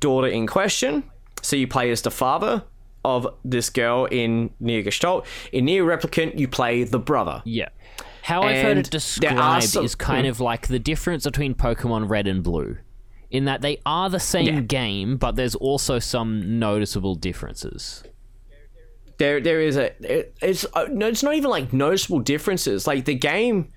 daughter 0.00 0.28
in 0.28 0.46
question. 0.46 1.04
So 1.46 1.54
you 1.54 1.68
play 1.68 1.90
as 1.92 2.02
the 2.02 2.10
father 2.10 2.64
of 3.04 3.26
this 3.44 3.70
girl 3.70 4.06
in 4.06 4.50
Nier 4.58 4.82
Gestalt. 4.82 5.24
In 5.52 5.66
Nier 5.66 5.84
Replicant, 5.84 6.36
you 6.38 6.48
play 6.48 6.82
the 6.82 6.98
brother. 6.98 7.40
yeah. 7.44 7.68
How 8.22 8.42
I've 8.42 8.60
heard 8.62 8.78
it 8.78 8.90
described 8.90 9.62
some- 9.66 9.84
is 9.84 9.94
kind 9.94 10.26
of 10.26 10.40
like 10.40 10.66
the 10.66 10.80
difference 10.80 11.22
between 11.22 11.54
Pokemon 11.54 12.08
Red 12.10 12.26
and 12.26 12.42
Blue, 12.42 12.78
in 13.30 13.44
that 13.44 13.60
they 13.62 13.80
are 13.86 14.10
the 14.10 14.18
same 14.18 14.46
Yeah. 14.56 14.60
game, 14.62 15.16
but 15.16 15.36
there's 15.36 15.54
also 15.54 16.00
some 16.00 16.58
noticeable 16.58 17.14
differences. 17.14 18.02
There, 19.18 19.40
there 19.40 19.60
is 19.60 19.76
a. 19.76 19.92
It's 20.44 20.66
uh, 20.74 20.86
no, 20.90 21.06
it's 21.06 21.22
not 21.22 21.34
even 21.36 21.50
like 21.50 21.72
noticeable 21.72 22.18
differences. 22.18 22.84
Like 22.88 23.04
the 23.04 23.14
game. 23.14 23.68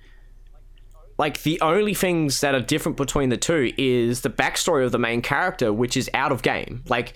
Like 1.16 1.42
the 1.44 1.60
only 1.60 1.94
things 1.94 2.40
that 2.40 2.54
are 2.54 2.60
different 2.60 2.96
between 2.96 3.28
the 3.28 3.36
two 3.36 3.72
is 3.78 4.22
the 4.22 4.30
backstory 4.30 4.84
of 4.84 4.90
the 4.90 4.98
main 4.98 5.22
character, 5.22 5.72
which 5.72 5.96
is 5.96 6.10
out 6.14 6.32
of 6.32 6.40
game. 6.42 6.82
Like, 6.88 7.12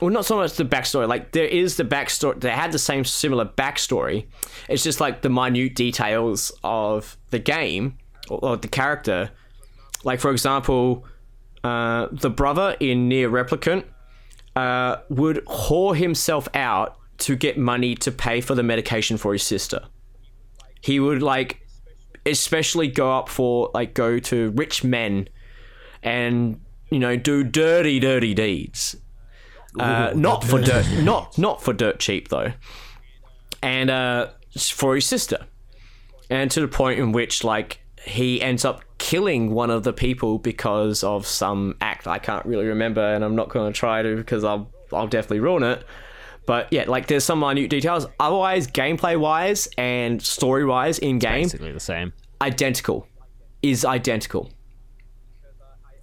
well, 0.00 0.10
not 0.10 0.26
so 0.26 0.36
much 0.36 0.54
the 0.54 0.64
backstory. 0.64 1.08
Like 1.08 1.32
there 1.32 1.46
is 1.46 1.76
the 1.76 1.84
backstory. 1.84 2.40
They 2.40 2.50
had 2.50 2.72
the 2.72 2.78
same 2.78 3.04
similar 3.04 3.46
backstory. 3.46 4.26
It's 4.68 4.82
just 4.82 5.00
like 5.00 5.22
the 5.22 5.30
minute 5.30 5.74
details 5.74 6.52
of 6.62 7.16
the 7.30 7.38
game 7.38 7.96
or, 8.28 8.38
or 8.42 8.56
the 8.56 8.68
character. 8.68 9.30
Like 10.04 10.20
for 10.20 10.30
example, 10.30 11.06
uh, 11.64 12.08
the 12.12 12.30
brother 12.30 12.76
in 12.78 13.08
NieR 13.08 13.30
Replicant 13.30 13.84
uh, 14.54 15.02
would 15.08 15.44
whore 15.46 15.96
himself 15.96 16.48
out 16.54 16.96
to 17.18 17.34
get 17.34 17.56
money 17.56 17.94
to 17.94 18.12
pay 18.12 18.40
for 18.42 18.54
the 18.54 18.62
medication 18.62 19.16
for 19.16 19.32
his 19.32 19.42
sister. 19.42 19.80
He 20.82 21.00
would 21.00 21.22
like 21.22 21.62
especially 22.26 22.88
go 22.88 23.16
up 23.16 23.28
for 23.28 23.70
like 23.72 23.94
go 23.94 24.18
to 24.18 24.50
rich 24.50 24.84
men 24.84 25.28
and 26.02 26.60
you 26.90 26.98
know 26.98 27.16
do 27.16 27.42
dirty 27.42 27.98
dirty 27.98 28.34
deeds. 28.34 28.96
Uh, 29.78 30.12
not 30.14 30.42
for 30.44 30.60
dirt 30.60 30.86
not 31.02 31.36
not 31.38 31.62
for 31.62 31.72
dirt 31.72 31.98
cheap 31.98 32.28
though. 32.28 32.52
And 33.62 33.90
uh 33.90 34.28
for 34.58 34.94
his 34.94 35.06
sister. 35.06 35.46
And 36.30 36.50
to 36.50 36.60
the 36.60 36.68
point 36.68 36.98
in 36.98 37.12
which 37.12 37.44
like 37.44 37.80
he 38.04 38.40
ends 38.40 38.64
up 38.64 38.82
killing 38.98 39.52
one 39.52 39.70
of 39.70 39.82
the 39.82 39.92
people 39.92 40.38
because 40.38 41.04
of 41.04 41.26
some 41.26 41.76
act 41.80 42.06
I 42.06 42.18
can't 42.18 42.44
really 42.46 42.66
remember 42.66 43.02
and 43.14 43.24
I'm 43.24 43.36
not 43.36 43.48
going 43.50 43.72
to 43.72 43.78
try 43.78 44.02
to 44.02 44.16
because 44.16 44.44
I'll 44.44 44.70
I'll 44.92 45.08
definitely 45.08 45.40
ruin 45.40 45.62
it. 45.62 45.84
But 46.46 46.72
yeah, 46.72 46.84
like 46.86 47.08
there's 47.08 47.24
some 47.24 47.40
minute 47.40 47.68
details. 47.70 48.06
Otherwise, 48.20 48.68
gameplay 48.68 49.18
wise 49.18 49.66
and 49.76 50.22
story 50.22 50.64
wise 50.64 51.00
in 51.00 51.18
game, 51.18 51.42
Basically 51.42 51.72
the 51.72 51.80
same. 51.80 52.12
identical. 52.40 53.08
Is 53.62 53.84
identical. 53.84 54.52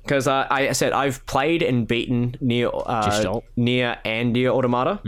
Because 0.04 0.28
uh, 0.28 0.48
I 0.50 0.74
said 0.74 0.92
I've 0.92 1.26
played 1.26 1.64
and 1.64 1.88
beaten 1.88 2.36
NieR 2.42 2.72
uh, 2.86 3.40
NieR 3.58 3.98
and 4.04 4.36
NieR 4.36 4.50
Automata, 4.50 5.00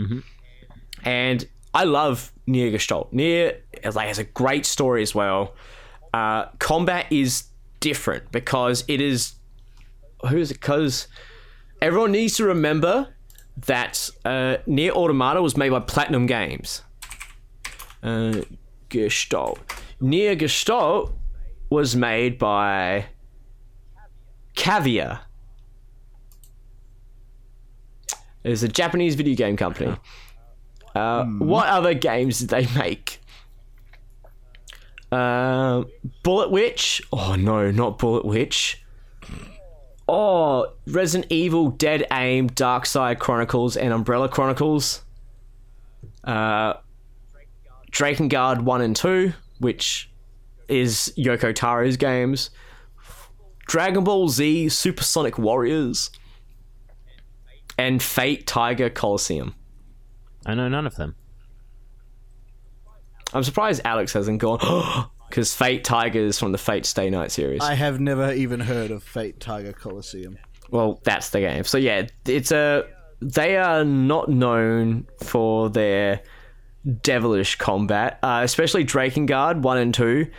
and 1.04 1.46
I 1.74 1.84
love 1.84 2.32
NieR 2.48 2.72
Gestalt. 2.72 3.12
NieR 3.12 3.60
like 3.94 4.08
has 4.08 4.18
a 4.18 4.24
great 4.24 4.64
story 4.64 5.02
as 5.02 5.14
well. 5.14 5.54
Uh, 6.14 6.46
combat 6.58 7.06
is 7.10 7.44
different 7.80 8.32
because 8.32 8.84
it 8.88 9.00
is 9.02 9.34
who 10.28 10.38
is 10.38 10.50
it? 10.50 10.54
Because 10.54 11.08
everyone 11.82 12.12
needs 12.12 12.36
to 12.38 12.44
remember 12.46 13.14
that 13.66 14.08
uh, 14.24 14.56
NieR 14.66 14.90
Automata 14.90 15.42
was 15.42 15.56
made 15.56 15.70
by 15.70 15.80
Platinum 15.80 16.26
Games. 16.26 16.82
Uh, 18.02 18.42
Gestalt. 18.88 19.58
NieR 20.00 20.38
Gestalt 20.38 21.12
was 21.70 21.96
made 21.96 22.38
by 22.38 23.06
Cavia. 24.56 25.20
is 28.42 28.62
a 28.62 28.68
Japanese 28.68 29.14
video 29.16 29.34
game 29.34 29.56
company. 29.56 29.96
Uh, 30.94 31.24
What 31.24 31.66
other 31.68 31.94
games 31.94 32.38
did 32.38 32.48
they 32.48 32.66
make? 32.78 33.20
Uh, 35.10 35.84
Bullet 36.22 36.50
Witch. 36.50 37.02
Oh 37.12 37.34
no, 37.36 37.70
not 37.70 37.98
Bullet 37.98 38.24
Witch. 38.24 38.82
Oh, 40.08 40.72
Resident 40.86 41.30
Evil, 41.32 41.70
Dead 41.70 42.06
Aim, 42.12 42.46
Dark 42.46 42.86
Side 42.86 43.18
Chronicles, 43.18 43.76
and 43.76 43.92
Umbrella 43.92 44.28
Chronicles. 44.28 45.02
Uh, 46.22 46.74
Drakengard 47.90 48.60
1 48.62 48.80
and 48.82 48.94
2, 48.94 49.32
which 49.58 50.08
is 50.68 51.12
Yoko 51.18 51.52
Taro's 51.54 51.96
games, 51.96 52.50
Dragon 53.66 54.04
Ball 54.04 54.28
Z 54.28 54.68
Supersonic 54.70 55.38
Warriors, 55.38 56.10
and 57.78 58.02
Fate 58.02 58.46
Tiger 58.46 58.88
Coliseum. 58.88 59.54
I 60.44 60.54
know 60.54 60.68
none 60.68 60.86
of 60.86 60.96
them. 60.96 61.14
I'm 63.32 63.42
surprised 63.42 63.82
Alex 63.84 64.12
hasn't 64.12 64.38
gone 64.38 65.08
because 65.28 65.52
Fate 65.54 65.84
Tiger 65.84 66.20
is 66.20 66.38
from 66.38 66.52
the 66.52 66.58
Fate 66.58 66.86
Stay 66.86 67.10
Night 67.10 67.32
series. 67.32 67.60
I 67.62 67.74
have 67.74 68.00
never 68.00 68.32
even 68.32 68.60
heard 68.60 68.90
of 68.90 69.02
Fate 69.02 69.40
Tiger 69.40 69.72
Coliseum. 69.72 70.38
well, 70.70 71.00
that's 71.04 71.30
the 71.30 71.40
game. 71.40 71.64
So 71.64 71.78
yeah, 71.78 72.06
it's 72.24 72.52
a 72.52 72.84
they 73.20 73.56
are 73.56 73.84
not 73.84 74.28
known 74.28 75.06
for 75.24 75.68
their 75.70 76.20
devilish 77.02 77.56
combat, 77.56 78.18
uh, 78.22 78.40
especially 78.44 78.84
Drakengard 78.84 79.60
one 79.62 79.78
and 79.78 79.92
two. 79.92 80.30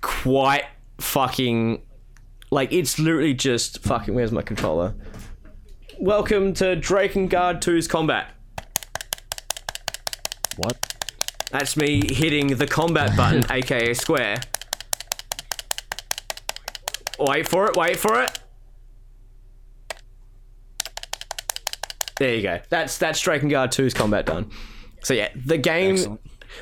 Quite 0.00 0.64
fucking 1.00 1.82
like 2.50 2.72
it's 2.72 2.98
literally 2.98 3.34
just 3.34 3.80
fucking. 3.80 4.14
Where's 4.14 4.32
my 4.32 4.42
controller? 4.42 4.94
Welcome 5.98 6.54
to 6.54 6.76
Drakengard 6.76 7.60
2's 7.60 7.86
combat. 7.88 8.30
What? 10.56 10.76
That's 11.50 11.76
me 11.76 12.02
hitting 12.12 12.48
the 12.48 12.66
combat 12.66 13.16
button, 13.16 13.44
aka 13.50 13.94
square. 13.94 14.40
Wait 17.18 17.48
for 17.48 17.66
it, 17.68 17.76
wait 17.76 17.96
for 17.96 18.22
it. 18.22 18.38
There 22.18 22.34
you 22.34 22.42
go. 22.42 22.60
That's 22.68 22.98
that's 22.98 23.20
Drakengard 23.22 23.68
2's 23.68 23.94
combat 23.94 24.26
done. 24.26 24.50
So 25.02 25.14
yeah, 25.14 25.28
the 25.34 25.58
game 25.58 25.94
Excellent. 25.94 26.20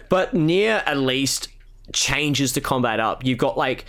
but 0.08 0.34
NieR 0.34 0.82
at 0.86 0.96
least 0.96 1.48
changes 1.92 2.54
the 2.54 2.60
combat 2.60 3.00
up. 3.00 3.24
You've 3.24 3.38
got 3.38 3.56
like 3.56 3.84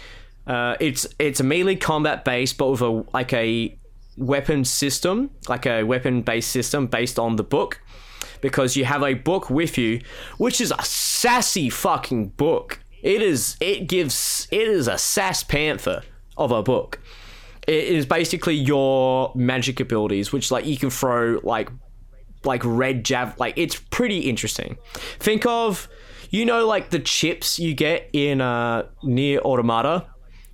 uh, 0.45 0.75
it's 0.79 1.07
it's 1.19 1.39
a 1.39 1.43
melee 1.43 1.75
combat 1.75 2.25
base, 2.25 2.53
but 2.53 2.71
with 2.71 2.81
a 2.81 3.05
like 3.13 3.33
a 3.33 3.77
weapon 4.17 4.65
system, 4.65 5.31
like 5.47 5.65
a 5.65 5.83
weapon 5.83 6.21
based 6.21 6.51
system 6.51 6.87
based 6.87 7.17
on 7.17 7.37
the 7.37 7.43
book, 7.43 7.81
because 8.41 8.75
you 8.75 8.85
have 8.85 9.03
a 9.03 9.13
book 9.13 9.49
with 9.49 9.77
you, 9.77 10.01
which 10.37 10.59
is 10.59 10.71
a 10.71 10.83
sassy 10.83 11.69
fucking 11.69 12.29
book. 12.29 12.79
It 13.01 13.21
is. 13.21 13.57
It 13.59 13.87
gives. 13.87 14.47
It 14.51 14.67
is 14.67 14.87
a 14.87 14.97
sass 14.97 15.43
panther 15.43 16.03
of 16.37 16.51
a 16.51 16.61
book. 16.61 16.99
It 17.65 17.85
is 17.85 18.05
basically 18.05 18.55
your 18.55 19.31
magic 19.35 19.79
abilities, 19.79 20.33
which 20.33 20.51
like 20.51 20.65
you 20.65 20.77
can 20.77 20.89
throw 20.89 21.39
like 21.43 21.69
like 22.45 22.61
red 22.65 23.05
jav 23.05 23.39
like 23.39 23.53
it's 23.57 23.75
pretty 23.89 24.19
interesting 24.19 24.77
think 25.19 25.45
of 25.45 25.87
you 26.29 26.45
know 26.45 26.67
like 26.67 26.89
the 26.89 26.99
chips 26.99 27.57
you 27.57 27.73
get 27.73 28.09
in 28.11 28.41
uh 28.41 28.83
NieR 29.03 29.39
Automata 29.39 30.05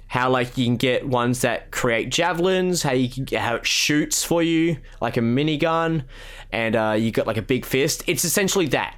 how 0.09 0.29
like 0.29 0.57
you 0.57 0.65
can 0.65 0.75
get 0.75 1.07
ones 1.07 1.41
that 1.41 1.71
create 1.71 2.09
javelins 2.09 2.83
how 2.83 2.91
you 2.91 3.09
can 3.09 3.25
how 3.39 3.55
it 3.55 3.65
shoots 3.65 4.23
for 4.23 4.43
you 4.43 4.77
like 5.01 5.17
a 5.17 5.21
minigun 5.21 6.03
and 6.51 6.75
uh 6.75 6.95
you 6.97 7.11
got 7.11 7.25
like 7.25 7.37
a 7.37 7.41
big 7.41 7.65
fist 7.65 8.03
it's 8.07 8.25
essentially 8.25 8.67
that 8.67 8.95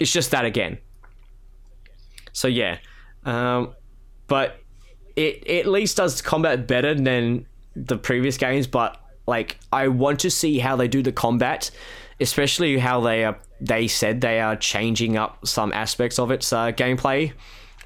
it's 0.00 0.12
just 0.12 0.32
that 0.32 0.44
again 0.44 0.78
so 2.32 2.48
yeah 2.48 2.78
um 3.24 3.74
but 4.28 4.60
it, 5.18 5.42
it 5.46 5.60
at 5.60 5.66
least 5.66 5.96
does 5.96 6.22
combat 6.22 6.68
better 6.68 6.94
than 6.94 7.44
the 7.74 7.98
previous 7.98 8.36
games, 8.36 8.68
but 8.68 9.00
like 9.26 9.58
I 9.72 9.88
want 9.88 10.20
to 10.20 10.30
see 10.30 10.58
how 10.58 10.76
they 10.76 10.86
do 10.86 11.02
the 11.02 11.12
combat, 11.12 11.70
especially 12.20 12.78
how 12.78 13.00
they 13.00 13.24
are. 13.24 13.38
They 13.60 13.88
said 13.88 14.20
they 14.20 14.40
are 14.40 14.54
changing 14.54 15.16
up 15.16 15.44
some 15.44 15.72
aspects 15.72 16.20
of 16.20 16.30
its 16.30 16.52
uh, 16.52 16.70
gameplay, 16.70 17.32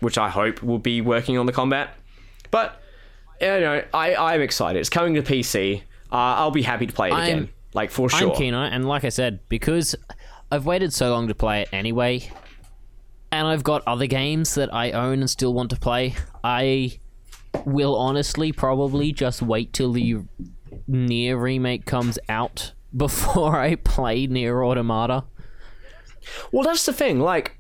which 0.00 0.18
I 0.18 0.28
hope 0.28 0.62
will 0.62 0.78
be 0.78 1.00
working 1.00 1.38
on 1.38 1.46
the 1.46 1.52
combat. 1.52 1.96
But 2.52 2.80
you 3.40 3.48
know, 3.48 3.82
I 3.92 4.14
I'm 4.14 4.40
excited. 4.40 4.78
It's 4.78 4.88
coming 4.88 5.14
to 5.14 5.22
PC. 5.22 5.82
Uh, 6.12 6.14
I'll 6.14 6.52
be 6.52 6.62
happy 6.62 6.86
to 6.86 6.92
play 6.92 7.08
it 7.08 7.14
I'm- 7.14 7.22
again, 7.24 7.48
like 7.74 7.90
for 7.90 8.08
sure. 8.08 8.30
I'm 8.30 8.36
keen 8.36 8.54
on 8.54 8.66
it, 8.72 8.76
and 8.76 8.86
like 8.86 9.02
I 9.02 9.08
said, 9.08 9.40
because 9.48 9.96
I've 10.52 10.64
waited 10.66 10.92
so 10.92 11.10
long 11.10 11.26
to 11.26 11.34
play 11.34 11.62
it 11.62 11.68
anyway, 11.72 12.30
and 13.32 13.48
I've 13.48 13.64
got 13.64 13.82
other 13.88 14.06
games 14.06 14.54
that 14.54 14.72
I 14.72 14.92
own 14.92 15.20
and 15.20 15.28
still 15.30 15.52
want 15.54 15.70
to 15.70 15.76
play, 15.76 16.14
I 16.44 16.98
will 17.64 17.96
honestly 17.96 18.52
probably 18.52 19.10
just 19.12 19.42
wait 19.42 19.72
till 19.72 19.92
the 19.92 20.18
NieR 20.88 21.40
remake 21.40 21.86
comes 21.86 22.18
out 22.28 22.72
before 22.96 23.58
I 23.58 23.76
play 23.76 24.26
NieR 24.28 24.64
Automata. 24.64 25.24
Well, 26.52 26.62
that's 26.64 26.84
the 26.86 26.92
thing. 26.92 27.18
Like, 27.20 27.56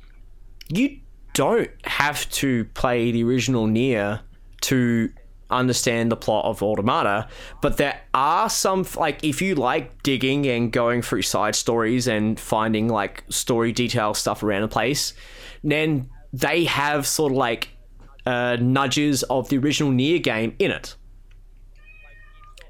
you 0.68 1.00
don't 1.32 1.70
have 1.84 2.28
to 2.32 2.66
play 2.66 3.10
the 3.10 3.24
original 3.24 3.66
Nier 3.66 4.20
to 4.62 5.10
understand 5.50 6.10
the 6.10 6.16
plot 6.16 6.44
of 6.46 6.62
Automata, 6.62 7.28
but 7.60 7.76
there 7.76 8.00
are 8.14 8.48
some 8.48 8.86
like 8.96 9.22
if 9.22 9.42
you 9.42 9.54
like 9.54 10.02
digging 10.02 10.46
and 10.46 10.72
going 10.72 11.02
through 11.02 11.22
side 11.22 11.54
stories 11.54 12.08
and 12.08 12.40
finding 12.40 12.88
like 12.88 13.24
story 13.28 13.72
detail 13.72 14.14
stuff 14.14 14.42
around 14.42 14.62
the 14.62 14.68
place, 14.68 15.12
then 15.62 16.08
they 16.32 16.64
have 16.64 17.06
sort 17.06 17.32
of 17.32 17.38
like 17.38 17.68
uh, 18.26 18.56
nudges 18.60 19.22
of 19.24 19.48
the 19.48 19.58
original 19.58 19.92
NieR 19.92 20.22
game 20.22 20.54
in 20.58 20.70
it. 20.70 20.96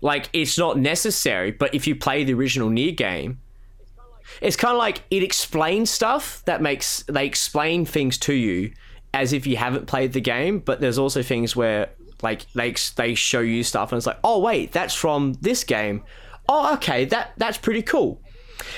Like 0.01 0.29
it's 0.33 0.59
not 0.59 0.79
necessary, 0.79 1.53
but 1.53 1.75
if 1.75 1.87
you 1.87 1.95
play 1.95 2.25
the 2.25 2.35
original 2.35 2.69
NieR 2.69 2.97
game, 2.97 3.41
it's 4.41 4.57
kind 4.57 4.73
of 4.73 4.79
like 4.79 5.03
it 5.11 5.23
explains 5.23 5.91
stuff 5.91 6.43
that 6.47 6.61
makes 6.61 7.05
they 7.05 7.27
explain 7.27 7.85
things 7.85 8.19
to 8.19 8.33
you 8.33 8.73
as 9.15 9.33
if 9.33 9.47
you 9.47 9.57
haven't 9.57 9.87
played 9.87 10.13
the 10.13 10.21
game 10.21 10.59
but 10.59 10.81
there's 10.81 10.99
also 10.99 11.23
things 11.23 11.55
where 11.55 11.91
like 12.23 12.51
they 12.53 12.75
they 12.97 13.15
show 13.15 13.41
you 13.41 13.63
stuff 13.63 13.93
and 13.93 13.99
it's 13.99 14.07
like 14.07 14.19
oh 14.25 14.39
wait 14.39 14.73
that's 14.73 14.95
from 14.95 15.33
this 15.41 15.65
game 15.65 16.03
oh 16.49 16.75
okay 16.75 17.05
that 17.05 17.33
that's 17.37 17.59
pretty 17.59 17.83
cool 17.83 18.21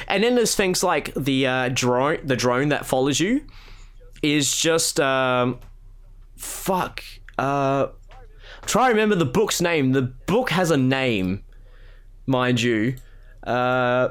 and 0.09 0.25
then 0.25 0.35
there's 0.35 0.55
things 0.55 0.83
like 0.83 1.13
the 1.15 1.47
uh, 1.47 1.69
drone 1.73 2.19
the 2.25 2.37
drone 2.37 2.71
that 2.71 2.87
follows 2.87 3.21
you 3.21 3.45
is 4.23 4.57
just 4.57 4.99
um 5.01 5.59
fuck 6.37 7.03
uh 7.39 7.89
try 8.63 8.87
to 8.87 8.93
remember 8.93 9.15
the 9.15 9.25
book's 9.25 9.61
name 9.61 9.93
the 9.93 10.03
book 10.03 10.51
has 10.51 10.71
a 10.71 10.77
name 10.77 11.45
mind 12.27 12.61
you 12.61 12.95
uh 13.47 14.09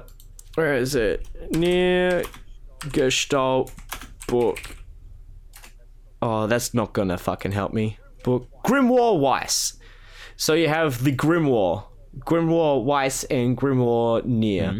where 0.56 0.76
is 0.76 0.93
it? 0.93 1.27
NieR 1.52 2.27
Gestalt 2.92 3.72
book. 4.27 4.77
Oh, 6.26 6.48
that's 6.48 6.74
not 6.74 6.93
gonna 6.93 7.18
fucking 7.18 7.52
help 7.52 7.74
me. 7.74 7.98
But 8.24 8.43
Grimoire 8.64 9.19
Weiss. 9.19 9.74
So 10.38 10.53
you 10.53 10.69
have 10.69 11.03
the 11.03 11.11
Grimoire, 11.14 11.84
Grimoire 12.19 12.82
Weiss, 12.84 13.26
and 13.26 13.58
Grimoire 13.58 14.24
Noir. 14.24 14.80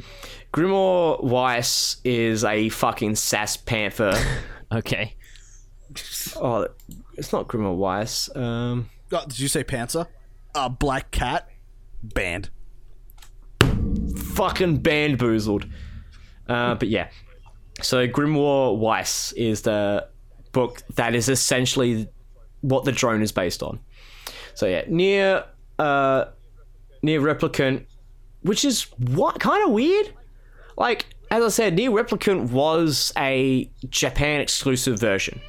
Grimoire 0.54 1.22
Weiss 1.24 1.98
is 2.06 2.44
a 2.46 2.70
fucking 2.70 3.16
sass 3.16 3.58
panther. 3.58 4.14
Okay. 4.72 5.16
oh, 6.38 6.68
it's 7.16 7.32
not 7.32 7.48
Grimoire 7.48 7.76
Weiss. 7.76 8.36
Um, 8.36 8.90
Oh, 9.12 9.24
did 9.28 9.40
you 9.40 9.48
say 9.48 9.64
Panzer? 9.64 10.08
A 10.56 10.68
black 10.70 11.12
cat? 11.12 11.48
Banned. 12.02 12.50
fucking 14.34 14.78
bamboozled. 14.78 15.68
Uh, 16.48 16.74
but 16.76 16.88
yeah, 16.88 17.10
so 17.82 18.08
Grimoire 18.08 18.76
Weiss 18.78 19.32
is 19.34 19.62
the 19.62 20.08
book 20.54 20.82
that 20.96 21.14
is 21.14 21.28
essentially 21.28 22.08
what 22.62 22.86
the 22.86 22.92
drone 22.92 23.22
is 23.22 23.32
based 23.32 23.62
on. 23.62 23.80
So 24.56 24.66
yeah, 24.66 24.86
NieR 24.86 25.46
uh, 25.80 26.26
NieR 27.04 27.22
Replicant, 27.22 27.86
which 28.42 28.64
is 28.64 28.84
what 28.98 29.40
kind 29.40 29.66
of 29.66 29.72
weird. 29.72 30.14
Like 30.78 31.06
as 31.30 31.44
I 31.44 31.50
said, 31.50 31.76
NieR 31.76 31.90
Replicant 31.90 32.52
was 32.52 33.12
a 33.18 33.70
Japan 33.90 34.40
exclusive 34.40 35.00
version, 35.00 35.42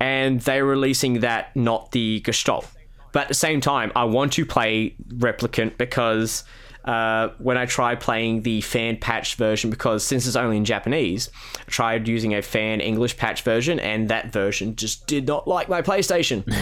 and 0.00 0.40
they're 0.40 0.64
releasing 0.64 1.20
that, 1.20 1.56
not 1.56 1.92
the 1.92 2.20
Gestalt. 2.20 2.68
But 3.12 3.22
at 3.22 3.28
the 3.28 3.34
same 3.34 3.60
time, 3.60 3.92
I 3.94 4.04
want 4.04 4.32
to 4.34 4.46
play 4.46 4.96
replicant 5.08 5.76
because 5.76 6.44
uh, 6.84 7.28
when 7.38 7.56
I 7.56 7.66
tried 7.66 8.00
playing 8.00 8.42
the 8.42 8.60
fan 8.60 8.96
patch 8.96 9.36
version, 9.36 9.70
because 9.70 10.04
since 10.04 10.26
it's 10.26 10.36
only 10.36 10.56
in 10.56 10.64
Japanese, 10.64 11.30
I 11.58 11.70
tried 11.70 12.08
using 12.08 12.34
a 12.34 12.42
fan 12.42 12.80
English 12.80 13.16
patch 13.16 13.42
version, 13.42 13.78
and 13.78 14.08
that 14.08 14.32
version 14.32 14.76
just 14.76 15.06
did 15.06 15.26
not 15.26 15.46
like 15.46 15.68
my 15.68 15.82
PlayStation. 15.82 16.44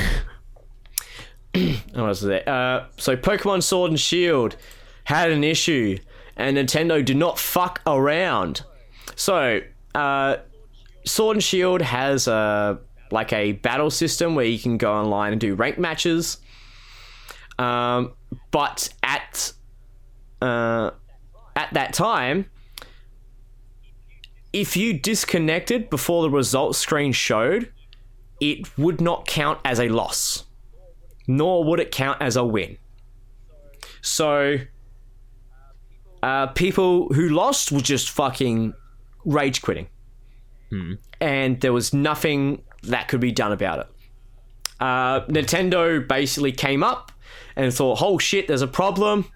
what 1.95 2.07
was 2.07 2.25
it? 2.25 2.47
Uh, 2.47 2.87
so 2.97 3.17
Pokemon 3.17 3.63
Sword 3.63 3.91
and 3.91 4.01
Shield 4.01 4.57
had 5.05 5.31
an 5.31 5.43
issue, 5.43 5.99
and 6.37 6.57
Nintendo 6.57 7.05
did 7.05 7.17
not 7.17 7.39
fuck 7.39 7.81
around. 7.87 8.63
So, 9.17 9.61
uh, 9.95 10.37
Sword 11.05 11.37
and 11.37 11.45
Shield 11.45 11.83
has 11.83 12.29
a 12.29 12.79
like 13.11 13.33
a 13.33 13.53
battle 13.53 13.91
system 13.91 14.37
where 14.37 14.45
you 14.45 14.59
can 14.59 14.77
go 14.77 14.93
online 14.93 15.33
and 15.33 15.41
do 15.41 15.55
rank 15.55 15.79
matches. 15.79 16.39
Um, 17.59 18.13
but 18.53 18.89
at 19.03 19.53
uh, 20.41 20.91
at 21.57 21.73
that 21.75 21.93
time, 21.93 22.47
if 24.53 24.77
you 24.77 24.93
disconnected 24.93 25.91
before 25.91 26.23
the 26.23 26.31
results 26.31 26.79
screen 26.79 27.13
showed, 27.13 27.73
it 28.41 28.77
would 28.79 29.01
not 29.01 29.27
count 29.27 29.61
as 29.65 29.79
a 29.79 29.89
loss, 29.89 30.45
nor 31.27 31.65
would 31.65 31.79
it 31.79 31.91
count 31.91 32.21
as 32.21 32.37
a 32.37 32.45
win. 32.45 32.79
So, 34.03 34.57
uh, 36.23 36.49
people 36.49 37.09
who 37.13 37.29
lost 37.29 37.71
were 37.71 37.81
just 37.81 38.11
fucking 38.11 38.75
rage 39.25 39.63
quitting. 39.63 39.89
And 41.21 41.61
there 41.61 41.73
was 41.73 41.93
nothing 41.93 42.63
that 42.85 43.09
could 43.09 43.21
be 43.21 43.33
done 43.33 43.53
about 43.53 43.81
it. 43.81 43.87
Uh, 44.81 45.21
Nintendo 45.27 46.07
basically 46.07 46.53
came 46.53 46.83
up 46.83 47.13
and 47.57 47.73
thought, 47.73 48.01
oh 48.01 48.19
shit, 48.19 48.49
there's 48.49 48.63
a 48.63 48.67
problem. 48.69 49.31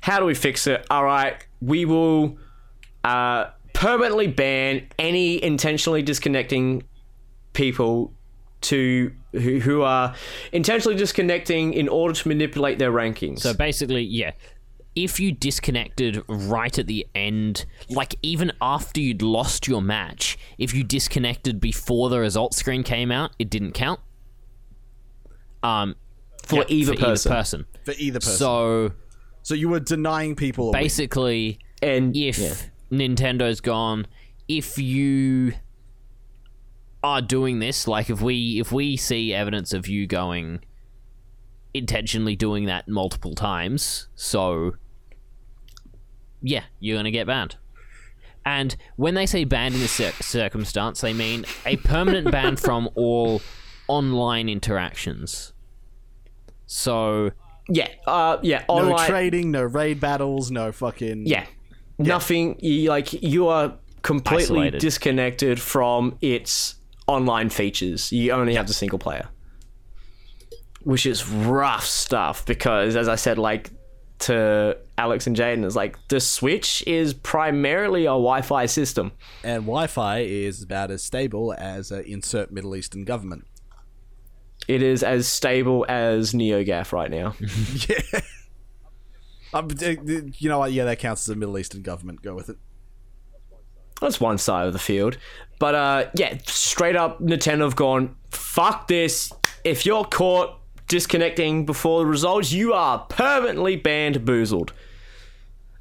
How 0.00 0.18
do 0.18 0.26
we 0.26 0.34
fix 0.34 0.66
it? 0.66 0.86
All 0.90 1.04
right, 1.04 1.44
we 1.60 1.84
will 1.84 2.38
uh, 3.04 3.50
permanently 3.72 4.26
ban 4.26 4.88
any 4.98 5.42
intentionally 5.42 6.02
disconnecting 6.02 6.82
people 7.52 8.12
to 8.62 9.12
who, 9.32 9.60
who 9.60 9.82
are 9.82 10.14
intentionally 10.52 10.96
disconnecting 10.96 11.72
in 11.72 11.88
order 11.88 12.14
to 12.14 12.28
manipulate 12.28 12.78
their 12.78 12.92
rankings. 12.92 13.40
So 13.40 13.54
basically, 13.54 14.02
yeah. 14.02 14.32
If 14.96 15.20
you 15.20 15.30
disconnected 15.30 16.20
right 16.26 16.76
at 16.76 16.88
the 16.88 17.06
end, 17.14 17.64
like 17.88 18.16
even 18.22 18.50
after 18.60 19.00
you'd 19.00 19.22
lost 19.22 19.68
your 19.68 19.80
match, 19.80 20.36
if 20.58 20.74
you 20.74 20.82
disconnected 20.82 21.60
before 21.60 22.10
the 22.10 22.18
result 22.18 22.54
screen 22.54 22.82
came 22.82 23.12
out, 23.12 23.30
it 23.38 23.50
didn't 23.50 23.72
count. 23.72 24.00
Um, 25.62 25.94
for 26.42 26.56
yeah, 26.56 26.64
either 26.68 26.94
for 26.94 27.00
person. 27.00 27.30
Either 27.30 27.36
person. 27.36 27.66
For 27.84 27.92
either 27.98 28.18
person. 28.18 28.36
So 28.36 28.92
So 29.42 29.54
you 29.54 29.68
were 29.68 29.80
denying 29.80 30.36
people 30.36 30.68
a 30.68 30.72
win. 30.72 30.82
basically, 30.82 31.58
and 31.82 32.16
if 32.16 32.38
yeah. 32.38 32.54
Nintendo's 32.90 33.60
gone, 33.60 34.06
if 34.48 34.78
you 34.78 35.52
are 37.02 37.22
doing 37.22 37.58
this, 37.58 37.88
like 37.88 38.10
if 38.10 38.20
we 38.20 38.60
if 38.60 38.72
we 38.72 38.96
see 38.96 39.32
evidence 39.32 39.72
of 39.72 39.88
you 39.88 40.06
going 40.06 40.60
intentionally 41.72 42.36
doing 42.36 42.66
that 42.66 42.88
multiple 42.88 43.34
times, 43.34 44.08
so 44.14 44.72
yeah, 46.42 46.64
you're 46.78 46.96
gonna 46.96 47.10
get 47.10 47.26
banned. 47.26 47.56
And 48.44 48.74
when 48.96 49.14
they 49.14 49.26
say 49.26 49.44
banned 49.44 49.74
in 49.74 49.80
this 49.80 49.92
cir- 49.92 50.12
circumstance, 50.20 51.00
they 51.00 51.12
mean 51.12 51.44
a 51.66 51.76
permanent 51.76 52.30
ban 52.30 52.56
from 52.56 52.88
all 52.94 53.42
online 53.86 54.48
interactions. 54.48 55.52
So 56.66 57.32
yeah, 57.70 57.88
uh, 58.06 58.38
yeah, 58.42 58.64
no 58.68 58.96
trading, 59.06 59.50
no 59.50 59.62
raid 59.62 60.00
battles, 60.00 60.50
no 60.50 60.72
fucking 60.72 61.26
yeah, 61.26 61.46
nothing. 61.98 62.56
You, 62.60 62.88
like 62.88 63.12
you 63.12 63.48
are 63.48 63.74
completely 64.02 64.42
Isolated. 64.42 64.80
disconnected 64.80 65.60
from 65.60 66.18
its 66.20 66.74
online 67.06 67.48
features. 67.48 68.12
You 68.12 68.32
only 68.32 68.54
have 68.54 68.66
the 68.66 68.74
single 68.74 68.98
player, 68.98 69.28
which 70.82 71.06
is 71.06 71.28
rough 71.28 71.84
stuff. 71.84 72.44
Because 72.44 72.96
as 72.96 73.08
I 73.08 73.14
said, 73.14 73.38
like 73.38 73.70
to 74.20 74.76
Alex 74.98 75.26
and 75.26 75.36
Jaden, 75.36 75.64
is 75.64 75.76
like 75.76 75.96
the 76.08 76.20
Switch 76.20 76.82
is 76.86 77.14
primarily 77.14 78.02
a 78.02 78.10
Wi-Fi 78.10 78.66
system. 78.66 79.12
and 79.44 79.62
Wi-Fi 79.62 80.18
is 80.18 80.62
about 80.62 80.90
as 80.90 81.02
stable 81.02 81.54
as 81.56 81.90
a 81.90 82.02
insert 82.04 82.50
Middle 82.52 82.74
Eastern 82.76 83.04
government. 83.04 83.46
It 84.68 84.82
is 84.82 85.02
as 85.02 85.26
stable 85.26 85.84
as 85.88 86.32
NeoGaf 86.32 86.92
right 86.92 87.10
now. 87.10 87.34
yeah. 87.88 89.62
D- 89.66 89.96
d- 89.96 90.32
you 90.38 90.48
know 90.48 90.60
what? 90.60 90.72
Yeah, 90.72 90.84
that 90.84 90.98
counts 90.98 91.28
as 91.28 91.30
a 91.30 91.36
Middle 91.36 91.58
Eastern 91.58 91.82
government. 91.82 92.22
Go 92.22 92.34
with 92.34 92.50
it. 92.50 92.56
That's 94.00 94.20
one 94.20 94.38
side 94.38 94.66
of 94.66 94.72
the 94.72 94.78
field. 94.78 95.18
But 95.58 95.74
uh, 95.74 96.10
yeah, 96.14 96.38
straight 96.46 96.96
up, 96.96 97.20
Nintendo 97.20 97.62
have 97.62 97.76
gone, 97.76 98.16
fuck 98.30 98.88
this. 98.88 99.32
If 99.64 99.84
you're 99.84 100.04
caught 100.04 100.58
disconnecting 100.88 101.66
before 101.66 102.00
the 102.00 102.06
results, 102.06 102.50
you 102.50 102.72
are 102.72 103.00
permanently 103.08 103.76
banned, 103.76 104.16
boozled. 104.24 104.70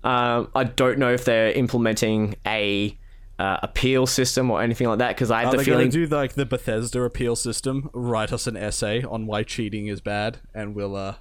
Um, 0.03 0.49
I 0.53 0.65
don't 0.65 0.97
know 0.99 1.11
if 1.11 1.25
they're 1.25 1.51
implementing 1.51 2.35
a 2.45 2.97
uh, 3.39 3.57
appeal 3.63 4.05
system 4.05 4.51
or 4.51 4.61
anything 4.61 4.87
like 4.87 4.99
that 4.99 5.15
because 5.15 5.31
I 5.31 5.43
have 5.43 5.53
Are 5.53 5.57
the 5.57 5.63
feeling. 5.63 5.89
do 5.89 6.05
like 6.07 6.33
the 6.33 6.45
Bethesda 6.45 7.01
appeal 7.03 7.37
system? 7.37 7.89
Write 7.93 8.33
us 8.33 8.47
an 8.47 8.57
essay 8.57 9.01
on 9.01 9.25
why 9.25 9.43
cheating 9.43 9.87
is 9.87 10.01
bad, 10.01 10.39
and 10.53 10.75
we'll 10.75 10.95
uh, 10.95 11.15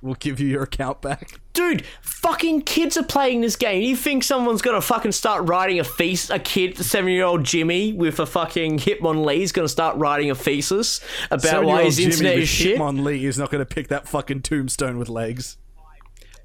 we'll 0.00 0.14
give 0.14 0.38
you 0.38 0.46
your 0.46 0.62
account 0.62 1.02
back. 1.02 1.40
Dude, 1.52 1.84
fucking 2.02 2.62
kids 2.62 2.96
are 2.96 3.02
playing 3.02 3.40
this 3.40 3.56
game. 3.56 3.82
You 3.82 3.96
think 3.96 4.22
someone's 4.22 4.62
gonna 4.62 4.80
fucking 4.80 5.12
start 5.12 5.48
writing 5.48 5.80
a 5.80 5.84
feast? 5.84 6.30
A 6.30 6.38
kid, 6.38 6.78
seven 6.78 7.10
year 7.10 7.24
old 7.24 7.42
Jimmy 7.42 7.92
with 7.92 8.20
a 8.20 8.26
fucking 8.26 8.78
Hitmonlee 8.78 9.40
is 9.40 9.50
gonna 9.50 9.68
start 9.68 9.96
writing 9.96 10.30
a 10.30 10.34
thesis 10.36 11.00
about 11.32 11.64
why 11.64 11.82
his 11.84 11.96
Jimmy 11.96 12.12
internet 12.12 12.34
with 12.36 12.42
is 12.44 12.48
shit? 12.48 12.78
Hitmonlee 12.78 13.22
is 13.22 13.36
not 13.36 13.50
going 13.50 13.64
to 13.64 13.74
pick 13.74 13.88
that 13.88 14.06
fucking 14.06 14.42
tombstone 14.42 14.96
with 14.98 15.08
legs. 15.08 15.56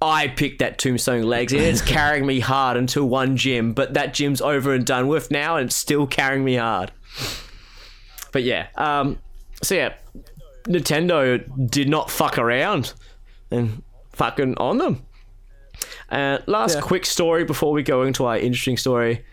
I 0.02 0.30
picked 0.30 0.60
that 0.60 0.78
tombstone 0.80 1.24
legs 1.24 1.52
and 1.52 1.62
it's 1.62 1.82
carrying 1.82 2.26
me 2.26 2.40
hard 2.40 2.78
until 2.78 3.08
one 3.10 3.36
gym, 3.36 3.74
but 3.74 3.94
that 3.96 4.14
gym's 4.14 4.42
over 4.42 4.74
and 4.74 4.86
done 4.86 5.08
with 5.08 5.30
now 5.30 5.58
and 5.58 5.68
it's 5.68 5.76
still 5.76 6.08
carrying 6.08 6.44
me 6.46 6.56
hard. 6.56 6.92
But 8.32 8.44
yeah, 8.44 8.68
um, 8.76 9.20
so 9.62 9.76
yeah, 9.76 9.94
Nintendo 10.64 11.44
did 11.70 11.90
not 11.90 12.10
fuck 12.10 12.38
around 12.38 12.94
and 13.52 13.84
fucking 14.14 14.56
on 14.58 14.78
them. 14.78 15.06
Uh, 16.10 16.40
last 16.46 16.76
Yeah. 16.76 16.82
quick 16.82 17.06
story 17.06 17.44
before 17.44 17.72
we 17.74 17.84
go 17.84 18.04
into 18.04 18.26
our 18.26 18.38
interesting 18.38 18.78
story. 18.78 19.26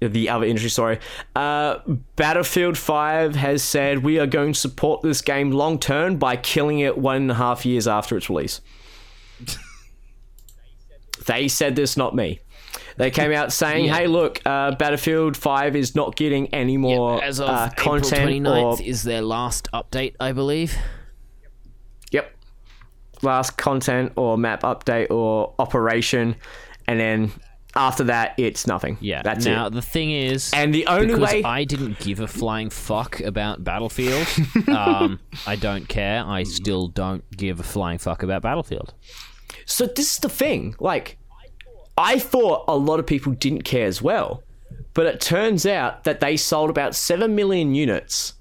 The 0.00 0.28
other 0.30 0.46
interesting 0.46 0.70
story. 0.70 0.98
Uh, 1.36 1.78
Battlefield 2.16 2.76
5 2.78 3.36
has 3.36 3.62
said 3.62 4.02
we 4.02 4.18
are 4.18 4.26
going 4.26 4.54
to 4.54 4.58
support 4.58 5.02
this 5.02 5.20
game 5.20 5.50
long 5.50 5.78
term 5.78 6.16
by 6.16 6.36
killing 6.36 6.78
it 6.80 6.96
one 6.98 7.16
and 7.16 7.30
a 7.30 7.34
half 7.34 7.64
years 7.66 7.86
after 7.86 8.16
its 8.16 8.28
release. 8.30 8.60
They 11.26 11.48
said 11.48 11.76
this, 11.76 11.96
not 11.96 12.14
me. 12.14 12.40
They 12.96 13.10
came 13.10 13.32
out 13.32 13.52
saying, 13.52 13.86
Yeah. 13.86 13.96
"Hey, 13.96 14.06
look, 14.06 14.40
uh, 14.44 14.72
Battlefield 14.74 15.36
Five 15.36 15.76
is 15.76 15.94
not 15.94 16.16
getting 16.16 16.48
any 16.52 16.76
more 16.76 17.22
as 17.22 17.40
of 17.40 17.48
uh, 17.48 17.68
April 17.72 18.00
content 18.00 18.30
29th 18.44 18.80
or 18.80 18.82
is 18.82 19.02
their 19.02 19.22
last 19.22 19.68
update, 19.72 20.14
I 20.20 20.32
believe. 20.32 20.76
yep, 22.10 22.34
last 23.22 23.56
content 23.56 24.12
or 24.16 24.36
map 24.36 24.62
update 24.62 25.10
or 25.10 25.54
operation, 25.58 26.36
and 26.86 27.00
then 27.00 27.32
after 27.74 28.04
that, 28.04 28.34
it's 28.38 28.66
nothing. 28.66 28.98
Yeah. 29.00 29.22
that's 29.22 29.46
now 29.46 29.68
it. 29.68 29.72
the 29.72 29.80
thing 29.80 30.10
is, 30.10 30.50
And 30.52 30.74
the 30.74 30.86
only 30.86 31.14
way, 31.14 31.42
I 31.42 31.64
didn't 31.64 31.98
give 32.00 32.20
a 32.20 32.26
flying 32.28 32.68
fuck 32.68 33.20
about 33.20 33.64
Battlefield, 33.64 34.26
um, 34.68 35.18
I 35.46 35.56
don't 35.56 35.88
care. 35.88 36.22
I 36.26 36.42
still 36.42 36.88
don't 36.88 37.24
give 37.34 37.58
a 37.60 37.62
flying 37.62 37.96
fuck 37.98 38.22
about 38.22 38.42
Battlefield. 38.42 38.92
So 39.72 39.86
this 39.86 40.12
is 40.14 40.18
the 40.18 40.28
thing. 40.28 40.74
Like, 40.78 41.18
I 41.96 42.18
thought 42.18 42.64
a 42.68 42.76
lot 42.76 43.00
of 43.00 43.06
people 43.06 43.32
didn't 43.32 43.62
care 43.62 43.86
as 43.86 44.00
well, 44.02 44.42
but 44.94 45.06
it 45.06 45.20
turns 45.20 45.66
out 45.66 46.04
that 46.04 46.20
they 46.20 46.36
sold 46.36 46.70
about 46.70 46.94
seven 46.94 47.34
million 47.34 47.74
units. 47.74 48.34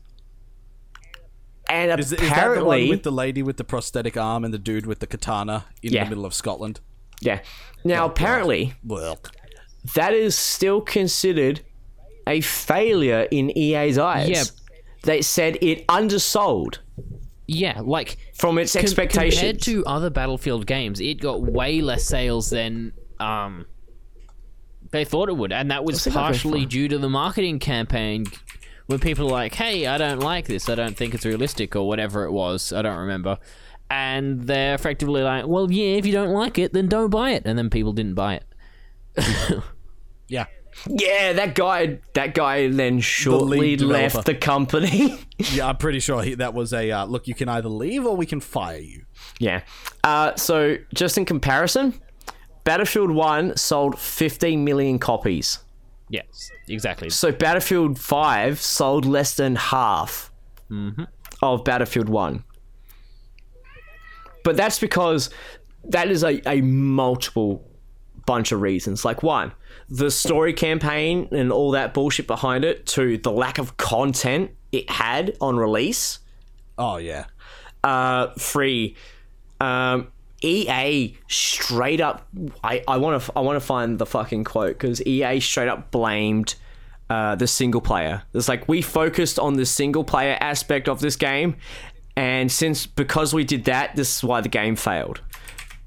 And 1.70 2.00
Is, 2.00 2.08
is 2.08 2.12
that 2.12 2.20
the 2.20 2.28
apparently, 2.28 2.82
one 2.84 2.90
with 2.90 3.04
the 3.04 3.12
lady 3.12 3.42
with 3.44 3.58
the 3.58 3.64
prosthetic 3.64 4.18
arm 4.18 4.44
and 4.44 4.54
the 4.54 4.58
dude 4.60 4.86
with 4.86 5.00
the 5.00 5.08
katana 5.08 5.66
in 5.82 5.94
Yeah. 5.94 6.04
the 6.04 6.10
middle 6.10 6.26
of 6.26 6.34
Scotland? 6.34 6.80
yeah. 7.22 7.40
Now, 7.84 8.04
oh, 8.04 8.08
apparently, 8.08 8.74
Well, 8.84 9.18
that 9.96 10.14
is 10.14 10.36
still 10.38 10.82
considered 10.82 11.62
a 12.28 12.42
failure 12.42 13.28
in 13.32 13.56
EA's 13.58 13.98
eyes. 13.98 14.30
Yeah. 14.30 14.44
They 15.04 15.22
said 15.24 15.58
it 15.62 15.84
undersold 15.90 16.80
Yeah, 17.54 17.82
like 17.84 18.18
from 18.34 18.58
its 18.58 18.74
com- 18.74 18.82
expectations. 18.82 19.40
compared 19.40 19.62
to 19.64 19.86
other 19.86 20.10
Battlefield 20.10 20.66
games, 20.66 21.02
it 21.02 21.16
got 21.20 21.42
way 21.42 21.82
less 21.82 22.06
sales 22.06 22.50
than 22.50 22.94
um 23.20 23.66
they 24.92 25.04
thought 25.04 25.28
it 25.28 25.36
would, 25.36 25.52
and 25.52 25.70
that 25.70 25.84
was 25.84 25.96
What's 25.96 26.08
it 26.08 26.14
like 26.14 26.26
partially 26.26 26.66
due 26.66 26.88
to 26.88 26.98
the 26.98 27.10
marketing 27.10 27.60
campaign. 27.60 28.26
When 28.88 29.00
people 29.00 29.28
are 29.28 29.32
like, 29.32 29.54
"Hey, 29.54 29.86
I 29.86 29.98
don't 29.98 30.20
like 30.20 30.48
this. 30.48 30.70
I 30.70 30.76
don't 30.76 30.96
think 30.96 31.14
it's 31.14 31.26
realistic," 31.26 31.76
or 31.76 31.88
whatever 31.88 32.24
it 32.24 32.32
was, 32.32 32.72
I 32.72 32.82
don't 32.82 32.98
remember. 32.98 33.38
And 33.90 34.44
they're 34.44 34.74
effectively 34.74 35.22
like, 35.22 35.46
"Well, 35.46 35.70
yeah, 35.72 35.96
if 35.96 36.06
you 36.06 36.14
don't 36.14 36.32
like 36.32 36.58
it, 36.58 36.72
then 36.72 36.88
don't 36.88 37.10
buy 37.10 37.32
it." 37.32 37.44
And 37.46 37.58
then 37.58 37.70
people 37.70 37.92
didn't 37.92 38.16
buy 38.16 38.36
it. 38.36 39.64
yeah. 40.30 40.46
Yeah, 40.88 41.34
that 41.34 41.56
guy. 41.56 42.00
That 42.14 42.34
guy 42.34 42.70
then 42.70 43.00
shortly 43.00 43.60
lead 43.60 43.82
left 43.82 44.26
the 44.26 44.36
company. 44.36 45.20
Yeah, 45.54 45.70
I'm 45.70 45.78
pretty 45.78 46.00
sure 46.00 46.22
he, 46.22 46.36
that 46.36 46.54
was 46.54 46.72
a 46.72 46.92
uh, 46.92 47.06
look. 47.06 47.28
You 47.28 47.34
can 47.34 47.50
either 47.50 47.68
leave 47.68 48.06
or 48.06 48.16
we 48.16 48.28
can 48.28 48.40
fire 48.40 48.78
you. 48.78 49.06
yeah. 49.40 49.64
Uh, 50.04 50.36
so 50.36 50.78
just 50.94 51.18
in 51.18 51.26
comparison, 51.26 52.00
Battlefield 52.64 53.10
One 53.10 53.58
sold 53.58 53.98
15 53.98 54.64
million 54.64 55.00
copies. 55.00 55.58
yes, 56.10 56.52
exactly. 56.68 57.10
So 57.10 57.32
Battlefield 57.32 57.98
5 57.98 58.62
sold 58.62 59.06
less 59.06 59.36
than 59.36 59.56
half 59.56 60.32
of 61.42 61.64
Battlefield 61.64 62.08
1. 62.08 62.44
But 64.44 64.58
that's 64.58 64.78
because 64.80 65.32
that 65.86 66.10
is 66.10 66.24
a, 66.24 66.40
a 66.48 66.62
multiple 66.62 67.68
bunch 68.28 68.52
of 68.52 68.62
reasons. 68.62 69.04
Like 69.06 69.24
one, 69.24 69.52
the 69.92 70.10
story 70.10 70.54
campaign 70.54 71.28
and 71.32 71.52
all 71.52 71.72
that 71.72 71.94
bullshit 71.94 72.26
behind 72.26 72.64
it. 72.64 72.86
to 72.86 73.18
the 73.18 73.32
lack 73.32 73.58
of 73.58 73.76
content 73.76 74.52
it 74.72 74.90
had 74.90 75.36
on 75.42 75.58
release. 75.58 76.20
Oh 76.78 76.96
yeah. 76.96 77.26
Uh, 77.84 78.28
three, 78.40 78.96
um, 79.60 80.08
EA 80.42 81.18
straight 81.28 82.00
up. 82.00 82.26
I 82.64 82.84
I 82.88 82.98
want 82.98 83.22
to 83.22 83.34
I 83.36 83.42
want 83.42 83.58
to 83.58 83.66
find 83.66 84.00
the 84.00 84.06
fucking 84.06 84.46
quote 84.46 84.80
because 84.80 85.06
EA 85.06 85.40
straight 85.40 85.68
up 85.68 85.92
blamed. 85.92 86.56
Uh, 87.10 87.36
the 87.36 87.46
single 87.46 87.82
player. 87.82 88.24
It's 88.34 88.48
like 88.48 88.70
we 88.70 88.82
focused 88.82 89.38
on 89.38 89.56
the 89.56 89.66
single 89.66 90.06
player 90.06 90.38
aspect 90.40 90.88
of 90.88 91.02
this 91.02 91.18
game, 91.18 91.58
and 92.16 92.50
since 92.50 92.86
because 92.86 93.34
we 93.34 93.44
did 93.44 93.66
that, 93.66 93.98
this 93.98 94.16
is 94.16 94.24
why 94.24 94.40
the 94.40 94.48
game 94.48 94.78
failed. 94.78 95.20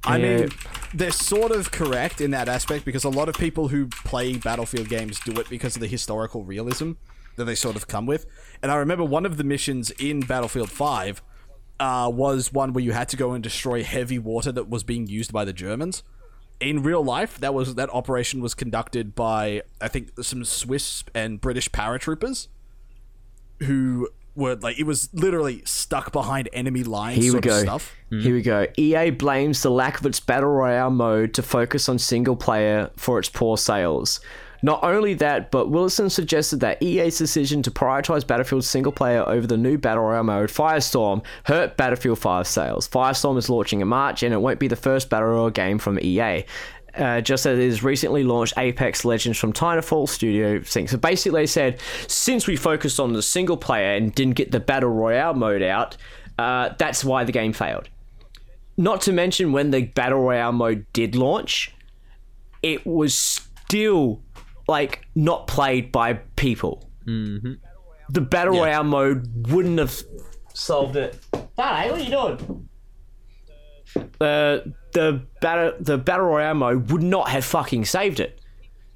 I 0.06 0.18
mean, 0.18 0.48
they're 0.92 1.10
sort 1.10 1.50
of 1.50 1.70
correct 1.70 2.20
in 2.20 2.30
that 2.32 2.48
aspect 2.48 2.84
because 2.84 3.04
a 3.04 3.08
lot 3.08 3.28
of 3.28 3.36
people 3.36 3.68
who 3.68 3.86
play 3.86 4.36
Battlefield 4.36 4.88
games 4.88 5.18
do 5.20 5.32
it 5.40 5.48
because 5.48 5.76
of 5.76 5.80
the 5.80 5.88
historical 5.88 6.44
realism 6.44 6.92
that 7.36 7.44
they 7.44 7.54
sort 7.54 7.76
of 7.76 7.88
come 7.88 8.06
with. 8.06 8.26
And 8.62 8.70
I 8.70 8.76
remember 8.76 9.04
one 9.04 9.26
of 9.26 9.36
the 9.36 9.44
missions 9.44 9.90
in 9.92 10.20
Battlefield 10.20 10.70
5 10.70 11.22
uh, 11.80 12.10
was 12.12 12.52
one 12.52 12.72
where 12.72 12.84
you 12.84 12.92
had 12.92 13.08
to 13.10 13.16
go 13.16 13.32
and 13.32 13.42
destroy 13.42 13.82
heavy 13.82 14.18
water 14.18 14.52
that 14.52 14.68
was 14.68 14.84
being 14.84 15.06
used 15.06 15.32
by 15.32 15.44
the 15.44 15.52
Germans. 15.52 16.02
In 16.60 16.82
real 16.82 17.02
life, 17.02 17.38
that 17.40 17.52
was 17.52 17.74
that 17.74 17.90
operation 17.92 18.40
was 18.40 18.54
conducted 18.54 19.14
by 19.14 19.62
I 19.80 19.88
think 19.88 20.10
some 20.22 20.44
Swiss 20.44 21.02
and 21.14 21.40
British 21.40 21.68
paratroopers 21.70 22.46
who 23.60 24.08
were 24.36 24.56
like 24.56 24.78
it 24.78 24.84
was 24.84 25.08
literally 25.12 25.62
stuck 25.64 26.12
behind 26.12 26.48
enemy 26.52 26.82
lines 26.82 27.22
Here 27.22 27.32
we 27.32 27.40
go. 27.40 27.62
stuff. 27.62 27.94
Here 28.10 28.34
we 28.34 28.42
go. 28.42 28.66
EA 28.76 29.10
blames 29.10 29.62
the 29.62 29.70
lack 29.70 29.98
of 29.98 30.06
its 30.06 30.20
battle 30.20 30.50
royale 30.50 30.90
mode 30.90 31.34
to 31.34 31.42
focus 31.42 31.88
on 31.88 31.98
single 31.98 32.36
player 32.36 32.90
for 32.96 33.18
its 33.18 33.28
poor 33.28 33.56
sales. 33.56 34.20
Not 34.62 34.82
only 34.82 35.12
that, 35.14 35.50
but 35.50 35.68
Wilson 35.68 36.08
suggested 36.08 36.60
that 36.60 36.82
EA's 36.82 37.18
decision 37.18 37.62
to 37.64 37.70
prioritize 37.70 38.26
Battlefield 38.26 38.64
single 38.64 38.92
player 38.92 39.22
over 39.28 39.46
the 39.46 39.58
new 39.58 39.76
battle 39.76 40.04
royale 40.04 40.22
mode 40.22 40.48
Firestorm 40.48 41.22
hurt 41.44 41.76
Battlefield 41.76 42.18
5 42.18 42.46
sales. 42.46 42.88
Firestorm 42.88 43.36
is 43.36 43.50
launching 43.50 43.82
in 43.82 43.88
March, 43.88 44.22
and 44.22 44.32
it 44.32 44.38
won't 44.38 44.58
be 44.58 44.68
the 44.68 44.74
first 44.74 45.10
battle 45.10 45.28
royale 45.28 45.50
game 45.50 45.78
from 45.78 45.98
EA. 46.00 46.46
Uh, 46.96 47.20
just 47.20 47.44
as 47.44 47.58
it 47.58 47.64
has 47.64 47.82
recently 47.82 48.22
launched 48.22 48.54
Apex 48.56 49.04
Legends 49.04 49.36
from 49.36 49.52
Titanfall 49.52 50.08
Studio 50.08 50.62
Sync. 50.62 50.88
So 50.88 50.96
basically, 50.96 51.42
they 51.42 51.46
said 51.46 51.80
since 52.06 52.46
we 52.46 52.54
focused 52.54 53.00
on 53.00 53.12
the 53.12 53.22
single 53.22 53.56
player 53.56 53.96
and 53.96 54.14
didn't 54.14 54.34
get 54.34 54.52
the 54.52 54.60
battle 54.60 54.90
royale 54.90 55.34
mode 55.34 55.62
out, 55.62 55.96
uh, 56.38 56.70
that's 56.78 57.04
why 57.04 57.24
the 57.24 57.32
game 57.32 57.52
failed. 57.52 57.88
Not 58.76 59.00
to 59.02 59.12
mention 59.12 59.50
when 59.50 59.72
the 59.72 59.82
battle 59.86 60.20
royale 60.20 60.52
mode 60.52 60.86
did 60.92 61.16
launch, 61.16 61.74
it 62.62 62.86
was 62.86 63.18
still 63.18 64.22
like 64.68 65.04
not 65.16 65.48
played 65.48 65.90
by 65.90 66.14
people. 66.36 66.88
Mm-hmm. 67.06 67.54
The 68.10 68.20
battle 68.20 68.54
royale 68.54 68.84
mode 68.84 69.50
wouldn't 69.50 69.78
have 69.78 70.00
solved 70.52 70.96
it. 70.96 71.18
Hey, 71.56 71.90
what 71.90 71.92
are 71.92 71.98
you 71.98 72.10
doing? 72.10 72.68
Uh, 74.20 74.58
the 74.92 75.22
battle 75.40 75.72
the 75.80 75.98
battle 75.98 76.26
royale 76.26 76.54
mode 76.54 76.90
would 76.90 77.02
not 77.02 77.28
have 77.28 77.44
fucking 77.44 77.84
saved 77.84 78.20
it 78.20 78.40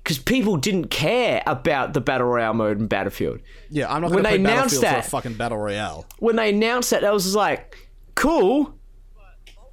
because 0.02 0.18
people 0.18 0.56
didn't 0.56 0.88
care 0.88 1.42
about 1.46 1.92
the 1.92 2.00
battle 2.00 2.26
royale 2.28 2.54
mode 2.54 2.78
in 2.78 2.86
Battlefield. 2.86 3.40
Yeah, 3.70 3.92
I'm 3.92 4.02
not 4.02 4.10
When 4.12 4.22
they 4.24 4.36
announced 4.36 4.80
that- 4.80 5.04
for 5.04 5.06
a 5.06 5.10
fucking 5.10 5.34
battle 5.34 5.58
royale. 5.58 6.06
when 6.18 6.36
they 6.36 6.50
announced 6.50 6.90
that, 6.90 7.04
I 7.04 7.10
was 7.12 7.34
like, 7.34 7.76
cool. 8.14 8.74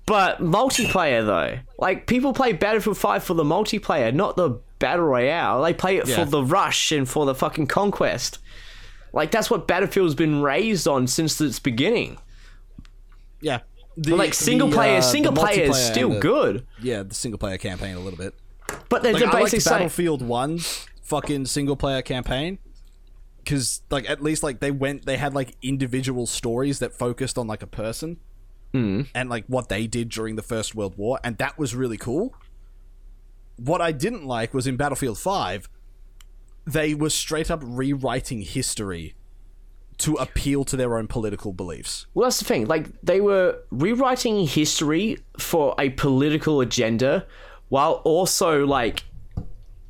But 0.05 0.39
multiplayer 0.41 1.25
though, 1.25 1.59
like 1.79 2.05
people 2.05 2.33
play 2.33 2.53
Battlefield 2.53 2.97
Five 2.97 3.23
for 3.23 3.33
the 3.33 3.43
multiplayer, 3.43 4.13
not 4.13 4.35
the 4.35 4.59
battle 4.77 5.05
royale. 5.05 5.63
They 5.63 5.73
play 5.73 5.97
it 5.97 6.07
Yeah. 6.07 6.17
for 6.17 6.25
the 6.25 6.43
rush 6.43 6.91
and 6.91 7.09
for 7.09 7.25
the 7.25 7.33
fucking 7.33 7.65
conquest. 7.67 8.37
Like 9.13 9.31
that's 9.31 9.49
what 9.49 9.67
Battlefield's 9.67 10.13
been 10.13 10.41
raised 10.43 10.87
on 10.87 11.07
since 11.07 11.39
its 11.41 11.57
beginning. 11.57 12.17
Yeah, 13.41 13.61
the, 13.97 14.11
But 14.11 14.17
like 14.19 14.33
single 14.33 14.67
the, 14.69 14.75
player, 14.75 14.97
uh, 14.97 15.01
single 15.01 15.33
player 15.33 15.63
is 15.63 15.77
still 15.77 16.09
the- 16.11 16.19
good. 16.19 16.65
Yeah, 16.81 17.03
the 17.03 17.15
single 17.15 17.37
player 17.37 17.57
campaign 17.57 17.95
a 17.95 17.99
little 17.99 18.17
bit. 18.17 18.33
But 18.89 19.03
they're, 19.03 19.13
Like, 19.13 19.19
they're 19.21 19.29
I 19.29 19.41
basically 19.43 19.57
liked 19.57 19.63
saying, 19.63 19.75
Battlefield 19.77 20.21
One's 20.21 20.85
fucking 21.03 21.45
single 21.45 21.75
player 21.75 22.01
campaign 22.01 22.57
because 23.43 23.81
like 23.91 24.09
at 24.09 24.23
least 24.23 24.41
like 24.41 24.59
they 24.59 24.71
went 24.71 25.05
they 25.05 25.17
had 25.17 25.35
like 25.35 25.55
individual 25.61 26.25
stories 26.25 26.79
that 26.79 26.93
focused 26.93 27.37
on 27.37 27.45
like 27.47 27.61
a 27.61 27.67
person 27.67 28.17
Mm. 28.73 29.07
and 29.15 29.29
like 29.29 29.45
what 29.47 29.69
they 29.69 29.87
did 29.87 30.09
during 30.09 30.35
the 30.35 30.41
First 30.41 30.75
World 30.75 30.97
War, 30.97 31.17
and 31.23 31.37
that 31.37 31.57
was 31.57 31.73
really 31.73 31.95
cool. 31.97 32.35
What 33.55 33.79
I 33.81 33.93
didn't 33.93 34.25
like 34.25 34.53
was 34.53 34.67
in 34.67 34.75
Battlefield 34.75 35.17
Five, 35.17 35.69
they 36.67 36.93
were 36.93 37.09
straight 37.11 37.49
up 37.49 37.61
rewriting 37.63 38.41
history 38.41 39.13
to 39.97 40.15
appeal 40.15 40.65
to 40.65 40.75
their 40.75 40.97
own 40.97 41.07
political 41.07 41.53
beliefs. 41.53 42.05
Well, 42.13 42.25
that's 42.25 42.39
the 42.39 42.45
thing. 42.45 42.65
Like 42.67 42.89
they 43.01 43.21
were 43.21 43.59
rewriting 43.71 44.45
history 44.45 45.19
for 45.39 45.75
a 45.79 45.89
political 45.91 46.61
agenda, 46.61 47.25
while 47.69 48.01
also 48.03 48.65
like 48.65 49.03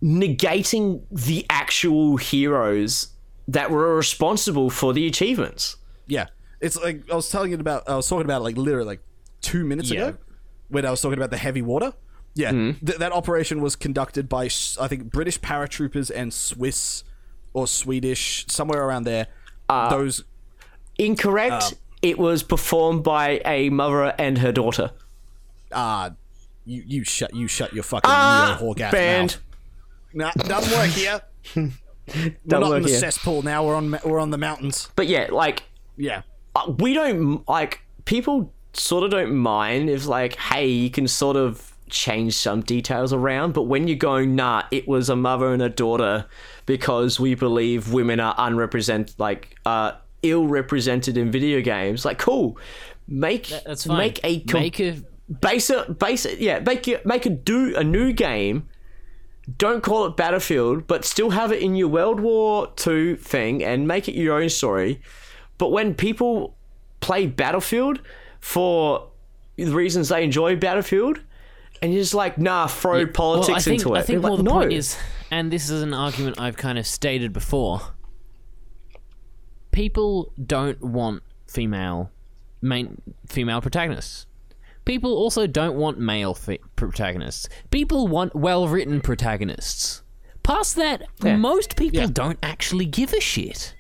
negating 0.03 1.01
the 1.11 1.45
actual 1.50 2.17
heroes 2.17 3.09
that 3.48 3.72
were 3.72 3.95
responsible 3.95 4.69
for 4.69 4.93
the 4.93 5.08
achievements. 5.08 5.77
Yeah, 6.08 6.27
it's 6.61 6.77
like 6.82 7.09
I 7.11 7.16
was 7.16 7.30
telling 7.30 7.51
you 7.51 7.58
about. 7.58 7.88
I 7.90 7.95
was 7.95 8.08
talking 8.08 8.25
about 8.25 8.43
like 8.43 8.58
literally 8.58 8.85
like 8.85 9.01
two 9.42 9.66
minutes 9.66 9.90
Yeah. 9.92 10.08
ago 10.08 10.17
when 10.69 10.85
I 10.85 10.92
was 10.92 11.01
talking 11.01 11.17
about 11.17 11.32
the 11.32 11.38
heavy 11.38 11.61
water. 11.61 11.93
Yeah, 12.34 12.51
mm-hmm. 12.51 12.85
th- 12.85 13.00
that 13.00 13.11
operation 13.11 13.61
was 13.61 13.75
conducted 13.75 14.27
by 14.27 14.45
I 14.80 14.88
think 14.88 15.11
British 15.11 15.40
paratroopers 15.40 16.11
and 16.14 16.34
Swiss 16.34 17.03
or 17.53 17.66
Swedish 17.67 18.45
somewhere 18.50 18.85
around 18.85 19.03
there. 19.03 19.27
Those 19.69 20.24
Incorrect. 20.98 21.74
it 22.02 22.18
was 22.18 22.44
performed 22.44 23.03
by 23.03 23.42
a 23.45 23.69
mother 23.69 24.14
and 24.18 24.38
her 24.40 24.52
daughter. 24.52 24.92
ah, 25.74 26.11
you 26.66 26.84
you 26.88 27.03
shut 27.03 27.34
you 27.35 27.48
shut 27.48 27.74
your 27.74 27.84
fucking 27.84 28.10
Ah, 28.10 28.58
neo 28.60 28.74
Horgath 28.74 28.92
banned. 28.92 29.38
mouth. 30.14 30.35
Nah, 30.38 30.44
doesn't 30.44 30.77
work 30.77 30.90
here. 30.90 31.22
we're 31.56 32.60
work 32.69 32.77
in 32.77 32.84
the 32.84 32.90
here. 32.90 33.00
cesspool 33.00 33.42
now. 33.42 33.66
We're 33.66 33.76
on 33.76 33.98
we're 34.06 34.19
on 34.19 34.32
the 34.32 34.38
mountains. 34.38 34.90
But 34.95 35.08
yeah, 35.08 35.27
like 35.32 35.64
Yeah, 35.98 36.22
uh, 36.56 36.74
we 36.80 36.94
don't 36.94 37.48
like 37.48 37.82
people 38.06 38.53
sort 38.74 39.03
of 39.03 39.11
don't 39.11 39.35
mind 39.35 39.90
if 39.90 40.06
like 40.06 40.35
hey 40.38 40.68
you 40.68 40.90
can 40.90 41.08
sort 41.08 41.38
of 41.38 41.74
change 41.90 42.34
some 42.35 42.60
details 42.61 43.14
around 43.14 43.53
but 43.53 43.64
when 43.64 43.88
you're 43.88 43.95
going 43.95 44.35
nah 44.35 44.64
it 44.72 44.85
was 44.88 45.08
a 45.08 45.16
mother 45.16 45.53
and 45.53 45.61
a 45.61 45.69
daughter 45.69 46.26
because 46.66 47.19
we 47.19 47.35
believe 47.35 47.94
women 47.94 48.19
are 48.19 48.35
unrepresented 48.38 49.16
like 49.19 49.56
uh 49.66 49.94
ill 50.24 50.48
represented 50.48 51.18
in 51.18 51.32
video 51.32 51.61
games. 51.61 52.06
Like 52.06 52.18
cool. 52.18 52.58
Make 53.08 53.48
That's 53.48 53.85
fine. 53.85 53.98
make 53.98 54.19
a 54.24 54.40
com- 54.42 54.61
make 54.61 54.80
a 54.80 55.02
base 55.42 55.69
it 55.69 55.98
base 55.98 56.26
it 56.26 56.40
yeah 56.40 56.60
make 56.60 56.88
it 56.88 57.06
make 57.06 57.26
a 57.26 57.30
do 57.30 57.76
a 57.76 57.84
new 57.84 58.11
game. 58.14 58.68
Don't 59.58 59.84
call 59.84 60.06
it 60.06 60.18
battlefield 60.18 60.88
but 60.88 61.06
still 61.06 61.30
have 61.30 61.52
it 61.52 61.61
in 61.61 61.76
your 61.76 61.88
world 61.88 62.19
war 62.19 62.74
ii 62.88 63.16
thing 63.16 63.64
and 63.64 63.88
make 63.88 64.08
it 64.10 64.16
your 64.16 64.42
own 64.42 64.50
story. 64.50 65.02
But 65.58 65.72
when 65.72 65.94
people 65.94 66.58
play 67.00 67.27
battlefield 67.27 68.02
for 68.40 69.10
the 69.56 69.72
reasons 69.72 70.10
they 70.10 70.24
enjoy 70.24 70.56
battlefield 70.56 71.19
and 71.82 71.94
you're 71.94 72.02
just 72.02 72.16
like 72.16 72.38
nah 72.38 72.66
throw 72.68 73.06
politics 73.06 73.50
well, 73.50 73.60
think, 73.60 73.82
into 73.82 73.94
it 73.94 74.00
I 74.00 74.02
think 74.02 74.22
They're 74.22 74.30
more 74.30 74.38
like, 74.38 74.38
the 74.38 74.44
no. 74.44 74.52
point 74.52 74.74
is, 74.74 74.98
and 75.36 75.52
this 75.52 75.70
is 75.70 75.82
an 75.82 75.94
argument 75.94 76.40
I've 76.40 76.56
kind 76.56 76.78
of 76.78 76.88
stated 76.88 77.34
before. 77.34 77.82
People 79.72 80.32
don't 80.44 80.82
want 80.82 81.24
female 81.46 82.10
main 82.62 83.02
female 83.28 83.60
protagonists. 83.60 84.28
People 84.86 85.14
also 85.14 85.46
don't 85.46 85.76
want 85.76 86.00
male 86.00 86.38
protagonists. 86.78 87.50
People 87.70 88.08
want 88.08 88.34
well-written 88.34 89.02
protagonists. 89.02 90.04
Past 90.42 90.78
that, 90.78 91.04
Yeah. 91.22 91.36
most 91.36 91.76
people 91.76 92.08
don't 92.08 92.40
actually 92.42 92.86
give 92.86 93.12
a 93.12 93.20
shit. 93.20 93.76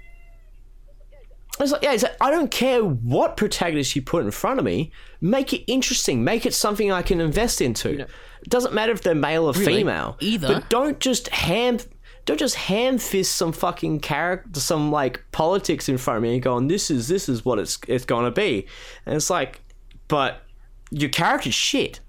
It's 1.59 1.71
like, 1.71 1.83
yeah, 1.83 1.93
it's 1.93 2.03
like, 2.03 2.17
I 2.19 2.31
don't 2.31 2.51
care 2.51 2.83
what 2.83 3.37
protagonist 3.37 3.95
you 3.95 4.01
put 4.01 4.25
in 4.25 4.31
front 4.31 4.59
of 4.59 4.65
me. 4.65 4.91
Make 5.21 5.53
it 5.53 5.63
interesting. 5.71 6.23
Make 6.23 6.45
it 6.45 6.53
something 6.53 6.91
I 6.91 7.01
can 7.01 7.21
invest 7.21 7.61
into. 7.61 8.05
It 8.45 8.49
doesn't 8.51 8.73
matter 8.73 8.91
if 8.91 9.01
they're 9.01 9.15
male 9.15 9.45
or 9.45 9.53
Really, 9.53 9.77
female. 9.77 10.17
either. 10.19 10.47
But 10.47 10.69
don't 10.69 10.99
just 10.99 11.29
ham, 11.29 11.79
don't 12.25 12.39
just 12.39 12.55
ham 12.55 12.99
fist 12.99 13.35
some 13.35 13.51
fucking 13.51 14.01
character, 14.01 14.59
some 14.59 14.91
like 14.91 15.23
politics 15.31 15.89
in 15.89 15.97
front 15.97 16.17
of 16.17 16.23
me 16.23 16.35
and 16.35 16.43
going, 16.43 16.67
this 16.67 16.91
is 16.91 17.07
this 17.07 17.27
is 17.27 17.43
what 17.43 17.57
it's 17.57 17.79
it's 17.87 18.05
gonna 18.05 18.29
be. 18.31 18.67
And 19.07 19.15
it's 19.15 19.31
like, 19.31 19.61
but 20.07 20.43
your 20.91 21.09
character's 21.09 21.55
shit. 21.55 21.99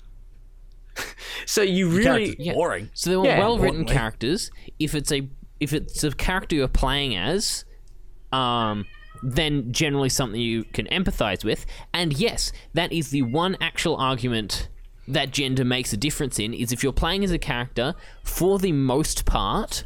so 1.47 1.62
you 1.62 1.89
really, 1.89 2.34
Character's 2.36 2.55
boring. 2.55 2.90
So 2.92 3.10
they 3.10 3.16
want 3.16 3.28
Yeah, 3.28 3.39
well-written 3.39 3.84
characters. 3.86 4.50
If 4.78 4.94
it's 4.94 5.10
a 5.10 5.28
if 5.58 5.73
it's 5.73 6.05
a 6.05 6.12
character 6.12 6.55
you're 6.56 6.68
playing 6.68 7.16
as, 7.16 7.65
um, 8.31 8.84
then 9.23 9.73
generally 9.73 10.10
something 10.10 10.39
you 10.39 10.65
can 10.65 10.86
empathize 10.89 11.44
with. 11.44 11.65
And 11.94 12.12
yes, 12.12 12.52
that 12.74 12.92
is 12.92 13.08
the 13.10 13.23
one 13.23 13.56
actual 13.60 13.97
argument 13.97 14.68
that 15.08 15.30
gender 15.30 15.64
makes 15.64 15.92
a 15.92 15.96
difference 15.96 16.38
in 16.38 16.52
is 16.54 16.72
if 16.72 16.82
you're 16.82 16.92
playing 16.92 17.24
as 17.24 17.30
a 17.30 17.38
character, 17.38 17.94
for 18.22 18.58
the 18.58 18.72
most 18.72 19.24
part, 19.24 19.84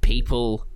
people 0.00 0.66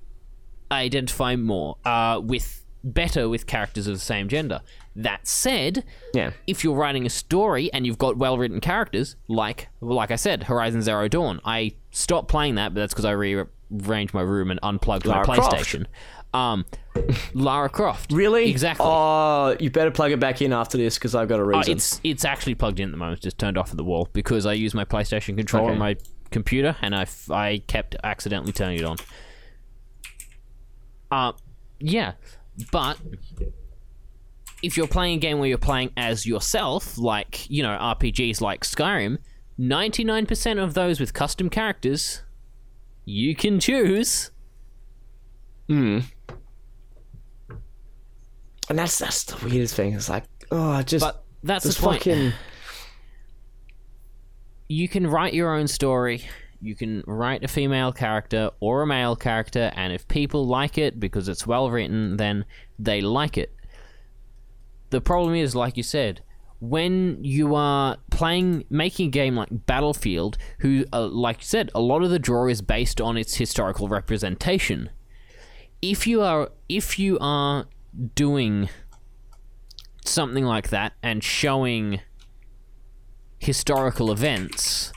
identify 0.70 1.36
more 1.36 1.76
uh, 1.84 2.20
with 2.22 2.64
better 2.82 3.28
with 3.28 3.46
characters 3.46 3.86
of 3.86 3.94
the 3.94 4.00
same 4.00 4.28
gender. 4.28 4.60
That 4.94 5.26
said, 5.26 5.84
Yeah. 6.14 6.30
if 6.46 6.64
you're 6.64 6.74
writing 6.76 7.04
a 7.04 7.10
story 7.10 7.70
and 7.72 7.84
you've 7.86 7.98
got 7.98 8.16
well 8.16 8.38
written 8.38 8.60
characters, 8.60 9.16
like 9.28 9.68
like 9.80 10.10
I 10.10 10.16
said, 10.16 10.44
Horizon 10.44 10.82
Zero 10.82 11.08
Dawn, 11.08 11.40
I 11.44 11.72
stopped 11.90 12.28
playing 12.28 12.54
that, 12.56 12.74
but 12.74 12.80
that's 12.80 12.94
because 12.94 13.04
I 13.04 13.10
rearranged 13.12 14.14
my 14.14 14.22
room 14.22 14.50
and 14.50 14.60
unplugged 14.62 15.04
Lara 15.06 15.26
my. 15.26 15.36
PlayStation. 15.36 15.86
Um, 16.32 16.64
Lara 17.34 17.68
Croft, 17.68 18.12
Really? 18.12 18.48
Exactly. 18.50 18.84
Oh, 18.88 19.56
you 19.60 19.70
better 19.70 19.90
plug 19.90 20.12
it 20.12 20.20
back 20.20 20.40
in 20.42 20.52
after 20.52 20.78
this 20.78 20.96
because 20.96 21.14
I've 21.14 21.28
got 21.28 21.38
a 21.40 21.42
Uh, 21.42 21.46
reason. 21.46 21.72
it's 21.74 22.00
it's 22.04 22.24
actually 22.24 22.54
plugged 22.54 22.80
in 22.80 22.88
at 22.88 22.92
the 22.92 22.96
moment, 22.98 23.20
just 23.20 23.38
turned 23.38 23.58
off 23.58 23.70
at 23.70 23.76
the 23.76 23.84
wall 23.84 24.08
because 24.12 24.46
I 24.46 24.52
use 24.54 24.74
my 24.74 24.84
PlayStation 24.84 25.36
controller 25.36 25.66
Okay. 25.66 25.72
on 25.74 25.78
my 25.78 25.96
computer 26.30 26.76
and 26.82 26.94
I, 26.94 27.02
f- 27.02 27.30
I 27.30 27.58
kept 27.58 27.94
accidentally 28.02 28.52
turning 28.52 28.78
it 28.78 28.84
on. 28.84 28.96
Uh, 31.10 31.32
yeah, 31.78 32.12
but 32.72 32.98
if 34.62 34.76
you're 34.76 34.88
playing 34.88 35.16
a 35.18 35.20
game 35.20 35.38
where 35.38 35.48
you're 35.48 35.58
playing 35.58 35.90
as 35.96 36.26
yourself, 36.26 36.98
like 36.98 37.48
you 37.50 37.62
know 37.62 37.76
RPGs 37.78 38.40
like 38.40 38.64
Skyrim, 38.64 39.18
ninety 39.58 40.02
nine 40.02 40.26
percent 40.26 40.58
of 40.58 40.74
those 40.74 40.98
with 40.98 41.12
custom 41.14 41.48
characters, 41.50 42.22
you 43.04 43.36
can 43.36 43.60
choose. 43.60 44.30
And 48.68 48.78
that's 48.78 48.98
that's 48.98 49.24
the 49.24 49.44
weirdest 49.44 49.74
thing. 49.74 49.94
It's 49.94 50.08
like, 50.08 50.24
oh, 50.50 50.82
just 50.82 51.04
But 51.04 51.24
that's 51.42 51.64
just 51.64 51.78
the 51.78 51.84
point. 51.84 51.98
fucking. 51.98 52.32
you 54.68 54.88
can 54.88 55.06
write 55.06 55.34
your 55.34 55.54
own 55.54 55.68
story. 55.68 56.24
You 56.60 56.74
can 56.74 57.04
write 57.06 57.44
a 57.44 57.48
female 57.48 57.92
character 57.92 58.50
or 58.60 58.82
a 58.82 58.86
male 58.86 59.14
character, 59.14 59.70
and 59.74 59.92
if 59.92 60.08
people 60.08 60.46
like 60.46 60.78
it 60.78 60.98
because 60.98 61.28
it's 61.28 61.46
well 61.46 61.70
written, 61.70 62.16
then 62.16 62.44
they 62.78 63.00
like 63.00 63.38
it. 63.38 63.54
The 64.90 65.00
problem 65.00 65.34
is, 65.34 65.54
like 65.54 65.76
you 65.76 65.82
said, 65.82 66.22
when 66.60 67.22
you 67.22 67.54
are 67.54 67.98
playing, 68.10 68.64
making 68.70 69.08
a 69.08 69.10
game 69.10 69.36
like 69.36 69.66
Battlefield, 69.66 70.38
who, 70.60 70.84
uh, 70.92 71.06
like 71.06 71.38
you 71.38 71.44
said, 71.44 71.70
a 71.74 71.80
lot 71.80 72.02
of 72.02 72.10
the 72.10 72.18
draw 72.18 72.48
is 72.48 72.62
based 72.62 73.00
on 73.00 73.16
its 73.16 73.34
historical 73.34 73.88
representation. 73.88 74.90
If 75.82 76.06
you 76.06 76.22
are, 76.22 76.50
if 76.68 76.98
you 76.98 77.18
are 77.20 77.66
doing 78.14 78.68
something 80.04 80.44
like 80.44 80.68
that 80.70 80.92
and 81.02 81.22
showing 81.22 82.00
historical 83.38 84.10
events, 84.10 84.92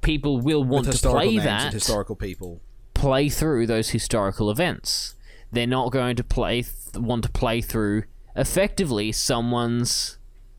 people 0.00 0.40
will 0.40 0.64
want 0.64 0.90
to 0.90 1.08
play 1.08 1.38
that, 1.38 1.72
historical 1.72 2.16
people. 2.16 2.60
play 2.94 3.28
through 3.28 3.66
those 3.66 3.90
historical 3.90 4.50
events. 4.50 5.14
They're 5.50 5.66
not 5.66 5.92
going 5.92 6.16
to 6.16 6.24
play 6.24 6.62
th- 6.62 6.96
want 6.96 7.24
to 7.24 7.30
play 7.30 7.60
through 7.60 8.04
effectively 8.36 9.12
someone's 9.12 10.18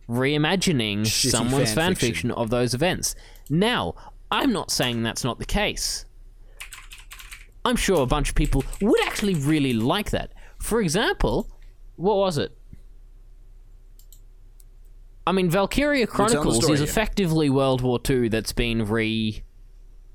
reimagining 0.09 1.01
Shitty 1.01 1.29
someone's 1.29 1.73
fan 1.73 1.93
fan 1.93 1.95
fiction 1.95 2.31
of 2.31 2.49
those 2.49 2.73
events. 2.73 3.15
Now, 3.49 3.93
I'm 4.31 4.51
not 4.51 4.71
saying 4.71 5.03
that's 5.03 5.23
not 5.23 5.37
the 5.39 5.45
case. 5.45 6.05
I'm 7.63 7.75
sure 7.75 8.01
a 8.01 8.07
bunch 8.07 8.29
of 8.29 8.35
people 8.35 8.63
would 8.81 9.01
actually 9.05 9.35
really 9.35 9.73
like 9.73 10.09
that. 10.11 10.31
For 10.69 10.81
example, 10.81 11.49
what 11.95 12.17
was 12.17 12.37
it? 12.37 12.55
I 15.25 15.31
mean, 15.31 15.49
Valkyria 15.49 16.05
Chronicles 16.05 16.57
story 16.57 16.73
is 16.73 16.81
again. 16.81 16.91
effectively 16.91 17.49
World 17.49 17.81
War 17.81 17.99
II 18.07 18.29
that's 18.29 18.51
been 18.53 18.85
re. 18.85 19.41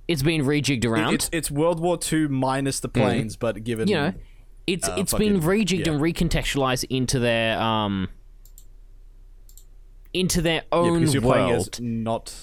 It's 0.07 0.23
been 0.23 0.43
rejigged 0.43 0.85
around. 0.85 1.15
It's 1.15 1.29
it's 1.33 1.51
World 1.51 1.81
War 1.81 1.99
Two 1.99 2.29
minus 2.29 2.79
the 2.79 2.89
planes, 2.89 3.35
but 3.37 3.65
given 3.65 3.89
you 3.89 3.97
know, 3.97 4.15
it's 4.69 4.89
Uh, 4.89 4.95
it's 4.97 5.13
been 5.13 5.41
rejigged 5.41 5.87
yeah. 5.87 5.93
and 5.93 6.01
recontextualized 6.01 6.85
into 6.89 7.19
their 7.19 7.61
um 7.61 8.09
into 10.13 10.41
their 10.41 10.63
yeah, 10.63 10.79
own 10.79 11.01
because 11.01 11.15
you're 11.15 11.23
world. 11.25 11.35
playing 11.35 11.55
as 11.57 11.81
not 11.81 12.35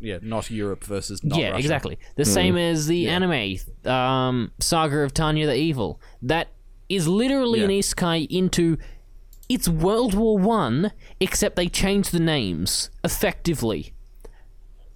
yeah 0.00 0.18
not 0.20 0.50
Europe 0.50 0.84
versus 0.84 1.24
not 1.24 1.38
yeah, 1.38 1.46
Russia. 1.48 1.58
exactly. 1.60 1.98
The 2.16 2.26
same 2.26 2.58
as 2.58 2.86
the 2.86 3.08
anime 3.08 3.56
um, 3.86 4.52
Saga 4.60 4.98
of 4.98 5.14
Tanya 5.14 5.46
the 5.46 5.56
Evil. 5.56 5.98
That 6.20 6.48
is 6.88 7.06
literally 7.08 7.62
an 7.62 7.70
Yeah. 7.70 7.78
isekai 7.80 8.26
into 8.30 8.78
it's 9.48 9.68
World 9.68 10.14
War 10.14 10.38
One, 10.38 10.92
except 11.20 11.56
they 11.56 11.68
changed 11.68 12.12
the 12.12 12.20
names 12.20 12.90
effectively. 13.02 13.94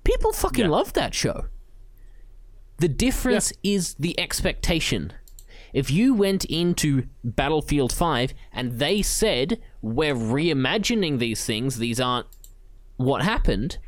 People 0.05 0.33
fucking 0.33 0.65
Yeah. 0.67 0.71
love 0.71 0.93
that 0.95 1.15
show. 1.15 1.47
The 2.79 2.89
difference 2.89 3.53
is 3.63 3.95
the 3.95 4.19
expectation. 4.19 5.13
If 5.73 5.91
you 5.91 6.13
went 6.15 6.45
into 6.47 7.07
Battlefield 7.25 7.93
5 7.93 8.35
and 8.53 8.79
they 8.79 9.01
said, 9.01 9.59
we're 9.81 10.15
reimagining 10.15 11.19
these 11.19 11.45
things, 11.47 11.79
these 11.79 11.99
aren't 12.01 12.27
what 12.97 13.23
happened, 13.23 13.79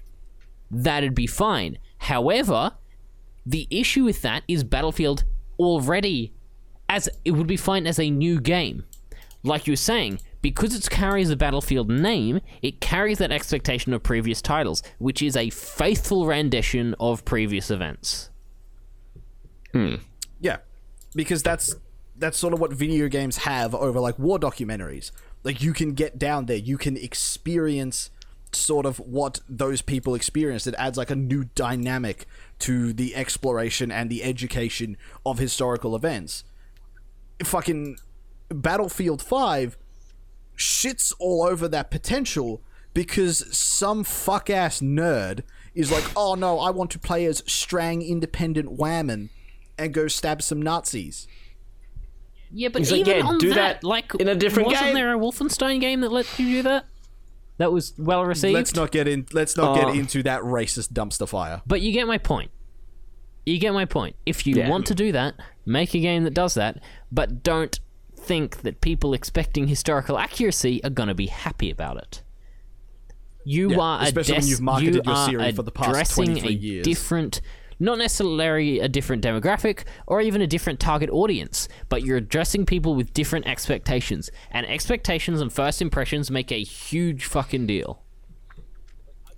that'd 0.70 1.14
be 1.14 1.26
fine. 1.26 1.78
However, 1.98 2.72
the 3.44 3.66
issue 3.70 4.04
with 4.04 4.22
that 4.22 4.44
is 4.48 4.64
Battlefield 4.64 5.24
already 5.58 6.32
as 6.88 7.08
it 7.24 7.32
would 7.32 7.46
be 7.46 7.56
fine 7.56 7.86
as 7.86 7.98
a 7.98 8.10
new 8.10 8.40
game. 8.40 8.84
Like 9.42 9.66
you 9.66 9.72
were 9.72 9.76
saying, 9.76 10.20
because 10.40 10.74
it 10.74 10.88
carries 10.90 11.28
the 11.28 11.36
Battlefield 11.36 11.90
name, 11.90 12.40
it 12.62 12.80
carries 12.80 13.18
that 13.18 13.32
expectation 13.32 13.92
of 13.92 14.02
previous 14.02 14.42
titles, 14.42 14.82
which 14.98 15.22
is 15.22 15.36
a 15.36 15.50
faithful 15.50 16.26
rendition 16.26 16.94
of 17.00 17.24
previous 17.24 17.70
events. 17.70 18.30
Hmm. 19.72 19.96
Yeah, 20.40 20.58
because 21.14 21.42
that's 21.42 21.74
that's 22.16 22.38
sort 22.38 22.54
of 22.54 22.60
what 22.60 22.72
video 22.72 23.08
games 23.08 23.38
have 23.38 23.74
over 23.74 23.98
like 24.00 24.18
war 24.18 24.38
documentaries. 24.38 25.10
Like 25.42 25.62
you 25.62 25.72
can 25.72 25.94
get 25.94 26.18
down 26.18 26.46
there, 26.46 26.56
you 26.56 26.78
can 26.78 26.96
experience 26.96 28.10
sort 28.52 28.86
of 28.86 28.98
what 28.98 29.40
those 29.48 29.82
people 29.82 30.14
experienced. 30.14 30.66
It 30.66 30.74
adds 30.78 30.96
like 30.96 31.10
a 31.10 31.16
new 31.16 31.44
dynamic 31.54 32.26
to 32.60 32.92
the 32.92 33.16
exploration 33.16 33.90
and 33.90 34.08
the 34.08 34.22
education 34.22 34.96
of 35.26 35.38
historical 35.38 35.96
events. 35.96 36.44
Fucking 37.42 37.96
Battlefield 38.48 39.20
5 39.22 39.76
shits 40.56 41.12
all 41.18 41.42
over 41.42 41.66
that 41.68 41.90
potential 41.90 42.62
because 42.92 43.44
some 43.56 44.04
fuck 44.04 44.48
ass 44.48 44.80
nerd 44.80 45.42
is 45.74 45.90
like, 45.90 46.04
oh 46.16 46.34
no, 46.34 46.60
I 46.60 46.70
want 46.70 46.90
to 46.92 46.98
play 46.98 47.24
as 47.24 47.42
Strang 47.46 48.02
Independent 48.02 48.70
Whammon 48.78 49.30
and 49.76 49.92
go 49.92 50.06
stab 50.06 50.40
some 50.42 50.62
Nazis. 50.62 51.26
Yeah, 52.52 52.68
but 52.68 52.82
He's 52.82 52.92
like, 52.92 53.00
even 53.00 53.16
yeah, 53.16 53.24
on 53.24 53.38
do 53.38 53.48
that, 53.54 53.80
that 53.80 53.84
like, 53.84 54.14
in 54.14 54.28
a 54.28 54.36
different 54.36 54.68
wasn't 54.68 54.86
game. 54.86 54.94
there 54.94 55.12
a 55.12 55.18
Wolfenstein 55.18 55.80
game 55.80 56.02
that 56.02 56.12
let 56.12 56.38
you 56.38 56.46
do 56.46 56.62
that? 56.62 56.84
That 57.58 57.72
was 57.72 57.94
well 57.98 58.24
received. 58.24 58.54
Let's 58.54 58.74
not 58.76 58.92
get 58.92 59.08
in. 59.08 59.26
Let's 59.32 59.56
not 59.56 59.76
Oh. 59.76 59.86
get 59.86 59.96
into 59.96 60.22
that 60.22 60.42
racist 60.42 60.92
dumpster 60.92 61.28
fire. 61.28 61.62
But 61.66 61.80
you 61.80 61.90
get 61.92 62.06
my 62.06 62.18
point. 62.18 62.52
You 63.46 63.58
get 63.58 63.72
my 63.74 63.84
point. 63.84 64.14
If 64.24 64.46
you 64.46 64.54
Yeah. 64.56 64.68
want 64.68 64.86
to 64.86 64.94
do 64.94 65.10
that, 65.12 65.34
make 65.64 65.94
a 65.94 66.00
game 66.00 66.24
that 66.24 66.34
does 66.34 66.54
that, 66.54 66.82
but 67.10 67.42
don't 67.42 67.80
think 68.16 68.62
that 68.62 68.80
people 68.80 69.14
expecting 69.14 69.66
historical 69.66 70.18
accuracy 70.18 70.82
are 70.84 70.90
going 70.90 71.08
to 71.08 71.14
be 71.14 71.26
happy 71.26 71.70
about 71.70 71.98
it. 71.98 72.22
You 73.44 73.70
Yeah, 73.72 73.80
are 73.80 74.02
especially 74.02 74.38
when 74.38 74.46
you've 74.46 74.60
marketed 74.60 74.94
you 74.94 75.02
your 75.04 75.26
series 75.28 75.56
for 75.56 75.62
the 75.62 75.70
past 75.70 75.90
addressing 75.90 76.24
23 76.26 76.48
a 76.48 76.52
years. 76.52 76.84
different 76.84 77.40
not 77.80 77.98
necessarily 77.98 78.78
a 78.80 78.88
different 78.88 79.22
demographic 79.22 79.82
or 80.06 80.20
even 80.20 80.40
a 80.40 80.46
different 80.46 80.78
target 80.78 81.10
audience, 81.10 81.68
but 81.88 82.02
you're 82.04 82.16
addressing 82.16 82.64
people 82.64 82.94
with 82.94 83.12
different 83.12 83.46
expectations. 83.46 84.30
And 84.52 84.64
expectations 84.66 85.40
and 85.40 85.52
first 85.52 85.82
impressions 85.82 86.30
make 86.30 86.52
a 86.52 86.62
huge 86.62 87.24
fucking 87.24 87.66
deal. 87.66 88.00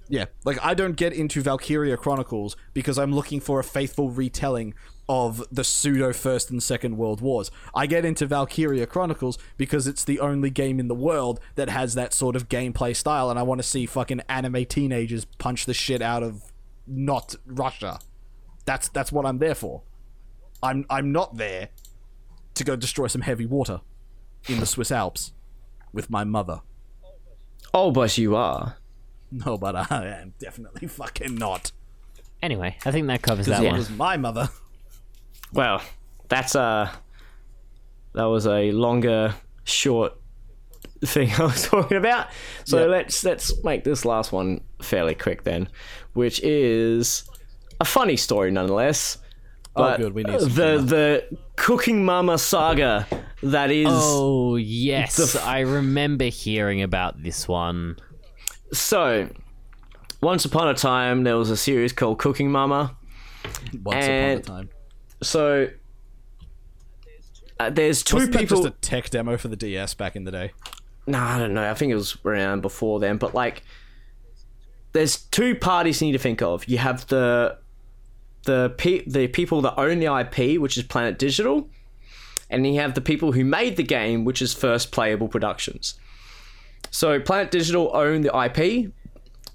Yeah, 0.09 0.27
like 0.45 0.59
I 0.65 0.75
don't 0.75 0.97
get 0.97 1.13
into 1.13 1.41
Valkyria 1.43 1.97
Chronicles 1.97 2.57
because 2.75 2.99
I'm 2.99 3.13
looking 3.13 3.41
for 3.41 3.59
a 3.59 3.65
faithful 3.65 4.11
retelling 4.11 4.75
of 5.09 5.43
the 5.53 5.63
pseudo 5.65 6.13
First 6.13 6.51
and 6.51 6.63
Second 6.63 6.97
World 6.97 7.21
Wars. 7.21 7.51
I 7.75 7.87
get 7.87 8.05
into 8.05 8.27
Valkyria 8.27 8.87
Chronicles 8.87 9.39
because 9.57 9.87
it's 9.87 10.03
the 10.05 10.19
only 10.21 10.51
game 10.51 10.81
in 10.81 10.89
the 10.89 10.95
world 10.95 11.39
that 11.55 11.69
has 11.69 11.95
that 11.95 12.13
sort 12.13 12.35
of 12.37 12.49
gameplay 12.49 12.95
style, 12.95 13.31
and 13.31 13.39
I 13.39 13.43
want 13.43 13.61
to 13.61 13.67
see 13.67 13.87
fucking 13.87 14.23
anime 14.29 14.65
teenagers 14.65 15.25
punch 15.39 15.67
the 15.67 15.75
shit 15.75 16.03
out 16.03 16.23
of 16.23 16.43
not 16.87 17.35
Russia. 17.47 18.01
That's 18.65 18.89
that's 18.89 19.13
what 19.13 19.25
I'm 19.27 19.39
there 19.39 19.55
for. 19.55 19.83
I'm 20.63 20.87
I'm 20.91 21.13
not 21.13 21.37
there 21.37 21.69
to 22.55 22.65
go 22.65 22.75
destroy 22.75 23.07
some 23.07 23.21
heavy 23.21 23.47
water 23.47 23.81
in 24.49 24.59
the 24.61 24.67
Swiss 24.67 24.91
Alps 24.91 25.33
with 25.93 26.11
my 26.11 26.25
mother. 26.25 26.63
Oh, 27.75 27.91
but 27.91 28.17
you 28.19 28.35
are. 28.35 28.77
No, 29.31 29.59
but 29.59 29.77
I 29.91 30.07
am 30.21 30.35
definitely 30.39 30.89
fucking 30.89 31.35
not. 31.35 31.73
Anyway, 32.43 32.77
I 32.85 32.91
think 32.93 33.07
that 33.09 33.23
covers 33.23 33.47
that 33.47 33.61
That 33.61 33.67
one. 33.69 33.77
was 33.77 33.91
my 33.91 34.17
mother. 34.17 34.49
Well, 35.53 35.81
that's 36.29 36.55
uh 36.57 36.91
that 38.15 38.25
was 38.25 38.47
a 38.47 38.73
longer, 38.73 39.35
short 39.65 40.15
thing 41.05 41.31
I 41.39 41.45
was 41.45 41.65
talking 41.65 41.97
about. 41.99 42.29
So 42.65 42.81
Yep. 42.81 42.89
let's 42.91 43.25
let's 43.25 43.65
make 43.65 43.85
this 43.85 44.05
last 44.05 44.33
one 44.33 44.63
fairly 44.83 45.15
quick 45.15 45.45
then, 45.45 45.69
which 46.15 46.41
is 46.43 47.25
a 47.81 47.85
funny 47.85 48.17
story 48.17 48.51
nonetheless. 48.51 49.19
But 49.75 49.99
good, 49.99 50.15
we 50.15 50.23
need 50.25 50.41
some 50.41 50.49
the 50.55 50.79
the 50.79 51.39
Cooking 51.57 52.05
Mama 52.05 52.39
saga 52.39 53.07
that 53.43 53.71
is 53.71 53.87
Oh 53.91 54.57
yes, 54.57 55.37
I 55.37 55.61
remember 55.61 56.25
hearing 56.25 56.83
about 56.83 57.23
this 57.23 57.47
one. 57.47 57.97
so. 58.73 59.29
Once 60.23 60.47
upon 60.47 60.67
a 60.67 60.73
time, 60.75 61.25
there 61.25 61.37
was 61.37 61.51
a 61.51 61.57
series 61.59 61.93
called 61.93 62.19
Cooking 62.19 62.51
Mama. 62.51 62.97
Once 63.85 64.07
And- 64.07 64.41
upon 64.41 64.57
a 64.57 64.61
time. 64.63 64.71
So 65.23 65.69
uh, 67.59 67.71
there's 67.71 68.03
2 68.03 68.17
Wasn't 68.17 68.33
that 68.33 68.39
people. 68.41 68.57
just 68.63 68.69
a 68.69 68.79
tech 68.81 69.11
demo 69.11 69.37
for 69.37 69.49
the 69.49 69.57
DS 69.57 69.95
back 69.95 70.17
in 70.17 70.25
the 70.25 70.31
day? 70.31 70.53
Nah, 71.07 71.37
I 71.37 71.39
don't 71.39 71.55
know. 71.55 71.69
I 71.71 71.75
think 71.75 71.93
it 71.93 71.95
was 71.95 72.17
around 72.25 72.61
before 72.63 73.01
then, 73.01 73.17
but 73.17 73.35
like, 73.35 73.63
there's 74.93 75.17
two 75.17 75.55
parties 75.55 76.01
you 76.01 76.07
need 76.07 76.13
to 76.13 76.19
think 76.19 76.43
of. 76.43 76.67
You 76.69 76.79
have 76.79 77.07
the 77.09 77.59
the 78.45 78.75
pe- 78.79 79.05
the 79.07 79.27
people 79.29 79.61
that 79.63 79.79
own 79.79 79.99
the 79.99 80.07
IP, 80.07 80.61
which 80.61 80.77
is 80.77 80.83
Planet 80.85 81.19
Digital, 81.19 81.69
and 82.51 82.67
you 82.67 82.81
have 82.81 82.95
the 82.95 83.01
people 83.01 83.33
who 83.33 83.45
made 83.45 83.77
the 83.77 83.83
game, 83.83 84.25
which 84.25 84.41
is 84.41 84.55
First 84.55 84.93
Playable 84.93 85.29
Productions. 85.29 85.99
So 86.91 87.21
Planet 87.21 87.51
Digital 87.51 87.91
owned 87.95 88.25
the 88.25 88.37
IP, 88.39 88.93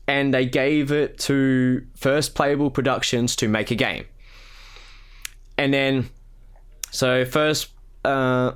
and 0.08 0.34
they 0.34 0.46
gave 0.46 0.92
it 0.92 1.18
to 1.20 1.86
First 1.96 2.36
Playable 2.36 2.70
Productions 2.70 3.36
to 3.38 3.48
make 3.48 3.72
a 3.72 3.76
game. 3.76 4.06
And 5.62 5.72
then, 5.72 6.10
so 6.90 7.24
first, 7.24 7.70
uh, 8.04 8.54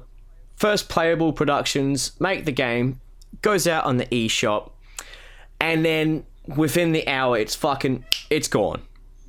First 0.55 0.89
Playable 0.89 1.33
Productions 1.33 2.19
make 2.19 2.45
the 2.45 2.51
game, 2.51 2.99
goes 3.43 3.67
out 3.67 3.85
on 3.85 3.97
the 3.97 4.07
eShop, 4.07 4.71
and 5.61 5.85
then 5.85 6.25
within 6.47 6.93
the 6.93 7.07
hour, 7.07 7.37
it's 7.37 7.53
fucking, 7.53 8.05
it's 8.31 8.47
gone. 8.47 8.81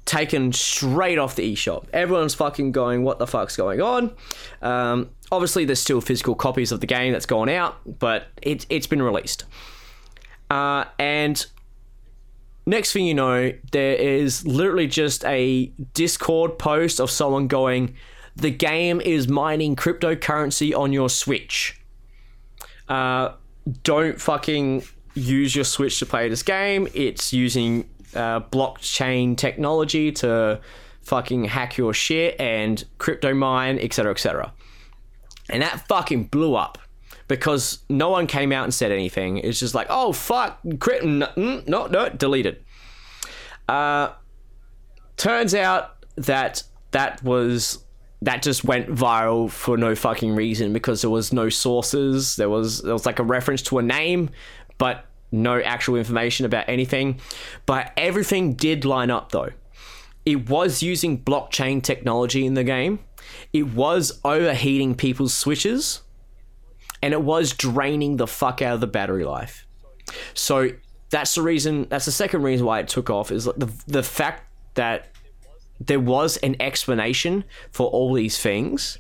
Taken 0.07 0.55
straight 0.55 1.19
off 1.19 1.37
the 1.37 1.53
eShop. 1.53 1.85
Everyone's 1.93 2.33
fucking 2.33 2.73
going, 2.73 3.03
what 3.03 3.19
the 3.19 3.27
fuck's 3.27 3.59
going 3.59 3.83
on? 3.83 4.15
Um, 4.63 5.11
obviously, 5.31 5.67
there's 5.67 5.79
still 5.79 6.01
physical 6.01 6.35
copies 6.35 6.73
of 6.73 6.81
the 6.81 6.87
game 6.87 7.13
that's 7.13 7.27
gone 7.27 7.51
out, 7.51 7.77
but 7.99 8.29
it, 8.41 8.65
it's 8.71 8.87
been 8.87 9.03
released. 9.03 9.45
Uh, 10.49 10.85
and 10.99 11.45
next 12.67 12.93
thing 12.93 13.07
you 13.07 13.15
know, 13.15 13.53
there 13.73 13.95
is 13.95 14.47
literally 14.47 14.87
just 14.87 15.25
a 15.25 15.67
Discord 15.95 16.59
post 16.59 17.01
of 17.01 17.11
someone 17.11 17.47
going, 17.47 17.95
the 18.35 18.51
game 18.51 19.01
is 19.01 19.29
mining 19.29 19.77
cryptocurrency 19.77 20.77
on 20.77 20.93
your 20.93 21.09
Switch. 21.09 21.81
Uh, 22.89 23.33
don't 23.83 24.21
fucking 24.21 24.85
use 25.15 25.55
your 25.55 25.65
Switch 25.65 25.99
to 26.01 26.07
play 26.07 26.29
this 26.29 26.43
game. 26.43 26.87
It's 26.93 27.33
using 27.33 27.89
uh, 28.15 28.41
blockchain 28.41 29.37
technology 29.37 30.13
to 30.13 30.61
fucking 31.03 31.45
hack 31.45 31.77
your 31.77 31.95
shit 31.95 32.39
and 32.41 32.85
crypto 32.99 33.33
mine, 33.33 33.79
etc., 33.79 34.13
etc. 34.13 34.53
And 35.49 35.63
that 35.63 35.87
fucking 35.89 36.25
blew 36.25 36.57
up 36.57 36.79
because 37.29 37.81
no 37.89 38.11
one 38.11 38.27
came 38.27 38.53
out 38.53 38.65
and 38.65 38.73
said 38.73 38.93
anything. 38.93 39.39
It's 39.39 39.59
just 39.61 39.75
like, 39.75 39.87
oh 39.91 40.13
fuck, 40.13 40.61
crypt, 40.79 41.05
no, 41.05 41.27
mm, 41.37 41.67
no, 41.67 41.87
no, 41.87 42.09
deleted. 42.09 42.65
Uh, 43.69 44.13
turns 45.17 45.55
out 45.55 45.97
that 46.17 46.63
that 46.93 47.23
was 47.23 47.85
that 48.23 48.43
just 48.43 48.65
went 48.65 48.89
viral 48.89 49.51
for 49.51 49.77
no 49.77 49.95
fucking 49.95 50.35
reason 50.35 50.73
because 50.73 51.03
there 51.03 51.11
was 51.11 51.33
no 51.33 51.49
sources. 51.49 52.37
There 52.37 52.49
was 52.49 52.83
there 52.83 52.93
was 52.93 53.07
like 53.07 53.19
a 53.19 53.25
reference 53.25 53.63
to 53.63 53.79
a 53.79 53.83
name, 53.83 54.31
but 54.79 55.05
no 55.33 55.61
actual 55.61 55.97
information 55.97 56.47
about 56.47 56.69
anything. 56.69 57.21
But 57.67 57.93
everything 57.97 58.55
did 58.55 58.85
line 58.85 59.11
up 59.11 59.33
though. 59.33 59.51
It 60.25 60.49
was 60.49 60.83
using 60.83 61.23
blockchain 61.23 61.83
technology 61.83 62.47
in 62.47 62.55
the 62.55 62.65
game. 62.65 63.01
It 63.53 63.69
was 63.69 64.21
overheating 64.25 64.95
people's 64.95 65.35
switches, 65.35 66.03
and 67.07 67.15
it 67.15 67.23
was 67.23 67.53
draining 67.53 68.17
the 68.17 68.27
fuck 68.27 68.61
out 68.61 68.75
of 68.75 68.81
the 68.81 68.87
battery 68.89 69.25
life. 69.25 69.65
So 70.35 70.71
that's 71.11 71.37
the 71.37 71.43
reason. 71.43 71.87
That's 71.89 72.05
the 72.05 72.11
second 72.13 72.43
reason 72.43 72.67
why 72.67 72.81
it 72.81 72.89
took 72.89 73.11
off. 73.11 73.31
Is 73.31 73.45
the 73.45 73.73
the 73.87 74.03
fact 74.03 74.43
that 74.75 75.13
there 75.81 76.01
was 76.01 76.37
an 76.39 76.57
explanation 76.59 77.45
for 77.71 77.87
all 77.89 78.13
these 78.13 78.39
things, 78.41 78.99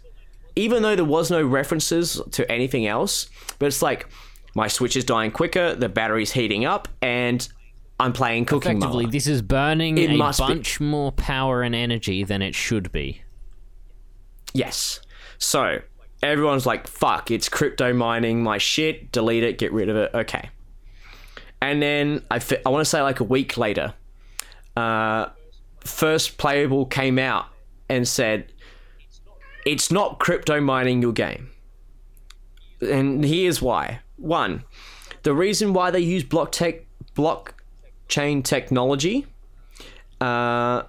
even 0.55 0.83
though 0.85 0.95
there 0.95 1.05
was 1.05 1.31
no 1.33 1.43
references 1.43 2.21
to 2.31 2.49
anything 2.53 2.87
else. 2.87 3.29
But 3.59 3.67
it's 3.67 3.83
like 3.83 4.07
my 4.55 4.69
switch 4.69 4.95
is 4.97 5.05
dying 5.05 5.33
quicker, 5.33 5.75
the 5.75 5.89
battery's 5.89 6.31
heating 6.33 6.65
up, 6.65 6.87
and 7.03 7.47
I'm 7.99 8.13
playing 8.13 8.45
Cooking 8.45 8.77
Effectively, 8.77 9.05
Mama. 9.07 9.13
this 9.13 9.27
is 9.27 9.43
burning 9.43 9.99
It 9.99 10.11
a 10.11 10.17
must 10.17 10.39
be- 10.41 10.47
bunch 10.47 10.81
more 10.81 11.11
power 11.13 11.63
and 11.63 11.75
energy 11.75 12.23
than 12.25 12.41
it 12.41 12.55
should 12.55 12.93
be. 12.93 13.23
Yes. 14.55 15.01
So 15.39 15.81
everyone's 16.23 16.67
like, 16.67 16.87
"Fuck! 16.87 17.31
It's 17.31 17.49
crypto 17.49 17.93
mining 17.93 18.43
my 18.43 18.59
shit. 18.59 19.13
Delete 19.13 19.45
it. 19.45 19.59
Get 19.59 19.73
rid 19.73 19.89
of 19.89 19.97
it." 19.97 20.11
Okay. 20.15 20.51
And 21.61 21.81
then 21.83 22.23
I, 22.31 22.39
fi- 22.39 22.61
I 22.65 22.69
want 22.69 22.83
to 22.83 22.89
say 22.89 23.01
like 23.01 23.21
a 23.21 23.25
week 23.25 23.57
later, 23.57 23.95
uh, 24.77 25.27
First 25.81 26.39
Playable 26.39 26.87
came 26.87 27.19
out 27.19 27.47
and 27.89 28.07
said, 28.07 28.53
"It's 29.65 29.91
not 29.91 30.19
crypto 30.19 30.61
mining 30.61 31.03
your 31.03 31.13
game." 31.13 31.51
And 32.81 33.25
here's 33.25 33.63
why. 33.63 34.01
One, 34.17 34.65
the 35.23 35.35
reason 35.35 35.73
why 35.73 35.91
they 35.91 36.01
use 36.01 36.25
block 36.25 36.53
tech 36.53 36.87
blockchain 37.15 38.45
technology. 38.45 39.27
Uh, 40.21 40.83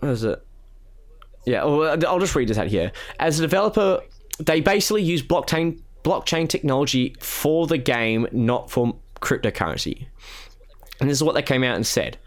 what 0.00 0.10
is 0.10 0.24
it? 0.24 0.44
Yeah, 1.46 1.62
I'll 1.64 2.20
just 2.20 2.34
read 2.34 2.48
this 2.48 2.58
out 2.58 2.68
here. 2.68 2.92
As 3.18 3.38
a 3.38 3.42
developer, 3.42 4.00
they 4.38 4.60
basically 4.60 5.02
use 5.02 5.22
blockchain 5.22 5.80
blockchain 6.02 6.48
technology 6.48 7.16
for 7.20 7.66
the 7.66 7.78
game, 7.78 8.28
not 8.32 8.70
for 8.70 8.94
cryptocurrency. 9.20 10.06
And 11.00 11.08
this 11.08 11.16
is 11.16 11.22
what 11.22 11.34
they 11.34 11.42
came 11.42 11.64
out 11.64 11.76
and 11.76 11.86
said. 11.86 12.18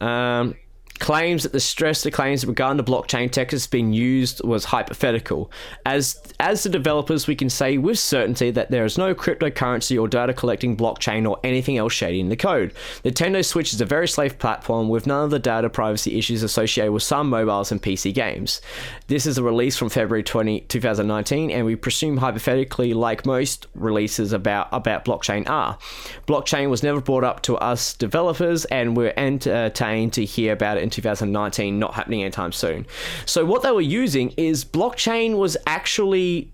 Um, 0.00 0.56
claims 1.00 1.42
that 1.42 1.52
the 1.52 1.60
stress 1.60 2.02
the 2.02 2.10
claims 2.10 2.46
regarding 2.46 2.76
the 2.76 2.84
blockchain 2.84 3.30
tech 3.30 3.50
has 3.50 3.66
been 3.66 3.92
used 3.92 4.44
was 4.44 4.66
hypothetical. 4.66 5.50
As 5.84 6.20
as 6.38 6.62
the 6.62 6.68
developers, 6.68 7.26
we 7.26 7.34
can 7.34 7.50
say 7.50 7.78
with 7.78 7.98
certainty 7.98 8.50
that 8.52 8.70
there 8.70 8.84
is 8.84 8.98
no 8.98 9.14
cryptocurrency 9.14 10.00
or 10.00 10.06
data 10.06 10.32
collecting 10.34 10.76
blockchain 10.76 11.28
or 11.28 11.40
anything 11.42 11.78
else 11.78 11.92
shady 11.92 12.20
in 12.20 12.28
the 12.28 12.36
code. 12.36 12.72
Nintendo 13.02 13.44
Switch 13.44 13.72
is 13.72 13.80
a 13.80 13.86
very 13.86 14.06
safe 14.06 14.38
platform 14.38 14.88
with 14.88 15.06
none 15.06 15.24
of 15.24 15.30
the 15.30 15.38
data 15.38 15.70
privacy 15.70 16.18
issues 16.18 16.42
associated 16.42 16.92
with 16.92 17.02
some 17.02 17.28
mobiles 17.28 17.72
and 17.72 17.82
PC 17.82 18.14
games. 18.14 18.60
This 19.06 19.26
is 19.26 19.38
a 19.38 19.42
release 19.42 19.76
from 19.76 19.88
February 19.88 20.22
20, 20.22 20.60
2019, 20.60 21.50
and 21.50 21.64
we 21.64 21.76
presume 21.76 22.18
hypothetically, 22.18 22.92
like 22.92 23.24
most 23.24 23.66
releases 23.74 24.32
about 24.32 24.68
about 24.72 25.04
blockchain 25.06 25.48
are. 25.48 25.78
Blockchain 26.26 26.68
was 26.68 26.82
never 26.82 27.00
brought 27.00 27.24
up 27.24 27.42
to 27.42 27.56
us 27.56 27.94
developers, 27.94 28.66
and 28.66 28.96
we're 28.96 29.14
entertained 29.16 30.12
to 30.12 30.24
hear 30.26 30.52
about 30.52 30.76
it 30.76 30.89
in 30.98 31.02
2019, 31.02 31.78
not 31.78 31.94
happening 31.94 32.22
anytime 32.22 32.52
soon. 32.52 32.86
So 33.26 33.44
what 33.44 33.62
they 33.62 33.70
were 33.70 33.80
using 33.80 34.30
is 34.36 34.64
blockchain 34.64 35.36
was 35.36 35.56
actually 35.66 36.52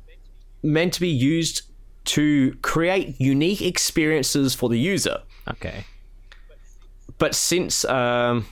meant 0.63 0.93
to 0.95 1.01
be 1.01 1.09
used 1.09 1.63
to 2.07 2.57
create 2.63 3.21
unique 3.21 3.61
experiences 3.63 4.55
for 4.55 4.69
the 4.69 4.79
user 4.79 5.23
Okay. 5.49 5.85
but 7.19 7.35
since 7.35 7.85
um, 7.85 8.47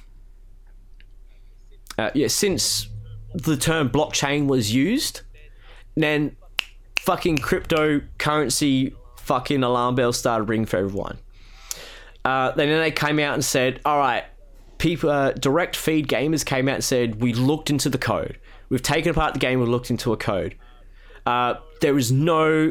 uh, 1.99 2.11
yeah, 2.15 2.27
since 2.27 2.89
the 3.35 3.57
term 3.57 3.89
blockchain 3.91 4.47
was 4.47 4.75
used, 4.75 5.21
then 5.97 6.37
fucking 7.01 7.39
cryptocurrency 7.39 8.95
fucking 9.19 9.63
alarm 9.63 9.95
bells 9.95 10.19
started 10.19 10.45
ringing 10.45 10.67
for 10.67 10.79
everyone. 10.79 11.19
Uh, 12.25 12.51
then 12.53 12.69
they 12.81 12.91
came 12.91 13.19
out 13.19 13.35
and 13.35 13.45
said, 13.45 13.81
"All 13.85 13.99
right, 13.99 14.25
people, 14.85 15.09
uh, 15.09 15.33
direct 15.33 15.77
feed 15.77 16.07
gamers 16.07 16.45
came 16.45 16.69
out 16.69 16.75
and 16.75 16.85
said 16.85 17.23
we 17.23 17.33
looked 17.33 17.71
into 17.71 17.89
the 17.89 17.97
code. 17.97 18.39
We've 18.69 18.83
taken 18.83 19.11
apart 19.11 19.33
the 19.33 19.41
game. 19.41 19.59
We 19.59 19.67
looked 19.67 19.91
into 19.91 20.13
a 20.13 20.17
code. 20.17 20.57
Uh, 21.25 21.55
there 21.81 21.97
is 21.97 22.13
no 22.13 22.71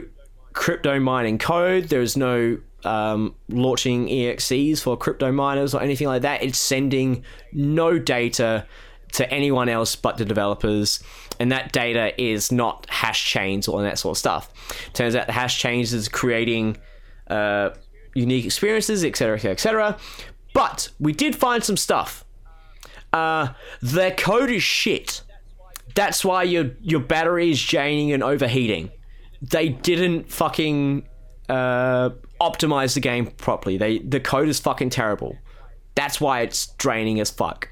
crypto 0.53 1.00
mining 1.00 1.40
code. 1.40 1.85
There 1.85 2.01
is 2.01 2.16
no 2.16 2.59
um, 2.83 3.33
launching 3.50 4.09
EXEs 4.09 4.80
for 4.80 4.95
crypto 4.95 5.32
miners 5.32 5.74
or 5.74 5.82
anything 5.82 6.06
like 6.06 6.22
that. 6.22 6.43
It's 6.43 6.59
sending 6.59 7.24
no 7.51 7.98
data 7.98 8.67
to 9.14 9.32
anyone 9.32 9.67
else 9.67 9.95
but 9.95 10.17
the 10.17 10.25
developers, 10.25 11.01
and 11.40 11.51
that 11.51 11.72
data 11.72 12.19
is 12.22 12.51
not 12.51 12.88
hash 12.90 13.25
chains 13.25 13.67
or 13.67 13.82
that 13.82 13.98
sort 13.98 14.16
of 14.16 14.19
stuff. 14.19 14.92
Turns 14.93 15.16
out 15.16 15.25
the 15.25 15.33
hash 15.33 15.58
chains 15.58 15.93
is 15.93 16.09
creating 16.09 16.77
uh, 17.27 17.72
unique 18.14 18.45
experiences, 18.45 19.03
etc., 19.03 19.35
etc., 19.35 19.51
etc. 19.53 19.98
But 20.53 20.90
we 20.99 21.11
did 21.11 21.35
find 21.35 21.64
some 21.64 21.77
stuff. 21.77 22.23
Uh, 23.11 23.49
their 23.82 24.11
code 24.11 24.49
is 24.49 24.64
shit. 24.64 25.22
That's 25.95 26.23
why 26.23 26.43
your 26.43 26.72
your 26.82 26.99
battery 26.99 27.51
is 27.51 27.64
draining 27.64 28.11
and 28.11 28.23
overheating. 28.23 28.91
They 29.41 29.69
didn't 29.69 30.32
fucking 30.32 31.07
uh, 31.49 32.11
optimize 32.41 32.93
the 32.93 32.99
game 32.99 33.27
properly. 33.27 33.77
They 33.77 33.99
the 33.99 34.19
code 34.19 34.48
is 34.48 34.59
fucking 34.59 34.90
terrible. 34.90 35.38
That's 35.95 36.19
why 36.19 36.41
it's 36.41 36.67
draining 36.77 37.19
as 37.19 37.30
fuck. 37.30 37.69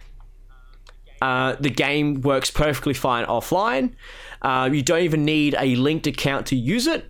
Uh, 1.21 1.55
the 1.59 1.69
game 1.69 2.21
works 2.21 2.49
perfectly 2.49 2.93
fine 2.93 3.25
offline. 3.25 3.93
Uh, 4.41 4.69
you 4.71 4.81
don't 4.81 5.01
even 5.01 5.23
need 5.23 5.55
a 5.59 5.75
linked 5.75 6.07
account 6.07 6.47
to 6.47 6.55
use 6.55 6.87
it, 6.87 7.09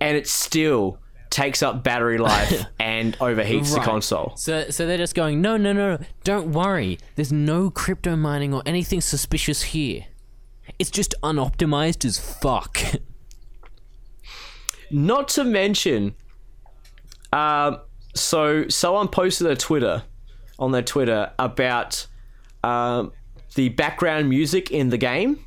and 0.00 0.16
it's 0.16 0.32
still 0.32 0.98
takes 1.32 1.62
up 1.62 1.82
battery 1.82 2.18
life 2.18 2.66
and 2.78 3.18
overheats 3.18 3.74
the 3.74 3.80
console. 3.80 4.34
So, 4.36 4.70
so 4.70 4.86
they're 4.86 4.98
just 4.98 5.14
going, 5.14 5.40
no, 5.40 5.56
no, 5.56 5.72
no, 5.72 5.96
no, 5.96 6.04
don't 6.22 6.52
worry. 6.52 6.98
There's 7.16 7.32
no 7.32 7.70
crypto 7.70 8.14
mining 8.14 8.54
or 8.54 8.62
anything 8.66 9.00
suspicious 9.00 9.62
here. 9.62 10.04
It's 10.78 10.90
just 10.90 11.14
unoptimized 11.22 12.04
as 12.04 12.18
fuck. 12.18 12.78
Not 14.90 15.28
to 15.28 15.44
mention, 15.44 16.14
um, 17.32 17.80
so 18.14 18.68
someone 18.68 19.08
posted 19.08 19.46
a 19.46 19.56
Twitter 19.56 20.04
on 20.58 20.70
their 20.70 20.82
Twitter 20.82 21.32
about 21.38 22.06
um, 22.62 23.12
the 23.54 23.70
background 23.70 24.28
music 24.28 24.70
in 24.70 24.90
the 24.90 24.98
game. 24.98 25.46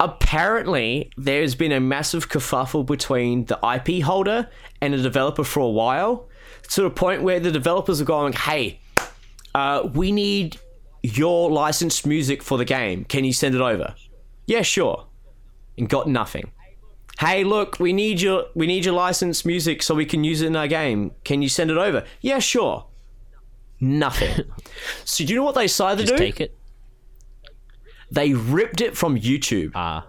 Apparently, 0.00 1.10
there's 1.16 1.54
been 1.54 1.72
a 1.72 1.80
massive 1.80 2.28
kerfuffle 2.28 2.86
between 2.86 3.44
the 3.44 3.58
IP 3.62 4.02
holder 4.02 4.48
and 4.80 4.94
the 4.94 4.98
developer 4.98 5.44
for 5.44 5.60
a 5.60 5.68
while, 5.68 6.26
to 6.70 6.82
the 6.82 6.90
point 6.90 7.22
where 7.22 7.38
the 7.38 7.52
developers 7.52 8.00
are 8.00 8.06
going, 8.06 8.32
"Hey, 8.32 8.80
uh, 9.54 9.88
we 9.92 10.10
need 10.10 10.58
your 11.02 11.50
licensed 11.50 12.06
music 12.06 12.42
for 12.42 12.58
the 12.58 12.64
game. 12.64 13.04
Can 13.04 13.24
you 13.24 13.32
send 13.32 13.54
it 13.54 13.60
over?" 13.60 13.94
Yeah, 14.46 14.62
sure. 14.62 15.06
And 15.78 15.88
got 15.88 16.08
nothing 16.08 16.50
hey 17.20 17.44
look 17.44 17.78
we 17.78 17.92
need 17.92 18.20
your 18.20 18.46
we 18.54 18.66
need 18.66 18.82
your 18.84 18.94
licensed 18.94 19.44
music 19.44 19.82
so 19.82 19.94
we 19.94 20.06
can 20.06 20.24
use 20.24 20.40
it 20.40 20.46
in 20.46 20.56
our 20.56 20.66
game 20.66 21.10
can 21.22 21.42
you 21.42 21.50
send 21.50 21.70
it 21.70 21.76
over 21.76 22.02
yeah 22.22 22.38
sure 22.38 22.86
nothing 23.78 24.44
so 25.04 25.24
do 25.24 25.32
you 25.32 25.38
know 25.38 25.44
what 25.44 25.54
they 25.54 25.64
decided 25.64 26.06
to 26.06 26.12
do 26.12 26.18
take 26.18 26.40
it. 26.40 26.56
They 28.10 28.32
ripped 28.34 28.80
it 28.80 28.96
from 28.96 29.18
youtube. 29.18 29.72
Ah. 29.74 30.06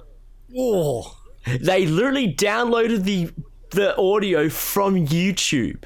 Oh, 0.58 1.18
they 1.60 1.86
literally 1.86 2.34
downloaded 2.34 3.04
the 3.04 3.32
the 3.72 3.98
audio 3.98 4.50
from 4.50 5.08
youtube. 5.08 5.84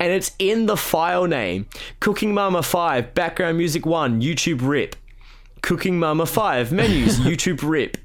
And 0.00 0.12
it's 0.12 0.32
in 0.40 0.66
the 0.66 0.76
file 0.76 1.26
name. 1.26 1.68
Cooking 2.00 2.34
mama 2.34 2.62
5 2.62 3.14
background 3.14 3.58
music 3.58 3.86
1 3.86 4.20
youtube 4.20 4.60
rip. 4.62 4.96
Cooking 5.62 5.98
mama 5.98 6.26
5 6.26 6.72
menus 6.72 7.20
youtube 7.28 7.60
rip. 7.62 7.96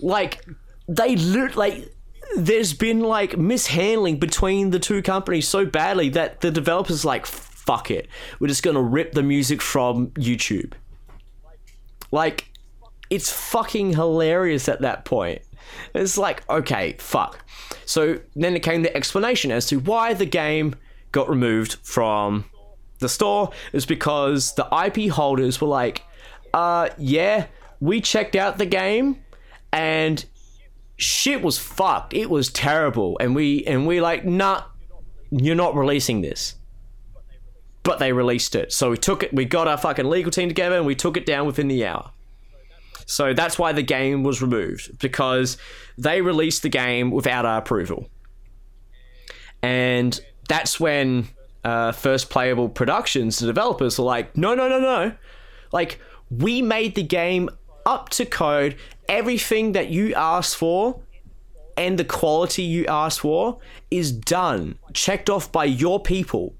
Like 0.00 0.44
they 0.88 1.16
lit 1.16 1.56
like 1.56 1.94
there's 2.36 2.72
been 2.72 3.00
like 3.00 3.36
mishandling 3.36 4.18
between 4.18 4.70
the 4.70 4.78
two 4.78 5.02
companies 5.02 5.48
so 5.48 5.66
badly 5.66 6.08
that 6.10 6.40
the 6.40 6.50
developers 6.50 7.04
like 7.04 7.26
fuck 7.26 7.90
it. 7.90 8.08
We're 8.38 8.48
just 8.48 8.62
gonna 8.62 8.82
rip 8.82 9.12
the 9.12 9.22
music 9.22 9.60
from 9.60 10.08
youtube. 10.12 10.72
Like 12.10 12.49
it's 13.10 13.30
fucking 13.30 13.92
hilarious 13.92 14.68
at 14.68 14.80
that 14.80 15.04
point 15.04 15.42
it's 15.94 16.16
like 16.16 16.48
okay 16.48 16.96
fuck 16.98 17.44
so 17.84 18.18
then 18.34 18.56
it 18.56 18.60
came 18.60 18.82
the 18.82 18.96
explanation 18.96 19.50
as 19.50 19.66
to 19.66 19.78
why 19.80 20.14
the 20.14 20.26
game 20.26 20.74
got 21.12 21.28
removed 21.28 21.76
from 21.82 22.44
the 23.00 23.08
store 23.08 23.50
is 23.72 23.84
because 23.84 24.54
the 24.54 24.68
ip 24.86 25.10
holders 25.12 25.60
were 25.60 25.68
like 25.68 26.02
uh 26.54 26.88
yeah 26.98 27.46
we 27.80 28.00
checked 28.00 28.36
out 28.36 28.58
the 28.58 28.66
game 28.66 29.22
and 29.72 30.24
shit 31.00 31.42
was 31.42 31.58
fucked. 31.58 32.14
It 32.14 32.30
was 32.30 32.50
terrible, 32.50 33.18
and 33.18 33.34
we 33.34 33.64
and 33.64 33.86
we 33.86 34.00
like, 34.00 34.24
nah, 34.24 34.64
you're 35.30 35.54
not 35.54 35.74
releasing 35.74 36.20
this. 36.20 36.54
But 37.82 37.98
they 37.98 38.12
released 38.12 38.54
it, 38.54 38.72
so 38.72 38.90
we 38.90 38.98
took 38.98 39.22
it. 39.22 39.32
We 39.32 39.46
got 39.46 39.66
our 39.66 39.78
fucking 39.78 40.04
legal 40.04 40.30
team 40.30 40.48
together, 40.48 40.76
and 40.76 40.86
we 40.86 40.94
took 40.94 41.16
it 41.16 41.26
down 41.26 41.46
within 41.46 41.68
the 41.68 41.84
hour. 41.86 42.12
So 43.10 43.34
that's 43.34 43.58
why 43.58 43.72
the 43.72 43.82
game 43.82 44.22
was 44.22 44.40
removed 44.40 44.98
because 45.00 45.56
they 45.98 46.20
released 46.20 46.62
the 46.62 46.68
game 46.68 47.10
without 47.10 47.44
our 47.44 47.58
approval, 47.58 48.08
and 49.62 50.18
that's 50.48 50.78
when 50.78 51.28
uh, 51.64 51.90
First 51.90 52.30
Playable 52.30 52.68
Productions, 52.68 53.40
the 53.40 53.46
developers, 53.46 53.98
were 53.98 54.04
like, 54.04 54.36
no, 54.36 54.54
no, 54.54 54.68
no, 54.68 54.78
no, 54.78 55.12
like 55.72 56.00
we 56.30 56.62
made 56.62 56.94
the 56.94 57.02
game 57.02 57.50
up 57.84 58.10
to 58.10 58.24
code. 58.24 58.76
Everything 59.08 59.72
that 59.72 59.88
you 59.88 60.14
asked 60.14 60.54
for 60.54 61.00
and 61.76 61.98
the 61.98 62.04
quality 62.04 62.62
you 62.62 62.86
asked 62.86 63.20
for 63.20 63.58
is 63.90 64.12
done 64.12 64.78
checked 64.92 65.28
off 65.28 65.50
by 65.50 65.64
your 65.64 66.00
people 66.00 66.54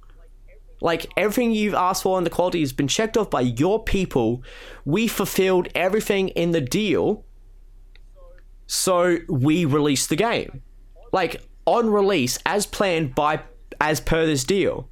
like 0.81 1.07
everything 1.17 1.53
you've 1.53 1.75
asked 1.75 2.03
for 2.03 2.17
and 2.17 2.27
the 2.27 2.31
quality 2.31 2.61
has 2.61 2.73
been 2.73 2.89
checked 2.89 3.17
off 3.17 3.31
by 3.31 3.43
your 3.43 3.83
people. 3.83 4.43
We 4.85 5.09
fulfilled 5.09 5.69
everything 5.75 6.29
in 6.31 6.53
the 6.53 6.61
deal. 6.61 7.25
So 8.67 9.19
we 9.29 9.65
released 9.65 10.09
the 10.09 10.17
game. 10.17 10.63
Like 11.13 11.43
on 11.67 11.91
release 11.91 12.39
as 12.47 12.67
planned 12.67 13.15
by 13.15 13.41
as 13.81 14.01
per 14.01 14.27
this 14.27 14.45
deal. 14.45 14.89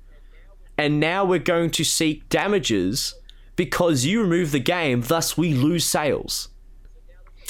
And 0.76 1.00
now 1.00 1.24
we're 1.24 1.38
going 1.38 1.70
to 1.70 1.84
seek 1.84 2.28
damages 2.28 3.14
because 3.56 4.04
you 4.04 4.22
remove 4.22 4.52
the 4.52 4.60
game, 4.60 5.02
thus 5.02 5.36
we 5.36 5.52
lose 5.52 5.84
sales. 5.84 6.48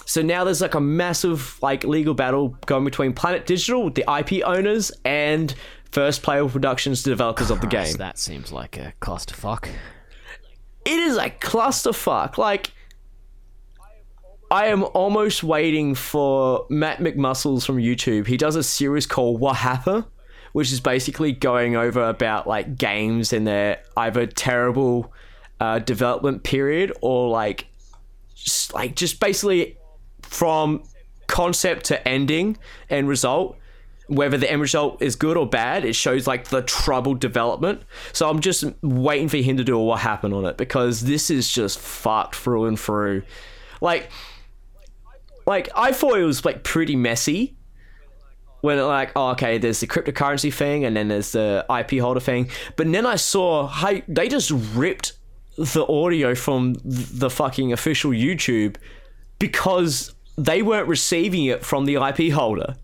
So 0.06 0.22
now 0.22 0.44
there's 0.44 0.62
like 0.62 0.74
a 0.74 0.80
massive 0.80 1.58
like 1.60 1.84
legal 1.84 2.14
battle 2.14 2.56
going 2.64 2.84
between 2.84 3.12
Planet 3.12 3.44
Digital, 3.44 3.90
the 3.90 4.04
IP 4.08 4.42
owners, 4.42 4.90
and 5.04 5.54
First 5.92 6.22
Playable 6.22 6.50
Productions, 6.50 7.02
to 7.02 7.10
developers 7.10 7.50
of 7.50 7.60
the 7.60 7.66
game. 7.66 7.94
That 7.94 8.18
seems 8.18 8.52
like 8.52 8.76
a 8.76 8.92
clusterfuck. 9.00 9.68
It 10.84 10.98
is 10.98 11.16
a 11.16 11.30
clusterfuck. 11.30 12.38
Like 12.38 12.72
I 14.50 14.66
am 14.66 14.84
almost 14.94 15.42
waiting 15.42 15.94
for 15.94 16.66
Matt 16.70 17.00
McMuscles 17.00 17.66
from 17.66 17.76
YouTube. 17.76 18.26
He 18.26 18.36
does 18.36 18.56
a 18.56 18.62
series 18.62 19.06
called 19.06 19.40
What 19.40 19.56
Happened, 19.56 20.04
which 20.52 20.72
is 20.72 20.80
basically 20.80 21.32
going 21.32 21.76
over 21.76 22.08
about 22.08 22.46
like 22.46 22.76
games 22.76 23.32
and 23.32 23.46
their 23.46 23.82
either 23.96 24.26
terrible 24.26 25.12
uh, 25.60 25.80
development 25.80 26.44
period 26.44 26.92
or 27.02 27.28
like 27.28 27.66
just, 28.34 28.72
like 28.72 28.96
just 28.96 29.20
basically 29.20 29.76
from 30.22 30.82
concept 31.26 31.84
to 31.86 32.08
ending 32.08 32.56
and 32.88 33.06
result 33.06 33.58
whether 34.08 34.38
the 34.38 34.50
end 34.50 34.60
result 34.60 35.00
is 35.00 35.16
good 35.16 35.36
or 35.36 35.46
bad 35.46 35.84
it 35.84 35.94
shows 35.94 36.26
like 36.26 36.48
the 36.48 36.62
troubled 36.62 37.20
development. 37.20 37.82
So 38.12 38.28
i'm 38.28 38.40
just 38.40 38.64
waiting 38.82 39.28
for 39.28 39.36
him 39.36 39.56
to 39.58 39.64
do 39.64 39.78
a 39.78 39.82
what 39.82 40.00
happened 40.00 40.34
on 40.34 40.44
it 40.46 40.56
because 40.56 41.02
this 41.02 41.30
is 41.30 41.48
just 41.50 41.78
fucked 41.78 42.34
through 42.34 42.66
and 42.66 42.78
through. 42.80 43.22
Like 43.80 44.10
like 45.46 45.68
i 45.74 45.92
thought 45.92 46.18
it 46.18 46.24
was 46.24 46.44
like 46.44 46.64
pretty 46.64 46.96
messy 46.96 47.56
when 48.60 48.78
like 48.86 49.12
oh, 49.14 49.30
okay 49.30 49.58
there's 49.58 49.80
the 49.80 49.86
cryptocurrency 49.86 50.52
thing 50.52 50.84
and 50.84 50.96
then 50.96 51.08
there's 51.08 51.32
the 51.32 51.64
ip 51.70 52.00
holder 52.00 52.20
thing. 52.20 52.50
But 52.76 52.90
then 52.90 53.06
i 53.06 53.16
saw 53.16 53.66
how 53.66 53.94
they 54.08 54.28
just 54.28 54.50
ripped 54.74 55.12
the 55.56 55.86
audio 55.86 56.34
from 56.34 56.76
the 56.84 57.28
fucking 57.28 57.72
official 57.72 58.12
youtube 58.12 58.76
because 59.40 60.14
they 60.36 60.62
weren't 60.62 60.86
receiving 60.86 61.46
it 61.46 61.64
from 61.64 61.84
the 61.84 61.96
ip 61.96 62.32
holder 62.32 62.76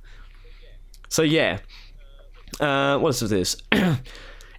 so 1.14 1.22
yeah. 1.22 1.58
Uh, 2.58 2.98
what 2.98 3.10
is 3.22 3.30
this? 3.30 3.56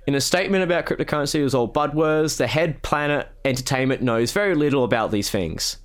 In 0.08 0.16
a 0.16 0.22
statement 0.22 0.64
about 0.64 0.86
cryptocurrency 0.86 1.36
it 1.36 1.44
was 1.44 1.54
all 1.54 1.68
budwords 1.68 2.38
the 2.38 2.48
head 2.48 2.82
planet 2.82 3.28
entertainment 3.44 4.02
knows 4.02 4.32
very 4.32 4.56
little 4.56 4.86
about 4.86 5.12
these 5.12 5.30
things 5.30 5.80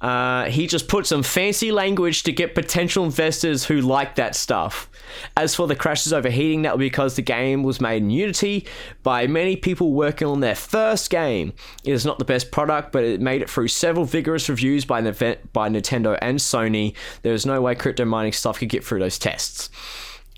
uh, 0.00 0.44
he 0.44 0.66
just 0.66 0.86
put 0.86 1.06
some 1.06 1.22
fancy 1.22 1.72
language 1.72 2.22
to 2.22 2.32
get 2.32 2.54
potential 2.54 3.04
investors 3.04 3.64
who 3.64 3.80
like 3.80 4.14
that 4.14 4.36
stuff. 4.36 4.88
As 5.36 5.54
for 5.54 5.66
the 5.66 5.74
crashes 5.74 6.12
overheating, 6.12 6.62
that 6.62 6.76
was 6.76 6.84
because 6.84 7.16
the 7.16 7.22
game 7.22 7.62
was 7.64 7.80
made 7.80 8.02
in 8.02 8.10
Unity 8.10 8.66
by 9.02 9.26
many 9.26 9.56
people 9.56 9.92
working 9.92 10.28
on 10.28 10.40
their 10.40 10.54
first 10.54 11.10
game. 11.10 11.52
It 11.84 11.92
is 11.92 12.04
not 12.04 12.18
the 12.18 12.24
best 12.24 12.52
product, 12.52 12.92
but 12.92 13.02
it 13.02 13.20
made 13.20 13.42
it 13.42 13.50
through 13.50 13.68
several 13.68 14.04
vigorous 14.04 14.48
reviews 14.48 14.84
by, 14.84 15.00
by 15.00 15.68
Nintendo 15.68 16.16
and 16.22 16.38
Sony. 16.38 16.94
There 17.22 17.34
is 17.34 17.44
no 17.44 17.60
way 17.60 17.74
crypto 17.74 18.04
mining 18.04 18.32
stuff 18.32 18.60
could 18.60 18.68
get 18.68 18.84
through 18.84 19.00
those 19.00 19.18
tests. 19.18 19.70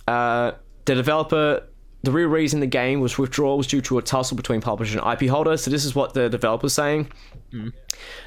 Uh, 0.08 0.52
the 0.86 0.94
developer 0.94 1.64
the 2.02 2.10
real 2.10 2.28
reason 2.28 2.60
the 2.60 2.66
game 2.66 3.00
was 3.00 3.18
withdrawn 3.18 3.58
was 3.58 3.66
due 3.66 3.82
to 3.82 3.98
a 3.98 4.02
tussle 4.02 4.36
between 4.36 4.60
publisher 4.60 4.98
and 4.98 5.12
IP 5.12 5.28
holder. 5.28 5.56
So 5.56 5.70
this 5.70 5.84
is 5.84 5.94
what 5.94 6.14
the 6.14 6.28
developer's 6.30 6.72
saying. 6.72 7.10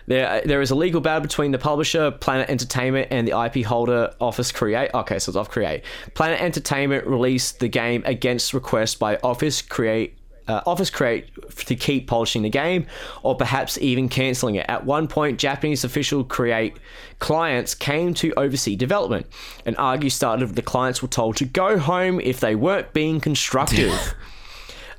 There, 0.06 0.42
there 0.46 0.62
is 0.62 0.72
a 0.72 0.76
legal 0.76 1.02
battle 1.02 1.22
between 1.22 1.52
the 1.52 1.58
publisher, 1.58 2.12
Planet 2.12 2.50
Entertainment, 2.50 3.08
and 3.12 3.28
the 3.28 3.40
IP 3.46 3.66
holder, 3.66 4.14
Office 4.20 4.52
Create. 4.52 4.92
Okay, 4.94 5.20
so 5.20 5.30
it's 5.30 5.38
Off 5.38 5.50
Create. 5.50 5.84
Planet 6.14 6.42
Entertainment 6.42 7.08
released 7.08 7.60
the 7.60 7.68
game 7.68 8.04
against 8.06 8.54
request 8.54 9.00
by 9.00 9.18
Office 9.24 9.62
Create 9.62 10.18
uh, 10.48 10.62
Office 10.66 10.90
Create 10.90 11.30
to 11.56 11.76
keep 11.76 12.08
polishing 12.08 12.42
the 12.42 12.50
game, 12.50 12.86
or 13.22 13.36
perhaps 13.36 13.78
even 13.80 14.10
cancelling 14.10 14.56
it. 14.56 14.66
At 14.68 14.86
one 14.86 15.08
point, 15.08 15.40
Japanese 15.40 15.86
Office 15.86 16.14
Create 16.28 16.78
clients 17.20 17.74
came 17.74 18.14
to 18.16 18.34
oversee 18.36 18.76
development. 18.76 19.28
An 19.66 19.76
argue 19.78 20.10
started 20.10 20.50
the 20.56 20.62
clients 20.62 21.02
were 21.02 21.08
told 21.08 21.38
to 21.38 21.46
go 21.46 21.78
home 21.80 22.20
if 22.20 22.40
they 22.40 22.56
weren't 22.56 22.94
being 22.94 23.20
constructive. 23.20 24.16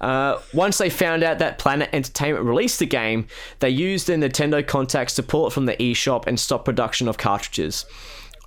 Uh, 0.04 0.38
once 0.52 0.76
they 0.76 0.90
found 0.90 1.22
out 1.22 1.38
that 1.38 1.56
Planet 1.56 1.88
Entertainment 1.94 2.44
released 2.44 2.78
the 2.78 2.84
game, 2.84 3.26
they 3.60 3.70
used 3.70 4.06
the 4.06 4.12
Nintendo 4.12 4.64
contacts 4.64 5.14
to 5.14 5.22
pull 5.22 5.46
it 5.46 5.50
from 5.54 5.64
the 5.64 5.74
eShop 5.78 6.26
and 6.26 6.38
stop 6.38 6.66
production 6.66 7.08
of 7.08 7.16
cartridges. 7.16 7.86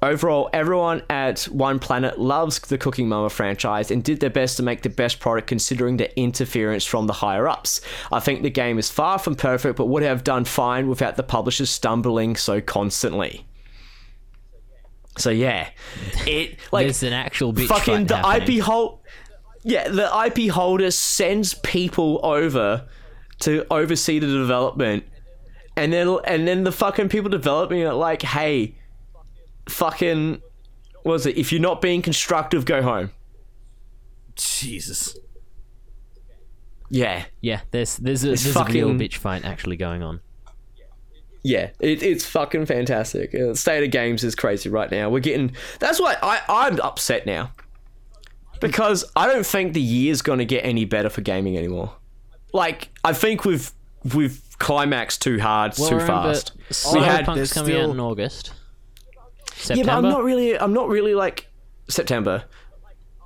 Overall, 0.03 0.51
everyone 0.53 1.01
at 1.09 1.45
One 1.45 1.79
Planet 1.79 2.19
loves 2.19 2.59
the 2.59 2.77
Cooking 2.77 3.09
Mama 3.09 3.31
franchise 3.31 3.89
and 3.89 4.03
did 4.03 4.19
their 4.19 4.29
best 4.29 4.57
to 4.57 4.63
make 4.63 4.83
the 4.83 4.89
best 4.89 5.19
product 5.19 5.47
considering 5.47 5.97
the 5.97 6.15
interference 6.15 6.85
from 6.85 7.07
the 7.07 7.13
higher 7.13 7.47
ups. 7.47 7.81
I 8.11 8.19
think 8.19 8.43
the 8.43 8.51
game 8.51 8.77
is 8.77 8.91
far 8.91 9.17
from 9.17 9.33
perfect, 9.33 9.77
but 9.77 9.87
would 9.87 10.03
have 10.03 10.23
done 10.23 10.45
fine 10.45 10.87
without 10.87 11.15
the 11.15 11.23
publishers 11.23 11.71
stumbling 11.71 12.35
so 12.35 12.61
constantly. 12.61 13.47
So 15.17 15.31
yeah, 15.31 15.69
it 16.27 16.59
like 16.71 16.85
There's 16.85 17.01
an 17.01 17.13
actual 17.13 17.51
bitch 17.51 17.67
fucking 17.67 18.05
the 18.05 18.17
happening. 18.17 18.57
IP 18.59 18.63
hold. 18.63 18.99
Yeah, 19.67 19.89
the 19.89 20.09
IP 20.25 20.49
holder 20.49 20.91
sends 20.91 21.53
people 21.55 22.21
over 22.23 22.87
to 23.41 23.65
oversee 23.69 24.17
the 24.17 24.25
development, 24.25 25.03
and 25.75 25.91
then 25.91 26.07
and 26.23 26.47
then 26.47 26.63
the 26.63 26.71
fucking 26.71 27.09
people 27.09 27.29
developing 27.29 27.79
it 27.79 27.91
like, 27.91 28.21
hey, 28.21 28.75
fucking, 29.67 30.41
what 31.03 31.11
was 31.11 31.25
it? 31.25 31.37
If 31.37 31.51
you're 31.51 31.59
not 31.59 31.81
being 31.81 32.01
constructive, 32.01 32.63
go 32.63 32.81
home. 32.81 33.11
Jesus. 34.35 35.17
Yeah, 36.89 37.25
Yeah, 37.41 37.59
there's 37.71 37.97
there's 37.97 38.23
a, 38.23 38.27
there's 38.27 38.55
a 38.55 38.63
real 38.63 38.91
bitch 38.91 39.15
fight 39.15 39.43
actually 39.43 39.75
going 39.75 40.01
on. 40.01 40.21
yeah, 41.43 41.71
it, 41.81 42.01
it's 42.01 42.23
fucking 42.25 42.67
fantastic. 42.67 43.35
Uh, 43.35 43.53
state 43.53 43.83
of 43.83 43.91
games 43.91 44.23
is 44.23 44.33
crazy 44.33 44.69
right 44.69 44.89
now. 44.89 45.09
We're 45.09 45.19
getting. 45.19 45.53
That's 45.79 45.99
why 45.99 46.15
I 46.23 46.41
I'm 46.47 46.79
upset 46.79 47.25
now 47.25 47.51
because 48.59 49.05
I 49.15 49.27
don't 49.27 49.45
think 49.45 49.73
the 49.73 49.81
year's 49.81 50.21
gonna 50.21 50.45
get 50.45 50.65
any 50.65 50.85
better 50.85 51.09
for 51.09 51.21
gaming 51.21 51.57
anymore. 51.57 51.93
Like 52.53 52.89
I 53.03 53.13
think 53.13 53.45
we've 53.45 53.71
we've 54.15 54.41
climaxed 54.59 55.21
too 55.21 55.39
hard, 55.39 55.73
Well, 55.77 55.89
too 55.89 55.99
fast. 55.99 56.53
We 56.93 56.99
had 57.01 57.25
Cyberpunk's 57.25 57.35
there's 57.35 57.53
coming 57.53 57.75
out 57.77 57.89
in 57.89 57.99
August. 57.99 58.53
yeah, 59.69 59.83
but 59.83 59.89
I'm 59.89 60.03
not 60.03 60.23
really. 60.23 60.57
I'm 60.57 60.73
not 60.73 60.87
really 60.89 61.13
like 61.15 61.47
September. 61.89 62.45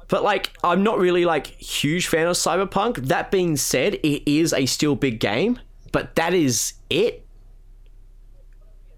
But 0.08 0.24
like, 0.24 0.52
I'm 0.62 0.84
not 0.84 1.00
really 1.00 1.24
like 1.24 1.48
huge 1.48 2.08
fan 2.08 2.28
of 2.28 2.36
Cyberpunk. 2.36 2.98
That 3.08 3.32
being 3.32 3.56
said, 3.56 3.94
it 3.96 4.30
is 4.30 4.52
a 4.52 4.66
still 4.66 4.96
big 4.96 5.22
game, 5.22 5.58
but 5.94 6.16
that 6.16 6.34
is 6.34 6.74
it. 6.90 7.26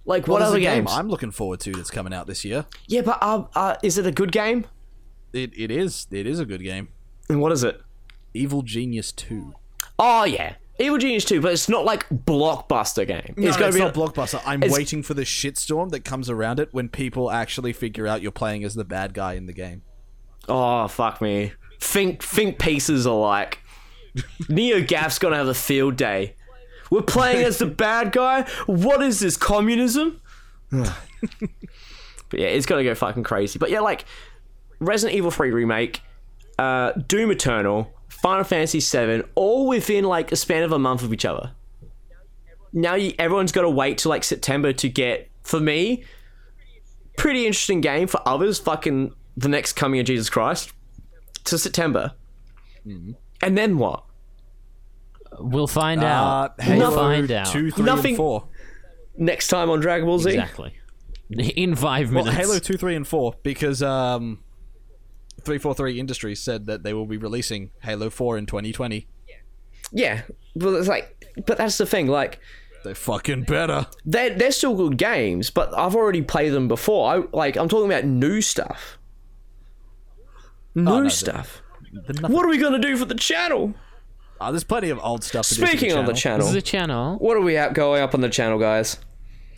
Like, 0.05 0.27
what 0.27 0.39
Well, 0.41 0.49
other 0.49 0.57
a 0.57 0.61
game 0.61 0.85
games? 0.85 0.91
I'm 0.91 1.07
looking 1.09 1.29
forward 1.31 1.59
to 1.61 1.71
that's 1.71 1.91
coming 1.91 2.13
out 2.13 2.25
this 2.27 2.43
year. 2.43 2.65
Yeah, 2.87 3.01
but 3.01 3.19
uh, 3.21 3.45
uh, 3.55 3.75
is 3.83 3.97
it 3.99 4.07
a 4.07 4.11
good 4.11 4.31
game? 4.31 4.65
It 5.33 5.51
it 5.57 5.71
is 5.71 6.07
it 6.11 6.27
is 6.27 6.39
a 6.39 6.45
good 6.45 6.63
game. 6.63 6.89
And 7.29 7.41
what 7.41 7.51
is 7.51 7.63
it? 7.63 7.81
Evil 8.33 8.61
Genius 8.61 9.11
Two. 9.11 9.53
Oh 9.99 10.23
yeah, 10.23 10.55
Evil 10.79 10.97
Genius 10.97 11.23
2, 11.25 11.39
but 11.39 11.53
it's 11.53 11.69
not 11.69 11.85
like 11.85 12.09
blockbuster 12.09 13.05
game. 13.05 13.35
No, 13.37 13.47
it's 13.47 13.57
gonna 13.57 13.67
it's 13.67 13.77
be 13.77 13.83
not 13.83 13.93
blockbuster. 13.93 14.41
I'm 14.43 14.61
waiting 14.61 15.03
for 15.03 15.13
the 15.13 15.21
shitstorm 15.21 15.91
that 15.91 16.03
comes 16.03 16.29
around 16.29 16.59
it 16.59 16.69
when 16.71 16.89
people 16.89 17.29
actually 17.29 17.73
figure 17.73 18.07
out 18.07 18.21
you're 18.23 18.31
playing 18.31 18.63
as 18.63 18.73
the 18.73 18.83
bad 18.83 19.13
guy 19.13 19.33
in 19.33 19.45
the 19.45 19.53
game. 19.53 19.83
Oh 20.49 20.87
fuck 20.87 21.21
me. 21.21 21.53
Think 21.79 22.23
think 22.23 22.57
pieces 22.57 23.05
are 23.05 23.17
like 23.17 23.59
NeoGAF's 24.15 25.19
gonna 25.19 25.35
have 25.35 25.47
a 25.47 25.53
field 25.53 25.95
day. 25.95 26.35
We're 26.89 27.03
playing 27.03 27.43
as 27.45 27.59
the 27.59 27.67
bad 27.67 28.11
guy. 28.11 28.49
What 28.65 29.03
is 29.03 29.19
this 29.19 29.37
communism? 29.37 30.21
but 30.71 30.89
yeah, 32.33 32.47
it's 32.47 32.65
gonna 32.65 32.83
go 32.83 32.95
fucking 32.95 33.23
crazy. 33.23 33.59
But 33.59 33.69
yeah, 33.69 33.81
like 33.81 34.05
Resident 34.85 35.17
Evil 35.17 35.31
3 35.31 35.51
remake, 35.51 36.01
uh, 36.59 36.91
Doom 36.93 37.31
Eternal, 37.31 37.91
Final 38.07 38.43
Fantasy 38.43 38.79
7, 38.79 39.23
all 39.35 39.67
within 39.67 40.03
like 40.05 40.31
a 40.31 40.35
span 40.35 40.63
of 40.63 40.71
a 40.71 40.79
month 40.79 41.03
of 41.03 41.11
each 41.13 41.25
other. 41.25 41.51
Now 42.71 42.95
you, 42.95 43.13
everyone's 43.19 43.51
got 43.51 43.61
to 43.63 43.69
wait 43.69 43.99
till 43.99 44.09
like 44.09 44.23
September 44.23 44.73
to 44.73 44.89
get. 44.89 45.29
For 45.43 45.59
me, 45.59 46.03
pretty 47.17 47.45
interesting 47.45 47.81
game. 47.81 48.07
For 48.07 48.21
others, 48.27 48.57
fucking 48.59 49.13
the 49.35 49.49
next 49.49 49.73
coming 49.73 49.99
of 49.99 50.05
Jesus 50.05 50.29
Christ 50.29 50.71
to 51.45 51.57
September. 51.57 52.13
And 52.85 53.57
then 53.57 53.77
what? 53.77 54.05
We'll 55.39 55.67
find 55.67 56.01
Uh, 56.03 56.07
out. 56.07 56.61
Halo 56.61 56.89
We'll 56.89 56.97
find 56.97 57.31
out. 57.31 57.47
Two, 57.47 57.71
three, 57.71 57.83
Nothing- 57.85 58.11
and 58.11 58.17
four. 58.17 58.47
Next 59.17 59.47
time 59.49 59.69
on 59.69 59.79
Dragon 59.79 60.07
Ball 60.07 60.19
Z? 60.19 60.29
Exactly. 60.31 60.73
In 61.29 61.75
five 61.75 62.11
minutes. 62.11 62.13
Well, 62.13 62.23
minutes. 62.33 62.37
Halo 62.47 62.59
two, 62.59 62.77
three, 62.77 62.95
and 62.95 63.07
four 63.07 63.33
because 63.43 63.81
um, 63.83 64.39
three 65.41 65.57
four 65.57 65.73
three 65.73 65.99
Industries 65.99 66.39
said 66.41 66.65
that 66.67 66.83
they 66.83 66.93
will 66.93 67.05
be 67.05 67.17
releasing 67.17 67.71
Halo 67.81 68.09
four 68.09 68.37
in 68.37 68.45
2020. 68.45 69.07
Yeah. 69.91 70.21
Well, 70.55 70.75
it's 70.75 70.87
like, 70.87 71.25
but 71.45 71.57
that's 71.57 71.77
the 71.77 71.85
thing. 71.85 72.07
Like, 72.07 72.39
they're 72.83 72.95
fucking 72.95 73.43
better. 73.43 73.85
they're, 74.05 74.31
they're 74.31 74.51
still 74.51 74.75
good 74.75 74.97
games, 74.97 75.49
but 75.51 75.71
I've 75.77 75.95
already 75.95 76.21
played 76.21 76.49
them 76.51 76.67
before. 76.67 77.13
I 77.13 77.23
like, 77.31 77.55
I'm 77.57 77.69
talking 77.69 77.91
about 77.91 78.05
new 78.05 78.41
stuff. 78.41 78.97
New 80.75 80.83
no, 80.83 81.03
the- 81.03 81.09
stuff. 81.09 81.61
The 82.07 82.13
nothing- 82.13 82.35
What 82.35 82.45
are 82.45 82.49
we 82.49 82.57
gonna 82.57 82.79
do 82.79 82.97
for 82.97 83.05
the 83.05 83.13
channel? 83.15 83.75
Ah, 84.41 84.49
there's 84.51 84.63
plenty 84.63 84.89
of 84.89 84.99
old 85.03 85.23
stuff. 85.23 85.47
To 85.49 85.55
do 85.55 85.61
for 85.61 85.67
Speaking 85.67 85.89
the 85.91 85.99
of 85.99 86.05
the 86.07 86.13
This 86.13 86.21
channel, 86.21 86.47
is 86.47 86.55
a 86.55 86.61
channel. 86.61 87.17
what 87.19 87.37
are 87.37 87.41
we 87.41 87.55
at 87.55 87.73
going 87.75 88.01
up 88.01 88.13
on 88.15 88.21
the 88.21 88.29
channel, 88.29 88.57
guys? 88.57 88.97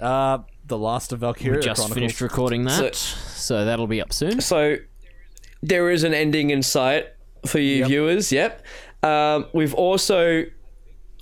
uh, 0.02 0.40
the 0.68 0.78
Last 0.78 1.14
of 1.14 1.20
Valkyria 1.20 1.60
We 1.60 1.64
Just 1.64 1.78
Chronicles. 1.80 1.94
finished 1.96 2.22
recording 2.22 2.66
that, 2.66 2.96
so, 2.96 3.64
that'll 3.66 3.88
be 3.88 4.02
up 4.02 4.12
soon. 4.12 4.42
So 4.42 4.76
there 5.62 5.90
is 5.90 6.04
an 6.04 6.14
ending 6.14 6.50
in 6.50 6.62
sight 6.64 7.08
for 7.46 7.60
you 7.60 7.86
viewers. 7.86 8.32
Yep. 8.32 8.64
Um, 9.04 9.46
we've 9.54 9.74
also, 9.74 10.46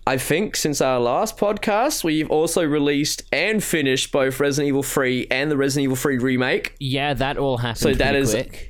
I 0.08 0.18
think, 0.18 0.56
since 0.56 0.80
our 0.82 1.00
last 1.00 1.38
podcast, 1.38 2.04
we've 2.04 2.30
also 2.32 2.64
released 2.64 3.24
and 3.32 3.64
finished 3.64 4.12
both 4.12 4.40
Resident 4.40 4.68
Evil 4.70 4.84
3 4.84 5.28
and 5.32 5.52
the 5.52 5.58
Resident 5.58 5.84
Evil 5.86 5.96
3 5.98 6.18
remake. 6.20 6.76
Yeah, 6.80 7.14
that 7.16 7.38
all 7.38 7.58
happened. 7.58 7.78
So 7.80 7.94
that 7.94 8.16
is- 8.16 8.32
quick. 8.32 8.70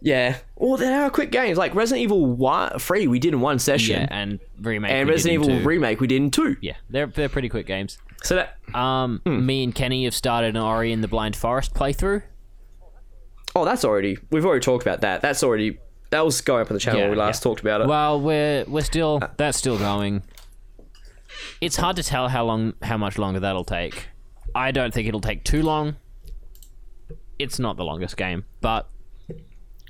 Yeah. 0.00 0.36
Well, 0.54 0.76
they 0.76 0.92
are 0.92 1.10
quick 1.10 1.32
games. 1.32 1.58
Like 1.58 1.74
Resident 1.74 2.04
Evil 2.04 2.24
1, 2.24 2.78
3, 2.78 3.08
we 3.08 3.18
did 3.18 3.34
in 3.34 3.40
one 3.40 3.58
session. 3.58 4.02
Yeah, 4.02 4.06
and 4.10 4.38
remake. 4.60 4.92
and 4.92 5.08
Resident 5.08 5.42
Evil 5.42 5.58
two. 5.58 5.64
remake 5.66 6.00
we 6.00 6.06
did 6.06 6.22
in 6.22 6.30
two. 6.30 6.56
Yeah, 6.60 6.74
they're 6.88 7.06
they're 7.08 7.28
pretty 7.28 7.48
quick 7.48 7.66
games. 7.66 7.98
So 8.22 8.36
that 8.36 8.56
Um, 8.78 9.20
Hmm. 9.26 9.44
me 9.44 9.64
and 9.64 9.74
Kenny 9.74 10.04
have 10.04 10.14
started 10.14 10.54
an 10.54 10.62
Ori 10.62 10.92
and 10.92 11.02
the 11.02 11.08
Blind 11.08 11.34
Forest 11.34 11.74
playthrough. 11.74 12.22
Oh, 13.62 13.64
that's 13.64 13.84
already 13.84 14.18
we've 14.30 14.44
already 14.44 14.62
talked 14.62 14.84
about 14.84 15.00
that. 15.02 15.20
That's 15.20 15.42
already 15.42 15.78
that 16.10 16.24
was 16.24 16.40
going 16.40 16.62
up 16.62 16.70
on 16.70 16.74
the 16.74 16.80
channel. 16.80 17.00
When 17.00 17.10
we 17.10 17.16
last 17.16 17.42
talked 17.42 17.60
about 17.60 17.80
it. 17.80 17.86
Well, 17.86 18.20
we're 18.20 18.64
we're 18.66 18.84
still 18.84 19.20
that's 19.36 19.58
still 19.58 19.78
going. 19.78 20.22
It's 21.60 21.76
hard 21.76 21.96
to 21.96 22.02
tell 22.02 22.28
how 22.28 22.44
long 22.44 22.74
how 22.82 22.96
much 22.96 23.18
longer 23.18 23.40
that'll 23.40 23.64
take. 23.64 24.08
I 24.54 24.70
don't 24.70 24.92
think 24.92 25.08
it'll 25.08 25.20
take 25.20 25.44
too 25.44 25.62
long. 25.62 25.96
It's 27.38 27.58
not 27.58 27.76
the 27.76 27.84
longest 27.84 28.16
game, 28.16 28.44
but 28.60 28.88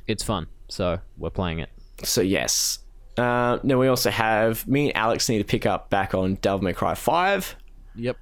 it's 0.07 0.23
fun. 0.23 0.47
So 0.69 0.99
we're 1.17 1.31
playing 1.31 1.61
it. 1.61 1.71
So 2.05 2.21
yes. 2.21 2.81
Uh, 3.17 3.59
then 3.65 3.79
we 3.79 3.89
also 3.89 4.11
have 4.11 4.67
me 4.69 4.89
and 4.89 4.97
Alex 4.97 5.29
need 5.29 5.39
to 5.39 5.45
pick 5.45 5.67
up 5.67 5.91
back 5.91 6.15
on 6.15 6.35
Devil 6.37 6.63
May 6.63 6.73
Cry 6.73 6.95
Five. 6.95 7.57
Yep. 7.97 8.17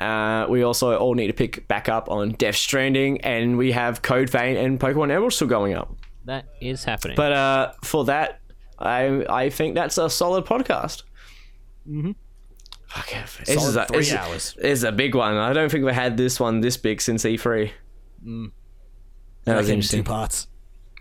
Uh, 0.00 0.46
we 0.48 0.62
also 0.62 0.96
all 0.96 1.14
need 1.14 1.26
to 1.28 1.32
pick 1.32 1.68
back 1.68 1.88
up 1.88 2.08
on 2.10 2.30
Death 2.32 2.56
Stranding, 2.56 3.20
and 3.20 3.58
we 3.58 3.72
have 3.72 4.02
Code 4.02 4.30
Vein 4.30 4.56
and 4.56 4.80
Pokemon 4.80 5.10
Emerald 5.10 5.32
still 5.32 5.48
going 5.48 5.74
up. 5.74 5.94
That 6.24 6.46
is 6.60 6.84
happening. 6.84 7.16
But 7.16 7.32
uh, 7.32 7.72
for 7.84 8.04
that, 8.06 8.40
I 8.78 9.24
I 9.28 9.50
think 9.50 9.74
that's 9.74 9.98
a 9.98 10.08
solid 10.10 10.44
podcast. 10.46 11.02
Mm-hmm. 11.88 12.12
Okay, 12.98 13.20
this 13.38 13.48
is 13.48 13.62
Solid 13.62 13.76
a, 13.76 13.86
three 13.86 13.96
this 13.98 14.08
is- 14.08 14.14
hours. 14.14 14.54
This 14.54 14.64
is 14.78 14.84
a 14.84 14.92
big 14.92 15.14
one. 15.14 15.36
I 15.36 15.52
don't 15.52 15.70
think 15.70 15.84
we 15.84 15.92
had 15.92 16.16
this 16.16 16.40
one 16.40 16.60
this 16.60 16.76
big 16.76 17.00
since 17.00 17.24
E3. 17.24 17.70
That 19.44 19.56
was 19.56 19.68
in 19.68 19.74
interesting. 19.76 20.00
two 20.00 20.08
parts. 20.08 20.46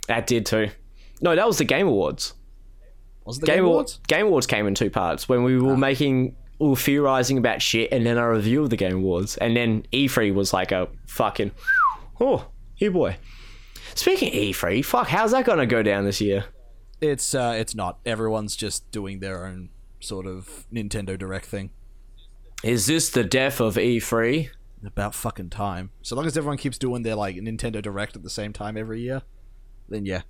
That 0.07 0.27
did 0.27 0.45
too. 0.45 0.69
No, 1.21 1.35
that 1.35 1.45
was 1.47 1.57
the 1.57 1.65
Game 1.65 1.87
Awards. 1.87 2.33
Was 3.25 3.39
the 3.39 3.45
Game, 3.45 3.57
Game 3.57 3.65
Awards. 3.65 3.93
Awards? 3.93 4.07
Game 4.07 4.25
Awards 4.27 4.47
came 4.47 4.67
in 4.67 4.75
two 4.75 4.89
parts 4.89 5.27
when 5.27 5.43
we 5.43 5.59
were 5.59 5.75
making, 5.77 6.35
we 6.59 6.67
were 6.67 6.75
theorizing 6.75 7.37
about 7.37 7.61
shit, 7.61 7.91
and 7.91 8.05
then 8.05 8.17
a 8.17 8.29
review 8.31 8.63
of 8.63 8.69
the 8.69 8.75
Game 8.75 8.97
Awards, 8.97 9.37
and 9.37 9.55
then 9.55 9.83
E3 9.93 10.33
was 10.33 10.53
like 10.53 10.71
a 10.71 10.87
fucking, 11.07 11.51
oh, 12.19 12.47
here 12.75 12.91
boy. 12.91 13.17
Speaking 13.95 14.29
of 14.29 14.33
E3, 14.33 14.83
fuck, 14.83 15.07
how's 15.07 15.31
that 15.31 15.45
gonna 15.45 15.65
go 15.65 15.81
down 15.81 16.05
this 16.05 16.21
year? 16.21 16.45
It's 17.01 17.33
uh, 17.33 17.55
it's 17.57 17.73
not. 17.73 17.99
Everyone's 18.05 18.55
just 18.55 18.89
doing 18.91 19.19
their 19.19 19.45
own 19.45 19.69
sort 19.99 20.25
of 20.25 20.65
Nintendo 20.71 21.17
Direct 21.17 21.45
thing. 21.45 21.71
Is 22.63 22.87
this 22.87 23.09
the 23.09 23.23
death 23.23 23.61
of 23.61 23.77
E 23.77 23.99
E3? 23.99 24.49
About 24.85 25.13
fucking 25.13 25.49
time. 25.49 25.91
So 26.01 26.15
long 26.15 26.25
as 26.25 26.37
everyone 26.37 26.57
keeps 26.57 26.77
doing 26.77 27.03
their 27.03 27.15
like 27.15 27.35
Nintendo 27.35 27.81
Direct 27.81 28.15
at 28.15 28.23
the 28.23 28.29
same 28.29 28.53
time 28.53 28.77
every 28.77 29.01
year, 29.01 29.21
then 29.89 30.05
yeah. 30.05 30.21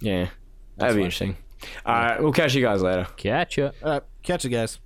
Yeah, 0.00 0.28
that'd 0.76 0.94
be 0.94 1.00
fine. 1.00 1.04
interesting. 1.04 1.36
All 1.84 1.94
right, 1.94 2.22
we'll 2.22 2.32
catch 2.32 2.54
you 2.54 2.62
guys 2.62 2.82
later. 2.82 3.06
Catch 3.16 3.58
ya. 3.58 3.70
All 3.82 3.92
right, 3.92 4.02
catch 4.22 4.44
you 4.44 4.50
guys. 4.50 4.78